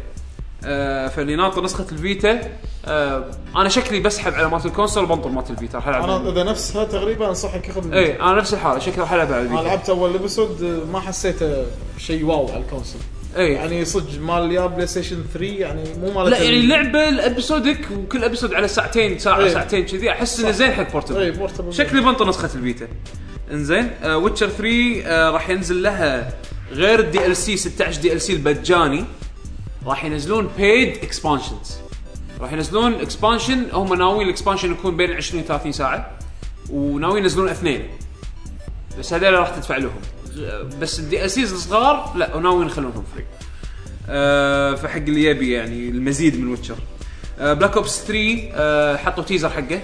آه، 0.65 1.09
فاللي 1.09 1.37
ناطر 1.37 1.65
نسخة 1.65 1.87
ال 1.93 2.01
Vita. 2.01 2.41
آه، 2.85 3.25
أنا 3.57 3.69
شكلي 3.69 4.01
بسحب 4.01 4.33
على 4.35 4.49
مالت 4.49 4.67
ال 4.67 4.72
console 4.72 5.05
وبنطر 5.05 5.29
مالت 5.29 5.51
ال 5.51 5.57
Vita 5.57 5.79
راح 5.79 5.89
ألعب 5.89 6.03
أنا 6.05 6.31
إذا 6.31 6.43
نفسها 6.43 6.85
تقريبا 6.85 7.29
انصحك 7.29 7.69
ال 7.69 7.73
Vita. 7.73 7.93
اي 7.93 8.21
أنا 8.21 8.35
نفس 8.35 8.55
الحالة 8.55 8.79
شكلي 8.79 9.01
راح 9.01 9.13
ألعب 9.13 9.33
على 9.33 9.41
أنا 9.41 9.51
ال 9.51 9.55
Vita 9.55 9.69
لعبت 9.69 9.91
أول 9.91 10.15
episode 10.15 10.87
ما 10.93 11.01
حسيته 11.01 11.65
شيء 11.99 12.25
wow 12.25 12.49
على 12.49 12.63
ال 12.63 12.67
console. 12.67 13.01
اي 13.37 13.53
يعني 13.53 13.85
صدق 13.85 14.21
مال 14.21 14.53
يا 14.53 14.67
PlayStation 14.67 15.25
3 15.35 15.47
يعني 15.47 15.85
مو 16.01 16.13
مال 16.13 16.31
لا 16.31 16.43
يعني 16.43 16.57
اللعبه 16.57 17.09
ال 17.09 17.18
episode 17.18 17.80
ك 17.80 17.89
وكل 17.91 18.25
episode 18.25 18.55
على 18.55 18.69
ساعتين 18.69 19.19
ساعة 19.19 19.39
إيه. 19.39 19.49
ساعتين 19.49 19.85
كذي 19.85 20.11
أحس 20.11 20.41
إنه 20.41 20.51
زين 20.51 20.73
حق 20.73 20.81
اي 20.81 20.93
portable 20.93 21.33
portable 21.33 21.75
شكلي 21.75 22.01
بنطر 22.01 22.29
نسخة 22.29 22.51
ال 22.55 22.62
Vita 22.62 22.89
إنزين 23.51 23.91
Witcher 24.05 24.49
3 24.49 25.03
آه 25.05 25.31
راح 25.31 25.51
ينزل 25.51 25.83
لها 25.83 26.33
غير 26.73 27.01
ال 27.01 27.37
DLC 27.37 27.57
16 27.57 28.01
DLC 28.01 28.33
المجاني 28.33 29.05
راح 29.87 30.05
ينزلون 30.05 30.51
paid 30.59 30.97
expansions 31.03 31.79
راح 32.41 32.53
ينزلون 32.53 32.95
expansion 32.95 33.67
هم 33.73 33.95
ناويين 33.95 34.23
ال 34.23 34.28
expansion 34.28 34.73
يكون 34.73 34.97
بين 34.97 35.13
20 35.13 35.43
و 35.43 35.47
30 35.47 35.73
ساعة 35.73 36.11
وناويين 36.71 37.23
ينزلون 37.23 37.49
اثنين. 37.49 37.89
بس 38.99 39.15
هذول 39.15 39.35
راح 39.35 39.49
تدفع 39.49 39.77
لهم. 39.77 39.91
آه، 39.91 40.20
بس 40.81 40.99
ال 41.01 41.31
DLCs 41.31 41.53
الصغار 41.53 42.13
لا 42.17 42.35
وناويين 42.37 42.67
يخلونهم 42.67 43.05
free 43.15 43.25
آه 44.09 44.75
فحق 44.75 44.97
اللي 44.97 45.25
يبي 45.25 45.53
يعني 45.53 45.89
المزيد 45.89 46.41
من 46.41 46.49
Witcher. 46.49 46.77
آه 47.39 47.53
Black 47.53 47.77
Ops 47.77 48.05
3 48.05 48.51
آه 48.55 48.97
حطوا 48.97 49.25
teaser 49.25 49.51
حقه 49.51 49.81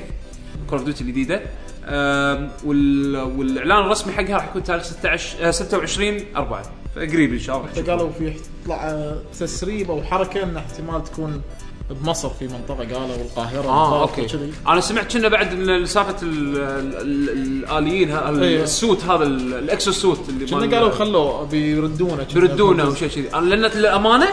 Call 0.70 0.78
of 0.78 0.82
Duty 0.84 1.04
الجديدة. 1.04 1.42
آه 1.84 2.50
وال 2.64 3.16
والإعلان 3.16 3.78
الرسمي 3.84 4.12
حقها 4.12 4.34
راح 4.36 4.48
يكون 4.48 4.62
تاريخ 4.64 4.82
16 4.84 5.48
آه 5.48 5.50
26 5.50 6.20
4 6.36 6.62
فقريب 6.96 7.32
إن 7.32 7.38
شاء 7.38 7.56
الله 7.56 7.68
حتى 7.68 7.82
قالوا 7.82 8.10
في 8.12 8.34
يطلع 8.62 9.12
تسريب 9.40 9.90
أو 9.90 10.02
حركة 10.02 10.42
إن 10.42 10.56
احتمال 10.56 11.04
تكون 11.04 11.42
بمصر 11.90 12.30
في 12.30 12.48
منطقة 12.48 12.76
قالوا 12.94 13.16
والقاهره 13.16 13.68
آه 13.68 14.02
okay 14.02 14.22
وكذي. 14.22 14.52
أنا 14.68 14.80
سمعت 14.80 15.12
كنا 15.16 15.28
بعد 15.28 15.48
سالفه 15.84 16.16
ال- 16.22 16.56
ال- 16.56 16.96
ال- 16.96 17.30
الآليين 17.64 18.10
إيه. 18.10 18.62
ال 18.62 18.71
suit 18.71 19.04
هذا 19.04 19.22
ال- 19.24 19.54
ال 19.54 19.64
exo 19.64 19.92
suit 19.92 20.28
اللي 20.28 20.46
كنا 20.46 20.76
قالوا 20.76 20.90
خلوا 20.90 21.44
بيردونه 21.44 22.26
بيردونه 22.34 22.90
في 22.90 23.04
أو 23.04 23.08
شيء 23.08 23.08
كذي 23.28 23.34
أنا 23.34 23.54
لأن 23.54 23.70
للأمانة 23.78 24.26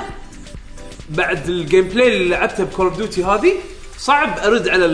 بعد 1.10 1.50
ال 1.50 1.88
gameplay 1.88 2.08
اللي 2.18 2.30
لعبته 2.30 2.64
ب 2.64 2.68
Call 2.68 2.86
of 2.86 2.98
Duty 2.98 3.24
هذه 3.24 3.54
صعب 3.98 4.38
أرد 4.40 4.68
على 4.68 4.86
إيه، 4.86 4.90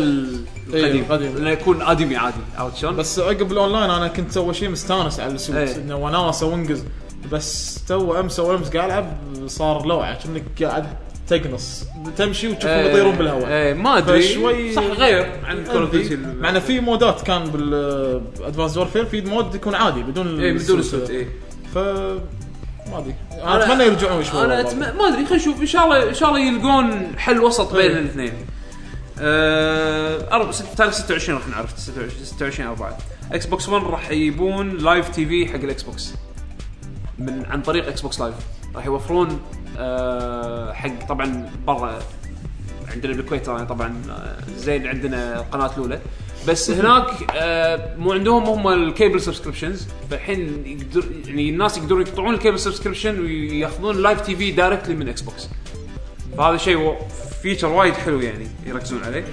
القديم 0.67 1.03
القديم. 1.03 1.37
انه 1.37 1.49
يكون 1.49 1.81
أدمي 1.81 2.15
عادي 2.17 2.35
عرفت 2.57 2.77
شلون؟ 2.77 2.95
بس 2.95 3.19
عقب 3.19 3.51
الأونلاين 3.51 3.89
أنا 3.89 4.07
كنت 4.07 4.37
أول 4.37 4.55
شيء 4.55 4.69
مستانس 4.69 5.19
على 5.19 5.31
ال 5.33 5.38
suit 5.38 5.55
إيه. 5.55 5.75
إنه 5.75 5.95
وناسة 5.95 6.47
وانقز 6.47 6.83
بس 7.31 7.79
تو 7.87 8.19
أمس 8.19 8.39
أول 8.39 8.55
أمس 8.55 8.69
قاعد 8.69 8.89
ألعب 8.89 9.17
صار 9.47 9.85
لوعة 9.85 10.23
كأنك 10.23 10.43
قاعد 10.63 10.85
تقنص 11.29 11.85
تمشي 12.17 12.47
وتشوفهم 12.47 12.85
يطيرون 12.85 13.15
بالهواء. 13.15 13.47
إيه 13.47 13.73
ما 13.73 13.97
أدري. 13.97 14.21
فشوي- 14.21 14.73
صح 14.73 14.83
غير 14.83 15.31
عن 15.43 15.63
Call 15.65 15.81
of 15.81 15.91
Duty 15.91 16.15
مع 16.15 16.49
انه 16.49 16.59
في 16.59 16.79
mode 16.79 17.13
ات 17.13 17.21
كان 17.21 17.43
بال 17.43 17.70
Advanced 17.70 18.77
Warfare 18.77 19.05
في 19.05 19.21
mode 19.21 19.55
يكون 19.55 19.75
عادي 19.75 20.03
بدون 20.03 20.39
إيه 20.39 20.53
بدون 20.53 20.79
ال 20.79 20.85
suit 20.85 21.09
إيه. 21.09 21.27
ف 21.73 21.77
ما 21.77 22.97
أدري. 22.99 23.15
أنا 23.43 23.63
أتمنى 23.65 23.83
يرجعون 23.83 24.23
شوي 24.23 24.45
أنا. 24.45 24.59
أتم... 24.59 24.79
ما 24.79 25.07
أدري 25.07 25.25
خلينا 25.25 25.35
نشوف. 25.35 25.61
إن 25.61 25.65
شاء 25.65 25.83
الله 25.83 26.09
إن 26.09 26.13
شاء 26.13 26.29
الله 26.29 26.39
يلقون 26.39 27.11
حل 27.17 27.39
وسط 27.39 27.73
بين 27.75 27.91
إيه. 27.91 27.99
الاثنين. 27.99 28.33
آه... 29.19 30.51
ست... 30.51 30.65
تاريخ 30.77 30.93
26 30.93 31.39
راح 31.39 31.47
نعرف. 31.47 31.79
26 31.79 32.25
26 32.25 32.69
4 32.69 32.97
Xbox 33.31 33.69
1 33.69 33.85
راح 33.85 34.11
يجيبون 34.11 34.77
live 34.77 35.09
TV 35.09 35.47
حق 35.47 35.55
ال 35.55 35.83
Xbox. 35.83 36.13
من 37.19 37.45
عن 37.45 37.61
طريق 37.61 37.87
Xbox 37.87 38.19
Live 38.19 38.33
راح 38.75 38.85
يوفرون 38.85 39.29
آه... 39.29 39.35
حق 40.73 41.07
طبعا 41.09 41.49
برا 41.67 41.99
عندنا 42.91 43.13
بالكويت 43.13 43.45
طبعا 43.45 44.01
آه، 44.09 44.37
زين 44.57 44.87
عندنا 44.87 45.39
القناه 45.39 45.71
الأولى. 45.73 45.99
بس 46.47 46.71
هناك 46.79 47.09
آه، 47.35 47.95
مو 47.97 48.13
عندهم 48.13 48.43
هم 48.43 48.67
ال 48.67 48.76
cable 48.76 49.21
subscriptions. 49.21 49.87
فالحين 50.11 50.63
يقدر 50.65 51.05
يعني 51.27 51.49
الناس 51.49 51.77
يقدرون 51.77 52.01
يقطعون 52.01 52.33
ال 52.33 52.38
cable 52.38 52.59
subscription 52.59 53.19
وياخذون 53.19 54.01
live 54.01 54.21
TV 54.21 54.51
directly 54.51 54.95
من 54.95 55.09
Xbox 55.09 55.49
فهذا 56.37 56.57
شيء 56.57 56.95
feature 57.41 57.67
وايد 57.67 57.93
حلو 57.93 58.19
يعني 58.19 58.47
يركزون 58.65 59.03
عليه. 59.03 59.25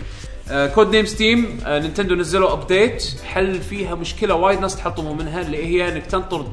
آه 0.51 0.67
Code 0.67 0.97
Name 0.97 1.07
S.T.E.A.M. 1.07 1.59
آه 1.67 1.79
Nintendo 1.79 2.15
نزلوا 2.15 2.53
update 2.53 3.05
حل 3.25 3.61
فيها 3.61 3.95
مشكلة 3.95 4.35
وايد 4.35 4.61
ناس 4.61 4.77
تحطموا 4.77 5.15
منها 5.15 5.41
اللي 5.41 5.67
هي 5.67 5.89
إنك 5.89 6.07
تنطر 6.07 6.47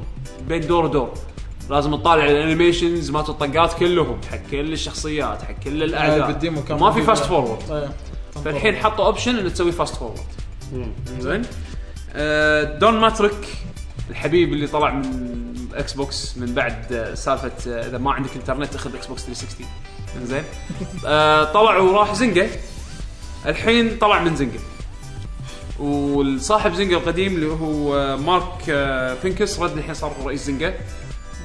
بين 0.48 0.66
دور 0.66 0.84
ودور 0.84 1.14
لازم 1.70 1.96
تطالع 1.96 2.24
ال 2.24 2.32
animations 2.32 3.10
مالت 3.10 3.28
الطقات 3.28 3.72
كلهم. 3.78 4.20
حق 4.30 4.38
كل 4.50 4.72
الشخصيات 4.72 5.42
حق 5.42 5.54
كل 5.64 5.82
الأعداء. 5.82 6.26
بال 6.26 6.38
demo 6.38 6.62
كان 6.62 6.78
ما 6.78 6.92
في. 6.92 7.02
fast 7.02 7.24
forward 7.24 7.70
إيه. 7.70 7.90
فالحين 8.44 8.76
حطوا 8.76 9.04
option 9.06 9.36
إنك 9.36 9.52
تسوي 9.52 9.72
fast 9.72 9.94
forward 9.96 10.20
زين. 11.18 11.42
آه، 12.12 12.78
Don 12.78 13.00
Mattrick 13.00 13.48
الحبيب 14.10 14.52
اللي 14.52 14.66
طلع 14.66 14.90
من 14.90 15.54
Xbox 15.74 16.38
من 16.38 16.54
بعد 16.54 16.92
آه، 16.92 17.14
سالفة 17.14 17.52
آه، 17.68 17.86
إذا 17.88 17.98
ما 17.98 18.12
عندك 18.12 18.30
انترنت 18.36 18.74
أخذ 18.74 18.94
Xbox 18.94 19.24
360 19.24 19.66
زين. 20.24 20.42
آه، 21.06 21.44
طلع 21.44 21.76
وراح 21.78 22.14
Zynga 22.14 22.48
الحين 23.46 23.98
طلع 23.98 24.22
من 24.22 24.36
Zynga 24.36 24.58
والصاحب 25.78 26.74
Zynga 26.74 26.96
القديم 26.96 27.34
اللي 27.34 27.46
هو 27.46 27.96
آه، 27.96 28.16
Mark 28.16 28.64
آه، 28.68 29.16
Pincus 29.22 29.60
رد 29.60 29.76
الحين 29.78 29.94
صار 29.94 30.12
رئيس 30.24 30.46
Zynga 30.46 30.74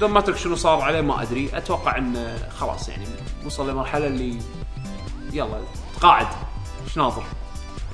Don 0.00 0.10
Mattrick 0.10 0.36
شنو 0.36 0.56
صار 0.56 0.80
عليه 0.80 1.00
ما 1.00 1.22
أدري. 1.22 1.50
أتوقع 1.54 1.98
انه 1.98 2.48
خلاص 2.60 2.88
يعني 2.88 3.04
وصل 3.46 3.70
لمرحلة 3.70 4.06
اللي 4.06 4.38
يلا 5.32 5.60
تقاعد. 5.96 6.26
إيش 6.86 6.96
ناطر؟ 6.98 7.22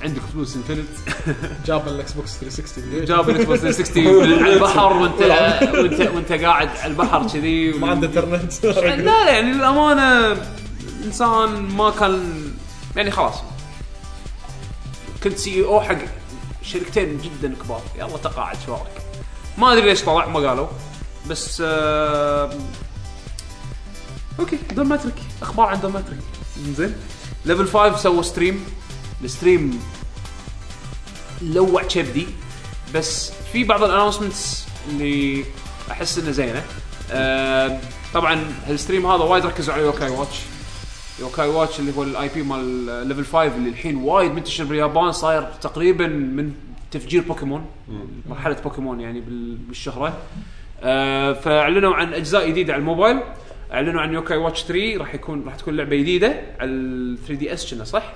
عندك 0.03 0.21
فلوس 0.33 0.55
infinite 0.55 0.87
جاب 1.67 1.87
ال 1.87 2.13
Xbox 2.13 2.37
360 2.37 2.83
ليش؟ 2.89 3.09
جاب 3.09 3.29
الإكس 3.29 3.45
بوكس 3.45 3.59
360 3.59 4.03
من 4.27 4.43
على 4.43 4.53
البحر 4.53 4.93
وانت 4.93 5.21
وانت 5.73 6.01
وانت 6.15 6.31
قاعد 6.31 6.69
على 6.69 6.91
البحر 6.91 7.27
كذي 7.27 7.71
ما 7.71 7.89
عنده 7.89 8.07
إنترنت. 8.07 8.65
لا 8.65 8.95
لا 8.95 9.29
يعني 9.29 9.51
للأمانة 9.51 10.37
إنسان 11.05 11.49
ما 11.49 11.89
كان 11.89 12.43
يعني 12.95 13.11
خلاص. 13.11 13.35
كنت 15.23 15.37
CEO 15.37 15.81
حق 15.81 15.97
شركتين 16.63 17.17
جدا 17.17 17.55
كبار. 17.63 17.81
يلا 17.95 18.17
تقاعد 18.17 18.57
شو 18.65 18.71
رايك 18.71 18.83
ما 19.57 19.73
أدري 19.73 19.85
ليش 19.85 20.01
طلع 20.03 20.27
ما 20.27 20.49
قالوا. 20.49 20.67
بس 21.29 21.63
آه 21.65 22.53
okay 24.39 24.57
Don 24.75 24.85
Mattrick 24.87 25.15
أخبار 25.41 25.65
عن 25.65 25.79
Don 25.81 25.91
Mattrick 25.91 26.19
زين. 26.75 26.95
Level 27.45 27.67
5 27.67 27.95
سووا 27.97 28.21
stream 28.21 28.63
ال 29.23 29.31
stream 29.31 29.79
لوع 31.41 31.83
كبدي. 31.83 32.27
بس 32.95 33.31
في 33.53 33.63
بعض 33.63 33.83
ال 33.83 33.89
announcements 33.89 34.65
اللي 34.89 35.45
أحس 35.91 36.17
إنه 36.19 36.31
زينة. 36.31 36.63
آه 37.11 37.79
طبعا 38.13 38.45
ال 38.69 38.74
stream 38.74 39.05
هذا 39.05 39.23
وايد 39.23 39.45
ركزوا 39.45 39.73
على 39.73 39.83
Yo-kai 39.83 40.09
Watch 40.09 40.35
Yo-kai 41.19 41.47
Watch 41.47 41.79
اللي 41.79 41.93
هو 41.97 42.03
ال 42.03 42.29
IP 42.29 42.43
مال 42.43 43.07
Level 43.07 43.25
5 43.25 43.45
اللي 43.55 43.69
الحين 43.69 43.95
وايد 43.95 44.31
منتشر 44.31 44.63
باليابان 44.63 45.11
صاير 45.11 45.43
تقريبا 45.61 46.07
من 46.07 46.53
تفجير 46.91 47.21
بوكيمون. 47.21 47.65
مرحلة 48.29 48.57
بوكيمون 48.63 48.99
يعني 48.99 49.21
بال- 49.21 49.55
بالشهرة. 49.57 50.17
فأعلنوا 51.41 51.95
عن 51.95 52.13
أجزاء 52.13 52.49
جديدة 52.49 52.73
على 52.73 52.79
الموبايل. 52.79 53.19
أعلنوا 53.73 54.01
عن 54.01 54.13
Yo-kai 54.13 54.37
Watch 54.37 54.63
3 54.63 54.97
راح 54.97 55.15
يكون 55.15 55.43
راح 55.45 55.55
تكون 55.55 55.77
لعبة 55.77 55.95
جديدة 55.95 56.27
على 56.59 56.69
ال 56.71 57.17
3 57.17 57.33
DS 57.33 57.73
كنا 57.73 57.83
صح؟ 57.83 58.13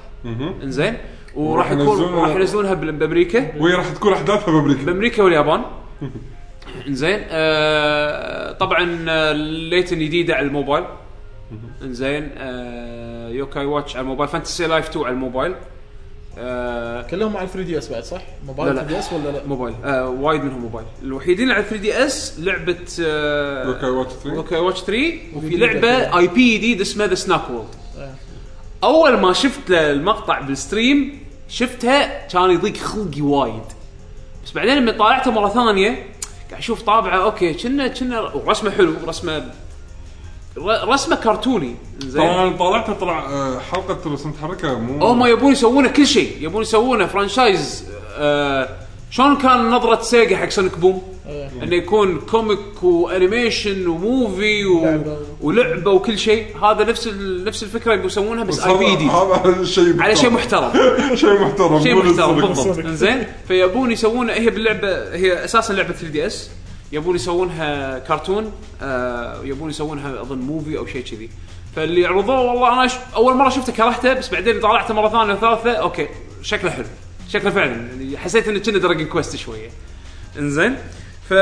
إنزين. 0.64 0.98
وراح 1.36 1.72
يكون 1.72 2.14
راح 2.14 2.36
ينزلونها 2.36 2.74
بأمريكا. 2.74 3.58
وهي 3.58 3.74
راح 3.74 3.90
تكون 3.90 4.14
أحداثها 4.14 4.52
بأمريكا. 4.52 4.84
بأمريكا 4.86 5.24
واليابان. 5.24 5.62
إنزين. 6.88 7.20
آه 7.30 8.52
طبعا 8.52 9.06
آه، 9.10 9.32
Layton 9.34 10.00
جديدة 10.00 10.36
على 10.36 10.48
الموبايل. 10.48 10.86
إنزين. 11.82 12.30
آه 12.38 13.30
Yo-kai 13.30 13.66
Watch 13.66 13.96
على 13.96 14.04
الموبايل. 14.04 14.30
Fantasy 14.30 14.68
Life 14.68 14.90
2 14.90 15.06
على 15.06 15.14
الموبايل. 15.14 15.56
آه 16.38 17.02
كلهم 17.02 17.38
على 17.38 17.48
3 17.48 17.62
DS 17.62 17.90
بعد 17.90 18.04
صح؟ 18.04 18.22
موبايل 18.48 18.70
لا، 18.76 18.82
لا. 18.82 18.82
3 18.88 18.94
DS 18.94 19.14
ولا 19.14 19.30
لا؟ 19.38 19.44
موبايل 19.48 19.76
آه 19.86 20.10
وايد 20.10 20.44
منهم 20.44 20.60
موبايل 20.62 20.86
الوحيدين 21.04 21.52
على 21.52 21.64
3 21.64 21.76
DS 21.78 22.40
لعبة 22.40 22.78
آه 23.02 23.66
Yo-kai 23.68 23.90
Watch 23.90 24.12
3 24.24 24.38
Yo-kai 24.38 24.56
Watch 24.56 24.82
3 24.82 25.14
وفي 25.36 25.56
لعبة. 25.58 26.18
IP 26.18 26.58
جديد 26.58 26.82
اسمه 26.82 27.06
The 27.06 27.16
Snack 27.16 27.50
World 27.50 27.68
آه. 28.00 28.14
أول 28.84 29.18
ما 29.18 29.34
شفت 29.34 29.70
له 29.70 29.92
المقطع 29.92 30.40
بال 30.42 30.61
stream 30.61 31.20
شفتها 31.50 32.28
كان 32.28 32.52
يضيق 32.52 32.78
خلقي 32.78 33.22
وايد 33.22 33.64
بس 34.46 34.52
بعدين 34.52 34.78
لما 34.78 34.92
طالعته 34.92 35.32
مرة 35.32 35.50
ثانية 35.50 35.90
قاعد 36.50 36.62
أشوف 36.62 36.82
طابعه 36.82 37.24
okay 37.24 37.54
كنا 37.54 37.88
كنا 37.88 38.20
ورسمه 38.22 38.72
حلو 38.72 38.94
رسمة 39.08 39.52
رسمة 40.58 41.16
كرتوني. 41.16 41.76
زين. 42.00 42.22
طبعا 42.22 42.58
طلعتها 42.58 42.94
طلع 42.94 43.20
آه، 43.20 43.60
حلقة 43.60 44.14
رسم 44.14 44.30
متحركه 44.30 44.80
مو 44.80 45.06
هم 45.08 45.26
يبون 45.26 45.52
يسوونه 45.52 45.90
كل 45.90 46.08
شيء. 46.08 46.38
يبون 46.42 46.62
يسوونه 46.62 47.06
franchise 47.06 47.86
آه 48.18 48.70
شلون 49.12 49.36
كان 49.36 49.70
نظرة 49.70 50.02
Sega 50.02 50.38
حق 50.38 50.50
Sonic 50.50 50.78
Boom؟ 50.78 51.02
إيه. 51.28 51.50
إنه 51.64 51.76
يكون 51.76 52.20
comic 52.20 52.84
و 52.84 52.94
animation 52.94 53.88
و 53.88 54.01
movie 54.01 54.66
و... 54.66 54.86
لعبة. 54.86 55.18
ولعبه 55.42 55.92
وكل 55.92 56.20
شيء. 56.20 56.46
هذا 56.64 56.84
نفس 56.84 57.08
ال... 57.08 57.44
نفس 57.44 57.64
الفكرة 57.64 57.94
يبون 57.94 58.06
يسوونها 58.06 58.44
بس 58.44 58.60
IP 58.60 58.86
هذا 58.86 59.42
هذا 59.46 59.66
شيء 59.66 60.02
على 60.02 60.16
شيء 60.16 60.30
محترم. 60.30 60.72
شيء 61.16 61.40
محترم 61.40 61.84
شيء 61.84 61.94
مو 61.94 62.02
محترم 62.02 62.40
للصدق. 62.40 62.48
بالضبط. 62.48 62.86
انزين 62.86 63.28
فيبون 63.48 63.92
يسوونها 63.92 64.36
هي 64.36 64.50
باللعبة 64.50 65.16
هي 65.16 65.46
أساسا 65.46 65.74
لعبة 65.74 65.94
3 65.94 66.08
DS. 66.08 66.50
يبون 66.92 67.16
يسوونها 67.16 68.00
كرتون 68.00 68.52
آه 68.82 69.44
يبون 69.44 69.70
يسوونها 69.70 70.22
أظن 70.22 70.38
movie 70.38 70.78
أو 70.78 70.86
شيء 70.86 71.04
كذي. 71.04 71.30
فاللي 71.76 72.06
عرضوه 72.06 72.42
والله 72.42 72.74
أنا 72.74 72.88
ش... 72.88 72.94
أول 73.16 73.36
مرة 73.36 73.50
شفته 73.50 73.74
كرهته 73.74 74.14
بس 74.14 74.30
بعدين 74.30 74.60
طالعته 74.60 74.94
مرة 74.94 75.10
ثانية 75.10 75.34
وثالثة 75.34 75.72
okay 75.72 76.08
شكله 76.42 76.72
حلو. 76.72 76.86
شكله 77.28 77.52
فعلا 77.52 77.72
يعني 77.72 78.18
حسيت 78.18 78.48
إنه 78.48 78.60
كنا 78.60 78.78
Dragon 78.78 79.06
Quest 79.06 79.36
شوية. 79.36 79.70
إنزين. 80.40 80.76
ف 81.30 81.34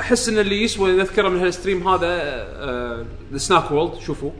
أحس 0.00 0.28
إن 0.28 0.38
اللي 0.38 0.62
يسوى 0.62 0.92
نذكره 0.92 1.28
من 1.28 1.40
هالستريم 1.40 1.88
هذا 1.88 3.04
The 3.32 3.38
Snack 3.38 3.70
World 3.70 4.00
شوفوا. 4.00 4.30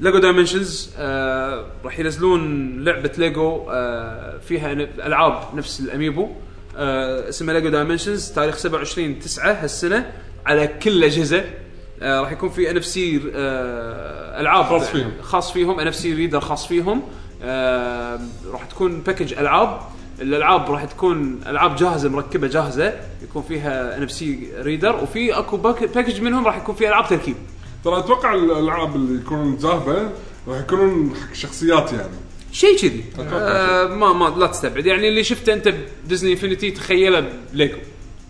Lego 0.00 0.18
Dimensions 0.18 0.94
آه 0.98 1.66
راح 1.84 1.98
ينزلون 1.98 2.84
لعبة 2.84 3.12
ليجو 3.18 3.66
آه 3.70 4.38
فيها 4.38 4.72
ألعاب 4.72 5.54
نفس 5.54 5.80
ال 5.80 5.86
amiibo. 5.86 6.28
آه 6.78 7.28
اسمها 7.28 7.54
Lego 7.54 7.68
Dimensions 7.68 8.28
تاريخ 8.30 8.56
27 8.56 9.18
9 9.18 9.52
هالسنة 9.52 10.12
على 10.46 10.66
كل 10.66 10.90
الاجهزه 10.90 11.44
آه 12.02 12.20
راح 12.20 12.32
يكون 12.32 12.48
في 12.48 12.70
NFC 12.70 13.20
ألعاب. 14.40 14.64
خاص 14.64 14.88
فيهم. 14.90 15.12
خاص 15.22 15.52
فيهم 15.52 15.80
NFC 15.80 16.14
reader 16.14 16.40
خاص 16.40 16.66
فيهم. 16.66 17.02
آه 17.42 18.20
راح 18.52 18.64
تكون 18.64 19.00
package 19.00 19.32
ألعاب. 19.34 19.80
الألعاب 20.22 20.70
راح 20.70 20.84
تكون 20.84 21.40
ألعاب 21.46 21.76
جاهزة 21.76 22.08
مركبة 22.08 22.46
جاهزة. 22.46 22.92
يكون 23.22 23.42
فيها 23.42 23.96
NFC 23.96 24.48
reader 24.58 24.96
وفي 25.02 25.38
أكو 25.38 25.56
pack- 25.56 25.84
package 25.94 26.20
منهم 26.20 26.46
راح 26.46 26.56
يكون 26.56 26.74
فيه 26.74 26.88
ألعاب 26.88 27.08
تركيب. 27.08 27.36
ترى 27.84 27.98
أتوقع 27.98 28.34
الألعاب 28.34 28.96
اللي 28.96 29.20
يكونون 29.20 29.54
ذاهبه 29.56 30.10
راح 30.48 30.58
يكونون 30.60 31.14
حق 31.16 31.34
شخصيات 31.34 31.92
يعني. 31.92 32.08
شيء 32.58 32.76
كذي. 32.78 33.04
آه 33.32 33.86
ما 33.86 34.12
ما 34.12 34.34
لا 34.38 34.46
تستبعد. 34.46 34.86
يعني 34.86 35.08
اللي 35.08 35.24
شفته 35.24 35.52
أنت 35.52 35.74
ب 36.04 36.08
Disney 36.08 36.32
Infinity 36.32 36.70
تخيله 36.70 37.28
بليجو 37.52 37.76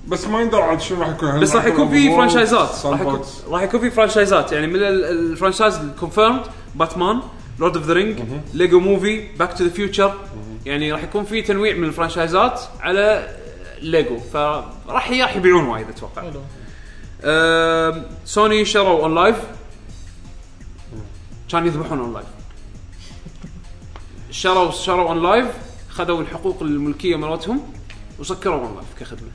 بس 0.09 0.27
ما 0.27 0.41
يندرى 0.41 0.61
عاد 0.63 0.81
شنو 0.81 1.01
راح 1.01 1.09
يكون. 1.09 1.41
بس 1.41 1.57
راح 1.57 1.65
يكون 1.65 1.89
في 1.89 2.09
franchise 2.11 2.65
ات 2.65 2.71
راح 2.87 3.01
يكون 3.01 3.23
sandbox؟ 3.23 3.49
راح 3.51 3.63
يكون 3.63 3.81
في 3.81 3.91
franchise 3.91 4.47
ات 4.47 4.53
يعني 4.53 4.67
من 4.67 4.77
ال- 4.77 5.05
ال 5.05 5.12
franchise 5.12 5.77
ال 5.77 5.83
confirmed 5.83 6.41
Batman 6.75 7.21
Lord 7.59 7.77
of 7.77 7.87
the 7.87 7.93
Ring 7.93 8.19
Lego 8.55 8.81
Movie 8.81 9.29
Back 9.39 9.53
to 9.59 9.65
the 9.65 9.71
Future 9.71 10.15
يعني 10.67 10.93
راح 10.93 11.03
يكون 11.03 11.25
في 11.25 11.43
تنويع 11.43 11.75
من 11.75 11.85
ال 11.85 11.92
franchise 11.92 12.54
ات 12.54 12.61
على 12.81 13.29
ليجو 13.83 14.19
فراح 14.33 14.65
راح 14.89 15.37
يبيعون 15.37 15.65
وايد 15.65 15.87
أتوقع. 15.89 16.23
سوني 18.25 18.65
شروا 18.65 19.03
OnLive 19.03 19.37
كان 21.53 21.67
يذبحون 21.67 21.99
OnLive 22.01 22.27
شروا 24.39 24.71
شروا 24.71 25.09
OnLive 25.09 25.47
خذوا 25.89 26.21
الحقوق 26.21 26.63
الملكية 26.63 27.17
مالتهم 27.17 27.61
وسكروا 28.19 28.67
OnLive 28.67 28.87
كخدمة. 29.01 29.29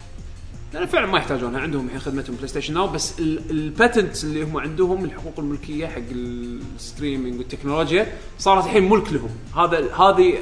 لأن 0.73 0.85
فعلا 0.85 1.05
ما 1.07 1.17
يحتاجونها. 1.17 1.61
عندهم 1.61 1.85
الحين 1.85 1.99
خدمتهم 1.99 2.35
PlayStation 2.35 2.73
Now 2.73 2.87
بس 2.87 3.19
ال 3.19 3.34
patent 3.34 4.23
اللي 4.23 4.43
هم 4.43 4.57
عندهم 4.57 5.05
الحقوق 5.05 5.33
الملكية 5.39 5.87
حق 5.87 6.01
ال 6.11 6.24
streaming 6.24 7.37
والتكنولوجيا 7.37 8.13
صارت 8.39 8.65
الحين 8.65 8.89
ملك 8.89 9.13
لهم. 9.13 9.29
هذا 9.57 9.95
هذه 9.95 10.33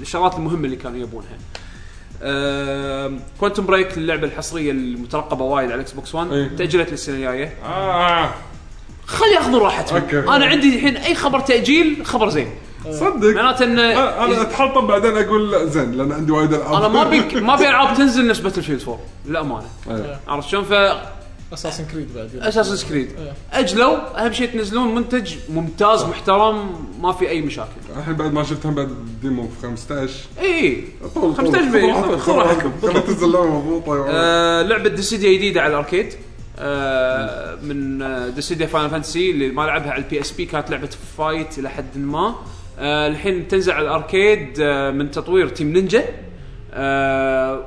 الشغلات 0.00 0.34
المهمة 0.34 0.64
اللي 0.64 0.76
كانوا 0.76 0.98
يبونها. 0.98 1.38
Quantum 3.40 3.66
Break 3.66 3.98
اللعبة 3.98 4.26
الحصرية 4.26 4.70
المترقبة 4.70 5.44
وايد 5.44 5.66
على 5.66 5.74
ال 5.74 5.92
Xbox 5.92 6.14
1 6.14 6.32
إيه. 6.32 6.48
تاجلت 6.56 6.90
للسنة 6.90 7.16
الجاية. 7.16 7.54
آه. 7.64 8.34
خلي 9.06 9.34
ياخذون 9.34 9.60
راحتهم. 9.60 10.28
أنا 10.30 10.46
عندي 10.46 10.74
الحين 10.74 10.96
أي 10.96 11.14
خبر 11.14 11.40
تأجيل 11.40 12.06
خبر 12.06 12.28
زين. 12.28 12.50
صدق. 12.92 13.34
معناته 13.34 13.64
انه 13.64 13.82
أنا 13.92 14.24
أنا 14.24 14.42
اتحطم 14.42 14.86
بعدين 14.86 15.16
أقول 15.16 15.50
لا 15.52 15.64
زين 15.66 15.92
لأن 15.92 16.12
عندي 16.12 16.32
وايد 16.32 16.52
ألعاب. 16.54 16.74
أنا 16.74 16.88
ما 16.88 17.04
بي 17.04 17.40
ما 17.40 17.54
ابي 17.54 17.68
ألعاب 17.68 17.96
تنزل 17.96 18.26
نفس 18.28 18.40
Battlefield 18.40 18.80
4 18.82 18.98
للأمانة. 19.26 19.66
إيه. 19.90 20.20
عرفت 20.28 20.48
شلون؟ 20.48 20.64
ف 20.64 20.72
Assassin's 21.52 21.84
Creed 21.84 22.08
بعد. 22.14 22.30
Assassin's 22.36 22.88
Creed 22.88 23.08
إيه. 23.18 23.32
أجلوا 23.52 24.24
أهم 24.26 24.32
شيء 24.32 24.48
تنزلون 24.52 24.94
منتج 24.94 25.34
ممتاز 25.48 26.04
محترم 26.04 26.84
ما 27.00 27.12
في 27.12 27.28
أي 27.28 27.40
مشاكل. 27.42 27.68
الحين 27.96 28.14
بعد 28.14 28.32
ما 28.32 28.42
شفتهم 28.42 28.74
بعد 28.74 28.88
ال 28.90 29.00
demo 29.00 29.42
في 29.48 29.66
15 29.66 30.14
إي. 30.40 30.84
طول- 31.14 31.34
15 31.34 31.58
طول- 31.62 31.72
بي- 31.72 31.92
خذوا-. 31.92 32.18
خذوا- 32.18 32.70
خذوا 32.82 33.00
تنزل 33.00 33.32
لعبة 33.32 33.58
مضبوطة. 33.58 34.04
آه 34.08 34.62
لعبة 34.62 34.88
Dissidia 34.88 35.32
جديده 35.32 35.60
على 35.62 35.70
ال 35.70 35.75
arcade. 35.75 36.12
آه 36.58 37.54
من 37.62 38.02
آه 38.02 38.28
Dissidia 38.28 38.66
Final 38.66 38.90
Fantasy 38.90 39.30
اللي 39.30 39.48
ما 39.48 39.62
لعبها 39.62 39.90
على 39.90 40.02
ال 40.04 40.20
PSP 40.20 40.44
كانت 40.44 40.70
لعبة 40.70 40.88
fight 41.18 41.58
إلى 41.58 41.68
حد 41.70 41.98
ما. 41.98 42.34
آه 42.80 43.06
الحين 43.06 43.48
تنزل 43.48 43.72
على 43.72 43.84
ال 43.84 43.94
arcade 43.94 44.56
آه 44.60 44.90
من 44.90 45.10
تطوير 45.10 45.48
Team 45.48 45.72
Ninja 45.72 46.04
آه 46.74 47.64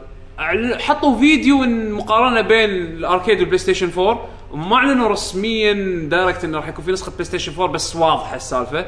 حطوا 0.80 1.17
فيديو 1.19 1.58
مقارنة 1.98 2.42
بين 2.42 2.69
ال 2.69 2.77
arcade 2.77 3.22
وال 3.22 3.38
PlayStation 3.39 3.89
4 3.98 4.27
وما 4.51 4.75
أعلنوا 4.75 5.08
رسميا 5.09 5.74
direct 6.09 6.43
انه 6.43 6.58
راح 6.58 6.67
يكون 6.67 6.85
في 6.85 6.92
نسخة 6.92 7.11
PlayStation 7.11 7.51
4 7.51 7.67
بس 7.67 7.95
واضحة 7.95 8.35
السالفة. 8.35 8.85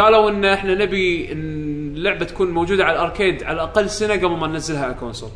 قالوا 0.00 0.30
إن 0.30 0.44
إحنا 0.44 0.74
نبي 0.74 1.32
اللعبه 1.32 2.24
تكون 2.24 2.50
موجودة 2.50 2.84
على 2.84 2.92
ال 2.96 3.03
arcade 3.03 3.42
على 3.42 3.54
الأقل 3.54 3.90
سنة 3.90 4.14
قبل 4.14 4.36
ما 4.36 4.46
ننزلها 4.46 4.84
على 4.84 4.92
ال 4.92 4.97
console 4.97 5.30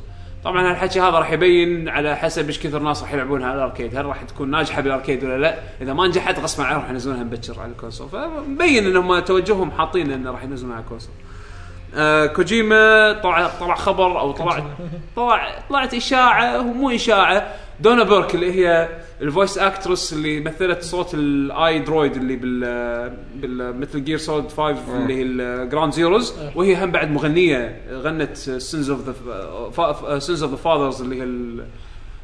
طبعا 0.44 0.70
هالحكي 0.70 1.00
هذا 1.00 1.18
راح 1.18 1.32
يبين 1.32 1.88
على 1.88 2.16
حسب 2.16 2.46
إيش 2.46 2.60
كثر 2.60 2.78
ناس 2.78 3.02
راح 3.02 3.12
يلعبونها 3.12 3.48
على 3.48 3.58
ال 3.58 3.63
arcade. 3.63 3.96
هل 3.96 4.06
راح 4.06 4.22
تكون 4.22 4.50
ناجحة 4.50 4.80
بال 4.80 4.91
arcade 4.91 5.24
ولا 5.24 5.38
لا؟ 5.38 5.58
إذا 5.80 5.92
ما 5.92 6.06
نجحت 6.06 6.38
غصبا 6.38 6.64
عنهم 6.64 6.80
راح 6.80 6.90
ينزلونها 6.90 7.24
مبكر 7.24 7.60
على 7.60 7.70
ال 7.70 7.74
console. 7.74 8.08
فمبين 8.08 8.86
إنهم 8.86 9.18
توجههم 9.18 9.70
حاطين 9.70 10.12
انه 10.12 10.30
راح 10.30 10.42
ينزلونها 10.42 10.76
على 10.76 10.84
ال 10.84 10.88
console. 10.88 11.14
آه 11.94 12.26
كوجيما 12.26 13.12
طلع 13.12 13.48
طلع 13.60 13.74
خبر 13.74 14.20
أو 14.20 14.32
طلع 14.32 14.62
طلع 15.16 15.58
طلعت 15.70 15.94
إشاعة 15.94 16.56
هو 16.56 16.62
مو 16.62 16.90
إشاعة. 16.90 17.54
دونا 17.82 18.04
بيرك 18.04 18.34
اللي 18.34 18.52
هي 18.52 18.88
ال 19.22 19.28
voice 19.28 19.58
actress 19.58 20.12
اللي 20.12 20.40
مثلت 20.40 20.82
صوت 20.82 21.14
ال 21.14 21.78
iDroid 21.78 22.16
اللي 22.16 22.36
بال 22.36 23.12
بال 23.34 23.54
Metal 23.54 24.04
Gear 24.04 24.18
Solid 24.18 24.48
5 24.48 24.70
اللي 25.02 25.14
هي 25.14 25.22
ال 25.22 25.32
Ground 25.32 25.92
Zeroes 25.92 26.34
وهي 26.54 26.84
هم 26.84 26.90
بعد 26.90 27.10
مغنية 27.10 27.80
غنت 27.92 28.36
Sins 28.36 28.90
of 28.90 29.00
the 29.08 30.18
Sins 30.18 30.42
of 30.42 30.50
the 30.52 30.56
Fathers 30.56 31.02
اللي 31.02 31.18
هي 31.18 31.22
ال- 31.22 31.64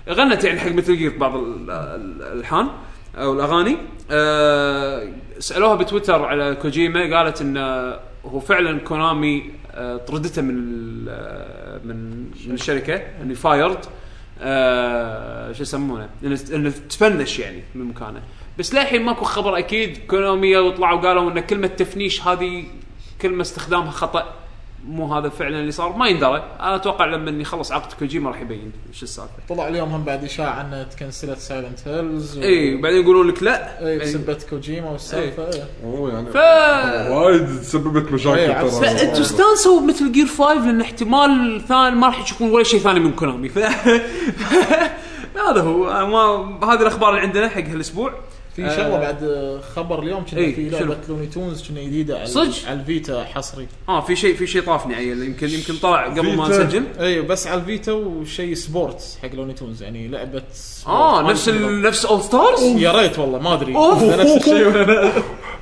غنت 0.08 0.44
يعني 0.44 0.60
حق 0.60 0.72
Metal 0.72 0.96
Gear 0.96 1.18
بعض 1.18 1.36
ال- 1.36 1.70
ال- 1.70 2.22
الألحان 2.22 2.68
أو 3.16 3.32
الأغاني. 3.32 3.76
أه 4.10 5.08
سألوها 5.38 5.74
بتويتر 5.74 6.24
على 6.24 6.54
كوجيما 6.62 7.16
قالت 7.18 7.40
إن 7.42 7.56
هو 8.24 8.40
فعلا 8.40 8.78
Konami 8.78 9.50
أه 9.72 9.96
طردته 9.96 10.42
من 10.42 10.58
آه، 11.08 11.80
من 11.84 12.20
من 12.46 12.54
الشركة 12.54 12.94
إنه 13.22 13.34
fired 13.34 13.78
أه 14.40 15.52
شو 15.52 15.62
يسمونه؟ 15.62 16.08
إنه 16.24 16.72
تفنش 16.90 17.38
يعني 17.38 17.62
من 17.74 17.84
مكانه 17.84 18.22
بس 18.58 18.74
للحين 18.74 19.02
ماكو 19.02 19.24
خبر 19.24 19.58
أكيد 19.58 19.98
Konami 20.06 20.56
وطلعوا 20.56 21.00
قالوا 21.00 21.30
إن 21.30 21.40
كلمة 21.40 21.66
تفنيش 21.66 22.26
هذه 22.26 22.64
كلمة 23.22 23.42
استخدامها 23.42 23.90
خطأ. 23.90 24.34
مو 24.86 25.14
هذا 25.14 25.28
فعلا 25.28 25.60
اللي 25.60 25.72
صار. 25.72 25.96
ما 25.96 26.08
يندرى. 26.08 26.44
أنا 26.60 26.74
أتوقع 26.76 27.04
لما 27.04 27.42
يخلص 27.42 27.72
عقد 27.72 27.92
كوجيما 27.92 28.30
راح 28.30 28.40
يبين 28.40 28.72
شو 28.92 29.04
السالفة. 29.04 29.32
طلع 29.48 29.68
اليوم 29.68 29.88
هم 29.88 30.04
بعد 30.04 30.24
إشاعة 30.24 30.60
انه 30.60 30.82
تكنسلت 30.82 31.38
Silent 31.38 31.88
Hills 31.88 32.38
و... 32.38 32.42
اي 32.42 32.76
بعدين 32.76 33.02
يقولون 33.02 33.28
لك 33.28 33.42
لا. 33.42 33.86
اي 33.88 33.98
بسبه 33.98 34.38
كوجيما 34.50 34.90
والسالفة. 34.90 35.42
إيه. 35.52 35.64
أوه 35.84 36.12
يعني 36.12 36.30
ف 36.30 36.36
وايد 37.10 37.48
سببت 37.62 38.12
مشاكل 38.12 38.38
إيه، 38.38 38.60
ترى. 38.60 38.70
فأنتوا 38.70 39.20
استانسوا 39.20 39.80
ب 39.80 39.85
Metal 39.85 40.12
Gear 40.12 40.26
5 40.26 40.54
لأن 40.54 40.80
احتمال 40.80 41.62
ثاني 41.68 41.96
ما 41.96 42.06
راح 42.06 42.22
تشوفون 42.22 42.50
ولا 42.50 42.64
شيء 42.64 42.80
ثاني 42.80 43.00
من 43.00 43.12
Konami 43.12 43.48
ف 43.54 43.58
هذا 45.48 45.60
هو. 45.60 46.06
ما 46.60 46.66
هذه 46.72 46.80
الأخبار 46.82 47.10
اللي 47.10 47.20
عندنا 47.20 47.48
حق 47.48 47.60
هالأسبوع. 47.60 48.12
في 48.58 48.64
آه. 48.66 48.76
شغلة 48.76 48.98
بعد 48.98 49.60
خبر 49.76 50.02
اليوم 50.02 50.24
كنا 50.30 50.40
إيه، 50.40 50.54
في؟ 50.54 50.68
لعبة 50.68 50.96
Looney 51.08 51.26
Tunes 51.26 51.68
كنا 51.68 51.80
جديدة 51.82 52.18
على 52.18 52.26
صدق؟ 52.26 52.68
على 52.68 52.80
ال 52.80 52.89
Vita 52.89 53.24
حصري 53.24 53.66
آه 53.88 54.00
في 54.00 54.16
شيء 54.16 54.34
في 54.36 54.46
شيء 54.46 54.62
طافني 54.62 54.94
عيل 54.94 55.22
يمكن 55.22 55.48
يمكن 55.48 55.74
طلع 55.82 56.06
قبل 56.06 56.36
ما. 56.36 56.48
نسجل 56.48 56.84
اي 57.00 57.20
بس 57.20 57.46
على 57.46 57.60
ال 57.60 57.66
Vita 57.66 57.92
وشيء 57.92 58.54
sport 58.54 59.18
حق 59.22 59.34
Looney 59.34 59.52
Tunes 59.52 59.82
يعني 59.82 60.08
لعبة. 60.08 60.42
آه 60.86 61.30
نفس. 61.30 61.48
نفس 61.48 62.06
All 62.06 62.22
Stars 62.22 62.62
يا 62.62 62.92
ريت 62.92 63.18
والله 63.18 63.38
ما 63.38 63.54
أدري 63.54 63.72
نفس 64.22 64.36
الشيء 64.36 64.66
ولا 64.66 64.84
لا 64.84 65.12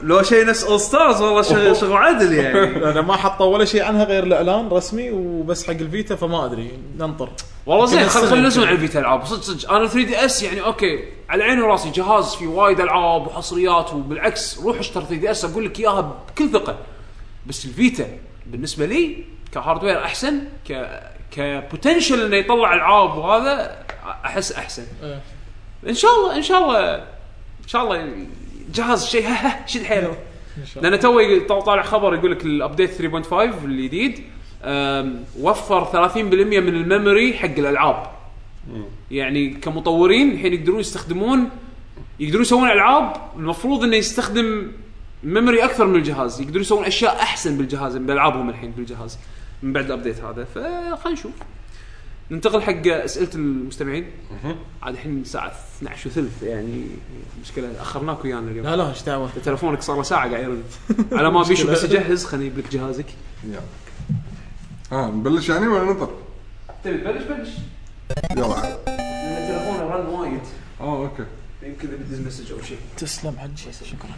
لو 0.06 0.22
شيء 0.22 0.46
نفس 0.46 0.64
All 0.64 0.80
Stars 0.80 1.22
والله 1.22 1.42
شغل 1.42 1.76
شغل 1.76 1.96
عدل 1.96 2.32
يعني. 2.32 2.58
أنا 2.90 3.00
ما 3.00 3.16
حطوا 3.16 3.46
ولا 3.46 3.64
شيء 3.64 3.82
عنها 3.82 4.04
غير 4.04 4.24
الإعلان 4.24 4.68
رسمي 4.68 5.10
وبس 5.10 5.66
حق 5.66 5.72
ال 5.72 5.81
Vita 5.81 6.16
فما 6.16 6.44
أدري 6.44 6.78
ننطر. 6.98 7.30
والله 7.66 7.86
زين 7.86 8.00
يمكن 8.00 8.10
خل. 8.10 8.66
على 8.66 8.74
ال 8.74 8.79
Vita 8.79 9.00
العاب. 9.00 9.24
صدق 9.24 9.42
صدق. 9.42 9.72
أنا 9.72 9.86
3 9.86 10.06
DS 10.06 10.42
يعني 10.42 10.64
okay 10.64 11.04
على 11.28 11.44
عيني 11.44 11.62
وراسي 11.62 11.90
جهاز 11.90 12.34
فيه 12.34 12.46
وايد 12.46 12.80
ألعاب 12.80 13.26
وحصريات 13.26 13.92
وبالعكس 13.92 14.60
روح 14.60 14.78
اشتري 14.78 15.04
3 15.04 15.16
DS. 15.16 15.44
أقول 15.44 15.64
لك 15.64 15.80
إياها 15.80 16.00
بكل 16.00 16.50
ثقة. 16.50 16.78
بس 17.46 17.64
الفيتا 17.64 18.06
بالنسبة 18.46 18.86
لي 18.86 19.24
ك 19.52 19.58
hardware 19.58 20.04
أحسن 20.04 20.44
ك 20.68 21.00
ك 21.30 21.40
potential 21.40 22.26
إنه 22.26 22.36
يطلع 22.36 22.74
ألعاب 22.74 23.18
وهذا 23.18 23.78
أحس 24.24 24.52
أحسن. 24.52 24.86
إيه. 25.02 25.20
إن 25.88 25.94
شاء 25.94 26.10
الله 26.10 26.36
إن 26.36 26.42
شاء 26.42 26.62
الله 26.62 26.94
إن 27.64 27.68
شاء 27.68 27.82
الله 27.82 28.26
جهاز 28.74 29.06
شيء 29.06 29.26
ها 29.26 29.46
ها 29.46 29.66
شد 29.66 29.82
حيله. 29.82 30.16
لأن 30.82 31.00
توي 31.00 31.40
طالع 31.40 31.82
خبر 31.82 32.14
يقول 32.14 32.32
لك 32.32 32.44
ال 32.44 32.51
update 32.51 32.90
3.5 32.90 33.64
الجديد 33.64 34.20
وفر 35.40 35.84
30% 35.84 36.16
من 36.16 36.68
ال 36.68 36.78
memory 36.78 37.34
حق 37.34 37.58
الألعاب. 37.58 38.10
يعني 39.10 39.50
كمطورين 39.50 40.30
الحين 40.30 40.52
يقدرون 40.54 40.80
يستخدمون 40.80 41.48
يقدرون 42.20 42.42
يسوون 42.42 42.70
ألعاب 42.70 43.16
المفروض 43.36 43.84
إنه 43.84 43.96
يستخدم 43.96 44.72
memory 45.24 45.64
أكثر 45.64 45.86
من 45.86 45.96
الجهاز. 45.96 46.40
يقدرون 46.40 46.60
يسوون 46.60 46.84
أشياء 46.84 47.14
أحسن 47.14 47.58
بالجهاز 47.58 47.96
بألعابهم 47.96 48.50
الحين 48.50 48.70
بالجهاز 48.70 49.18
من 49.62 49.72
بعد 49.72 49.84
ال 49.84 49.89
update 49.89 50.20
هذا. 50.20 50.44
فخلينا 50.44 51.12
نشوف. 51.12 51.32
ننتقل 52.30 52.62
حق 52.62 52.86
أسئلة 52.86 53.28
المستمعين. 53.34 54.10
عاد 54.82 54.94
الحين 54.94 55.20
الساعة 55.20 55.52
12 55.78 56.08
وثلث 56.08 56.42
يعني 56.42 56.86
مشكلة 57.42 57.80
أخرناك 57.80 58.24
ويانا 58.24 58.50
اليوم. 58.50 58.66
لا 58.66 58.76
لا 58.76 58.90
إيش 58.90 59.02
دعوة؟ 59.02 59.30
تلفونك 59.44 59.82
صار 59.82 59.96
له 59.96 60.02
ساعة 60.02 60.30
قاعد 60.30 60.42
يرن 60.42 60.62
على 61.12 61.30
ما 61.30 61.42
بيشو 61.42 61.70
بس 61.70 61.84
يجهز 61.84 62.24
خليني 62.24 62.46
أجيب 62.46 62.58
لك 62.58 62.72
جهازك. 62.72 63.06
يلا. 63.44 63.60
ها 64.92 65.06
نبلش 65.06 65.48
يعني 65.48 65.68
ولا 65.68 65.84
ننطر؟ 65.84 66.10
تبي 66.84 66.98
تبلش؟ 66.98 67.22
بلش. 67.22 67.48
يلا. 68.36 68.46
لأن 68.86 69.48
تلفونه 69.48 69.94
رن 69.94 70.06
وايد. 70.06 70.40
آه 70.80 71.02
okay. 71.02 71.24
يمكن 71.62 71.88
بدز 71.88 72.20
message 72.20 72.52
أو 72.52 72.62
شيء 72.62 72.78
تسلم 72.96 73.38
حجي. 73.38 73.72
شكرا. 73.72 74.10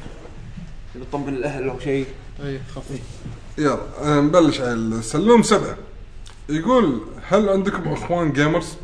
تطمن 1.11 1.35
الأهل 1.35 1.69
أو 1.69 1.81
شيء 1.81 2.07
اي 2.45 2.61
خفيف. 2.75 3.01
يلا 3.59 3.79
آه، 4.03 4.21
نبلش 4.21 4.61
على 4.61 5.03
سلوم 5.03 5.43
سبعة. 5.43 5.77
يقول 6.49 7.01
هل 7.29 7.49
عندكم 7.49 7.93
أخوان 7.93 8.33
gamers؟ 8.33 8.77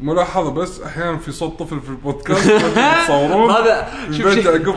ملاحظة 0.00 0.50
بس 0.50 0.80
أحيانا 0.80 1.16
في 1.18 1.32
صوت 1.32 1.58
طفل 1.58 1.80
في 1.80 1.88
البودكاست 1.88 2.50
تصورون 3.04 3.50
هذا 3.50 3.88
شوف 4.10 4.28
شيء 4.34 4.44
يعقوب 4.50 4.76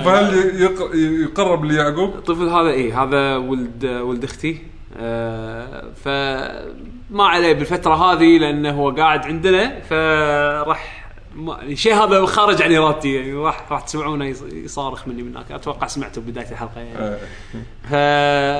يق- 0.61 0.95
يقرب 0.95 1.65
ليعقوب؟ 1.65 2.09
الطفل 2.15 2.49
هذا 2.49 2.69
إيه 2.69 3.03
هذا 3.03 3.35
ولد 3.37 3.85
ولد 3.85 4.23
أختي 4.23 4.57
آه 4.97 5.83
فما 6.03 7.23
عليه 7.27 7.53
بالفترة 7.53 7.93
هذه 8.13 8.37
لأنه 8.37 8.71
هو 8.71 8.91
قاعد 8.91 9.25
عندنا 9.25 9.79
فراح 9.79 10.96
ما- 11.37 11.75
شيء 11.75 11.93
هذا 11.95 12.25
خارج 12.25 12.61
عن 12.61 12.75
إرادتي. 12.75 13.13
يعني 13.13 13.33
راح 13.33 13.71
راح 13.71 13.81
تسمعونه 13.81 14.25
يص- 14.25 14.53
يصارخ 14.53 15.07
مني 15.07 15.23
من 15.23 15.35
هناك. 15.35 15.51
أتوقع 15.51 15.87
سمعته 15.87 16.21
بداية 16.21 16.51
الحلقة 16.51 16.81
يعني. 16.81 16.97
آه، 16.99 17.17
ف 17.89 17.93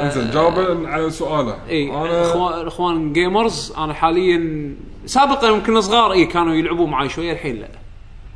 انزين 0.06 0.32
جاوبا 0.32 0.90
على 0.90 1.10
سؤاله. 1.10 1.58
اي 1.70 1.92
أنا 1.92 2.68
اخوان 2.68 3.14
gamers 3.14 3.74
أنا 3.78 3.94
حاليا 3.94 4.74
سابقا 5.06 5.48
يمكن 5.48 5.66
كنا 5.66 5.82
صغار 5.82 6.12
اي 6.12 6.26
كانوا 6.26 6.54
يلعبوا 6.56 6.88
معي 6.88 7.10
شوية 7.10 7.32
الحين 7.32 7.56
لا. 7.56 7.68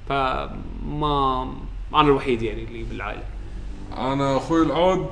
فما 0.09 1.43
أنا 1.93 2.01
الوحيد 2.01 2.41
يعني 2.41 2.63
اللي 2.63 2.83
بالعائلة. 2.83 3.23
أنا 3.97 4.37
أخوي 4.37 4.61
العود 4.61 5.07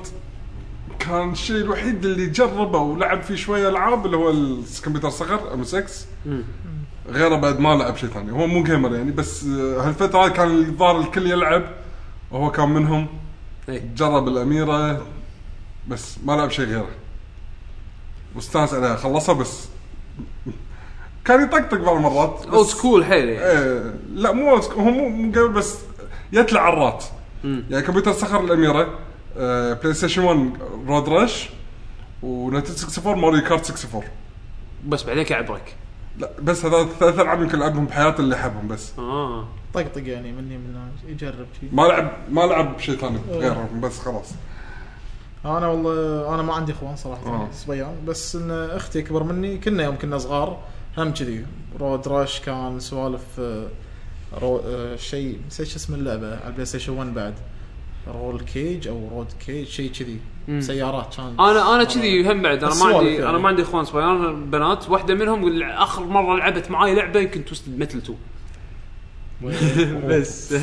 كان 0.98 1.32
الشيء 1.32 1.56
الوحيد 1.56 2.04
اللي 2.04 2.26
جربه 2.26 2.78
ولعب 2.78 3.22
فيه 3.22 3.34
شوية 3.34 3.68
ألعاب 3.68 4.06
اللي 4.06 4.16
هو 4.16 4.30
الكمبيوتر 4.30 5.10
صخر 5.10 5.54
MSX 5.54 6.06
غيره 7.08 7.36
بعد 7.36 7.60
ما 7.60 7.74
لعب 7.74 7.96
شيء 7.96 8.08
ثاني. 8.08 8.32
هو 8.32 8.46
مو 8.46 8.62
gamer 8.62 8.96
يعني 8.96 9.10
بس 9.10 9.44
هالفترة 9.44 10.28
كان 10.28 10.48
الظاهر 10.58 11.00
الكل 11.00 11.30
يلعب 11.30 11.62
وهو 12.30 12.50
كان 12.50 12.68
منهم. 12.68 13.06
جرب 13.68 14.28
الأميرة 14.28 15.06
بس 15.88 16.18
ما 16.24 16.32
لعب 16.32 16.50
شيء 16.50 16.64
غيره. 16.64 16.90
واستانس 18.34 18.74
عليها 18.74 18.96
خلصها 18.96 19.34
بس. 19.34 19.68
كان 21.24 21.42
يطقطق 21.42 21.78
بعض 21.78 21.96
المرات 21.96 22.46
old 22.52 22.66
school 22.66 23.04
حيل 23.04 23.28
يعني. 23.28 23.46
إيه 23.46 23.94
لا 24.14 24.32
مو 24.32 24.60
old 24.60 24.64
school، 24.64 24.78
هو 24.78 24.90
مو 24.90 25.32
قبل 25.32 25.48
بس 25.48 25.78
يتلع 26.32 26.60
عرات 26.60 27.04
يعني 27.44 27.82
كمبيوتر 27.82 28.12
صخر 28.12 28.40
الأميرة 28.40 28.98
آه 29.38 29.72
PlayStation 29.72 30.22
1 30.22 30.52
Road 30.88 31.08
Rash 31.08 31.50
و 32.22 32.28
Nintendo 32.28 32.72
64 32.72 33.18
Mario 33.18 33.42
Kart 33.42 33.70
64 33.70 34.02
بس 34.86 35.02
بعدين 35.02 35.22
كعبرك 35.22 35.74
لا 36.18 36.30
بس 36.42 36.64
هذا 36.64 36.84
ثلاث 37.00 37.18
ألعاب 37.18 37.42
يمكن 37.42 37.58
لعبهم 37.58 37.86
بحياته 37.86 38.20
اللي 38.20 38.36
حبهم 38.36 38.68
بس. 38.68 38.92
آه. 38.98 39.48
طقطق 39.74 40.08
يعني 40.08 40.32
مني 40.32 40.58
من 40.58 40.76
هنا 40.76 40.88
يجرب 41.12 41.46
شيء 41.60 41.68
ما 41.72 41.82
لعب 41.82 42.12
ما 42.30 42.40
لعب 42.40 42.78
شيء 42.78 42.96
ثاني 42.96 43.18
غيره 43.30 43.68
بس 43.82 43.98
خلاص. 43.98 44.32
أنا 45.44 45.66
والله 45.68 46.34
أنا 46.34 46.42
ما 46.42 46.54
عندي 46.54 46.72
إخوان 46.72 46.96
صراحة 46.96 47.26
آه. 47.26 47.48
صبيان. 47.52 47.94
بس 48.06 48.36
إن 48.36 48.50
أختي 48.50 48.98
أكبر 49.00 49.22
مني 49.22 49.58
كنا 49.58 49.84
يوم 49.84 49.98
كنا 49.98 50.18
صغار 50.18 50.58
هم 50.98 51.12
كذي. 51.12 51.46
Road 51.80 52.08
Rash 52.08 52.40
كان 52.40 52.80
سوالف 52.80 53.40
آه، 53.40 53.66
رو 54.40 54.58
آه، 54.66 54.96
شيء 54.96 55.40
نسيت 55.46 55.66
شو 55.66 55.76
اسم 55.76 55.94
اللعبة 55.94 56.36
على 56.36 56.46
ال 56.46 56.66
PlayStation 56.66 56.92
1 56.92 57.14
بعد. 57.14 57.34
Rollcage 58.08 58.88
أو 58.88 59.08
Road 59.08 59.32
Cage 59.46 59.66
شيء 59.66 59.90
كذي. 59.92 60.18
سيارات 60.60 61.14
كان. 61.16 61.34
أنا 61.40 61.74
أنا 61.74 61.84
كذي 61.84 62.32
هم 62.32 62.42
بعد. 62.42 62.64
أنا 62.64 62.74
ما 62.74 62.96
عندي 62.96 63.14
يعني. 63.14 63.28
أنا 63.30 63.38
ما 63.38 63.48
عندي 63.48 63.62
إخوان 63.62 63.84
صبيان 63.84 64.50
بنات. 64.50 64.88
واحدة 64.90 65.14
منهم 65.14 65.62
آخر 65.62 66.04
مرة 66.04 66.36
لعبت 66.36 66.70
معاي 66.70 66.94
لعبة 66.94 67.20
يمكن 67.20 67.44
Twisted 67.44 67.78
Metal 67.78 67.98
2 67.98 68.18
بس. 70.08 70.54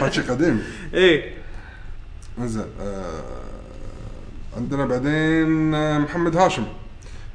حكي 0.00 0.20
قديم 0.20 0.62
إيه. 0.94 1.34
انزين 2.38 2.64
آه 2.80 3.20
عندنا 4.56 4.86
بعدين 4.86 5.74
آه، 5.74 5.98
محمد 5.98 6.36
هاشم. 6.36 6.64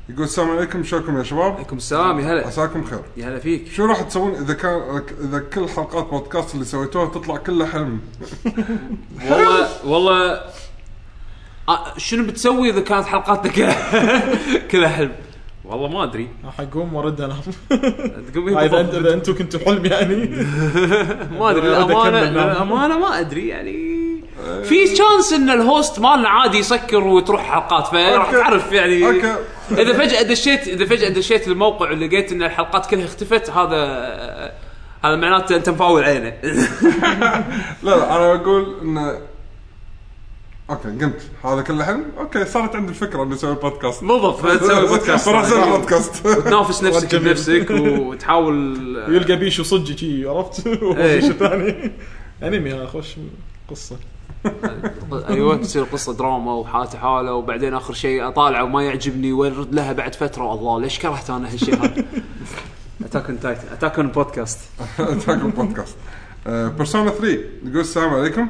يقول 0.09 0.23
السلام 0.23 0.49
عليكم. 0.49 0.83
شلونكم 0.83 1.17
يا 1.17 1.23
شباب؟ 1.23 1.53
عليكم 1.55 1.77
السلام. 1.77 2.19
يا 2.19 2.33
هلا. 2.33 2.47
عساكم 2.47 2.83
خير. 2.83 2.99
يا 3.17 3.27
هلا 3.29 3.39
فيك. 3.39 3.67
شو 3.71 3.85
راح 3.85 4.01
تسوون 4.01 4.35
إذا 4.35 4.53
كان 4.53 5.01
إذا 5.23 5.39
كل 5.39 5.69
حلقات 5.69 6.05
بودكاست 6.09 6.53
اللي 6.53 6.65
سويتوها 6.65 7.05
تطلع 7.05 7.37
كلها 7.37 7.67
حلم؟ 7.67 7.99
والله 9.29 9.85
والله 9.85 10.41
شنو 11.97 12.23
بتسوي 12.27 12.69
إذا 12.69 12.81
كانت 12.81 13.05
حلقاتنا 13.05 13.51
كلها 13.55 14.67
كلها 14.71 14.89
حلم 14.89 15.11
والله 15.65 15.87
ما 15.87 16.03
أدري. 16.03 16.27
حقوم 16.57 16.93
وأرد 16.93 17.21
انام 17.21 17.37
إيه 18.47 18.65
إذا 18.65 18.79
انت؟ 18.79 18.93
إذا 18.93 19.13
أنتم 19.13 19.35
كنتوا 19.35 19.59
حلم 19.59 19.85
يعني. 19.85 20.15
ما 21.39 21.51
أدري. 21.51 21.67
للامانه. 21.67 22.23
للامانه 22.23 22.99
ما 22.99 23.19
أدري 23.19 23.47
يعني. 23.47 23.97
في 24.63 24.85
chance 24.85 25.33
إن 25.33 25.49
ال 25.49 25.59
host 25.59 25.99
مالنا 25.99 26.29
عادي 26.29 26.57
يسكر 26.57 27.03
وتروح 27.03 27.51
حلقات 27.51 27.87
فراح 27.87 28.25
okay. 28.25 28.37
تعرف 28.37 28.71
يعني. 28.71 29.05
okay. 29.07 29.35
إذا 29.71 29.93
فجأة 29.93 30.21
دشيت 30.21 30.67
إذا 30.67 30.85
فجأة 30.85 31.09
دشيت 31.09 31.47
الموقع 31.47 31.91
ولقيت 31.91 32.31
إن 32.31 32.43
الحلقات 32.43 32.85
كلها 32.85 33.05
اختفت 33.05 33.49
هذا 33.49 33.77
هذا 35.05 35.15
معناته 35.15 35.55
أنت 35.55 35.69
مفاول 35.69 36.03
عينه 36.03 36.33
لا 36.43 37.43
لا 37.83 38.15
أنا 38.15 38.35
أقول 38.35 38.75
انه 38.81 39.19
okay 40.69 40.87
قمت. 40.89 41.21
هذا 41.45 41.61
كله 41.61 41.85
حلم 41.85 42.03
okay 42.17 42.45
صارت 42.45 42.75
عندي 42.75 42.89
الفكرة 42.89 43.23
إني 43.23 43.33
أسوي 43.33 43.55
بودكاست 43.55 44.03
بالضبط 44.03 44.39
فتسوي 44.45 44.87
بودكاست 44.87 45.27
راح 45.27 45.43
أسوي 45.45 45.71
بودكاست 45.77 46.27
تنافس 46.27 46.83
نفسك. 46.83 47.15
بنفسك 47.15 47.67
وتحاول 47.71 48.55
ويلقى 49.09 49.35
بيشو 49.35 49.63
صجي 49.63 49.97
شي 49.97 50.27
عرفت؟ 50.27 50.67
إيه. 50.67 51.17
وشيء 51.17 51.31
ثاني. 51.31 51.91
أنمي 52.43 52.73
هذا 52.73 52.85
خوش 52.85 53.15
قصة. 53.69 53.97
أيوه 55.29 55.55
تصير 55.57 55.83
قصة 55.83 56.13
دراما 56.13 56.53
وحالته 56.53 56.97
حالة 56.97 57.33
وبعدين 57.33 57.73
آخر 57.73 57.93
شيء 57.93 58.27
أطالعه 58.27 58.63
وما 58.63 58.83
يعجبني 58.83 59.31
وارد 59.33 59.73
لها 59.75 59.93
بعد 59.93 60.15
فترة. 60.15 60.53
الله 60.53 60.81
ليش 60.81 60.99
كرهت 60.99 61.29
أنا 61.29 61.53
هالشيء 61.53 61.75
هذا؟ 61.75 62.03
Attack 63.05 63.29
on 63.29 63.39
Titan 63.39 63.67
attack 63.71 63.99
on 63.99 64.07
podcast 64.07 64.59
تاكم 64.97 65.49
بودكاست 65.49 65.95
Persona 66.45 67.09
3 67.11 67.27
يقول 67.65 67.79
السلام 67.79 68.13
عليكم. 68.13 68.47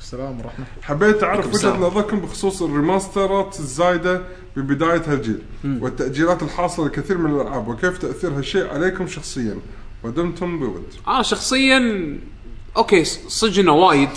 السلام 0.00 0.40
ورحمة 0.40 0.64
حبيت 0.82 1.22
أعرف 1.22 1.54
وجهة. 1.54 1.76
نظركم 1.76 2.20
بخصوص 2.20 2.62
الريماسترات 2.62 3.60
الزايدة 3.60 4.22
ببدايه 4.56 5.02
هالجيل 5.06 5.42
والتأجيلات 5.64 6.42
الحاصلة 6.42 6.86
لكثير 6.86 7.18
من 7.18 7.40
الألعاب 7.40 7.68
وكيف 7.68 7.98
تأثير 7.98 8.30
هالشيء 8.30 8.68
عليكم 8.68 9.06
شخصيا؟ 9.06 9.58
ودمتم 10.04 10.58
بود. 10.58 10.84
أنا 11.08 11.22
شخصيا 11.22 12.18
okay 12.76 13.04
صدق 13.04 13.58
انه 13.58 13.72
وايد 13.72 14.08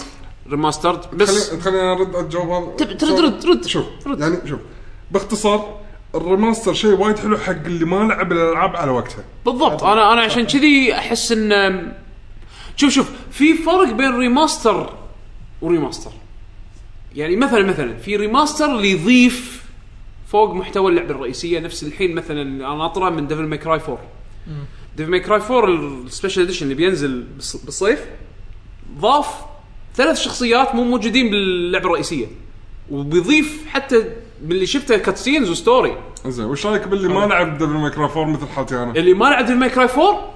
remastered 0.49 1.17
بس 1.17 1.49
خلينا 1.49 1.63
خلينا 1.63 1.95
نرد 1.95 2.15
على 2.15 2.25
الجواب 2.25 2.63
هذا. 2.63 2.93
ترد 2.93 3.19
رد 3.19 3.45
رد 3.45 3.65
شوف 3.65 3.85
رد. 4.07 4.19
يعني 4.19 4.37
شوف. 4.49 4.59
باختصار 5.11 5.79
ال 6.15 6.22
remaster 6.22 6.73
شيء 6.73 6.91
وايد 6.91 7.19
حلو 7.19 7.37
حق 7.37 7.51
اللي 7.65 7.85
ما 7.85 7.95
لعب 7.95 8.31
الألعاب 8.31 8.75
على 8.75 8.91
وقتها. 8.91 9.23
بالضبط. 9.45 9.83
أنا 9.83 10.13
أنا 10.13 10.21
عشان 10.21 10.45
كذي 10.45 10.93
أحس 10.93 11.31
إن 11.31 11.91
شوف 12.75 12.89
شوف 12.89 13.09
في 13.31 13.53
فرق 13.53 13.91
بين 13.91 14.17
remaster 14.17 15.00
و 15.61 15.66
remaster. 15.66 16.11
يعني 17.15 17.35
مثلا 17.35 17.63
مثلا 17.63 17.97
في 17.97 18.15
remaster 18.15 18.65
اللي 18.65 18.91
يضيف 18.91 19.63
فوق 20.27 20.53
محتوى 20.53 20.91
اللعبة 20.91 21.11
الرئيسية 21.11 21.59
نفس 21.59 21.83
الحين 21.83 22.15
مثلا 22.15 22.41
أنا 22.41 22.75
ناطره 22.75 23.09
من 23.09 23.27
Devil 23.27 23.43
May 23.47 23.57
Cry 23.57 23.79
4 23.79 23.99
Devil 24.97 25.09
May 25.11 25.19
Cry 25.19 25.41
4 25.41 25.65
ال 26.05 26.10
Special 26.10 26.41
Edition 26.41 26.63
اللي 26.63 26.75
بينزل 26.75 27.25
بالص- 27.39 27.65
بالصيف 27.65 28.05
ضاف 28.99 29.27
ثلاث 29.95 30.19
شخصيات 30.21 30.75
مو 30.75 30.83
موجودين 30.83 31.29
باللعبة 31.31 31.85
الرئيسية. 31.85 32.25
وبيضيف 32.91 33.65
حتى 33.67 33.97
من 34.45 34.51
اللي 34.51 34.65
شفته 34.65 34.97
cutscenes 34.97 35.49
و 35.49 35.57
story 35.57 35.97
زين 36.27 36.45
وش 36.45 36.65
رأيك 36.65 36.87
باللي 36.87 37.07
ما 37.07 37.25
لعب 37.25 37.57
Devil 37.57 37.73
May 37.73 37.97
Cry 37.97 38.21
4 38.21 38.29
مثل 38.29 38.47
حالتي 38.47 38.75
أنا؟ 38.83 38.91
اللي 38.95 39.13
ما 39.13 39.25
لعب 39.25 39.45
Devil 39.45 39.57
May 39.59 39.69
Cry 39.69 39.87
4 39.89 40.31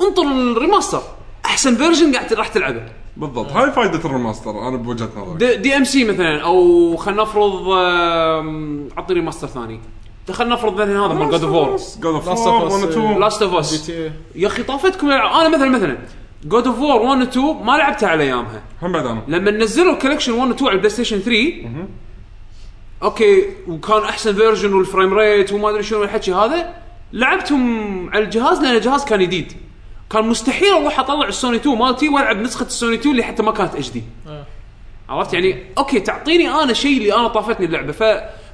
انطر 0.00 0.22
ال 0.22 0.30
remaster. 0.30 1.02
أحسن 1.46 1.76
version 1.76 2.14
قاعد 2.14 2.32
راح 2.32 2.48
تلعبه. 2.48 2.82
بالضبط. 3.16 3.52
هاي 3.52 3.72
فائده 3.72 3.98
ال 3.98 4.06
remaster 4.06 4.68
أنا 4.68 4.76
بوجهة 4.76 5.08
نظري 5.16 5.38
D, 5.38 5.56
DMC 5.56 6.04
مثلا 6.04 6.42
أو 6.42 6.96
خلينا 6.96 7.22
نفرض 7.22 7.68
عطني 8.96 9.14
remaster 9.14 9.46
ثاني. 9.46 9.80
خلينا 10.30 10.54
نفرض 10.54 10.80
مثلا 10.80 11.06
هذا 11.06 11.14
مال 11.14 11.30
God 11.30 11.44
of 11.44 11.52
War 11.52 11.76
God 12.00 12.14
of 12.14 12.28
War 12.28 12.70
Us. 12.70 12.72
1 12.72 12.88
2 12.90 13.18
Last 13.18 13.42
of 13.42 13.54
Us 13.54 13.92
يا 14.34 14.46
أخي 14.46 14.62
طافتكم. 14.62 15.10
أنا 15.10 15.48
مثلا 15.48 15.68
مثلا. 15.68 15.98
God 16.44 16.66
of 16.66 16.78
War 16.78 17.02
1 17.02 17.20
و 17.20 17.22
2 17.22 17.64
ما 17.64 17.72
لعبتها 17.72 18.08
على 18.08 18.24
أيامها. 18.24 18.62
هم 18.82 18.92
بعد 18.92 19.06
أنا 19.06 19.22
لما 19.28 19.50
نزلوا 19.50 19.94
collection 19.94 20.32
1 20.32 20.50
و 20.50 20.54
2 20.54 20.66
على 20.66 20.74
ال 20.74 20.90
PlayStation 20.90 21.18
3 21.18 21.52
okay 23.02 23.44
وكان 23.68 24.02
أحسن 24.02 24.34
version 24.34 24.72
وال 24.72 24.84
frame 24.84 25.14
rate 25.14 25.52
وما 25.52 25.70
أدري 25.70 25.82
شنو 25.82 26.02
الحكي 26.02 26.32
هذا 26.32 26.74
لعبتهم 27.12 28.10
على 28.10 28.24
الجهاز 28.24 28.60
لأن 28.60 28.76
الجهاز 28.76 29.04
كان 29.04 29.20
جديد. 29.20 29.52
كان 30.10 30.24
مستحيل 30.28 30.68
أروح 30.72 31.00
أطلع 31.00 31.28
السوني 31.28 31.56
2 31.56 31.78
مالتي 31.78 32.08
وألعب 32.08 32.36
نسخة 32.36 32.66
السوني 32.66 32.94
2 32.94 33.10
اللي 33.10 33.22
حتى 33.22 33.42
ما 33.42 33.52
كانت 33.52 33.74
HD 33.74 34.02
آه. 34.28 34.44
عرفت 35.08 35.34
يعني 35.34 35.64
okay 35.78 36.00
تعطيني 36.00 36.48
أنا 36.50 36.72
شيء 36.72 36.98
اللي 36.98 37.14
أنا 37.14 37.28
طافتني 37.28 37.66
اللعبة 37.66 37.92
ف 37.92 38.02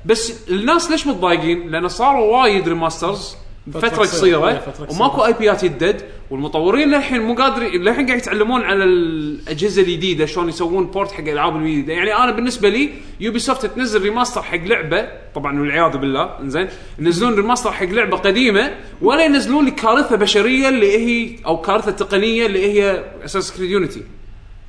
بس 0.04 0.48
الناس 0.50 0.90
ليش 0.90 1.06
متضايقين؟ 1.06 1.70
لأن 1.70 1.88
صاروا 1.88 2.36
وايد 2.42 2.68
remasters 2.68 3.36
فترة 3.72 3.88
قصيرة. 3.88 4.48
إيه، 4.48 4.58
قصيرة. 4.58 4.90
وماكو 4.90 5.24
IPات 5.24 5.62
يدد 5.62 6.02
والمطورين 6.30 6.90
للحين 6.90 7.20
مو 7.22 7.34
قادرين 7.34 7.82
للحين 7.82 8.06
قاعد 8.06 8.18
يتعلمون 8.18 8.62
على 8.62 8.84
الأجهزة 8.84 9.82
الجديدة 9.82 10.26
شلون 10.26 10.48
يسوون 10.48 10.86
port 10.86 11.12
حق 11.12 11.20
الالعاب 11.20 11.56
الجديدة 11.56 11.92
يعني 11.92 12.16
أنا 12.16 12.32
بالنسبة 12.32 12.68
لي 12.68 12.90
Ubisoft 13.20 13.66
تنزل 13.66 14.02
remaster 14.02 14.42
حق 14.42 14.56
لعبة 14.56 15.08
طبعا 15.34 15.60
والعياذ 15.60 15.96
بالله 15.96 16.40
إنزين 16.40 16.68
ينزلون 16.98 17.34
remaster 17.34 17.72
حق 17.72 17.86
لعبة 17.86 18.16
قديمة 18.16 18.74
ولا 19.02 19.24
ينزلون 19.24 19.64
لي 19.64 19.70
كارثة 19.70 20.16
بشرية 20.16 20.68
اللي 20.68 20.98
هي 20.98 21.36
أو 21.46 21.60
كارثة 21.60 21.90
تقنية 21.90 22.46
اللي 22.46 22.72
هي 22.72 23.04
Assassin's 23.24 23.52
Creed 23.52 23.70
Unity 23.70 24.02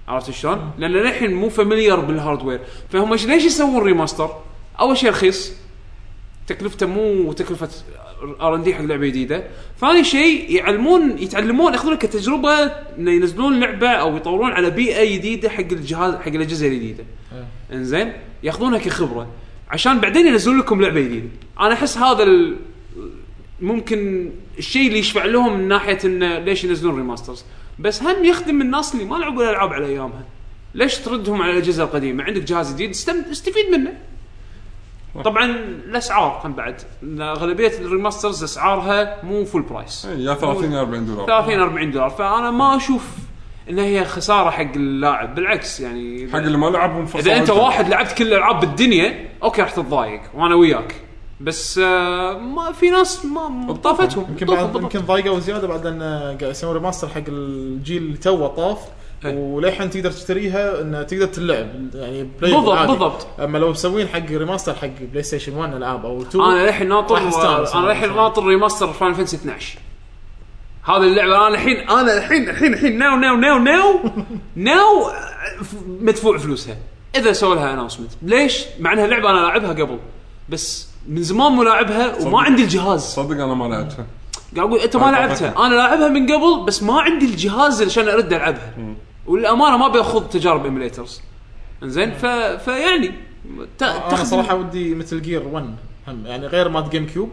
عرفت 0.07 0.31
شلون؟ 0.31 0.71
لأن 0.77 0.91
للحين 0.91 1.33
مو 1.33 1.49
familiar 1.49 1.99
بال 1.99 2.11
hardware 2.11 2.59
فهم 2.89 3.13
ليش 3.13 3.45
يسوون 3.45 3.83
remaster؟ 3.83 4.29
أول 4.79 4.97
شيء 4.97 5.09
رخيص 5.09 5.53
تكلفته 6.47 6.85
مو 6.85 7.33
تكلفة 7.33 7.69
R&D 8.41 8.75
حق 8.75 8.81
لعبه 8.81 9.07
جديدة. 9.07 9.43
ثاني 9.81 10.03
شيء 10.03 10.51
يعلمون 10.55 11.17
يتعلمون 11.17 11.73
يأخذون 11.73 11.95
كتجربة 11.95 12.63
إنه 12.97 13.11
ينزلون 13.11 13.59
لعبة 13.59 13.89
أو 13.89 14.17
يطورون 14.17 14.51
على 14.51 14.69
بيئة 14.69 15.15
جديدة 15.17 15.49
حق 15.49 15.59
الجهاز 15.71 16.15
حق 16.15 16.27
الأجهزة 16.27 16.67
الجديدة. 16.67 17.03
إنزين؟ 17.73 18.13
يأخذونها 18.43 18.79
كخبرة. 18.79 19.27
عشان 19.69 19.99
بعدين 19.99 20.27
ينزلون 20.27 20.59
لكم 20.59 20.81
لعبة 20.81 21.01
جديدة. 21.01 21.27
أنا 21.59 21.73
أحس 21.73 21.97
هذا 21.97 22.23
ال... 22.23 22.55
ممكن 23.61 24.31
الشيء 24.57 24.87
اللي 24.87 24.99
يشفع 24.99 25.25
لهم 25.25 25.57
من 25.57 25.67
ناحية 25.67 25.97
انه 26.05 26.39
ليش 26.39 26.63
ينزلون 26.63 26.95
remasters 26.95 27.45
بس 27.79 28.03
هم 28.03 28.25
يخدم 28.25 28.61
الناس 28.61 28.93
اللي 28.93 29.05
ما 29.05 29.15
لعبوا 29.15 29.43
الألعاب 29.43 29.73
على 29.73 29.85
أيامها. 29.85 30.25
ليش 30.75 30.97
تردهم 30.97 31.41
على 31.41 31.51
الأجهزة 31.51 31.83
القديمة؟ 31.83 32.23
عندك 32.23 32.41
جهاز 32.41 32.73
جديد 32.73 32.89
استفيد 32.89 33.65
منه. 33.71 33.93
طبعا 35.21 35.45
الاسعار 35.45 36.41
هم 36.43 36.53
بعد. 36.53 36.81
أغلبية 37.19 37.71
ال 37.79 37.86
remasters 37.86 38.43
أسعارها 38.43 39.23
مو 39.23 39.45
full 39.45 39.61
price 39.61 40.05
إيه، 40.05 40.17
يا 40.17 40.33
30 40.33 40.71
يا 40.71 40.79
40 40.79 41.05
دولار. 41.05 41.25
30 41.25 41.59
40 41.59 41.91
دولار. 41.91 42.09
فأنا 42.09 42.51
ما 42.51 42.75
أشوف 42.77 43.07
إن 43.69 43.79
هي 43.79 44.05
خسارة 44.05 44.49
حق 44.49 44.71
اللاعب. 44.75 45.35
بالعكس 45.35 45.79
يعني 45.79 46.29
حق 46.31 46.37
اللي 46.37 46.57
ما 46.57 46.67
لعبهم 46.67 47.07
إذا 47.15 47.37
أنت. 47.37 47.49
واحد 47.49 47.89
لعبت 47.89 48.11
كل 48.11 48.27
الألعاب 48.27 48.59
بالدنيا 48.59 49.29
okay 49.43 49.61
راح 49.61 49.71
تتضايق. 49.71 50.21
وأنا 50.33 50.55
وياك. 50.55 50.95
بس 51.41 51.77
آه 51.83 52.37
ما 52.37 52.71
في 52.71 52.89
ناس 52.89 53.25
ما 53.25 53.73
طافتهم. 53.73 54.25
يمكن 54.29 54.45
بعد. 54.45 54.75
يمكن 54.75 54.99
ضايقوا 54.99 55.39
زياده 55.39 55.67
بعد 55.67 55.85
أن 55.85 56.01
قاعد 56.41 56.51
يسوون 56.51 56.73
remaster 56.73 57.07
حق 57.07 57.23
الجيل 57.27 58.03
اللي 58.03 58.17
توه 58.17 58.47
طاف. 58.47 58.79
وللحين 59.25 59.89
تقدر 59.89 60.11
تشتريها 60.11 60.81
انها 60.81 61.03
تقدر 61.03 61.25
تلعب. 61.25 61.67
يعني 61.93 62.23
play 62.23 62.53
بالضبط، 62.53 62.73
عادي. 62.73 62.91
بالضبط. 62.91 63.27
أما 63.39 63.57
لو 63.57 63.69
مسوين 63.69 64.07
حق 64.07 64.31
remaster 64.31 64.73
حق 64.73 64.87
PlayStation 65.11 65.55
1 65.55 65.73
العاب 65.73 66.05
أو 66.05 66.21
2 66.21 66.43
أنا 66.45 66.65
للحين 66.65 66.89
ناطر 66.89 67.17
أنا 67.17 67.75
أنا 67.75 67.87
للحين. 67.87 68.15
ناطر 68.15 68.45
remaster 68.45 68.93
Final 68.93 69.15
Fantasy 69.15 69.35
12 69.35 69.77
هذه 70.83 70.97
اللعبة 70.97 71.35
أنا 71.35 71.47
الحين 71.47 71.89
أنا 71.89 72.17
الحين 72.17 72.49
الحين 72.49 72.73
الحين 72.73 72.97
ناو 72.97 73.15
ناو 73.15 73.35
ناو 73.35 73.57
ناو 73.57 73.99
ناو 74.55 75.11
مدفوع 75.87 76.37
فلوسها. 76.37 76.77
إذا 77.15 77.33
سووا 77.33 77.55
لها 77.55 77.73
announcement 77.73 78.11
ليش؟ 78.21 78.65
مع 78.79 78.93
إنها 78.93 79.07
لعبة 79.07 79.29
أنا 79.29 79.39
لاعبها 79.39 79.69
قبل. 79.69 79.99
بس 80.49 80.87
من 81.07 81.23
زمان 81.23 81.51
مو 81.51 81.63
لاعبها 81.63 82.15
وما 82.15 82.19
صدق. 82.19 82.35
عندي 82.37 82.63
الجهاز. 82.63 83.01
صدق 83.01 83.31
أنا 83.31 83.53
ما 83.53 83.65
لعبتها. 83.65 84.05
قاعد 84.55 84.67
أقول 84.67 84.79
أنت 84.79 84.95
ما 84.95 85.11
لعبتها. 85.11 85.65
أنا 85.65 85.75
لاعبها 85.75 86.07
من 86.07 86.31
قبل 86.31 86.65
بس 86.65 86.83
ما 86.83 87.01
عندي 87.01 87.25
الجهاز 87.25 87.83
عشان 87.83 88.07
أرد 88.07 88.33
ألعبها. 88.33 88.73
والأمانة 89.27 89.77
ما 89.77 89.87
بيأخذ 89.87 90.27
تجارب 90.27 90.65
emulators 90.65 91.21
إنزين؟ 91.83 92.11
ف... 92.11 92.25
فيعني 92.65 93.11
ت... 93.77 93.83
أنا 93.83 94.23
صراحة 94.23 94.55
ودي 94.55 94.95
Metal 94.95 95.21
Gear 95.21 95.47
1 95.47 95.75
هم 96.07 96.25
يعني 96.25 96.47
غير 96.47 96.69
مات 96.69 96.89
GameCube 96.89 97.29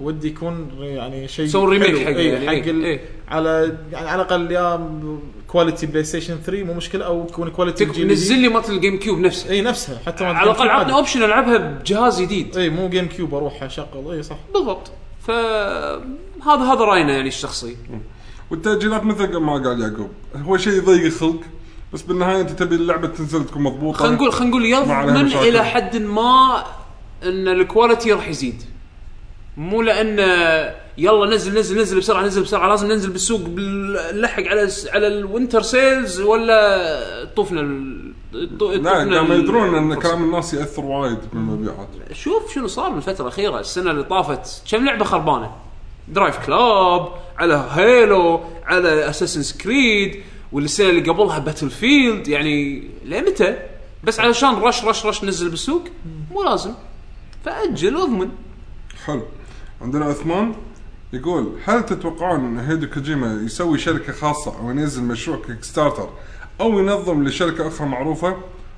ودي 0.00 0.28
يكون 0.28 0.68
يعني 0.80 1.28
شيء 1.28 1.44
يسوون 1.44 1.70
remake 1.70 1.88
إيه، 1.90 2.32
يعني، 2.32 2.46
حق 2.46 2.68
ال- 2.68 2.84
إيه. 2.84 3.00
على 3.28 3.78
يعني 3.92 4.08
على 4.08 4.22
الأقل 4.22 4.50
يا 4.52 4.90
quality 5.48 5.86
PlayStation 5.86 6.36
3 6.36 6.64
مو 6.64 6.74
مشكلة 6.74 7.06
أو 7.06 7.26
يكون 7.30 7.50
quality 7.50 7.84
تك... 7.84 7.98
نزل 7.98 8.38
لي 8.38 8.48
مالت 8.48 8.70
ال 8.70 8.98
GameCube 8.98 9.18
نفسه. 9.18 9.50
اي 9.50 9.60
نفسها 9.62 9.98
حتى 10.06 10.24
مات 10.24 10.36
على 10.36 10.50
الأقل 10.50 10.68
عطني. 10.68 10.92
option 10.92 11.22
ألعبها 11.22 11.56
بجهاز 11.58 12.22
جديد. 12.22 12.56
اي 12.56 12.70
مو 12.70 12.88
GameCube 12.88 13.34
أروح 13.34 13.62
أشغل. 13.62 14.12
اي 14.12 14.22
صح. 14.22 14.36
بالضبط. 14.54 14.90
ف 15.20 15.30
هذا 15.30 16.62
هذا 16.72 16.84
رأينا 16.84 17.12
يعني 17.12 17.28
الشخصي. 17.28 17.76
والتأجيلات 18.50 19.04
مثل 19.04 19.36
ما 19.36 19.52
قال 19.52 19.80
يعقوب. 19.80 20.10
هو 20.36 20.56
شيء 20.56 20.72
يضيق 20.72 21.04
الخلق 21.04 21.40
بس 21.92 22.02
بالنهاية 22.02 22.40
أنت 22.40 22.50
تبي 22.50 22.74
اللعبة 22.74 23.08
تنزل 23.08 23.44
تكون 23.46 23.62
مضبوطة. 23.62 23.98
خلينا 23.98 24.14
نقول 24.16 24.32
خلينا 24.32 24.50
نقول 24.50 24.62
ما 24.62 24.78
يضمن. 24.78 25.42
إلى 25.48 25.64
حد 25.64 25.96
ما 25.96 26.64
إن 27.24 27.48
ال 27.48 27.56
quality 27.56 28.12
راح 28.12 28.28
يزيد. 28.28 28.62
مو 29.56 29.82
لأن 29.82 30.18
يلا 30.98 31.34
نزل 31.34 31.58
نزل 31.58 31.80
نزل 31.80 31.98
بسرعة 31.98 32.22
نزل 32.22 32.42
بسرعة 32.42 32.68
لازم 32.68 32.88
ننزل 32.88 33.10
بالسوق 33.10 33.40
نلحق 34.14 34.42
على 34.42 34.68
على 34.92 35.06
ال 35.06 35.14
winter 35.14 35.62
sales 35.62 36.20
ولا 36.20 37.28
طو- 37.36 37.52
لا 37.52 38.90
قاموا 39.16 39.34
يدرون 39.34 39.74
إن. 39.74 39.94
كلام 39.94 40.24
الناس 40.24 40.54
يأثر 40.54 40.84
وايد 40.84 41.18
بالمبيعات. 41.32 41.88
شوف 42.12 42.54
شنو 42.54 42.66
صار 42.66 42.90
بالفترة 42.90 43.22
الأخيرة 43.22 43.60
السنة 43.60 43.90
اللي 43.90 44.02
طافت 44.02 44.62
كم 44.70 44.84
لعبة 44.84 45.04
خربانة؟ 45.04 45.50
Driveclub 46.08 47.08
على 47.38 47.68
Halo 47.72 48.40
على 48.64 49.10
Assassin's 49.10 49.52
Creed 49.52 50.22
والسنة 50.52 50.88
اللي 50.88 51.10
قبلها 51.10 51.38
Battlefield 51.38 52.28
يعني 52.28 52.88
لمتى 53.04 53.56
بس 54.04 54.20
علشان 54.20 54.54
rush 54.54 54.84
rush 54.84 55.06
rush 55.06 55.24
نزل 55.24 55.48
بالسوق 55.48 55.84
مو 56.30 56.42
لازم. 56.42 56.72
فأجل 57.44 57.96
وأضمن. 57.96 58.28
حلو. 59.06 59.22
عندنا 59.82 60.04
عثمان 60.04 60.54
يقول 61.12 61.58
هل 61.64 61.86
تتوقعون 61.86 62.40
أن 62.40 62.58
هيدو 62.58 62.86
كوجيما 62.90 63.40
يسوي 63.44 63.78
شركة 63.78 64.12
خاصة 64.12 64.58
أو 64.60 64.70
ينزل 64.70 65.02
مشروع 65.02 65.38
Kickstarter 65.46 66.08
أو 66.60 66.78
ينظم 66.78 67.24
لشركة 67.24 67.68
أخرى 67.68 67.88
معروفة؟ 67.88 68.36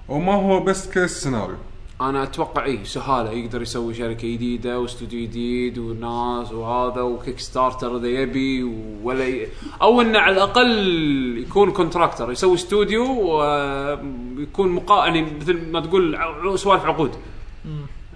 وما 0.08 0.34
هو 0.34 0.60
best 0.60 0.92
case 0.92 1.22
scenario 1.22 1.56
أنا 2.00 2.22
أتوقع 2.22 2.64
إيه 2.64 2.84
سهالة. 2.84 3.30
يقدر 3.30 3.62
يسوي 3.62 3.94
شركة 3.94 4.28
جديدة 4.28 4.80
واستوديو 4.80 5.20
جديد 5.20 5.78
وناس 5.78 6.52
وهذا 6.52 7.00
و 7.00 7.38
Kickstarter 7.38 7.96
إذا 7.96 8.08
يبي 8.08 8.62
ولا 9.02 9.26
ي... 9.28 9.48
أو 9.82 10.00
إنه 10.00 10.18
على 10.18 10.36
الأقل 10.36 11.38
يكون 11.38 11.70
contractor 11.70 12.32
يسوي 12.32 12.54
استوديو 12.54 13.04
ويكون 13.04 14.68
مقا 14.68 15.06
يعني 15.06 15.26
مثل 15.40 15.70
ما 15.70 15.80
تقول 15.80 16.58
سوالف 16.58 16.84
عقود. 16.84 17.10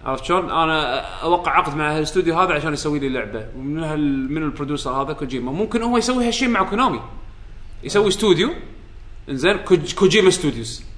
عرفت 0.05 0.25
شلون؟ 0.25 0.51
أنا 0.51 1.01
أوقع 1.23 1.52
عقد 1.52 1.77
مع 1.77 1.99
الاستوديو 1.99 2.39
هذا 2.39 2.52
عشان 2.55 2.73
يسوي 2.73 2.99
لي 2.99 3.09
لعبة. 3.09 3.47
ومن 3.57 3.85
هال 3.85 4.33
من 4.33 4.43
ال 4.43 4.48
producer 4.48 4.91
هذا 4.91 5.12
كوجيما. 5.12 5.52
ممكن 5.52 5.83
هو 5.83 5.99
يسوي 5.99 6.28
هالشيء 6.28 6.49
مع 6.49 6.62
كونامي. 6.62 7.01
يسوي 7.85 8.09
استوديو. 8.09 8.51
إنزين 9.28 9.57
كوج- 9.57 9.94
كوجيما 9.94 10.31
Studios. 10.31 10.92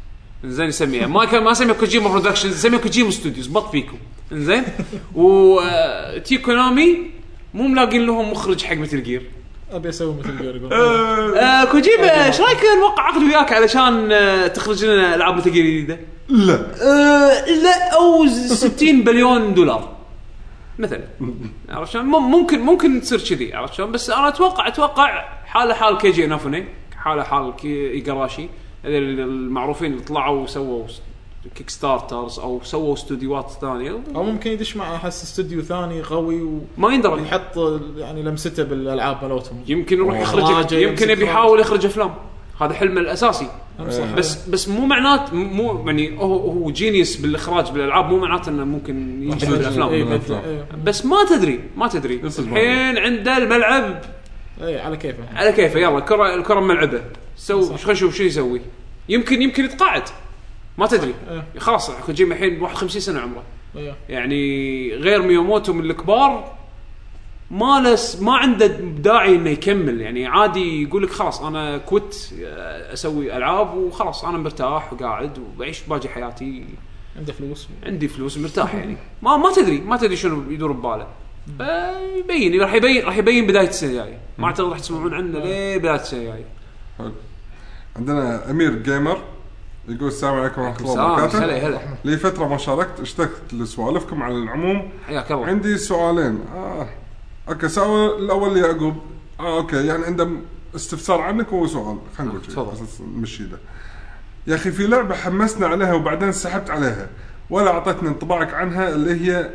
انزين 0.44 0.66
يسميها 0.68 1.06
ما 1.06 1.24
كان 1.24 1.42
ما 1.42 1.52
اسميها 1.52 1.74
كوجيما 1.74 2.08
Productions 2.08 2.54
يسميها 2.54 2.78
كوجيما 2.78 3.10
Studios 3.10 3.46
بط 3.46 3.70
فيكم. 3.70 3.96
انزين 4.32 4.64
وتي 5.14 6.38
كونامي 6.38 6.96
مو 7.54 7.68
ملاقين 7.68 8.06
لهم 8.06 8.30
مخرج 8.30 8.62
حق 8.64 8.76
مثل 8.76 9.02
جير 9.02 9.30
أبي 9.72 9.88
أسوي 9.88 10.14
مثل 10.18 10.38
جير 10.38 10.68
آه 10.72 11.64
كوجيما 11.64 12.26
إيش 12.26 12.40
رأيك 12.40 12.58
نوقع 12.80 13.02
عقد 13.02 13.22
وياك 13.22 13.52
علشان 13.52 14.12
آه 14.12 14.46
تخرج 14.46 14.84
لنا 14.84 15.14
ألعاب 15.14 15.36
Metal 15.36 15.52
Gear 15.52 15.64
جديدة؟ 15.64 15.98
لا. 16.28 16.54
آه 16.82 17.44
لا 17.50 17.94
أو 17.96 18.26
60 18.26 19.02
بليون 19.02 19.54
دولار. 19.54 19.94
مثلا. 20.78 21.04
عرفت 21.70 21.92
شلون؟ 21.92 22.04
مم- 22.04 22.30
ممكن 22.30 22.60
ممكن 22.60 23.00
تصير 23.00 23.20
كذي 23.20 23.54
عرفت 23.54 23.74
شلون؟ 23.74 23.92
بس 23.92 24.10
أنا 24.10 24.28
أتوقع 24.28 24.68
أتوقع 24.68 25.24
حالة 25.46 25.74
حال 25.74 25.98
كيجي 25.98 26.26
إنافوني 26.26 26.64
حالة 26.96 27.22
حال 27.22 27.52
كوجي 27.56 27.90
إيجاراشي 27.90 28.48
المعروفين 28.86 29.92
اللي 29.92 30.02
طلعوا 30.02 30.42
وسووا 30.42 30.84
Kickstarters 31.54 32.38
أو 32.38 32.60
سووا 32.62 32.94
استوديوهات 32.94 33.50
ثانية. 33.60 34.00
أو 34.14 34.22
ممكن 34.22 34.50
يدش 34.50 34.76
مع 34.76 34.96
أحس 34.96 35.22
استوديو 35.22 35.62
ثاني 35.62 36.02
قوي 36.02 36.60
ما 36.78 36.94
يندرى. 36.94 37.12
ويحط 37.12 37.58
يعني 37.96 38.22
لمسته 38.22 38.62
بالألعاب 38.62 39.24
مالتهم. 39.24 39.64
يمكن 39.68 39.96
يروح 39.96 40.20
يخرج 40.20 40.72
يمكن 40.72 41.10
يبي. 41.10 41.24
يحاول 41.24 41.60
يخرج 41.60 41.86
أفلام. 41.86 42.14
هذا 42.60 42.72
حلمه 42.72 43.00
الأساسي. 43.00 43.48
بس 44.16 44.48
بس 44.48 44.68
مو 44.68 44.86
معنات 44.86 45.34
مو 45.34 45.86
يعني 45.86 46.18
هو 46.18 46.36
هو 46.36 46.70
genius 46.70 47.16
بالإخراج 47.16 47.70
بالألعاب. 47.70 48.04
مو 48.04 48.18
معناته 48.18 48.48
إنه 48.48 48.64
ممكن 48.64 49.22
ينجح 49.22 49.50
بالأفلام. 49.50 49.88
إيه، 49.88 50.66
بس 50.84 51.06
ما 51.06 51.16
تدري 51.30 51.60
ما 51.76 51.88
تدري. 51.88 52.20
الحين 52.38 52.98
عنده 52.98 53.36
الملعب 53.36 54.00
إيه 54.62 54.80
على 54.80 54.96
كيفه. 54.96 55.24
على 55.34 55.52
كيفه 55.52 55.80
يلا 55.80 55.98
الكره 55.98 56.34
الكره 56.34 56.60
ملعبه. 56.60 57.02
سو 57.36 57.76
خلينا 57.76 57.92
نشوف 57.92 58.14
شو 58.14 58.22
يسوي. 58.22 58.60
يمكن 59.08 59.42
يمكن 59.42 59.64
يتقاعد. 59.64 60.02
ما 60.78 60.86
تدري. 60.86 61.14
إيه. 61.30 61.44
خلاص 61.58 61.90
كوجيما 61.90 62.34
الحين 62.34 62.62
51 62.62 63.00
سنة 63.00 63.20
عمره. 63.20 63.42
إيه. 63.76 63.94
يعني 64.08 64.94
غير 64.94 65.22
مياموتو 65.22 65.72
من 65.72 65.90
الكبار 65.90 66.54
ما 67.50 67.80
لس 67.80 68.22
ما 68.22 68.36
عنده 68.36 68.66
داعي 68.66 69.34
إنه 69.34 69.50
يكمل. 69.50 70.00
يعني 70.00 70.26
عادي 70.26 70.82
يقول 70.82 71.02
لك 71.02 71.10
خلاص 71.10 71.42
أنا 71.42 71.78
كوت 71.78 72.34
أسوي 72.92 73.36
ألعاب 73.36 73.74
وخلاص 73.74 74.24
أنا 74.24 74.38
مرتاح 74.38 74.92
وقاعد 74.92 75.38
وبعيش 75.38 75.82
باقي 75.82 76.08
حياتي. 76.08 76.64
عنده 77.16 77.32
فلوس. 77.32 77.68
عندي 77.86 78.08
فلوس 78.08 78.38
مرتاح 78.38 78.74
يعني. 78.74 78.96
ما 79.22 79.36
ما 79.36 79.52
تدري 79.52 79.80
ما 79.80 79.96
تدري 79.96 80.16
شنو 80.16 80.50
يدور 80.50 80.72
بباله. 80.72 81.06
فيبين 81.58 82.60
راح 82.60 82.74
يبين 82.74 83.04
راح 83.04 83.16
يبين 83.16 83.46
بداية 83.46 83.68
السنة 83.68 83.90
الجاية. 83.90 84.18
ما 84.38 84.46
أعتقد 84.46 84.68
راح 84.68 84.78
تسمعون 84.78 85.14
عنه 85.14 85.38
ليه 85.38 85.78
بداية 85.78 85.94
السنة 85.94 86.20
الجاية. 86.20 86.44
حلو 86.98 87.12
عندنا 87.96 88.50
أمير 88.50 88.74
جيمر 88.74 89.18
يقول 89.88 90.08
السلام 90.08 90.34
عليكم 90.34 90.60
ورحمة 90.62 90.80
الله 90.80 91.12
وبركاته. 91.12 91.44
هلا 91.44 91.66
هلا. 91.66 91.80
لي 92.04 92.16
فترة 92.16 92.48
ما 92.48 92.56
شاركت 92.56 93.00
اشتقت 93.00 93.54
لسوالفكم 93.54 94.22
على 94.22 94.34
العموم. 94.34 94.90
حياك 95.06 95.32
الله. 95.32 95.46
عندي 95.46 95.78
سؤالين. 95.78 96.38
آه. 96.54 96.88
okay 97.48 97.68
سؤال 97.68 98.24
الأول 98.24 98.54
ليعقوب. 98.54 98.96
آه 99.40 99.58
okay 99.58 99.86
يعني 99.86 100.04
عنده 100.04 100.28
استفسار 100.76 101.20
عنك 101.20 101.52
وسؤال 101.52 101.98
خلينا 102.18 102.32
نقول 102.32 102.44
شيء 102.44 102.54
تفضل. 102.54 102.66
على 102.66 102.74
أساس 102.74 103.00
نمشي 103.00 103.42
له 103.42 103.58
يا 104.46 104.54
أخي 104.54 104.72
في 104.72 104.86
لعبة 104.86 105.14
حمسنا 105.14 105.66
عليها 105.66 105.94
وبعدين 105.94 106.32
سحبت 106.32 106.70
عليها 106.70 107.08
ولا 107.50 107.70
أعطتني 107.70 108.08
انطباعك 108.08 108.54
عنها 108.54 108.88
اللي 108.88 109.20
هي 109.20 109.50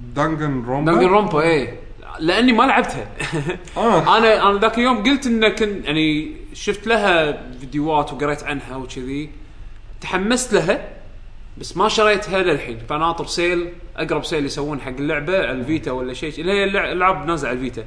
Danganronpa 0.00 0.92
Danganronpa 0.92 1.40
إيه. 1.40 1.80
لأني 2.18 2.52
ما 2.52 2.62
لعبتها. 2.62 3.08
آه. 3.76 4.18
أنا 4.18 4.50
أنا 4.50 4.58
ذاك 4.58 4.78
اليوم 4.78 5.02
قلت 5.02 5.26
إنه 5.26 5.48
كنت 5.48 5.84
يعني 5.84 6.36
شفت 6.52 6.86
لها 6.86 7.42
فيديوهات 7.60 8.12
وقريت 8.12 8.44
عنها 8.44 8.76
وكذي. 8.76 9.30
تحمست 10.00 10.52
لها 10.52 10.88
بس 11.58 11.76
ما 11.76 11.88
شريتها 11.88 12.42
للحين. 12.42 12.78
فناطر 12.88 13.26
sale 13.26 13.72
أقرب 13.96 14.24
sale 14.24 14.46
يسوون 14.46 14.80
حق 14.80 14.88
اللعبة 14.88 15.38
على 15.38 15.50
الفيتا 15.50 15.90
ولا 15.92 16.14
شيء. 16.14 16.40
اللي 16.40 16.52
هي 16.52 16.64
الالعاب 16.64 17.26
نازله 17.26 17.48
على 17.48 17.58
الفيتا. 17.58 17.84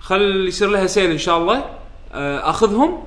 خل 0.00 0.48
يصير 0.48 0.68
لها 0.68 0.86
sale 0.86 1.10
إن 1.10 1.18
شاء 1.18 1.38
الله. 1.38 1.64
آه، 2.12 2.50
أخذهم. 2.50 3.02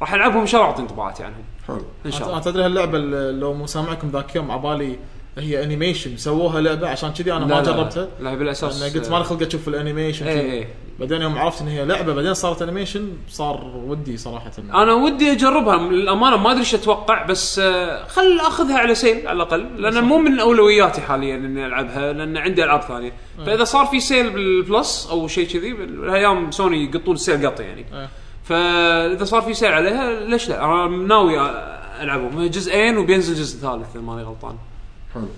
راح 0.00 0.14
ألعبهم 0.14 0.40
ان 0.40 0.46
شاء 0.46 0.60
الله 0.60 0.70
اعطي 0.70 0.82
انطباعاتي 0.82 1.24
عنهم. 1.24 1.44
حلو. 1.68 1.82
إن 2.06 2.10
شاء 2.10 2.22
أنا 2.22 2.30
الله 2.30 2.40
تدري 2.40 2.64
هاللعبة 2.64 2.98
لو 3.30 3.54
مو 3.54 3.66
سامعكم 3.66 4.08
ذاك 4.08 4.36
يوم 4.36 4.50
عبالي 4.50 4.98
هي 5.38 5.64
animation 5.64 6.16
سووها 6.16 6.60
لعبة 6.60 6.88
عشان 6.88 7.12
كذي 7.12 7.32
أنا 7.32 7.44
لا، 7.44 7.46
ما 7.46 7.54
لا،. 7.54 7.62
جربتها. 7.62 8.08
لا 8.20 8.34
بالأساس 8.34 8.82
لأن 8.82 8.90
قلت 8.90 9.10
ما 9.10 9.22
خلق 9.22 9.42
أشوف 9.42 9.68
ال 9.68 9.74
animation 9.74 10.24
كذي. 10.24 10.40
إيه. 10.40 10.68
بعدين 11.00 11.22
يوم 11.22 11.38
عرفت 11.38 11.62
إن 11.62 11.68
هي 11.68 11.84
لعبة 11.84 12.14
بعدين 12.14 12.34
صارت 12.34 12.62
animation 12.62 13.08
صار 13.28 13.82
ودي 13.86 14.16
صراحة. 14.16 14.50
أنا 14.58 14.92
ودي 14.92 15.32
أجربها 15.32 15.76
للأمانة 15.76 16.36
ما 16.36 16.50
أدري 16.50 16.60
إيش 16.60 16.74
أتوقع 16.74 17.26
بس 17.26 17.58
آه، 17.58 18.06
خل 18.06 18.40
أخذها 18.40 18.78
على 18.78 18.94
sale 18.94 19.26
على 19.28 19.36
الأقل 19.36 19.82
لأن 19.82 20.04
مو 20.04 20.18
من 20.18 20.40
أولوياتي 20.40 21.00
حاليا 21.00 21.36
إني 21.36 21.66
ألعبها 21.66 22.12
لأن 22.12 22.36
عندي 22.36 22.64
ألعاب 22.64 22.82
ثانية. 22.82 23.12
فإذا 23.46 23.64
صار 23.64 23.86
في 23.86 24.00
sale 24.00 24.30
بالبلس 24.30 25.08
أو 25.10 25.28
شيء 25.28 25.48
كذي 25.48 25.72
بالأيام 25.72 26.50
سوني 26.50 26.84
يقطون 26.84 27.14
ال 27.14 27.20
sale 27.20 27.46
قط 27.46 27.60
يعني. 27.60 27.84
إيه. 27.92 28.08
فإذا 28.44 29.24
صار 29.24 29.42
في 29.42 29.54
sale 29.54 29.72
عليها 29.72 30.20
ليش 30.20 30.48
لا؟ 30.48 30.64
أنا 30.64 30.96
ناوي 30.96 31.40
ألعبهم. 32.00 32.46
جزئين 32.46 32.98
وبينزل 32.98 33.34
جزء 33.34 33.58
ثالث 33.58 33.96
إذا 33.96 34.00
ماني 34.04 34.22
غلطان. 34.22 34.56
حلو. 35.16 35.28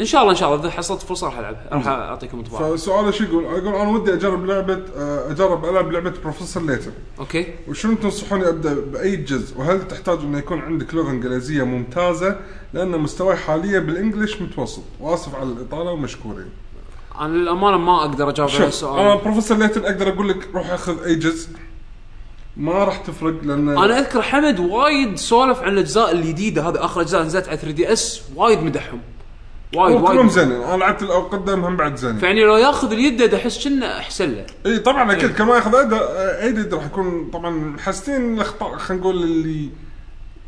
إن 0.00 0.04
شاء 0.04 0.20
الله 0.20 0.32
إن 0.32 0.36
شاء 0.36 0.48
الله. 0.48 0.60
إذا 0.60 0.70
حصلت 0.70 1.02
فرصة 1.02 1.26
راح 1.26 1.38
العبها 1.38 1.68
راح 1.72 1.86
أعطيكم 1.86 2.38
انطباع. 2.38 2.76
فسؤاله 2.76 3.10
شو 3.10 3.24
يقول؟ 3.24 3.44
يقول 3.44 3.74
أنا 3.74 3.88
ودي 3.88 4.12
أجرب 4.14 4.46
لعبة 4.46 4.82
آه، 4.96 5.30
أجرب 5.30 5.64
ألعب 5.64 5.92
لعبة 5.92 6.14
Professor 6.22 6.62
Layton 6.62 6.92
أوكي. 7.18 7.54
وشنو 7.68 7.94
تنصحوني 7.94 8.48
أبدأ 8.48 8.74
بأي 8.74 9.16
جزء؟ 9.16 9.58
وهل 9.58 9.88
تحتاج 9.88 10.18
انه 10.18 10.38
يكون 10.38 10.60
عندك 10.60 10.94
لغة 10.94 11.10
إنجليزية 11.10 11.62
ممتازة؟ 11.62 12.36
لأن 12.74 12.88
مستواي 12.88 13.36
حاليا 13.36 13.78
بال 13.78 13.92
English 13.92 14.42
متوسط. 14.42 14.82
وآسف 15.00 15.34
على 15.34 15.48
الإطالة 15.48 15.90
ومشكورين. 15.90 16.48
أنا 17.20 17.36
للأمانة 17.36 17.76
ما 17.76 18.00
أقدر 18.00 18.30
أجاوب 18.30 18.50
على 18.50 18.58
شوف 18.58 18.60
أنا 18.60 18.68
السؤال 18.68 19.18
Professor 19.18 19.58
Layton 19.58 19.84
أقدر 19.84 20.08
أقول 20.08 20.28
لك 20.28 20.48
روح 20.54 20.70
أخذ 20.70 21.04
أي 21.04 21.14
جزء. 21.14 21.48
ما 22.56 22.72
راح 22.84 22.96
تفرق 22.96 23.34
لأن 23.42 23.68
أنا 23.68 23.98
أذكر 23.98 24.22
حمد 24.22 24.60
وايد 24.60 25.16
سولف 25.18 25.60
عن 25.60 25.72
الأجزاء 25.72 26.12
الجديدة 26.12 26.68
هذه. 26.68 26.84
آخر 26.84 27.00
أجزاء 27.00 27.22
نزلت 27.22 27.48
على 27.48 27.56
3DS 27.56 28.22
وايد 28.36 28.62
مدحهم. 28.62 29.00
وايد 29.74 29.96
هو 29.96 30.04
كلهم 30.04 30.16
وايد 30.18 30.30
زينين 30.30 30.62
أنا 30.62 30.76
لعبت 30.76 31.02
القدام 31.02 31.64
هم 31.64 31.76
بعد 31.76 31.96
زينين 31.96 32.18
فيعني 32.18 32.44
لو 32.44 32.56
ياخذ 32.56 32.92
اليد 32.92 33.34
احس 33.34 33.64
كنا 33.64 33.98
احسن 33.98 34.30
له. 34.30 34.46
إي 34.66 34.78
طبعا 34.78 35.12
أكيد. 35.12 35.30
إيه. 35.30 35.36
كل 35.36 35.44
ما 35.44 35.56
ياخذ 35.56 35.74
يديد 35.74 35.92
يديد 36.42 36.74
راح 36.74 36.84
يكون 36.84 37.30
طبعا 37.32 37.50
محسنين 37.50 38.34
الأخطاء 38.34 38.76
خلينا 38.76 39.02
نقول 39.02 39.22
اللي 39.22 39.68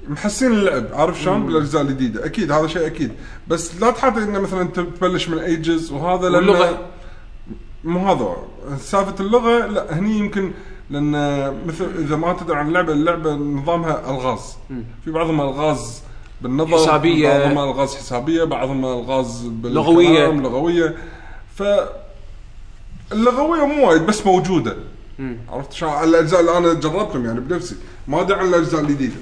محسين 0.08 0.52
اللعب. 0.52 0.86
عارف 0.92 1.22
شلون؟ 1.22 1.46
بالأجزاء 1.46 1.82
الجديدة. 1.82 2.26
أكيد 2.26 2.52
هذا 2.52 2.66
شيء 2.66 2.86
أكيد. 2.86 3.12
بس 3.48 3.80
لا 3.80 3.90
تحط 3.90 4.16
إنه 4.16 4.40
مثلا 4.40 4.68
تبلش 4.68 5.28
من 5.28 5.38
اي 5.38 5.56
جزء 5.56 5.94
وهذا 5.94 6.28
واللغة؟ 6.28 6.88
مو 7.84 8.12
هذا. 8.12 8.36
سالفة 8.78 9.14
اللغة 9.20 9.66
لا 9.66 9.98
هني 9.98 10.18
يمكن 10.18 10.52
لأن 10.90 11.12
مثل 11.66 11.86
إذا 11.98 12.16
ما 12.16 12.32
تدري 12.32 12.56
عن 12.56 12.68
اللعبة 12.68 12.92
اللعبة 12.92 13.34
نظامها 13.34 14.10
ألغاز. 14.10 14.56
في 15.04 15.10
بعضهم 15.10 15.40
ألغاز 15.40 16.01
بالنظر 16.42 16.76
حسابية. 16.76 17.28
بعضهم 17.28 17.58
الغاز 17.58 17.94
حسابية 17.94 18.44
بعضهم 18.44 18.84
الغاز 18.84 19.50
لغوية. 19.64 20.26
لغوية. 20.26 20.96
ف 21.54 21.62
اللغوية 23.12 23.66
مو 23.66 23.88
وايد 23.88 24.06
بس 24.06 24.26
موجودة. 24.26 24.76
عرفت 25.48 25.72
شلون؟ 25.72 25.92
الأجزاء 26.04 26.40
اللي 26.40 26.58
أنا 26.58 26.72
جربتهم 26.72 27.26
يعني 27.26 27.40
بنفسي. 27.40 27.76
ما 28.08 28.20
أدري 28.20 28.38
عن 28.38 28.48
الأجزاء 28.48 28.80
الجديده 28.80 29.16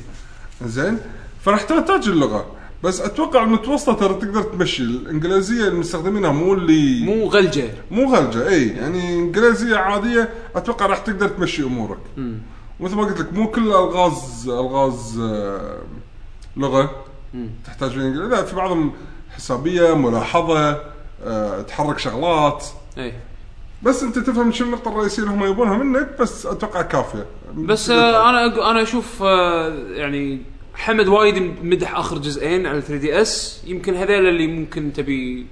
زين؟ 0.65 0.99
فراح 1.44 1.62
تحتاج 1.62 2.08
اللغة. 2.08 2.47
بس 2.84 3.00
أتوقع 3.00 3.42
المتوسطه 3.42 3.92
ترى 3.92 4.15
تقدر 4.15 4.42
تمشي. 4.42 4.82
الإنجليزية 4.82 5.68
اللي 5.68 5.78
مستخدمينها 5.78 6.32
مو 6.32 6.55
اللي 6.55 7.05
مو 7.05 7.28
غلجة. 7.28 7.70
مو 7.90 8.15
غلجة 8.15 8.49
إي. 8.49 8.68
يعني 8.68 9.18
إنجليزية 9.18 9.76
عادية 9.76 10.28
أتوقع 10.57 10.86
راح 10.86 10.99
تقدر 10.99 11.28
تمشي 11.28 11.62
أمورك. 11.62 11.99
ومثل 12.81 12.97
ما 12.97 13.05
قلت 13.05 13.20
لك 13.20 13.32
مو 13.32 13.50
كل 13.50 13.62
الغاز 13.68 14.49
الغاز 14.49 15.20
آه، 15.20 15.78
لغة. 16.57 16.90
تحتاج. 17.67 17.97
لا 17.97 18.42
في 18.44 18.57
بعضهم 18.57 18.92
حسابية 19.36 19.94
ملاحظة 19.97 20.83
آه، 21.25 21.62
تحرك 21.62 21.99
شغلات. 21.99 22.67
إي. 22.99 23.12
بس 23.83 24.02
أنت 24.02 24.18
تفهم 24.18 24.52
شو 24.52 24.65
النقطة 24.65 24.89
الرئيسية 24.89 25.23
اللي 25.23 25.34
هم 25.34 25.44
يبونها 25.44 25.76
منك 25.78 26.17
بس 26.20 26.47
أتوقع 26.47 26.83
كافية. 26.83 27.26
بس 27.55 27.91
آه 27.91 28.31
أنا 28.31 28.55
أق- 28.55 28.59
أنا 28.67 28.83
أشوف 28.83 29.23
آه 29.23 29.68
يعني 29.91 30.42
حمد 30.75 31.09
وايد 31.09 31.65
مدح 31.65 31.97
آخر 31.97 32.18
جزئين 32.18 32.67
على 32.67 32.81
3DS. 32.81 33.62
يمكن 33.67 33.94
هذول 33.94 34.28
اللي 34.28 34.47
ممكن 34.47 34.92
تبي 34.92 35.47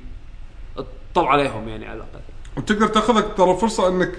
تطلع 1.14 1.30
عليهم 1.30 1.68
يعني 1.68 1.86
على 1.86 1.94
الأقل. 1.96 2.20
وتقدر 2.56 2.86
تأخذك 2.86 3.26
ترى 3.36 3.56
فرصة 3.56 3.88
إنك 3.88 4.12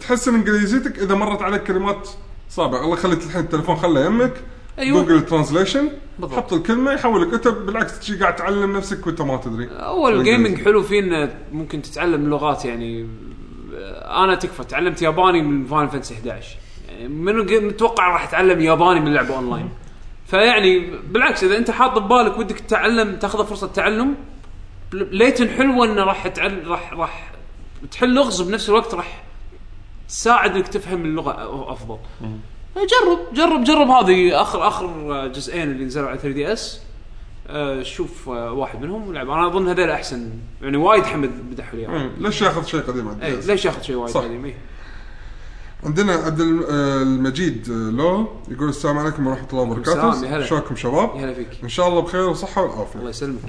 تحسن 0.00 0.34
إنجليزيتك 0.34 0.98
إذا 0.98 1.14
مرت 1.14 1.42
عليك 1.42 1.62
كلمات 1.62 2.08
صعبة. 2.50 2.80
الله 2.84 2.96
خليت 2.96 3.24
الحين 3.26 3.40
التليفون 3.40 3.76
خله 3.76 4.04
يمك. 4.06 4.34
أيوة. 4.78 5.02
Google 5.02 5.26
translation. 5.26 5.90
حط 6.22 6.52
الكلمة 6.52 6.92
يحول 6.92 7.22
لك 7.22 7.34
انت 7.34 7.48
بالعكس 7.48 7.98
تجي 8.00 8.20
قاعد 8.20 8.36
تعلم 8.36 8.76
نفسك 8.76 9.06
وانت 9.06 9.22
ما 9.22 9.36
تدري. 9.36 9.68
أول. 9.70 10.14
ال 10.18 10.25
gaming 10.25 10.64
حلو 10.64 10.82
فيه 10.82 11.00
إنه 11.00 11.34
ممكن 11.52 11.82
تتعلم 11.82 12.28
لغات 12.28 12.64
يعني 12.64 13.08
آه، 13.74 14.24
أنا 14.24 14.34
تكفى. 14.34 14.64
تعلمت 14.64 15.02
ياباني 15.02 15.42
من 15.42 15.64
Final 15.66 15.88
Fantasy 15.88 16.14
11 16.14 16.56
يعني 16.88 17.08
منو 17.08 17.42
متوقع 17.68 18.12
راح 18.12 18.28
أتعلم 18.28 18.60
ياباني 18.60 19.00
من 19.00 19.14
لعبة 19.14 19.36
أونلاين. 19.36 19.68
فيعني 20.26 20.90
بالعكس 21.10 21.44
إذا 21.44 21.56
أنت 21.58 21.70
حاط 21.70 21.98
ببالك 21.98 22.38
ودك 22.38 22.60
تتعلم 22.60 23.16
تاخذ 23.16 23.46
فرصة 23.46 23.66
تعلم 23.66 24.14
Layton 24.92 25.48
حلوة 25.48 25.86
إنه 25.86 26.04
راح 26.04 26.28
تعل 26.28 26.66
راح 26.66 26.92
راح 26.92 27.32
تحل 27.90 28.14
لغز 28.14 28.42
بنفس 28.42 28.68
الوقت 28.68 28.94
راح 28.94 29.22
تساعد 30.08 30.56
انك 30.56 30.68
تفهم 30.68 31.04
اللغة 31.04 31.72
أفضل. 31.72 31.98
جرب 32.86 33.18
جرب 33.34 33.64
جرب 33.64 33.88
هذه 33.88 34.42
آخر 34.42 34.68
آخر 34.68 35.26
جزئين 35.28 35.70
اللي 35.70 35.84
نزلوا 35.84 36.08
على 36.08 36.18
3DS 36.18 36.80
آه، 37.50 37.82
شوف 37.82 38.28
آه، 38.28 38.52
واحد 38.52 38.80
منهم 38.80 39.08
ولعب 39.08 39.30
أنا 39.30 39.46
أظن 39.46 39.68
هذول 39.68 39.90
أحسن 39.90 40.30
يعني 40.62 40.76
وايد 40.76 41.04
حمد 41.04 41.30
مدحوا 41.50 41.78
لي. 41.78 41.86
مم. 41.86 42.10
ليش 42.18 42.42
ياخذ 42.42 42.64
شيء 42.64 42.80
قديم 42.80 43.08
عندي 43.08 43.26
اي 43.26 43.36
ليش 43.40 43.64
ياخذ 43.64 43.82
شيء 43.82 43.96
وايد. 43.96 44.16
قديم 44.16 44.44
إي. 44.44 44.54
عندنا 45.84 46.12
عبد 46.12 46.40
آه، 46.40 47.02
المجيد 47.02 47.68
لو 47.68 48.28
يقول 48.48 48.68
السلام 48.68 48.98
عليكم 48.98 49.26
ورحمة 49.26 49.48
الله 49.52 49.62
وبركاته. 49.62 50.44
شلونكم 50.46 50.76
شباب؟ 50.76 51.10
يا 51.16 51.24
هلا 51.24 51.34
فيك 51.34 51.48
إن 51.62 51.68
شاء 51.68 51.88
الله 51.88 52.00
بخير 52.00 52.28
وصحة 52.28 52.64
الله 52.64 52.72
والعافيه 52.72 53.08
يسلمك 53.08 53.40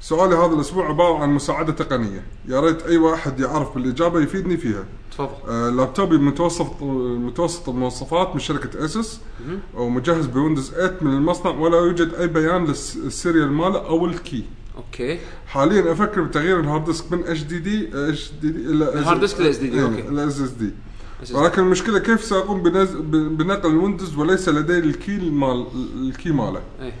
سؤالي 0.00 0.34
هذا 0.34 0.54
الأسبوع 0.54 0.88
عبارة 0.88 1.18
عن 1.18 1.28
مساعدة 1.30 1.72
تقنية 1.72 2.22
يا 2.48 2.60
ريت 2.60 2.82
أي 2.82 2.96
واحد 2.96 3.40
يعرف 3.40 3.74
بالإجابة 3.74 4.20
يفيدني 4.20 4.56
فيها 4.56 4.84
تفضل. 5.12 5.30
آه، 5.48 5.70
لابتوبي 5.70 6.16
متوسط 6.18 6.82
متوسط 6.82 7.68
المواصفات 7.68 8.34
من 8.34 8.40
شركة 8.40 8.84
اسس 8.84 9.20
ومجهز 9.74 10.26
ب 10.26 10.31
Windows 10.31 10.70
8 10.70 10.96
من 11.00 11.12
المصنع 11.12 11.50
ولا 11.50 11.78
يوجد 11.78 12.14
أي 12.14 12.26
بيان 12.28 12.64
لل 12.64 12.86
serial 12.86 13.52
ماله 13.52 13.86
أو 13.86 14.06
ال 14.06 14.14
key. 14.14 14.44
okay. 14.76 15.18
حاليا 15.46 15.92
أفكر 15.92 16.22
بتغيير 16.22 16.60
ال 16.60 16.65
hard 16.65 16.84
disk 16.84 17.12
من 17.12 17.24
HDD 17.24 17.42
HDD 17.42 18.32
ال 18.42 18.58
hard 18.72 19.20
disk 19.20 19.40
ل 19.40 19.54
SDD، 19.54 19.78
okay. 19.78 20.08
إلى 20.08 20.26
SSD 20.26 20.70
ولكن 21.34 21.62
المشكلة 21.62 21.98
كيف 21.98 22.24
سأقوم 22.24 22.62
بنقل 23.36 23.70
ال 23.70 23.76
Windows 23.76 24.16
وليس 24.16 24.48
لدي 24.48 24.78
ال 24.78 24.91
key 24.91 25.30
مال 25.30 25.66
ال 26.00 26.08
key 26.08 26.32
ماله؟ 26.32 26.60
اي 26.80 26.92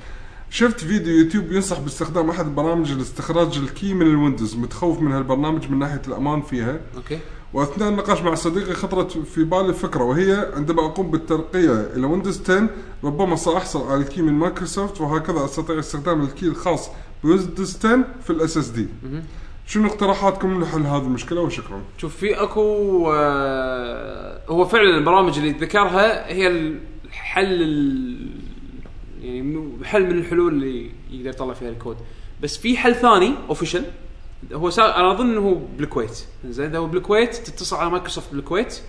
شفت 0.50 0.80
فيديو 0.80 1.16
يوتيوب 1.16 1.52
ينصح 1.52 1.80
باستخدام 1.80 2.30
أحد 2.30 2.46
البرامج 2.46 2.92
لاستخراج 2.92 3.58
ال 3.58 3.67
key 3.67 3.94
من 3.94 4.06
ال 4.06 4.12
Windows 4.12 4.56
متخوف 4.56 5.00
من 5.00 5.12
هالبرنامج 5.12 5.70
من 5.70 5.78
ناحية 5.78 6.02
الأمان 6.08 6.42
فيها. 6.42 6.80
okay. 6.96 7.18
واثناء 7.54 7.88
النقاش 7.88 8.20
مع 8.22 8.34
صديقي 8.34 8.72
خطرت 8.74 9.18
في 9.18 9.44
بالي 9.44 9.72
فكره 9.72 10.04
وهي 10.04 10.48
عندما 10.56 10.86
أقوم 10.86 11.10
بالترقية 11.10 11.90
إلى 11.96 12.06
Windows 12.06 12.42
10 12.42 12.68
ربما 13.04 13.36
سأحصل 13.36 13.86
على 13.90 14.00
ال 14.00 14.06
key 14.06 14.22
من 14.22 14.32
مايكروسوفت 14.32 15.00
وهكذا 15.00 15.44
أستطيع 15.44 15.78
استخدام 15.78 16.22
ال 16.22 16.28
key 16.28 16.46
الخاص 16.46 16.90
ب 17.24 17.31
Windows 17.31 17.76
10 17.76 18.04
في 18.22 18.30
ال 18.30 18.56
SSD. 18.56 18.86
شنو 19.66 19.86
اقتراحاتكم 19.88 20.62
لحل 20.62 20.80
هذه 20.82 21.02
المشكلة 21.02 21.40
وشكرا. 21.40 21.80
شوف 21.98 22.16
في 22.16 22.34
أكو 22.42 23.12
آه 23.12 24.40
هو 24.48 24.64
فعلا 24.64 24.98
البرامج 24.98 25.38
اللي 25.38 25.50
ذكرها 25.50 26.32
هي 26.32 26.46
الحل 26.48 27.62
ال- 27.62 28.30
يعني 29.22 29.68
حل 29.84 30.02
من 30.06 30.18
الحلول 30.18 30.52
اللي 30.52 30.90
يقدر 31.10 31.30
يطلع 31.30 31.54
فيها 31.54 31.68
الكود 31.68 31.96
بس 32.42 32.56
في 32.58 32.76
حل 32.76 32.94
ثاني 32.94 33.34
official 33.48 33.84
هو 34.52 34.70
سا... 34.70 34.96
أنا 34.96 35.12
أظن 35.12 35.30
إنه 35.30 35.40
هو 35.40 35.54
بالكويت. 35.54 36.24
زين 36.44 36.66
إذا 36.66 36.78
هو 36.78 36.86
بالكويت 36.86 37.34
تتصل 37.34 37.76
على 37.76 37.90
مايكروسوفت 37.90 38.34
بالكويت. 38.34 38.80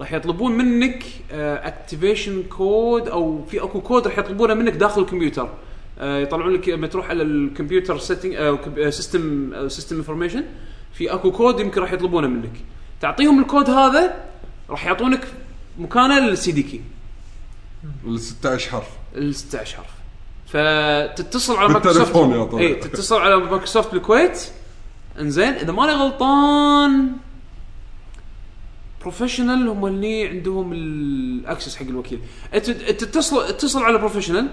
راح 0.00 0.12
يطلبون 0.12 0.52
منك 0.52 1.04
activation 1.32 2.42
code 2.42 3.08
أو 3.08 3.44
في 3.44 3.62
أكو 3.62 3.80
كود 3.80 4.06
راح 4.06 4.18
يطلبونه 4.18 4.54
منك 4.54 4.72
داخل 4.72 5.02
الكمبيوتر. 5.02 5.48
آه، 5.98 6.18
يطلعون 6.18 6.52
لك 6.52 6.68
لما 6.68 6.86
تروح 6.86 7.10
على 7.10 7.22
الكمبيوتر 7.22 7.98
setting 7.98 8.58
system 8.90 9.52
system 9.68 9.96
information 9.96 10.44
في 10.92 11.14
أكو 11.14 11.32
كود 11.32 11.60
يمكن 11.60 11.80
راح 11.80 11.92
يطلبونه 11.92 12.28
منك. 12.28 12.52
تعطيهم 13.00 13.40
الكود 13.40 13.70
هذا 13.70 14.24
راح 14.70 14.86
يعطونك 14.86 15.28
مكانه 15.78 16.18
لل 16.18 16.52
CD 16.52 16.62
key 16.62 16.80
ال 18.06 18.20
16 18.20 18.70
حرف. 18.70 18.88
ال 19.16 19.34
16 19.34 19.76
حرف 19.76 19.86
فتتصل 20.46 21.56
على 21.56 21.68
مايكروسوفت. 21.68 22.54
اي 22.54 22.74
تتصل 22.74 23.20
على 23.20 23.36
مايكروسوفت 23.36 23.92
بالكويت. 23.92 24.50
انزين 25.20 25.52
إذا 25.52 25.72
ماني 25.72 25.92
غلطان 25.92 27.12
Professional 29.00 29.68
هم 29.68 29.86
اللي 29.86 30.28
عندهم 30.28 30.72
ال 30.72 30.87
access 30.87 31.76
حق 31.76 31.86
الوكيل. 31.86 32.20
تتصل 32.98 33.44
اتصل 33.44 33.82
على 33.82 33.98
Professional 33.98 34.48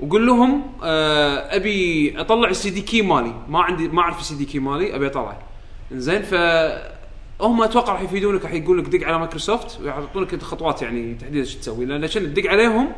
وقول 0.00 0.26
لهم 0.26 0.72
آه 0.82 1.56
أبي 1.56 2.20
أطلع 2.20 2.48
ال 2.48 2.70
CD 2.70 2.80
key 2.80 3.02
مالي. 3.02 3.34
ما 3.48 3.62
عندي 3.62 3.88
ما 3.88 4.00
أعرف 4.00 4.20
ال 4.20 4.34
CD 4.34 4.44
key 4.44 4.58
مالي 4.58 4.96
أبي 4.96 5.06
أطلعه. 5.06 5.38
انزين 5.92 6.22
ف 6.22 6.34
هم 7.40 7.62
أتوقع 7.62 7.92
راح 7.92 8.00
يفيدونك 8.00 8.44
راح 8.44 8.52
يقول 8.52 8.78
لك 8.78 8.84
دق 8.84 9.06
على 9.06 9.18
مايكروسوفت 9.18 9.80
ويعطونك 9.80 10.42
خطوات 10.42 10.82
يعني 10.82 11.14
تحديدا 11.14 11.44
شو 11.44 11.58
تسوي. 11.58 11.86
لأن 11.86 12.04
عشان 12.04 12.34
تدق 12.34 12.50
عليهم 12.50 12.92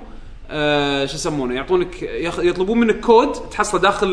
آه 0.50 1.06
شو 1.06 1.14
يسمونه؟ 1.14 1.54
يعطونك 1.54 2.02
يطلبون 2.38 2.78
منك 2.80 3.00
كود 3.00 3.32
تحصله 3.32 3.80
داخل 3.80 4.06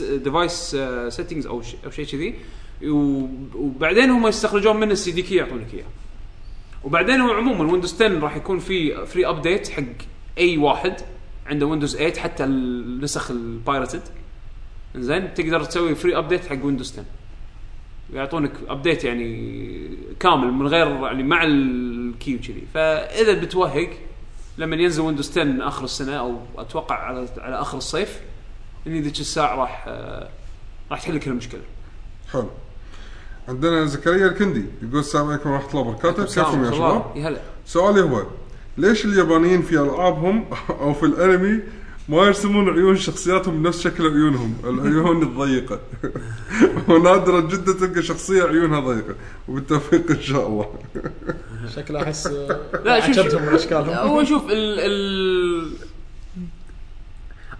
ال 0.00 0.11
device 0.11 0.76
settings 1.08 1.46
أو 1.46 1.62
ش- 1.62 1.76
أو 1.86 1.90
شيء 1.90 2.04
كذي. 2.04 2.34
وبعدين 3.54 4.10
هم 4.10 4.26
يستخرجون 4.26 4.76
منه 4.76 4.92
ال 4.92 5.12
CD 5.12 5.22
key 5.22 5.34
يعطونك 5.34 5.74
إياه. 5.74 5.84
وبعدين 6.84 7.20
هو 7.20 7.30
عموما 7.32 7.72
Windows 7.72 7.94
10 7.94 8.18
راح 8.20 8.36
يكون 8.36 8.58
في 8.58 9.06
free 9.06 9.26
update 9.28 9.68
حق 9.68 9.82
أي 10.38 10.56
واحد 10.56 10.94
عنده 11.46 11.66
Windows 11.66 11.96
8 11.96 12.14
حتى 12.14 12.44
النسخ 12.44 13.30
ال 13.30 13.39
pirated 13.39 14.02
زين 14.96 15.34
تقدر 15.34 15.64
تسوي 15.64 15.94
free 15.94 16.16
update 16.18 16.46
حق 16.46 16.64
Windows 16.64 16.92
10 16.92 17.04
يعطونك 18.14 18.52
update 18.68 19.04
يعني 19.04 19.90
كامل 20.20 20.52
من 20.52 20.66
غير 20.66 20.86
يعني 20.86 21.22
مع 21.22 21.44
ال 21.44 21.66
key 21.66 22.34
وكذي. 22.34 22.62
فإذا 22.74 23.32
بتوهق 23.40 23.90
لما 24.58 24.76
ينزل 24.76 25.02
ويندوز 25.02 25.30
10 25.30 25.68
آخر 25.68 25.84
السنة 25.84 26.12
أو 26.14 26.36
أتوقع 26.58 26.94
على 26.94 27.28
على 27.38 27.60
آخر 27.60 27.78
الصيف 27.78 28.20
إني 28.86 29.00
ذيك 29.00 29.20
الساعة 29.20 29.54
راح 29.56 29.84
آه، 29.88 30.28
راح 30.90 31.00
تحل 31.02 31.18
كل 31.18 31.30
المشكلة. 31.30 31.60
حلو. 32.32 32.48
عندنا 33.48 33.84
زكريا 33.84 34.26
الكندي 34.26 34.64
يقول 34.82 35.00
السلام 35.00 35.26
عليكم 35.28 35.50
ورحمة 35.50 35.70
الله 35.70 35.80
وبركاته. 35.80 36.24
كيفكم 36.24 36.64
يا 36.64 36.70
شباب؟ 36.70 37.14
سؤالي 37.66 38.00
هو 38.02 38.22
ليش 38.78 39.04
اليابانيين 39.04 39.62
في 39.62 39.78
ألعابهم 39.80 40.44
أو 40.70 40.94
في 40.94 41.06
الأنمي 41.06 41.60
ما 42.08 42.24
يرسمون 42.26 42.68
عيون 42.70 42.96
شخصياتهم 42.96 43.62
بنفس 43.62 43.80
شكل 43.82 44.02
عيونهم. 44.06 44.54
العيون 44.64 45.22
الضيقة. 45.22 45.80
ونادرا 46.88 47.40
جدا 47.40 47.72
تلقى 47.72 48.02
شخصية 48.02 48.42
عيونها 48.42 48.80
ضيقة. 48.80 49.14
وبالتوفيق 49.48 50.10
إن 50.10 50.20
شاء 50.22 50.46
الله. 50.46 50.74
شكله 51.76 52.02
أحس 52.02 52.26
لا، 52.84 53.00
شوف- 53.06 53.18
عجبتهم 53.18 53.42
من 53.42 53.48
أشكالهم. 53.54 53.94
هو 54.08 54.24
شوف 54.24 54.50
ال 54.50 54.80
ال 54.80 55.72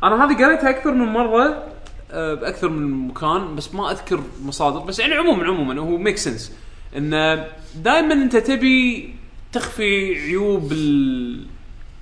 أنا 0.05 0.25
هذه 0.25 0.45
قريتها 0.45 0.71
أكثر 0.71 0.93
من 0.93 1.07
مرة 1.07 1.65
آه، 2.13 2.35
بأكثر 2.35 2.69
من 2.69 3.09
مكان 3.09 3.57
بس 3.57 3.75
ما 3.75 3.91
أذكر 3.91 4.21
مصادر. 4.45 4.79
بس 4.79 4.99
يعني 4.99 5.15
عموما 5.15 5.45
عموما 5.45 5.81
هو 5.81 5.97
ميك 5.97 6.17
سنس 6.17 6.53
انه 6.97 7.47
دائما 7.77 8.13
أنت 8.15 8.37
تبي 8.37 9.15
تخفي 9.53 10.15
عيوب 10.21 10.73
ال... 10.73 11.47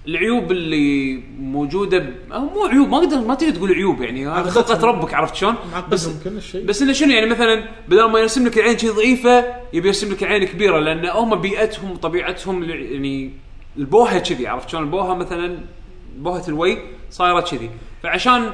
العيوب 0.09 0.53
اللي 0.53 1.21
موجودة 1.41 1.99
ب... 1.99 2.15
أو 2.33 2.41
مو 2.41 2.65
عيوب 2.67 2.89
ما 2.89 2.97
أقدر 2.99 3.19
ما 3.21 3.35
تقدر 3.35 3.55
تقول 3.55 3.73
عيوب 3.73 4.03
يعني. 4.03 4.29
هذا. 4.29 4.51
خلقة 4.51 4.87
ربك 4.87 5.15
عرفت 5.15 5.35
شلون؟ 5.35 5.55
بس 5.91 6.09
كل 6.25 6.43
شيء. 6.43 6.65
بس 6.65 6.83
انه 6.83 6.93
شنو 6.93 7.13
يعني؟ 7.13 7.27
مثلا 7.31 7.65
بدل 7.89 8.05
ما 8.11 8.19
يرسم 8.21 8.47
لك 8.47 8.59
العين 8.59 8.79
شي 8.79 8.89
ضعيفة 8.89 9.45
يبي 9.73 9.87
يرسم 9.89 10.13
لك 10.13 10.23
العين 10.23 10.45
كبيرة 10.45 10.79
لأن 10.79 11.07
هم 11.07 11.35
بيئتهم 11.35 11.91
وطبيعتهم 11.91 12.65
ل- 12.65 12.71
يعني 12.71 13.31
البوهة 13.77 14.19
كذي 14.19 14.47
عرفت 14.47 14.69
شلون؟ 14.69 14.83
البوهة 14.83 15.15
مثلا 15.15 15.59
بوهة 16.17 16.45
الوي 16.49 16.79
صايرة 17.11 17.41
كذي. 17.41 17.71
فعشان 18.03 18.51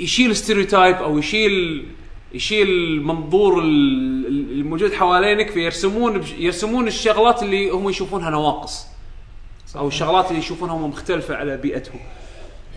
يشيل 0.00 0.36
ستيريوتايب 0.36 0.96
أو 0.96 1.18
يشيل 1.18 1.86
يشيل 2.34 3.02
منظور 3.02 3.58
ال- 3.58 4.26
ال- 4.26 4.52
الموجود 4.60 4.92
حوالينك 4.92 5.50
فيرسمون 5.50 6.22
يرسمون 6.38 6.86
الشغلات 6.86 7.42
اللي 7.42 7.70
هم 7.70 7.88
يشوفونها 7.88 8.30
نواقص. 8.30 8.91
أو 9.76 9.88
الشغلات 9.88 10.28
اللي 10.28 10.38
يشوفونها 10.38 10.74
هم 10.74 10.88
مختلفة 10.88 11.36
على 11.36 11.56
بيئتهم 11.56 12.00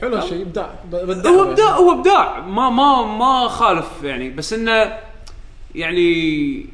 حلو 0.02 0.18
الشيء 0.18 0.42
إبداع. 0.42 0.76
هو. 0.94 1.44
إبداع 1.44 1.76
هو 1.76 1.92
إبداع. 1.92 2.40
ما 2.40 2.70
ما 2.70 3.04
ما 3.18 3.48
خالف 3.48 3.88
يعني. 4.04 4.30
بس 4.30 4.54
إنه 4.54 5.00
يعني 5.76 6.66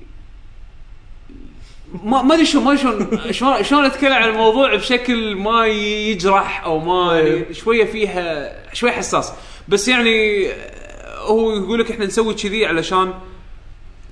ما 2.03 2.21
ما 2.21 2.33
أدري 2.33 2.45
شلون 2.45 2.63
ما 2.63 2.75
شلون 2.75 3.07
شلون 3.31 3.63
شلون 3.63 3.85
أتكلم 3.85 4.13
عن 4.13 4.29
الموضوع 4.29 4.75
بشكل 4.75 5.35
ما 5.35 5.67
يجرح 5.67 6.63
أو 6.63 6.79
ما 6.79 7.19
يعني 7.19 7.53
شوية 7.53 7.85
فيها 7.85 8.55
شوية 8.73 8.91
حساس. 8.91 9.33
بس 9.67 9.87
يعني 9.87 10.47
هو 11.17 11.51
يقول 11.51 11.79
لك 11.79 11.91
إحنا 11.91 12.05
نسوي 12.05 12.33
كذي 12.33 12.65
علشان 12.65 13.13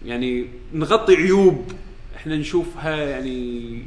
يعني 0.06 0.46
نغطي 0.74 1.16
عيوب 1.16 1.72
إحنا 2.16 2.36
نشوفها 2.36 2.96
يعني 2.96 3.84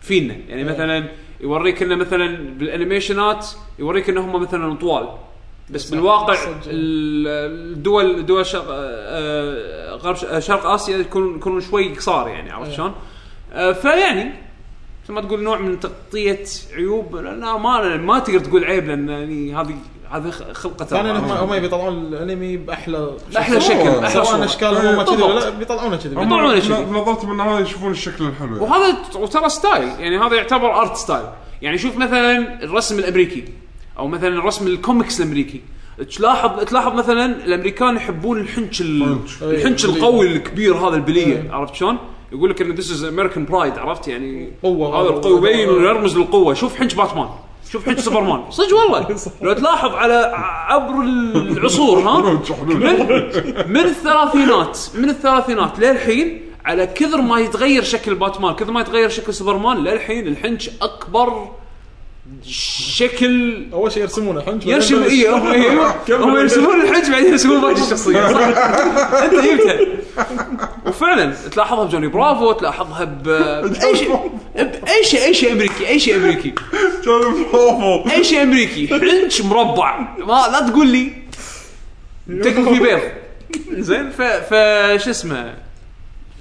فينا. 0.00 0.36
يعني 0.48 0.64
مثلا 0.64 1.08
يوريك 1.40 1.82
إنه 1.82 1.94
مثلا 1.94 2.36
بالانيميشنات 2.58 3.46
يوريك 3.78 4.08
انهم 4.10 4.42
مثلا 4.42 4.74
طوال 4.74 5.08
بس 5.70 5.90
بالواقع 5.90 6.36
الدول 6.66 8.26
دول 8.26 8.46
شرق 8.46 8.66
آه، 8.70 9.94
غرب 9.94 10.16
ش- 10.16 10.46
شرق 10.46 10.66
آسيا 10.66 10.96
يكون 10.98 11.36
يكونون 11.36 11.60
شوي 11.60 11.94
قصار 11.94 12.28
يعني 12.28 12.50
عرفت 12.50 12.68
إيه. 12.70 12.76
شلون؟ 12.76 12.94
آه، 13.52 13.72
فيعني 13.72 14.32
مثل 15.04 15.12
ما 15.12 15.20
تقول 15.20 15.42
نوع 15.42 15.58
من 15.58 15.80
تغطية 15.80 16.44
عيوب 16.74 17.16
لا 17.16 17.56
ما 17.56 17.96
ما 17.96 18.18
تقدر 18.18 18.38
تقول 18.38 18.64
عيب 18.64 18.86
لأن 18.88 19.08
يعني 19.08 19.54
هذه 19.56 19.74
هذه 20.10 20.30
خلقة 20.52 20.84
ثانيا 20.84 21.12
هم. 21.12 21.50
هم 21.50 21.58
بيطلعون 21.58 21.98
الأنمي 21.98 22.56
بأحلى 22.56 23.10
بأحلى 23.34 23.60
شكل. 23.60 23.74
شكل 23.74 23.88
أحلى 23.88 24.24
سواء. 24.24 24.44
اشكالهم 24.44 24.86
هم 24.86 25.02
كذي 25.02 25.22
ولا. 25.22 25.40
لا 25.40 25.50
بيطلعونه 25.50 25.96
كذي 25.96 26.16
هم- 26.16 26.30
طبعاً 26.30 26.60
شذي. 26.60 26.84
بنظرتهم 26.84 27.40
ان 27.40 27.48
هذا 27.48 27.58
يشوفون 27.60 27.90
الشكل 27.90 28.24
الحلو 28.24 28.56
يعني. 28.56 28.60
وهذا 28.60 28.96
وترى 29.14 29.48
style 29.48 29.88
يعني 29.98 30.18
هذا 30.18 30.34
يعتبر 30.36 30.80
art 30.80 30.96
style 30.96 31.24
يعني 31.62 31.78
شوف 31.78 31.96
مثلا 31.96 32.62
الرسم 32.64 32.98
الأمريكي 32.98 33.44
أو 33.98 34.08
مثلا 34.08 34.28
الرسم 34.28 34.66
الكوميكس 34.66 35.20
الأمريكي 35.20 35.60
تلاحظ 36.16 36.64
تلاحظ 36.64 36.92
مثلا 36.92 37.44
الأمريكان 37.44 37.96
يحبون 37.96 38.40
الحنش 38.40 38.80
ال... 38.80 39.18
الحنش. 39.42 39.84
القوي 39.84 40.26
الكبير 40.26 40.76
هذا 40.76 40.94
البلية. 40.96 41.50
عرفت 41.50 41.74
شلون؟ 41.74 41.98
يقول 42.32 42.50
لك 42.50 42.62
إن 42.62 42.70
this 42.72 42.90
is 42.90 43.04
American 43.04 43.44
pride 43.44 43.78
عرفت 43.78 44.08
يعني 44.08 44.52
قوة. 44.62 45.00
هذا 45.00 45.08
القوي 45.08 45.36
يبين 45.50 45.68
ويرمز 45.68 46.16
للقوة 46.18 46.54
شوف 46.54 46.76
حنش 46.76 46.94
باتمان 46.94 47.28
شوف 47.72 47.86
حنش 47.86 48.00
سوبرمان. 48.00 48.42
صدق 48.50 48.76
والله. 48.76 49.16
لو 49.42 49.52
تلاحظ 49.52 49.94
على 49.94 50.32
عبر 50.68 51.00
العصور 51.02 51.98
ها. 51.98 52.20
من 52.64 52.96
من 53.72 53.80
الثلاثينات 53.80 54.78
من 54.94 55.08
الثلاثينات 55.10 55.78
للحين 55.78 56.42
على 56.64 56.86
كثر 56.86 57.20
ما 57.20 57.40
يتغير 57.40 57.82
شكل 57.82 58.14
باتمان 58.14 58.54
كثر 58.54 58.72
ما 58.72 58.80
يتغير 58.80 59.08
شكل 59.08 59.34
سوبرمان 59.34 59.76
للحين 59.76 60.26
الحنش 60.26 60.70
أكبر 60.82 61.48
شكل 62.48 63.64
اول 63.72 63.92
شيء 63.92 64.02
يرسمونه 64.02 64.40
حنج 64.40 64.66
يرسم 64.66 65.02
اي 65.02 65.28
هم 65.28 65.46
هم 66.10 66.36
يرسمون 66.42 66.80
الحنش 66.80 67.08
بعدين 67.08 67.30
يرسمون 67.30 67.60
باقي 67.60 67.72
الشخصية. 67.82 68.32
صح 68.32 68.38
أنت 69.22 69.34
جبتها 69.34 69.78
وفعلا 70.86 71.34
تلاحظها 71.52 71.84
بجوني 71.84 72.06
برافو 72.08 72.52
تلاحظها 72.52 73.04
ب 73.04 73.22
بأي 73.72 73.96
شيء. 73.96 74.30
باي 74.56 75.04
شيء 75.04 75.24
أي 75.24 75.34
شيء 75.34 75.52
أمريكي 75.52 75.88
أي 75.88 75.98
شيء 75.98 76.16
أمريكي. 76.16 76.50
كان 77.04 77.44
برافو. 77.52 78.10
أي 78.10 78.24
شيء 78.24 78.42
أمريكي. 78.42 78.88
حنش 78.88 79.40
مربع. 79.40 80.00
ما 80.18 80.48
لا 80.52 80.68
تقول 80.70 80.86
لي. 80.88 81.12
تاكل 82.42 82.64
فيه 82.64 82.80
بيض. 82.80 83.00
زين 83.70 84.10
ف 84.10 84.22
ف 84.22 84.54
شو 85.04 85.10
اسمه؟ 85.10 85.54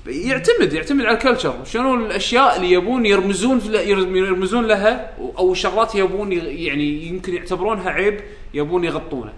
يعتمد 0.08 0.74
يعتمد 0.74 1.06
على 1.06 1.14
ال 1.18 1.22
culture 1.23 1.56
شنو 1.66 1.96
الأشياء 1.96 2.56
اللي 2.58 2.72
يبون 2.72 3.06
يرمزون 3.06 3.62
يرمزون 3.74 4.66
لها 4.66 5.10
أو 5.38 5.52
الشغلات 5.52 5.96
يبون 5.96 6.32
يعني 6.32 7.08
يمكن 7.08 7.34
يعتبرونها 7.36 7.90
عيب 7.90 8.20
يبون 8.54 8.84
يغطونه. 8.84 9.34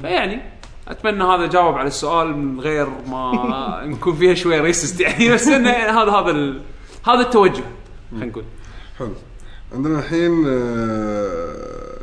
فيعني 0.00 0.40
أتمنى 0.88 1.24
هذا 1.24 1.46
جاوب 1.46 1.74
على 1.74 1.88
السؤال 1.88 2.36
من 2.36 2.60
غير 2.60 2.86
ما 3.06 3.82
نكون 3.86 4.16
فيها 4.16 4.34
شوية 4.34 4.60
racist 4.60 5.00
يعني 5.00 5.28
بس 5.32 5.48
انه 5.48 5.70
هذا 5.70 6.10
هذا 6.10 6.30
ال- 6.30 6.60
هذا 7.06 7.20
التوجه 7.20 7.62
خلينا 8.10 8.26
نقول. 8.26 8.44
حلو. 8.98 9.12
عندنا 9.74 9.98
الحين 9.98 10.44
آه، 10.46 11.98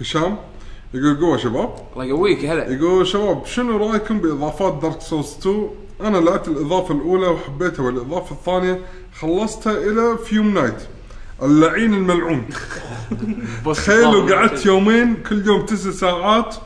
هشام 0.00 0.36
يقول 0.94 1.20
قوة 1.20 1.36
شباب. 1.36 1.74
الله 1.92 2.04
يقويك 2.04 2.44
هلا. 2.44 2.72
يقول 2.72 3.06
شباب 3.06 3.46
شنو 3.46 3.76
رأيكم 3.76 4.18
بإضافات 4.18 4.78
دارك 4.82 5.00
سولز 5.00 5.36
2 5.40 5.70
أنا 6.02 6.18
لعبت 6.18 6.48
الإضافة 6.48 6.94
الأولى 6.94 7.26
وحبيتها 7.26 7.82
والإضافة 7.82 8.34
الثانية 8.34 8.80
خلصتها 9.20 9.72
إلى 9.72 10.18
Fume 10.24 10.54
Knight. 10.54 10.82
اللعين 11.42 11.94
الملعون. 11.94 12.44
تخيلوا 13.66 14.34
قعدت 14.34 14.66
يومين 14.66 15.16
كل 15.28 15.46
يوم 15.46 15.66
تسع 15.66 15.90
ساعات 15.90 16.56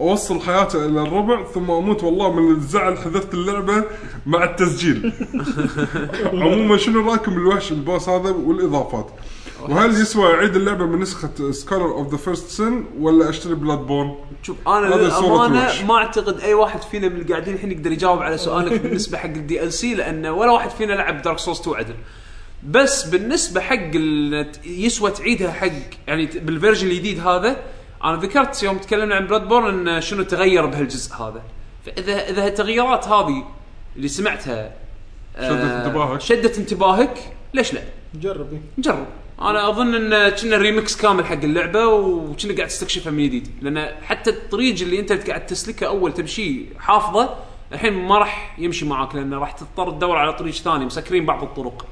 أوصل 0.00 0.40
حياته 0.40 0.86
إلى 0.86 1.02
الربع 1.02 1.44
ثم 1.44 1.70
أموت. 1.70 2.04
والله 2.04 2.32
من 2.32 2.50
الزعل 2.50 2.98
حذفت 2.98 3.34
اللعبة 3.34 3.84
مع 4.26 4.44
التسجيل. 4.44 5.12
عموما 6.42 6.76
شنو 6.76 7.10
رأيكم 7.10 7.34
بالوحش 7.34 7.72
ال 7.72 7.79
boss 7.79 8.08
هذا 8.08 8.30
والإضافات؟ 8.30 9.06
وهل 9.70 9.90
يسوى 9.90 10.34
أعيد 10.34 10.56
اللعبة 10.56 10.86
من 10.86 11.00
نسخة 11.00 11.50
Scholar 11.52 11.84
of 11.92 12.10
the 12.10 12.16
First 12.16 12.48
Sin 12.50 12.84
ولا 12.98 13.28
أشتري 13.28 13.54
بلاد 13.54 13.78
بورن؟ 13.78 14.14
شوف 14.42 14.56
أنا 14.68 14.94
هذا 14.94 15.08
صورة 15.10 15.46
الوحش. 15.46 15.50
للامانه 15.50 15.86
ما 15.88 15.94
أعتقد 15.94 16.40
أي 16.40 16.54
واحد 16.54 16.82
فينا 16.82 17.08
من 17.08 17.16
اللي 17.20 17.32
قاعدين 17.32 17.54
الحين 17.54 17.72
يقدر 17.72 17.92
يجاوب 17.92 18.22
على 18.22 18.38
سؤالك 18.38 18.80
بالنسبة 18.80 19.18
حق 19.18 19.24
ال 19.24 19.72
DLC 19.72 19.94
لأن 19.94 20.26
ولا 20.26 20.50
واحد 20.50 20.70
فينا 20.70 20.92
لعب 20.92 21.22
دارك 21.22 21.38
سولز 21.38 21.60
2 21.60 21.76
عدل 21.76 21.94
بس 22.68 23.04
بالنسبة 23.08 23.60
حق 23.60 23.90
ال- 23.94 24.52
يسوى 24.64 25.10
تعيدها 25.10 25.52
حق 25.52 25.68
يعني 26.06 26.26
بال 26.26 26.39
version 26.39 26.86
الجديد 26.86 27.26
هذا 27.26 27.56
أنا 28.04 28.16
ذكرت 28.16 28.62
يوم 28.62 28.78
تكلمنا 28.78 29.14
عن 29.14 29.26
بلاد 29.26 29.48
بورن 29.48 29.88
إن 29.88 30.00
شنو 30.00 30.22
تغير 30.22 30.66
بهالجزء 30.66 31.14
هذا 31.14 31.42
فإذا 31.86 32.30
إذا 32.30 32.46
التغييرات 32.46 33.08
هذه 33.08 33.44
اللي 33.96 34.08
سمعتها 34.08 34.72
آه، 35.36 35.48
شدت 35.48 35.70
انتباهك. 35.86 36.20
شدت 36.20 36.58
انتباهك 36.58 37.18
ليش 37.54 37.74
لا؟ 37.74 37.80
جرب 38.14 38.52
إيه. 38.52 38.60
نجرب 38.78 39.06
أنا 39.40 39.68
أظن 39.68 39.94
إن 39.94 40.28
كنا 40.28 40.56
ريمكس 40.56 40.96
كامل 40.96 41.24
حق 41.26 41.32
اللعبة 41.44 41.86
وكنا 41.86 42.54
قاعد 42.56 42.68
تستكشفها 42.68 43.10
من 43.12 43.24
جديد 43.24 43.48
لأن 43.62 43.88
حتى 44.02 44.30
الطريق 44.30 44.80
اللي 44.80 45.00
أنت 45.00 45.12
قاعد 45.12 45.46
تسلكه 45.46 45.86
أول 45.86 46.14
تمشيه 46.14 46.64
حافظة 46.78 47.34
الحين 47.72 47.92
ما 47.92 48.18
راح 48.18 48.54
يمشي 48.58 48.84
معاك 48.84 49.14
لأن 49.14 49.34
راح 49.34 49.52
تضطر 49.52 49.90
تدور 49.90 50.16
على 50.16 50.32
طريق 50.32 50.54
ثاني 50.54 50.84
مسكرين 50.84 51.26
بعض 51.26 51.42
الطرق 51.42 51.86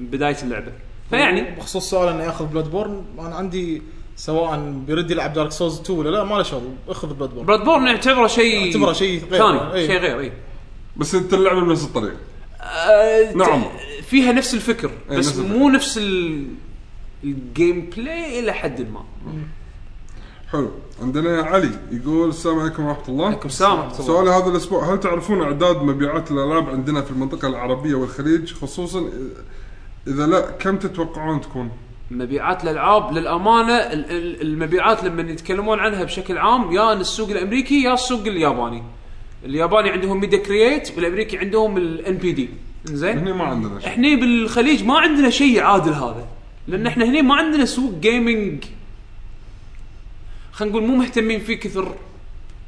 من 0.00 0.06
بداية 0.06 0.36
اللعبة 0.42 0.72
فيعني 1.10 1.42
بخصوص 1.56 1.90
سؤال 1.90 2.08
انه 2.08 2.24
ياخذ 2.24 2.44
بلاد 2.46 2.70
بورن 2.70 3.04
أنا 3.18 3.34
عندي 3.34 3.82
سواء 4.16 4.72
بيرد 4.86 5.10
يلعب 5.10 5.32
دارك 5.32 5.50
سوز 5.52 5.80
2 5.80 5.98
ولا 5.98 6.08
لا 6.10 6.24
ما 6.24 6.34
له 6.34 6.42
شغل 6.42 6.68
أخذ 6.88 7.14
بلاد 7.14 7.30
بورن 7.30 7.46
براد 7.46 7.64
بورن 7.64 7.84
نعتبره 7.84 8.26
شيء 8.26 8.66
اعتبره 8.66 8.92
شيء 8.92 9.24
غير. 9.30 9.38
ثاني 9.42 9.74
إيه. 9.74 9.86
شيء 9.86 9.98
غير 9.98 10.20
اي 10.20 10.32
بس 10.96 11.14
أنت 11.14 11.34
اللعبة 11.34 11.60
بنفس 11.60 11.84
الطريقة 11.84 12.16
آه، 12.60 13.32
ت- 13.32 13.36
نعم. 13.36 13.64
فيها 14.02 14.32
نفس 14.32 14.54
الفكر 14.54 14.90
إيه، 15.10 15.18
بس 15.18 15.28
نفس 15.28 15.38
الفكر. 15.38 15.58
مو 15.58 15.68
نفس 15.70 15.98
ال- 15.98 16.46
ال 17.24 17.90
gameplay 17.96 18.40
إلى 18.40 18.52
حد 18.52 18.80
ما. 18.80 19.04
حلو. 20.52 20.70
عندنا 21.02 21.42
علي 21.42 21.70
يقول 21.92 22.28
السلام 22.28 22.58
عليكم 22.58 22.84
ورحمة 22.86 23.08
الله. 23.08 23.26
عليكم 23.26 23.48
السلام 23.48 23.72
ورحمة 23.72 23.92
الله. 23.94 24.06
سؤالي 24.06 24.30
هذا 24.30 24.50
الأسبوع 24.50 24.92
هل 24.94 25.00
تعرفون 25.00 25.42
أعداد 25.42 25.82
مبيعات 25.82 26.30
الألعاب 26.30 26.68
عندنا 26.68 27.00
في 27.02 27.10
المنطقة 27.10 27.48
العربية 27.48 27.94
والخليج؟ 27.94 28.52
خصوصا 28.52 29.08
إذا 30.06 30.26
لا 30.26 30.40
كم 30.50 30.76
تتوقعون 30.76 31.40
تكون؟ 31.40 31.70
مبيعات 32.10 32.64
الألعاب 32.64 33.12
للأمانة 33.12 33.72
ال- 33.72 34.10
ال- 34.10 34.42
المبيعات 34.42 35.04
لما 35.04 35.22
يتكلمون 35.32 35.78
عنها 35.78 36.04
بشكل 36.04 36.38
عام 36.38 36.72
يا 36.72 36.92
السوق 36.92 37.30
الأمريكي 37.30 37.82
يا 37.82 37.94
السوق 37.94 38.20
الياباني. 38.26 38.82
الياباني 39.44 39.90
عندهم 39.90 40.20
Media 40.20 40.38
Create 40.38 40.92
والأمريكي 40.96 41.38
عندهم 41.38 41.76
ال 41.76 42.14
NPD 42.16 42.50
زين 42.84 43.18
هني 43.18 43.32
ما 43.32 43.44
عندنا 43.44 43.80
شيء. 43.80 43.88
إحنا 43.88 44.14
بالخليج 44.14 44.84
ما 44.84 44.98
عندنا 44.98 45.30
شيء 45.30 45.56
يعادل 45.56 45.92
هذا. 45.92 46.26
لأن 46.68 46.86
إحنا 46.86 47.04
هنا 47.04 47.22
ما 47.22 47.34
عندنا 47.34 47.64
سوق 47.64 47.92
gaming 48.00 48.64
خلينا 50.52 50.76
نقول 50.76 50.88
مو 50.88 50.96
مهتمين 50.96 51.40
فيه 51.40 51.54
كثر. 51.54 51.94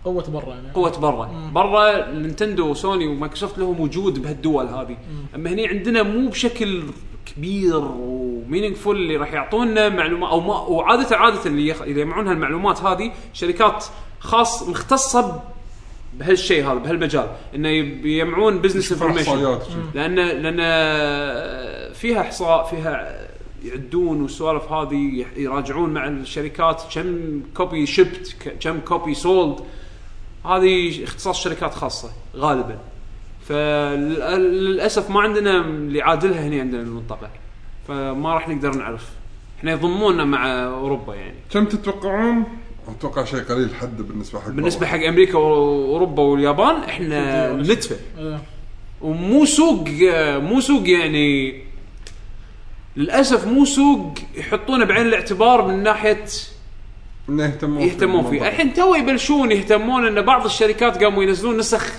قوة 0.05 0.31
برا 0.31 0.55
يعني. 0.55 0.73
قوة 0.75 0.99
برا. 0.99 1.51
برا 1.53 2.13
نينتندو 2.13 2.71
وسوني 2.71 3.07
ومايكروسوفت 3.07 3.59
لهم 3.59 3.81
وجود 3.81 4.23
بهالدول 4.23 4.67
هذه. 4.67 4.97
أما 5.35 5.51
هني 5.51 5.69
عندنا 5.69 6.03
مو 6.03 6.29
بشكل 6.29 6.83
كبير 7.27 7.85
و 7.85 7.95
meaningful 7.95 8.97
اللي 8.97 9.17
راح 9.17 9.33
يعطونا 9.33 9.89
معلومات 9.89 10.31
أو 10.31 10.41
ما 10.41 10.55
وعاده 10.55 11.17
عادة 11.17 11.47
اللي 11.47 11.69
يجمعون 11.69 12.29
هالمعلومات 12.29 12.81
هذه 12.81 13.13
شركات 13.33 13.85
خاص 14.21 14.69
مختصة 14.69 15.43
بهالشيء 16.15 16.67
هذا 16.67 16.75
بهالمجال. 16.75 17.31
إنه 17.55 17.69
يجمعون 17.69 18.59
business 18.59 18.93
information. 18.93 19.59
لأن 19.95 20.15
لأن 20.15 20.57
فيها 21.93 22.21
إحصاء 22.21 22.65
فيها 22.65 23.26
يعدون 23.69 24.23
والسوالف 24.23 24.73
هذه 24.73 25.27
يراجعون 25.37 25.91
مع 25.91 26.09
الشركات 26.09 26.83
كم 26.95 27.41
copy 27.57 27.87
shipped 27.87 28.37
كم 28.61 28.81
copy 28.81 29.15
sold 29.15 29.61
هذه 30.45 31.05
اختصاص 31.05 31.43
شركات 31.43 31.75
خاصة 31.75 32.11
غالبا. 32.37 32.79
فللأسف 33.49 35.11
ما 35.11 35.21
عندنا 35.21 35.61
اللي 35.61 35.99
يعادلها 35.99 36.47
هنا 36.47 36.61
عندنا 36.61 36.83
بالمنطقة 36.83 37.31
فما 37.89 38.35
راح 38.35 38.49
نقدر 38.49 38.75
نعرف. 38.75 39.09
إحنا 39.59 39.73
يضمونا 39.73 40.25
مع 40.25 40.65
أوروبا 40.67 41.15
يعني. 41.15 41.37
كم 41.51 41.65
تتوقعون؟ 41.65 42.45
أتوقع 42.99 43.25
شيء 43.25 43.41
قليل 43.41 43.75
حد 43.75 44.03
بالنسبة 44.03 44.41
حق 44.41 44.49
بالنسبة 44.49 44.87
حق 44.87 44.99
أمريكا 44.99 45.39
وأوروبا 45.39 46.23
واليابان 46.23 46.77
إحنا 46.77 47.53
نتفه. 47.57 47.97
ومو 49.01 49.45
سوق 49.45 49.89
مو 50.39 50.61
سوق 50.61 50.89
يعني 50.89 51.61
للأسف 52.97 53.47
مو 53.47 53.65
سوق 53.65 54.15
يحطونه 54.35 54.85
بعين 54.85 55.07
الاعتبار 55.07 55.67
من 55.69 55.83
ناحية 55.83 56.25
إنه 57.29 57.45
يهتمون 57.45 57.81
يهتمون 57.83 58.31
فيه. 58.31 58.49
الحين 58.49 58.75
تو 58.75 58.95
يبلشون 58.95 59.53
يهتمون 59.53 60.07
إن 60.07 60.23
بعض 60.23 60.45
الشركات 60.45 61.05
قاموا 61.05 61.23
ينزلون 61.23 61.57
نسخ 61.57 61.93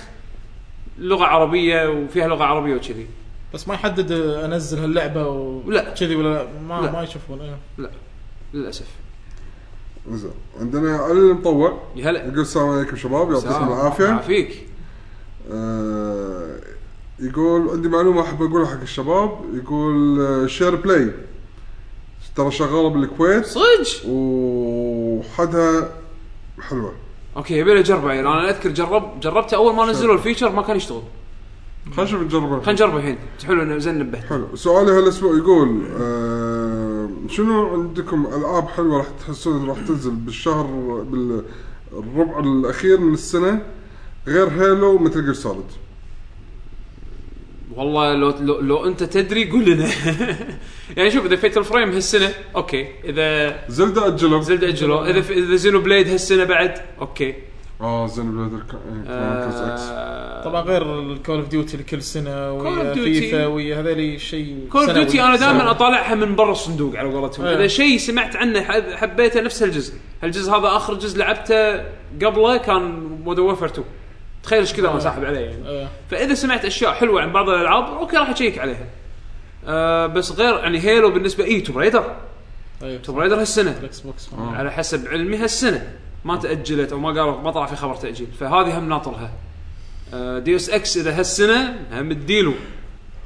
لغة 0.98 1.24
عربية 1.24 1.88
وفيها 1.90 2.28
لغة 2.28 2.44
عربية 2.44 2.74
وكذي 2.74 3.06
بس 3.54 3.68
ما 3.68 3.74
يحدد 3.74 4.12
أنزل 4.12 4.78
هاللعبة 4.78 5.22
لا. 5.66 5.90
وكذي 5.92 6.14
ولا 6.14 6.46
ما 6.68 6.80
لا. 6.80 6.90
ما 6.92 7.02
يشوفون 7.02 7.40
إيه. 7.40 7.56
لا 7.78 7.90
للأسف 8.54 8.86
زين 10.10 10.30
عندنا 10.60 10.96
علي 10.96 11.12
المطوع 11.12 11.82
يا 11.96 12.10
هلا 12.10 12.24
يقول 12.26 12.40
السلام 12.40 12.68
عليكم 12.68 12.96
شباب 12.96 13.30
يعطيكم. 13.32 13.68
العافية 13.72 14.04
يعافيك 14.04 14.66
آه، 15.52 16.56
يقول 17.20 17.68
عندي 17.70 17.88
معلومة 17.88 18.22
أحب 18.22 18.42
أقولها 18.42 18.66
حق 18.66 18.80
الشباب 18.80 19.38
يقول 19.54 20.20
آه، 20.20 20.46
Share 20.46 20.74
Play 20.74 21.10
ترى 22.36 22.50
شغاله 22.50 22.88
بالكويت. 22.88 23.44
صدق؟ 23.44 24.06
وحدها 24.06 25.88
حلوة. 26.60 26.92
okay 27.36 27.58
يبي 27.58 27.74
له 27.74 27.80
جربه 27.80 28.12
يعني 28.12 28.28
أنا 28.28 28.50
أذكر 28.50 28.70
جرب 28.70 29.20
جربته 29.20 29.56
أول 29.56 29.74
ما 29.74 29.86
نزلوا 29.86 30.14
ال 30.14 30.19
feature 30.19 30.52
ما 30.52 30.62
كان 30.62 30.76
يشتغل. 30.76 31.02
خلينا 31.96 32.02
نشوف 32.02 32.22
نجربها. 32.22 32.60
خلينا 32.60 32.72
نجربه 32.72 32.96
الحين. 32.96 33.18
حلو 33.46 33.62
إنه 33.62 33.78
زين 33.78 33.98
نبهت. 33.98 34.24
حلو. 34.24 34.56
سؤالي 34.56 34.90
هالاسبوع 34.90 35.36
يقول 35.36 35.82
آه 36.00 37.08
شنو 37.28 37.66
عندكم 37.66 38.26
ألعاب 38.26 38.68
حلوة 38.68 38.98
راح 38.98 39.06
تحسون 39.26 39.68
راح 39.68 39.78
تنزل 39.88 40.10
بالشهر 40.10 40.66
بالربع 41.10 42.38
الأخير 42.40 43.00
من 43.00 43.14
السنة 43.14 43.62
غير 44.26 44.48
هيلو 44.48 44.94
ومتل 44.94 45.24
جير 45.24 45.34
سوليد 45.34 45.64
والله 47.76 48.14
لو 48.14 48.30
لو, 48.40 48.60
لو 48.60 48.86
انت 48.86 49.02
تدري 49.02 49.50
قول 49.50 49.64
لنا. 49.64 49.88
يعني 50.96 51.10
شوف 51.10 51.26
إذا 51.26 51.36
Fatal 51.36 51.64
Frame 51.64 51.90
هالسنة 51.90 52.28
okay. 52.56 52.86
إذا 53.04 53.58
زلدا 53.68 54.06
اجلوا 54.06 54.40
زلد 54.40 54.64
اجلو 54.64 55.04
إذا 55.04 55.18
إذا 55.32 55.56
Xenoblade 55.56 56.08
هالسنة 56.08 56.44
بعد 56.44 56.78
okay. 57.00 57.34
آه 57.80 58.06
Xenoblade 58.06 58.56
X. 58.56 59.82
آه 59.90 60.44
طبعا 60.44 60.62
غير 60.62 61.00
الكول 61.00 61.36
أوف 61.38 61.48
ديوتي 61.48 61.76
لكل 61.76 62.02
سنة 62.02 62.52
ويا. 62.52 62.94
فيفا 62.94 63.46
ويا 63.46 63.80
هذول 63.80 64.20
شيء 64.20 64.66
كول 64.72 64.80
اوف. 64.82 64.90
ديوتي 64.90 65.22
أنا 65.22 65.36
دائما. 65.36 65.70
أطالعها 65.70 66.14
من 66.14 66.34
برا 66.36 66.52
الصندوق 66.52 66.96
على 66.96 67.12
قولتهم. 67.14 67.46
إيه. 67.46 67.56
إذا 67.56 67.66
شيء 67.66 67.98
سمعت 67.98 68.36
عنه 68.36 68.62
حب- 68.62 68.92
حبيته 68.94 69.40
نفس 69.40 69.62
هالجزء 69.62 69.94
هالجزء 70.22 70.50
هذا 70.52 70.66
آخر 70.66 70.94
جزء 70.94 71.18
لعبته 71.18 71.76
قبله 72.26 72.56
كان 72.56 72.82
مودرن 73.24 73.44
وورفر 73.46 73.66
2 73.66 73.84
تخيل 74.48 74.60
إيش 74.60 74.72
كذا 74.72 74.90
أنا 74.90 75.00
ساحب 75.00 75.24
عليه 75.24 75.40
يعني. 75.40 75.68
إيه. 75.68 75.88
فإذا 76.10 76.34
سمعت 76.34 76.64
أشياء 76.64 76.92
حلوة 76.92 77.22
عن 77.22 77.32
بعض 77.32 77.48
الألعاب 77.48 77.84
okay 77.84 78.16
راح 78.16 78.30
أ 78.30 78.35
check 78.35 78.58
عليها. 78.58 78.86
آه 79.66 80.06
بس 80.06 80.32
غير 80.32 80.54
يعني 80.58 80.78
هيلو 80.78 81.10
بالنسبة 81.10 81.44
إي 81.44 81.60
Tomb 81.60 81.78
Raider 81.78 82.16
أيوه 82.82 83.00
Tomb 83.00 83.18
Raider 83.18 83.40
هالسنة. 83.40 83.78
الاكس 83.80 84.00
بوكس 84.00 84.30
على 84.54 84.72
حسب 84.72 85.08
علمي 85.08 85.36
هالسنة. 85.36 85.92
ما 86.24 86.36
تأجلت 86.36 86.92
أو 86.92 86.98
ما 86.98 87.08
قالوا 87.08 87.40
ما 87.40 87.50
طلع 87.50 87.66
في 87.66 87.76
خبر 87.76 87.94
تأجيل. 87.94 88.28
فهذه 88.40 88.78
هم 88.78 88.88
ناطرها. 88.88 89.30
Deus 90.38 90.70
Ex 90.70 90.96
إذا 90.96 91.18
هالسنة 91.18 91.76
هم 91.92 92.12
ت 92.12 92.18
delay 92.18 92.48
و 92.48 92.54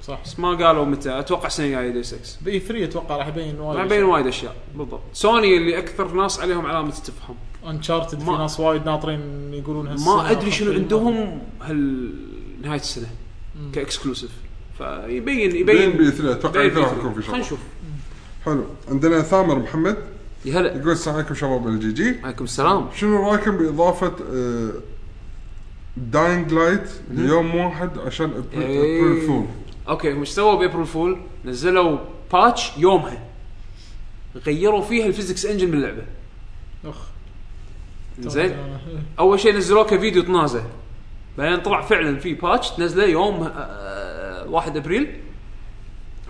صح. 0.02 0.20
بس 0.24 0.38
ما 0.38 0.48
قالوا 0.48 0.84
متى. 0.84 1.18
أتوقع 1.18 1.46
السنة 1.46 1.66
الجايه 1.66 1.90
Deus 1.90 2.14
Ex 2.14 2.36
ب 2.36 2.48
E 2.48 2.60
3 2.60 2.84
أتوقع 2.84 3.16
راح 3.16 3.26
يبين 3.26 3.60
وايد 3.60 3.78
راح 3.78 3.86
يبين 3.86 4.02
وايد 4.02 4.26
أشياء. 4.26 4.56
بالضبط. 4.74 5.00
سوني 5.12 5.56
اللي 5.56 5.78
أكثر 5.78 6.12
ناس 6.12 6.40
عليهم 6.40 6.66
علامة 6.66 6.88
استفهام. 6.88 7.36
Uncharted 7.66 8.20
في 8.20 8.30
ناس 8.30 8.60
وايد 8.60 8.86
ناطرين 8.86 9.54
يقولون 9.54 9.88
هالسنة 9.88 10.16
ما 10.16 10.30
أدري 10.30 10.50
شنو. 10.50 10.72
عندهم 10.72 11.42
هال 11.62 12.14
نهايه 12.62 12.80
السنة 12.80 13.08
ك 13.72 13.78
exclusive. 13.78 14.30
فيبين 14.78 15.24
بين 15.24 15.56
يبين 15.56 15.90
ب 15.90 16.00
E 16.00 16.10
3 16.10 16.32
أتوقع 16.32 16.60
بين 16.60 16.68
ب 16.68 16.71
E 16.71 16.74
3 16.74 16.86
راح 16.86 16.98
يكون 16.98 17.14
في 17.14 17.22
خلينا 17.22 17.44
شغل 17.44 17.58
نشوف. 17.58 17.58
حلو. 18.44 18.64
عندنا 18.88 19.22
ثامر 19.22 19.58
محمد. 19.58 19.96
يا 20.44 20.60
هلا. 20.60 20.76
يقول 20.76 20.90
السلام 20.90 21.16
عليكم 21.16 21.34
شباب 21.34 21.68
ال 21.68 21.92
GG 21.92 22.20
عليكم 22.24 22.44
السلام. 22.44 22.88
شنو 22.94 23.30
رأيكم 23.30 23.56
بإضافة 23.56 24.12
Dying 25.96 26.52
Light 26.52 26.90
ليوم 27.10 27.54
واحد 27.54 27.98
عشان. 27.98 28.44
April 28.54 29.26
Fool 29.26 29.46
Okay 29.88 30.12
هم 30.12 30.20
إيش 30.20 30.28
سووا 30.28 30.54
ب 30.54 30.60
April 30.60 30.86
Fool؟ 30.86 31.18
نزلوا 31.44 31.98
patch 32.32 32.70
يومها. 32.76 33.22
غيروا 34.46 34.82
فيها 34.82 35.06
ال 35.06 35.11
physics 35.11 35.46
engine 35.46 35.70
باللعبه 35.70 36.02
أخ. 36.84 36.96
زين. 38.20 38.56
أول 39.18 39.40
شيء 39.40 39.56
نزلوه 39.56 39.84
كفيديو 39.84 40.22
طنازه 40.22 40.64
بعدين 41.38 41.60
طلع 41.60 41.80
فعلا 41.80 42.18
في 42.18 42.34
patch 42.34 42.70
تنزله 42.70 43.04
يوم 43.04 43.50
آه 43.56 44.46
1 44.50 44.76
أبريل. 44.76 45.20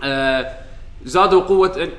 آه 0.03 0.57
زادوا 1.05 1.41
قوة 1.41 1.89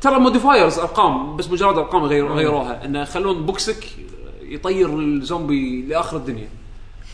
ترى 0.00 0.18
modifiers 0.18 0.78
أرقام 0.78 1.36
بس 1.36 1.50
مجرد 1.50 1.78
أرقام 1.78 2.04
غير 2.04 2.32
غيروها. 2.32 2.84
إنه 2.84 3.02
يخلون 3.02 3.46
بوكسك 3.46 3.86
يطير 4.42 4.98
الزومبي 4.98 5.82
لآخر 5.82 6.16
الدنيا. 6.16 6.48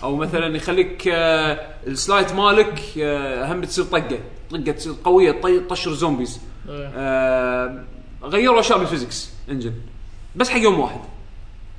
أو 0.03 0.17
مثلا 0.17 0.57
يخليك 0.57 1.09
آه 1.09 1.61
ال 1.87 1.94
slide 1.94 2.33
مالك 2.33 2.83
آه 2.99 3.53
هم 3.53 3.65
تصير 3.65 3.85
طقة 3.85 4.19
طقة 4.51 4.73
تصير 4.73 4.93
قوية 5.05 5.33
طي- 5.41 5.61
تطشر 5.61 5.93
zombies 5.93 6.41
إيه. 6.69 6.91
آه 6.97 7.85
غيروا 8.23 8.61
أشياء 8.61 8.79
بال 8.79 8.90
physics 8.90 9.31
engine 9.51 9.73
بس 10.37 10.49
حق 10.51 10.59
يوم 10.61 10.81
واحد 10.81 11.01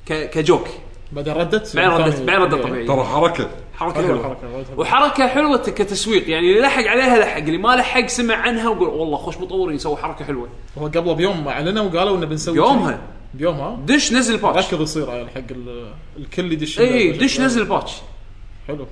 ك- 0.06 0.30
كجوك 0.30 0.68
بعدين 1.12 1.34
ردت 1.34 1.76
بعدين 1.76 1.90
ردت 2.06 2.14
ثاني. 2.14 2.26
بعدين 2.26 2.44
ردت. 2.44 2.62
طبيعي 2.66 2.86
ترى 2.86 3.04
حركة 3.04 3.50
حركة 3.74 3.94
حلوة 4.02 4.22
حلوة 4.22 4.36
حلوة. 4.64 4.80
وحركة 4.80 5.28
حلوة 5.28 5.56
كتسويق 5.58 6.30
يعني 6.30 6.48
اللي 6.50 6.60
لحق 6.60 6.82
عليها 6.84 7.18
لحق 7.18 7.36
اللي 7.36 7.58
ما 7.58 7.76
لحق 7.76 8.06
سمع 8.06 8.34
عنها 8.34 8.68
وقول 8.68 8.88
والله 8.88 9.16
خوش 9.16 9.38
مطورين 9.38 9.78
سووا 9.78 9.96
حركة 9.96 10.24
حلوة 10.24 10.48
هو 10.78 10.86
قبله 10.86 11.12
بيوم 11.12 11.48
أعلنوا 11.48 11.84
وقالوا 11.84 12.16
إنه 12.16 12.26
بنسوي 12.26 12.56
يومها. 12.56 13.00
بيومها 13.34 13.78
دش 13.86 14.12
نزل 14.12 14.36
patch 14.36 14.66
ركض 14.74 14.80
يصير 14.82 15.06
حق 15.34 15.40
ال- 15.50 15.92
الكل 16.18 16.52
يدش 16.52 16.80
اي. 16.80 17.12
دش 17.12 17.40
نزل 17.40 17.64
patch 17.64 17.92
حلو 18.68 18.86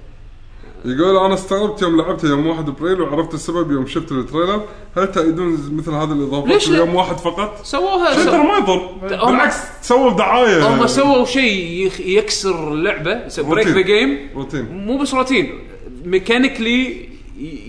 يقول 0.85 1.17
أنا 1.17 1.35
استغربت 1.35 1.83
يوم 1.83 1.97
لعبتها 2.01 2.31
يوم 2.31 2.47
1 2.47 2.69
ابريل 2.69 3.01
وعرفت 3.01 3.35
السبب 3.35 3.71
يوم 3.73 3.87
شفت 3.87 4.13
ال 4.13 4.19
trailer 4.19 4.65
هل 4.97 5.13
تأيدون 5.13 5.53
مثل 5.77 5.91
هذه 5.91 6.13
الاضافات 6.13 6.49
ليش؟ 6.53 6.69
يوم 6.69 6.95
واحد 6.95 7.17
فقط؟ 7.19 7.61
سووها 7.65 8.25
ترى. 8.25 8.39
ما 8.39 8.57
يضر 8.59 8.87
بالعكس 9.03 9.57
سووا 9.83 10.11
دعايه 10.11 10.69
هم 10.69 10.87
سووا 10.87 11.25
شيء 11.25 11.87
يخ- 11.87 12.01
يكسر 12.01 12.73
اللعبة 12.73 13.15
break 13.39 13.67
the 13.67 13.73
routine. 13.75 13.83
game 13.87 14.19
routine 14.35 14.65
مو 14.73 14.99
بس 14.99 15.15
routine 15.15 15.59
mechanically 16.05 17.09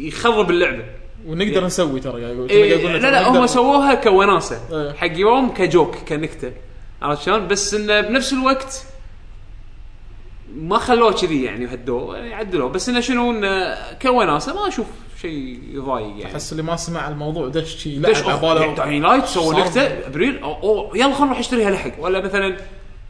يخرب 0.08 0.50
اللعبة 0.50 0.84
ونقدر 1.28 1.66
نسوي 1.66 2.00
ترى 2.00 2.22
يعني 2.22 2.50
إيه 2.50 2.98
لا 2.98 3.12
لا 3.12 3.28
هم 3.30 3.48
سووها 3.48 3.94
كوناسة 3.96 4.60
إيه. 4.72 4.94
حق 4.94 5.18
يوم 5.18 5.50
كجوك 5.54 5.96
كنكتة 6.10 6.52
عرفت 7.02 7.22
شلون؟ 7.24 7.48
بس 7.48 7.74
انه 7.74 8.02
بنفس 8.02 8.34
الوقت 8.34 8.84
ما 10.56 10.78
خلوه 10.78 11.12
كذي 11.14 11.44
يعني 11.44 11.66
هدوه 11.66 12.18
يعني 12.18 12.34
عدلوه 12.34 12.70
بس 12.70 12.90
إنه 12.90 13.00
شنو 13.00 13.32
إنه 13.32 13.76
كوناسة 14.02 14.54
ما 14.54 14.68
أشوف 14.68 14.88
شيء 15.22 15.60
يضايق 15.72 16.08
يعني. 16.08 16.26
أحس 16.26 16.52
اللي 16.52 16.64
ما 16.64 16.76
سمع 16.76 17.08
الموضوع 17.08 17.48
دش 17.48 17.76
شي 17.76 18.00
لعب 18.00 18.16
على 18.30 18.40
باله 18.42 18.76
Dying 18.76 19.04
Light 19.04 19.26
سووا 19.26 19.54
صار- 19.54 19.62
نكتة 19.66 20.08
أبريل 20.08 20.40
أو, 20.44 20.54
أو 20.54 20.96
يلا 20.96 21.04
خلينا 21.14 21.26
نروح 21.26 21.40
نشتريها 21.40 21.72
لحق. 21.72 21.92
ولا 22.00 22.22
مثلا 22.22 22.58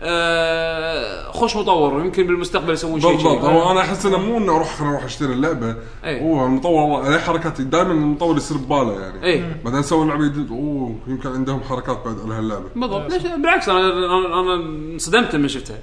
آه 0.06 1.32
خوش 1.32 1.56
مطور 1.56 2.02
يمكن 2.02 2.28
بالمستقبل 2.28 2.74
يسوون 2.74 3.02
شيء 3.02 3.12
بالضبط. 3.12 3.44
هو 3.44 3.72
أنا 3.72 3.82
أحس 3.82 4.06
إنه 4.06 4.18
مو 4.18 4.38
إنه 4.38 4.56
أروح 4.56 4.82
أروح 4.82 5.04
أشتري 5.04 5.34
اللعبة. 5.34 5.76
إيه. 6.04 6.22
هو 6.22 6.46
المطور 6.46 6.82
والله 6.82 7.06
عليه 7.06 7.18
حركات 7.18 7.62
دائما 7.62 7.92
المطور 7.92 8.38
يصير 8.38 8.58
بباله 8.58 9.02
يعني. 9.02 9.24
إيه. 9.24 9.62
بعدين 9.66 9.82
سووا 9.82 10.06
لعبة 10.06 10.28
جديدة. 10.28 10.56
أوه 10.56 10.96
يمكن 11.08 11.30
عندهم 11.30 11.64
حركات 11.64 12.06
بعد 12.06 12.20
على 12.26 12.34
هاللعبة. 12.34 12.66
بالضبط. 12.76 13.14
ليش؟ 13.14 13.24
بالعكس 13.24 13.70
أنا 13.70 14.06
أنا 14.40 14.56
انصدمت 14.94 15.36
لما 15.36 15.48
شفتها. 15.48 15.78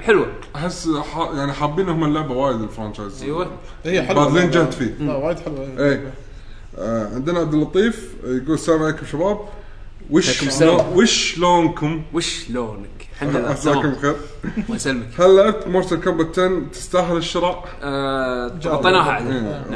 حلوة. 0.00 0.26
أحس 0.56 0.88
ح... 0.88 1.30
يعني 1.34 1.52
حابين 1.52 1.88
هم 1.88 2.04
اللعبة 2.04 2.34
وايد 2.34 2.60
ال 2.60 2.66
franchise. 2.66 3.22
أيوه. 3.22 3.50
هي 3.84 4.02
حلوة. 4.02 4.24
باذلين 4.24 4.50
جهد 4.50 4.72
فيه. 4.72 4.94
لا 5.00 5.16
وايد 5.16 5.38
حلوة. 5.38 5.68
إيه. 5.78 6.12
آه 6.78 7.14
عندنا 7.14 7.38
عبد 7.38 7.54
اللطيف 7.54 8.14
يقول 8.24 8.54
السلام 8.54 8.82
عليكم 8.82 9.06
شباب. 9.06 9.38
وش 10.10 10.42
وش 10.94 11.38
لونكم؟ 11.38 12.02
وش 12.14 12.50
لونك؟ 12.50 12.97
الحمد 13.22 13.36
لله. 13.36 13.48
عساكم 13.50 13.80
تمام 13.80 13.94
بخير 13.94 14.16
الله 14.58 14.76
يسلمك. 14.76 15.20
هل 15.20 15.36
لعبت 15.36 15.66
Mortal 15.68 16.00
Kombat 16.00 16.38
10 16.38 16.62
تستاهل 16.72 17.16
الشراء؟ 17.16 17.68
آه، 17.82 18.46
غطيناها 18.66 19.06
إيه 19.18 19.24
عليه 19.26 19.68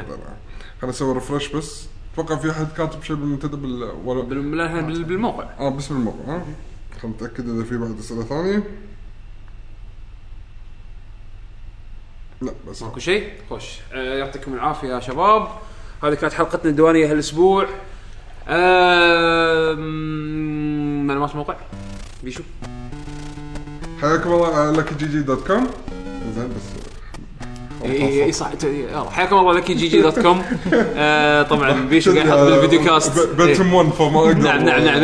خلينا 0.80 0.88
نسوي 0.92 1.14
refresh 1.14 1.48
بس. 1.48 1.86
أتوقع 2.14 2.36
في 2.36 2.50
أحد 2.50 2.66
كاتب 2.76 3.02
شيء 3.02 3.16
بالمنتدى 3.16 3.56
بال 3.56 3.82
ولا 4.04 4.22
بال- 4.22 5.04
بالموقع. 5.04 5.44
آه 5.60 5.68
باسم 5.68 5.96
الموقع 5.96 6.18
ها؟ 6.36 6.42
خلينا 7.02 7.16
نتأكد 7.16 7.48
إذا 7.48 7.64
في 7.64 7.76
بعد 7.76 7.98
أسئلة 7.98 8.22
ثانية. 8.22 8.62
لا 12.42 12.52
بس 12.68 12.82
ماكو 12.82 13.00
شيء؟ 13.00 13.32
خوش. 13.50 13.64
آه، 13.92 14.18
يعطيكم 14.18 14.54
العافية 14.54 14.88
يا 14.88 15.00
شباب. 15.00 15.48
هذه 16.04 16.14
كانت 16.14 16.32
حلقتنا 16.32 16.70
الديوانية 16.70 17.10
هالاسبوع 17.12 17.66
آم، 18.48 19.76
معلومات 21.06 21.30
الموقع 21.30 21.56
بيشو. 22.24 22.42
حياكم 24.02 24.32
الله 24.32 24.54
على 24.56 24.76
Lucky 24.78 24.94
GG 24.94 25.20
dot 25.22 25.46
com. 25.46 25.66
زين 26.36 26.48
بس 26.48 26.82
اي 27.84 28.24
اي 28.24 28.32
صح 28.32 28.54
ت- 28.54 28.64
يلا. 28.64 29.10
حياكم 29.10 29.38
الله 29.38 29.52
Lucky 29.52 29.74
GG 29.74 30.00
dot 30.02 30.18
com. 30.20 30.42
آه، 30.96 31.42
طبعا 31.42 31.72
بيشو 31.72 32.14
قاعد 32.14 32.26
يحط 32.26 32.36
بال 32.38 32.51
video 32.51 32.84
cast 32.84 33.18
إيه. 33.18 33.26
Pentium 33.46 33.74
1 33.74 33.88
فما 33.90 34.20
أقدر. 34.20 34.38
نعم 34.38 34.64
نعم. 34.64 34.84
نعم 34.84 35.02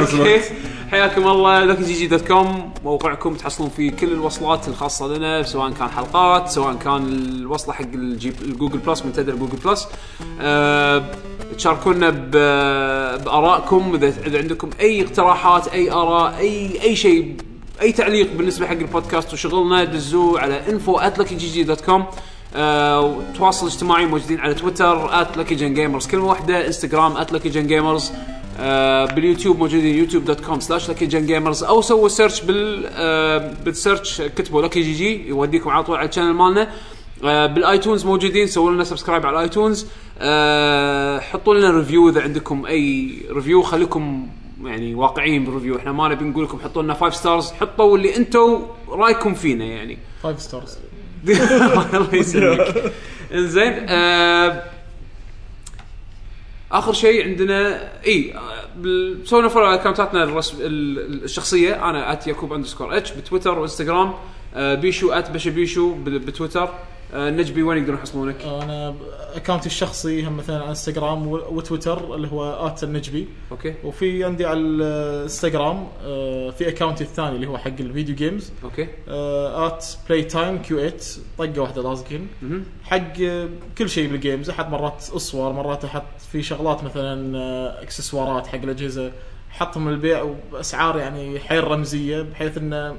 Okay. 0.00 0.14
الوقت 0.14 0.52
حياكم 0.90 1.28
الله 1.28 1.64
Lucky 1.64 1.82
GG 1.84 2.06
dot 2.06 2.28
com. 2.28 2.72
موقعكم 2.84 3.34
تحصلون 3.34 3.70
فيه 3.76 3.90
كل 3.90 4.12
الوصلات 4.12 4.68
الخاصة 4.68 5.06
لنا 5.16 5.42
سواء 5.42 5.70
كان 5.70 5.88
حلقات 5.88 6.48
سواء 6.48 6.74
كان 6.74 7.06
الوصلة 7.08 7.74
حق 7.74 7.84
ال 7.94 8.06
Google 8.06 8.78
Plus 8.78 9.04
منتدى 9.04 9.32
Google 9.32 9.56
Plus. 9.64 9.88
أه 10.40 11.04
تشاركونا 11.56 12.10
بآرائكم. 12.10 13.98
إذا 14.26 14.38
عندكم 14.38 14.70
أي 14.80 15.02
اقتراحات 15.02 15.68
أي 15.68 15.90
آراء 15.92 16.38
اي 16.38 16.82
أي 16.82 16.96
شيء 16.96 17.36
أي 17.80 17.92
تعليق 17.92 18.32
بالنسبة 18.32 18.66
حق 18.66 18.72
البودكاست 18.72 19.32
وشغلنا 19.32 19.84
دزوه 19.84 20.40
على 20.40 20.62
info@luckyGG.com 20.66 22.02
آه، 22.54 23.16
تواصل 23.36 23.66
اجتماعي 23.66 24.06
موجودين 24.06 24.40
على 24.40 24.54
تويتر 24.54 25.24
@luckygengamers. 25.24 26.10
كلمة 26.10 26.26
واحدة 26.26 26.66
إنستغرام 26.66 27.24
@luckygengamers. 27.24 28.02
آه، 28.60 29.04
باليوتيوب 29.04 29.58
موجودين 29.58 29.98
YouTube 29.98 30.24
dot 30.24 30.40
com 30.40 30.60
slash 30.60 30.90
gamers 30.90 31.64
أو 31.64 31.82
سووا 31.82 32.08
search 32.08 32.40
بال 32.40 32.86
آه، 32.92 33.54
بال 33.64 33.79
search 33.79 34.22
كتبوا 34.22 34.62
Lucky 34.62 34.80
GG 34.80 35.28
يوديكم 35.28 35.70
على 35.70 35.84
طول 35.84 35.96
على 35.96 36.08
ال 36.08 36.11
channel 36.11 36.34
مالنا. 36.34 36.68
آه، 37.24 37.46
بال 37.46 37.61
iTunes 37.61 38.06
موجودين 38.06 38.46
سووا 38.46 38.70
لنا 38.70 38.84
subscribe 38.84 39.26
على 39.26 39.36
ال 39.36 39.43
iTunes 39.43 39.86
حطوا 41.32 41.54
لنا 41.54 41.70
review 41.70 42.08
إذا 42.08 42.20
عندكم 42.20 42.66
أي 42.66 43.12
review 43.30 43.62
خليكم 43.62 44.28
يعني 44.64 44.94
واقعيين 44.94 45.44
بال 45.44 45.52
review 45.52 45.76
إحنا 45.76 45.92
ما 45.92 46.08
نبي 46.08 46.24
نقول 46.24 46.44
لكم 46.44 46.58
حطوا 46.60 46.82
لنا 46.82 46.94
5 46.94 47.16
stars 47.16 47.52
حطوا 47.52 47.96
اللي 47.96 48.16
أنتم 48.16 48.66
رأيكم 48.88 49.34
فينا 49.34 49.64
يعني. 49.64 49.98
5 50.22 50.38
stars 50.38 50.78
الله 51.94 52.14
يسلمك. 52.14 52.92
إنزين 53.34 53.72
آه 53.88 54.62
آخر 56.72 56.92
شيء 56.92 57.24
عندنا 57.28 57.88
إي 58.06 58.34
آه، 58.34 59.14
سوينا 59.24 59.48
follow 59.48 59.66
على 59.66 59.80
account 59.80 60.14
اتنا 60.14 60.24
الرسم 60.24 60.56
الشخصية. 60.60 61.90
أنا 61.90 62.12
at 62.12 62.26
يعقوب 62.26 62.52
underscore 62.52 62.96
H 62.96 63.12
بتويتر 63.12 63.58
وإنستغرام 63.58 64.14
آه 64.54 64.74
بيشو 64.74 65.12
at 65.12 65.30
بشا 65.30 65.50
بيشو 65.50 65.94
بال- 65.94 66.18
بتويتر. 66.18 66.68
آه 67.14 67.30
نجبي 67.30 67.62
وين 67.62 67.78
يقدرون 67.78 67.98
يحصلونك؟ 67.98 68.42
أنا 68.44 68.94
account 69.34 69.62
ي 69.62 69.66
الشخصي 69.66 70.26
هم 70.26 70.36
مثلا 70.36 70.56
على 70.60 70.68
انستغرام 70.68 71.26
وتويتر 71.28 72.14
اللي 72.14 72.28
هو 72.32 72.66
at 72.66 72.84
النجبي. 72.84 73.28
Okay. 73.50 73.74
وفي 73.84 74.24
عندي 74.24 74.46
على 74.46 74.58
الانستغرام 74.60 75.88
آه، 76.04 76.50
في 76.50 76.68
account 76.68 77.00
ي 77.00 77.04
الثاني 77.04 77.36
اللي 77.36 77.46
هو 77.46 77.58
حق 77.58 77.70
ال 77.80 78.14
video 78.14 78.52
games 78.64 78.88
okay. 79.08 79.86
at 80.08 80.22
Playtime 80.22 80.58
Q 80.62 80.78
8 80.88 80.96
طقة 81.38 81.60
واحدة 81.62 81.82
لازقين. 81.82 82.28
حق 82.84 83.20
آه، 83.22 83.48
كل 83.78 83.88
شيء 83.90 84.10
بال 84.10 84.21
games 84.21 84.50
أحط 84.50 84.66
مرات 84.66 85.10
اصور 85.16 85.52
مرات 85.52 85.84
أحط 85.84 86.20
في 86.32 86.42
شغلات 86.42 86.84
مثلا 86.84 87.38
آه، 87.38 87.82
اكسسوارات 87.82 88.46
حق 88.46 88.58
الأجهزة. 88.62 89.12
أحطهم 89.50 89.90
للبيع 89.90 90.22
وباسعار 90.22 90.98
يعني 90.98 91.40
حيل 91.40 91.64
رمزية 91.64 92.22
بحيث 92.22 92.58
إنه 92.58 92.96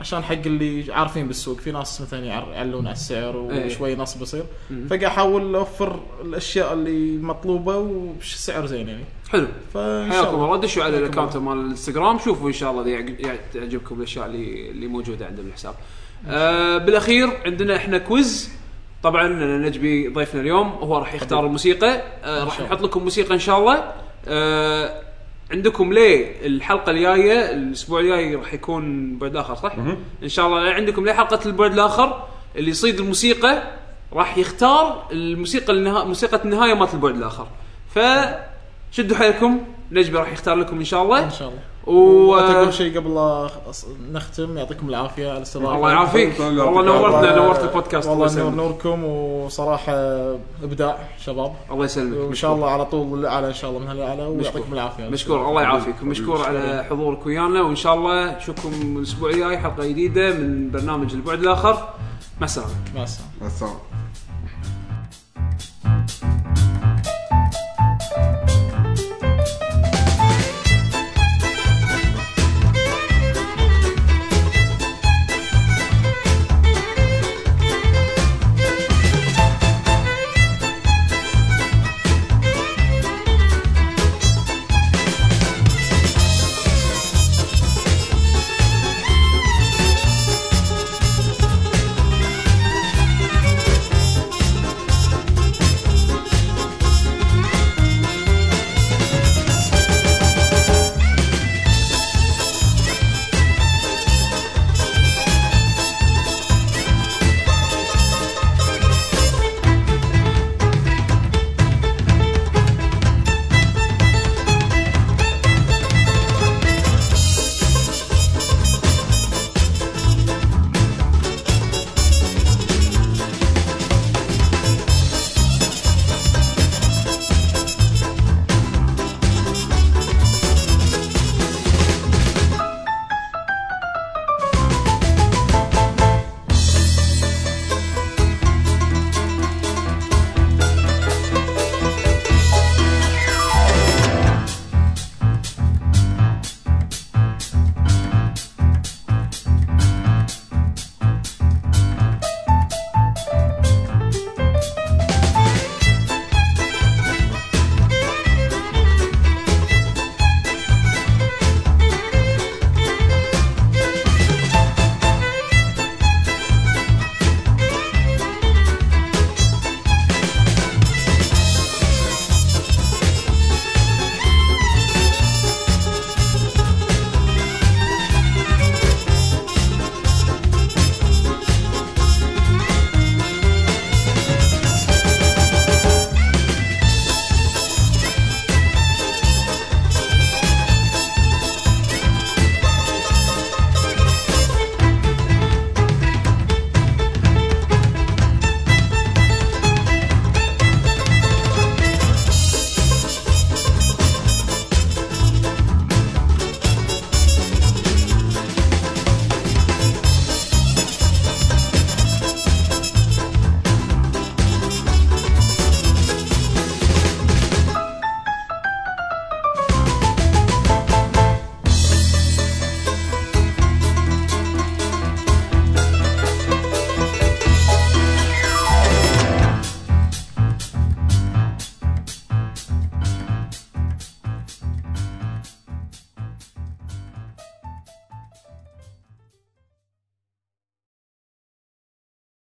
عشان 0.00 0.24
حق 0.24 0.32
اللي 0.46 0.92
عارفين 0.92 1.26
بالسوق 1.26 1.58
في 1.58 1.72
ناس 1.72 2.00
مثلا 2.00 2.24
يعلون 2.24 2.86
على 2.86 2.94
السعر 2.94 3.50
إيه. 3.50 3.66
وشوي 3.66 3.96
نصب 3.96 4.22
يصير 4.22 4.44
فقاعد 4.90 5.04
أحاول 5.04 5.54
أوفر 5.54 6.00
الأشياء 6.24 6.72
اللي 6.72 7.22
مطلوبة 7.22 7.76
وبسعر 7.76 8.66
زين 8.66 8.88
يعني. 8.88 9.04
حلو. 9.30 9.46
فإن 9.74 10.12
شاء 10.12 10.22
حياكم 10.22 10.44
الله. 10.44 10.56
دشوا 10.56 10.84
على 10.84 10.98
ال 10.98 11.03
account 11.03 11.36
مال 11.36 11.58
الانستغرام 11.58 12.18
شوفوا 12.18 12.48
إن 12.48 12.52
شاء 12.52 12.70
الله 12.70 12.82
إذا 12.82 13.36
تعجبكم 13.54 13.98
الأشياء 13.98 14.26
اللي 14.26 14.70
اللي 14.70 14.86
موجودة 14.86 15.26
عندنا 15.26 15.44
بالحساب. 15.44 15.74
آه 16.28 16.78
بالأخير 16.78 17.30
عندنا 17.46 17.76
إحنا 17.76 17.98
كويز. 17.98 18.50
طبعا 19.02 19.28
نجبي 19.58 20.08
ضيفنا 20.08 20.40
اليوم 20.40 20.68
هو 20.68 20.98
راح 20.98 21.14
يختار 21.14 21.46
الموسيقى. 21.46 22.02
آه 22.24 22.44
راح 22.44 22.60
نحط 22.60 22.82
لكم 22.82 23.02
موسيقى 23.02 23.34
إن 23.34 23.38
شاء 23.38 23.58
الله. 23.58 23.92
آه 24.28 25.02
عندكم 25.50 25.92
ليه 25.92 26.46
الحلقة 26.46 26.90
الجاية 26.90 27.50
الأسبوع 27.50 28.00
الجاي 28.00 28.34
راح 28.34 28.54
يكون 28.54 29.16
بعد 29.18 29.36
آخر 29.36 29.54
صح؟ 29.54 29.72
إن 30.22 30.28
شاء 30.28 30.46
الله 30.46 30.60
عندكم 30.70 31.04
ليه 31.04 31.12
حلقة 31.12 31.40
البعد 31.46 31.72
الآخر؟ 31.72 32.24
اللي 32.56 32.70
يصيد 32.70 33.00
الموسيقى 33.00 33.62
راح 34.12 34.38
يختار 34.38 35.08
الموسيقى 35.12 35.72
النها... 35.72 36.04
موسيقى 36.04 36.44
النهاية 36.44 36.74
مالت 36.74 36.94
البعد 36.94 37.16
الآخر. 37.16 37.46
ف 37.94 37.98
شدوا 38.92 39.16
حيلكم. 39.16 39.60
نجبي 39.92 40.18
راح 40.18 40.32
يختار 40.32 40.54
لكم 40.54 40.78
إن 40.78 40.84
شاء 40.84 41.02
الله. 41.02 41.24
إن 41.24 41.30
شاء 41.30 41.48
الله. 41.48 41.60
و 41.86 42.38
تقول 42.38 42.74
شيء 42.74 42.98
قبل 42.98 43.14
لا 43.14 43.50
نختم؟ 44.12 44.58
يعطيكم 44.58 44.88
العافية 44.88 45.28
على 45.28 45.36
الاستضافة. 45.36 45.76
الله 45.76 45.90
يعافيك. 45.90 46.40
الله 46.40 46.64
والله 46.64 46.82
نورتنا 46.82 47.36
نورت 47.36 47.62
البودكاست. 47.64 48.08
الله 48.08 48.44
والله 48.44 48.50
نوركم 48.50 49.04
وصراحة 49.04 49.92
إبداع 50.62 50.98
شباب. 51.24 51.52
الله 51.70 51.84
يسلمك. 51.84 52.16
وإن 52.16 52.34
شاء 52.34 52.54
الله 52.54 52.70
على 52.70 52.84
طول 52.84 53.18
الأعلى 53.18 53.48
إن 53.48 53.54
شاء 53.54 53.70
الله 53.70 53.82
من 53.82 53.88
هالأعلى 53.88 54.26
ويعطيكم 54.26 54.72
العافية. 54.72 55.08
مشكور. 55.08 55.48
الله 55.48 55.62
يعافيك. 55.62 56.02
مشكور 56.02 56.44
على 56.44 56.84
حضورك 56.90 57.26
ويانا 57.26 57.62
وإن 57.62 57.76
شاء 57.76 57.94
الله 57.94 58.36
نشوفكم 58.36 58.96
الأسبوع 58.98 59.30
الجاي 59.30 59.58
حلقة 59.58 59.86
جديدة 59.86 60.30
من 60.30 60.70
برنامج 60.70 61.14
البعد 61.14 61.38
الآخر. 61.38 61.88
مع 62.40 62.44
السلامة. 62.44 62.70
مع 62.94 63.02
السلامة. 63.02 63.30
مع 63.40 63.46
السلامة. 63.46 63.78